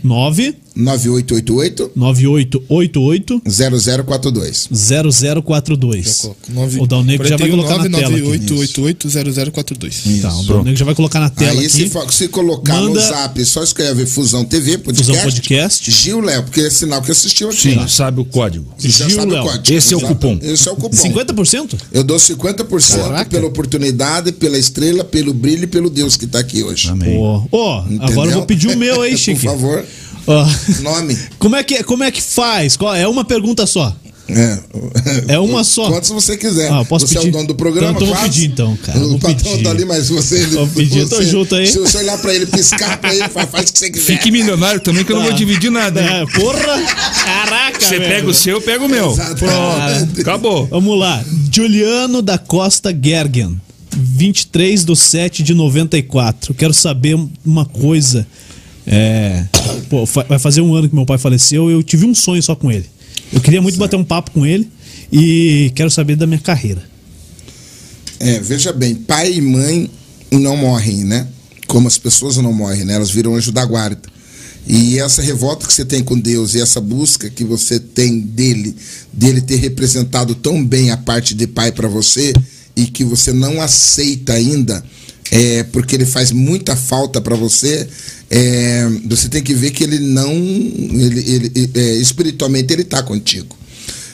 9 0.03 0.53
9888 0.80 1.91
9888 1.95 3.41
0042. 3.45 4.69
0042. 4.72 6.06
Já 6.06 6.14
coloco. 6.22 6.38
Nove- 6.49 6.80
O 6.80 6.88
Dal 6.88 7.03
Negro 7.03 7.27
já 7.27 7.38
vai 7.38 7.49
colocar 7.49 7.77
na 7.77 7.89
tela. 7.99 8.15
aqui. 8.18 8.22
998880042. 8.22 10.22
Tá, 10.22 10.35
o 10.38 10.43
Dal 10.43 10.64
Negro 10.64 10.80
já 10.80 10.85
vai 10.85 10.95
colocar 10.95 11.19
na 11.19 11.30
tela 11.30 11.51
Aí 11.60 11.65
aqui. 11.65 11.89
se, 12.11 12.27
colocar 12.30 12.76
Manda- 12.76 12.99
no 12.99 13.07
zap, 13.07 13.43
só 13.45 13.64
escreve 13.64 14.06
Fusão 14.06 14.45
TV, 14.45 14.77
podcast. 14.77 15.11
Fusão 15.11 15.23
Podcast. 15.23 15.91
Gil 15.91 16.22
Léo, 16.22 16.43
porque 16.43 16.61
é 16.61 16.69
sinal 16.69 17.01
que 17.01 17.11
assistiu 17.11 17.49
aqui. 17.49 17.60
Sim, 17.61 17.88
sabe 17.88 18.22
o 18.22 18.26
código. 18.26 18.73
Gil 18.77 18.91
sabe 18.91 19.31
Léo. 19.31 19.43
código. 19.43 19.73
Esse 19.77 19.93
é 19.93 19.97
o 19.97 20.01
cupom. 20.01 20.39
Esse 20.41 20.69
é 20.69 20.72
o 20.72 20.76
cupom. 20.76 20.95
50%? 20.95 21.77
Eu 21.91 22.03
dou 22.03 22.18
50% 22.18 23.01
Caraca. 23.03 23.30
pela 23.30 23.47
oportunidade, 23.47 24.31
pela 24.31 24.57
estrela, 24.57 25.03
pelo 25.03 25.34
brilho 25.34 25.64
e 25.64 25.68
pelo 25.68 25.89
Deus 25.89 26.15
que 26.15 26.27
tá 26.27 26.39
aqui 26.39 26.64
hoje. 26.64 26.89
Amém. 26.89 27.18
Ó, 27.18 27.43
ó, 27.51 27.84
agora 28.01 28.30
eu 28.31 28.35
vou 28.38 28.45
pedir 28.45 28.68
o 28.68 28.77
meu 28.77 29.01
aí, 29.01 29.15
Chique. 29.19 29.39
Por 29.41 29.51
favor, 29.51 29.84
Ó, 30.30 30.45
nome. 30.84 31.18
como, 31.39 31.56
é 31.56 31.64
que, 31.64 31.84
como 31.84 32.03
é 32.03 32.11
que 32.11 32.22
faz? 32.22 32.77
É 32.97 33.07
uma 33.07 33.26
pergunta 33.26 33.65
só. 33.65 33.95
É, 34.31 34.60
É 35.34 35.39
uma 35.39 35.64
só. 35.64 35.89
Quantos 35.89 36.11
você 36.11 36.38
quiser. 36.38 36.72
Ah, 36.72 36.84
você 36.84 37.06
é 37.06 37.19
pedir? 37.19 37.30
o 37.30 37.31
dono 37.31 37.47
do 37.47 37.56
programa, 37.56 37.93
Então 37.93 38.07
eu 38.07 38.14
vou 38.14 38.23
pedir, 38.23 38.45
então, 38.45 38.77
cara. 38.77 38.99
O 38.99 39.10
Vou 39.10 39.19
patrão 39.19 39.51
pedir. 39.53 39.64
tá 39.64 39.72
ali, 39.72 39.85
mas 39.85 40.07
você... 40.10 40.45
Vou 40.45 40.68
pedir, 40.68 41.10
tô 41.10 41.15
você- 41.15 41.23
junto 41.26 41.56
aí. 41.56 41.65
Se 41.65 41.80
você 41.80 41.97
olhar 41.97 42.15
pra 42.19 42.35
ele, 42.35 42.45
piscar 42.45 42.95
pra 42.99 43.11
ele, 43.11 43.27
faz, 43.27 43.69
o 43.69 43.73
que 43.73 43.80
você 43.80 43.89
quiser. 43.89 44.06
Fique 44.06 44.30
milionário 44.30 44.80
também, 44.81 45.03
que 45.03 45.11
eu 45.11 45.15
não 45.15 45.23
vou 45.23 45.31
Tá. 45.31 45.38
dividir 45.38 45.72
nada. 45.72 45.99
É, 45.99 46.26
porra! 46.27 46.80
Caraca, 47.26 47.80
Você 47.81 47.97
velho. 47.97 48.14
pega 48.15 48.30
o 48.30 48.34
seu, 48.35 48.57
eu 48.57 48.61
pego 48.61 48.85
o 48.85 48.89
meu. 48.89 49.11
Exatamente. 49.14 49.39
Pronto. 49.39 50.22
Acabou. 50.22 50.68
Vamos 50.68 50.99
lá. 50.99 51.26
Juliano 51.51 52.22
da 52.22 52.38
Costa 52.38 52.95
Gergen. 52.95 53.60
23 53.91 54.85
de 54.85 54.95
7 54.95 55.41
de 55.41 55.56
94. 55.56 56.53
Quero 56.53 56.73
saber 56.73 57.18
uma 57.43 57.65
coisa. 57.65 58.27
É, 58.91 59.45
pô, 59.88 60.03
vai 60.06 60.40
fazer 60.40 60.61
um 60.61 60.74
ano 60.74 60.90
que 60.90 60.95
meu 60.95 61.06
pai 61.06 61.20
faleceu. 61.20 61.70
Eu 61.70 61.84
tive 61.84 62.06
um 62.06 62.16
sonho 62.16 62.41
só 62.41 62.56
com 62.56 62.72
ele. 62.72 62.86
Eu 63.32 63.40
queria 63.40 63.61
muito 63.61 63.78
bater 63.78 63.95
um 63.95 64.03
papo 64.03 64.32
com 64.32 64.45
ele 64.45 64.68
e 65.11 65.72
quero 65.76 65.91
saber 65.91 66.16
da 66.16 66.26
minha 66.26 66.40
carreira. 66.40 66.82
É, 68.20 68.40
veja 68.40 68.74
bem, 68.74 68.95
pai 68.95 69.34
e 69.34 69.41
mãe 69.41 69.90
não 70.32 70.57
morrem, 70.57 71.03
né? 71.06 71.28
Como 71.68 71.88
as 71.88 71.99
pessoas 71.99 72.38
não 72.38 72.52
morrem, 72.52 72.84
né? 72.84 72.95
Elas 72.95 73.11
viram 73.11 73.36
anjo 73.36 73.52
da 73.52 73.64
guarda. 73.64 74.02
E 74.68 74.99
essa 74.99 75.22
revolta 75.22 75.68
que 75.68 75.74
você 75.74 75.86
tem 75.86 76.03
com 76.03 76.20
Deus 76.20 76.53
e 76.53 76.61
essa 76.61 76.82
busca 76.82 77.30
que 77.30 77.44
você 77.44 77.80
tem 77.80 78.20
dele, 78.20 78.76
dele 79.14 79.41
ter 79.41 79.56
representado 79.56 80.36
tão 80.36 80.64
bem 80.64 80.91
a 80.91 80.98
parte 80.98 81.34
de 81.34 81.48
pai 81.48 81.72
para 81.72 81.88
você 81.88 82.34
e 82.76 82.86
que 82.86 83.03
você 83.03 83.32
não 83.32 83.61
aceita 83.61 84.34
ainda, 84.34 84.84
é, 85.31 85.64
porque 85.64 85.95
ele 85.95 86.06
faz 86.06 86.31
muita 86.31 86.76
falta 86.76 87.22
para 87.22 87.35
você, 87.35 87.88
é, 88.30 88.88
você 89.06 89.30
tem 89.30 89.43
que 89.43 89.53
ver 89.53 89.72
que 89.72 89.84
ele 89.84 89.99
não, 89.99 90.31
ele, 90.34 91.51
ele, 91.56 91.72
é, 91.73 91.95
espiritualmente 91.95 92.73
ele 92.73 92.84
está 92.84 93.03
contigo. 93.03 93.57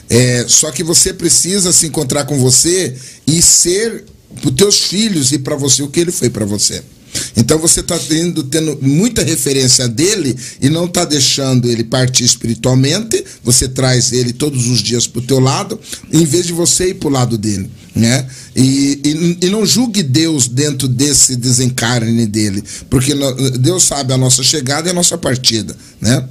É, 0.10 0.46
só 0.48 0.72
que 0.72 0.84
você 0.84 1.14
precisa 1.14 1.72
se 1.72 1.88
encontrar 1.88 2.26
com 2.26 2.38
você 2.38 2.96
e 3.26 3.42
ser 3.42 4.06
para 4.36 4.50
os 4.50 4.56
teus 4.56 4.82
filhos 4.82 5.32
e 5.32 5.40
para 5.40 5.56
você 5.56 5.82
o 5.82 5.88
que 5.88 6.00
ele 6.00 6.12
foi 6.12 6.30
para 6.30 6.46
você. 6.46 6.84
Então 7.36 7.60
você 7.60 7.80
está 7.80 7.98
tendo, 7.98 8.44
tendo 8.44 8.78
muita 8.82 9.24
referência 9.24 9.88
dele 9.88 10.36
e 10.62 10.70
não 10.70 10.86
está 10.86 11.06
deixando 11.06 11.70
ele 11.70 11.84
partir 11.84 12.24
espiritualmente. 12.24 13.24
Você 13.44 13.68
traz 13.68 14.12
ele 14.12 14.34
todos 14.34 14.68
os 14.68 14.82
dias 14.82 15.08
para 15.08 15.20
o 15.20 15.26
teu 15.26 15.40
lado, 15.40 15.80
em 16.12 16.26
vez 16.26 16.46
de 16.46 16.54
você 16.54 16.90
ir 16.90 16.96
para 16.96 17.08
o 17.08 17.12
lado 17.12 17.38
dele. 17.38 17.70
Né? 17.96 18.28
E, 18.56 19.00
e, 19.42 19.46
e 19.46 19.50
não 19.50 19.66
julgue 19.66 20.04
Deus 20.04 20.48
dentro 20.48 20.88
desse 20.88 21.36
desencarne 21.36 22.26
dele, 22.26 22.62
porque 22.90 23.14
Deus 23.58 23.84
sabe 23.84 24.14
a 24.14 24.18
nossa 24.18 24.44
chegada 24.44 24.90
e 24.90 24.92
a 24.92 24.94
nossa 24.94 25.18
partida. 25.18 25.76
Né? 26.02 26.28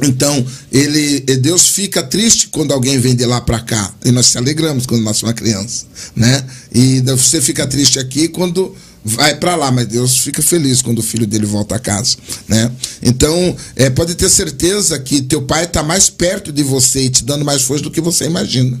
Então, 0.00 0.44
ele, 0.70 1.20
Deus 1.20 1.68
fica 1.68 2.02
triste 2.02 2.48
quando 2.48 2.72
alguém 2.72 2.98
vem 2.98 3.16
de 3.16 3.26
lá 3.26 3.40
para 3.40 3.58
cá. 3.58 3.92
E 4.04 4.12
nós 4.12 4.26
se 4.26 4.38
alegramos 4.38 4.86
quando 4.86 5.02
nasce 5.02 5.24
uma 5.24 5.32
criança, 5.32 5.86
né? 6.14 6.44
E 6.72 7.00
você 7.00 7.40
fica 7.40 7.66
triste 7.66 7.98
aqui 7.98 8.28
quando 8.28 8.74
vai 9.04 9.34
para 9.36 9.56
lá, 9.56 9.70
mas 9.70 9.86
Deus 9.86 10.18
fica 10.18 10.42
feliz 10.42 10.82
quando 10.82 10.98
o 10.98 11.02
filho 11.02 11.26
dele 11.26 11.46
volta 11.46 11.76
a 11.76 11.78
casa, 11.78 12.16
né? 12.46 12.70
Então, 13.02 13.56
é, 13.76 13.88
pode 13.90 14.14
ter 14.14 14.28
certeza 14.28 14.98
que 14.98 15.22
teu 15.22 15.42
pai 15.42 15.64
está 15.64 15.82
mais 15.82 16.10
perto 16.10 16.52
de 16.52 16.62
você 16.62 17.02
e 17.02 17.10
te 17.10 17.24
dando 17.24 17.44
mais 17.44 17.62
força 17.62 17.84
do 17.84 17.90
que 17.90 18.00
você 18.00 18.24
imagina. 18.24 18.78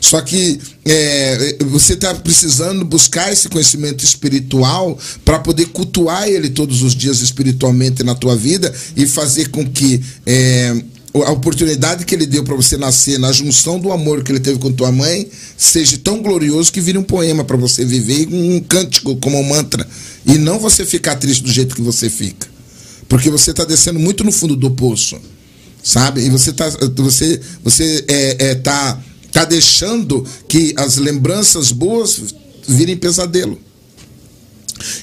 Só 0.00 0.20
que 0.20 0.58
é, 0.84 1.56
você 1.66 1.94
está 1.94 2.14
precisando 2.14 2.84
buscar 2.84 3.32
esse 3.32 3.48
conhecimento 3.48 4.04
espiritual 4.04 4.98
para 5.24 5.38
poder 5.38 5.66
cultuar 5.66 6.28
ele 6.28 6.48
todos 6.50 6.82
os 6.82 6.94
dias 6.94 7.20
espiritualmente 7.20 8.02
na 8.02 8.14
tua 8.14 8.36
vida 8.36 8.72
e 8.96 9.06
fazer 9.06 9.48
com 9.48 9.66
que 9.66 10.00
é, 10.24 10.82
a 11.22 11.30
oportunidade 11.30 12.04
que 12.04 12.14
ele 12.14 12.26
deu 12.26 12.42
para 12.44 12.54
você 12.54 12.76
nascer 12.76 13.18
na 13.18 13.32
junção 13.32 13.78
do 13.78 13.92
amor 13.92 14.22
que 14.22 14.32
ele 14.32 14.40
teve 14.40 14.58
com 14.58 14.72
tua 14.72 14.90
mãe 14.90 15.28
seja 15.56 15.98
tão 15.98 16.22
glorioso 16.22 16.72
que 16.72 16.80
vire 16.80 16.98
um 16.98 17.02
poema 17.02 17.44
para 17.44 17.56
você 17.56 17.84
viver 17.84 18.28
um 18.30 18.60
cântico 18.60 19.16
como 19.16 19.38
um 19.38 19.42
mantra 19.42 19.86
e 20.24 20.38
não 20.38 20.58
você 20.58 20.84
ficar 20.84 21.16
triste 21.16 21.42
do 21.42 21.52
jeito 21.52 21.74
que 21.74 21.82
você 21.82 22.10
fica 22.10 22.48
porque 23.08 23.30
você 23.30 23.50
está 23.50 23.64
descendo 23.64 23.98
muito 23.98 24.24
no 24.24 24.32
fundo 24.32 24.56
do 24.56 24.70
poço 24.70 25.16
sabe? 25.86 26.20
E 26.20 26.28
você 26.28 26.52
tá, 26.52 26.68
você, 26.96 27.40
você 27.62 28.04
é, 28.08 28.36
é, 28.50 28.54
tá, 28.56 29.00
tá 29.30 29.44
deixando 29.44 30.26
que 30.48 30.74
as 30.76 30.96
lembranças 30.96 31.70
boas 31.70 32.34
virem 32.66 32.96
pesadelo. 32.96 33.56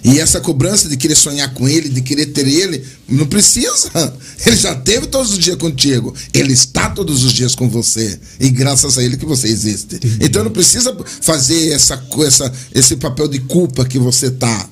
E 0.04 0.20
essa 0.20 0.40
cobrança 0.40 0.88
de 0.88 0.98
querer 0.98 1.16
sonhar 1.16 1.54
com 1.54 1.68
ele, 1.68 1.90
de 1.90 2.02
querer 2.02 2.28
ter 2.28 2.48
ele, 2.48 2.84
não 3.08 3.26
precisa. 3.26 3.92
Ele 4.46 4.56
já 4.58 4.76
teve 4.76 5.08
todos 5.08 5.32
os 5.32 5.40
dias 5.40 5.56
contigo. 5.56 6.14
Ele 6.34 6.52
está 6.52 6.90
todos 6.90 7.24
os 7.24 7.32
dias 7.32 7.56
com 7.56 7.70
você. 7.70 8.20
E 8.40 8.50
graças 8.50 8.98
a 8.98 9.04
ele 9.04 9.16
que 9.16 9.26
você 9.26 9.48
existe. 9.48 10.00
Então 10.20 10.44
não 10.44 10.52
precisa 10.52 10.96
fazer 11.22 11.72
essa, 11.72 12.04
essa, 12.26 12.52
esse 12.74 12.98
papel 12.98 13.28
de 13.30 13.40
culpa 13.40 13.86
que 13.86 13.98
você 13.98 14.30
tá 14.30 14.70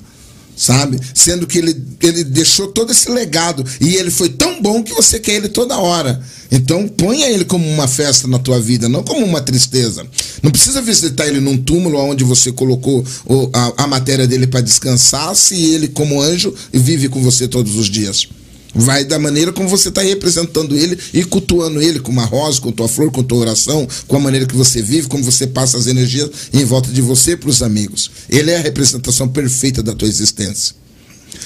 sabe? 0.56 0.98
Sendo 1.14 1.46
que 1.46 1.58
ele, 1.58 1.76
ele 2.00 2.24
deixou 2.24 2.68
todo 2.68 2.92
esse 2.92 3.10
legado 3.10 3.64
e 3.80 3.96
ele 3.96 4.10
foi 4.10 4.28
tão 4.28 4.62
bom 4.62 4.82
que 4.82 4.94
você 4.94 5.18
quer 5.18 5.34
ele 5.34 5.48
toda 5.48 5.78
hora. 5.78 6.22
Então 6.50 6.86
ponha 6.86 7.30
ele 7.30 7.44
como 7.44 7.66
uma 7.66 7.88
festa 7.88 8.28
na 8.28 8.38
tua 8.38 8.60
vida, 8.60 8.88
não 8.88 9.02
como 9.02 9.24
uma 9.24 9.40
tristeza. 9.40 10.06
Não 10.42 10.50
precisa 10.50 10.82
visitar 10.82 11.26
ele 11.26 11.40
num 11.40 11.56
túmulo 11.56 11.98
onde 11.98 12.24
você 12.24 12.52
colocou 12.52 13.04
a, 13.52 13.84
a 13.84 13.86
matéria 13.86 14.26
dele 14.26 14.46
para 14.46 14.60
descansar, 14.60 15.34
se 15.34 15.54
ele 15.72 15.88
como 15.88 16.20
anjo 16.20 16.54
vive 16.72 17.08
com 17.08 17.22
você 17.22 17.48
todos 17.48 17.76
os 17.76 17.88
dias. 17.88 18.28
Vai 18.74 19.04
da 19.04 19.18
maneira 19.18 19.52
como 19.52 19.68
você 19.68 19.88
está 19.88 20.00
representando 20.00 20.76
ele 20.76 20.98
e 21.12 21.24
cultuando 21.24 21.80
ele 21.80 22.00
com 22.00 22.10
uma 22.10 22.24
rosa, 22.24 22.60
com 22.60 22.72
tua 22.72 22.88
flor, 22.88 23.10
com 23.10 23.22
tua 23.22 23.38
oração, 23.38 23.86
com 24.08 24.16
a 24.16 24.20
maneira 24.20 24.46
que 24.46 24.56
você 24.56 24.80
vive, 24.80 25.08
como 25.08 25.22
você 25.22 25.46
passa 25.46 25.76
as 25.76 25.86
energias 25.86 26.30
em 26.52 26.64
volta 26.64 26.90
de 26.90 27.02
você 27.02 27.36
para 27.36 27.50
os 27.50 27.62
amigos. 27.62 28.10
Ele 28.30 28.50
é 28.50 28.56
a 28.56 28.62
representação 28.62 29.28
perfeita 29.28 29.82
da 29.82 29.94
tua 29.94 30.08
existência. 30.08 30.74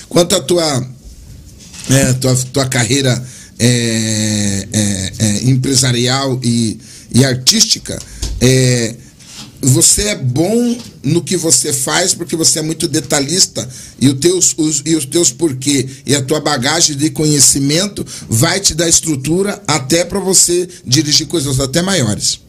Quanto 0.08 0.36
à 0.36 0.40
tua, 0.40 0.88
é, 1.90 2.12
tua, 2.14 2.36
tua 2.52 2.66
carreira 2.66 3.22
é, 3.58 4.68
é, 4.72 5.12
é 5.18 5.44
empresarial 5.50 6.38
e, 6.44 6.78
e 7.12 7.24
artística, 7.24 7.98
é, 8.40 8.94
você 9.60 10.02
é 10.02 10.14
bom 10.14 10.78
no 11.02 11.22
que 11.22 11.36
você 11.36 11.72
faz 11.72 12.14
porque 12.14 12.36
você 12.36 12.58
é 12.58 12.62
muito 12.62 12.86
detalhista 12.86 13.68
e, 14.00 14.12
teus, 14.14 14.54
os, 14.56 14.82
e 14.84 14.94
os 14.94 15.06
teus 15.06 15.32
porquê 15.32 15.88
e 16.04 16.14
a 16.14 16.22
tua 16.22 16.40
bagagem 16.40 16.96
de 16.96 17.10
conhecimento 17.10 18.06
vai 18.28 18.60
te 18.60 18.74
dar 18.74 18.88
estrutura 18.88 19.62
até 19.66 20.04
para 20.04 20.20
você 20.20 20.68
dirigir 20.84 21.26
coisas 21.26 21.58
até 21.58 21.80
maiores. 21.82 22.40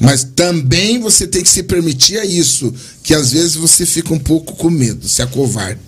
Mas 0.00 0.24
também 0.24 0.98
você 0.98 1.26
tem 1.26 1.42
que 1.42 1.48
se 1.48 1.62
permitir 1.62 2.18
a 2.18 2.24
isso, 2.24 2.74
que 3.02 3.14
às 3.14 3.32
vezes 3.32 3.54
você 3.54 3.86
fica 3.86 4.12
um 4.12 4.18
pouco 4.18 4.54
com 4.56 4.68
medo, 4.68 5.08
se 5.08 5.22
acovarda. 5.22 5.80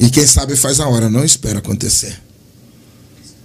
E 0.00 0.08
quem 0.08 0.26
sabe 0.26 0.56
faz 0.56 0.80
a 0.80 0.88
hora, 0.88 1.10
não 1.10 1.24
espera 1.24 1.58
acontecer. 1.58 2.18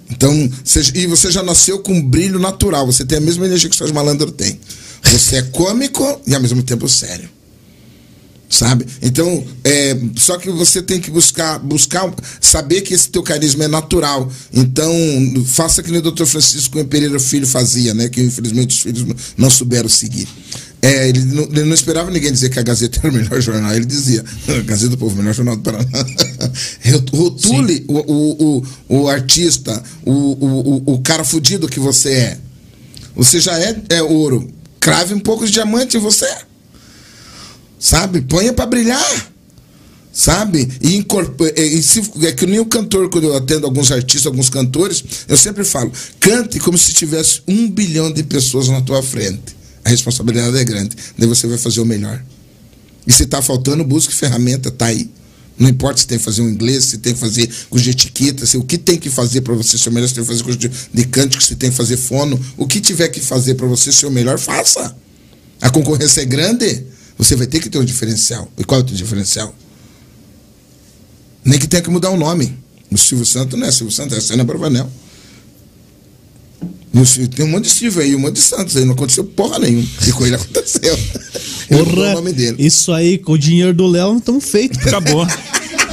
Então, 0.09 0.49
e 0.93 1.07
você 1.07 1.31
já 1.31 1.41
nasceu 1.41 1.79
com 1.79 1.93
um 1.93 2.01
brilho 2.09 2.39
natural, 2.39 2.85
você 2.85 3.03
tem 3.03 3.17
a 3.17 3.21
mesma 3.21 3.45
energia 3.45 3.69
que 3.69 3.73
os 3.73 3.77
seus 3.77 3.91
malandros 3.91 4.33
têm. 4.37 4.59
Você 5.03 5.37
é 5.37 5.41
cômico 5.43 6.21
e 6.25 6.33
ao 6.33 6.41
mesmo 6.41 6.63
tempo 6.63 6.87
sério. 6.87 7.29
Sabe? 8.49 8.85
Então, 9.01 9.43
é, 9.63 9.97
só 10.15 10.37
que 10.37 10.47
você 10.51 10.79
tem 10.79 10.99
que 10.99 11.09
buscar, 11.09 11.57
buscar 11.57 12.13
saber 12.39 12.81
que 12.81 12.93
esse 12.93 13.09
teu 13.09 13.23
carisma 13.23 13.63
é 13.63 13.67
natural. 13.67 14.31
Então, 14.53 14.93
faça 15.47 15.81
que 15.81 15.89
nem 15.89 15.99
o 15.99 16.11
Dr. 16.11 16.25
Francisco 16.25 16.85
Pereira 16.85 17.19
Filho 17.19 17.47
fazia, 17.47 17.95
né? 17.95 18.09
Que 18.09 18.21
infelizmente 18.21 18.75
os 18.75 18.81
filhos 18.81 19.33
não 19.35 19.49
souberam 19.49 19.89
seguir. 19.89 20.27
É, 20.83 21.09
ele, 21.09 21.21
não, 21.21 21.43
ele, 21.45 21.63
não, 21.63 21.73
esperava 21.73 22.11
ninguém 22.11 22.31
dizer 22.31 22.49
que 22.49 22.59
a 22.59 22.61
Gazeta 22.61 22.99
era 23.07 23.09
o 23.09 23.15
melhor 23.15 23.41
jornal. 23.41 23.73
Ele 23.73 23.85
dizia, 23.85 24.23
Gazeta 24.65 24.89
do 24.89 24.97
Povo, 24.99 25.15
o 25.15 25.17
melhor 25.17 25.33
jornal 25.33 25.55
do 25.55 25.63
Paraná. 25.63 25.87
Rotule 27.11 27.85
o, 27.87 27.97
o, 27.97 28.63
o, 28.89 28.99
o, 28.99 29.07
artista, 29.07 29.81
o, 30.05 30.11
o, 30.11 30.93
o 30.93 31.01
cara 31.01 31.23
fudido 31.23 31.67
que 31.67 31.79
você 31.79 32.11
é. 32.11 32.37
Você 33.15 33.39
já 33.39 33.57
é, 33.59 33.81
é 33.89 34.03
ouro 34.03 34.47
crave 34.83 35.13
um 35.13 35.19
pouco 35.19 35.45
de 35.45 35.51
diamante 35.53 35.95
em 35.95 35.99
você. 35.99 36.29
Sabe? 37.79 38.19
Ponha 38.21 38.51
para 38.51 38.65
brilhar. 38.65 39.31
Sabe? 40.11 40.69
E, 40.81 40.97
incorpore, 40.97 41.53
e 41.57 41.81
se, 41.81 42.01
é 42.21 42.33
que 42.33 42.45
nem 42.45 42.59
o 42.59 42.65
cantor, 42.65 43.09
quando 43.09 43.23
eu 43.23 43.35
atendo 43.35 43.65
alguns 43.65 43.91
artistas, 43.91 44.27
alguns 44.27 44.49
cantores, 44.49 45.03
eu 45.27 45.37
sempre 45.37 45.63
falo: 45.63 45.91
cante 46.19 46.59
como 46.59 46.77
se 46.77 46.93
tivesse 46.93 47.41
um 47.47 47.71
bilhão 47.71 48.11
de 48.11 48.23
pessoas 48.23 48.67
na 48.67 48.81
tua 48.81 49.01
frente. 49.01 49.55
A 49.85 49.89
responsabilidade 49.89 50.57
é 50.57 50.63
grande. 50.63 50.95
Daí 51.17 51.27
você 51.27 51.47
vai 51.47 51.57
fazer 51.57 51.79
o 51.79 51.85
melhor. 51.85 52.21
E 53.07 53.11
se 53.11 53.23
está 53.23 53.41
faltando, 53.41 53.83
busque 53.83 54.13
ferramenta, 54.13 54.69
tá 54.69 54.87
aí. 54.87 55.09
Não 55.57 55.69
importa 55.69 55.99
se 55.99 56.07
tem 56.07 56.17
que 56.17 56.23
fazer 56.23 56.41
um 56.41 56.49
inglês, 56.49 56.85
se 56.85 56.97
tem 56.97 57.13
que 57.13 57.19
fazer 57.19 57.49
com 57.69 57.77
de 57.77 57.89
etiqueta, 57.89 58.45
se, 58.45 58.57
o 58.57 58.63
que 58.63 58.77
tem 58.77 58.97
que 58.97 59.09
fazer 59.09 59.41
para 59.41 59.53
você 59.53 59.77
ser 59.77 59.89
o 59.89 59.91
melhor, 59.91 60.07
se 60.07 60.15
tem 60.15 60.23
que 60.23 60.29
fazer 60.29 60.43
com 60.43 60.51
de, 60.51 60.71
de 60.93 61.05
cântico, 61.05 61.43
se 61.43 61.55
tem 61.55 61.69
que 61.69 61.77
fazer 61.77 61.97
fono, 61.97 62.39
o 62.57 62.65
que 62.65 62.81
tiver 62.81 63.07
que 63.09 63.19
fazer 63.19 63.55
para 63.55 63.67
você 63.67 63.91
ser 63.91 64.07
o 64.07 64.11
melhor, 64.11 64.39
faça. 64.39 64.95
A 65.61 65.69
concorrência 65.69 66.21
é 66.21 66.25
grande, 66.25 66.85
você 67.17 67.35
vai 67.35 67.45
ter 67.45 67.59
que 67.59 67.69
ter 67.69 67.77
um 67.77 67.85
diferencial. 67.85 68.51
E 68.57 68.63
qual 68.63 68.81
é 68.81 68.83
o 68.83 68.85
teu 68.85 68.95
diferencial? 68.95 69.53
Nem 71.45 71.59
que 71.59 71.67
tenha 71.67 71.83
que 71.83 71.89
mudar 71.89 72.09
o 72.09 72.17
nome. 72.17 72.57
O 72.89 72.97
Silvio 72.97 73.25
Santos 73.25 73.59
não 73.59 73.67
é 73.67 73.71
Silvio 73.71 73.91
Santos, 73.91 74.17
é 74.17 74.21
Sena 74.21 74.43
Bravanel. 74.43 74.89
Tem 77.35 77.43
um 77.43 77.49
monte 77.49 77.65
de 77.65 77.71
Silvio 77.71 78.01
aí, 78.01 78.15
um 78.15 78.19
monte 78.19 78.35
de 78.35 78.41
Santos 78.41 78.77
aí, 78.77 78.85
não 78.85 78.93
aconteceu 78.93 79.23
porra 79.23 79.57
nenhuma. 79.57 79.87
E 80.07 80.11
com 80.11 80.25
ele 80.25 80.35
aconteceu. 80.35 80.97
Porra, 81.67 82.11
o 82.11 82.13
nome 82.13 82.33
dele. 82.33 82.57
Isso 82.59 82.91
aí, 82.91 83.17
com 83.17 83.31
o 83.31 83.37
dinheiro 83.37 83.73
do 83.73 83.87
Léo, 83.87 84.17
estamos 84.17 84.45
feitos. 84.45 84.85
Acabou. 84.85 85.25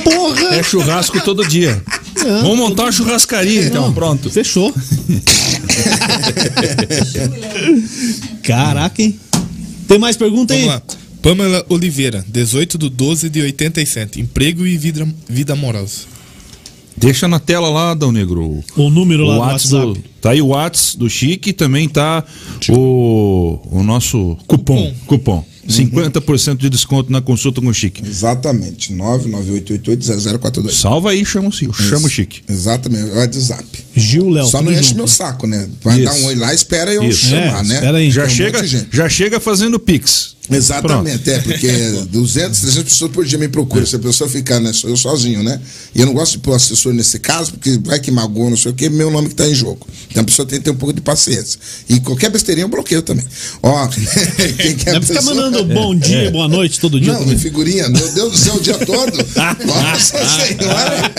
Porra! 0.05 0.57
É 0.57 0.63
churrasco 0.63 1.19
todo 1.23 1.47
dia. 1.47 1.83
Não, 2.17 2.43
Vamos 2.43 2.59
montar 2.59 2.83
uma 2.85 2.93
churrascaria, 2.93 3.63
então, 3.63 3.87
não, 3.87 3.95
pronto. 3.95 4.29
Fechou. 4.29 4.71
Caraca, 8.43 9.01
hein? 9.01 9.19
Tem 9.89 9.99
mais 9.99 10.19
pergunta 10.19 10.53
aí? 10.53 10.67
Vamos 10.67 10.75
lá. 10.75 10.83
Pamela 11.23 11.65
Oliveira, 11.69 12.25
18 12.29 12.77
de 12.77 12.91
12 12.91 13.29
de 13.29 13.43
87. 13.43 14.21
Emprego 14.21 14.67
e 14.67 14.77
vida, 14.77 15.07
vida 15.29 15.53
amorosa. 15.53 16.01
Deixa 17.01 17.27
na 17.27 17.41
tela 17.41 17.71
lá, 17.71 17.95
Dão 17.95 18.13
Negro. 18.13 18.63
O 18.77 18.91
número 18.91 19.25
lá 19.25 19.33
o 19.33 19.37
do 19.37 19.41
WhatsApp. 19.41 19.87
Do, 19.87 20.05
tá 20.21 20.31
aí 20.33 20.43
o 20.43 20.49
WhatsApp 20.49 20.99
do 20.99 21.09
Chique, 21.09 21.53
também 21.53 21.89
tá 21.89 22.23
o, 22.69 23.59
o 23.71 23.83
nosso 23.83 24.37
cupom. 24.47 24.95
Cupom. 25.07 25.43
50% 25.67 26.57
de 26.57 26.69
desconto 26.69 27.11
na 27.13 27.21
consulta 27.23 27.61
com 27.61 27.69
o 27.69 27.75
Chique. 27.75 28.05
Exatamente. 28.05 28.93
998880042. 28.95 30.73
Salva 30.73 31.11
aí, 31.11 31.25
chama 31.25 31.49
o, 31.49 31.53
chama 31.53 32.07
o 32.07 32.11
Chique. 32.11 32.43
Exatamente, 32.49 33.11
é 33.11 33.15
WhatsApp. 33.15 33.65
Gil 34.01 34.29
Léo. 34.29 34.47
Só 34.47 34.63
não 34.63 34.73
enche 34.73 34.83
junto. 34.83 34.97
meu 34.97 35.09
saco, 35.09 35.47
né? 35.47 35.69
Vai 35.83 36.01
Isso. 36.01 36.05
dar 36.05 36.21
um 36.21 36.27
oi 36.27 36.35
lá, 36.35 36.55
espera 36.55 36.93
eu 36.93 37.03
Isso. 37.05 37.27
chamar, 37.27 37.65
é, 37.65 37.69
né? 37.69 37.75
Espera 37.75 37.99
aí. 37.99 38.11
Já, 38.11 38.29
chega, 38.29 38.61
um 38.61 38.87
já 38.91 39.09
chega 39.09 39.41
fazendo 39.41 39.79
Pix. 39.79 40.41
Exatamente, 40.51 41.19
Pronto. 41.19 41.31
é, 41.31 41.39
porque 41.41 41.69
200, 42.11 42.61
300 42.61 42.83
pessoas 42.83 43.13
por 43.13 43.25
dia 43.25 43.39
me 43.39 43.49
procuram. 43.49 43.87
Se 43.87 43.97
a 43.97 43.99
pessoa 43.99 44.29
ficar, 44.29 44.59
né? 44.59 44.73
Sou 44.73 44.91
eu 44.91 44.97
sozinho, 44.97 45.43
né? 45.43 45.61
E 45.95 46.01
eu 46.01 46.07
não 46.07 46.13
gosto 46.13 46.33
de 46.33 46.39
pôr 46.39 46.55
assessor 46.55 46.93
nesse 46.93 47.19
caso, 47.21 47.53
porque 47.53 47.79
vai 47.85 48.01
que 48.01 48.11
magoa, 48.11 48.51
não 48.51 48.57
sei 48.57 48.73
o 48.73 48.75
que, 48.75 48.89
meu 48.89 49.11
nome 49.11 49.29
que 49.29 49.35
tá 49.35 49.47
em 49.47 49.55
jogo. 49.55 49.87
Então 50.11 50.23
a 50.23 50.27
pessoa 50.27 50.47
tem 50.47 50.59
que 50.59 50.65
ter 50.65 50.71
um 50.71 50.77
pouco 50.77 50.93
de 50.93 51.01
paciência. 51.01 51.59
E 51.89 52.01
qualquer 52.01 52.31
besteirinha 52.31 52.65
eu 52.65 52.69
bloqueio 52.69 53.03
também. 53.03 53.25
Ó, 53.63 53.87
quem 54.57 54.77
quer. 54.77 54.95
Não 54.95 55.01
pessoa... 55.01 55.21
ficar 55.21 55.23
mandando 55.23 55.65
bom 55.65 55.95
dia, 55.95 56.25
é. 56.25 56.31
boa 56.31 56.49
noite 56.49 56.81
todo 56.81 57.01
dia. 57.01 57.13
Não, 57.13 57.21
também. 57.21 57.39
figurinha, 57.39 57.89
meu 57.89 58.09
Deus 58.13 58.33
do 58.33 58.39
céu, 58.39 58.57
o 58.57 58.61
dia 58.61 58.79
todo. 58.79 59.17
Nossa 59.67 60.19
senhora. 60.19 61.13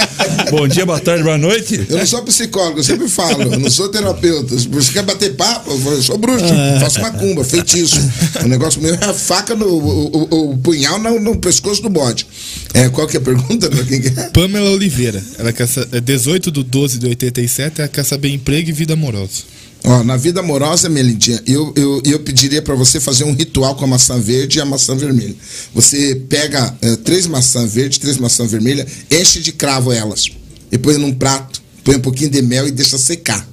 Bom 0.51 0.67
dia, 0.67 0.85
boa 0.85 0.99
tarde, 0.99 1.23
boa 1.23 1.37
noite. 1.37 1.85
Eu 1.89 1.97
não 1.99 2.05
sou 2.05 2.21
psicólogo, 2.23 2.70
eu 2.77 2.83
sempre 2.83 3.07
falo, 3.07 3.43
eu 3.43 3.59
não 3.59 3.69
sou 3.69 3.89
terapeuta. 3.89 4.57
Se 4.57 4.67
você 4.67 4.93
quer 4.93 5.03
bater 5.03 5.35
papo, 5.35 5.71
eu 5.71 6.01
sou 6.01 6.17
bruxo, 6.17 6.45
é. 6.45 6.79
faço 6.79 7.01
macumba, 7.01 7.43
feitiço. 7.43 7.99
O 8.43 8.47
negócio 8.47 8.81
meu 8.81 8.93
é 8.95 9.05
a 9.05 9.13
faca 9.13 9.55
no. 9.55 9.67
O, 9.67 10.27
o, 10.29 10.51
o 10.51 10.57
punhal 10.57 10.99
no, 10.99 11.19
no, 11.19 11.37
pescoço 11.37 11.81
do 11.81 11.89
bode. 11.89 12.27
É, 12.73 12.89
qual 12.89 13.07
que 13.07 13.17
é 13.17 13.19
a 13.19 13.23
pergunta? 13.23 13.69
Quem 13.85 13.99
é? 13.99 14.29
Pamela 14.29 14.71
Oliveira. 14.71 15.23
Ela 15.37 15.51
quer 15.53 15.67
18 16.01 16.51
de 16.51 16.63
12 16.63 16.99
de 16.99 17.07
87, 17.07 17.81
ela 17.81 17.87
quer 17.87 18.05
saber 18.05 18.29
emprego 18.29 18.69
e 18.69 18.73
vida 18.73 18.93
amorosa. 18.93 19.43
Ó, 19.83 20.03
na 20.03 20.15
vida 20.15 20.41
amorosa, 20.41 20.87
Melindinha, 20.89 21.41
eu, 21.47 21.73
eu, 21.75 22.01
eu 22.05 22.19
pediria 22.19 22.61
para 22.61 22.75
você 22.75 22.99
fazer 22.99 23.23
um 23.23 23.33
ritual 23.33 23.75
com 23.75 23.85
a 23.85 23.87
maçã 23.87 24.19
verde 24.19 24.59
e 24.59 24.61
a 24.61 24.65
maçã 24.65 24.95
vermelha. 24.95 25.35
Você 25.73 26.15
pega 26.29 26.75
é, 26.81 26.95
três 26.97 27.25
maçãs 27.25 27.73
verdes, 27.73 27.97
três 27.97 28.17
maçãs 28.17 28.51
vermelhas, 28.51 28.85
enche 29.09 29.39
de 29.39 29.51
cravo 29.51 29.91
elas. 29.91 30.29
E 30.71 30.77
põe 30.77 30.97
num 30.97 31.11
prato, 31.11 31.60
põe 31.83 31.95
um 31.95 32.01
pouquinho 32.01 32.29
de 32.29 32.41
mel 32.41 32.67
e 32.67 32.71
deixa 32.71 32.97
secar. 32.97 33.47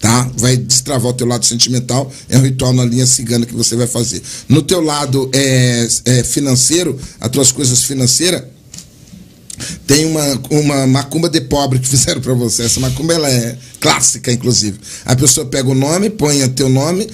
Tá? 0.00 0.30
Vai 0.36 0.56
destravar 0.56 1.10
o 1.10 1.14
teu 1.14 1.26
lado 1.26 1.44
sentimental. 1.44 2.10
É 2.28 2.36
um 2.36 2.42
ritual 2.42 2.72
na 2.72 2.84
linha 2.84 3.06
cigana 3.06 3.46
que 3.46 3.54
você 3.54 3.74
vai 3.74 3.86
fazer. 3.86 4.22
No 4.48 4.62
teu 4.62 4.80
lado 4.80 5.30
é, 5.32 5.88
é 6.04 6.22
financeiro, 6.22 6.98
as 7.20 7.30
tuas 7.30 7.50
coisas 7.50 7.82
financeiras, 7.84 8.42
tem 9.86 10.04
uma, 10.06 10.40
uma 10.50 10.86
macumba 10.86 11.28
de 11.28 11.40
pobre 11.40 11.78
que 11.78 11.88
fizeram 11.88 12.20
para 12.20 12.34
você. 12.34 12.64
Essa 12.64 12.80
macumba 12.80 13.14
ela 13.14 13.30
é 13.30 13.56
clássica, 13.84 14.32
inclusive. 14.32 14.80
A 15.04 15.14
pessoa 15.14 15.44
pega 15.44 15.68
o 15.68 15.74
nome, 15.74 16.08
põe 16.08 16.42
o 16.42 16.48
teu 16.48 16.70
nome, 16.70 17.06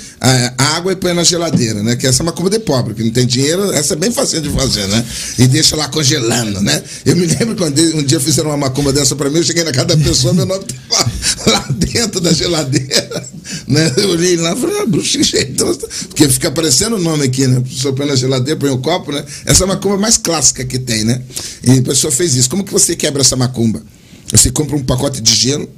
água 0.56 0.92
e 0.92 0.96
põe 0.96 1.12
na 1.12 1.24
geladeira, 1.24 1.82
né? 1.82 1.96
Que 1.96 2.06
essa 2.06 2.22
é 2.22 2.22
uma 2.22 2.30
macumba 2.30 2.48
de 2.48 2.60
pobre, 2.60 2.94
que 2.94 3.02
não 3.02 3.10
tem 3.10 3.26
dinheiro, 3.26 3.72
essa 3.72 3.94
é 3.94 3.96
bem 3.96 4.12
fácil 4.12 4.40
de 4.40 4.48
fazer, 4.50 4.86
né? 4.86 5.04
E 5.36 5.48
deixa 5.48 5.74
lá 5.74 5.88
congelando, 5.88 6.60
né? 6.60 6.80
Eu 7.04 7.16
me 7.16 7.26
lembro 7.26 7.56
quando 7.56 7.76
um 7.96 8.04
dia 8.04 8.20
fizeram 8.20 8.50
uma 8.50 8.56
macumba 8.56 8.92
dessa 8.92 9.16
pra 9.16 9.28
mim, 9.28 9.38
eu 9.38 9.42
cheguei 9.42 9.64
na 9.64 9.72
casa 9.72 9.86
da 9.88 9.96
pessoa, 9.96 10.32
meu 10.32 10.46
nome 10.46 10.64
tava 10.64 11.10
lá 11.50 11.66
dentro 11.72 12.20
da 12.20 12.32
geladeira, 12.32 13.28
né? 13.66 13.92
Eu 13.96 14.10
olhei 14.10 14.36
lá 14.36 14.52
e 14.52 14.60
falei, 14.60 14.78
ah, 14.80 14.86
bruxinha, 14.86 15.24
então, 15.42 15.74
porque 16.08 16.28
fica 16.28 16.46
aparecendo 16.46 16.94
o 16.94 17.00
nome 17.00 17.24
aqui, 17.24 17.48
né? 17.48 17.56
A 17.56 17.62
pessoa 17.62 17.92
põe 17.92 18.06
na 18.06 18.14
geladeira, 18.14 18.60
põe 18.60 18.70
o 18.70 18.78
copo, 18.78 19.10
né? 19.10 19.24
Essa 19.44 19.64
é 19.64 19.66
a 19.66 19.68
macumba 19.68 19.96
mais 19.96 20.16
clássica 20.16 20.64
que 20.64 20.78
tem, 20.78 21.02
né? 21.02 21.20
E 21.64 21.80
a 21.80 21.82
pessoa 21.82 22.12
fez 22.12 22.36
isso. 22.36 22.48
Como 22.48 22.62
que 22.62 22.72
você 22.72 22.94
quebra 22.94 23.22
essa 23.22 23.34
macumba? 23.34 23.82
Você 24.30 24.52
compra 24.52 24.76
um 24.76 24.84
pacote 24.84 25.20
de 25.20 25.34
gelo, 25.34 25.68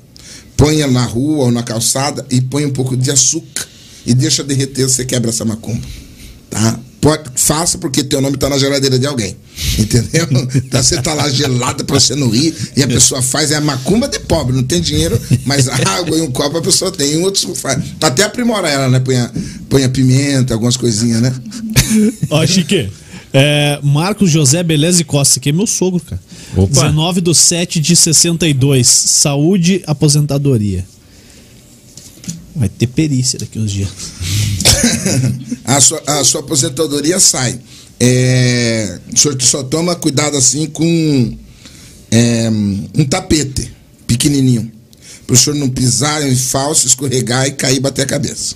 ponha 0.57 0.87
na 0.87 1.05
rua 1.05 1.47
ou 1.47 1.51
na 1.51 1.63
calçada 1.63 2.25
e 2.31 2.41
põe 2.41 2.65
um 2.65 2.71
pouco 2.71 2.97
de 2.97 3.11
açúcar 3.11 3.67
e 4.07 4.15
deixa 4.15 4.43
derreter, 4.43 4.89
você 4.89 5.05
quebra 5.05 5.31
essa 5.31 5.45
macumba. 5.45 5.87
Tá? 6.51 6.79
Pode, 7.01 7.31
faça 7.35 7.79
porque 7.79 8.05
teu 8.05 8.21
nome 8.21 8.37
está 8.37 8.49
na 8.49 8.57
geladeira 8.57 8.97
de 8.97 9.07
alguém. 9.07 9.37
Entendeu? 9.79 10.29
Então 10.55 10.83
você 10.83 11.01
tá 11.03 11.13
lá 11.15 11.29
gelado 11.29 11.85
para 11.85 11.99
você 11.99 12.15
não 12.15 12.35
ir 12.35 12.55
e 12.77 12.83
a 12.83 12.87
pessoa 12.87 13.21
faz, 13.21 13.51
é 13.51 13.57
a 13.57 13.61
macumba 13.61 14.09
de 14.09 14.19
pobre, 14.21 14.55
não 14.55 14.63
tem 14.63 14.81
dinheiro, 14.81 15.21
mas 15.45 15.69
a 15.69 15.75
água 15.97 16.17
e 16.17 16.21
um 16.21 16.31
copo 16.31 16.59
a 16.59 16.63
pessoa 16.63 16.91
tem. 16.91 17.15
E 17.15 17.17
outros 17.19 17.59
faz. 17.59 17.83
Até 18.01 18.23
aprimora 18.23 18.69
ela, 18.69 18.89
né? 18.89 19.01
Põe 19.01 19.17
a, 19.17 19.31
põe 19.69 19.85
a 19.85 19.89
pimenta, 19.89 20.55
algumas 20.55 20.77
coisinhas, 20.77 21.21
né? 21.21 21.35
Ó, 22.31 22.47
Chique. 22.47 22.91
É, 23.33 23.81
Marcos 23.83 24.31
José 24.31 24.63
Beleza 24.63 25.03
Costa, 25.05 25.41
que 25.41 25.49
é 25.49 25.53
meu 25.53 25.67
sogro, 25.67 26.01
cara. 26.01 26.21
Opa. 26.57 26.67
19 26.67 27.21
do 27.21 27.35
7 27.35 27.81
de 27.81 27.97
62. 27.97 28.87
Saúde, 28.87 29.83
aposentadoria. 29.87 30.85
Vai 32.55 32.69
ter 32.69 32.87
perícia 32.87 33.39
daqui 33.39 33.59
uns 33.59 33.71
dias. 33.71 33.89
a, 35.65 35.81
sua, 35.81 36.03
a 36.07 36.25
sua 36.25 36.41
aposentadoria 36.41 37.19
sai. 37.19 37.59
É, 37.99 39.01
o 39.13 39.17
senhor 39.17 39.41
só 39.41 39.63
toma 39.63 39.95
cuidado 39.95 40.37
assim 40.37 40.67
com 40.67 41.39
é, 42.11 42.51
um 42.51 43.05
tapete 43.05 43.73
pequenininho. 44.07 44.71
Para 45.27 45.35
o 45.35 45.39
senhor 45.39 45.57
não 45.57 45.71
pisar 45.71 46.27
em 46.27 46.37
falso, 46.37 46.87
escorregar 46.87 47.47
e 47.47 47.53
cair 47.53 47.77
e 47.77 47.81
bater 47.81 48.03
a 48.03 48.07
cabeça. 48.07 48.55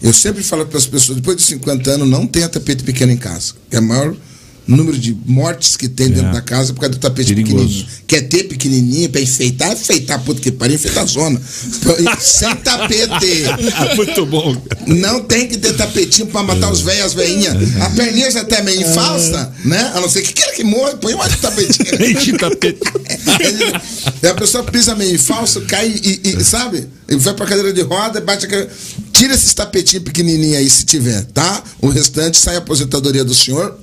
Eu 0.00 0.12
sempre 0.12 0.42
falo 0.42 0.64
para 0.64 0.78
as 0.78 0.86
pessoas, 0.86 1.16
depois 1.16 1.36
de 1.36 1.42
50 1.42 1.90
anos, 1.90 2.08
não 2.08 2.26
tenha 2.26 2.48
tapete 2.48 2.84
pequeno 2.84 3.12
em 3.12 3.16
casa. 3.16 3.54
É 3.70 3.78
o 3.80 3.82
maior 3.82 4.16
número 4.76 4.98
de 4.98 5.16
mortes 5.26 5.76
que 5.76 5.88
tem 5.88 6.08
dentro 6.10 6.28
É. 6.28 6.32
da 6.32 6.40
casa 6.42 6.72
por 6.74 6.80
causa 6.80 6.94
do 6.94 6.98
tapete 7.00 7.34
Perigoso. 7.34 7.56
pequenininho. 7.56 7.86
Quer 8.06 8.20
ter 8.28 8.44
pequenininho 8.44 9.08
para 9.08 9.20
enfeitar? 9.20 9.72
Enfeitar, 9.72 10.22
puto 10.22 10.40
que 10.42 10.52
pariu, 10.52 10.74
enfeitar 10.76 11.02
a 11.04 11.06
zona. 11.06 11.40
Sem 12.20 12.54
tapete. 12.56 13.44
Muito 13.96 14.26
bom. 14.26 14.54
Não 14.86 15.22
tem 15.24 15.48
que 15.48 15.56
ter 15.58 15.74
tapetinho 15.74 16.26
pra 16.28 16.42
matar 16.42 16.70
os 16.70 16.80
velhos, 16.82 17.06
as 17.06 17.14
veinhas. 17.14 17.54
A 17.80 17.90
perninha 17.90 18.30
já 18.30 18.44
tá 18.44 18.62
meio 18.62 18.86
falsa, 18.92 19.52
né? 19.64 19.92
A 19.94 20.00
não 20.00 20.08
ser 20.08 20.22
que 20.22 20.32
queira 20.34 20.52
que 20.52 20.64
morra, 20.64 20.94
põe 20.96 21.14
mais 21.14 21.34
tapetinho. 21.40 21.94
Enche 22.04 22.32
tapete. 22.36 22.78
E 24.22 24.26
a 24.28 24.34
pessoa 24.34 24.62
pisa 24.64 24.94
meio 24.94 25.18
falso, 25.18 25.62
cai 25.62 25.88
e, 25.88 26.20
e, 26.24 26.44
sabe? 26.44 26.86
E 27.08 27.16
vai 27.16 27.32
pra 27.34 27.46
cadeira 27.46 27.72
de 27.72 27.82
roda, 27.82 28.20
bate 28.20 28.44
a 28.46 28.48
cadeira. 28.48 28.70
Tira 29.12 29.34
esses 29.34 29.52
tapetinhos 29.54 30.04
pequenininhos 30.04 30.56
aí, 30.58 30.68
se 30.70 30.84
tiver, 30.84 31.24
tá? 31.32 31.62
O 31.80 31.88
restante 31.88 32.38
sai 32.38 32.54
a 32.56 32.58
aposentadoria 32.58 33.24
do 33.24 33.34
senhor. 33.34 33.78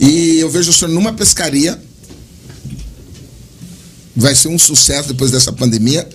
E 0.00 0.38
eu 0.40 0.50
vejo 0.50 0.70
o 0.70 0.72
senhor 0.74 0.90
numa 0.90 1.12
pescaria. 1.12 1.80
Vai 4.14 4.34
ser 4.34 4.48
um 4.48 4.58
sucesso 4.58 5.08
depois 5.08 5.30
dessa 5.30 5.52
pandemia. 5.52 6.08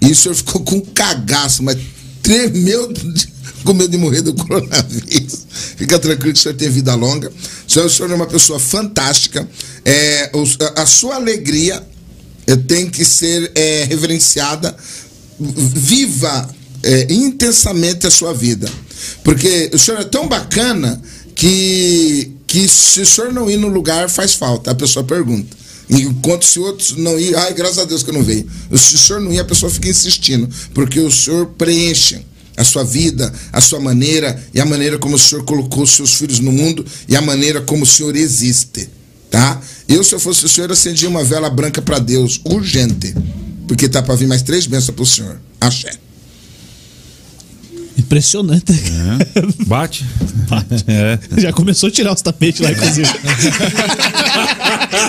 E 0.00 0.10
o 0.10 0.16
senhor 0.16 0.34
ficou 0.34 0.62
com 0.62 0.76
um 0.76 0.80
cagaço, 0.80 1.62
mas 1.62 1.76
tremeu 2.22 2.92
de- 2.92 3.28
com 3.64 3.72
medo 3.74 3.90
de 3.90 3.98
morrer 3.98 4.22
do 4.22 4.34
coronavírus. 4.34 5.46
Fica 5.76 5.98
tranquilo 5.98 6.32
que 6.32 6.38
o 6.38 6.42
senhor 6.42 6.54
tem 6.56 6.68
vida 6.70 6.94
longa. 6.94 7.30
O 7.68 7.70
senhor, 7.70 7.86
o 7.86 7.90
senhor 7.90 8.10
é 8.10 8.14
uma 8.14 8.26
pessoa 8.26 8.58
fantástica. 8.58 9.48
É, 9.84 10.30
a, 10.76 10.86
sua 10.86 11.16
alegria 11.16 11.86
eh, 12.46 12.56
tem 12.56 12.88
que 12.90 13.04
ser 13.04 13.52
eh, 13.54 13.84
reverenciada. 13.88 14.74
Viva 15.38 16.52
eh, 16.82 17.06
intensamente 17.10 18.06
a 18.06 18.10
sua 18.10 18.32
vida. 18.32 18.68
Porque 19.22 19.70
o 19.72 19.78
senhor 19.78 20.00
é 20.00 20.04
tão 20.04 20.26
bacana 20.28 21.00
que, 21.34 22.32
que 22.52 22.68
se 22.68 23.00
o 23.00 23.06
senhor 23.06 23.32
não 23.32 23.50
ir 23.50 23.56
no 23.56 23.66
lugar 23.66 24.10
faz 24.10 24.34
falta. 24.34 24.70
A 24.70 24.74
pessoa 24.74 25.02
pergunta. 25.02 25.56
Enquanto 25.88 26.44
se 26.44 26.58
outros 26.58 26.94
não 26.98 27.18
ir, 27.18 27.34
ai, 27.34 27.54
graças 27.54 27.78
a 27.78 27.84
Deus 27.86 28.02
que 28.02 28.10
eu 28.10 28.14
não 28.14 28.22
veio. 28.22 28.46
Se 28.76 28.94
o 28.94 28.98
senhor 28.98 29.22
não 29.22 29.32
ir, 29.32 29.40
a 29.40 29.44
pessoa 29.44 29.72
fica 29.72 29.88
insistindo. 29.88 30.46
Porque 30.74 31.00
o 31.00 31.10
senhor 31.10 31.46
preenche 31.56 32.20
a 32.54 32.62
sua 32.62 32.84
vida, 32.84 33.32
a 33.50 33.58
sua 33.62 33.80
maneira 33.80 34.38
e 34.52 34.60
a 34.60 34.66
maneira 34.66 34.98
como 34.98 35.16
o 35.16 35.18
senhor 35.18 35.44
colocou 35.44 35.84
os 35.84 35.92
seus 35.92 36.12
filhos 36.12 36.40
no 36.40 36.52
mundo 36.52 36.84
e 37.08 37.16
a 37.16 37.22
maneira 37.22 37.62
como 37.62 37.84
o 37.84 37.86
senhor 37.86 38.14
existe. 38.14 38.86
Tá? 39.30 39.58
Eu, 39.88 40.04
se 40.04 40.14
eu 40.14 40.20
fosse 40.20 40.44
o 40.44 40.48
senhor, 40.50 40.70
acendia 40.70 41.08
uma 41.08 41.24
vela 41.24 41.48
branca 41.48 41.80
para 41.80 41.98
Deus, 41.98 42.38
urgente. 42.44 43.14
Porque 43.66 43.88
tá 43.88 44.02
para 44.02 44.14
vir 44.14 44.28
mais 44.28 44.42
três 44.42 44.66
bênçãos 44.66 44.94
pro 44.94 45.06
senhor. 45.06 45.40
Axé. 45.58 45.92
Impressionante. 47.98 48.72
É. 48.72 49.64
Bate. 49.66 50.04
É. 50.86 51.18
Já 51.40 51.52
começou 51.52 51.88
a 51.88 51.92
tirar 51.92 52.12
os 52.12 52.22
tapetes 52.22 52.60
lá, 52.60 52.72
inclusive. 52.72 53.08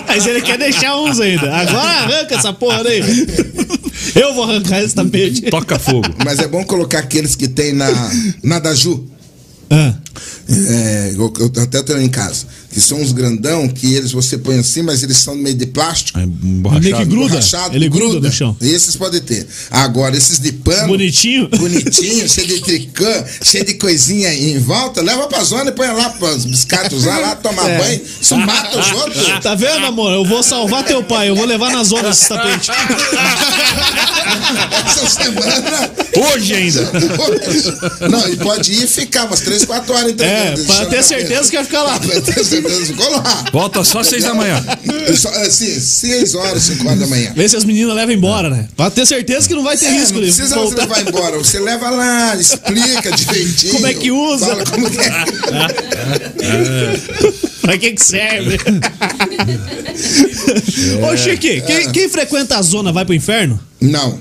Mas 0.07 0.25
ele 0.25 0.41
quer 0.41 0.57
deixar 0.57 0.95
uns 0.97 1.19
ainda. 1.19 1.53
Agora 1.55 1.89
arranca 1.89 2.35
essa 2.35 2.53
porra 2.53 2.81
aí. 2.87 3.01
Eu 4.15 4.33
vou 4.33 4.43
arrancar 4.43 4.81
esse 4.81 4.95
tapete. 4.95 5.41
Toca 5.43 5.79
fogo. 5.79 6.07
Mas 6.23 6.39
é 6.39 6.47
bom 6.47 6.63
colocar 6.63 6.99
aqueles 6.99 7.35
que 7.35 7.47
tem 7.47 7.73
na, 7.73 7.87
na 8.43 8.59
Daju. 8.59 9.07
Ah, 9.69 9.93
É, 10.49 11.13
eu, 11.15 11.33
eu 11.39 11.63
até 11.63 11.81
tenho 11.81 12.01
em 12.01 12.09
casa. 12.09 12.45
Que 12.71 12.81
são 12.81 12.99
uns 12.99 13.11
grandão 13.11 13.67
que 13.69 13.93
eles 13.93 14.11
você 14.11 14.35
põe 14.35 14.57
assim, 14.57 14.81
mas 14.81 15.03
eles 15.03 15.17
são 15.17 15.35
meio 15.35 15.55
de 15.55 15.67
plástico. 15.67 16.17
É 16.19 16.25
meio 16.25 16.97
que 16.97 17.05
gruda. 17.05 17.29
borrachado, 17.29 17.75
Ele 17.75 17.87
gruda 17.87 18.27
no 18.27 18.33
chão. 18.33 18.57
Esses 18.59 18.95
podem 18.95 19.21
ter. 19.21 19.45
Agora, 19.69 20.17
esses 20.17 20.39
de 20.39 20.51
pano. 20.51 20.87
Bonitinho. 20.87 21.47
Bonitinho, 21.49 22.27
cheio 22.27 22.47
de 22.47 22.61
tricã, 22.61 23.23
cheio 23.43 23.63
de 23.63 23.75
coisinha 23.75 24.33
em 24.33 24.57
volta. 24.57 25.01
Leva 25.03 25.27
pra 25.27 25.43
zona 25.43 25.69
e 25.69 25.73
põe 25.73 25.87
lá 25.87 26.09
para 26.09 26.33
os 26.35 26.45
biscatos 26.45 27.05
lá, 27.05 27.19
lá 27.19 27.35
tomar 27.35 27.69
É. 27.69 27.77
banho. 27.77 28.01
Isso 28.21 28.35
mata 28.37 28.79
os 28.79 28.91
outros. 28.91 29.23
Tá 29.43 29.53
vendo, 29.53 29.85
amor? 29.85 30.11
Eu 30.11 30.25
vou 30.25 30.41
salvar 30.41 30.83
teu 30.83 31.03
pai. 31.03 31.29
Eu 31.29 31.35
vou 31.35 31.45
levar 31.45 31.71
na 31.71 31.83
zona 31.83 32.09
esses 32.09 32.27
tapetes. 32.27 32.69
Essa 34.85 35.09
semana. 35.09 35.91
Hoje 36.33 36.55
ainda. 36.55 36.91
Não, 38.09 38.27
e 38.29 38.35
pode 38.37 38.71
ir 38.73 38.83
e 38.83 38.87
ficar 38.87 39.25
umas 39.25 39.41
3, 39.41 39.65
4 39.65 39.93
horas 39.93 40.02
entregando. 40.09 40.41
É, 40.41 40.51
deixando 40.55 40.75
para 40.77 40.85
ter 40.87 41.03
certeza 41.03 41.49
que 41.49 41.55
vai 41.55 41.65
ficar 41.65 41.83
lá. 41.83 41.99
Pra 42.03 42.21
ter 42.21 42.43
certeza, 42.43 42.85
ficou 42.85 43.09
lá. 43.11 43.23
Volta 43.51 43.83
só 43.83 43.99
às 43.99 44.07
seis 44.07 44.23
da 44.23 44.33
manhã. 44.33 44.63
Só, 45.15 45.29
assim, 45.29 45.79
6 45.79 46.35
horas, 46.35 46.63
5 46.63 46.85
horas 46.87 46.99
da 46.99 47.07
manhã. 47.07 47.31
Vê 47.35 47.47
se 47.49 47.55
as 47.55 47.63
meninas 47.65 47.95
levam 47.95 48.13
embora, 48.13 48.49
né? 48.49 48.67
Pra 48.75 48.89
ter 48.89 49.05
certeza 49.05 49.47
que 49.47 49.53
não 49.53 49.63
vai 49.63 49.77
ter 49.77 49.85
É, 49.87 49.91
risco 49.91 50.13
não 50.15 50.21
precisa 50.21 50.55
voltar. 50.55 50.83
levar 50.83 51.01
embora. 51.01 51.37
Você 51.37 51.59
leva 51.59 51.89
lá, 51.89 52.35
explica 52.35 53.11
direitinho. 53.11 53.73
Como 53.73 53.87
é 53.87 53.93
que 53.93 54.11
usa? 54.11 54.45
Fala 54.47 54.65
como 54.65 54.89
que 54.89 54.99
é. 54.99 55.25
pra 57.61 57.77
que 57.77 57.91
que 57.91 58.03
serve? 58.03 58.57
Ô, 61.11 61.17
Chique, 61.17 61.61
quem, 61.61 61.91
quem 61.91 62.09
frequenta 62.09 62.57
a 62.57 62.61
zona 62.61 62.91
vai 62.91 63.05
pro 63.05 63.13
inferno? 63.13 63.59
Não, 63.81 64.19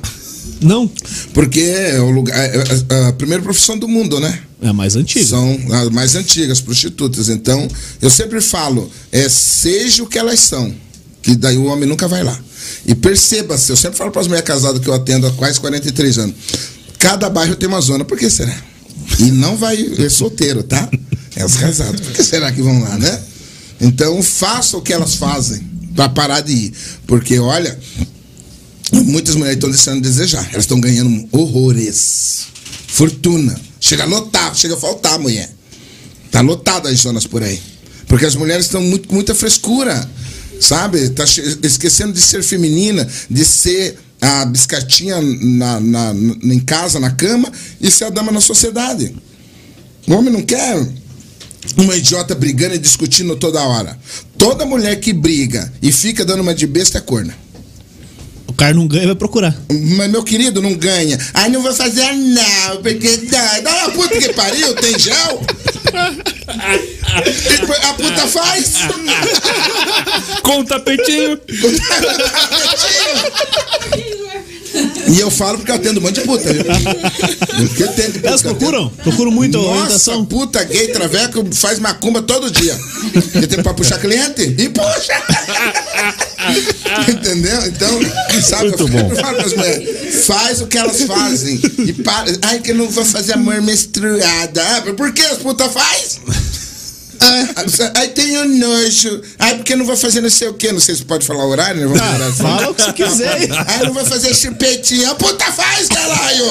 Não. 0.62 0.90
porque 1.32 1.60
é 1.60 2.01
o 2.01 2.10
lugar, 2.10 2.36
é 2.39 2.64
a, 2.89 3.09
a 3.09 3.12
primeira 3.12 3.43
profissão 3.43 3.78
do 3.78 3.89
mundo, 3.89 4.20
né? 4.20 4.40
É 4.60 4.68
a 4.68 4.72
mais 4.72 4.94
antiga. 4.94 5.26
São 5.26 5.59
as 5.72 5.89
mais 5.90 6.14
antigas, 6.14 6.60
prostitutas. 6.60 7.28
Então, 7.28 7.66
eu 8.01 8.09
sempre 8.09 8.40
falo, 8.40 8.90
é, 9.10 9.28
seja 9.28 10.02
o 10.02 10.06
que 10.06 10.18
elas 10.18 10.39
são, 10.40 10.72
que 11.20 11.34
daí 11.34 11.56
o 11.56 11.64
homem 11.64 11.89
nunca 11.89 12.06
vai 12.06 12.22
lá. 12.22 12.39
E 12.86 12.94
perceba-se, 12.94 13.70
eu 13.70 13.76
sempre 13.76 13.98
falo 13.98 14.10
para 14.10 14.20
as 14.20 14.28
mulheres 14.28 14.47
casadas 14.47 14.80
que 14.80 14.89
eu 14.89 14.94
atendo 14.94 15.26
há 15.26 15.32
quase 15.32 15.59
43 15.60 16.18
anos, 16.18 16.36
cada 16.98 17.28
bairro 17.28 17.56
tem 17.56 17.68
uma 17.68 17.80
zona, 17.80 18.05
por 18.05 18.16
que 18.16 18.30
será? 18.30 18.56
E 19.18 19.30
não 19.32 19.56
vai 19.56 19.76
é 19.98 20.09
solteiro, 20.09 20.62
tá? 20.62 20.89
É 21.34 21.44
os 21.44 21.56
casados, 21.56 22.01
por 22.01 22.12
que 22.12 22.22
será 22.22 22.52
que 22.52 22.62
vão 22.62 22.80
lá, 22.82 22.97
né? 22.98 23.20
Então, 23.80 24.22
faça 24.22 24.76
o 24.76 24.82
que 24.82 24.93
elas 24.93 25.14
fazem 25.16 25.60
para 25.94 26.09
parar 26.09 26.40
de 26.40 26.52
ir. 26.52 26.72
Porque, 27.06 27.39
olha, 27.39 27.76
muitas 28.93 29.35
mulheres 29.35 29.56
estão 29.56 29.70
deixando 29.70 29.97
de 30.02 30.09
desejar, 30.09 30.47
elas 30.52 30.64
estão 30.64 30.81
ganhando 30.81 31.28
horrores. 31.32 32.47
Fortuna. 32.89 33.59
Chega 33.81 34.02
a 34.05 34.06
lotar, 34.06 34.55
chega 34.55 34.74
a 34.74 34.78
faltar, 34.78 35.19
mulher. 35.19 35.51
Tá 36.31 36.40
lotado 36.40 36.89
as 36.89 36.98
zonas 37.01 37.27
por 37.27 37.43
aí. 37.43 37.60
Porque 38.06 38.27
as 38.27 38.35
mulheres 38.36 38.66
estão 38.66 38.81
muito, 38.82 39.09
com 39.09 39.14
muita 39.14 39.35
frescura. 39.35 40.09
Sabe? 40.60 41.09
Tá 41.10 41.24
esquecendo 41.62 42.12
de 42.12 42.20
ser 42.20 42.43
feminina, 42.43 43.09
de 43.28 43.44
ser 43.44 43.98
a 44.20 44.44
biscatinha 44.44 45.20
na, 45.20 45.81
na- 45.81 46.14
na- 46.14 46.36
em 46.55 46.60
casa, 46.60 47.01
na 47.01 47.10
cama, 47.10 47.51
e 47.81 47.90
ser 47.90 48.05
a 48.05 48.10
dama 48.10 48.31
na 48.31 48.40
sociedade. 48.40 49.12
O 50.06 50.12
homem 50.12 50.32
não 50.32 50.43
quer 50.43 50.86
uma 51.77 51.97
idiota 51.97 52.35
brigando 52.35 52.74
e 52.74 52.78
discutindo 52.78 53.35
toda 53.36 53.62
hora. 53.62 53.98
Toda 54.39 54.64
mulher 54.66 55.01
que 55.01 55.12
briga 55.12 55.73
e 55.82 55.90
fica 55.90 56.24
dando 56.24 56.40
uma 56.43 56.55
de 56.55 56.66
besta 56.66 56.98
é 56.98 57.01
corna. 57.01 57.35
O 58.53 58.55
cara 58.55 58.74
não 58.74 58.87
ganha, 58.87 59.07
vai 59.07 59.15
procurar. 59.15 59.57
Mas 59.70 60.11
meu 60.11 60.23
querido 60.23 60.61
não 60.61 60.74
ganha. 60.74 61.19
Ai, 61.33 61.49
não 61.49 61.62
vou 61.62 61.73
fazer 61.73 62.12
não, 62.12 62.83
porque 62.83 63.16
dá. 63.31 63.61
Dá 63.61 63.85
a 63.87 63.91
puta 63.91 64.19
que 64.19 64.31
pariu, 64.35 64.74
tem 64.74 64.99
gel? 64.99 65.41
a 67.83 67.95
puta 67.95 68.29
faz? 68.29 68.73
Com 70.43 70.61
o 70.61 70.65
tapetinho. 70.65 71.41
E 75.09 75.19
eu 75.19 75.31
falo 75.31 75.57
porque 75.57 75.70
eu 75.70 75.77
atendo 75.77 75.99
um 75.99 76.03
monte 76.03 76.16
de 76.16 76.27
puta, 76.27 76.53
viu? 76.53 76.62
Porque 76.65 77.83
eu 77.85 78.23
Elas 78.23 78.43
procuram? 78.43 78.91
Procuram 79.03 79.31
muito 79.31 79.57
a 79.57 79.62
Nossa, 79.62 79.73
orientação. 79.73 80.24
puta 80.27 80.62
gay, 80.65 80.89
traveco, 80.89 81.43
faz 81.55 81.79
macumba 81.79 82.20
todo 82.20 82.51
dia. 82.51 82.79
Porque 83.33 83.47
tem 83.47 83.62
pra 83.62 83.73
puxar 83.73 83.99
cliente? 83.99 84.43
E 84.59 84.69
puxa! 84.69 85.82
Entendeu? 87.09 87.66
Então, 87.66 88.01
sabe, 88.43 88.69
Muito 88.69 88.83
eu 88.83 88.89
bom. 88.89 89.11
falo 89.16 89.37
pras 89.37 89.53
mulheres, 89.55 90.24
faz 90.27 90.61
o 90.61 90.66
que 90.66 90.79
elas 90.79 91.03
fazem. 91.03 91.61
E 91.79 91.93
para. 91.93 92.31
Ai, 92.43 92.61
que 92.61 92.70
eu 92.73 92.74
não 92.77 92.89
vou 92.89 93.05
fazer 93.05 93.35
amor 93.35 93.61
menstruada. 93.62 94.62
Ah, 94.62 94.83
por 94.97 95.12
que 95.12 95.23
as 95.23 95.39
putas 95.39 95.73
faz? 95.73 96.20
Ah, 97.20 97.49
Ai, 97.95 98.09
tenho 98.09 98.45
nojo. 98.45 99.23
Ai, 99.39 99.57
porque 99.57 99.74
eu 99.74 99.77
não 99.79 99.87
vou 99.87 99.97
fazer 99.97 100.20
não 100.20 100.31
sei 100.31 100.49
o 100.49 100.55
quê. 100.55 100.73
Não 100.73 100.81
sei 100.81 100.97
se 100.97 101.05
pode 101.05 101.24
falar 101.24 101.47
horário, 101.47 101.81
né? 101.81 101.87
Vamos 101.87 102.27
assim. 102.27 102.43
Fala 102.43 102.70
o 102.70 102.74
que 102.74 102.83
você 102.83 102.93
quiser. 102.93 103.33
aí. 103.33 103.49
Ai, 103.69 103.85
não 103.87 103.95
vou 103.95 104.05
fazer 104.05 104.35
chupetinha. 104.35 105.11
A 105.11 105.15
puta 105.15 105.45
faz, 105.53 105.87
caralho! 105.89 106.45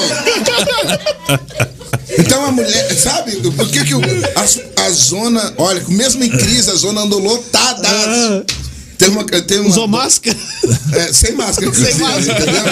Então 2.18 2.44
a 2.44 2.52
mulher, 2.52 2.94
sabe, 2.94 3.32
por 3.36 3.68
que, 3.68 3.84
que 3.84 3.94
a, 3.94 4.82
a 4.84 4.90
zona, 4.90 5.54
olha, 5.56 5.82
mesmo 5.88 6.22
em 6.24 6.30
crise, 6.30 6.70
a 6.70 6.74
zona 6.74 7.02
andou 7.02 7.18
lotada. 7.18 7.88
Tem 9.02 9.10
uma. 9.10 9.24
Tem 9.24 9.58
uma 9.60 9.68
Usou 9.70 9.88
máscara? 9.88 10.36
é, 10.94 11.12
sem 11.12 11.32
máscara, 11.32 11.66
inclusive, 11.66 11.98
máscara. 12.02 12.40
entendeu? 12.42 12.62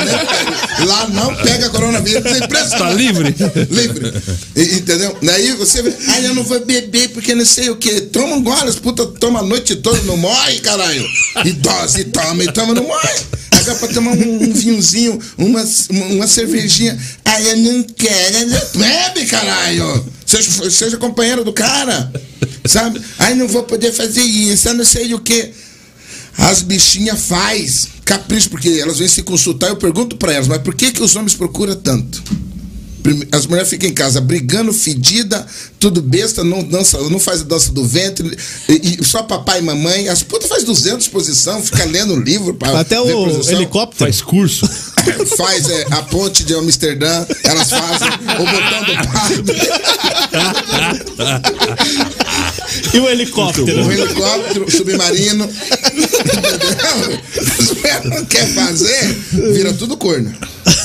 Nem- 0.78 0.86
Lá 0.86 1.08
não 1.08 1.34
pega 1.36 1.68
coronavírus, 1.70 2.24
é 2.24 2.38
impressionante. 2.44 2.78
Tá 2.78 2.92
livre? 2.92 3.34
Livre. 3.70 4.12
E- 4.56 4.76
entendeu? 4.76 5.16
Daí 5.22 5.52
você 5.52 5.82
vê, 5.82 5.94
ai, 6.08 6.26
eu 6.26 6.34
não 6.34 6.42
vou 6.44 6.64
beber 6.64 7.08
porque 7.10 7.34
não 7.34 7.44
sei 7.44 7.68
o 7.70 7.76
que. 7.76 8.00
Toma 8.02 8.36
um 8.36 8.42
gole, 8.42 8.68
as 8.68 8.76
putas 8.76 9.08
tomam 9.18 9.42
a 9.42 9.44
noite 9.44 9.76
toda, 9.76 10.00
não 10.02 10.16
morre, 10.16 10.60
caralho. 10.60 11.04
E 11.44 11.52
toma, 12.04 12.44
e 12.44 12.52
toma, 12.52 12.74
não 12.74 12.84
morre. 12.84 13.10
Agora 13.50 13.74
pra 13.78 13.88
tomar 13.88 14.12
um, 14.12 14.42
um 14.44 14.52
vinhozinho, 14.52 15.18
uma, 15.36 15.64
uma 15.90 16.26
cervejinha. 16.26 16.98
Ai, 17.24 17.50
eu 17.52 17.56
não 17.58 17.82
quero. 17.82 18.48
Bebe, 18.74 19.26
caralho. 19.26 20.06
Seja, 20.24 20.70
seja 20.70 20.96
companheiro 20.96 21.44
do 21.44 21.52
cara. 21.52 22.10
Sabe? 22.64 23.00
Ai, 23.18 23.34
não 23.34 23.48
vou 23.48 23.64
poder 23.64 23.92
fazer 23.92 24.22
isso, 24.22 24.68
eu 24.68 24.74
não 24.74 24.84
sei 24.84 25.12
o 25.12 25.18
que. 25.18 25.50
As 26.40 26.62
bichinhas 26.62 27.20
faz 27.26 27.88
capricho, 28.04 28.48
porque 28.50 28.68
elas 28.68 28.98
vêm 28.98 29.08
se 29.08 29.22
consultar. 29.22 29.68
Eu 29.68 29.76
pergunto 29.76 30.16
pra 30.16 30.32
elas, 30.32 30.48
mas 30.48 30.62
por 30.62 30.74
que, 30.74 30.90
que 30.90 31.02
os 31.02 31.14
homens 31.14 31.34
procuram 31.34 31.76
tanto? 31.76 32.22
As 33.32 33.46
mulheres 33.46 33.70
ficam 33.70 33.88
em 33.88 33.94
casa 33.94 34.20
brigando, 34.20 34.72
fedida, 34.72 35.44
tudo 35.78 36.02
besta, 36.02 36.44
não 36.44 36.62
dança, 36.62 36.98
não 37.08 37.18
faz 37.18 37.40
a 37.40 37.44
dança 37.44 37.72
do 37.72 37.84
ventre, 37.86 38.36
e, 38.68 38.98
e 39.00 39.04
só 39.04 39.22
papai 39.22 39.60
e 39.60 39.62
mamãe. 39.62 40.08
As 40.08 40.22
putas 40.22 40.48
faz 40.48 40.64
200 40.64 41.08
posição, 41.08 41.62
fica 41.62 41.84
lendo 41.84 42.16
livro 42.16 42.54
pra 42.54 42.80
Até 42.80 43.00
o 43.00 43.06
posição. 43.24 43.54
helicóptero. 43.54 44.10
Faz 44.10 44.20
curso. 44.22 44.68
Faz 45.36 45.68
é, 45.70 45.86
a 45.90 46.02
ponte 46.02 46.44
de 46.44 46.54
Amsterdã, 46.54 47.24
elas 47.44 47.70
fazem 47.70 48.08
o 48.08 48.44
botão 48.44 48.84
do 48.84 48.92
E 52.94 52.98
o 53.00 53.08
helicóptero? 53.08 53.84
o 53.86 53.92
helicóptero, 53.92 54.64
o 54.66 54.70
submarino. 54.70 55.44
Entendeu? 55.44 57.20
As 57.58 57.70
mulheres 57.70 58.10
não 58.10 58.24
quer 58.26 58.46
fazer, 58.48 59.14
vira 59.52 59.72
tudo 59.72 59.96
corno. 59.96 60.32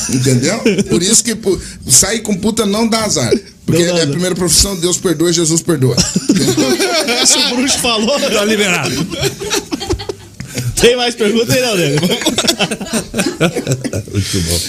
Entendeu? 0.10 0.60
Por 0.90 1.02
isso 1.02 1.24
que 1.24 1.36
pô, 1.36 1.58
sair 1.88 2.20
com 2.22 2.36
puta 2.36 2.66
não 2.66 2.88
dá 2.88 3.04
azar. 3.06 3.34
Porque 3.66 3.84
Não 3.86 3.98
é 3.98 4.04
a 4.04 4.08
primeira 4.08 4.36
profissão, 4.36 4.76
Deus 4.76 4.98
perdoa, 4.98 5.34
Jesus 5.34 5.62
perdoa. 5.62 5.96
Se 7.26 7.38
o 7.38 7.56
bruxo 7.56 7.80
falou. 7.80 8.20
Tá 8.20 8.46
liberado. 8.46 8.94
Tem 10.80 10.96
mais 10.96 11.16
perguntas 11.16 11.50
aí, 11.56 11.62
não, 11.62 11.76
nego? 11.76 12.06
Muito 14.12 14.42
bom. 14.42 14.60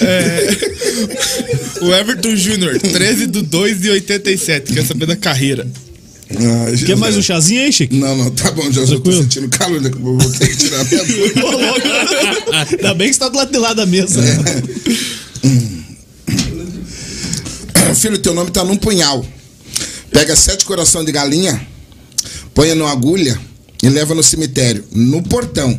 O 1.87 1.95
Everton 1.95 2.35
Júnior, 2.37 2.79
13 2.81 3.27
do 3.27 3.43
2 3.43 3.81
de 3.81 3.91
87. 3.91 4.73
Quer 4.73 4.87
saber 4.87 5.05
da 5.07 5.17
carreira. 5.17 5.67
Ah, 6.31 6.67
Quer 6.85 6.97
mais 6.97 7.17
um 7.17 7.23
chazinho 7.23 7.63
aí, 7.63 7.73
Chico? 7.73 7.95
Não, 7.95 8.17
não, 8.17 8.31
tá 8.31 8.51
bom, 8.51 8.63
Jesus, 8.65 8.91
eu 8.91 8.97
tô 8.99 9.11
Tranquilo? 9.11 9.23
sentindo 9.23 9.49
calor, 9.49 9.81
né? 9.81 9.91
Vou 9.97 10.19
ter 10.33 10.49
que 10.49 10.57
tirar 10.57 10.81
a 10.81 10.85
minha. 10.85 11.03
Ainda 12.71 12.95
bem 12.95 13.09
que 13.09 13.15
você 13.15 13.21
tá 13.21 13.29
do 13.29 13.37
lado 13.37 13.53
de 13.53 13.59
lá 13.59 13.75
da 13.75 13.87
mesa. 13.87 14.21
Filho, 18.07 18.19
teu 18.21 18.33
nome 18.33 18.53
tá 18.53 18.63
num 18.63 18.77
punhal. 18.77 19.27
Pega 20.13 20.37
sete 20.37 20.65
coração 20.65 21.05
de 21.05 21.11
galinha, 21.11 21.67
põe 22.55 22.73
numa 22.73 22.93
agulha 22.93 23.37
e 23.83 23.89
leva 23.89 24.15
no 24.15 24.23
cemitério, 24.23 24.85
no 24.93 25.21
portão. 25.25 25.77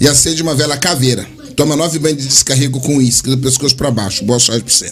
E 0.00 0.08
acende 0.08 0.40
uma 0.40 0.54
vela 0.54 0.78
caveira. 0.78 1.28
Toma 1.54 1.76
nove 1.76 1.98
banhos 1.98 2.22
de 2.22 2.28
descarrego 2.28 2.80
com 2.80 2.96
uísque 2.96 3.28
do 3.28 3.36
pescoço 3.36 3.76
pra 3.76 3.90
baixo. 3.90 4.24
Boa 4.24 4.38
sorte 4.40 4.64
pra 4.64 4.72
você. 4.72 4.90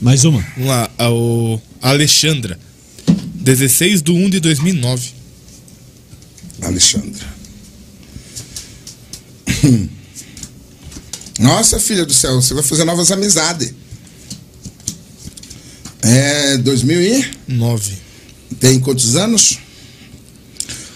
Mais 0.00 0.24
uma. 0.24 0.40
Vamos 0.56 0.68
lá, 0.68 0.90
a- 0.98 1.10
o 1.12 1.60
Alexandra, 1.80 2.58
16 3.36 4.02
do 4.02 4.14
1 4.14 4.30
de 4.30 4.40
2009. 4.40 5.10
Alexandra. 6.60 7.24
Nossa, 11.38 11.78
filha 11.78 12.04
do 12.04 12.12
céu, 12.12 12.42
você 12.42 12.52
vai 12.52 12.64
fazer 12.64 12.82
novas 12.84 13.12
amizades. 13.12 13.77
É 16.02 16.56
2000 16.58 17.02
e? 17.02 17.30
9. 17.48 17.92
Tem 18.60 18.78
quantos 18.78 19.16
anos? 19.16 19.58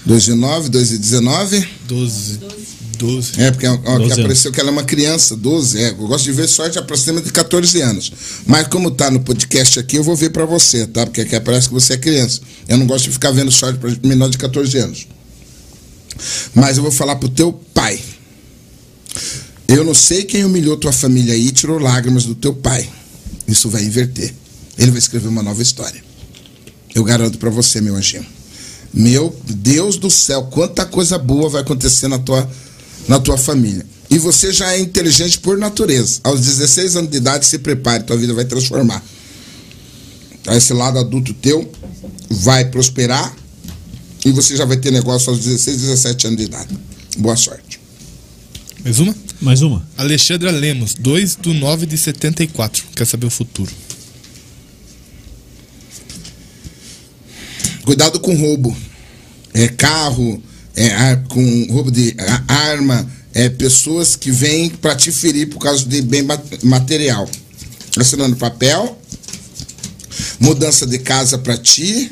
2009, 0.05 0.69
2019? 0.69 1.69
12. 1.87 2.41
12. 2.99 3.41
É, 3.41 3.51
porque 3.51 3.67
ó, 3.67 3.79
ó, 3.85 3.99
12 3.99 4.15
que 4.15 4.21
apareceu 4.21 4.53
que 4.53 4.61
ela 4.61 4.71
é 4.71 4.73
uma 4.73 4.85
criança, 4.85 5.37
12. 5.37 5.79
É, 5.79 5.91
eu 5.91 6.07
gosto 6.07 6.25
de 6.25 6.33
ver 6.33 6.49
sorte 6.49 6.79
aproxima 6.79 7.21
de 7.21 7.33
14 7.33 7.81
anos. 7.81 8.13
Mas 8.47 8.69
como 8.69 8.91
tá 8.91 9.11
no 9.11 9.21
podcast 9.21 9.79
aqui, 9.79 9.97
eu 9.97 10.05
vou 10.05 10.15
ver 10.15 10.31
pra 10.31 10.45
você, 10.45 10.87
tá? 10.87 11.05
Porque 11.05 11.23
aqui 11.23 11.35
aparece 11.35 11.69
que 11.69 11.75
você 11.75 11.95
é 11.95 11.97
criança. 11.97 12.41
Eu 12.69 12.79
não 12.79 12.87
gosto 12.87 13.05
de 13.05 13.11
ficar 13.11 13.33
vendo 13.33 13.51
sorte 13.51 13.79
pra 13.79 13.91
menor 14.05 14.31
de 14.31 14.39
14 14.39 14.79
anos. 14.79 15.07
Mas 16.55 16.77
eu 16.77 16.83
vou 16.83 16.93
falar 16.93 17.17
pro 17.17 17.29
teu 17.29 17.53
pai. 17.75 17.99
Eu 19.67 19.85
não 19.85 19.95
sei 19.95 20.25
quem 20.25 20.45
humilhou 20.45 20.77
tua 20.77 20.93
família 20.93 21.35
aí 21.35 21.49
e 21.49 21.53
tirou 21.53 21.79
lágrimas 21.79 22.25
do 22.25 22.35
teu 22.35 22.55
pai. 22.55 22.89
Isso 23.49 23.69
vai 23.69 23.83
inverter. 23.83 24.33
Ele 24.77 24.91
vai 24.91 24.99
escrever 24.99 25.29
uma 25.29 25.43
nova 25.43 25.63
história. 25.63 26.03
Eu 26.95 27.05
garanto 27.05 27.39
pra 27.39 27.51
você, 27.51 27.81
meu 27.81 27.97
anjinho. 27.97 28.27
Meu 28.93 29.35
Deus 29.49 29.97
do 29.97 30.11
céu, 30.11 30.45
quanta 30.45 30.85
coisa 30.85 31.19
boa 31.19 31.49
vai 31.49 31.63
acontecer 31.63 32.09
na 32.09 32.19
tua, 32.19 32.51
na 33.09 33.19
tua 33.19 33.39
família. 33.39 33.87
E 34.11 34.19
você 34.19 34.53
já 34.53 34.73
é 34.73 34.79
inteligente 34.79 35.39
por 35.39 35.57
natureza. 35.57 36.21
Aos 36.23 36.41
16 36.41 36.97
anos 36.97 37.11
de 37.11 37.17
idade, 37.17 37.47
se 37.47 37.59
prepare, 37.59 38.05
tua 38.05 38.17
vida 38.17 38.35
vai 38.35 38.45
transformar. 38.45 39.03
Esse 40.49 40.75
lado 40.75 40.99
adulto 40.99 41.33
teu 41.33 41.71
vai 42.29 42.67
prosperar 42.67 43.35
e 44.25 44.31
você 44.31 44.57
já 44.57 44.65
vai 44.65 44.77
ter 44.77 44.91
negócio 44.91 45.31
aos 45.31 45.39
16, 45.39 45.81
17 45.81 46.27
anos 46.27 46.39
de 46.39 46.45
idade. 46.45 46.79
Boa 47.17 47.37
sorte. 47.37 47.81
Mais 48.85 48.99
uma? 48.99 49.15
Mais 49.41 49.63
uma. 49.63 49.87
Alexandra 49.97 50.51
Lemos, 50.51 50.95
2 50.95 51.37
do 51.37 51.55
9 51.55 51.87
de 51.87 51.97
74. 51.97 52.85
Quer 52.95 53.07
saber 53.07 53.27
o 53.27 53.31
futuro. 53.31 53.71
Cuidado 57.85 58.21
com 58.21 58.35
roubo. 58.35 58.77
É 59.55 59.69
carro, 59.69 60.43
é 60.75 60.89
ar- 60.89 61.25
com 61.29 61.67
roubo 61.71 61.91
de 61.91 62.15
a- 62.19 62.55
arma, 62.71 63.07
é 63.35 63.49
pessoas 63.49 64.17
que 64.17 64.31
vêm 64.31 64.71
para 64.71 64.95
te 64.95 65.11
ferir 65.13 65.49
por 65.49 65.59
causa 65.59 65.85
de 65.85 66.01
bem 66.03 66.23
ma- 66.23 66.41
material. 66.63 67.29
Assinando 67.99 68.37
papel, 68.37 68.99
mudança 70.41 70.87
de 70.87 70.99
casa 70.99 71.37
para 71.39 71.57
ti. 71.57 72.11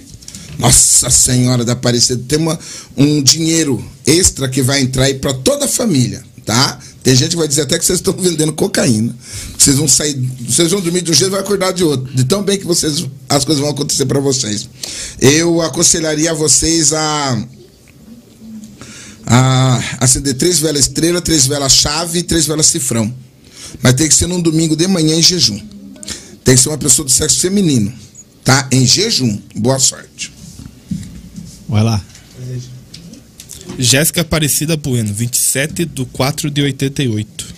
Nossa 0.58 1.08
Senhora 1.08 1.64
da 1.64 1.72
Aparecida, 1.72 2.22
tem 2.28 2.38
uma, 2.38 2.58
um 2.94 3.22
dinheiro 3.22 3.82
extra 4.06 4.46
que 4.48 4.60
vai 4.60 4.82
entrar 4.82 5.04
aí 5.04 5.14
para 5.14 5.32
toda 5.32 5.64
a 5.64 5.68
família, 5.68 6.22
tá? 6.44 6.78
Tem 7.02 7.14
gente 7.14 7.30
que 7.30 7.36
vai 7.36 7.48
dizer 7.48 7.62
até 7.62 7.78
que 7.78 7.84
vocês 7.84 7.98
estão 7.98 8.12
vendendo 8.12 8.52
cocaína. 8.52 9.16
Vocês 9.56 9.76
vão 9.76 9.88
sair, 9.88 10.14
vocês 10.46 10.70
vão 10.70 10.80
dormir 10.80 11.00
de 11.00 11.10
um 11.10 11.14
jeito 11.14 11.30
e 11.30 11.32
vai 11.32 11.40
acordar 11.40 11.72
de 11.72 11.82
outro. 11.82 12.12
De 12.14 12.24
tão 12.24 12.42
bem 12.42 12.58
que 12.58 12.66
vocês, 12.66 13.06
as 13.28 13.44
coisas 13.44 13.60
vão 13.60 13.70
acontecer 13.70 14.04
para 14.04 14.20
vocês. 14.20 14.68
Eu 15.18 15.62
aconselharia 15.62 16.34
vocês 16.34 16.92
a 16.92 17.42
a 19.32 19.80
acender 20.00 20.34
três 20.34 20.58
velas 20.58 20.80
estrela, 20.80 21.20
três 21.20 21.46
velas 21.46 21.72
chave 21.72 22.18
e 22.18 22.22
três 22.22 22.46
velas 22.46 22.66
cifrão. 22.66 23.14
Mas 23.80 23.94
tem 23.94 24.08
que 24.08 24.14
ser 24.14 24.26
num 24.26 24.40
domingo 24.40 24.74
de 24.74 24.86
manhã 24.88 25.14
em 25.14 25.22
jejum. 25.22 25.60
Tem 26.42 26.56
que 26.56 26.60
ser 26.60 26.68
uma 26.68 26.78
pessoa 26.78 27.06
do 27.06 27.12
sexo 27.12 27.38
feminino, 27.38 27.92
tá? 28.44 28.68
Em 28.72 28.84
jejum. 28.84 29.40
Boa 29.54 29.78
sorte. 29.78 30.32
Vai 31.68 31.84
lá. 31.84 32.04
Jéssica 33.78 34.20
Aparecida 34.20 34.76
Bueno, 34.76 35.12
27 35.12 35.84
de 35.84 36.04
4 36.06 36.50
de 36.50 36.62
88. 36.62 37.54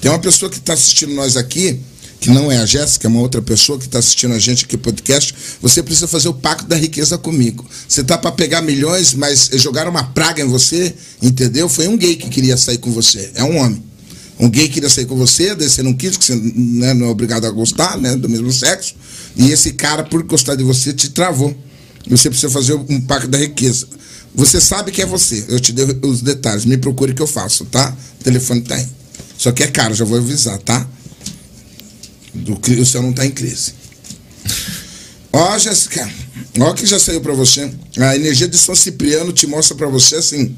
Tem 0.00 0.10
uma 0.10 0.18
pessoa 0.18 0.50
que 0.50 0.58
está 0.58 0.72
assistindo 0.72 1.12
nós 1.14 1.36
aqui, 1.36 1.78
que 2.20 2.30
não 2.30 2.50
é 2.50 2.58
a 2.58 2.66
Jéssica, 2.66 3.06
é 3.06 3.10
uma 3.10 3.20
outra 3.20 3.42
pessoa 3.42 3.78
que 3.78 3.84
está 3.84 3.98
assistindo 3.98 4.34
a 4.34 4.38
gente 4.38 4.64
aqui 4.64 4.76
no 4.76 4.82
podcast. 4.82 5.34
Você 5.60 5.82
precisa 5.82 6.06
fazer 6.06 6.28
o 6.28 6.34
pacto 6.34 6.66
da 6.66 6.76
riqueza 6.76 7.18
comigo. 7.18 7.66
Você 7.88 8.04
tá 8.04 8.16
para 8.16 8.32
pegar 8.32 8.62
milhões, 8.62 9.14
mas 9.14 9.50
jogaram 9.54 9.90
uma 9.90 10.04
praga 10.04 10.42
em 10.42 10.46
você, 10.46 10.94
entendeu? 11.20 11.68
Foi 11.68 11.88
um 11.88 11.96
gay 11.96 12.16
que 12.16 12.28
queria 12.28 12.56
sair 12.56 12.78
com 12.78 12.90
você. 12.90 13.30
É 13.34 13.44
um 13.44 13.58
homem. 13.58 13.82
Um 14.38 14.48
gay 14.48 14.68
queria 14.68 14.88
sair 14.88 15.04
com 15.04 15.16
você, 15.16 15.54
daí 15.54 15.68
você 15.68 15.82
não 15.82 15.92
quis, 15.92 16.16
porque 16.16 16.32
você 16.32 16.36
né, 16.36 16.94
não 16.94 17.06
é 17.06 17.10
obrigado 17.10 17.46
a 17.46 17.50
gostar, 17.50 17.98
né? 17.98 18.16
Do 18.16 18.28
mesmo 18.28 18.50
sexo. 18.50 18.94
E 19.36 19.50
esse 19.50 19.72
cara, 19.72 20.02
por 20.02 20.22
gostar 20.22 20.54
de 20.54 20.64
você, 20.64 20.92
te 20.94 21.10
travou. 21.10 21.54
Você 22.08 22.30
precisa 22.30 22.50
fazer 22.50 22.74
um 22.74 23.00
pacto 23.00 23.28
da 23.28 23.38
riqueza. 23.38 23.86
Você 24.34 24.60
sabe 24.60 24.92
que 24.92 25.02
é 25.02 25.06
você. 25.06 25.44
Eu 25.48 25.60
te 25.60 25.72
dei 25.72 25.84
os 26.02 26.22
detalhes. 26.22 26.64
Me 26.64 26.76
procure 26.76 27.14
que 27.14 27.22
eu 27.22 27.26
faço, 27.26 27.64
tá? 27.64 27.96
O 28.20 28.24
telefone 28.24 28.62
tá 28.62 28.76
aí. 28.76 28.86
Só 29.36 29.52
que 29.52 29.62
é 29.62 29.66
caro, 29.66 29.94
já 29.94 30.04
vou 30.04 30.18
avisar, 30.18 30.58
tá? 30.58 30.86
Do, 32.34 32.54
o 32.54 32.86
céu 32.86 33.02
não 33.02 33.12
tá 33.12 33.26
em 33.26 33.30
crise. 33.30 33.74
Ó, 35.32 35.58
Jéssica, 35.58 36.10
ó 36.58 36.72
que 36.72 36.86
já 36.86 36.98
saiu 36.98 37.20
para 37.20 37.32
você. 37.32 37.70
A 37.98 38.16
energia 38.16 38.48
de 38.48 38.58
São 38.58 38.74
Cipriano 38.74 39.32
te 39.32 39.46
mostra 39.46 39.76
para 39.76 39.86
você 39.86 40.16
assim. 40.16 40.56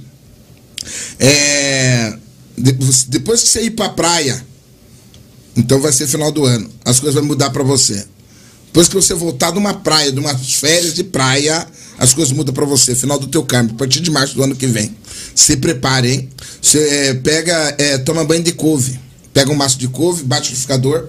É, 1.19 2.17
depois 2.57 3.43
que 3.43 3.49
você 3.49 3.63
ir 3.63 3.71
pra 3.71 3.91
praia, 3.91 4.45
então 5.57 5.81
vai 5.81 5.93
ser 5.93 6.07
final 6.07 6.33
do 6.33 6.45
ano. 6.45 6.71
As 6.85 6.99
coisas 6.99 7.15
vão 7.15 7.25
mudar 7.25 7.51
para 7.51 7.63
você. 7.63 8.05
Depois 8.73 8.89
que 8.89 8.95
você 8.95 9.13
voltar 9.13 9.51
de 9.51 9.59
uma 9.59 9.75
praia, 9.75 10.11
de 10.11 10.19
umas 10.19 10.55
férias 10.55 10.95
de 10.95 11.05
praia, 11.05 11.67
as 11.99 12.15
coisas 12.15 12.33
mudam 12.33 12.55
para 12.55 12.65
você. 12.65 12.95
Final 12.95 13.19
do 13.19 13.27
teu 13.27 13.43
câmbio, 13.45 13.75
a 13.75 13.79
partir 13.79 14.01
de 14.01 14.11
março 14.11 14.35
do 14.35 14.43
ano 14.43 14.57
que 14.57 14.67
vem. 14.67 14.97
Se 15.35 15.59
prepare, 15.59 16.11
hein? 16.11 16.29
Você 16.61 16.79
é, 16.79 17.15
pega, 17.15 17.75
é, 17.77 17.99
toma 17.99 18.25
banho 18.25 18.43
de 18.43 18.53
couve. 18.53 18.99
Pega 19.35 19.53
um 19.53 19.55
maço 19.55 19.79
de 19.79 19.89
couve, 19.89 20.25
bate 20.25 20.45
no 20.45 20.49
liquidificador, 20.49 21.09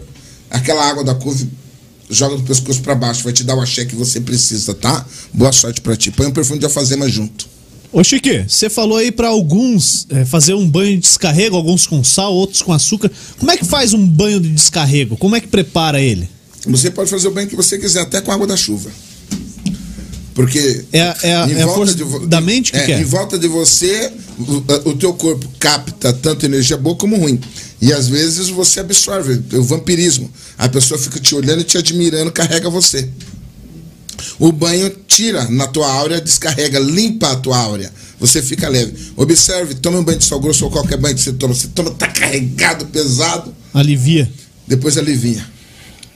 aquela 0.50 0.85
água 0.85 1.06
da 1.06 1.16
couve 1.16 1.50
joga 2.09 2.35
do 2.35 2.43
pescoço 2.43 2.82
para 2.82 2.95
baixo, 2.95 3.24
vai 3.24 3.32
te 3.32 3.43
dar 3.43 3.56
o 3.56 3.61
axé 3.61 3.85
que 3.85 3.95
você 3.95 4.19
precisa, 4.19 4.74
tá? 4.74 5.06
Boa 5.33 5.51
sorte 5.51 5.80
para 5.80 5.95
ti. 5.95 6.11
Põe 6.11 6.27
um 6.27 6.32
perfume 6.32 6.59
de 6.59 6.66
alfazema 6.66 7.08
junto. 7.08 7.48
Ô 7.92 8.03
Chique, 8.03 8.45
você 8.48 8.69
falou 8.69 8.98
aí 8.98 9.11
para 9.11 9.27
alguns 9.27 10.08
é, 10.09 10.25
fazer 10.25 10.53
um 10.53 10.67
banho 10.67 10.95
de 10.95 11.01
descarrego, 11.01 11.56
alguns 11.56 11.85
com 11.85 12.03
sal, 12.03 12.33
outros 12.33 12.61
com 12.61 12.74
açúcar. 12.74 13.11
Como 13.38 13.51
é 13.51 13.58
que 13.58 13.66
faz 13.66 13.93
um 13.93 14.06
banho 14.06 14.40
de 14.40 14.50
descarrego? 14.50 15.16
Como 15.16 15.35
é 15.35 15.40
que 15.40 15.48
prepara 15.48 16.01
ele? 16.01 16.27
Você 16.67 16.90
pode 16.90 17.09
fazer 17.09 17.27
o 17.27 17.32
bem 17.32 17.48
que 17.48 17.56
você 17.56 17.77
quiser, 17.77 18.01
até 18.01 18.22
com 18.22 18.32
água 18.32 18.48
da 18.48 18.56
chuva. 18.56 18.90
Porque 20.33 20.85
é, 20.92 21.00
é, 21.00 21.30
é 21.30 21.64
a 21.64 21.67
força 21.67 21.93
de, 21.93 22.27
da 22.27 22.42
mente 22.42 22.72
que 22.72 22.77
é, 22.77 22.85
quer. 22.85 23.01
Em 23.01 23.03
volta 23.03 23.38
de 23.38 23.48
você, 23.48 24.11
o, 24.40 24.90
o, 24.90 24.95
teu 24.95 25.14
corpo 25.14 25.48
capta 25.59 26.11
tanto 26.11 26.45
energia 26.45 26.75
boa 26.75 26.95
como 26.95 27.16
ruim. 27.17 27.40
E 27.80 27.93
às 27.93 28.08
vezes 28.08 28.50
você 28.50 28.80
absorve 28.80 29.42
o 29.56 29.64
vampirismo. 29.64 30.32
A 30.58 30.67
pessoa 30.67 31.00
fica 31.00 31.19
te 31.19 31.35
olhando 31.35 31.61
e 31.61 31.64
te 31.64 31.77
admirando, 31.77 32.32
carrega 32.32 32.69
você. 32.69 33.08
O 34.40 34.51
banho 34.51 34.90
tira 35.08 35.48
na 35.50 35.67
tua 35.67 35.92
áurea, 35.92 36.19
descarrega, 36.19 36.80
limpa 36.80 37.32
a 37.32 37.35
tua 37.35 37.58
áurea. 37.58 37.92
Você 38.19 38.42
fica 38.42 38.69
leve. 38.69 38.93
Observe, 39.16 39.75
tome 39.75 39.98
um 39.98 40.03
banho 40.03 40.17
de 40.17 40.25
sal 40.25 40.40
grosso 40.40 40.66
ou 40.66 40.72
qualquer 40.72 40.98
banho 40.98 41.14
que 41.16 41.22
você 41.22 41.33
toma. 41.33 41.53
Você 41.53 41.67
toma, 41.67 41.92
tá 41.92 42.08
carregado, 42.08 42.85
pesado. 42.85 43.53
Alivia. 43.74 44.32
Depois 44.66 44.98
alivia. 44.98 45.52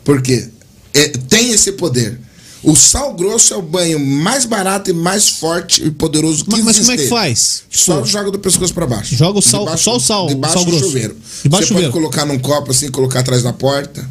Porque 0.07 0.47
é, 0.93 1.09
tem 1.09 1.51
esse 1.51 1.73
poder. 1.73 2.17
O 2.63 2.77
sal 2.77 3.13
grosso 3.13 3.53
é 3.53 3.57
o 3.57 3.61
banho 3.61 3.99
mais 3.99 4.45
barato 4.45 4.89
e 4.89 4.93
mais 4.93 5.27
forte 5.27 5.85
e 5.85 5.91
poderoso 5.91 6.45
que 6.45 6.51
mas, 6.51 6.59
existe. 6.61 6.77
Mas 6.77 6.87
como 6.87 6.99
é 6.99 7.03
que 7.03 7.09
faz? 7.09 7.63
Só 7.69 7.95
tipo, 7.97 8.07
joga 8.07 8.31
do 8.31 8.39
pescoço 8.39 8.73
para 8.73 8.87
baixo. 8.87 9.13
Joga 9.13 9.39
o 9.39 9.41
sal, 9.41 9.65
debaixo, 9.65 9.83
só 9.83 9.97
o 9.97 9.99
sal, 9.99 10.27
debaixo 10.27 10.53
sal 10.53 10.63
do 10.63 10.71
grosso. 10.71 10.85
chuveiro. 10.85 11.17
Debaixo 11.43 11.67
Você 11.67 11.73
chuveiro. 11.73 11.91
pode 11.91 12.01
colocar 12.01 12.25
num 12.25 12.39
copo 12.39 12.71
assim, 12.71 12.89
colocar 12.89 13.19
atrás 13.19 13.43
da 13.43 13.51
porta. 13.51 14.09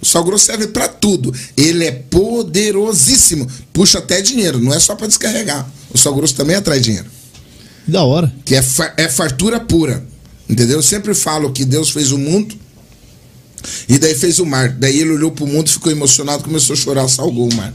O 0.00 0.06
sal 0.06 0.24
grosso 0.24 0.46
serve 0.46 0.68
para 0.68 0.88
tudo. 0.88 1.30
Ele 1.54 1.84
é 1.84 1.92
poderosíssimo. 1.92 3.46
Puxa 3.70 3.98
até 3.98 4.22
dinheiro, 4.22 4.58
não 4.58 4.72
é 4.72 4.80
só 4.80 4.96
para 4.96 5.08
descarregar. 5.08 5.70
O 5.92 5.98
sal 5.98 6.14
grosso 6.14 6.34
também 6.34 6.56
atrai 6.56 6.80
dinheiro. 6.80 7.06
Da 7.86 8.02
hora. 8.02 8.32
Que 8.46 8.54
é, 8.54 8.64
é 8.96 9.08
fartura 9.10 9.60
pura. 9.60 10.02
Entendeu? 10.48 10.78
Eu 10.78 10.82
sempre 10.82 11.14
falo 11.14 11.52
que 11.52 11.66
Deus 11.66 11.90
fez 11.90 12.12
o 12.12 12.16
mundo 12.18 12.56
e 13.88 13.98
daí 13.98 14.14
fez 14.14 14.38
o 14.38 14.46
mar. 14.46 14.70
Daí 14.70 15.00
ele 15.00 15.10
olhou 15.10 15.30
para 15.30 15.44
o 15.44 15.48
mundo, 15.48 15.68
ficou 15.68 15.90
emocionado, 15.90 16.44
começou 16.44 16.74
a 16.74 16.76
chorar, 16.76 17.08
salgou 17.08 17.50
o 17.50 17.54
mar. 17.54 17.72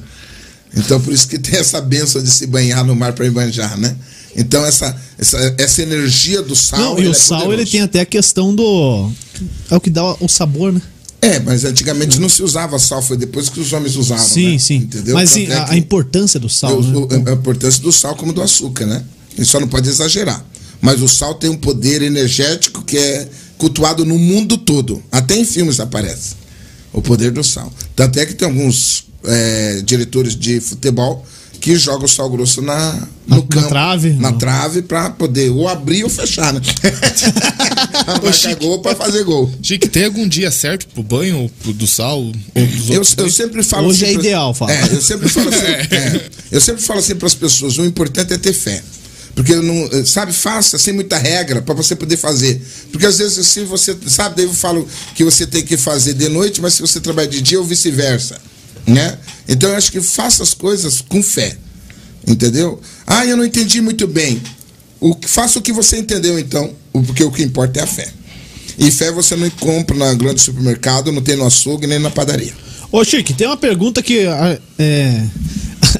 Então 0.76 1.00
por 1.00 1.14
isso 1.14 1.28
que 1.28 1.38
tem 1.38 1.60
essa 1.60 1.80
benção 1.82 2.22
de 2.22 2.32
se 2.32 2.48
banhar 2.48 2.84
no 2.84 2.96
mar 2.96 3.14
para 3.14 3.30
banjar, 3.30 3.78
né? 3.78 3.96
Então 4.36 4.66
essa, 4.66 4.96
essa, 5.18 5.56
essa 5.58 5.82
energia 5.82 6.42
do 6.42 6.56
sal. 6.56 6.80
Não, 6.80 7.00
e 7.00 7.08
o 7.08 7.12
é 7.12 7.14
sal 7.14 7.42
poderoso. 7.42 7.62
ele 7.62 7.70
tem 7.70 7.82
até 7.82 8.02
a 8.02 8.06
questão 8.06 8.54
do. 8.56 9.12
É 9.70 9.76
o 9.76 9.80
que 9.80 9.90
dá 9.90 10.04
o 10.20 10.28
sabor, 10.28 10.74
né? 10.74 10.82
É, 11.22 11.40
mas 11.40 11.64
antigamente 11.64 12.20
não 12.20 12.28
se 12.28 12.44
usava 12.44 12.78
sal, 12.78 13.02
foi 13.02 13.16
depois 13.16 13.48
que 13.48 13.60
os 13.60 13.72
homens 13.72 13.96
usavam. 13.96 14.26
Sim, 14.26 14.54
né? 14.54 14.60
sim. 14.60 14.76
Entendeu? 14.76 15.14
Mas 15.14 15.30
sim, 15.30 15.50
a, 15.50 15.72
a, 15.72 15.78
importância 15.78 16.38
do 16.38 16.50
sal. 16.50 16.82
Né? 16.82 17.00
A 17.28 17.32
importância 17.32 17.82
do 17.82 17.94
sal 17.94 18.16
como 18.16 18.34
do 18.34 18.42
açúcar, 18.42 18.86
né? 18.86 19.02
E 19.38 19.46
só 19.46 19.58
não 19.60 19.68
pode 19.68 19.88
exagerar. 19.88 20.44
Mas 20.82 21.02
o 21.02 21.08
sal 21.08 21.36
tem 21.36 21.50
um 21.50 21.56
poder 21.56 22.02
energético 22.02 22.84
que 22.84 22.98
é 22.98 23.30
cultuado 23.64 24.04
no 24.04 24.20
mundo 24.20 24.58
todo. 24.58 25.02
Até 25.10 25.38
em 25.38 25.46
filmes 25.46 25.80
aparece. 25.80 26.36
O 26.92 27.02
poder 27.02 27.32
do 27.32 27.42
sal. 27.42 27.72
Tanto 27.96 28.20
é 28.20 28.26
que 28.26 28.34
tem 28.34 28.46
alguns 28.46 29.06
é, 29.24 29.82
diretores 29.86 30.36
de 30.36 30.60
futebol 30.60 31.26
que 31.62 31.78
jogam 31.78 32.06
sal 32.10 32.30
grosso 32.30 32.62
na, 32.62 32.92
no 33.26 33.38
na, 33.38 33.42
campo. 33.44 33.56
Na 33.56 33.68
trave? 33.68 34.10
Na 34.12 34.32
não. 34.32 34.38
trave 34.38 34.82
para 34.82 35.12
poder 35.12 35.50
ou 35.50 35.70
abrir 35.70 36.04
ou 36.04 36.10
fechar, 36.10 36.52
né? 36.52 36.60
pra 38.04 38.22
marcar 38.22 38.56
gol 38.56 38.80
para 38.80 38.98
fazer 38.98 39.24
gol. 39.24 39.50
Chique, 39.62 39.88
tem 39.88 40.04
algum 40.04 40.28
dia 40.28 40.52
certo 40.52 40.86
pro 40.88 41.02
banho 41.02 41.50
pro, 41.62 41.72
do 41.72 41.88
sal? 41.88 42.20
Ou 42.20 42.34
dos 42.68 42.90
eu, 42.90 43.00
outros 43.00 43.16
eu 43.18 43.32
sempre 43.32 43.64
falo 43.64 43.88
Hoje 43.88 44.04
assim 44.04 44.12
é 44.12 44.18
pra- 44.18 44.24
ideal, 44.24 44.54
fala. 44.54 44.74
É, 44.74 44.84
eu 44.92 45.02
sempre 45.02 45.30
falo 45.30 45.48
assim, 45.48 45.66
é, 45.66 46.30
eu 46.52 46.60
sempre 46.60 46.82
falo 46.84 47.00
assim 47.00 47.16
para 47.16 47.28
as 47.28 47.36
pessoas, 47.36 47.78
o 47.78 47.86
importante 47.86 48.34
é 48.34 48.38
ter 48.38 48.52
fé. 48.52 48.84
Porque 49.36 49.56
não, 49.56 50.06
sabe, 50.06 50.32
faça 50.32 50.78
sem 50.78 50.94
muita 50.94 51.18
regra 51.18 51.62
para 51.62 51.74
você 51.74 51.96
poder 51.96 52.18
fazer. 52.18 52.62
Porque 52.92 53.06
às 53.06 53.18
vezes 53.18 53.48
se 53.48 53.64
você, 53.64 53.98
sabe, 54.08 54.36
daí 54.38 54.46
eu 54.46 54.54
falo 54.54 54.88
que 55.16 55.24
você 55.24 55.48
tem 55.48 55.64
que 55.64 55.76
fazer 55.76 56.14
de 56.14 56.30
noite, 56.30 56.62
mas 56.62 56.76
se 56.76 56.82
você 56.82 57.00
trabalha 57.00 57.28
de 57.28 57.42
dia 57.42 57.60
ou 57.60 57.66
vice-versa, 57.66 58.40
né? 58.86 59.18
Então 59.48 59.70
eu 59.70 59.76
acho 59.76 59.92
que 59.92 60.02
faça 60.02 60.44
as 60.44 60.54
coisas 60.54 61.02
com 61.02 61.24
fé. 61.24 61.58
Entendeu? 62.28 62.80
Ah, 63.08 63.26
eu 63.26 63.36
não 63.36 63.44
entendi 63.44 63.82
muito 63.82 64.08
bem. 64.08 64.42
O, 65.00 65.16
faça 65.26 65.60
o 65.60 65.62
que 65.62 65.74
você 65.74 65.98
entendeu 65.98 66.38
então, 66.40 66.74
porque 67.06 67.24
o 67.24 67.32
que 67.32 67.44
importa 67.44 67.80
é 67.80 67.84
a 67.84 67.88
fé. 67.88 68.08
E 68.78 68.90
fé 68.92 69.12
você 69.12 69.36
não 69.36 69.50
compra 69.50 69.96
na 69.96 70.14
grande 70.14 70.42
supermercado, 70.42 71.12
não 71.12 71.22
tem 71.22 71.36
no 71.36 71.46
açougue 71.46 71.88
nem 71.88 72.00
na 72.00 72.10
padaria. 72.10 72.54
Ô, 72.92 73.04
Chique, 73.04 73.34
tem 73.34 73.48
uma 73.48 73.58
pergunta 73.58 74.02
que 74.02 74.26
ah, 74.28 74.58
é, 74.78 75.26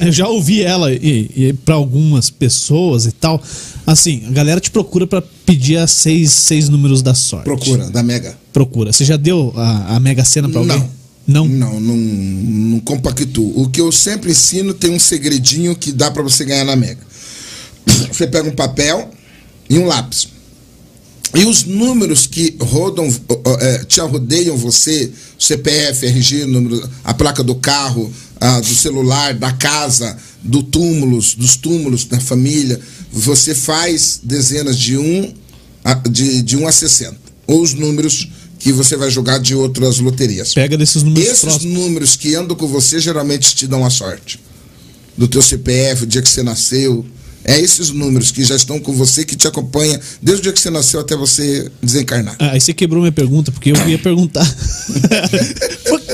eu 0.00 0.12
já 0.12 0.28
ouvi 0.28 0.62
ela 0.62 0.92
e, 0.92 1.30
e 1.36 1.52
para 1.52 1.74
algumas 1.74 2.30
pessoas 2.30 3.06
e 3.06 3.12
tal. 3.12 3.42
Assim, 3.86 4.22
a 4.26 4.30
galera 4.30 4.60
te 4.60 4.70
procura 4.70 5.06
para 5.06 5.22
pedir 5.44 5.76
as 5.76 5.90
seis, 5.90 6.32
seis 6.32 6.68
números 6.68 7.02
da 7.02 7.14
sorte. 7.14 7.44
Procura, 7.44 7.90
da 7.90 8.02
Mega. 8.02 8.36
Procura. 8.52 8.92
Você 8.92 9.04
já 9.04 9.16
deu 9.16 9.52
a, 9.56 9.96
a 9.96 10.00
Mega 10.00 10.24
Sena 10.24 10.48
pra 10.48 10.60
alguém? 10.60 10.78
Não. 10.78 11.04
Não? 11.26 11.48
Não, 11.48 11.80
não, 11.80 11.96
não 11.96 12.80
compactuo. 12.80 13.62
O 13.62 13.70
que 13.70 13.80
eu 13.80 13.90
sempre 13.90 14.30
ensino 14.30 14.74
tem 14.74 14.90
um 14.90 14.98
segredinho 14.98 15.74
que 15.74 15.90
dá 15.90 16.10
para 16.10 16.22
você 16.22 16.44
ganhar 16.44 16.64
na 16.64 16.76
Mega. 16.76 17.00
Você 18.12 18.26
pega 18.26 18.48
um 18.48 18.54
papel 18.54 19.10
e 19.68 19.78
um 19.78 19.86
lápis. 19.86 20.28
E 21.34 21.44
os 21.44 21.64
números 21.64 22.28
que 22.28 22.56
rodam, 22.60 23.08
é, 23.60 23.78
te 23.84 24.00
rodeiam 24.00 24.56
você, 24.56 25.10
CPF, 25.36 26.06
RG, 26.06 26.46
número, 26.46 26.88
a 27.02 27.12
placa 27.12 27.42
do 27.42 27.56
carro, 27.56 28.12
a, 28.44 28.60
do 28.60 28.74
celular, 28.74 29.32
da 29.34 29.52
casa, 29.52 30.16
do 30.42 30.62
túmulos, 30.62 31.34
dos 31.34 31.56
túmulos 31.56 32.04
da 32.04 32.20
família, 32.20 32.78
você 33.10 33.54
faz 33.54 34.20
dezenas 34.22 34.78
de 34.78 34.98
1 34.98 35.34
a, 35.82 35.94
de, 35.94 36.42
de 36.42 36.56
1 36.56 36.66
a 36.68 36.72
60. 36.72 37.16
Ou 37.46 37.62
os 37.62 37.72
números 37.72 38.28
que 38.58 38.70
você 38.72 38.96
vai 38.96 39.10
jogar 39.10 39.38
de 39.38 39.54
outras 39.54 39.98
loterias. 39.98 40.52
Pega 40.52 40.76
desses 40.76 41.02
números 41.02 41.26
Esses 41.28 41.40
próximos. 41.40 41.74
números 41.74 42.16
que 42.16 42.34
andam 42.34 42.56
com 42.56 42.66
você 42.66 43.00
geralmente 43.00 43.54
te 43.54 43.66
dão 43.66 43.84
a 43.84 43.90
sorte. 43.90 44.38
Do 45.16 45.26
teu 45.26 45.40
CPF, 45.42 46.04
o 46.04 46.06
dia 46.06 46.20
que 46.20 46.28
você 46.28 46.42
nasceu. 46.42 47.04
É 47.44 47.60
esses 47.60 47.90
números 47.90 48.30
que 48.30 48.42
já 48.44 48.56
estão 48.56 48.80
com 48.80 48.92
você, 48.94 49.24
que 49.24 49.36
te 49.36 49.46
acompanha 49.46 50.00
desde 50.22 50.40
o 50.40 50.42
dia 50.44 50.52
que 50.52 50.60
você 50.60 50.70
nasceu 50.70 51.00
até 51.00 51.14
você 51.14 51.70
desencarnar. 51.82 52.36
Ah, 52.38 52.52
aí 52.52 52.60
você 52.60 52.72
quebrou 52.72 53.00
minha 53.02 53.12
pergunta, 53.12 53.52
porque 53.52 53.70
eu 53.70 53.88
ia 53.88 53.98
perguntar. 53.98 54.44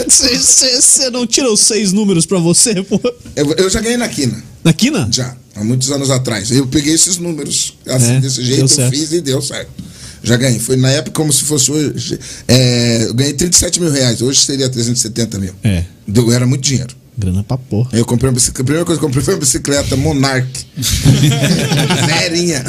Você 0.08 1.10
não 1.10 1.26
tira 1.26 1.50
os 1.52 1.60
seis 1.60 1.92
números 1.92 2.26
pra 2.26 2.38
você, 2.38 2.82
pô? 2.82 3.00
Eu, 3.36 3.52
eu 3.54 3.70
já 3.70 3.80
ganhei 3.80 3.96
na 3.96 4.08
quina, 4.08 4.42
Na 4.64 4.72
quina? 4.72 5.08
já, 5.10 5.36
há 5.54 5.62
muitos 5.64 5.90
anos 5.90 6.10
atrás. 6.10 6.50
Eu 6.50 6.66
peguei 6.66 6.94
esses 6.94 7.16
números, 7.18 7.74
assim, 7.86 8.12
É, 8.16 8.20
desse 8.20 8.42
jeito, 8.44 8.62
eu 8.62 8.68
certo. 8.68 8.90
fiz 8.90 9.12
e 9.12 9.20
deu 9.20 9.40
certo. 9.40 9.70
Já 10.22 10.36
ganhei. 10.36 10.58
Foi 10.58 10.76
na 10.76 10.90
época 10.90 11.12
como 11.12 11.32
se 11.32 11.44
fosse 11.44 11.70
hoje. 11.70 12.18
É, 12.46 13.04
eu 13.04 13.14
ganhei 13.14 13.32
37 13.32 13.80
mil 13.80 13.90
reais, 13.90 14.20
hoje 14.20 14.40
seria 14.40 14.68
370 14.68 15.38
mil. 15.38 15.54
É. 15.64 15.84
Deu, 16.06 16.30
era 16.32 16.46
muito 16.46 16.62
dinheiro. 16.62 16.94
Grana 17.20 17.44
pra 17.44 17.58
porra. 17.58 17.90
Eu 17.92 18.04
comprei 18.06 18.30
uma 18.30 18.34
bicicleta. 18.34 18.62
A 18.62 18.64
primeira 18.64 18.86
coisa 18.86 18.98
que 18.98 19.04
eu 19.04 19.08
comprei 19.08 19.22
foi 19.22 19.34
uma 19.34 19.40
bicicleta 19.40 19.94
Monarch. 19.94 20.66
Zerinha. 22.06 22.64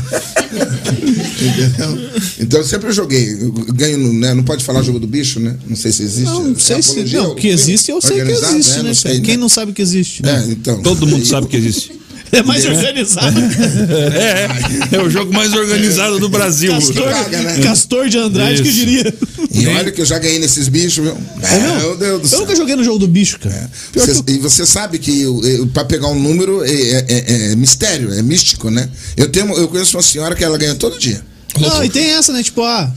Entendeu? 1.42 2.12
Então 2.38 2.60
eu 2.60 2.66
sempre 2.66 2.92
joguei. 2.92 3.32
Eu 3.42 3.52
ganho, 3.74 4.14
né? 4.14 4.34
Não 4.34 4.44
pode 4.44 4.66
falar 4.66 4.82
jogo 4.84 5.00
do 5.00 5.08
bicho, 5.08 5.40
né? 5.40 5.58
Não 5.66 5.76
sei 5.78 5.94
se 5.94 6.04
existe. 6.04 6.26
Não, 6.26 6.50
não 6.50 6.60
sei 6.60 6.82
se. 6.82 7.04
Não, 7.16 7.34
que 7.34 7.48
existe, 7.48 7.92
eu 7.92 8.02
sei 8.02 8.24
que 8.24 8.32
existe, 8.32 8.72
né? 8.72 8.78
né? 8.78 8.84
Não 8.90 8.94
sei? 8.94 9.22
Quem 9.22 9.36
né? 9.36 9.42
não 9.42 9.50
sabe 9.50 9.72
que 9.72 9.82
existe, 9.82 10.22
né? 10.22 10.46
É, 10.46 10.52
então. 10.52 10.82
Todo 10.82 11.08
mundo 11.08 11.26
sabe 11.26 11.48
que 11.48 11.56
existe. 11.56 12.01
É 12.32 12.42
mais 12.44 12.66
organizado. 12.66 13.40
É, 13.42 14.96
é 14.96 15.02
o 15.02 15.10
jogo 15.10 15.34
mais 15.34 15.54
organizado 15.54 16.20
do 16.20 16.30
Brasil. 16.30 16.72
Castor, 16.72 17.10
Caga, 17.10 17.42
né? 17.42 17.60
Castor 17.62 18.10
de 18.10 18.18
Andrade 18.18 18.62
que 18.62 18.70
Isso. 18.70 18.78
diria. 18.78 19.14
E 19.54 19.68
olha 19.68 19.92
que 19.92 20.00
eu 20.02 20.06
já 20.06 20.18
ganhei 20.18 20.40
nesses 20.40 20.68
bichos, 20.70 21.04
viu? 21.04 21.18
É 21.44 21.60
Meu 21.80 21.98
Deus 21.98 22.22
do 22.22 22.26
Eu 22.26 22.30
céu. 22.30 22.40
nunca 22.40 22.56
joguei 22.56 22.76
no 22.76 22.84
jogo 22.84 23.00
do 23.00 23.08
bicho, 23.08 23.38
cara. 23.40 23.70
Pior 23.92 24.06
Você- 24.06 24.24
que 24.24 24.32
eu- 24.32 24.36
E 24.36 24.40
você 24.40 24.66
sabe 24.66 24.98
que 24.98 25.26
para 25.74 25.84
pegar 25.86 26.08
um 26.08 26.20
número 26.20 26.64
é, 26.64 26.72
é- 26.72 27.06
é- 27.10 27.52
é 27.52 27.56
mistério, 27.56 28.14
é 28.14 28.22
místico, 28.22 28.70
né? 28.70 28.90
Eu, 29.18 29.28
tenho, 29.30 29.52
eu 29.58 29.68
conheço 29.68 29.98
uma 29.98 30.04
senhora 30.04 30.34
que 30.36 30.44
ela 30.44 30.58
ganha 30.58 30.76
todo 30.76 30.98
dia. 30.98 31.22
Não, 31.60 31.84
e 31.84 31.90
tem 31.90 32.12
essa, 32.12 32.32
né? 32.32 32.42
Tipo, 32.42 32.64
ah. 32.64 32.90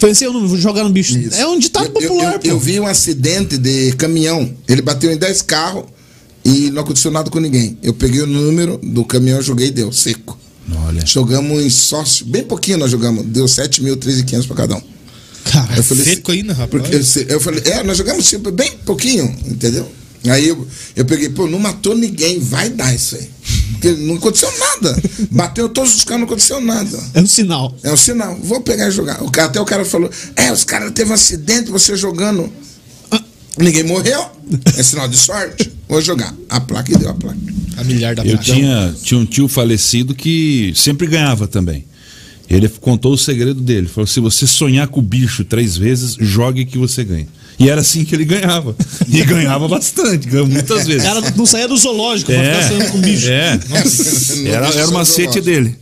Pensei 0.00 0.28
o 0.28 0.32
número, 0.32 0.48
vou 0.50 0.58
jogar 0.58 0.84
no 0.84 0.90
bicho. 0.90 1.18
Isso. 1.18 1.34
É 1.36 1.46
um 1.46 1.58
ditado 1.58 1.86
Eu- 1.86 2.00
eu- 2.02 2.08
popular, 2.08 2.32
eu, 2.34 2.38
pô. 2.38 2.46
eu 2.48 2.58
vi 2.58 2.78
um 2.78 2.86
acidente 2.86 3.56
de 3.58 3.92
caminhão. 3.96 4.52
Ele 4.68 4.80
bateu 4.82 5.10
em 5.12 5.16
10 5.16 5.42
carros 5.42 5.84
e 6.44 6.70
não 6.70 6.82
aconteceu 6.82 7.10
nada 7.10 7.30
com 7.30 7.40
ninguém. 7.40 7.78
Eu 7.82 7.92
peguei 7.94 8.20
o 8.20 8.26
número 8.26 8.78
do 8.82 9.04
caminhão, 9.04 9.40
joguei 9.42 9.68
e 9.68 9.70
deu 9.70 9.92
seco. 9.92 10.38
Olha. 10.86 11.04
Jogamos 11.04 11.62
em 11.62 11.70
sócio, 11.70 12.26
bem 12.26 12.44
pouquinho 12.44 12.78
nós 12.78 12.90
jogamos. 12.90 13.24
Deu 13.26 13.48
7 13.48 13.82
mil, 13.82 13.96
3.500 13.96 14.46
para 14.46 14.56
cada 14.56 14.76
um. 14.76 14.82
Cara, 15.44 15.76
Eu 15.76 15.82
falei, 15.82 16.04
Seco 16.04 16.32
ainda, 16.32 16.52
rapaz. 16.52 16.70
Porque 16.70 16.94
eu, 16.94 17.26
eu 17.28 17.40
falei, 17.40 17.62
é, 17.64 17.82
nós 17.82 17.96
jogamos 17.96 18.26
sempre 18.26 18.52
bem 18.52 18.72
pouquinho, 18.84 19.24
entendeu? 19.46 19.90
Aí 20.26 20.48
eu, 20.48 20.66
eu 20.96 21.04
peguei, 21.04 21.28
pô, 21.28 21.46
não 21.46 21.58
matou 21.58 21.94
ninguém, 21.96 22.38
vai 22.40 22.68
dar 22.68 22.94
isso 22.94 23.16
aí. 23.16 23.28
Porque 23.72 23.92
não 23.92 24.16
aconteceu 24.16 24.52
nada. 24.58 25.00
Bateu 25.30 25.68
todos 25.68 25.94
os 25.94 26.04
caras, 26.04 26.20
não 26.20 26.26
aconteceu 26.26 26.60
nada. 26.60 26.98
é 27.14 27.20
um 27.20 27.26
sinal. 27.26 27.74
É 27.82 27.92
um 27.92 27.96
sinal, 27.96 28.36
vou 28.42 28.60
pegar 28.60 28.88
e 28.88 28.90
jogar. 28.90 29.22
O 29.22 29.30
cara, 29.30 29.46
até 29.48 29.60
o 29.60 29.64
cara 29.64 29.84
falou, 29.84 30.10
é, 30.34 30.52
os 30.52 30.64
caras 30.64 30.92
teve 30.92 31.10
um 31.10 31.14
acidente, 31.14 31.70
você 31.70 31.96
jogando. 31.96 32.52
Ninguém 33.58 33.82
morreu. 33.84 34.26
É 34.76 34.82
sinal 34.82 35.08
de 35.08 35.16
sorte. 35.16 35.70
Vou 35.88 36.00
jogar. 36.00 36.34
A 36.48 36.60
placa 36.60 36.92
e 36.92 36.96
deu 36.96 37.10
a 37.10 37.14
placa. 37.14 37.38
A 37.76 37.84
milhar 37.84 38.14
da 38.14 38.24
Eu 38.24 38.32
placa. 38.36 38.44
tinha, 38.44 38.94
tinha 39.02 39.18
um 39.20 39.26
tio 39.26 39.48
falecido 39.48 40.14
que 40.14 40.72
sempre 40.76 41.06
ganhava 41.06 41.46
também. 41.46 41.84
Ele 42.48 42.68
contou 42.68 43.12
o 43.12 43.18
segredo 43.18 43.60
dele. 43.60 43.88
Falou: 43.88 44.06
se 44.06 44.20
você 44.20 44.46
sonhar 44.46 44.88
com 44.88 45.00
o 45.00 45.02
bicho 45.02 45.44
três 45.44 45.76
vezes, 45.76 46.16
jogue 46.18 46.64
que 46.64 46.78
você 46.78 47.04
ganha. 47.04 47.26
E 47.58 47.68
era 47.68 47.80
assim 47.80 48.04
que 48.04 48.14
ele 48.14 48.24
ganhava. 48.24 48.74
E 49.08 49.22
ganhava 49.24 49.66
bastante, 49.68 50.28
ganhou 50.28 50.46
muitas 50.46 50.84
O 50.84 50.86
vezes. 50.86 51.02
cara 51.02 51.20
não 51.36 51.44
saía 51.44 51.66
do 51.66 51.76
zoológico 51.76 52.30
pra 52.32 52.40
ficar 52.42 52.68
sonhando 52.68 52.92
com 52.92 53.00
bicho. 53.00 53.28
é. 53.28 53.58
Não 54.44 54.46
Era, 54.50 54.66
era 54.68 54.88
o 54.88 54.92
macete 54.92 55.40
dele. 55.40 55.74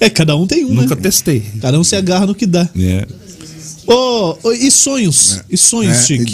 É, 0.00 0.08
cada 0.10 0.34
um 0.36 0.46
tem 0.46 0.64
um, 0.64 0.74
Nunca 0.74 0.94
né? 0.94 1.00
testei. 1.02 1.42
Cada 1.60 1.78
um 1.78 1.84
se 1.84 1.94
agarra 1.94 2.26
no 2.26 2.34
que 2.34 2.46
dá. 2.46 2.68
É. 2.78 3.06
Ô, 3.86 4.36
ô, 4.42 4.52
e 4.52 4.70
sonhos? 4.70 5.38
E 5.50 5.56
sonhos, 5.56 5.96
É, 5.98 6.02
Chico? 6.02 6.24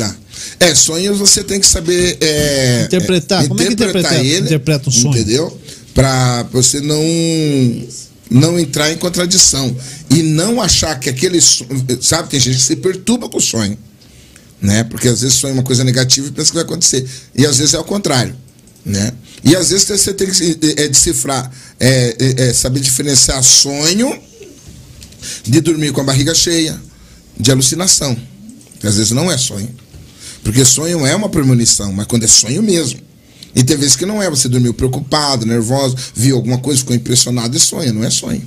É, 0.59 0.75
sonhos 0.75 1.19
você 1.19 1.45
tem 1.45 1.61
que 1.61 1.67
saber 1.67 2.17
é, 2.21 2.85
Interpretar. 2.87 3.45
é, 3.45 3.49
Como 3.49 3.61
é 3.61 3.67
que 3.67 3.73
interpreta- 3.73 4.25
interpreta 4.25 4.89
um 4.89 4.93
sonho? 4.93 5.15
Entendeu? 5.15 5.61
Pra 5.95 6.43
você 6.45 6.81
não 6.81 7.03
não 8.31 8.59
entrar 8.59 8.91
em 8.91 8.97
contradição 8.97 9.77
e 10.09 10.23
não 10.23 10.59
achar 10.63 10.99
que 10.99 11.11
aquele 11.11 11.39
sonho, 11.39 11.69
sabe, 12.01 12.31
tem 12.31 12.41
gente 12.41 12.57
que 12.57 12.63
se 12.63 12.77
perturba 12.77 13.29
com 13.29 13.37
o 13.37 13.41
sonho, 13.43 13.77
né? 14.61 14.85
Porque 14.85 15.07
às 15.07 15.21
vezes 15.21 15.37
sonha 15.37 15.53
uma 15.53 15.63
coisa 15.63 15.85
negativa 15.85 16.27
e 16.29 16.31
pensa 16.31 16.49
que 16.49 16.55
vai 16.55 16.65
acontecer 16.65 17.07
e 17.35 17.45
às 17.45 17.59
vezes 17.59 17.75
é 17.75 17.79
o 17.79 17.85
contrário, 17.85 18.35
né? 18.87 19.13
E 19.45 19.55
às 19.55 19.69
vezes 19.69 19.85
você 19.87 20.15
tem 20.15 20.31
que 20.31 20.59
é, 20.81 20.89
decifrar, 20.89 21.53
é, 21.79 22.17
é, 22.19 22.49
é, 22.49 22.53
saber 22.55 22.81
diferenciar 22.81 23.43
sonho 23.43 24.19
de 25.45 25.61
dormir 25.61 25.93
com 25.93 26.01
a 26.01 26.05
barriga 26.05 26.35
cheia, 26.35 26.81
de 27.39 27.51
alucinação. 27.51 28.17
Que 28.79 28.87
às 28.87 28.97
vezes 28.97 29.13
não 29.13 29.31
é 29.31 29.39
sonho. 29.39 29.69
Porque 30.43 30.65
sonho 30.65 31.07
é 31.07 31.15
uma 31.15 31.29
premonição, 31.29 31.93
mas 31.93 32.07
quando 32.07 32.25
é 32.25 32.29
sonho 32.29 32.63
mesmo. 32.63 33.01
E 33.55 33.63
tem 33.63 33.77
vezes 33.77 33.97
que 33.97 34.07
não 34.07 34.23
é, 34.23 34.29
você 34.31 34.49
dormiu 34.49 34.73
preocupado, 34.73 35.45
nervoso, 35.45 35.97
viu 36.15 36.37
alguma 36.37 36.59
coisa, 36.59 36.81
ficou 36.81 36.97
impressionado 36.97 37.57
e 37.57 37.61
sonha, 37.61 37.93
não 37.93 38.03
é 38.03 38.11
sonho. 38.11 38.43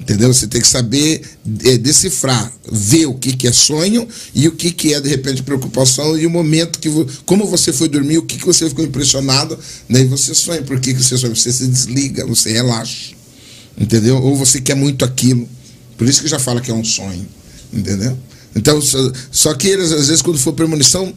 Entendeu? 0.00 0.32
Você 0.32 0.46
tem 0.46 0.62
que 0.62 0.66
saber 0.66 1.20
eh, 1.62 1.76
decifrar, 1.76 2.50
ver 2.72 3.04
o 3.04 3.14
que, 3.14 3.36
que 3.36 3.46
é 3.46 3.52
sonho 3.52 4.08
e 4.34 4.48
o 4.48 4.52
que, 4.52 4.70
que 4.70 4.94
é, 4.94 5.00
de 5.00 5.10
repente, 5.10 5.42
preocupação 5.42 6.16
e 6.18 6.24
o 6.24 6.30
momento 6.30 6.78
que. 6.78 6.88
Como 7.26 7.46
você 7.46 7.70
foi 7.70 7.86
dormir, 7.86 8.16
o 8.16 8.22
que, 8.22 8.38
que 8.38 8.46
você 8.46 8.66
ficou 8.66 8.82
impressionado, 8.82 9.58
daí 9.88 10.06
você 10.06 10.34
sonha. 10.34 10.62
Por 10.62 10.80
que, 10.80 10.94
que 10.94 11.02
você 11.02 11.18
sonha? 11.18 11.34
Você 11.34 11.52
se 11.52 11.66
desliga, 11.66 12.24
você 12.24 12.50
relaxa. 12.50 13.12
Entendeu? 13.78 14.16
Ou 14.16 14.34
você 14.34 14.58
quer 14.58 14.74
muito 14.74 15.04
aquilo. 15.04 15.46
Por 15.98 16.08
isso 16.08 16.22
que 16.22 16.28
já 16.28 16.38
fala 16.38 16.62
que 16.62 16.70
é 16.70 16.74
um 16.74 16.84
sonho. 16.84 17.28
Entendeu? 17.72 18.16
Então, 18.54 18.80
só, 18.80 19.12
só 19.30 19.54
que 19.54 19.68
eles, 19.68 19.92
às 19.92 20.08
vezes, 20.08 20.22
quando 20.22 20.38
for 20.38 20.52
premonição, 20.52 21.12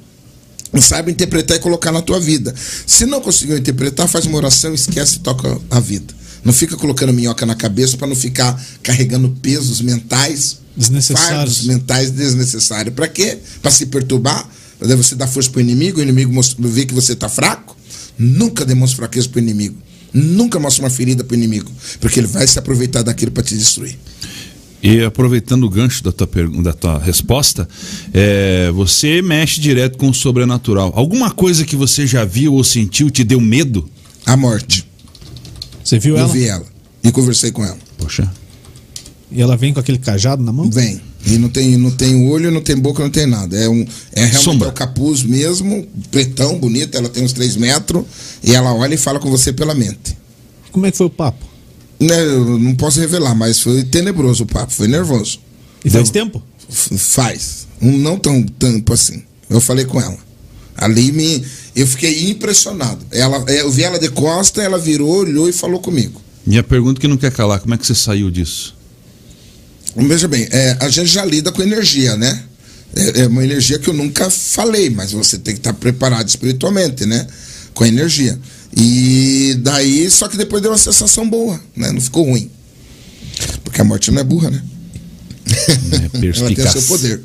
não 0.72 0.82
sabem 0.82 1.14
interpretar 1.14 1.58
e 1.58 1.60
colocar 1.60 1.92
na 1.92 2.02
tua 2.02 2.20
vida. 2.20 2.54
Se 2.86 3.06
não 3.06 3.22
conseguiu 3.22 3.58
interpretar, 3.58 4.08
faz 4.08 4.26
uma 4.26 4.38
oração, 4.38 4.74
esquece 4.74 5.18
e 5.18 5.20
toca 5.20 5.60
a 5.70 5.80
vida. 5.80 6.14
Não 6.44 6.52
fica 6.54 6.76
colocando 6.76 7.14
minhoca 7.14 7.46
na 7.46 7.56
cabeça 7.56 7.98
para 7.98 8.08
não 8.08 8.16
ficar 8.16 8.62
carregando 8.82 9.30
pesos 9.42 9.82
mentais, 9.82 10.58
Desnecessários. 10.76 11.64
mentais 11.66 12.12
desnecessários. 12.12 12.94
Para 12.96 13.08
quê? 13.08 13.38
Para 13.62 13.72
se 13.72 13.86
perturbar, 13.86 14.48
para 14.80 14.96
você 14.96 15.16
dar 15.16 15.28
força 15.28 15.50
para 15.50 15.60
o 15.60 15.62
inimigo, 15.62 16.00
o 16.00 16.04
inimigo 16.04 16.34
mostra- 16.34 16.58
vê 16.68 16.86
que 16.86 16.94
você 16.94 17.14
está 17.14 17.30
fraco. 17.30 17.78
Nunca 18.18 18.66
demonstre 18.66 18.98
fraqueza 18.98 19.30
para 19.30 19.40
o 19.40 19.42
inimigo. 19.42 19.78
Nunca 20.14 20.60
mostre 20.60 20.84
uma 20.84 20.90
ferida 20.90 21.24
para 21.24 21.34
o 21.34 21.38
inimigo, 21.38 21.72
porque 22.00 22.20
ele 22.20 22.28
vai 22.28 22.46
se 22.46 22.60
aproveitar 22.60 23.02
daquilo 23.04 23.32
para 23.32 23.42
te 23.42 23.56
destruir. 23.58 23.98
E 24.84 25.02
aproveitando 25.02 25.64
o 25.64 25.70
gancho 25.70 26.04
da 26.04 26.12
tua, 26.12 26.28
pergun- 26.28 26.62
da 26.62 26.74
tua 26.74 27.00
resposta, 27.00 27.66
é, 28.14 28.70
você 28.72 29.22
mexe 29.22 29.62
direto 29.62 29.98
com 29.98 30.10
o 30.10 30.14
sobrenatural. 30.14 30.92
Alguma 30.94 31.32
coisa 31.32 31.64
que 31.64 31.76
você 31.76 32.06
já 32.06 32.26
viu 32.26 32.54
ou 32.54 32.64
sentiu 32.66 33.10
te 33.10 33.24
deu 33.24 33.40
medo? 33.40 33.90
A 34.26 34.36
morte. 34.36 34.86
Você 35.84 35.98
viu 35.98 36.16
Eu 36.16 36.24
ela? 36.24 36.34
vi 36.34 36.46
ela 36.48 36.66
e 37.02 37.12
conversei 37.14 37.50
com 37.52 37.64
ela. 37.64 37.78
Poxa. 37.98 38.30
E 39.32 39.42
ela 39.42 39.56
vem 39.56 39.74
com 39.74 39.80
aquele 39.80 39.98
cajado 39.98 40.44
na 40.44 40.52
mão? 40.52 40.70
Vem. 40.70 41.00
E 41.26 41.38
não 41.38 41.48
tem, 41.48 41.78
não 41.78 41.90
tem 41.90 42.30
olho, 42.30 42.52
não 42.52 42.60
tem 42.62 42.76
boca, 42.76 43.02
não 43.02 43.10
tem 43.10 43.26
nada. 43.26 43.56
É, 43.58 43.70
um, 43.70 43.86
é 44.12 44.20
realmente 44.26 44.44
Sombra. 44.44 44.68
é 44.68 44.72
o 44.72 44.74
capuz 44.74 45.24
mesmo, 45.24 45.88
pretão, 46.12 46.60
bonito, 46.60 46.98
ela 46.98 47.08
tem 47.08 47.24
uns 47.24 47.32
3 47.32 47.56
metros, 47.56 48.04
e 48.44 48.54
ela 48.54 48.74
olha 48.74 48.94
e 48.94 48.98
fala 48.98 49.18
com 49.20 49.30
você 49.32 49.54
pela 49.54 49.74
mente. 49.74 50.18
Como 50.74 50.86
é 50.86 50.92
que 50.92 50.98
foi 50.98 51.08
o 51.08 51.10
papo? 51.10 51.46
Né, 52.00 52.22
eu 52.24 52.60
não 52.60 52.76
posso 52.76 53.00
revelar, 53.00 53.34
mas 53.36 53.60
foi 53.60 53.84
tenebroso 53.84 54.44
o 54.44 54.48
papo, 54.48 54.74
foi 54.74 54.88
nervoso. 54.88 55.40
E 55.86 55.90
faz 55.90 56.10
tempo? 56.10 56.42
F- 56.70 56.98
Faz. 56.98 57.68
Um 57.82 57.98
não 57.98 58.18
tão 58.18 58.44
tanto 58.44 58.92
assim. 58.94 59.24
Eu 59.50 59.62
falei 59.62 59.86
com 59.86 60.00
ela. 60.02 60.18
Ali 60.76 61.12
me. 61.12 61.44
Eu 61.76 61.86
fiquei 61.88 62.30
impressionado. 62.30 63.06
Ela, 63.12 63.38
eu 63.52 63.72
vi 63.72 63.84
ela 63.84 64.00
de 64.00 64.10
costa, 64.10 64.62
ela 64.62 64.78
virou, 64.78 65.10
olhou 65.20 65.48
e 65.48 65.54
falou 65.54 65.80
comigo. 65.80 66.22
Minha 66.46 66.64
pergunta 66.64 67.00
que 67.00 67.08
não 67.08 67.16
quer 67.18 67.32
calar, 67.32 67.60
como 67.60 67.74
é 67.74 67.78
que 67.78 67.86
você 67.86 67.96
saiu 67.96 68.30
disso? 68.32 68.76
Veja 69.96 70.28
bem, 70.28 70.48
é, 70.52 70.76
a 70.80 70.90
gente 70.90 71.08
já 71.08 71.24
lida 71.24 71.52
com 71.52 71.62
energia, 71.62 72.18
né? 72.18 72.44
É, 72.96 73.22
é 73.22 73.28
uma 73.28 73.44
energia 73.44 73.78
que 73.80 73.90
eu 73.90 73.94
nunca 73.94 74.30
falei, 74.30 74.90
mas 74.90 75.12
você 75.12 75.38
tem 75.38 75.54
que 75.54 75.60
estar 75.60 75.74
preparado 75.74 76.28
espiritualmente, 76.28 77.06
né? 77.06 77.26
Com 77.74 77.84
a 77.84 77.88
energia. 77.88 78.38
E 78.76 79.56
daí, 79.60 80.10
só 80.10 80.28
que 80.28 80.38
depois 80.38 80.62
deu 80.62 80.72
uma 80.72 80.78
sensação 80.78 81.30
boa, 81.30 81.60
né? 81.76 81.92
Não 81.92 82.02
ficou 82.02 82.26
ruim. 82.26 82.50
Porque 83.64 83.82
a 83.82 83.84
morte 83.84 84.10
não 84.12 84.20
é 84.22 84.24
burra, 84.24 84.50
né? 84.50 84.64
É 85.48 86.28
Ela 86.40 86.54
tem 86.56 86.66
o 86.66 86.72
seu 86.72 86.82
poder. 86.84 87.22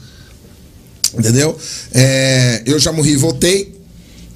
Entendeu? 1.19 1.59
É, 1.93 2.63
eu 2.67 2.79
já 2.79 2.93
morri 2.93 3.13
e 3.13 3.17
voltei. 3.17 3.75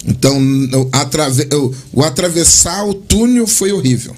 Então, 0.05 0.37
eu 0.71 0.89
atrave- 0.91 1.47
eu- 1.51 1.73
o 1.93 2.03
atravessar 2.03 2.83
o 2.85 2.93
túnel 2.93 3.45
foi 3.47 3.71
horrível. 3.71 4.15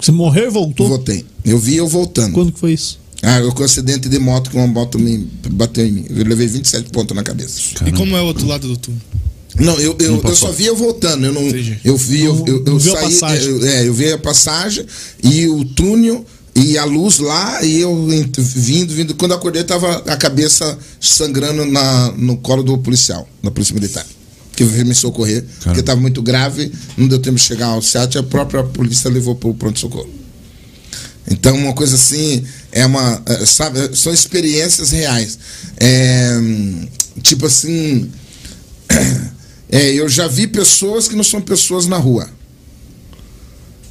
Você 0.00 0.12
morreu 0.12 0.44
e 0.46 0.50
voltou? 0.50 0.88
Voltei. 0.88 1.24
Eu 1.44 1.58
vi 1.58 1.76
eu 1.76 1.88
voltando. 1.88 2.32
Quando 2.34 2.52
que 2.52 2.60
foi 2.60 2.72
isso? 2.74 2.98
Ah, 3.22 3.38
eu 3.40 3.50
com 3.52 3.62
um 3.62 3.64
acidente 3.64 4.08
de 4.08 4.18
moto 4.18 4.50
que 4.50 4.56
uma 4.56 4.66
moto 4.66 4.98
me 4.98 5.18
bateu 5.50 5.86
em 5.86 5.90
mim. 5.90 6.06
Eu 6.10 6.22
levei 6.24 6.46
27 6.46 6.90
pontos 6.90 7.16
na 7.16 7.22
cabeça. 7.22 7.60
E 7.60 7.74
Caramba. 7.74 7.96
como 7.96 8.14
é 8.16 8.20
o 8.20 8.24
outro 8.26 8.46
lado 8.46 8.68
do 8.68 8.76
túnel? 8.76 9.00
Não, 9.58 9.78
eu, 9.80 9.96
eu, 9.98 10.12
Não 10.22 10.30
eu 10.30 10.36
só 10.36 10.50
vi 10.52 10.66
eu 10.66 10.76
voltando. 10.76 11.24
Eu 11.26 11.32
não. 11.32 11.42
Entendi. 11.48 11.78
Eu 11.84 11.96
vi, 11.96 12.24
eu, 12.24 12.44
eu, 12.46 12.64
eu 12.66 12.80
saí. 12.80 13.44
eu- 13.46 13.66
é, 13.66 13.86
eu 13.88 13.94
vi 13.94 14.12
a 14.12 14.18
passagem 14.18 14.84
e 15.22 15.46
o 15.48 15.64
túnel 15.64 16.24
e 16.54 16.76
a 16.78 16.84
luz 16.84 17.18
lá 17.18 17.62
e 17.64 17.80
eu 17.80 18.06
vindo, 18.06 18.92
vindo. 18.92 19.14
Quando 19.14 19.32
eu 19.32 19.36
acordei, 19.38 19.62
tava 19.64 19.96
a 20.06 20.16
cabeça 20.16 20.78
sangrando 21.00 21.64
na, 21.66 22.12
no 22.12 22.36
colo 22.38 22.62
do 22.62 22.76
policial, 22.78 23.28
da 23.42 23.50
Polícia 23.50 23.74
Militar. 23.74 24.06
Que 24.54 24.64
veio 24.64 24.86
me 24.86 24.94
socorrer, 24.94 25.44
porque 25.62 25.80
estava 25.80 26.00
muito 26.00 26.22
grave, 26.22 26.72
não 26.96 27.06
deu 27.06 27.18
tempo 27.18 27.36
de 27.36 27.42
chegar 27.42 27.66
ao 27.66 27.82
SEAT, 27.82 28.16
a 28.16 28.22
própria 28.22 28.62
polícia 28.62 29.10
levou 29.10 29.34
para 29.34 29.50
o 29.50 29.54
pronto-socorro. 29.54 30.08
Então, 31.30 31.56
uma 31.56 31.74
coisa 31.74 31.94
assim, 31.96 32.42
é 32.72 32.86
uma. 32.86 33.20
é, 33.26 33.44
Sabe, 33.44 33.94
são 33.94 34.12
experiências 34.14 34.92
reais. 34.92 35.38
É, 35.76 36.30
tipo 37.22 37.44
assim, 37.44 38.10
É, 39.70 39.92
eu 39.92 40.08
já 40.08 40.28
vi 40.28 40.46
pessoas 40.46 41.08
que 41.08 41.16
não 41.16 41.24
são 41.24 41.40
pessoas 41.40 41.86
na 41.86 41.96
rua. 41.96 42.30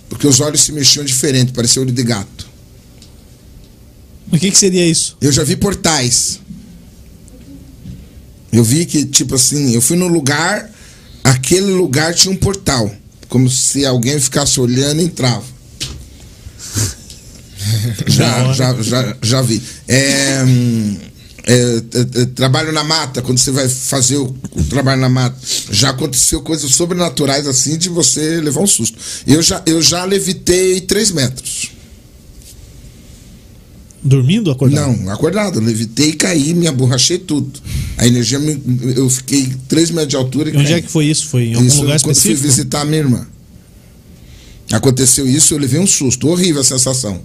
Porque 0.09 0.27
os 0.27 0.39
olhos 0.39 0.61
se 0.61 0.71
mexiam 0.71 1.03
diferente, 1.03 1.51
parecia 1.51 1.81
olho 1.81 1.91
de 1.91 2.03
gato. 2.03 2.47
O 4.31 4.37
que, 4.37 4.51
que 4.51 4.57
seria 4.57 4.85
isso? 4.85 5.17
Eu 5.21 5.31
já 5.31 5.43
vi 5.43 5.55
portais. 5.55 6.39
Eu 8.51 8.63
vi 8.63 8.85
que, 8.85 9.05
tipo 9.05 9.35
assim, 9.35 9.73
eu 9.73 9.81
fui 9.81 9.97
num 9.97 10.07
lugar, 10.07 10.71
aquele 11.23 11.71
lugar 11.71 12.13
tinha 12.13 12.33
um 12.33 12.37
portal. 12.37 12.93
Como 13.27 13.49
se 13.49 13.85
alguém 13.85 14.19
ficasse 14.19 14.59
olhando 14.59 15.01
e 15.01 15.05
entrava. 15.05 15.43
Já, 18.07 18.53
já, 18.53 18.81
já, 18.81 19.17
já 19.21 19.41
vi. 19.41 19.61
É, 19.87 20.43
hum, 20.43 20.97
é, 21.47 21.53
é, 21.53 22.21
é, 22.21 22.25
trabalho 22.25 22.71
na 22.71 22.83
mata, 22.83 23.21
quando 23.21 23.37
você 23.37 23.51
vai 23.51 23.69
fazer 23.69 24.17
o, 24.17 24.35
o 24.51 24.63
trabalho 24.63 24.99
na 24.99 25.09
mata, 25.09 25.37
já 25.71 25.91
aconteceu 25.91 26.41
coisas 26.41 26.73
sobrenaturais 26.73 27.45
assim 27.47 27.77
de 27.77 27.87
você 27.89 28.41
levar 28.41 28.61
um 28.61 28.67
susto. 28.67 28.97
Eu 29.27 29.41
já, 29.41 29.61
eu 29.65 29.81
já 29.81 30.03
levitei 30.05 30.81
3 30.81 31.11
metros. 31.11 31.71
Dormindo 34.03 34.47
ou 34.47 34.53
acordado? 34.53 34.95
Não, 34.97 35.09
acordado. 35.11 35.59
Eu 35.59 35.63
levitei 35.65 36.09
e 36.09 36.13
caí, 36.13 36.53
me 36.53 36.67
aborrachei 36.67 37.17
tudo. 37.17 37.59
A 37.97 38.05
energia, 38.05 38.37
me, 38.37 38.61
eu 38.95 39.09
fiquei 39.09 39.51
3 39.67 39.89
metros 39.91 40.09
de 40.09 40.15
altura 40.15 40.49
e 40.49 40.53
E 40.53 40.57
onde 40.57 40.65
caí. 40.67 40.73
é 40.75 40.81
que 40.81 40.91
foi 40.91 41.05
isso? 41.05 41.27
Foi 41.27 41.45
em 41.45 41.53
algum 41.55 41.65
Isso 41.67 41.81
lugar 41.81 41.99
quando 42.01 42.15
fui 42.15 42.31
específico? 42.31 42.47
visitar 42.47 42.81
a 42.81 42.85
minha 42.85 42.99
irmã. 42.99 43.27
Aconteceu 44.71 45.27
isso, 45.27 45.53
eu 45.53 45.57
levei 45.57 45.79
um 45.79 45.87
susto. 45.87 46.27
Horrível 46.27 46.61
a 46.61 46.63
sensação. 46.63 47.21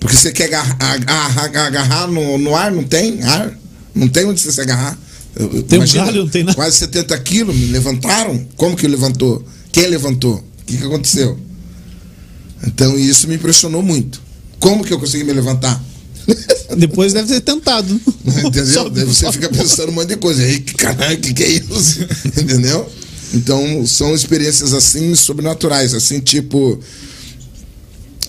Porque 0.00 0.16
você 0.16 0.32
quer 0.32 0.46
agarrar, 0.46 1.44
agarrar, 1.66 2.06
no, 2.08 2.38
no 2.38 2.56
ar, 2.56 2.72
não 2.72 2.82
tem 2.82 3.22
ar. 3.22 3.56
Não 3.94 4.08
tem 4.08 4.24
onde 4.24 4.40
você 4.40 4.50
se 4.50 4.60
agarrar. 4.60 4.98
Eu- 5.36 5.62
Tem 5.62 5.78
um 5.78 5.82
imagina, 5.82 6.06
galho, 6.06 6.22
não 6.24 6.28
tem 6.28 6.42
nada. 6.42 6.56
Quase 6.56 6.76
70 6.78 7.16
quilos, 7.18 7.54
me 7.54 7.66
levantaram. 7.66 8.46
Como 8.56 8.74
que 8.76 8.88
levantou? 8.88 9.44
Quem 9.70 9.86
levantou? 9.86 10.36
O 10.36 10.64
que, 10.64 10.76
que 10.78 10.84
aconteceu? 10.84 11.38
Então 12.66 12.98
isso 12.98 13.28
me 13.28 13.34
impressionou 13.36 13.82
muito. 13.82 14.20
Como 14.58 14.84
que 14.84 14.92
eu 14.92 14.98
consegui 14.98 15.24
me 15.24 15.32
levantar? 15.32 15.82
Depois 16.76 17.12
deve 17.12 17.28
ter 17.28 17.40
tentado. 17.40 18.00
Entendeu? 18.44 18.88
Daí 18.90 19.04
você 19.04 19.30
fica 19.32 19.48
pensando 19.48 19.90
um 19.90 19.94
monte 19.94 20.08
de 20.08 20.16
coisa. 20.16 20.42
Ei, 20.42 20.60
que 20.60 20.74
caralho, 20.74 21.16
o 21.16 21.20
que, 21.20 21.32
que 21.34 21.42
é 21.42 21.48
isso? 21.48 22.00
Entendeu? 22.40 22.88
Então, 23.32 23.86
são 23.86 24.14
experiências 24.14 24.72
assim, 24.72 25.14
sobrenaturais, 25.14 25.94
assim, 25.94 26.20
tipo. 26.20 26.78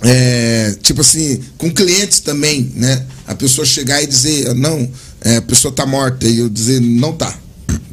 É, 0.01 0.75
tipo 0.81 1.01
assim, 1.01 1.39
com 1.57 1.71
clientes 1.71 2.19
também, 2.19 2.71
né? 2.75 3.05
A 3.27 3.35
pessoa 3.35 3.65
chegar 3.65 4.01
e 4.01 4.07
dizer, 4.07 4.53
não, 4.55 4.89
é, 5.21 5.37
a 5.37 5.41
pessoa 5.41 5.73
tá 5.73 5.85
morta, 5.85 6.27
e 6.27 6.39
eu 6.39 6.49
dizer, 6.49 6.81
não 6.81 7.13
tá. 7.13 7.37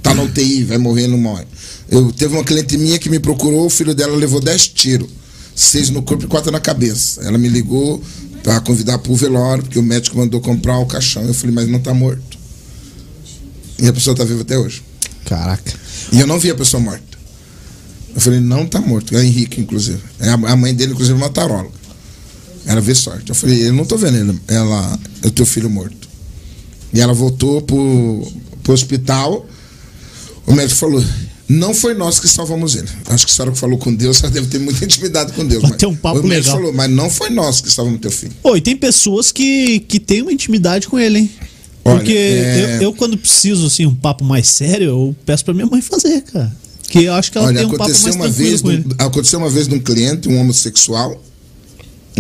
Tá 0.03 0.15
na 0.15 0.23
UTI, 0.23 0.65
vai 0.65 0.79
morrer, 0.79 1.07
não 1.07 1.19
morre. 1.19 1.45
Eu 1.91 2.11
teve 2.13 2.35
uma 2.35 2.45
cliente 2.45 2.77
minha 2.79 2.99
que 2.99 3.11
me 3.11 3.19
procurou, 3.19 3.67
o 3.67 3.71
filho 3.71 3.95
dela 3.95 4.17
levou 4.17 4.41
10 4.41 4.69
tiros, 4.69 5.09
seis 5.55 5.91
no 5.91 6.03
corpo 6.03 6.25
e 6.25 6.27
quatro 6.27 6.51
na 6.51 6.61
cabeça. 6.61 7.23
Ela 7.23 7.37
me 7.37 7.49
ligou 7.49 8.03
para 8.43 8.61
convidar 8.61 8.99
para 8.99 9.13
o 9.13 9.17
velório, 9.17 9.65
porque 9.65 9.79
o 9.79 9.83
médico 9.83 10.17
mandou 10.17 10.41
comprar 10.41 10.79
o 10.79 10.87
caixão. 10.87 11.23
Eu 11.25 11.35
falei, 11.35 11.55
mas 11.55 11.69
não 11.69 11.79
tá 11.79 11.93
morto. 11.93 12.39
E 13.79 13.87
a 13.87 13.93
pessoa 13.93 14.17
tá 14.17 14.25
viva 14.25 14.43
até 14.43 14.57
hoje. 14.59 14.83
Caraca. 15.27 15.73
E 16.13 16.21
eu 16.21 16.27
não 16.27 16.39
vi 16.39 16.51
a 16.51 16.55
pessoa 16.55 16.83
morta. 16.83 17.19
Eu 18.15 18.21
falei, 18.21 18.41
não 18.41 18.67
tá 18.67 18.81
morto. 18.81 19.17
É 19.17 19.25
Henrique, 19.25 19.61
inclusive. 19.61 20.01
É 20.19 20.31
A 20.31 20.35
a 20.35 20.57
mãe 20.57 20.75
dele, 20.75 20.93
inclusive, 20.93 21.19
é 21.19 21.23
uma 21.23 21.31
taróloga. 21.31 21.78
Ela 22.67 22.81
vê 22.81 22.95
sorte. 22.95 23.29
Eu 23.31 23.35
falei, 23.35 23.69
eu 23.69 23.73
não 23.73 23.85
tô 23.85 23.97
vendo 23.97 24.17
ele. 24.19 24.39
Ela, 24.49 24.99
é 25.23 25.27
o 25.27 25.31
teu 25.31 25.47
filho 25.47 25.69
morto. 25.71 26.09
E 26.93 27.01
ela 27.01 27.13
voltou 27.13 27.61
pro, 27.63 28.27
pro 28.63 28.73
hospital. 28.73 29.47
O 30.47 30.53
médico 30.55 30.79
falou, 30.79 31.05
não 31.49 31.73
foi 31.75 31.95
nós 31.95 32.19
que 32.21 32.29
salvamos 32.29 32.75
ele. 32.75 32.89
Acho 33.07 33.27
que 33.27 33.33
a 33.33 33.35
senhora 33.35 33.53
que 33.53 33.59
falou 33.59 33.79
com 33.79 33.95
Deus, 33.95 34.21
ela 34.25 34.31
deve 34.33 34.47
ter 34.49 34.59
muita 34.59 34.85
intimidade 34.85 35.33
com 35.33 35.45
Deus. 35.47 35.63
Mas- 35.63 35.83
um 35.83 35.95
papo 35.97 36.21
o 36.21 36.23
médico 36.27 36.47
legal. 36.49 36.57
falou, 36.57 36.73
mas 36.73 36.91
não 36.91 37.11
foi 37.11 37.31
nós 37.31 37.61
que 37.61 37.71
salvamos 37.71 38.01
teu 38.01 38.11
filho. 38.11 38.33
Pô, 38.43 38.57
e 38.57 38.61
tem 38.61 38.77
pessoas 38.77 39.33
que, 39.33 39.81
que 39.81 39.99
têm 39.99 40.23
uma 40.23 40.33
intimidade 40.33 40.87
com 40.89 40.99
ele, 40.99 41.19
hein? 41.21 41.31
Olha, 41.85 41.97
Porque 41.97 42.13
é- 42.13 42.77
eu, 42.77 42.83
eu, 42.83 42.93
quando 42.93 43.17
preciso, 43.17 43.67
assim, 43.67 43.87
um 43.87 43.95
papo 43.95 44.25
mais 44.25 44.47
sério, 44.49 44.87
eu 44.89 45.17
peço 45.25 45.45
pra 45.45 45.55
minha 45.55 45.67
mãe 45.67 45.81
fazer, 45.81 46.21
cara. 46.23 46.55
Que 46.91 47.05
eu 47.05 47.13
acho 47.15 47.31
que 47.31 47.39
ela 47.39 47.49
Olha, 47.49 47.59
tem 47.59 47.67
um 47.67 47.71
papo 47.71 47.83
aconteceu 47.85 48.05
mais 48.17 48.17
uma, 48.17 48.29
vez, 48.29 48.63
com 48.63 48.71
ele. 48.71 48.85
aconteceu 48.99 49.39
uma 49.39 49.51
vez 49.51 49.69
num 49.69 49.79
cliente, 49.79 50.29
um 50.29 50.39
homossexual. 50.41 51.23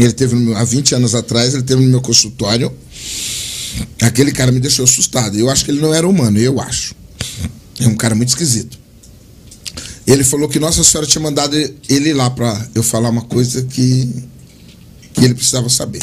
Ele 0.03 0.13
teve 0.13 0.55
há 0.55 0.63
20 0.63 0.95
anos 0.95 1.15
atrás, 1.15 1.55
ele 1.55 1.65
teve 1.65 1.83
no 1.83 1.89
meu 1.89 2.01
consultório. 2.01 2.73
Aquele 4.01 4.31
cara 4.31 4.53
me 4.53 4.61
deixou 4.61 4.85
assustado. 4.85 5.37
Eu 5.37 5.51
acho 5.51 5.65
que 5.65 5.73
ele 5.73 5.81
não 5.81 5.93
era 5.93 6.09
humano, 6.09 6.39
eu 6.39 6.61
acho. 6.61 6.95
É 7.81 7.87
um 7.87 7.97
cara 7.97 8.15
muito 8.15 8.29
esquisito. 8.29 8.79
Ele 10.07 10.23
falou 10.23 10.49
que 10.49 10.61
Nossa 10.61 10.85
Senhora 10.85 11.07
tinha 11.07 11.21
mandado 11.21 11.57
ele 11.89 12.15
lá 12.15 12.31
pra 12.31 12.69
eu 12.75 12.83
falar 12.83 13.11
uma 13.11 13.23
coisa 13.23 13.63
que, 13.63 14.09
que 15.13 15.25
ele 15.25 15.35
precisava 15.35 15.69
saber. 15.69 16.01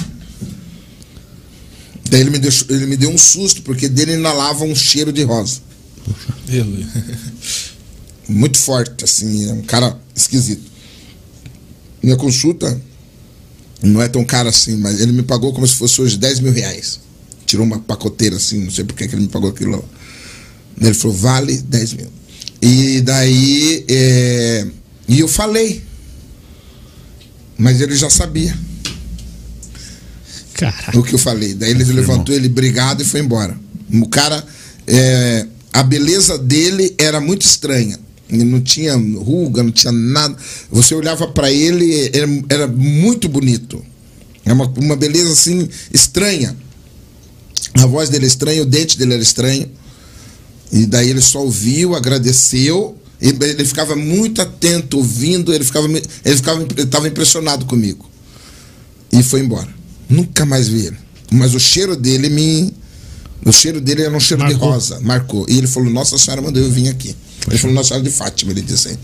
Daí 2.09 2.19
ele 2.19 2.29
me, 2.29 2.37
deixou, 2.37 2.67
ele 2.69 2.85
me 2.85 2.97
deu 2.97 3.09
um 3.09 3.17
susto, 3.17 3.61
porque 3.61 3.87
dele 3.87 4.13
inalava 4.13 4.63
um 4.63 4.75
cheiro 4.75 5.11
de 5.11 5.23
rosa 5.23 5.59
Ele. 6.47 6.85
muito 8.27 8.57
forte, 8.57 9.05
assim, 9.05 9.49
é 9.49 9.53
um 9.53 9.63
cara 9.63 9.97
esquisito. 10.13 10.69
Minha 12.03 12.17
consulta 12.17 12.79
não 13.81 14.01
é 14.01 14.07
tão 14.07 14.23
cara 14.23 14.49
assim, 14.49 14.77
mas 14.77 14.99
ele 14.99 15.11
me 15.11 15.23
pagou 15.23 15.53
como 15.53 15.67
se 15.67 15.75
fosse 15.75 16.01
hoje 16.01 16.17
10 16.17 16.39
mil 16.39 16.53
reais. 16.53 16.99
Tirou 17.45 17.65
uma 17.65 17.79
pacoteira 17.79 18.37
assim, 18.37 18.63
não 18.63 18.71
sei 18.71 18.83
por 18.83 18.95
que 18.95 19.07
que 19.07 19.15
ele 19.15 19.23
me 19.23 19.27
pagou 19.27 19.49
aquilo. 19.49 19.83
Ele 20.81 20.93
falou, 20.93 21.15
vale 21.15 21.57
10 21.57 21.93
mil. 21.93 22.07
E 22.61 23.01
daí, 23.01 23.85
é, 23.87 24.67
e 25.07 25.19
eu 25.19 25.27
falei. 25.27 25.83
Mas 27.57 27.79
ele 27.79 27.95
já 27.95 28.09
sabia 28.09 28.57
Caraca. 30.55 30.97
o 30.97 31.03
que 31.03 31.13
eu 31.13 31.19
falei. 31.19 31.53
Daí 31.53 31.71
ele 31.71 31.83
levantou 31.85 32.35
ele 32.35 32.49
brigado 32.49 33.01
e 33.01 33.05
foi 33.05 33.19
embora. 33.19 33.57
O 33.93 34.07
cara, 34.07 34.45
é, 34.87 35.45
a 35.71 35.83
beleza 35.83 36.37
dele 36.37 36.93
era 36.97 37.21
muito 37.21 37.43
estranha. 37.43 37.99
Não 38.29 38.59
tinha 38.61 38.95
ruga, 38.95 39.61
não 39.61 39.71
tinha 39.71 39.91
nada. 39.91 40.35
Você 40.71 40.95
olhava 40.95 41.27
para 41.27 41.51
ele, 41.51 42.09
era, 42.13 42.27
era 42.49 42.67
muito 42.67 43.29
bonito. 43.29 43.83
É 44.43 44.51
uma, 44.53 44.65
uma 44.77 44.95
beleza 44.95 45.31
assim 45.31 45.67
estranha. 45.93 46.55
A 47.75 47.85
voz 47.85 48.09
dele 48.09 48.25
é 48.25 48.27
estranha, 48.27 48.61
o 48.61 48.65
dente 48.65 48.97
dele 48.97 49.13
era 49.13 49.23
estranho. 49.23 49.69
E 50.71 50.85
daí 50.85 51.09
ele 51.09 51.21
só 51.21 51.43
ouviu, 51.43 51.93
agradeceu. 51.95 52.97
e 53.21 53.27
Ele 53.29 53.65
ficava 53.65 53.95
muito 53.95 54.41
atento, 54.41 54.97
ouvindo. 54.97 55.53
Ele 55.53 55.63
ficava, 55.63 55.87
ele 55.87 56.35
ficava, 56.35 56.61
ele 56.61 56.81
estava 56.81 57.07
impressionado 57.07 57.65
comigo 57.65 58.09
e 59.19 59.23
foi 59.23 59.39
embora. 59.41 59.73
Nunca 60.09 60.45
mais 60.45 60.67
vi 60.67 60.87
ele. 60.87 60.97
Mas 61.31 61.53
o 61.53 61.59
cheiro 61.59 61.95
dele 61.95 62.29
me. 62.29 62.73
O 63.45 63.51
cheiro 63.51 63.79
dele 63.79 64.03
era 64.03 64.15
um 64.15 64.19
cheiro 64.19 64.43
Marcou. 64.43 64.59
de 64.59 64.65
rosa, 64.65 64.99
marcou. 65.01 65.45
E 65.49 65.57
ele 65.57 65.67
falou: 65.67 65.89
Nossa 65.89 66.17
Senhora 66.17 66.41
mandou 66.41 66.61
eu 66.61 66.71
vir 66.71 66.89
aqui. 66.89 67.15
Ele 67.49 67.57
falou: 67.57 67.75
Nossa 67.75 67.89
Senhora 67.89 68.03
de 68.03 68.11
Fátima, 68.15 68.51
ele 68.51 68.61
disse 68.61 68.87
assim. 68.89 68.97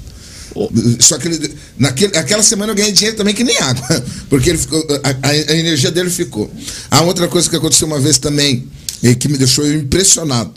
Só 1.00 1.18
que 1.18 1.30
ele, 1.30 1.53
naquele, 1.78 2.18
aquela 2.18 2.44
semana 2.44 2.72
eu 2.72 2.76
ganhei 2.76 2.92
dinheiro 2.92 3.16
também 3.16 3.34
que 3.34 3.44
nem 3.44 3.58
água. 3.60 4.03
Porque 4.30 4.50
ele 4.50 4.58
ficou, 4.58 4.86
a, 5.03 5.28
a- 5.30 5.36
energia 5.58 5.90
dele 5.92 6.10
ficou. 6.10 6.52
A 6.90 7.02
outra 7.02 7.28
coisa 7.28 7.50
que 7.50 7.56
aconteceu 7.56 7.88
uma 7.88 8.00
vez 8.00 8.18
também, 8.18 8.68
e 9.02 9.16
que 9.16 9.30
me 9.30 9.38
deixou 9.38 9.66
impressionado. 9.72 10.52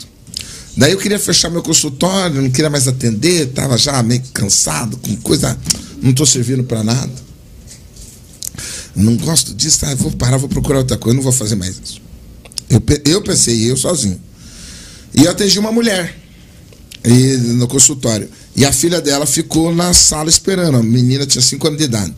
Daí 0.75 0.91
eu 0.91 0.97
queria 0.97 1.17
fechar 1.17 1.49
meu 1.49 1.63
consultório, 1.63 2.41
não 2.41 2.49
queria 2.51 2.69
mais 2.69 2.87
atender, 2.87 3.47
estava 3.47 3.77
já 3.77 4.03
meio 4.03 4.21
cansado, 4.33 4.97
com 4.97 5.15
coisa. 5.17 5.57
Não 6.01 6.11
estou 6.11 6.25
servindo 6.25 6.63
para 6.65 6.83
nada 6.83 7.25
não 8.95 9.17
gosto 9.17 9.53
disso, 9.53 9.85
ah, 9.85 9.93
vou 9.95 10.11
parar, 10.11 10.37
vou 10.37 10.47
procurar 10.47 10.79
outra 10.79 10.97
coisa, 10.97 11.15
não 11.15 11.23
vou 11.23 11.31
fazer 11.31 11.55
mais 11.55 11.77
isso. 11.83 12.01
Eu, 12.69 12.81
eu 13.03 13.21
pensei, 13.21 13.69
eu 13.69 13.75
sozinho. 13.75 14.19
E 15.13 15.25
eu 15.25 15.31
atendi 15.31 15.59
uma 15.59 15.71
mulher 15.71 16.17
e, 17.05 17.37
no 17.53 17.67
consultório. 17.67 18.29
E 18.55 18.65
a 18.65 18.71
filha 18.71 19.01
dela 19.01 19.25
ficou 19.25 19.73
na 19.73 19.93
sala 19.93 20.29
esperando. 20.29 20.77
A 20.77 20.83
menina 20.83 21.25
tinha 21.25 21.41
5 21.41 21.67
anos 21.67 21.79
de 21.79 21.85
idade. 21.85 22.13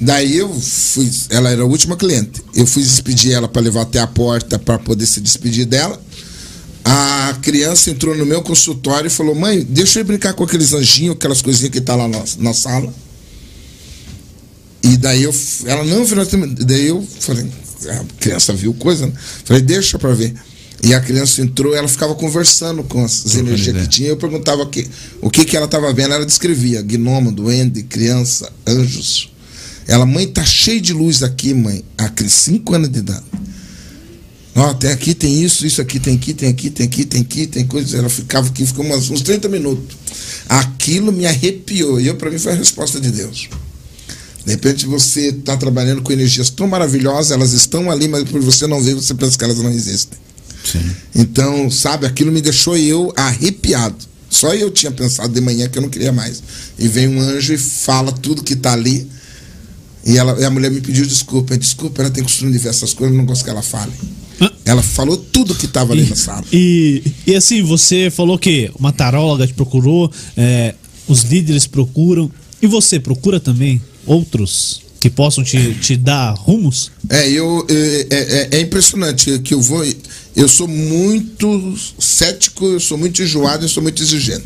Daí 0.00 0.38
eu 0.38 0.48
fui, 0.48 1.10
ela 1.28 1.50
era 1.50 1.62
a 1.62 1.66
última 1.66 1.96
cliente. 1.96 2.42
Eu 2.54 2.66
fui 2.66 2.82
despedir 2.82 3.32
ela 3.32 3.48
para 3.48 3.60
levar 3.60 3.82
até 3.82 3.98
a 3.98 4.06
porta 4.06 4.58
para 4.58 4.78
poder 4.78 5.04
se 5.04 5.20
despedir 5.20 5.66
dela. 5.66 6.00
A 6.82 7.36
criança 7.42 7.90
entrou 7.90 8.16
no 8.16 8.24
meu 8.24 8.40
consultório 8.40 9.08
e 9.08 9.10
falou: 9.10 9.34
Mãe, 9.34 9.62
deixa 9.68 10.00
eu 10.00 10.04
brincar 10.04 10.32
com 10.32 10.44
aqueles 10.44 10.72
anjinhos, 10.72 11.16
aquelas 11.16 11.42
coisinhas 11.42 11.70
que 11.70 11.80
tá 11.80 11.94
lá 11.94 12.08
na, 12.08 12.22
na 12.38 12.54
sala. 12.54 12.92
E 14.82 14.96
daí 14.96 15.22
eu, 15.22 15.34
ela 15.66 15.84
não 15.84 16.04
virou. 16.04 16.24
Daí 16.60 16.86
eu 16.86 17.06
falei, 17.20 17.46
a 17.90 18.04
criança 18.18 18.54
viu 18.54 18.72
coisa, 18.72 19.06
né? 19.06 19.12
Falei, 19.44 19.60
deixa 19.62 19.98
pra 19.98 20.12
ver. 20.14 20.34
E 20.82 20.94
a 20.94 21.00
criança 21.00 21.42
entrou, 21.42 21.74
ela 21.74 21.88
ficava 21.88 22.14
conversando 22.14 22.82
com 22.82 23.04
as 23.04 23.34
energias 23.34 23.76
que 23.82 23.88
tinha. 23.88 24.08
Eu 24.08 24.16
perguntava 24.16 24.62
o 24.62 24.66
que, 24.66 24.88
o 25.20 25.30
que, 25.30 25.44
que 25.44 25.56
ela 25.56 25.66
estava 25.66 25.92
vendo. 25.92 26.14
Ela 26.14 26.24
descrevia: 26.24 26.80
gnomo, 26.80 27.30
duende, 27.30 27.82
criança, 27.82 28.50
anjos. 28.66 29.30
Ela, 29.86 30.06
mãe, 30.06 30.26
tá 30.26 30.44
cheio 30.44 30.80
de 30.80 30.92
luz 30.92 31.22
aqui, 31.22 31.52
mãe. 31.52 31.84
A 31.98 32.10
5 32.26 32.74
anos 32.74 32.88
de 32.88 33.00
idade. 33.00 33.24
Ó, 34.54 34.74
tem 34.74 34.90
aqui, 34.90 35.14
tem 35.14 35.42
isso, 35.42 35.66
isso 35.66 35.80
aqui, 35.80 36.00
tem 36.00 36.16
aqui, 36.16 36.34
tem 36.34 36.48
aqui, 36.48 36.70
tem 36.70 36.86
aqui, 36.86 37.04
tem 37.04 37.20
aqui, 37.20 37.46
tem 37.46 37.66
coisa. 37.66 37.98
Ela 37.98 38.08
ficava 38.08 38.48
aqui, 38.48 38.64
ficou 38.64 38.84
umas, 38.84 39.10
uns 39.10 39.22
30 39.22 39.48
minutos. 39.48 39.96
Aquilo 40.48 41.12
me 41.12 41.26
arrepiou. 41.26 42.00
E 42.00 42.06
eu, 42.06 42.16
para 42.16 42.30
mim, 42.30 42.38
foi 42.38 42.52
a 42.52 42.56
resposta 42.56 43.00
de 43.00 43.10
Deus. 43.10 43.48
De 44.44 44.52
repente 44.52 44.86
você 44.86 45.28
está 45.28 45.56
trabalhando 45.56 46.02
com 46.02 46.12
energias 46.12 46.48
tão 46.50 46.66
maravilhosas, 46.66 47.30
elas 47.30 47.52
estão 47.52 47.90
ali, 47.90 48.08
mas 48.08 48.24
por 48.24 48.40
você 48.40 48.66
não 48.66 48.82
ver, 48.82 48.94
você 48.94 49.14
pensa 49.14 49.36
que 49.36 49.44
elas 49.44 49.58
não 49.58 49.70
existem. 49.70 50.18
Sim. 50.64 50.90
Então, 51.14 51.70
sabe, 51.70 52.06
aquilo 52.06 52.30
me 52.30 52.40
deixou 52.40 52.76
eu 52.76 53.12
arrepiado. 53.16 54.10
Só 54.28 54.54
eu 54.54 54.70
tinha 54.70 54.92
pensado 54.92 55.32
de 55.32 55.40
manhã 55.40 55.68
que 55.68 55.76
eu 55.76 55.82
não 55.82 55.88
queria 55.88 56.12
mais. 56.12 56.42
E 56.78 56.86
vem 56.86 57.08
um 57.08 57.20
anjo 57.20 57.52
e 57.52 57.58
fala 57.58 58.12
tudo 58.12 58.44
que 58.44 58.54
está 58.54 58.72
ali. 58.72 59.08
E, 60.06 60.16
ela, 60.16 60.40
e 60.40 60.44
a 60.44 60.50
mulher 60.50 60.70
me 60.70 60.80
pediu 60.80 61.04
desculpa. 61.04 61.58
Desculpa, 61.58 62.02
ela 62.02 62.10
tem 62.10 62.22
costume 62.22 62.52
de 62.52 62.58
ver 62.58 62.68
essas 62.68 62.94
coisas, 62.94 63.12
eu 63.12 63.18
não 63.18 63.26
gosto 63.26 63.44
que 63.44 63.50
ela 63.50 63.62
fale. 63.62 63.92
Ah. 64.40 64.52
Ela 64.64 64.82
falou 64.82 65.16
tudo 65.16 65.54
que 65.54 65.66
estava 65.66 65.92
ali 65.92 66.04
na 66.04 66.14
sala. 66.14 66.44
E, 66.52 67.02
e 67.26 67.34
assim, 67.34 67.62
você 67.62 68.10
falou 68.10 68.38
que 68.38 68.70
uma 68.78 68.92
taróloga 68.92 69.46
te 69.46 69.52
procurou, 69.52 70.10
é, 70.36 70.74
os 71.08 71.22
líderes 71.22 71.66
procuram. 71.66 72.30
E 72.62 72.66
você 72.66 73.00
procura 73.00 73.40
também 73.40 73.82
outros 74.06 74.82
que 75.00 75.08
possam 75.08 75.42
te, 75.42 75.74
te 75.74 75.96
dar 75.96 76.34
rumos? 76.34 76.92
É, 77.08 77.28
eu, 77.30 77.66
é, 77.68 78.06
é, 78.10 78.48
é 78.58 78.60
impressionante 78.60 79.38
que 79.40 79.54
eu 79.54 79.60
vou. 79.60 79.82
Eu 80.36 80.48
sou 80.48 80.68
muito 80.68 81.74
cético, 81.98 82.64
eu 82.66 82.80
sou 82.80 82.96
muito 82.96 83.22
enjoado, 83.22 83.64
eu 83.64 83.68
sou 83.68 83.82
muito 83.82 84.02
exigente. 84.02 84.44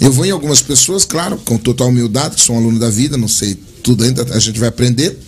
Eu 0.00 0.12
vou 0.12 0.26
em 0.26 0.30
algumas 0.30 0.60
pessoas, 0.60 1.04
claro, 1.04 1.38
com 1.38 1.56
total 1.56 1.88
humildade, 1.88 2.36
que 2.36 2.42
sou 2.42 2.54
um 2.54 2.58
aluno 2.58 2.78
da 2.78 2.90
vida, 2.90 3.16
não 3.16 3.28
sei 3.28 3.56
tudo 3.82 4.04
ainda, 4.04 4.26
a 4.34 4.38
gente 4.38 4.58
vai 4.58 4.68
aprender. 4.68 5.18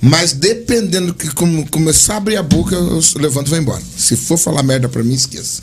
Mas 0.00 0.32
dependendo 0.32 1.12
que 1.12 1.28
como 1.28 1.68
começar 1.68 2.14
a 2.14 2.16
abrir 2.18 2.36
a 2.36 2.42
boca, 2.42 2.74
eu 2.74 3.02
levanto 3.16 3.48
e 3.48 3.50
vou 3.50 3.58
embora. 3.58 3.82
Se 3.96 4.16
for 4.16 4.38
falar 4.38 4.62
merda 4.62 4.88
pra 4.88 5.02
mim, 5.02 5.14
esqueça. 5.14 5.62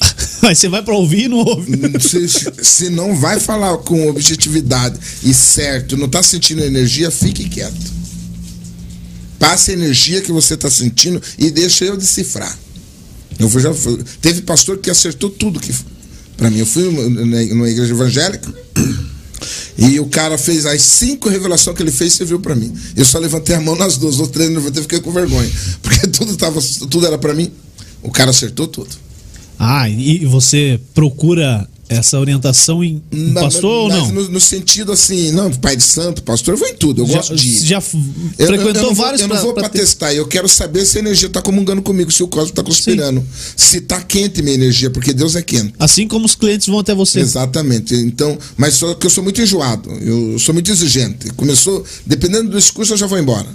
Aí 0.42 0.54
você 0.54 0.68
vai 0.68 0.82
pra 0.82 0.94
ouvir 0.94 1.24
e 1.24 1.28
não 1.28 1.38
ouve. 1.38 1.78
Se, 2.00 2.28
se 2.62 2.90
não 2.90 3.16
vai 3.16 3.40
falar 3.40 3.78
com 3.78 4.08
objetividade 4.08 4.98
e 5.22 5.32
certo, 5.32 5.96
não 5.96 6.08
tá 6.08 6.22
sentindo 6.22 6.62
energia, 6.62 7.10
fique 7.10 7.48
quieto. 7.48 7.97
Passe 9.38 9.70
a 9.70 9.74
energia 9.74 10.20
que 10.20 10.32
você 10.32 10.56
tá 10.56 10.70
sentindo 10.70 11.22
e 11.38 11.50
deixa 11.50 11.84
eu 11.84 11.96
decifrar. 11.96 12.58
Eu 13.38 13.48
já, 13.60 13.70
teve 14.20 14.42
pastor 14.42 14.78
que 14.78 14.90
acertou 14.90 15.30
tudo 15.30 15.60
que 15.60 15.72
para 16.36 16.50
mim. 16.50 16.58
Eu 16.58 16.66
fui 16.66 16.84
numa, 16.90 17.68
igreja 17.68 17.92
evangélica 17.92 18.52
e 19.76 20.00
o 20.00 20.06
cara 20.06 20.38
fez 20.38 20.66
as 20.66 20.82
cinco 20.82 21.28
revelações 21.28 21.76
que 21.76 21.82
ele 21.82 21.92
fez, 21.92 22.14
você 22.14 22.24
viu 22.24 22.40
para 22.40 22.54
mim. 22.54 22.72
Eu 22.96 23.04
só 23.04 23.18
levantei 23.18 23.54
a 23.54 23.60
mão 23.60 23.76
nas 23.76 23.96
duas, 23.96 24.18
os 24.18 24.28
três 24.28 24.50
levantei, 24.50 24.82
fiquei 24.82 25.00
com 25.00 25.12
vergonha, 25.12 25.50
porque 25.82 26.06
tudo 26.08 26.36
tava, 26.36 26.60
tudo 26.90 27.06
era 27.06 27.18
para 27.18 27.34
mim. 27.34 27.52
O 28.02 28.10
cara 28.10 28.30
acertou 28.30 28.66
tudo. 28.66 28.90
Ah, 29.58 29.88
e 29.88 30.24
você 30.24 30.80
procura 30.94 31.68
essa 31.88 32.18
orientação 32.20 32.84
em, 32.84 33.02
em 33.10 33.30
Na- 33.32 33.40
pastor 33.42 33.64
ou 33.64 33.88
mas 33.88 33.98
não? 33.98 34.12
No, 34.12 34.28
no 34.30 34.40
sentido 34.40 34.92
assim, 34.92 35.32
não, 35.32 35.50
pai 35.50 35.76
de 35.76 35.82
santo, 35.82 36.22
pastor, 36.22 36.54
eu 36.54 36.58
vou 36.58 36.68
em 36.68 36.74
tudo, 36.74 37.02
eu 37.02 37.06
já, 37.06 37.14
gosto 37.16 37.34
de 37.36 37.48
ir. 37.48 37.64
já 37.66 37.76
Eu, 37.78 38.46
frequentou 38.46 38.82
eu, 38.82 38.88
eu 38.90 38.94
vou, 38.94 39.04
vários 39.04 39.22
eu 39.22 39.28
não 39.28 39.36
vou 39.40 39.54
ter- 39.54 39.68
testar, 39.70 40.12
eu 40.14 40.26
quero 40.26 40.48
saber 40.48 40.84
se 40.84 40.98
a 40.98 41.00
energia 41.00 41.28
tá 41.28 41.40
comungando 41.40 41.80
comigo, 41.80 42.10
se 42.12 42.22
o 42.22 42.28
cosmos 42.28 42.52
tá 42.52 42.62
conspirando. 42.62 43.24
Se 43.56 43.80
tá 43.80 44.00
quente 44.02 44.42
minha 44.42 44.54
energia, 44.54 44.90
porque 44.90 45.12
Deus 45.12 45.34
é 45.34 45.42
quente. 45.42 45.74
Assim 45.78 46.06
como 46.06 46.26
os 46.26 46.34
clientes 46.34 46.66
vão 46.66 46.78
até 46.78 46.94
você. 46.94 47.20
Exatamente. 47.20 47.94
Então, 47.94 48.36
mas 48.56 48.74
só 48.74 48.94
que 48.94 49.06
eu 49.06 49.10
sou 49.10 49.24
muito 49.24 49.40
enjoado, 49.40 49.90
eu 50.00 50.38
sou 50.38 50.52
muito 50.52 50.70
exigente. 50.70 51.30
Começou, 51.36 51.84
dependendo 52.06 52.50
do 52.50 52.58
discurso, 52.58 52.92
eu 52.92 52.96
já 52.98 53.06
vou 53.06 53.18
embora. 53.18 53.46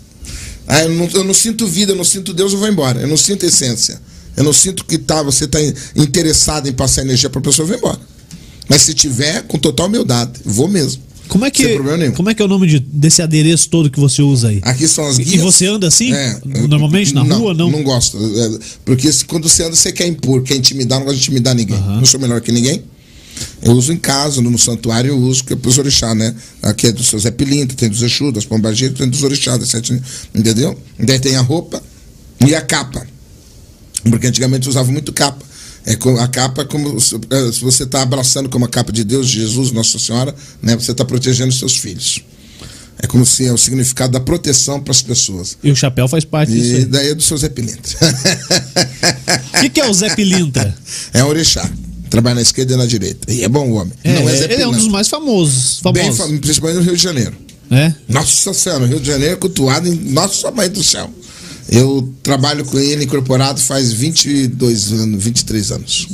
Ah, 0.68 0.84
eu, 0.84 0.90
não, 0.90 1.10
eu 1.14 1.24
não 1.24 1.34
sinto 1.34 1.68
vida, 1.68 1.92
eu 1.92 1.96
não 1.96 2.04
sinto 2.06 2.34
Deus, 2.34 2.54
eu 2.54 2.60
vou 2.60 2.68
embora. 2.70 3.02
Eu 3.02 3.08
não 3.08 3.18
sinto 3.18 3.46
essência. 3.46 4.02
Eu 4.36 4.44
não 4.44 4.54
sinto 4.54 4.84
que 4.86 4.98
tá, 4.98 5.22
você 5.22 5.44
está 5.46 5.60
interessado 5.96 6.68
em 6.68 6.74
passar 6.74 7.02
energia 7.02 7.30
para 7.30 7.40
a 7.40 7.44
pessoa, 7.44 7.64
eu 7.64 7.68
vou 7.68 7.78
embora. 7.78 8.00
Mas 8.70 8.82
se 8.84 8.94
tiver, 8.94 9.44
com 9.44 9.58
total 9.58 9.88
humildade, 9.88 10.32
vou 10.46 10.68
mesmo. 10.68 11.02
Como 11.28 11.46
é 11.46 11.52
que 11.52 11.64
Sem 11.64 11.74
problema 11.76 11.98
nenhum. 11.98 12.12
como 12.12 12.30
é 12.30 12.34
que 12.34 12.42
é 12.42 12.46
o 12.46 12.48
nome 12.48 12.68
de- 12.68 12.80
desse 12.80 13.22
adereço 13.22 13.70
todo 13.70 13.90
que 13.90 14.00
você 14.00 14.22
usa 14.22 14.50
aí? 14.50 14.60
Aqui 14.62 14.88
são 14.88 15.06
as 15.08 15.18
E- 15.18 15.24
guias. 15.24 15.36
e 15.36 15.38
você 15.44 15.66
anda 15.68 15.88
assim? 15.88 16.14
É, 16.14 16.40
Normalmente 16.68 17.14
na 17.14 17.22
rua, 17.24 17.54
não? 17.54 17.72
Não 17.72 17.82
gosto. 17.84 18.18
É, 18.18 18.60
Porque 18.86 19.10
quando 19.28 19.48
você 19.50 19.64
anda, 19.64 19.76
você 19.76 19.92
quer 19.92 20.06
impor, 20.08 20.44
quer 20.44 20.56
intimidar, 20.56 21.00
não 21.00 21.06
gosta 21.06 21.18
de 21.20 21.24
intimidar 21.26 21.56
ninguém. 21.56 21.80
Não 21.80 22.06
sou 22.06 22.20
melhor 22.20 22.40
que 22.42 22.52
ninguém. 22.52 22.84
Eu 23.64 23.72
uso 23.72 23.92
em 23.92 23.98
casa, 23.98 24.42
no 24.42 24.58
santuário 24.60 25.10
eu 25.10 25.18
uso, 25.18 25.44
que 25.44 25.54
é 25.54 25.56
pros 25.56 25.78
orixá, 25.78 26.14
né? 26.14 26.36
Aqui 26.62 26.88
é 26.88 26.92
do 26.92 27.04
seu 27.04 27.18
Zé 27.18 27.32
Pilinta, 27.32 27.74
tem 27.74 27.90
dos 27.90 28.02
Exu, 28.04 28.32
das 28.32 28.46
Pombagiras, 28.46 28.96
tem 28.98 29.10
dos 29.10 29.24
orixá, 29.24 29.58
das 29.58 29.70
sete, 29.70 30.00
entendeu? 30.36 30.78
Daí 31.00 31.20
tem 31.20 31.36
a 31.36 31.42
roupa 31.42 31.82
e 32.46 32.54
a 32.54 32.62
capa. 32.62 33.08
Porque 34.04 34.28
antigamente 34.28 34.68
usava 34.70 34.92
muito 34.92 35.12
capa. 35.14 35.44
É 35.86 35.96
co- 35.96 36.18
a 36.18 36.28
capa 36.28 36.62
é 36.62 36.66
como 36.66 37.00
se 37.02 37.16
é, 37.16 37.52
você 37.62 37.84
está 37.84 38.02
abraçando 38.02 38.48
como 38.50 38.64
a 38.66 38.70
capa 38.70 38.92
de 38.92 39.04
Deus, 39.04 39.28
de 39.30 39.40
Jesus, 39.42 39.72
Nossa 39.72 40.00
Senhora, 40.00 40.34
né? 40.62 40.76
Você 40.76 40.92
está 40.92 41.04
protegendo 41.04 41.52
seus 41.52 41.76
filhos. 41.76 42.22
É 43.00 43.08
como 43.08 43.26
se 43.26 43.46
é 43.46 43.52
o 43.52 43.58
significado 43.58 44.14
da 44.14 44.20
proteção 44.20 44.80
para 44.80 44.92
as 44.92 45.02
pessoas. 45.02 45.58
E 45.64 45.70
o 45.72 45.76
chapéu 45.76 46.08
faz 46.08 46.24
parte 46.24 46.52
disso 46.54 46.72
E 46.74 46.76
aí. 46.78 46.86
daí 46.86 47.08
é 47.10 47.16
do 47.16 47.22
seu 47.24 47.38
Zé 47.38 47.50
Pilintra. 47.50 47.98
O 49.58 49.60
que, 49.60 49.70
que 49.70 49.82
é 49.82 49.90
o 49.90 49.94
Zé 49.94 50.16
Pilintra? 50.16 50.74
é 51.14 51.24
um 51.24 51.28
orixá. 51.28 51.70
Trabalha 52.10 52.36
na 52.36 52.42
esquerda 52.42 52.76
e 52.76 52.78
na 52.78 52.86
direita. 52.86 53.32
E 53.34 53.44
é 53.44 53.50
bom 53.50 53.72
homem. 53.72 53.92
É, 54.04 54.14
não 54.14 54.30
é 54.30 54.36
Zé 54.38 54.46
ele 54.54 54.62
é 54.62 54.68
um 54.68 54.70
dos 54.70 54.78
Pilintra. 54.78 54.92
mais 54.94 55.08
famosos. 55.10 55.82
Bem 55.92 56.04
famosos. 56.04 56.18
fam- 56.18 56.38
principalmente 56.38 56.78
no 56.78 56.84
Rio 56.84 56.96
de 56.96 57.04
Janeiro. 57.04 57.34
É? 57.72 57.94
Nossa 58.08 58.54
Senhora, 58.54 58.86
Rio 58.86 59.00
de 59.00 59.08
Janeiro 59.08 59.34
é 59.34 59.38
cultuado 59.38 59.88
em 59.88 59.96
Nossa 60.12 60.52
Mãe 60.52 60.70
do 60.70 60.84
Céu. 60.84 61.10
Eu 61.70 62.14
trabalho 62.22 62.66
com 62.66 62.78
ele 62.80 63.06
incorporado 63.06 63.60
faz 63.60 63.92
22 63.94 64.92
anos, 64.92 65.24
23 65.24 65.72
anos. 65.72 66.08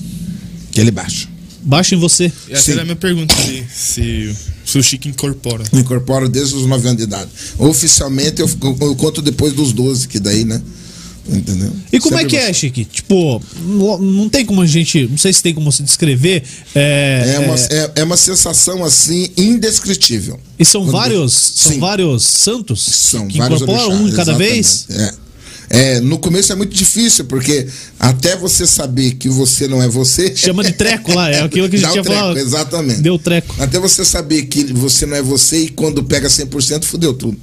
Que 0.72 0.80
ele 0.80 0.92
baixa. 0.92 1.28
Baixa 1.61 1.95
em 1.95 2.00
você. 2.00 2.32
Essa 2.50 2.64
Sim. 2.64 2.72
era 2.74 2.82
a 2.82 2.86
minha 2.86 2.95
pergunta 2.95 3.36
ali, 3.42 3.66
se, 3.74 4.34
se 4.66 4.78
o 4.78 4.84
Chico 4.84 5.08
incorpora. 5.08 5.64
Incorporo 5.74 6.30
desde 6.30 6.56
os 6.56 6.66
9 6.66 6.88
anos 6.88 6.98
de 6.98 7.03
idade. 7.03 7.30
Oficialmente 7.58 8.42
eu, 8.42 8.50
eu 8.82 8.95
conto 8.95 9.22
depois 9.22 9.52
dos 9.53 9.74
12, 9.74 10.08
que 10.08 10.19
daí, 10.19 10.45
né? 10.45 10.61
Entendeu? 11.32 11.72
E 11.92 12.00
como 12.00 12.16
é 12.16 12.19
Sempre 12.22 12.30
que 12.32 12.38
é, 12.38 12.48
você. 12.48 12.53
Chique? 12.56 12.86
Tipo, 12.86 13.40
não 14.00 14.28
tem 14.30 14.44
como 14.45 14.61
a 14.61 14.66
gente. 14.66 15.06
Não 15.08 15.18
sei 15.18 15.32
se 15.32 15.44
tem 15.44 15.53
como 15.53 15.72
se 15.72 15.84
descrever. 15.84 16.42
É, 16.74 17.36
É 17.36 17.40
uma, 17.40 17.56
é, 17.56 17.76
é, 17.76 17.92
é 17.98 18.03
uma 18.03 18.18
sensação 18.18 18.84
assim 18.84 19.30
indescritível. 19.38 20.40
e 20.58 20.66
são 20.66 20.82
Quando- 20.82 20.92
vários. 20.94 21.34
São 21.34 21.74
Sim. 21.74 21.80
vários 21.80 22.24
santos 22.26 22.82
São 22.84 23.28
que 23.28 23.38
vários 23.38 23.61
incorporam 23.61 23.90
orixás, 23.90 24.11
um 24.14 24.16
cada 24.16 24.32
exatamente. 24.32 24.53
vez. 24.53 24.86
É. 24.90 25.14
É, 25.69 25.99
no 25.99 26.17
começo 26.17 26.51
é 26.51 26.56
muito 26.56 26.73
difícil, 26.75 27.25
porque 27.25 27.67
até 27.99 28.35
você 28.35 28.65
saber 28.65 29.11
que 29.15 29.30
você 29.30 29.67
não 29.67 29.81
é 29.83 29.88
você. 29.88 30.33
Chama 30.35 30.64
de 30.64 30.72
treco 30.73 31.14
lá, 31.14 31.30
é 31.30 31.41
aquilo 31.41 31.69
que 31.69 31.75
a 31.75 31.80
gente 31.80 31.91
tinha 31.91 32.03
treco, 32.03 32.19
falado. 32.19 32.38
exatamente. 32.39 33.01
Deu 33.01 33.19
treco. 33.19 33.56
Até 33.59 33.77
você 33.80 34.03
saber 34.03 34.43
que 34.48 34.64
você 34.73 35.06
não 35.06 35.15
é 35.15 35.22
você 35.22 35.59
e 35.65 35.69
quando 35.69 36.03
pega 36.03 36.27
100%, 36.27 36.83
fudeu 36.85 37.14
tudo. 37.14 37.38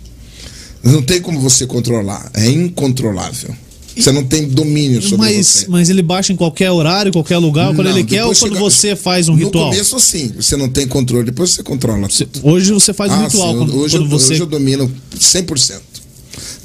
Não 0.83 1.03
tem 1.03 1.21
como 1.21 1.41
você 1.41 1.67
controlar. 1.67 2.31
É 2.35 2.47
incontrolável. 2.49 3.55
Você 3.97 4.13
não 4.13 4.25
tem 4.25 4.47
domínio 4.47 5.01
sobre 5.01 5.17
Mas, 5.17 5.47
você. 5.47 5.67
mas 5.69 5.89
ele 5.89 6.03
baixa 6.03 6.31
em 6.31 6.37
qualquer 6.37 6.71
horário, 6.71 7.11
qualquer 7.11 7.39
lugar, 7.39 7.75
quando 7.75 7.89
Não, 7.89 7.97
ele 7.97 8.05
quer, 8.05 8.25
ou 8.25 8.35
quando 8.35 8.53
chega- 8.53 8.61
você 8.61 8.95
faz 8.95 9.27
um 9.29 9.35
no 9.37 9.45
ritual? 9.47 9.71
começo, 9.71 9.99
sim. 9.99 10.33
Você 10.37 10.55
não 10.55 10.69
tem 10.69 10.87
controle. 10.87 11.25
Depois 11.25 11.51
você 11.51 11.63
controla. 11.63 12.07
Você-. 12.09 12.27
Hoje 12.43 12.73
você 12.73 12.93
faz 12.93 13.11
um 13.11 13.15
Ah, 13.15 13.25
ritual 13.25 13.53
sim, 13.53 13.59
quando, 13.59 13.77
hoje, 13.79 13.97
quando 13.97 14.03
eu, 14.05 14.11
você. 14.19 14.33
hoje 14.35 14.43
eu 14.43 14.47
domino 14.47 14.93
100%. 15.19 15.81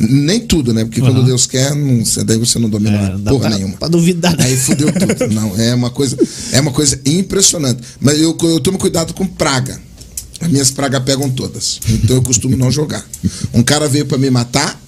Nem 0.09 0.39
tudo, 0.39 0.73
né? 0.73 0.83
Porque 0.83 0.99
quando 0.99 1.17
Aham. 1.17 1.25
Deus 1.25 1.45
quer, 1.45 1.75
não, 1.75 2.03
daí 2.25 2.37
você 2.37 2.57
não 2.57 2.69
domina 2.69 2.97
É, 2.97 3.29
porra 3.29 3.49
pra, 3.49 3.57
nenhuma. 3.57 3.77
pra 3.77 3.87
duvidar. 3.87 4.35
Aí 4.39 4.57
fudeu 4.57 4.91
tudo. 4.91 5.27
Não, 5.33 5.55
é 5.59 5.73
uma 5.75 5.89
coisa, 5.89 6.17
é 6.51 6.59
uma 6.59 6.71
coisa 6.71 6.99
impressionante. 7.05 7.81
Mas 7.99 8.19
eu, 8.19 8.35
eu 8.41 8.59
tomo 8.59 8.77
cuidado 8.77 9.13
com 9.13 9.25
praga. 9.27 9.79
As 10.39 10.49
minhas 10.49 10.71
pragas 10.71 11.03
pegam 11.03 11.29
todas. 11.29 11.79
Então 11.87 12.15
eu 12.15 12.21
costumo 12.23 12.57
não 12.57 12.71
jogar. 12.71 13.05
Um 13.53 13.61
cara 13.61 13.87
veio 13.87 14.05
pra 14.05 14.17
me 14.17 14.29
matar. 14.31 14.81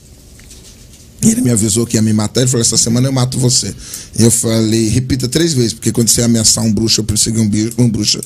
Ele 1.22 1.42
me 1.42 1.52
avisou 1.52 1.86
que 1.86 1.96
ia 1.96 2.02
me 2.02 2.12
matar. 2.12 2.42
Ele 2.42 2.50
falou: 2.50 2.62
essa 2.62 2.76
semana 2.78 3.08
eu 3.08 3.12
mato 3.14 3.38
você. 3.40 3.74
Eu 4.18 4.32
falei: 4.32 4.90
repita 4.90 5.28
três 5.28 5.54
vezes, 5.54 5.74
porque 5.74 5.92
quando 5.92 6.10
você 6.10 6.22
ameaçar 6.24 6.64
um 6.64 6.74
bruxo 6.74 7.02
ou 7.02 7.06
perseguir 7.06 7.40
um, 7.40 7.48
bicho, 7.48 7.72
um 7.78 7.88
bruxo, 7.90 8.20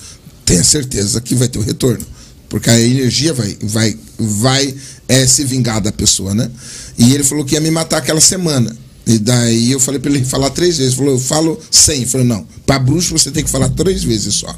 tenha 0.46 0.64
certeza 0.64 1.20
que 1.22 1.36
vai 1.36 1.48
ter 1.48 1.60
o 1.60 1.62
retorno. 1.62 2.06
Porque 2.50 2.70
a 2.70 2.80
energia 2.80 3.34
vai, 3.34 3.58
vai, 3.62 3.98
vai 4.18 4.76
é, 5.08 5.28
se 5.28 5.44
vingar 5.44 5.82
da 5.82 5.92
pessoa, 5.92 6.34
né? 6.34 6.50
E 6.98 7.14
ele 7.14 7.24
falou 7.24 7.44
que 7.44 7.56
ia 7.56 7.62
me 7.62 7.72
matar 7.72 7.98
aquela 7.98 8.22
semana. 8.22 8.76
E 9.06 9.18
daí 9.18 9.72
eu 9.72 9.80
falei 9.80 10.00
pra 10.00 10.12
ele 10.12 10.24
falar 10.26 10.50
três 10.50 10.78
vezes. 10.78 10.94
Ele 10.94 10.98
falou, 10.98 11.14
eu 11.14 11.20
falo 11.20 11.60
cem. 11.72 12.02
Eu 12.04 12.08
falei, 12.08 12.28
não, 12.28 12.46
pra 12.66 12.80
bruxo 12.80 13.18
você 13.18 13.32
tem 13.32 13.44
que 13.44 13.50
falar 13.50 13.70
três 13.70 14.04
vezes 14.04 14.36
só. 14.36 14.54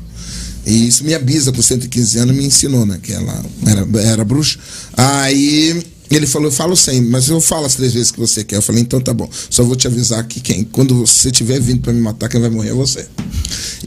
E 0.66 0.88
isso 0.88 1.04
minha 1.04 1.20
bisa, 1.20 1.52
com 1.52 1.62
115 1.62 2.20
anos, 2.20 2.36
me 2.36 2.46
ensinou, 2.46 2.86
né? 2.86 3.00
Que 3.02 3.14
ela 3.14 3.46
era, 3.66 3.88
era 4.02 4.26
bruxa. 4.26 4.60
Aí 4.96 5.84
ele 6.12 6.26
falou, 6.26 6.48
eu 6.48 6.52
falo 6.52 6.76
100, 6.76 7.02
mas 7.04 7.28
eu 7.28 7.40
falo 7.40 7.66
as 7.66 7.76
três 7.76 7.94
vezes 7.94 8.12
que 8.12 8.20
você 8.20 8.44
quer. 8.44 8.58
Eu 8.58 8.62
falei, 8.62 8.82
então 8.82 9.00
tá 9.00 9.14
bom. 9.14 9.30
Só 9.50 9.64
vou 9.64 9.76
te 9.76 9.88
avisar 9.88 10.24
que 10.28 10.40
quem, 10.40 10.64
quando 10.64 11.06
você 11.06 11.30
estiver 11.30 11.60
vindo 11.60 11.82
pra 11.82 11.94
me 11.94 12.02
matar, 12.02 12.28
quem 12.28 12.42
vai 12.42 12.50
morrer 12.50 12.70
é 12.70 12.74
você. 12.74 13.08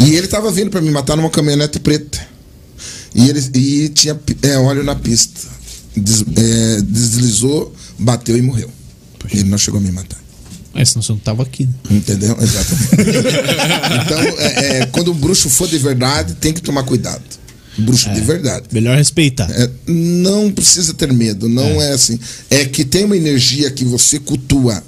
E 0.00 0.14
ele 0.14 0.28
tava 0.28 0.50
vindo 0.50 0.70
pra 0.70 0.80
me 0.80 0.90
matar 0.90 1.16
numa 1.16 1.30
caminhonete 1.30 1.80
preta. 1.80 2.31
E, 3.14 3.28
ele, 3.28 3.40
e 3.54 3.88
tinha 3.90 4.18
é, 4.42 4.56
óleo 4.58 4.82
na 4.82 4.94
pista. 4.94 5.40
Des- 5.96 6.24
é, 6.36 6.80
deslizou, 6.82 7.74
bateu 7.98 8.36
e 8.36 8.42
morreu. 8.42 8.70
Ele 9.30 9.44
não 9.44 9.58
chegou 9.58 9.78
a 9.78 9.82
me 9.82 9.92
matar. 9.92 10.20
Mas 10.74 10.90
senão 10.90 11.02
você 11.02 11.12
não 11.12 11.18
tava 11.18 11.42
aqui. 11.42 11.66
Né? 11.66 11.96
Entendeu? 11.96 12.36
Exatamente. 12.40 12.94
então, 14.04 14.18
é, 14.38 14.78
é, 14.78 14.86
quando 14.86 15.12
um 15.12 15.14
bruxo 15.14 15.50
for 15.50 15.68
de 15.68 15.78
verdade, 15.78 16.34
tem 16.34 16.52
que 16.52 16.62
tomar 16.62 16.82
cuidado. 16.84 17.22
Bruxo 17.78 18.10
de 18.10 18.20
verdade. 18.20 18.66
Melhor 18.72 18.96
respeitar. 18.96 19.50
É, 19.50 19.68
não 19.86 20.50
precisa 20.50 20.92
ter 20.94 21.12
medo, 21.12 21.48
não 21.48 21.80
é. 21.80 21.92
assim. 21.92 22.18
É 22.50 22.64
que 22.64 22.84
tem 22.84 23.04
uma 23.04 23.16
energia 23.16 23.70
que 23.70 23.84
você 23.84 24.18
cultua. 24.18 24.82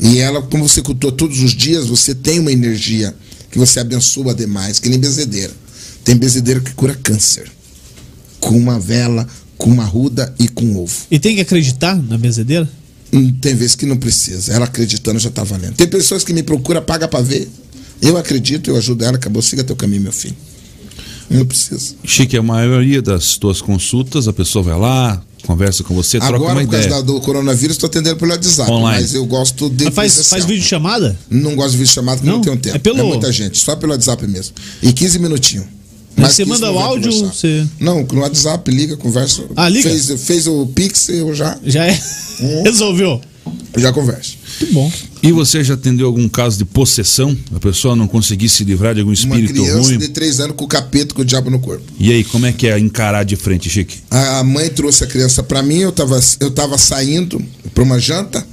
E 0.00 0.18
ela, 0.18 0.42
como 0.42 0.68
você 0.68 0.82
cultua 0.82 1.12
todos 1.12 1.40
os 1.40 1.52
dias, 1.52 1.86
você 1.86 2.14
tem 2.14 2.40
uma 2.40 2.50
energia 2.50 3.14
que 3.50 3.58
você 3.58 3.78
abençoa 3.78 4.34
demais, 4.34 4.80
que 4.80 4.88
nem 4.88 4.98
bezedeira. 4.98 5.52
Tem 6.02 6.16
bezedeira 6.16 6.60
que 6.60 6.72
cura 6.74 6.94
câncer. 7.02 7.50
Com 8.48 8.56
uma 8.58 8.78
vela, 8.78 9.26
com 9.56 9.70
uma 9.70 9.84
ruda 9.84 10.34
e 10.38 10.48
com 10.48 10.76
ovo. 10.76 10.94
E 11.10 11.18
tem 11.18 11.34
que 11.34 11.40
acreditar 11.40 11.96
na 11.96 12.18
bezedeira? 12.18 12.68
Hum, 13.12 13.32
Tem 13.40 13.54
vezes 13.54 13.74
que 13.74 13.86
não 13.86 13.96
precisa. 13.96 14.52
Ela 14.52 14.64
acreditando 14.66 15.18
já 15.18 15.30
tá 15.30 15.42
valendo. 15.44 15.74
Tem 15.74 15.86
pessoas 15.86 16.24
que 16.24 16.32
me 16.32 16.42
procuram, 16.42 16.82
paga 16.82 17.06
pra 17.08 17.20
ver. 17.20 17.48
Eu 18.02 18.16
acredito, 18.16 18.68
eu 18.70 18.76
ajudo 18.76 19.04
ela, 19.04 19.16
acabou, 19.16 19.40
siga 19.40 19.62
teu 19.64 19.76
caminho, 19.76 20.02
meu 20.02 20.12
filho. 20.12 20.36
Não 21.30 21.46
precisa. 21.46 21.94
Chique, 22.04 22.36
a 22.36 22.42
maioria 22.42 23.00
das 23.00 23.36
tuas 23.38 23.62
consultas, 23.62 24.28
a 24.28 24.32
pessoa 24.32 24.62
vai 24.62 24.78
lá, 24.78 25.22
conversa 25.46 25.82
com 25.82 25.94
você, 25.94 26.18
troca 26.18 26.34
Agora, 26.36 26.52
uma 26.54 26.60
por 26.64 26.70
causa 26.72 26.86
ideia. 26.86 27.00
da- 27.02 27.06
do 27.12 27.20
coronavírus, 27.20 27.76
estou 27.76 27.86
atendendo 27.86 28.16
pelo 28.16 28.30
WhatsApp. 28.32 28.70
Online. 28.70 29.00
Mas 29.02 29.14
eu 29.14 29.24
gosto 29.24 29.70
de. 29.70 29.84
Mas 29.84 29.94
faz, 29.94 30.28
faz 30.28 30.44
vídeo 30.44 30.62
chamada? 30.64 31.18
Não 31.30 31.54
gosto 31.56 31.72
de 31.72 31.78
vídeo 31.78 31.94
porque 31.94 32.26
Não? 32.26 32.34
não, 32.34 32.40
tenho 32.42 32.56
tempo. 32.58 32.76
É 32.76 32.78
pelo- 32.78 33.06
muita 33.06 33.32
gente, 33.32 33.56
só 33.58 33.74
pelo 33.74 33.92
WhatsApp 33.92 34.26
mesmo. 34.26 34.54
E 34.82 34.92
15 34.92 35.18
minutinhos. 35.18 35.64
Mas 36.16 36.32
você 36.34 36.44
15 36.44 36.48
manda 36.60 36.72
o 36.72 36.78
áudio, 36.78 37.10
conversar. 37.12 37.34
você- 37.34 37.66
Não, 37.80 38.02
no 38.04 38.20
WhatsApp, 38.20 38.70
liga, 38.70 38.96
conversa. 38.96 39.44
Ah, 39.56 39.68
liga? 39.68 39.88
Fez, 39.88 40.20
fez 40.22 40.46
o 40.46 40.66
Pix, 40.66 41.08
eu 41.08 41.34
já, 41.34 41.58
Já 41.64 41.86
é. 41.86 42.00
Resolveu. 42.64 43.20
já 43.76 43.92
converso. 43.92 44.36
Muito 44.60 44.72
bom. 44.74 44.92
E 45.22 45.32
você 45.32 45.64
já 45.64 45.74
atendeu 45.74 46.06
algum 46.06 46.28
caso 46.28 46.56
de 46.58 46.64
possessão? 46.64 47.36
A 47.54 47.58
pessoa 47.58 47.96
não 47.96 48.06
conseguir 48.06 48.48
se 48.48 48.62
livrar 48.62 48.94
de 48.94 49.00
algum 49.00 49.10
Uma 49.10 49.14
espírito 49.14 49.52
criança 49.54 49.88
ruim? 49.88 49.98
de 49.98 50.08
3 50.08 50.38
anos 50.40 50.54
com 50.56 50.64
o 50.64 50.68
capeta, 50.68 51.14
com 51.14 51.22
o 51.22 51.24
diabo 51.24 51.50
no 51.50 51.58
corpo. 51.58 51.82
E 51.98 52.12
aí, 52.12 52.22
como 52.22 52.46
é 52.46 52.52
que 52.52 52.68
é 52.68 52.78
encarar 52.78 53.24
de 53.24 53.34
frente, 53.34 53.68
Chique? 53.68 53.96
A 54.10 54.44
mãe 54.44 54.68
trouxe 54.68 55.02
a 55.02 55.06
criança 55.06 55.42
pra 55.42 55.62
mim, 55.62 55.78
eu 55.78 55.90
tava, 55.90 56.20
eu 56.40 56.50
tava 56.52 56.78
saindo 56.78 57.42
pra 57.74 57.82
uma 57.82 57.98
janta. 57.98 58.46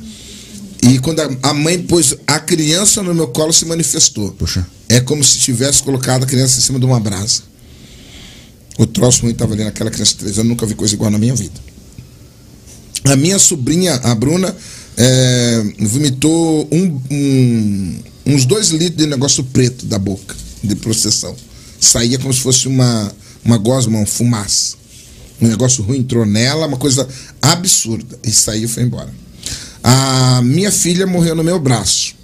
E 0.81 0.98
quando 0.98 1.19
a, 1.19 1.30
a 1.43 1.53
mãe 1.53 1.77
pôs 1.77 2.15
a 2.25 2.40
criança 2.40 3.03
no 3.03 3.14
meu 3.14 3.27
colo, 3.27 3.53
se 3.53 3.65
manifestou. 3.65 4.31
Poxa. 4.31 4.65
É 4.90 4.99
como 4.99 5.23
se 5.23 5.38
tivesse 5.38 5.83
colocado 5.83 6.23
a 6.23 6.25
criança 6.25 6.57
em 6.57 6.61
cima 6.61 6.80
de 6.80 6.85
uma 6.85 6.99
brasa. 6.99 7.43
O 8.82 8.88
troço 8.88 9.22
ruim 9.22 9.32
estava 9.32 9.53
ali 9.53 9.64
naquela 9.64 9.92
criança 9.92 10.14
de 10.14 10.18
3 10.22 10.40
anos, 10.40 10.50
nunca 10.50 10.66
vi 10.66 10.74
coisa 10.74 10.92
igual 10.95 11.11
na 11.11 11.19
minha 11.19 11.35
vida. 11.35 11.53
A 13.06 13.16
minha 13.16 13.38
sobrinha, 13.38 13.93
a 13.98 14.16
Bruna, 14.16 14.56
é, 14.98 15.64
vomitou 15.82 16.68
um- 16.72 17.00
um- 17.11 18.00
uns 18.26 18.43
dois 18.45 18.69
litros 18.69 18.98
de 18.98 19.06
negócio 19.06 19.43
preto 19.43 19.85
da 19.85 20.00
boca, 20.00 20.35
de 20.64 20.76
processão. 20.77 21.35
Saía 21.80 22.18
como 22.18 22.34
se 22.34 22.40
fosse 22.40 22.68
uma, 22.68 23.14
uma 23.45 23.60
gosma, 23.60 24.00
um 24.00 24.06
fumaça. 24.06 24.76
Um 25.40 25.48
negócio 25.48 25.84
ruim 25.84 26.00
entrou 26.00 26.26
nela, 26.26 26.66
uma 26.66 26.77
coisa 26.77 27.08
absurda. 27.40 28.18
E 28.24 28.32
saiu 28.32 28.66
e 28.66 28.68
foi 28.68 28.82
embora. 28.82 29.14
A 29.84 30.42
minha 30.43 30.72
filha 30.72 31.06
morreu 31.06 31.35
no 31.35 31.43
meu 31.43 31.60
braço 31.60 32.16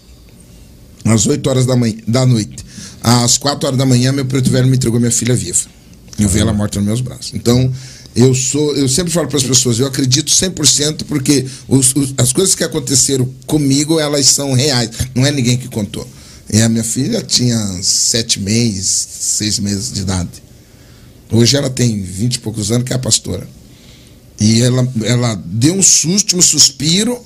às 1.06 1.28
8 1.28 1.48
horas 1.52 1.68
da, 1.68 1.76
manhã, 1.76 1.98
da 2.08 2.26
noite. 2.26 2.66
Às 3.04 3.38
4 3.38 3.68
horas 3.68 3.78
da 3.78 3.86
manhã, 3.86 4.12
meu 4.12 4.26
preto 4.26 4.50
velho 4.50 4.68
me 4.68 4.76
entregou 4.76 5.00
minha 5.00 5.12
filha 5.12 5.36
viva. 5.36 5.77
Eu 6.20 6.28
vi 6.30 6.40
ela 6.40 6.54
morta 6.54 6.80
nos 6.80 6.88
meus 6.88 7.02
braços. 7.02 7.32
Então, 7.34 7.72
eu 8.16 8.34
sou, 8.34 8.76
eu 8.76 8.90
sempre 8.90 9.14
falo 9.14 9.28
para 9.28 9.38
as 9.38 9.44
pessoas, 9.44 9.80
eu 9.80 9.86
acredito 9.86 10.32
100% 10.32 11.06
porque 11.06 11.46
os- 11.68 11.96
os- 11.96 12.14
as 12.18 12.34
coisas 12.34 12.56
que 12.56 12.64
aconteceram 12.64 13.32
comigo, 13.46 14.00
elas 14.00 14.26
são 14.28 14.54
reais. 14.54 14.90
Não 15.14 15.26
é 15.26 15.32
ninguém 15.32 15.58
que 15.58 15.68
contou. 15.68 16.08
E 16.52 16.62
a 16.62 16.70
minha 16.70 16.84
filha 16.84 17.22
tinha 17.22 17.58
sete 17.84 18.40
meses, 18.40 18.88
seis 19.20 19.60
meses 19.60 19.92
de 19.92 20.02
idade. 20.02 20.30
Hoje 21.32 21.58
ela 21.58 21.70
tem 21.70 22.02
vinte 22.02 22.36
e 22.36 22.40
poucos 22.40 22.72
anos, 22.72 22.86
que 22.86 22.94
é 22.94 22.96
a 22.96 23.00
pastora. 23.00 23.48
E 24.40 24.62
ela, 24.62 24.88
ela 25.04 25.36
deu 25.46 25.74
um 25.76 25.84
susto, 25.84 26.38
um 26.38 26.42
suspiro, 26.42 27.20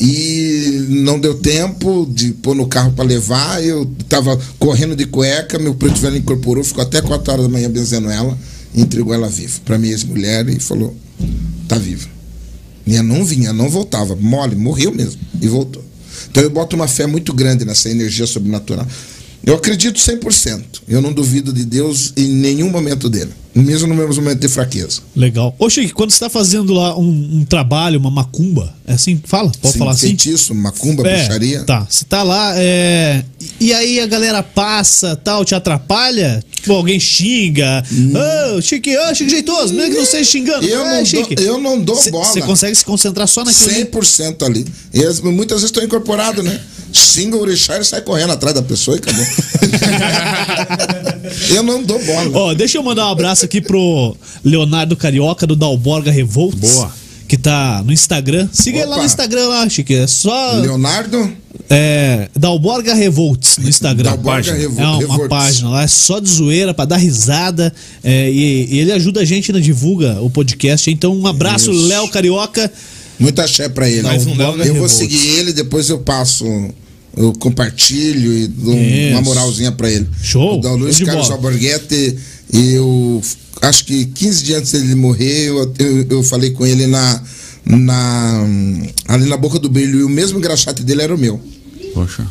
e 0.00 0.86
não 0.88 1.18
deu 1.18 1.34
tempo 1.34 2.08
de 2.10 2.32
pôr 2.32 2.54
no 2.54 2.66
carro 2.66 2.92
para 2.92 3.04
levar. 3.04 3.62
Eu 3.62 3.90
estava 3.98 4.38
correndo 4.58 4.94
de 4.94 5.06
cueca, 5.06 5.58
meu 5.58 5.74
preto 5.74 6.00
velho 6.00 6.16
incorporou, 6.16 6.62
ficou 6.62 6.82
até 6.82 7.00
4 7.00 7.32
horas 7.32 7.44
da 7.44 7.50
manhã 7.50 7.70
benzendo 7.70 8.10
ela 8.10 8.38
entregou 8.74 9.14
ela 9.14 9.28
viva 9.28 9.60
para 9.64 9.78
minha 9.78 9.92
ex-mulher 9.92 10.48
e 10.48 10.60
falou: 10.60 10.94
tá 11.66 11.76
viva. 11.76 12.08
Minha 12.86 13.02
não 13.02 13.24
vinha, 13.24 13.52
não 13.52 13.68
voltava, 13.68 14.16
mole, 14.16 14.56
morreu 14.56 14.92
mesmo 14.92 15.20
e 15.40 15.46
voltou. 15.46 15.84
Então 16.30 16.42
eu 16.42 16.50
boto 16.50 16.74
uma 16.74 16.88
fé 16.88 17.06
muito 17.06 17.32
grande 17.34 17.64
nessa 17.64 17.90
energia 17.90 18.26
sobrenatural. 18.26 18.86
Eu 19.44 19.54
acredito 19.54 19.98
100%. 19.98 20.62
Eu 20.88 21.00
não 21.00 21.12
duvido 21.12 21.52
de 21.52 21.64
Deus 21.64 22.12
em 22.16 22.28
nenhum 22.28 22.70
momento 22.70 23.08
dele, 23.08 23.30
mesmo 23.62 23.88
no 23.88 23.94
meu 23.94 24.12
momento 24.14 24.40
de 24.40 24.48
fraqueza. 24.48 25.00
Legal. 25.16 25.54
Ô, 25.58 25.68
Chique, 25.70 25.92
quando 25.92 26.10
você 26.10 26.20
tá 26.20 26.30
fazendo 26.30 26.72
lá 26.72 26.96
um, 26.98 27.38
um 27.40 27.44
trabalho, 27.44 27.98
uma 27.98 28.10
macumba, 28.10 28.72
é 28.86 28.94
assim 28.94 29.20
fala? 29.24 29.50
Pode 29.60 29.72
Sim, 29.72 29.78
falar 29.78 29.92
assim? 29.92 30.08
feitiço, 30.08 30.54
macumba, 30.54 31.06
É, 31.08 31.16
bruxaria. 31.18 31.64
Tá, 31.64 31.86
você 31.88 32.04
tá 32.04 32.22
lá, 32.22 32.52
é, 32.56 33.24
e 33.60 33.72
aí 33.72 34.00
a 34.00 34.06
galera 34.06 34.42
passa, 34.42 35.16
tal, 35.16 35.44
te 35.44 35.54
atrapalha? 35.54 36.42
Tipo, 36.52 36.72
alguém 36.72 36.98
xinga. 36.98 37.84
Ô, 38.56 38.60
Chique, 38.60 38.96
ô, 38.96 39.14
Chique 39.14 39.30
jeitoso, 39.30 39.72
mesmo 39.74 39.90
que 39.90 39.96
não 39.96 40.02
esteja 40.04 40.30
xingando. 40.30 40.66
Eu 40.66 40.80
É, 40.80 40.84
não 40.84 40.96
dou- 40.96 41.06
Chique. 41.06 41.42
eu 41.42 41.60
não 41.60 41.80
dou 41.80 41.96
Cê- 41.96 42.10
bola. 42.10 42.24
Você 42.24 42.40
consegue 42.42 42.74
se 42.76 42.84
concentrar 42.84 43.28
só 43.28 43.44
naquilo 43.44 43.70
ali? 43.70 43.84
100% 43.86 44.44
ali. 44.44 44.66
E 44.92 45.04
as- 45.04 45.20
muitas 45.20 45.58
vezes 45.58 45.70
estou 45.70 45.82
incorporado, 45.84 46.42
né? 46.42 46.60
Xinga 46.92 47.36
o 47.36 47.40
orixá 47.40 47.78
e 47.78 47.84
sai 47.84 48.00
correndo 48.00 48.32
atrás 48.32 48.54
da 48.54 48.62
pessoa 48.62 48.96
e 48.96 48.98
acabou. 48.98 49.24
eu 51.54 51.62
não 51.62 51.82
dou 51.82 52.02
bola. 52.04 52.30
Ó, 52.38 52.54
deixa 52.54 52.78
eu 52.78 52.82
mandar 52.82 53.06
um 53.06 53.10
abraço 53.10 53.44
aqui 53.48 53.60
pro 53.60 54.14
Leonardo 54.44 54.94
Carioca 54.96 55.46
do 55.46 55.56
Dalborga 55.56 56.10
Revolts. 56.10 56.72
Boa. 56.74 56.92
Que 57.26 57.36
tá 57.36 57.82
no 57.84 57.92
Instagram. 57.92 58.48
Siga 58.52 58.78
ele 58.78 58.86
lá 58.86 58.96
no. 58.98 59.04
Instagram 59.04 59.48
lá, 59.48 59.68
Chique. 59.68 59.94
É 59.94 60.06
só. 60.06 60.52
Leonardo 60.60 61.30
É, 61.68 62.28
Dalborga 62.34 62.94
Revolts 62.94 63.58
no 63.58 63.68
Instagram. 63.68 64.10
Dalborga 64.10 64.30
página. 64.52 64.56
Revo- 64.56 64.80
É 64.80 64.86
uma, 64.86 64.98
Revolts. 64.98 65.28
página 65.28 65.68
lá, 65.68 65.82
é 65.82 65.86
só 65.86 66.20
de 66.20 66.28
zoeira, 66.30 66.72
pra 66.72 66.86
dar 66.86 66.96
risada. 66.96 67.70
é, 68.02 68.30
e, 68.30 68.68
e 68.74 68.78
ele 68.78 68.92
ajuda 68.92 69.20
a 69.20 69.24
gente, 69.26 69.52
né, 69.52 69.60
divulga 69.60 70.18
o 70.22 70.30
podcast. 70.30 70.90
Então, 70.90 71.14
um 71.14 71.26
abraço, 71.26 71.70
Isso. 71.70 71.86
Léo 71.88 72.08
Carioca. 72.08 72.70
Muita 73.18 73.44
axé 73.44 73.68
pra 73.68 73.90
ele. 73.90 74.02
Mais 74.02 74.26
um 74.26 74.34
Léo 74.34 74.52
eu 74.52 74.56
vou 74.56 74.64
Revolts. 74.64 74.92
seguir 74.92 75.26
ele, 75.38 75.52
depois 75.52 75.90
eu 75.90 75.98
passo. 75.98 76.46
Eu 77.16 77.32
compartilho 77.34 78.32
e 78.32 78.46
dou 78.46 78.74
Isso. 78.78 79.10
uma 79.12 79.20
moralzinha 79.22 79.72
pra 79.72 79.90
ele. 79.90 80.08
Show. 80.22 80.58
O 80.58 80.60
da 80.62 80.70
Luiz 80.72 80.98
Carlos. 81.00 81.30
Alborguete, 81.30 82.16
eu 82.52 83.22
acho 83.62 83.84
que 83.84 84.06
15 84.06 84.42
dias 84.42 84.58
antes 84.60 84.72
dele 84.72 84.94
morrer, 84.94 85.48
eu, 85.48 85.74
eu, 85.78 86.06
eu 86.08 86.22
falei 86.22 86.50
com 86.50 86.66
ele 86.66 86.86
na, 86.86 87.22
na. 87.64 88.44
ali 89.06 89.28
na 89.28 89.36
boca 89.36 89.58
do 89.58 89.68
brilho, 89.68 90.00
e 90.00 90.04
o 90.04 90.08
mesmo 90.08 90.38
engraxate 90.38 90.82
dele 90.82 91.02
era 91.02 91.14
o 91.14 91.18
meu. 91.18 91.40
Poxa. 91.94 92.26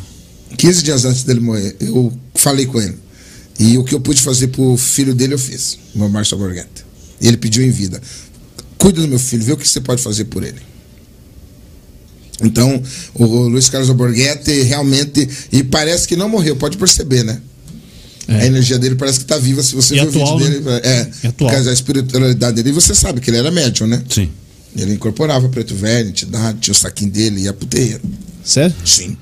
15 0.56 0.82
dias 0.82 1.04
antes 1.04 1.22
dele 1.22 1.40
morrer, 1.40 1.76
eu 1.80 2.12
falei 2.34 2.66
com 2.66 2.80
ele. 2.80 2.96
E 3.58 3.76
o 3.76 3.84
que 3.84 3.94
eu 3.94 4.00
pude 4.00 4.22
fazer 4.22 4.48
pro 4.48 4.76
filho 4.76 5.14
dele, 5.14 5.34
eu 5.34 5.38
fiz. 5.38 5.78
O 5.94 5.98
meu 5.98 6.08
Márcio 6.08 6.36
Alborguete. 6.36 6.84
Ele 7.20 7.36
pediu 7.36 7.64
em 7.64 7.70
vida. 7.70 8.00
Cuida 8.76 9.00
do 9.00 9.08
meu 9.08 9.18
filho, 9.18 9.42
vê 9.42 9.52
o 9.52 9.56
que 9.56 9.68
você 9.68 9.80
pode 9.80 10.00
fazer 10.00 10.24
por 10.26 10.44
ele. 10.44 10.60
Então, 12.40 12.80
o 13.14 13.24
Luiz 13.48 13.68
Carlos 13.68 13.90
Alborguete 13.90 14.62
realmente. 14.62 15.28
E 15.50 15.64
parece 15.64 16.06
que 16.06 16.14
não 16.14 16.28
morreu, 16.28 16.54
pode 16.54 16.76
perceber, 16.76 17.24
né? 17.24 17.40
A 18.28 18.44
energia 18.44 18.78
dele 18.78 18.94
parece 18.94 19.18
que 19.20 19.24
está 19.24 19.38
viva. 19.38 19.62
Se 19.62 19.74
você 19.74 19.94
E 19.96 20.00
ver 20.00 20.08
atual, 20.08 20.36
o 20.36 20.38
vídeo 20.38 20.60
né? 20.60 20.80
dele, 20.80 20.86
é, 20.86 21.10
E 21.24 21.26
atual. 21.28 21.64
da 21.64 21.72
espiritualidade 21.72 22.56
dele. 22.56 22.68
E 22.68 22.72
você 22.72 22.94
sabe 22.94 23.20
que 23.20 23.30
ele 23.30 23.38
era 23.38 23.50
médium, 23.50 23.86
né? 23.86 24.02
Sim. 24.08 24.28
Ele 24.76 24.92
incorporava 24.94 25.48
preto 25.48 25.74
velho, 25.74 26.10
entidade, 26.10 26.58
tinha 26.60 26.72
o 26.72 26.76
saquinho 26.76 27.10
dele, 27.10 27.40
ia 27.42 27.52
pro 27.54 27.66
terreiro. 27.66 28.02
Sério? 28.44 28.74
Sim. 28.84 29.16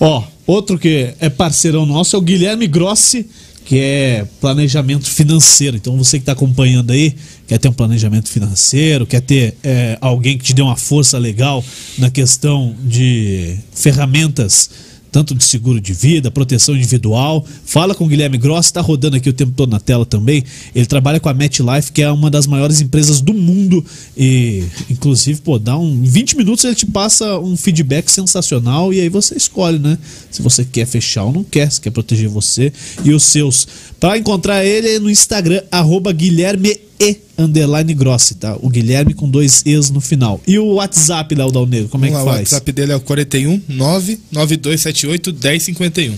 Ó, 0.00 0.24
outro 0.46 0.78
que 0.78 1.14
é 1.20 1.28
parceirão 1.28 1.84
nosso 1.86 2.16
é 2.16 2.18
o 2.18 2.22
Guilherme 2.22 2.66
Grossi, 2.66 3.26
que 3.64 3.78
é 3.78 4.26
planejamento 4.40 5.08
financeiro. 5.08 5.76
Então 5.76 5.96
você 5.96 6.18
que 6.18 6.22
está 6.22 6.32
acompanhando 6.32 6.92
aí, 6.92 7.14
quer 7.46 7.58
ter 7.58 7.68
um 7.68 7.72
planejamento 7.72 8.28
financeiro, 8.28 9.06
quer 9.06 9.20
ter 9.20 9.56
é, 9.62 9.96
alguém 10.00 10.36
que 10.36 10.44
te 10.44 10.54
dê 10.54 10.62
uma 10.62 10.76
força 10.76 11.18
legal 11.18 11.64
na 11.98 12.10
questão 12.10 12.74
de 12.84 13.56
ferramentas, 13.72 14.70
tanto 15.14 15.32
de 15.32 15.44
seguro 15.44 15.80
de 15.80 15.92
vida, 15.92 16.28
proteção 16.28 16.74
individual. 16.74 17.46
Fala 17.64 17.94
com 17.94 18.04
o 18.04 18.08
Guilherme 18.08 18.36
Grossi, 18.36 18.70
está 18.70 18.80
rodando 18.80 19.14
aqui 19.14 19.28
o 19.28 19.32
tempo 19.32 19.52
todo 19.52 19.70
na 19.70 19.78
tela 19.78 20.04
também. 20.04 20.42
Ele 20.74 20.86
trabalha 20.86 21.20
com 21.20 21.28
a 21.28 21.32
MetLife, 21.32 21.92
que 21.92 22.02
é 22.02 22.10
uma 22.10 22.28
das 22.28 22.48
maiores 22.48 22.80
empresas 22.80 23.20
do 23.20 23.32
mundo. 23.32 23.86
E, 24.16 24.64
inclusive, 24.90 25.40
pô, 25.40 25.56
dá 25.56 25.78
um. 25.78 26.02
Em 26.02 26.02
20 26.02 26.36
minutos 26.36 26.64
ele 26.64 26.74
te 26.74 26.84
passa 26.84 27.38
um 27.38 27.56
feedback 27.56 28.10
sensacional 28.10 28.92
e 28.92 29.00
aí 29.00 29.08
você 29.08 29.36
escolhe, 29.36 29.78
né? 29.78 29.96
Se 30.32 30.42
você 30.42 30.64
quer 30.64 30.84
fechar 30.84 31.22
ou 31.22 31.32
não 31.32 31.44
quer, 31.44 31.70
se 31.70 31.80
quer 31.80 31.90
proteger 31.90 32.28
você 32.28 32.72
e 33.04 33.12
os 33.12 33.22
seus. 33.22 33.68
Para 34.00 34.18
encontrar 34.18 34.64
ele 34.64 34.96
é 34.96 34.98
no 34.98 35.08
Instagram, 35.08 35.62
arroba 35.70 36.12
Guilherme 36.12 36.76
e 37.00 37.18
underline 37.36 37.92
grossi, 37.94 38.36
tá? 38.36 38.56
O 38.60 38.68
Guilherme 38.68 39.14
com 39.14 39.28
dois 39.28 39.62
E's 39.66 39.90
no 39.90 40.00
final. 40.00 40.40
E 40.46 40.58
o 40.58 40.74
WhatsApp, 40.74 41.34
Léo 41.34 41.50
Dal 41.50 41.66
Negro, 41.66 41.88
como 41.88 42.04
é 42.04 42.08
que 42.08 42.14
Vamos 42.14 42.26
lá, 42.26 42.32
faz? 42.34 42.50
O 42.50 42.54
WhatsApp 42.54 42.72
dele 42.72 42.92
é 42.92 42.96
o 42.96 43.00
41 43.00 43.60
99278 43.68 45.32
1051. 45.32 46.14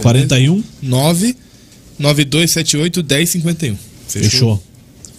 41? 0.00 0.62
9 0.82 1.36
9278 1.98 3.04
1051. 3.04 3.76
Fechou. 4.08 4.62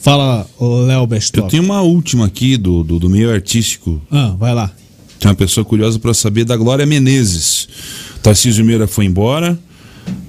Fala, 0.01 0.47
ô 0.57 0.81
Léo 0.81 1.01
Eu 1.01 1.07
Bestop. 1.07 1.49
tenho 1.49 1.63
uma 1.63 1.81
última 1.81 2.25
aqui 2.27 2.57
do, 2.57 2.83
do, 2.83 2.99
do 2.99 3.09
meio 3.09 3.31
artístico. 3.31 4.01
Ah, 4.11 4.35
vai 4.37 4.53
lá. 4.53 4.71
Tem 5.19 5.29
uma 5.29 5.35
pessoa 5.35 5.65
curiosa 5.65 5.97
para 5.97 6.13
saber 6.13 6.45
da 6.45 6.55
Glória 6.55 6.85
Menezes. 6.85 7.67
Tarcísio 8.21 8.63
Meira 8.63 8.87
foi 8.87 9.05
embora. 9.05 9.57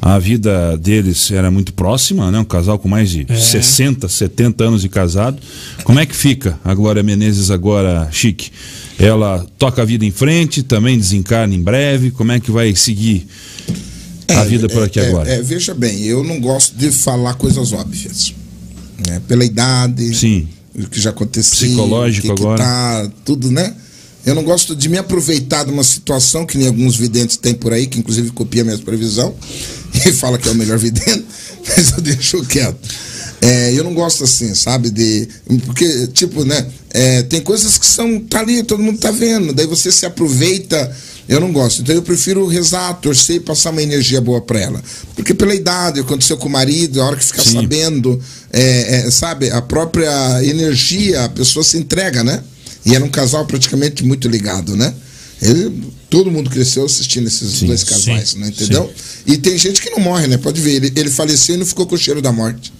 A 0.00 0.18
vida 0.20 0.76
deles 0.76 1.30
era 1.32 1.50
muito 1.50 1.72
próxima, 1.72 2.30
né? 2.30 2.38
Um 2.38 2.44
casal 2.44 2.78
com 2.78 2.88
mais 2.88 3.10
de 3.10 3.26
60, 3.28 4.08
70 4.08 4.64
anos 4.64 4.82
de 4.82 4.88
casado. 4.88 5.38
Como 5.82 5.98
é 5.98 6.06
que 6.06 6.14
fica 6.14 6.58
a 6.64 6.72
Glória 6.74 7.02
Menezes 7.02 7.50
agora, 7.50 8.08
Chique? 8.12 8.50
Ela 8.98 9.44
toca 9.58 9.82
a 9.82 9.84
vida 9.84 10.04
em 10.04 10.12
frente, 10.12 10.62
também 10.62 10.96
desencarna 10.96 11.54
em 11.54 11.60
breve. 11.60 12.12
Como 12.12 12.30
é 12.30 12.38
que 12.38 12.50
vai 12.52 12.74
seguir 12.76 13.26
a 14.28 14.44
vida 14.44 14.68
por 14.68 14.84
aqui 14.84 15.00
é, 15.00 15.08
agora? 15.08 15.28
é, 15.28 15.42
veja 15.42 15.74
bem, 15.74 16.02
eu 16.04 16.22
não 16.22 16.40
gosto 16.40 16.76
de 16.76 16.90
falar 16.92 17.34
coisas 17.34 17.72
óbvias. 17.72 18.32
né? 19.08 19.20
Pela 19.26 19.44
idade, 19.44 20.14
Sim. 20.14 20.48
o 20.74 20.88
que 20.88 21.00
já 21.00 21.10
aconteceu, 21.10 21.68
Psicológico 21.68 22.28
o 22.28 22.30
que 22.30 22.36
que 22.36 22.42
agora. 22.42 22.62
tá, 22.62 23.10
tudo, 23.24 23.50
né? 23.50 23.74
Eu 24.26 24.34
não 24.34 24.42
gosto 24.42 24.74
de 24.74 24.88
me 24.88 24.98
aproveitar 24.98 25.64
de 25.64 25.70
uma 25.70 25.84
situação 25.84 26.44
que 26.44 26.58
nem 26.58 26.66
alguns 26.66 26.96
videntes 26.96 27.36
têm 27.36 27.54
por 27.54 27.72
aí, 27.72 27.86
que 27.86 28.00
inclusive 28.00 28.32
copia 28.32 28.64
minha 28.64 28.76
previsão 28.76 29.34
e 30.04 30.12
fala 30.12 30.36
que 30.36 30.48
é 30.48 30.50
o 30.52 30.54
melhor 30.54 30.78
vidente, 30.78 31.24
mas 31.64 31.92
eu 31.92 32.00
deixo 32.02 32.44
quieto. 32.44 32.76
É, 33.40 33.72
eu 33.72 33.84
não 33.84 33.94
gosto 33.94 34.24
assim, 34.24 34.54
sabe? 34.54 34.90
De. 34.90 35.28
Porque, 35.64 36.08
tipo, 36.08 36.44
né? 36.44 36.66
é, 36.96 37.22
tem 37.22 37.42
coisas 37.42 37.76
que 37.76 37.84
são. 37.84 38.18
tá 38.20 38.40
ali, 38.40 38.62
todo 38.62 38.82
mundo 38.82 38.98
tá 38.98 39.10
vendo. 39.10 39.52
Daí 39.52 39.66
você 39.66 39.92
se 39.92 40.06
aproveita. 40.06 40.96
Eu 41.28 41.40
não 41.40 41.52
gosto. 41.52 41.82
Então 41.82 41.94
eu 41.94 42.02
prefiro 42.02 42.46
rezar, 42.46 42.94
torcer 42.94 43.36
e 43.36 43.40
passar 43.40 43.70
uma 43.70 43.82
energia 43.82 44.20
boa 44.20 44.40
pra 44.40 44.60
ela. 44.60 44.82
Porque 45.14 45.34
pela 45.34 45.54
idade, 45.54 46.00
aconteceu 46.00 46.36
com 46.38 46.48
o 46.48 46.50
marido, 46.50 47.02
a 47.02 47.06
hora 47.06 47.16
que 47.16 47.24
ficar 47.24 47.42
sabendo, 47.42 48.18
é, 48.52 49.06
é, 49.06 49.10
sabe? 49.10 49.50
A 49.50 49.60
própria 49.60 50.42
energia, 50.44 51.24
a 51.24 51.28
pessoa 51.28 51.64
se 51.64 51.76
entrega, 51.76 52.24
né? 52.24 52.42
E 52.86 52.94
era 52.94 53.04
um 53.04 53.08
casal 53.08 53.44
praticamente 53.44 54.04
muito 54.04 54.28
ligado, 54.28 54.76
né? 54.76 54.94
Ele, 55.42 55.82
todo 56.08 56.30
mundo 56.30 56.48
cresceu 56.48 56.86
assistindo 56.86 57.26
esses 57.26 57.58
Sim, 57.58 57.66
dois 57.66 57.84
casais, 57.84 58.30
sim, 58.30 58.38
né? 58.38 58.48
Entendeu? 58.48 58.90
E 59.26 59.36
tem 59.36 59.58
gente 59.58 59.82
que 59.82 59.90
não 59.90 59.98
morre, 59.98 60.28
né? 60.28 60.38
Pode 60.38 60.60
ver, 60.60 60.76
ele, 60.76 60.92
ele 60.96 61.10
faleceu 61.10 61.56
e 61.56 61.58
não 61.58 61.66
ficou 61.66 61.86
com 61.86 61.96
o 61.96 61.98
cheiro 61.98 62.22
da 62.22 62.32
morte. 62.32 62.72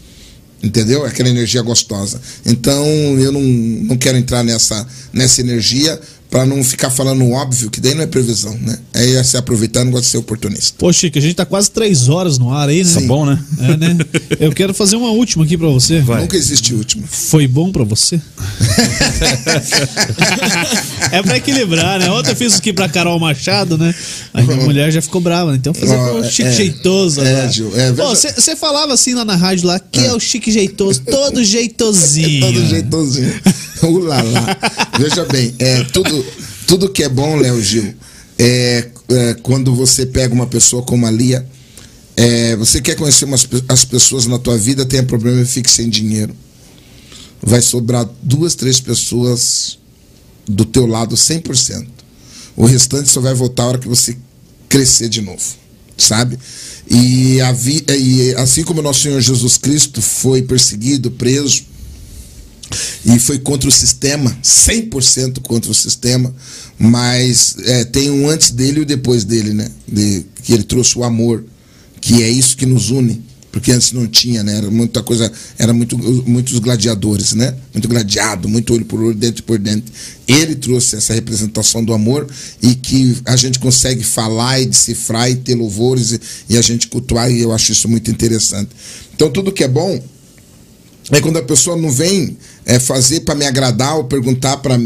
Entendeu? 0.62 1.04
Aquela 1.04 1.28
energia 1.28 1.60
gostosa. 1.60 2.20
Então, 2.46 2.86
eu 3.18 3.30
não, 3.30 3.42
não 3.42 3.96
quero 3.96 4.16
entrar 4.16 4.42
nessa, 4.42 4.86
nessa 5.12 5.40
energia 5.40 6.00
para 6.30 6.44
não 6.44 6.62
ficar 6.62 6.90
falando 6.90 7.22
o 7.24 7.32
óbvio, 7.32 7.70
que 7.70 7.80
daí 7.80 7.94
não 7.94 8.02
é 8.02 8.06
previsão, 8.06 8.56
né? 8.58 8.78
Aí 8.94 9.14
é 9.14 9.22
se 9.22 9.36
aproveitar, 9.36 9.84
não 9.84 9.92
gosta 9.92 10.06
de 10.06 10.10
ser 10.10 10.18
oportunista. 10.18 10.74
Pô, 10.78 10.92
Chico, 10.92 11.18
a 11.18 11.20
gente 11.20 11.34
tá 11.34 11.46
quase 11.46 11.70
três 11.70 12.08
horas 12.08 12.38
no 12.38 12.52
ar 12.52 12.68
aí, 12.68 12.82
né? 12.82 12.92
Tá 12.92 13.00
bom, 13.00 13.24
né? 13.24 13.38
É, 13.60 13.76
né? 13.76 13.96
Eu 14.40 14.52
quero 14.52 14.74
fazer 14.74 14.96
uma 14.96 15.10
última 15.10 15.44
aqui 15.44 15.56
pra 15.56 15.68
você. 15.68 16.00
Nunca 16.00 16.36
existe 16.36 16.74
último. 16.74 17.04
Foi 17.06 17.46
bom 17.46 17.70
pra 17.70 17.84
você? 17.84 18.20
é 21.12 21.22
pra 21.22 21.36
equilibrar, 21.36 21.98
né? 21.98 22.10
Ontem 22.10 22.30
eu 22.30 22.36
fiz 22.36 22.54
aqui 22.54 22.72
pra 22.72 22.88
Carol 22.88 23.18
Machado, 23.18 23.78
né? 23.78 23.94
A 24.34 24.42
minha 24.42 24.56
mulher 24.56 24.90
já 24.90 25.00
ficou 25.00 25.20
brava, 25.20 25.52
né? 25.52 25.58
Então 25.58 25.72
fazer 25.72 25.94
Ó, 25.94 26.14
pro 26.20 26.24
Chique 26.30 26.48
é, 26.48 26.52
Jeitoso 26.52 27.20
é. 27.22 27.50
Gil, 27.50 27.72
é, 27.74 27.92
você 27.92 28.56
falava 28.56 28.92
assim 28.92 29.14
lá 29.14 29.24
na 29.24 29.36
rádio 29.36 29.66
lá, 29.66 29.78
que 29.78 30.00
é 30.00 30.12
o 30.12 30.20
Chique 30.20 30.50
Jeitoso, 30.50 31.02
todo 31.02 31.42
jeitosinho. 31.44 32.40
Todo 32.40 32.66
jeitosinho. 32.66 33.34
Ulala. 33.82 34.56
Veja 34.98 35.24
bem, 35.24 35.54
é, 35.58 35.84
tudo, 35.84 36.15
tudo 36.66 36.88
que 36.88 37.02
é 37.02 37.08
bom, 37.08 37.36
Léo 37.36 37.62
Gil, 37.62 37.94
é, 38.38 38.88
é, 39.08 39.34
quando 39.42 39.74
você 39.74 40.04
pega 40.06 40.34
uma 40.34 40.46
pessoa 40.46 40.82
como 40.82 41.06
a 41.06 41.10
Lia, 41.10 41.46
é, 42.16 42.56
você 42.56 42.80
quer 42.80 42.96
conhecer 42.96 43.24
umas, 43.24 43.46
as 43.68 43.84
pessoas 43.84 44.26
na 44.26 44.38
tua 44.38 44.56
vida, 44.56 44.86
tem 44.86 45.02
problema 45.04 45.42
e 45.42 45.46
fique 45.46 45.70
sem 45.70 45.88
dinheiro. 45.88 46.34
Vai 47.42 47.60
sobrar 47.60 48.08
duas, 48.22 48.54
três 48.54 48.80
pessoas 48.80 49.78
do 50.48 50.64
teu 50.64 50.86
lado 50.86 51.14
100%. 51.14 51.86
O 52.56 52.64
restante 52.64 53.08
só 53.08 53.20
vai 53.20 53.34
voltar 53.34 53.64
a 53.64 53.66
hora 53.66 53.78
que 53.78 53.88
você 53.88 54.16
crescer 54.68 55.08
de 55.08 55.20
novo, 55.20 55.44
sabe? 55.96 56.38
E, 56.88 57.38
vi, 57.54 57.84
e 57.88 58.34
assim 58.36 58.62
como 58.62 58.80
nosso 58.80 59.00
Senhor 59.00 59.20
Jesus 59.20 59.58
Cristo 59.58 60.00
foi 60.00 60.42
perseguido, 60.42 61.10
preso, 61.10 61.64
e 63.04 63.18
foi 63.18 63.38
contra 63.38 63.68
o 63.68 63.72
sistema, 63.72 64.36
100% 64.42 65.40
contra 65.40 65.70
o 65.70 65.74
sistema, 65.74 66.34
mas 66.78 67.56
é, 67.64 67.84
tem 67.84 68.10
um 68.10 68.28
antes 68.28 68.50
dele 68.50 68.80
e 68.80 68.82
o 68.82 68.86
depois 68.86 69.24
dele, 69.24 69.52
né? 69.52 69.70
De, 69.86 70.24
que 70.42 70.52
ele 70.52 70.64
trouxe 70.64 70.98
o 70.98 71.04
amor, 71.04 71.44
que 72.00 72.22
é 72.22 72.28
isso 72.28 72.56
que 72.56 72.66
nos 72.66 72.90
une, 72.90 73.22
porque 73.56 73.72
antes 73.72 73.92
não 73.92 74.06
tinha, 74.06 74.42
né? 74.42 74.58
Era 74.58 74.70
muita 74.70 75.02
coisa, 75.02 75.32
era 75.58 75.72
muito, 75.72 75.96
muitos 76.28 76.58
gladiadores, 76.58 77.32
né? 77.32 77.54
Muito 77.72 77.88
gladiado, 77.88 78.48
muito 78.48 78.74
olho 78.74 78.84
por 78.84 79.00
olho, 79.00 79.14
dente 79.14 79.42
por 79.42 79.58
dente. 79.58 79.90
Ele 80.26 80.54
trouxe 80.56 80.96
essa 80.96 81.14
representação 81.14 81.84
do 81.84 81.94
amor 81.94 82.28
e 82.60 82.74
que 82.74 83.16
a 83.24 83.36
gente 83.36 83.58
consegue 83.58 84.04
falar 84.04 84.60
e 84.60 84.66
decifrar 84.66 85.30
e 85.30 85.36
ter 85.36 85.54
louvores 85.54 86.12
e, 86.12 86.20
e 86.50 86.58
a 86.58 86.62
gente 86.62 86.88
cultuar, 86.88 87.30
e 87.30 87.40
eu 87.40 87.52
acho 87.52 87.72
isso 87.72 87.88
muito 87.88 88.10
interessante. 88.10 88.68
Então, 89.14 89.30
tudo 89.30 89.50
que 89.50 89.64
é 89.64 89.68
bom, 89.68 89.98
é 91.10 91.20
quando 91.20 91.38
a 91.38 91.42
pessoa 91.42 91.76
não 91.76 91.90
vem 91.90 92.36
é, 92.64 92.78
fazer 92.78 93.20
para 93.20 93.34
me 93.34 93.46
agradar 93.46 93.96
ou 93.96 94.04
perguntar 94.04 94.56
para 94.58 94.78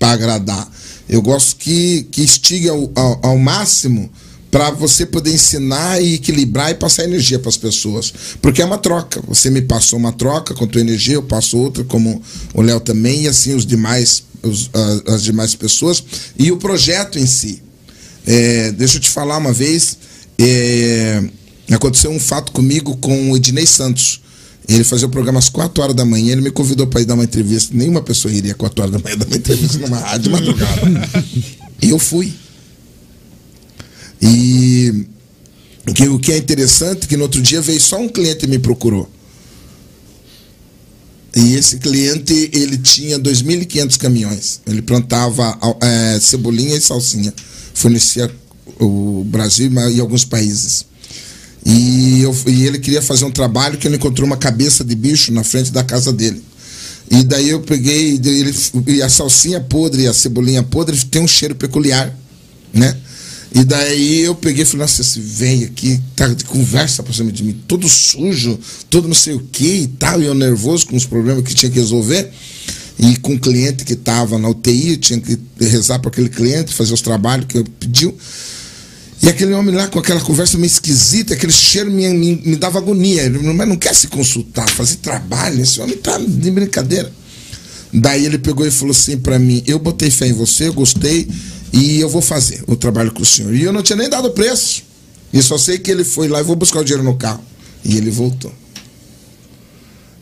agradar. 0.00 0.68
Eu 1.08 1.22
gosto 1.22 1.56
que, 1.56 2.02
que 2.10 2.22
estigue 2.22 2.68
ao, 2.68 2.90
ao, 2.94 3.26
ao 3.26 3.38
máximo 3.38 4.10
para 4.50 4.70
você 4.70 5.04
poder 5.04 5.34
ensinar 5.34 6.00
e 6.02 6.14
equilibrar 6.14 6.70
e 6.70 6.74
passar 6.74 7.04
energia 7.04 7.38
para 7.38 7.48
as 7.48 7.56
pessoas. 7.56 8.12
Porque 8.40 8.62
é 8.62 8.64
uma 8.64 8.78
troca. 8.78 9.22
Você 9.28 9.50
me 9.50 9.60
passou 9.60 9.98
uma 9.98 10.12
troca 10.12 10.54
com 10.54 10.64
a 10.64 10.66
tua 10.66 10.80
energia, 10.80 11.14
eu 11.14 11.22
passo 11.22 11.56
outra, 11.58 11.84
como 11.84 12.22
o 12.54 12.62
Léo 12.62 12.80
também, 12.80 13.22
e 13.22 13.28
assim 13.28 13.54
os 13.54 13.66
demais, 13.66 14.24
os, 14.42 14.70
as 15.06 15.22
demais 15.22 15.54
pessoas. 15.54 16.02
E 16.38 16.50
o 16.50 16.56
projeto 16.56 17.18
em 17.18 17.26
si. 17.26 17.62
É, 18.26 18.72
deixa 18.72 18.96
eu 18.96 19.00
te 19.00 19.10
falar 19.10 19.38
uma 19.38 19.52
vez, 19.52 19.96
é, 20.38 21.22
aconteceu 21.70 22.10
um 22.10 22.20
fato 22.20 22.52
comigo 22.52 22.96
com 22.98 23.30
o 23.30 23.36
Ednei 23.36 23.66
Santos. 23.66 24.20
Ele 24.68 24.84
fazia 24.84 25.06
o 25.06 25.10
programa 25.10 25.38
às 25.38 25.48
4 25.48 25.82
horas 25.82 25.96
da 25.96 26.04
manhã, 26.04 26.32
ele 26.32 26.42
me 26.42 26.50
convidou 26.50 26.86
para 26.86 27.00
ir 27.00 27.06
dar 27.06 27.14
uma 27.14 27.24
entrevista. 27.24 27.74
Nenhuma 27.74 28.02
pessoa 28.02 28.32
iria 28.32 28.52
às 28.52 28.58
4 28.58 28.82
horas 28.82 28.92
da 28.92 28.98
manhã 28.98 29.16
dar 29.16 29.26
uma 29.26 29.36
entrevista 29.36 29.78
numa 29.78 29.98
rádio 29.98 30.30
madrugada. 30.30 31.08
E 31.80 31.90
eu 31.90 31.98
fui. 32.00 32.34
E 34.20 35.06
que, 35.94 36.08
o 36.08 36.18
que 36.18 36.32
é 36.32 36.36
interessante 36.36 37.04
é 37.04 37.06
que 37.06 37.16
no 37.16 37.24
outro 37.24 37.40
dia 37.40 37.60
veio 37.60 37.80
só 37.80 37.98
um 37.98 38.08
cliente 38.08 38.44
e 38.44 38.48
me 38.48 38.58
procurou. 38.58 39.08
E 41.34 41.54
esse 41.54 41.78
cliente, 41.78 42.50
ele 42.52 42.78
tinha 42.78 43.18
2.500 43.18 43.96
caminhões. 43.98 44.60
Ele 44.66 44.82
plantava 44.82 45.58
é, 45.80 46.18
cebolinha 46.20 46.76
e 46.76 46.80
salsinha. 46.80 47.32
Fornecia 47.74 48.30
o 48.80 49.24
Brasil 49.24 49.70
e 49.90 50.00
alguns 50.00 50.24
países. 50.24 50.86
E, 51.64 52.22
eu, 52.22 52.34
e 52.46 52.66
ele 52.66 52.78
queria 52.78 53.02
fazer 53.02 53.24
um 53.24 53.30
trabalho 53.30 53.78
que 53.78 53.86
ele 53.86 53.96
encontrou 53.96 54.26
uma 54.26 54.36
cabeça 54.36 54.84
de 54.84 54.94
bicho 54.94 55.32
na 55.32 55.44
frente 55.44 55.70
da 55.70 55.84
casa 55.84 56.12
dele. 56.12 56.42
E 57.10 57.22
daí 57.22 57.48
eu 57.48 57.60
peguei, 57.60 58.20
ele, 58.22 58.54
e 58.86 59.02
a 59.02 59.08
salsinha 59.08 59.60
podre 59.60 60.02
e 60.02 60.06
a 60.06 60.12
cebolinha 60.12 60.62
podre 60.62 60.96
tem 61.06 61.22
um 61.22 61.28
cheiro 61.28 61.54
peculiar, 61.54 62.14
né? 62.72 62.96
E 63.54 63.64
daí 63.64 64.20
eu 64.20 64.34
peguei 64.34 64.62
e 64.62 64.66
falei, 64.66 64.82
nossa, 64.82 65.00
esse 65.00 65.18
velho 65.18 65.66
aqui 65.66 65.98
tá 66.14 66.28
de 66.28 66.44
conversa 66.44 67.02
pra 67.02 67.14
cima 67.14 67.32
de 67.32 67.42
mim, 67.42 67.58
todo 67.66 67.88
sujo, 67.88 68.58
todo 68.90 69.08
não 69.08 69.14
sei 69.14 69.34
o 69.34 69.40
que 69.40 69.82
e 69.82 69.86
tal, 69.86 70.20
e 70.20 70.26
eu 70.26 70.34
nervoso 70.34 70.86
com 70.86 70.96
os 70.96 71.06
problemas 71.06 71.42
que 71.44 71.54
tinha 71.54 71.70
que 71.70 71.78
resolver. 71.78 72.30
E 72.98 73.16
com 73.18 73.34
o 73.34 73.38
cliente 73.38 73.84
que 73.84 73.92
estava 73.92 74.38
na 74.38 74.48
UTI, 74.48 74.96
tinha 74.96 75.20
que 75.20 75.38
rezar 75.60 76.00
para 76.00 76.10
aquele 76.10 76.28
cliente, 76.28 76.74
fazer 76.74 76.92
os 76.92 77.00
trabalhos 77.00 77.46
que 77.46 77.56
eu 77.56 77.64
pediu. 77.78 78.14
E 79.20 79.28
aquele 79.28 79.52
homem 79.52 79.74
lá 79.74 79.88
com 79.88 79.98
aquela 79.98 80.20
conversa 80.20 80.56
meio 80.56 80.68
esquisita, 80.68 81.34
aquele 81.34 81.52
cheiro 81.52 81.90
me, 81.90 82.08
me, 82.08 82.36
me 82.44 82.56
dava 82.56 82.78
agonia. 82.78 83.22
Ele, 83.22 83.38
mas 83.52 83.68
não 83.68 83.76
quer 83.76 83.94
se 83.94 84.06
consultar, 84.06 84.68
fazer 84.70 84.96
trabalho, 84.96 85.60
esse 85.60 85.80
homem 85.80 85.96
tá 85.96 86.18
de 86.18 86.50
brincadeira. 86.50 87.12
Daí 87.92 88.26
ele 88.26 88.38
pegou 88.38 88.66
e 88.66 88.70
falou 88.70 88.92
assim 88.92 89.18
para 89.18 89.38
mim: 89.38 89.62
Eu 89.66 89.78
botei 89.78 90.10
fé 90.10 90.28
em 90.28 90.32
você, 90.32 90.68
eu 90.68 90.72
gostei 90.72 91.28
e 91.72 92.00
eu 92.00 92.08
vou 92.08 92.22
fazer 92.22 92.62
o 92.66 92.76
trabalho 92.76 93.10
com 93.10 93.22
o 93.22 93.26
senhor. 93.26 93.54
E 93.54 93.62
eu 93.62 93.72
não 93.72 93.82
tinha 93.82 93.96
nem 93.96 94.08
dado 94.08 94.30
preço. 94.30 94.82
E 95.32 95.42
só 95.42 95.58
sei 95.58 95.78
que 95.78 95.90
ele 95.90 96.04
foi 96.04 96.28
lá 96.28 96.40
e 96.40 96.42
vou 96.42 96.56
buscar 96.56 96.80
o 96.80 96.84
dinheiro 96.84 97.02
no 97.02 97.16
carro. 97.16 97.42
E 97.84 97.96
ele 97.96 98.10
voltou. 98.10 98.52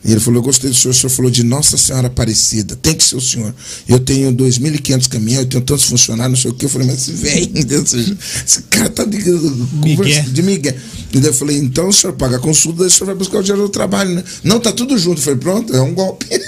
E 0.07 0.11
ele 0.11 0.21
falou: 0.21 0.39
Eu 0.39 0.43
gostei 0.43 0.69
do 0.69 0.75
senhor. 0.75 0.91
O 0.91 0.95
senhor 0.95 1.09
falou 1.09 1.29
de 1.29 1.43
Nossa 1.43 1.75
Senhora 1.75 2.07
Aparecida. 2.07 2.77
Tem 2.77 2.95
que 2.95 3.03
ser 3.03 3.17
o 3.17 3.21
senhor. 3.21 3.53
Eu 3.85 3.99
tenho 3.99 4.31
2.500 4.31 5.09
caminhões, 5.09 5.43
eu 5.43 5.49
tenho 5.49 5.63
tantos 5.65 5.83
funcionários, 5.83 6.31
não 6.31 6.41
sei 6.41 6.51
o 6.51 6.53
quê. 6.53 6.65
Eu 6.65 6.69
falei: 6.69 6.87
Mas 6.87 7.01
esse 7.09 7.11
velho, 7.11 8.17
esse 8.45 8.61
cara 8.63 8.89
tá 8.89 9.03
de, 9.03 9.17
Miguel. 9.17 10.23
de 10.23 10.41
Miguel. 10.41 10.75
E 11.13 11.19
daí 11.19 11.29
eu 11.29 11.33
falei: 11.33 11.57
Então 11.57 11.89
o 11.89 11.93
senhor 11.93 12.13
paga 12.13 12.37
a 12.37 12.39
consulta, 12.39 12.83
o 12.83 12.89
senhor 12.89 13.07
vai 13.07 13.15
buscar 13.15 13.39
o 13.39 13.43
dinheiro 13.43 13.63
do 13.63 13.69
trabalho, 13.69 14.11
né? 14.11 14.23
Não, 14.45 14.61
tá 14.61 14.71
tudo 14.71 14.97
junto. 14.97 15.19
Eu 15.19 15.23
falei: 15.23 15.39
Pronto, 15.39 15.75
é 15.75 15.81
um 15.81 15.93
golpe. 15.93 16.25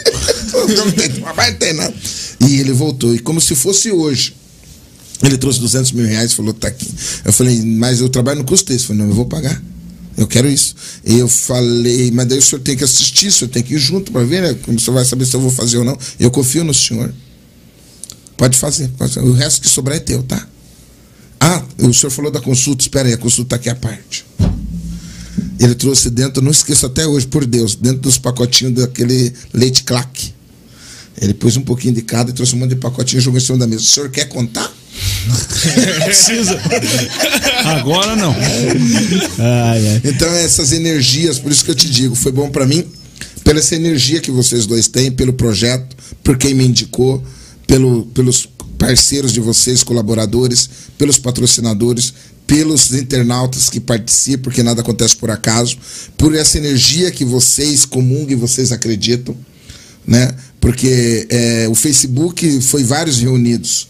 não 0.78 0.92
tem 0.92 1.10
trabalho, 1.10 1.52
não 1.52 1.60
tem 1.60 1.74
nada. 1.74 1.94
E 2.48 2.60
ele 2.62 2.72
voltou. 2.72 3.14
E 3.14 3.20
como 3.20 3.42
se 3.42 3.56
fosse 3.56 3.92
hoje. 3.92 4.36
Ele 5.22 5.38
trouxe 5.38 5.60
200 5.60 5.92
mil 5.92 6.06
reais 6.06 6.32
e 6.32 6.36
falou: 6.36 6.54
Tá 6.54 6.70
aqui. 6.70 6.88
Eu 7.26 7.34
falei: 7.34 7.62
Mas 7.62 8.00
eu 8.00 8.08
trabalho 8.08 8.40
no 8.40 8.46
custo 8.46 8.72
desse. 8.72 8.86
Eu 8.86 8.88
falei: 8.88 9.02
Não, 9.02 9.10
eu 9.10 9.16
vou 9.16 9.26
pagar. 9.26 9.62
Eu 10.18 10.28
quero 10.28 10.50
isso. 10.50 10.76
Eu 11.04 11.28
falei, 11.28 12.12
mas 12.12 12.28
daí 12.28 12.38
o 12.38 12.42
senhor 12.42 12.62
tem 12.62 12.76
que 12.76 12.84
assistir, 12.84 13.28
o 13.28 13.32
senhor 13.32 13.50
tem 13.50 13.64
que 13.64 13.76
ir 13.76 13.78
junto 13.78 14.12
para 14.12 14.24
ver, 14.24 14.42
né? 14.42 14.54
Como 14.66 14.78
o 14.78 14.80
senhor 14.80 14.94
vai 14.94 15.06
saber 15.06 15.26
se 15.26 15.36
eu 15.36 15.40
vou 15.40 15.52
fazer 15.52 15.78
ou 15.78 15.86
não. 15.86 15.98
Eu 16.20 16.30
confio 16.30 16.64
no 16.64 16.74
senhor. 16.74 17.14
Pode 18.36 18.58
fazer, 18.58 18.90
pode 18.98 19.14
fazer. 19.14 19.28
O 19.28 19.34
resto 19.34 19.62
que 19.62 19.70
sobrar 19.70 19.98
é 19.98 20.00
teu, 20.00 20.24
tá? 20.24 20.48
Ah, 21.40 21.64
o 21.78 21.94
senhor 21.94 22.12
falou 22.12 22.32
da 22.32 22.42
consulta, 22.42 22.82
espera 22.82 23.08
aí, 23.08 23.14
a 23.14 23.18
consulta 23.18 23.52
tá 23.52 23.56
aqui 23.56 23.70
à 23.70 23.76
parte. 23.76 24.26
Ele 25.60 25.76
trouxe 25.76 26.10
dentro, 26.10 26.42
não 26.42 26.52
esqueço 26.52 26.86
até 26.86 27.06
hoje, 27.06 27.28
por 27.28 27.46
Deus, 27.46 27.76
dentro 27.76 28.00
dos 28.00 28.18
pacotinhos 28.18 28.76
daquele 28.76 29.34
leite 29.54 29.84
claque. 29.84 30.34
Ele 31.22 31.33
pôs 31.33 31.57
um 31.57 31.61
pouquinho 31.61 31.93
de 31.93 32.01
cada 32.01 32.30
e 32.30 32.33
trouxe 32.33 32.56
um 32.56 32.59
monte 32.59 32.69
de 32.69 32.75
pacotinho 32.77 33.19
e 33.19 33.22
jogou 33.22 33.38
em 33.38 33.43
cima 33.43 33.57
da 33.57 33.67
mesa. 33.67 33.81
O 33.81 33.85
senhor 33.85 34.09
quer 34.09 34.25
contar? 34.25 34.72
Precisa. 36.06 36.59
Agora 37.65 38.15
não. 38.15 38.31
Ai, 38.31 39.88
ai. 39.88 40.01
Então, 40.03 40.30
essas 40.33 40.72
energias, 40.72 41.39
por 41.39 41.51
isso 41.51 41.64
que 41.64 41.72
eu 41.72 41.75
te 41.75 41.89
digo, 41.89 42.15
foi 42.15 42.31
bom 42.31 42.49
para 42.49 42.65
mim, 42.65 42.85
pela 43.43 43.59
essa 43.59 43.75
energia 43.75 44.19
que 44.19 44.31
vocês 44.31 44.65
dois 44.65 44.88
têm, 44.88 45.11
pelo 45.11 45.33
projeto, 45.33 45.95
por 46.23 46.38
quem 46.38 46.53
me 46.53 46.65
indicou, 46.65 47.23
pelo, 47.67 48.06
pelos 48.07 48.48
parceiros 48.77 49.33
de 49.33 49.39
vocês, 49.39 49.83
colaboradores, 49.83 50.69
pelos 50.98 51.17
patrocinadores, 51.17 52.14
pelos 52.48 52.91
internautas 52.93 53.69
que 53.69 53.80
participam, 53.80 54.43
porque 54.43 54.64
nada 54.64 54.81
acontece 54.81 55.15
por 55.15 55.30
acaso, 55.30 55.77
por 56.17 56.33
essa 56.33 56.57
energia 56.57 57.11
que 57.11 57.23
vocês 57.23 57.85
comungam 57.85 58.31
e 58.31 58.35
vocês 58.35 58.72
acreditam, 58.72 59.35
né? 60.07 60.33
Porque 60.60 61.28
é, 61.30 61.68
o 61.70 61.76
Facebook 61.76 62.62
foi 62.62 62.84
vários 62.84 63.20
reunidos 63.20 63.90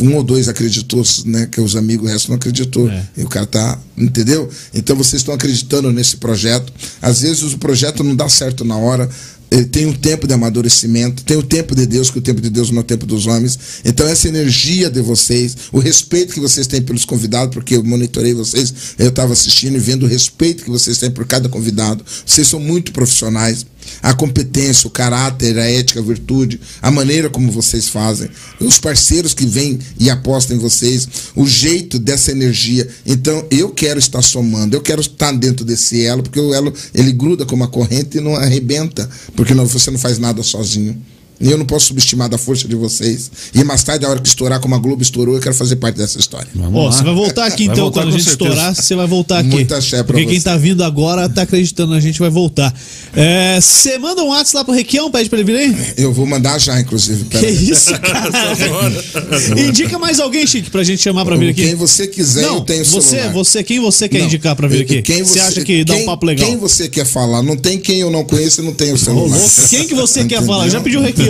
um 0.00 0.14
ou 0.14 0.22
dois 0.22 0.48
acreditou, 0.48 1.02
né? 1.26 1.46
Que 1.46 1.60
os 1.60 1.76
amigos, 1.76 2.08
o 2.08 2.10
resto 2.10 2.28
não 2.28 2.36
acreditou. 2.36 2.88
É. 2.88 3.06
E 3.18 3.22
o 3.22 3.28
cara 3.28 3.46
tá, 3.46 3.78
entendeu? 3.96 4.48
Então 4.72 4.96
vocês 4.96 5.20
estão 5.20 5.34
acreditando 5.34 5.92
nesse 5.92 6.16
projeto. 6.16 6.72
Às 7.02 7.20
vezes 7.20 7.42
o 7.42 7.58
projeto 7.58 8.02
não 8.02 8.16
dá 8.16 8.28
certo 8.28 8.64
na 8.64 8.76
hora. 8.76 9.08
Ele 9.54 9.66
tem 9.66 9.86
um 9.86 9.92
tempo 9.92 10.26
de 10.26 10.34
amadurecimento, 10.34 11.22
tem 11.22 11.36
o 11.36 11.42
tempo 11.42 11.76
de 11.76 11.86
Deus, 11.86 12.10
que 12.10 12.18
o 12.18 12.20
tempo 12.20 12.40
de 12.40 12.50
Deus 12.50 12.72
não 12.72 12.78
é 12.78 12.80
o 12.80 12.84
tempo 12.84 13.06
dos 13.06 13.28
homens. 13.28 13.56
Então, 13.84 14.04
essa 14.04 14.26
energia 14.26 14.90
de 14.90 15.00
vocês, 15.00 15.56
o 15.70 15.78
respeito 15.78 16.34
que 16.34 16.40
vocês 16.40 16.66
têm 16.66 16.82
pelos 16.82 17.04
convidados, 17.04 17.54
porque 17.54 17.76
eu 17.76 17.84
monitorei 17.84 18.34
vocês, 18.34 18.74
eu 18.98 19.10
estava 19.10 19.32
assistindo 19.32 19.76
e 19.76 19.78
vendo 19.78 20.06
o 20.06 20.08
respeito 20.08 20.64
que 20.64 20.70
vocês 20.70 20.98
têm 20.98 21.08
por 21.08 21.24
cada 21.24 21.48
convidado. 21.48 22.04
Vocês 22.26 22.48
são 22.48 22.58
muito 22.58 22.90
profissionais 22.90 23.64
a 24.02 24.12
competência, 24.14 24.86
o 24.86 24.90
caráter, 24.90 25.58
a 25.58 25.70
ética, 25.70 26.00
a 26.00 26.02
virtude, 26.02 26.60
a 26.80 26.90
maneira 26.90 27.30
como 27.30 27.50
vocês 27.50 27.88
fazem, 27.88 28.28
os 28.60 28.78
parceiros 28.78 29.34
que 29.34 29.46
vêm 29.46 29.78
e 29.98 30.10
apostam 30.10 30.56
em 30.56 30.58
vocês, 30.60 31.08
o 31.34 31.46
jeito 31.46 31.98
dessa 31.98 32.30
energia. 32.30 32.88
Então, 33.06 33.46
eu 33.50 33.70
quero 33.70 33.98
estar 33.98 34.22
somando, 34.22 34.76
eu 34.76 34.80
quero 34.80 35.00
estar 35.00 35.32
dentro 35.32 35.64
desse 35.64 36.04
elo, 36.04 36.22
porque 36.22 36.40
o 36.40 36.54
elo 36.54 36.72
ele 36.94 37.12
gruda 37.12 37.44
como 37.44 37.62
uma 37.62 37.70
corrente 37.70 38.18
e 38.18 38.20
não 38.20 38.34
arrebenta, 38.34 39.08
porque 39.34 39.43
não, 39.52 39.66
você 39.66 39.90
não 39.90 39.98
faz 39.98 40.18
nada 40.18 40.42
sozinho. 40.42 41.00
E 41.40 41.50
eu 41.50 41.58
não 41.58 41.66
posso 41.66 41.86
subestimar 41.86 42.28
da 42.28 42.38
força 42.38 42.66
de 42.68 42.74
vocês. 42.76 43.30
E 43.54 43.62
mais 43.64 43.82
tarde, 43.82 44.04
a 44.06 44.08
hora 44.08 44.20
que 44.20 44.28
estourar, 44.28 44.60
como 44.60 44.74
a 44.74 44.78
Globo 44.78 45.02
estourou, 45.02 45.34
eu 45.34 45.40
quero 45.40 45.54
fazer 45.54 45.76
parte 45.76 45.96
dessa 45.96 46.18
história. 46.18 46.46
Vamos 46.54 46.74
Ó, 46.80 46.84
lá. 46.86 46.92
você 46.92 47.02
vai 47.02 47.14
voltar 47.14 47.46
aqui 47.46 47.64
então, 47.64 47.76
voltar 47.76 48.00
quando 48.02 48.08
a 48.08 48.12
gente 48.12 48.24
certeza. 48.24 48.50
estourar, 48.50 48.74
você 48.74 48.94
vai 48.94 49.06
voltar 49.06 49.38
aqui. 49.40 49.48
Muita 49.48 49.76
axé 49.78 49.96
pra 50.02 50.14
Porque 50.14 50.26
quem 50.26 50.38
você. 50.38 50.44
tá 50.44 50.56
vindo 50.56 50.84
agora 50.84 51.28
tá 51.28 51.42
acreditando, 51.42 51.92
a 51.94 52.00
gente 52.00 52.18
vai 52.20 52.30
voltar. 52.30 52.72
É, 53.14 53.58
Você 53.60 53.98
manda 53.98 54.22
um 54.22 54.28
WhatsApp 54.28 54.54
lá 54.58 54.64
pro 54.64 54.74
Requião, 54.74 55.10
pede 55.10 55.28
pra 55.28 55.38
ele 55.40 55.52
vir 55.52 55.58
aí? 55.58 55.76
Eu 55.96 56.12
vou 56.12 56.24
mandar 56.26 56.58
já, 56.60 56.80
inclusive. 56.80 57.24
Que 57.24 57.30
Pera 57.38 57.46
aí. 57.48 57.70
isso, 57.70 57.90
cara? 58.00 58.30
Indica 59.68 59.98
mais 59.98 60.20
alguém, 60.20 60.46
Chique, 60.46 60.70
pra 60.70 60.82
gente 60.82 61.02
chamar 61.02 61.24
pra 61.24 61.36
vir 61.36 61.50
aqui. 61.50 61.62
Quem 61.62 61.74
você 61.74 62.06
quiser, 62.06 62.44
eu 62.44 62.54
Não, 62.54 62.60
tenho 62.64 62.84
você, 62.84 63.08
celular. 63.16 63.32
você, 63.32 63.62
quem 63.62 63.80
você 63.80 64.08
quer 64.08 64.18
Não, 64.18 64.26
indicar 64.26 64.54
pra 64.56 64.68
vir 64.68 64.82
aqui? 64.82 65.02
Quem 65.02 65.22
você, 65.22 65.40
acha 65.40 65.62
que 65.64 65.84
dá 65.84 65.94
um 65.94 65.96
quem- 65.96 66.06
papo 66.06 66.26
legal? 66.26 66.46
Quem 66.48 66.56
você 66.56 66.88
quer 66.88 67.04
falar? 67.06 67.42
Não 67.42 67.56
tem 67.56 67.78
quem 67.78 67.98
eu 68.00 68.10
não 68.10 68.24
conheço 68.24 68.60
e 68.60 68.64
não 68.64 68.72
tenho 68.72 68.94
Ô, 68.94 68.98
celular. 68.98 69.40
Quem 69.70 69.86
que 69.86 69.94
você 69.94 70.24
quer 70.24 70.42
falar? 70.46 70.68
Já 70.68 70.80
pediu 70.80 71.00
Requião, 71.00 71.23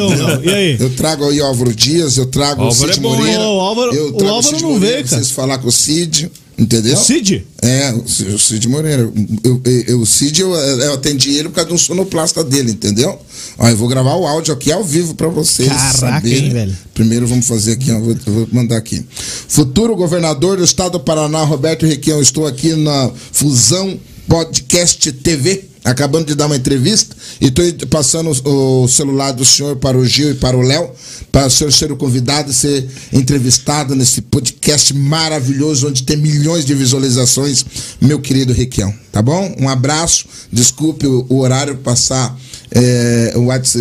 E 0.45 0.51
aí? 0.51 0.77
Eu 0.79 0.91
trago 0.91 1.29
aí 1.29 1.41
o 1.41 1.45
Álvaro 1.45 1.75
Dias, 1.75 2.17
eu 2.17 2.27
trago 2.27 2.63
Álvaro 2.63 2.91
o 2.91 2.95
Cid 2.95 2.99
é 2.99 3.03
bom? 3.03 3.17
Moreira. 3.17 3.41
O 3.41 3.61
Álvaro- 3.61 3.95
eu 3.95 4.09
o 4.09 4.13
trago 4.13 4.35
Álvaro 4.35 4.55
Cid 4.57 4.63
não 4.63 4.73
Moreira 4.73 4.97
veio, 4.97 5.09
cara. 5.09 5.23
Vocês 5.23 5.31
falar 5.31 5.59
com 5.59 5.69
o 5.69 5.73
Cid, 5.73 6.31
entendeu? 6.59 6.95
O 6.95 6.97
Cid? 7.05 7.47
É, 7.63 7.93
o 7.93 8.39
Cid, 8.39 8.67
o 8.67 8.71
Moreira. 8.71 9.11
Eu, 9.43 9.61
eu, 9.87 10.01
o 10.01 10.07
Cid, 10.07 10.41
eu, 10.41 10.55
eu 10.55 10.95
atendi 10.95 11.31
ele 11.37 11.49
por 11.49 11.55
causa 11.57 11.69
de 11.69 11.75
um 11.75 11.79
sonoplasta 11.79 12.43
dele, 12.45 12.73
entendeu? 12.73 13.19
Ó, 13.59 13.69
eu 13.69 13.77
vou 13.77 13.89
gravar 13.89 14.15
o 14.17 14.27
áudio 14.27 14.53
aqui 14.53 14.73
ao 14.73 14.83
vivo 14.85 15.15
pra 15.15 15.29
vocês. 15.29 15.69
Caraca, 15.69 15.97
saberem. 15.99 16.45
hein, 16.47 16.51
velho? 16.53 16.77
Primeiro 16.93 17.27
vamos 17.27 17.47
fazer 17.47 17.73
aqui, 17.73 17.91
ó, 17.93 17.99
vou, 18.01 18.17
vou 18.27 18.49
mandar 18.53 18.77
aqui. 18.77 19.05
Futuro 19.49 19.95
governador 19.97 20.57
do 20.57 20.65
estado 20.65 20.93
do 20.93 21.01
Paraná, 21.01 21.43
Roberto 21.45 21.87
Requião. 21.87 22.21
Estou 22.21 22.47
aqui 22.47 22.75
na 22.75 23.11
Fusão 23.33 23.99
Podcast 24.29 25.13
TV. 25.13 25.65
Acabando 25.85 26.25
de 26.25 26.35
dar 26.35 26.47
uma 26.47 26.57
entrevista 26.57 27.15
e 27.39 27.49
estou 27.49 27.89
passando 27.89 28.31
o 28.31 28.89
celular 28.89 29.33
do 29.33 29.45
senhor 29.45 29.77
para 29.77 29.99
o 29.99 30.07
Gil 30.07 30.31
e 30.31 30.35
para 30.35 30.57
o 30.57 30.63
Léo, 30.63 30.91
para 31.31 31.47
o 31.47 31.51
senhor 31.51 31.71
ser 31.71 31.93
o 31.93 31.97
convidado 31.97 32.51
e 32.51 32.55
ser 32.55 32.89
entrevistado 33.13 33.95
nesse 33.95 34.23
podcast 34.23 34.95
maravilhoso, 34.95 35.89
onde 35.89 36.03
tem 36.05 36.17
milhões 36.17 36.65
de 36.65 36.75
visualizações, 36.75 37.67
meu 38.01 38.19
querido 38.19 38.55
Requião. 38.55 38.95
Tá 39.13 39.21
bom? 39.21 39.55
Um 39.61 39.69
abraço, 39.69 40.25
desculpe 40.51 41.07
o, 41.07 41.27
o 41.29 41.41
horário 41.41 41.77
passar 41.77 42.35
é, 42.71 43.35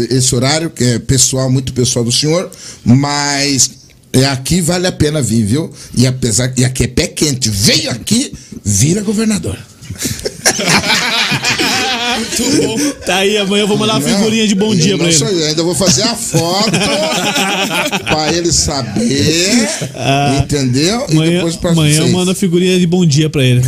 esse 0.09 0.35
horário, 0.35 0.69
que 0.69 0.83
é 0.83 0.99
pessoal, 0.99 1.49
muito 1.49 1.71
pessoal 1.71 2.03
do 2.03 2.11
senhor, 2.11 2.51
mas 2.83 3.71
é 4.11 4.25
aqui 4.25 4.59
vale 4.59 4.87
a 4.87 4.91
pena 4.91 5.21
vir, 5.21 5.45
viu? 5.45 5.71
E 5.95 6.05
apesar 6.05 6.53
e 6.57 6.65
aqui 6.65 6.83
é 6.83 6.87
pé 6.87 7.07
quente, 7.07 7.49
veio 7.49 7.89
aqui, 7.89 8.33
vira 8.63 9.01
governador. 9.01 9.57
Tá 13.05 13.17
aí, 13.17 13.37
amanhã 13.37 13.63
eu 13.63 13.67
vou 13.67 13.77
mandar 13.77 13.95
uma 13.97 14.01
figurinha 14.01 14.47
de 14.47 14.55
bom 14.55 14.75
dia 14.75 14.95
pra 14.95 15.05
Não 15.05 15.09
ele. 15.11 15.17
sou 15.17 15.27
eu, 15.27 15.47
ainda 15.47 15.63
vou 15.63 15.75
fazer 15.75 16.03
a 16.03 16.15
foto 16.15 16.71
pra 18.05 18.31
ele 18.33 18.51
saber, 18.51 19.69
entendeu? 20.41 20.99
E 20.99 21.03
Ah, 21.03 21.05
Amanhã, 21.11 21.35
depois 21.37 21.55
pra 21.55 21.71
amanhã 21.71 21.99
eu 22.01 22.07
mando 22.09 22.31
a 22.31 22.35
figurinha 22.35 22.79
de 22.79 22.87
bom 22.87 23.05
dia 23.05 23.29
pra 23.29 23.43
ele. 23.43 23.61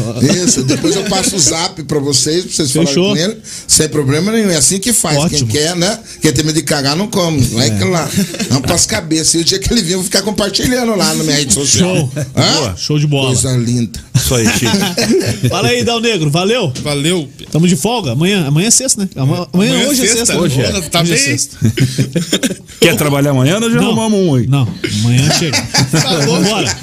Isso, 0.46 0.64
depois 0.64 0.96
eu 0.96 1.04
passo 1.04 1.36
o 1.36 1.40
zap 1.40 1.82
pra 1.84 2.00
vocês, 2.00 2.44
pra 2.46 2.54
vocês 2.54 2.72
Fechou. 2.72 3.10
falarem 3.10 3.26
com 3.26 3.32
ele, 3.32 3.42
sem 3.68 3.88
problema 3.90 4.32
nenhum. 4.32 4.50
É 4.50 4.58
assim 4.58 4.80
que 4.80 4.94
faz. 4.94 5.18
Ótimo. 5.18 5.48
Quem 5.48 5.62
quer, 5.62 5.76
né? 5.76 6.00
Quem 6.22 6.32
tem 6.32 6.44
medo 6.46 6.56
de 6.56 6.64
cagar, 6.64 6.96
não 6.96 7.08
come. 7.08 7.42
Vai 7.42 7.70
que 7.78 7.84
lá. 7.84 8.10
Não 8.50 8.62
pras 8.62 8.86
cabeças. 8.86 9.34
E 9.36 9.38
o 9.40 9.44
dia 9.44 9.60
que 9.60 9.72
ele 9.72 9.82
vir, 9.82 9.94
eu 9.94 9.98
vou 10.00 10.06
ficar 10.06 10.22
compartilhando 10.22 10.96
lá 10.96 11.14
na 11.14 11.24
minha 11.24 11.36
rede 11.38 11.54
social. 11.54 11.96
Show. 11.96 12.12
Hã? 12.36 12.54
Boa, 12.56 12.76
show 12.78 13.00
de 13.00 13.08
bola. 13.08 13.28
Coisa 13.28 13.52
linda. 13.58 14.00
Isso 14.16 14.34
aí, 14.36 14.46
Chico. 14.58 14.78
Fala 15.50 15.68
aí, 15.70 15.84
Dal 15.84 16.00
Negro, 16.06 16.30
valeu? 16.30 16.72
Valeu. 16.84 17.28
Tamo 17.52 17.68
de 17.68 17.76
folga? 17.76 18.12
Amanhã, 18.12 18.46
amanhã 18.48 18.68
é 18.68 18.72
sexta, 18.72 19.02
né? 19.02 19.10
Amanhã, 19.16 19.48
amanhã 19.52 19.88
hoje 19.88 20.04
é 20.06 20.08
sexta. 20.08 20.38
Hoje 20.40 20.58
né? 20.58 20.70
é. 20.78 20.82
Tá 20.82 21.02
Hoje 21.02 21.14
é 21.14 21.16
bem? 21.16 21.26
sexta. 21.26 21.58
Quer 22.80 22.96
trabalhar 22.96 23.32
amanhã? 23.32 23.60
Nós 23.60 23.74
já 23.74 23.80
arrumamos 23.80 24.20
um 24.20 24.36
aí. 24.36 24.46
Não, 24.48 24.68
amanhã 25.02 25.30
chega. 25.40 25.58
Vambora. 26.28 26.78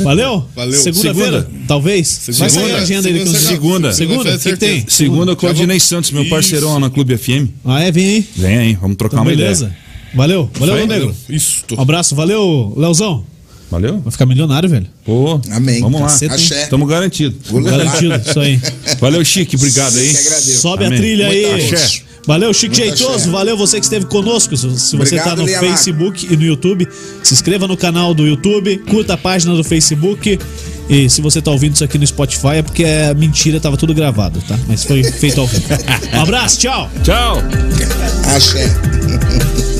Valeu? 0.00 0.44
Valeu. 0.54 0.80
Segunda-feira, 0.80 1.48
talvez? 1.66 2.20
Vai 2.38 2.50
sair 2.50 2.72
a 2.72 2.78
agenda 2.78 3.08
aí. 3.08 3.14
Segunda, 3.26 3.32
com- 3.38 3.44
segunda. 3.44 3.92
Segunda? 3.92 4.34
O 4.34 4.38
que, 4.38 4.50
que 4.52 4.56
tem? 4.56 4.84
Segunda, 4.88 5.34
Claudinei 5.36 5.80
Santos, 5.80 6.10
meu 6.12 6.28
parceirão 6.28 6.74
lá 6.74 6.80
na 6.80 6.90
Clube 6.90 7.16
FM. 7.16 7.48
Ah, 7.64 7.82
é? 7.82 7.90
Vem 7.90 8.06
aí. 8.06 8.28
Vem 8.36 8.56
aí, 8.58 8.74
vamos 8.74 8.96
trocar 8.96 9.16
Então, 9.16 9.24
uma 9.24 9.30
beleza. 9.36 9.64
ideia. 9.66 9.78
Valeu. 10.14 10.48
Valeu, 10.58 10.76
Dal 10.76 10.86
Negro. 10.86 11.16
Isso. 11.28 11.64
Um 11.76 11.80
abraço. 11.80 12.14
Valeu, 12.14 12.72
Leozão. 12.76 13.24
Valeu? 13.70 13.98
Vai 14.00 14.12
ficar 14.12 14.26
milionário, 14.26 14.68
velho. 14.68 14.86
Pô, 15.04 15.40
Amém. 15.50 15.80
vamos 15.80 16.00
lá. 16.00 16.06
Caceta, 16.06 16.34
hein? 16.34 16.40
Axé. 16.40 16.62
Estamos 16.64 16.88
garantidos. 16.88 17.36
Garantido, 17.50 18.22
isso 18.28 18.40
aí. 18.40 18.60
Valeu, 19.00 19.24
Chique. 19.24 19.56
Obrigado 19.56 19.96
aí. 19.98 20.14
Sobe 20.14 20.84
a 20.84 20.86
Amém. 20.88 20.98
trilha 20.98 21.28
aí. 21.28 21.72
Axé. 21.72 22.02
Valeu, 22.26 22.54
Chico 22.54 22.74
Muito 22.74 22.86
Jeitoso. 22.88 23.14
axé. 23.16 23.30
Valeu 23.30 23.56
você 23.56 23.78
que 23.78 23.84
esteve 23.84 24.06
conosco. 24.06 24.56
Se 24.56 24.66
você 24.66 24.96
Obrigado, 24.96 25.36
tá 25.36 25.36
no. 25.36 25.46
Facebook 25.48 26.26
e 26.30 26.36
no 26.36 26.42
YouTube, 26.42 26.88
se 27.22 27.34
inscreva 27.34 27.66
no 27.68 27.76
canal 27.76 28.14
do 28.14 28.26
YouTube, 28.26 28.78
curta 28.88 29.14
a 29.14 29.16
página 29.16 29.54
do 29.54 29.64
Facebook. 29.64 30.38
E 30.88 31.08
se 31.08 31.20
você 31.22 31.40
tá 31.40 31.50
ouvindo 31.50 31.74
isso 31.74 31.84
aqui 31.84 31.96
no 31.98 32.06
Spotify 32.06 32.56
é 32.56 32.62
porque 32.62 32.84
é 32.84 33.14
mentira, 33.14 33.58
tava 33.58 33.76
tudo 33.76 33.94
gravado, 33.94 34.40
tá? 34.46 34.58
Mas 34.68 34.84
foi 34.84 35.02
feito 35.02 35.40
ao 35.40 35.46
vivo. 35.46 35.64
Um 36.14 36.20
abraço, 36.20 36.60
tchau! 36.60 36.90
Tchau. 37.02 37.42
Axé. 38.34 38.70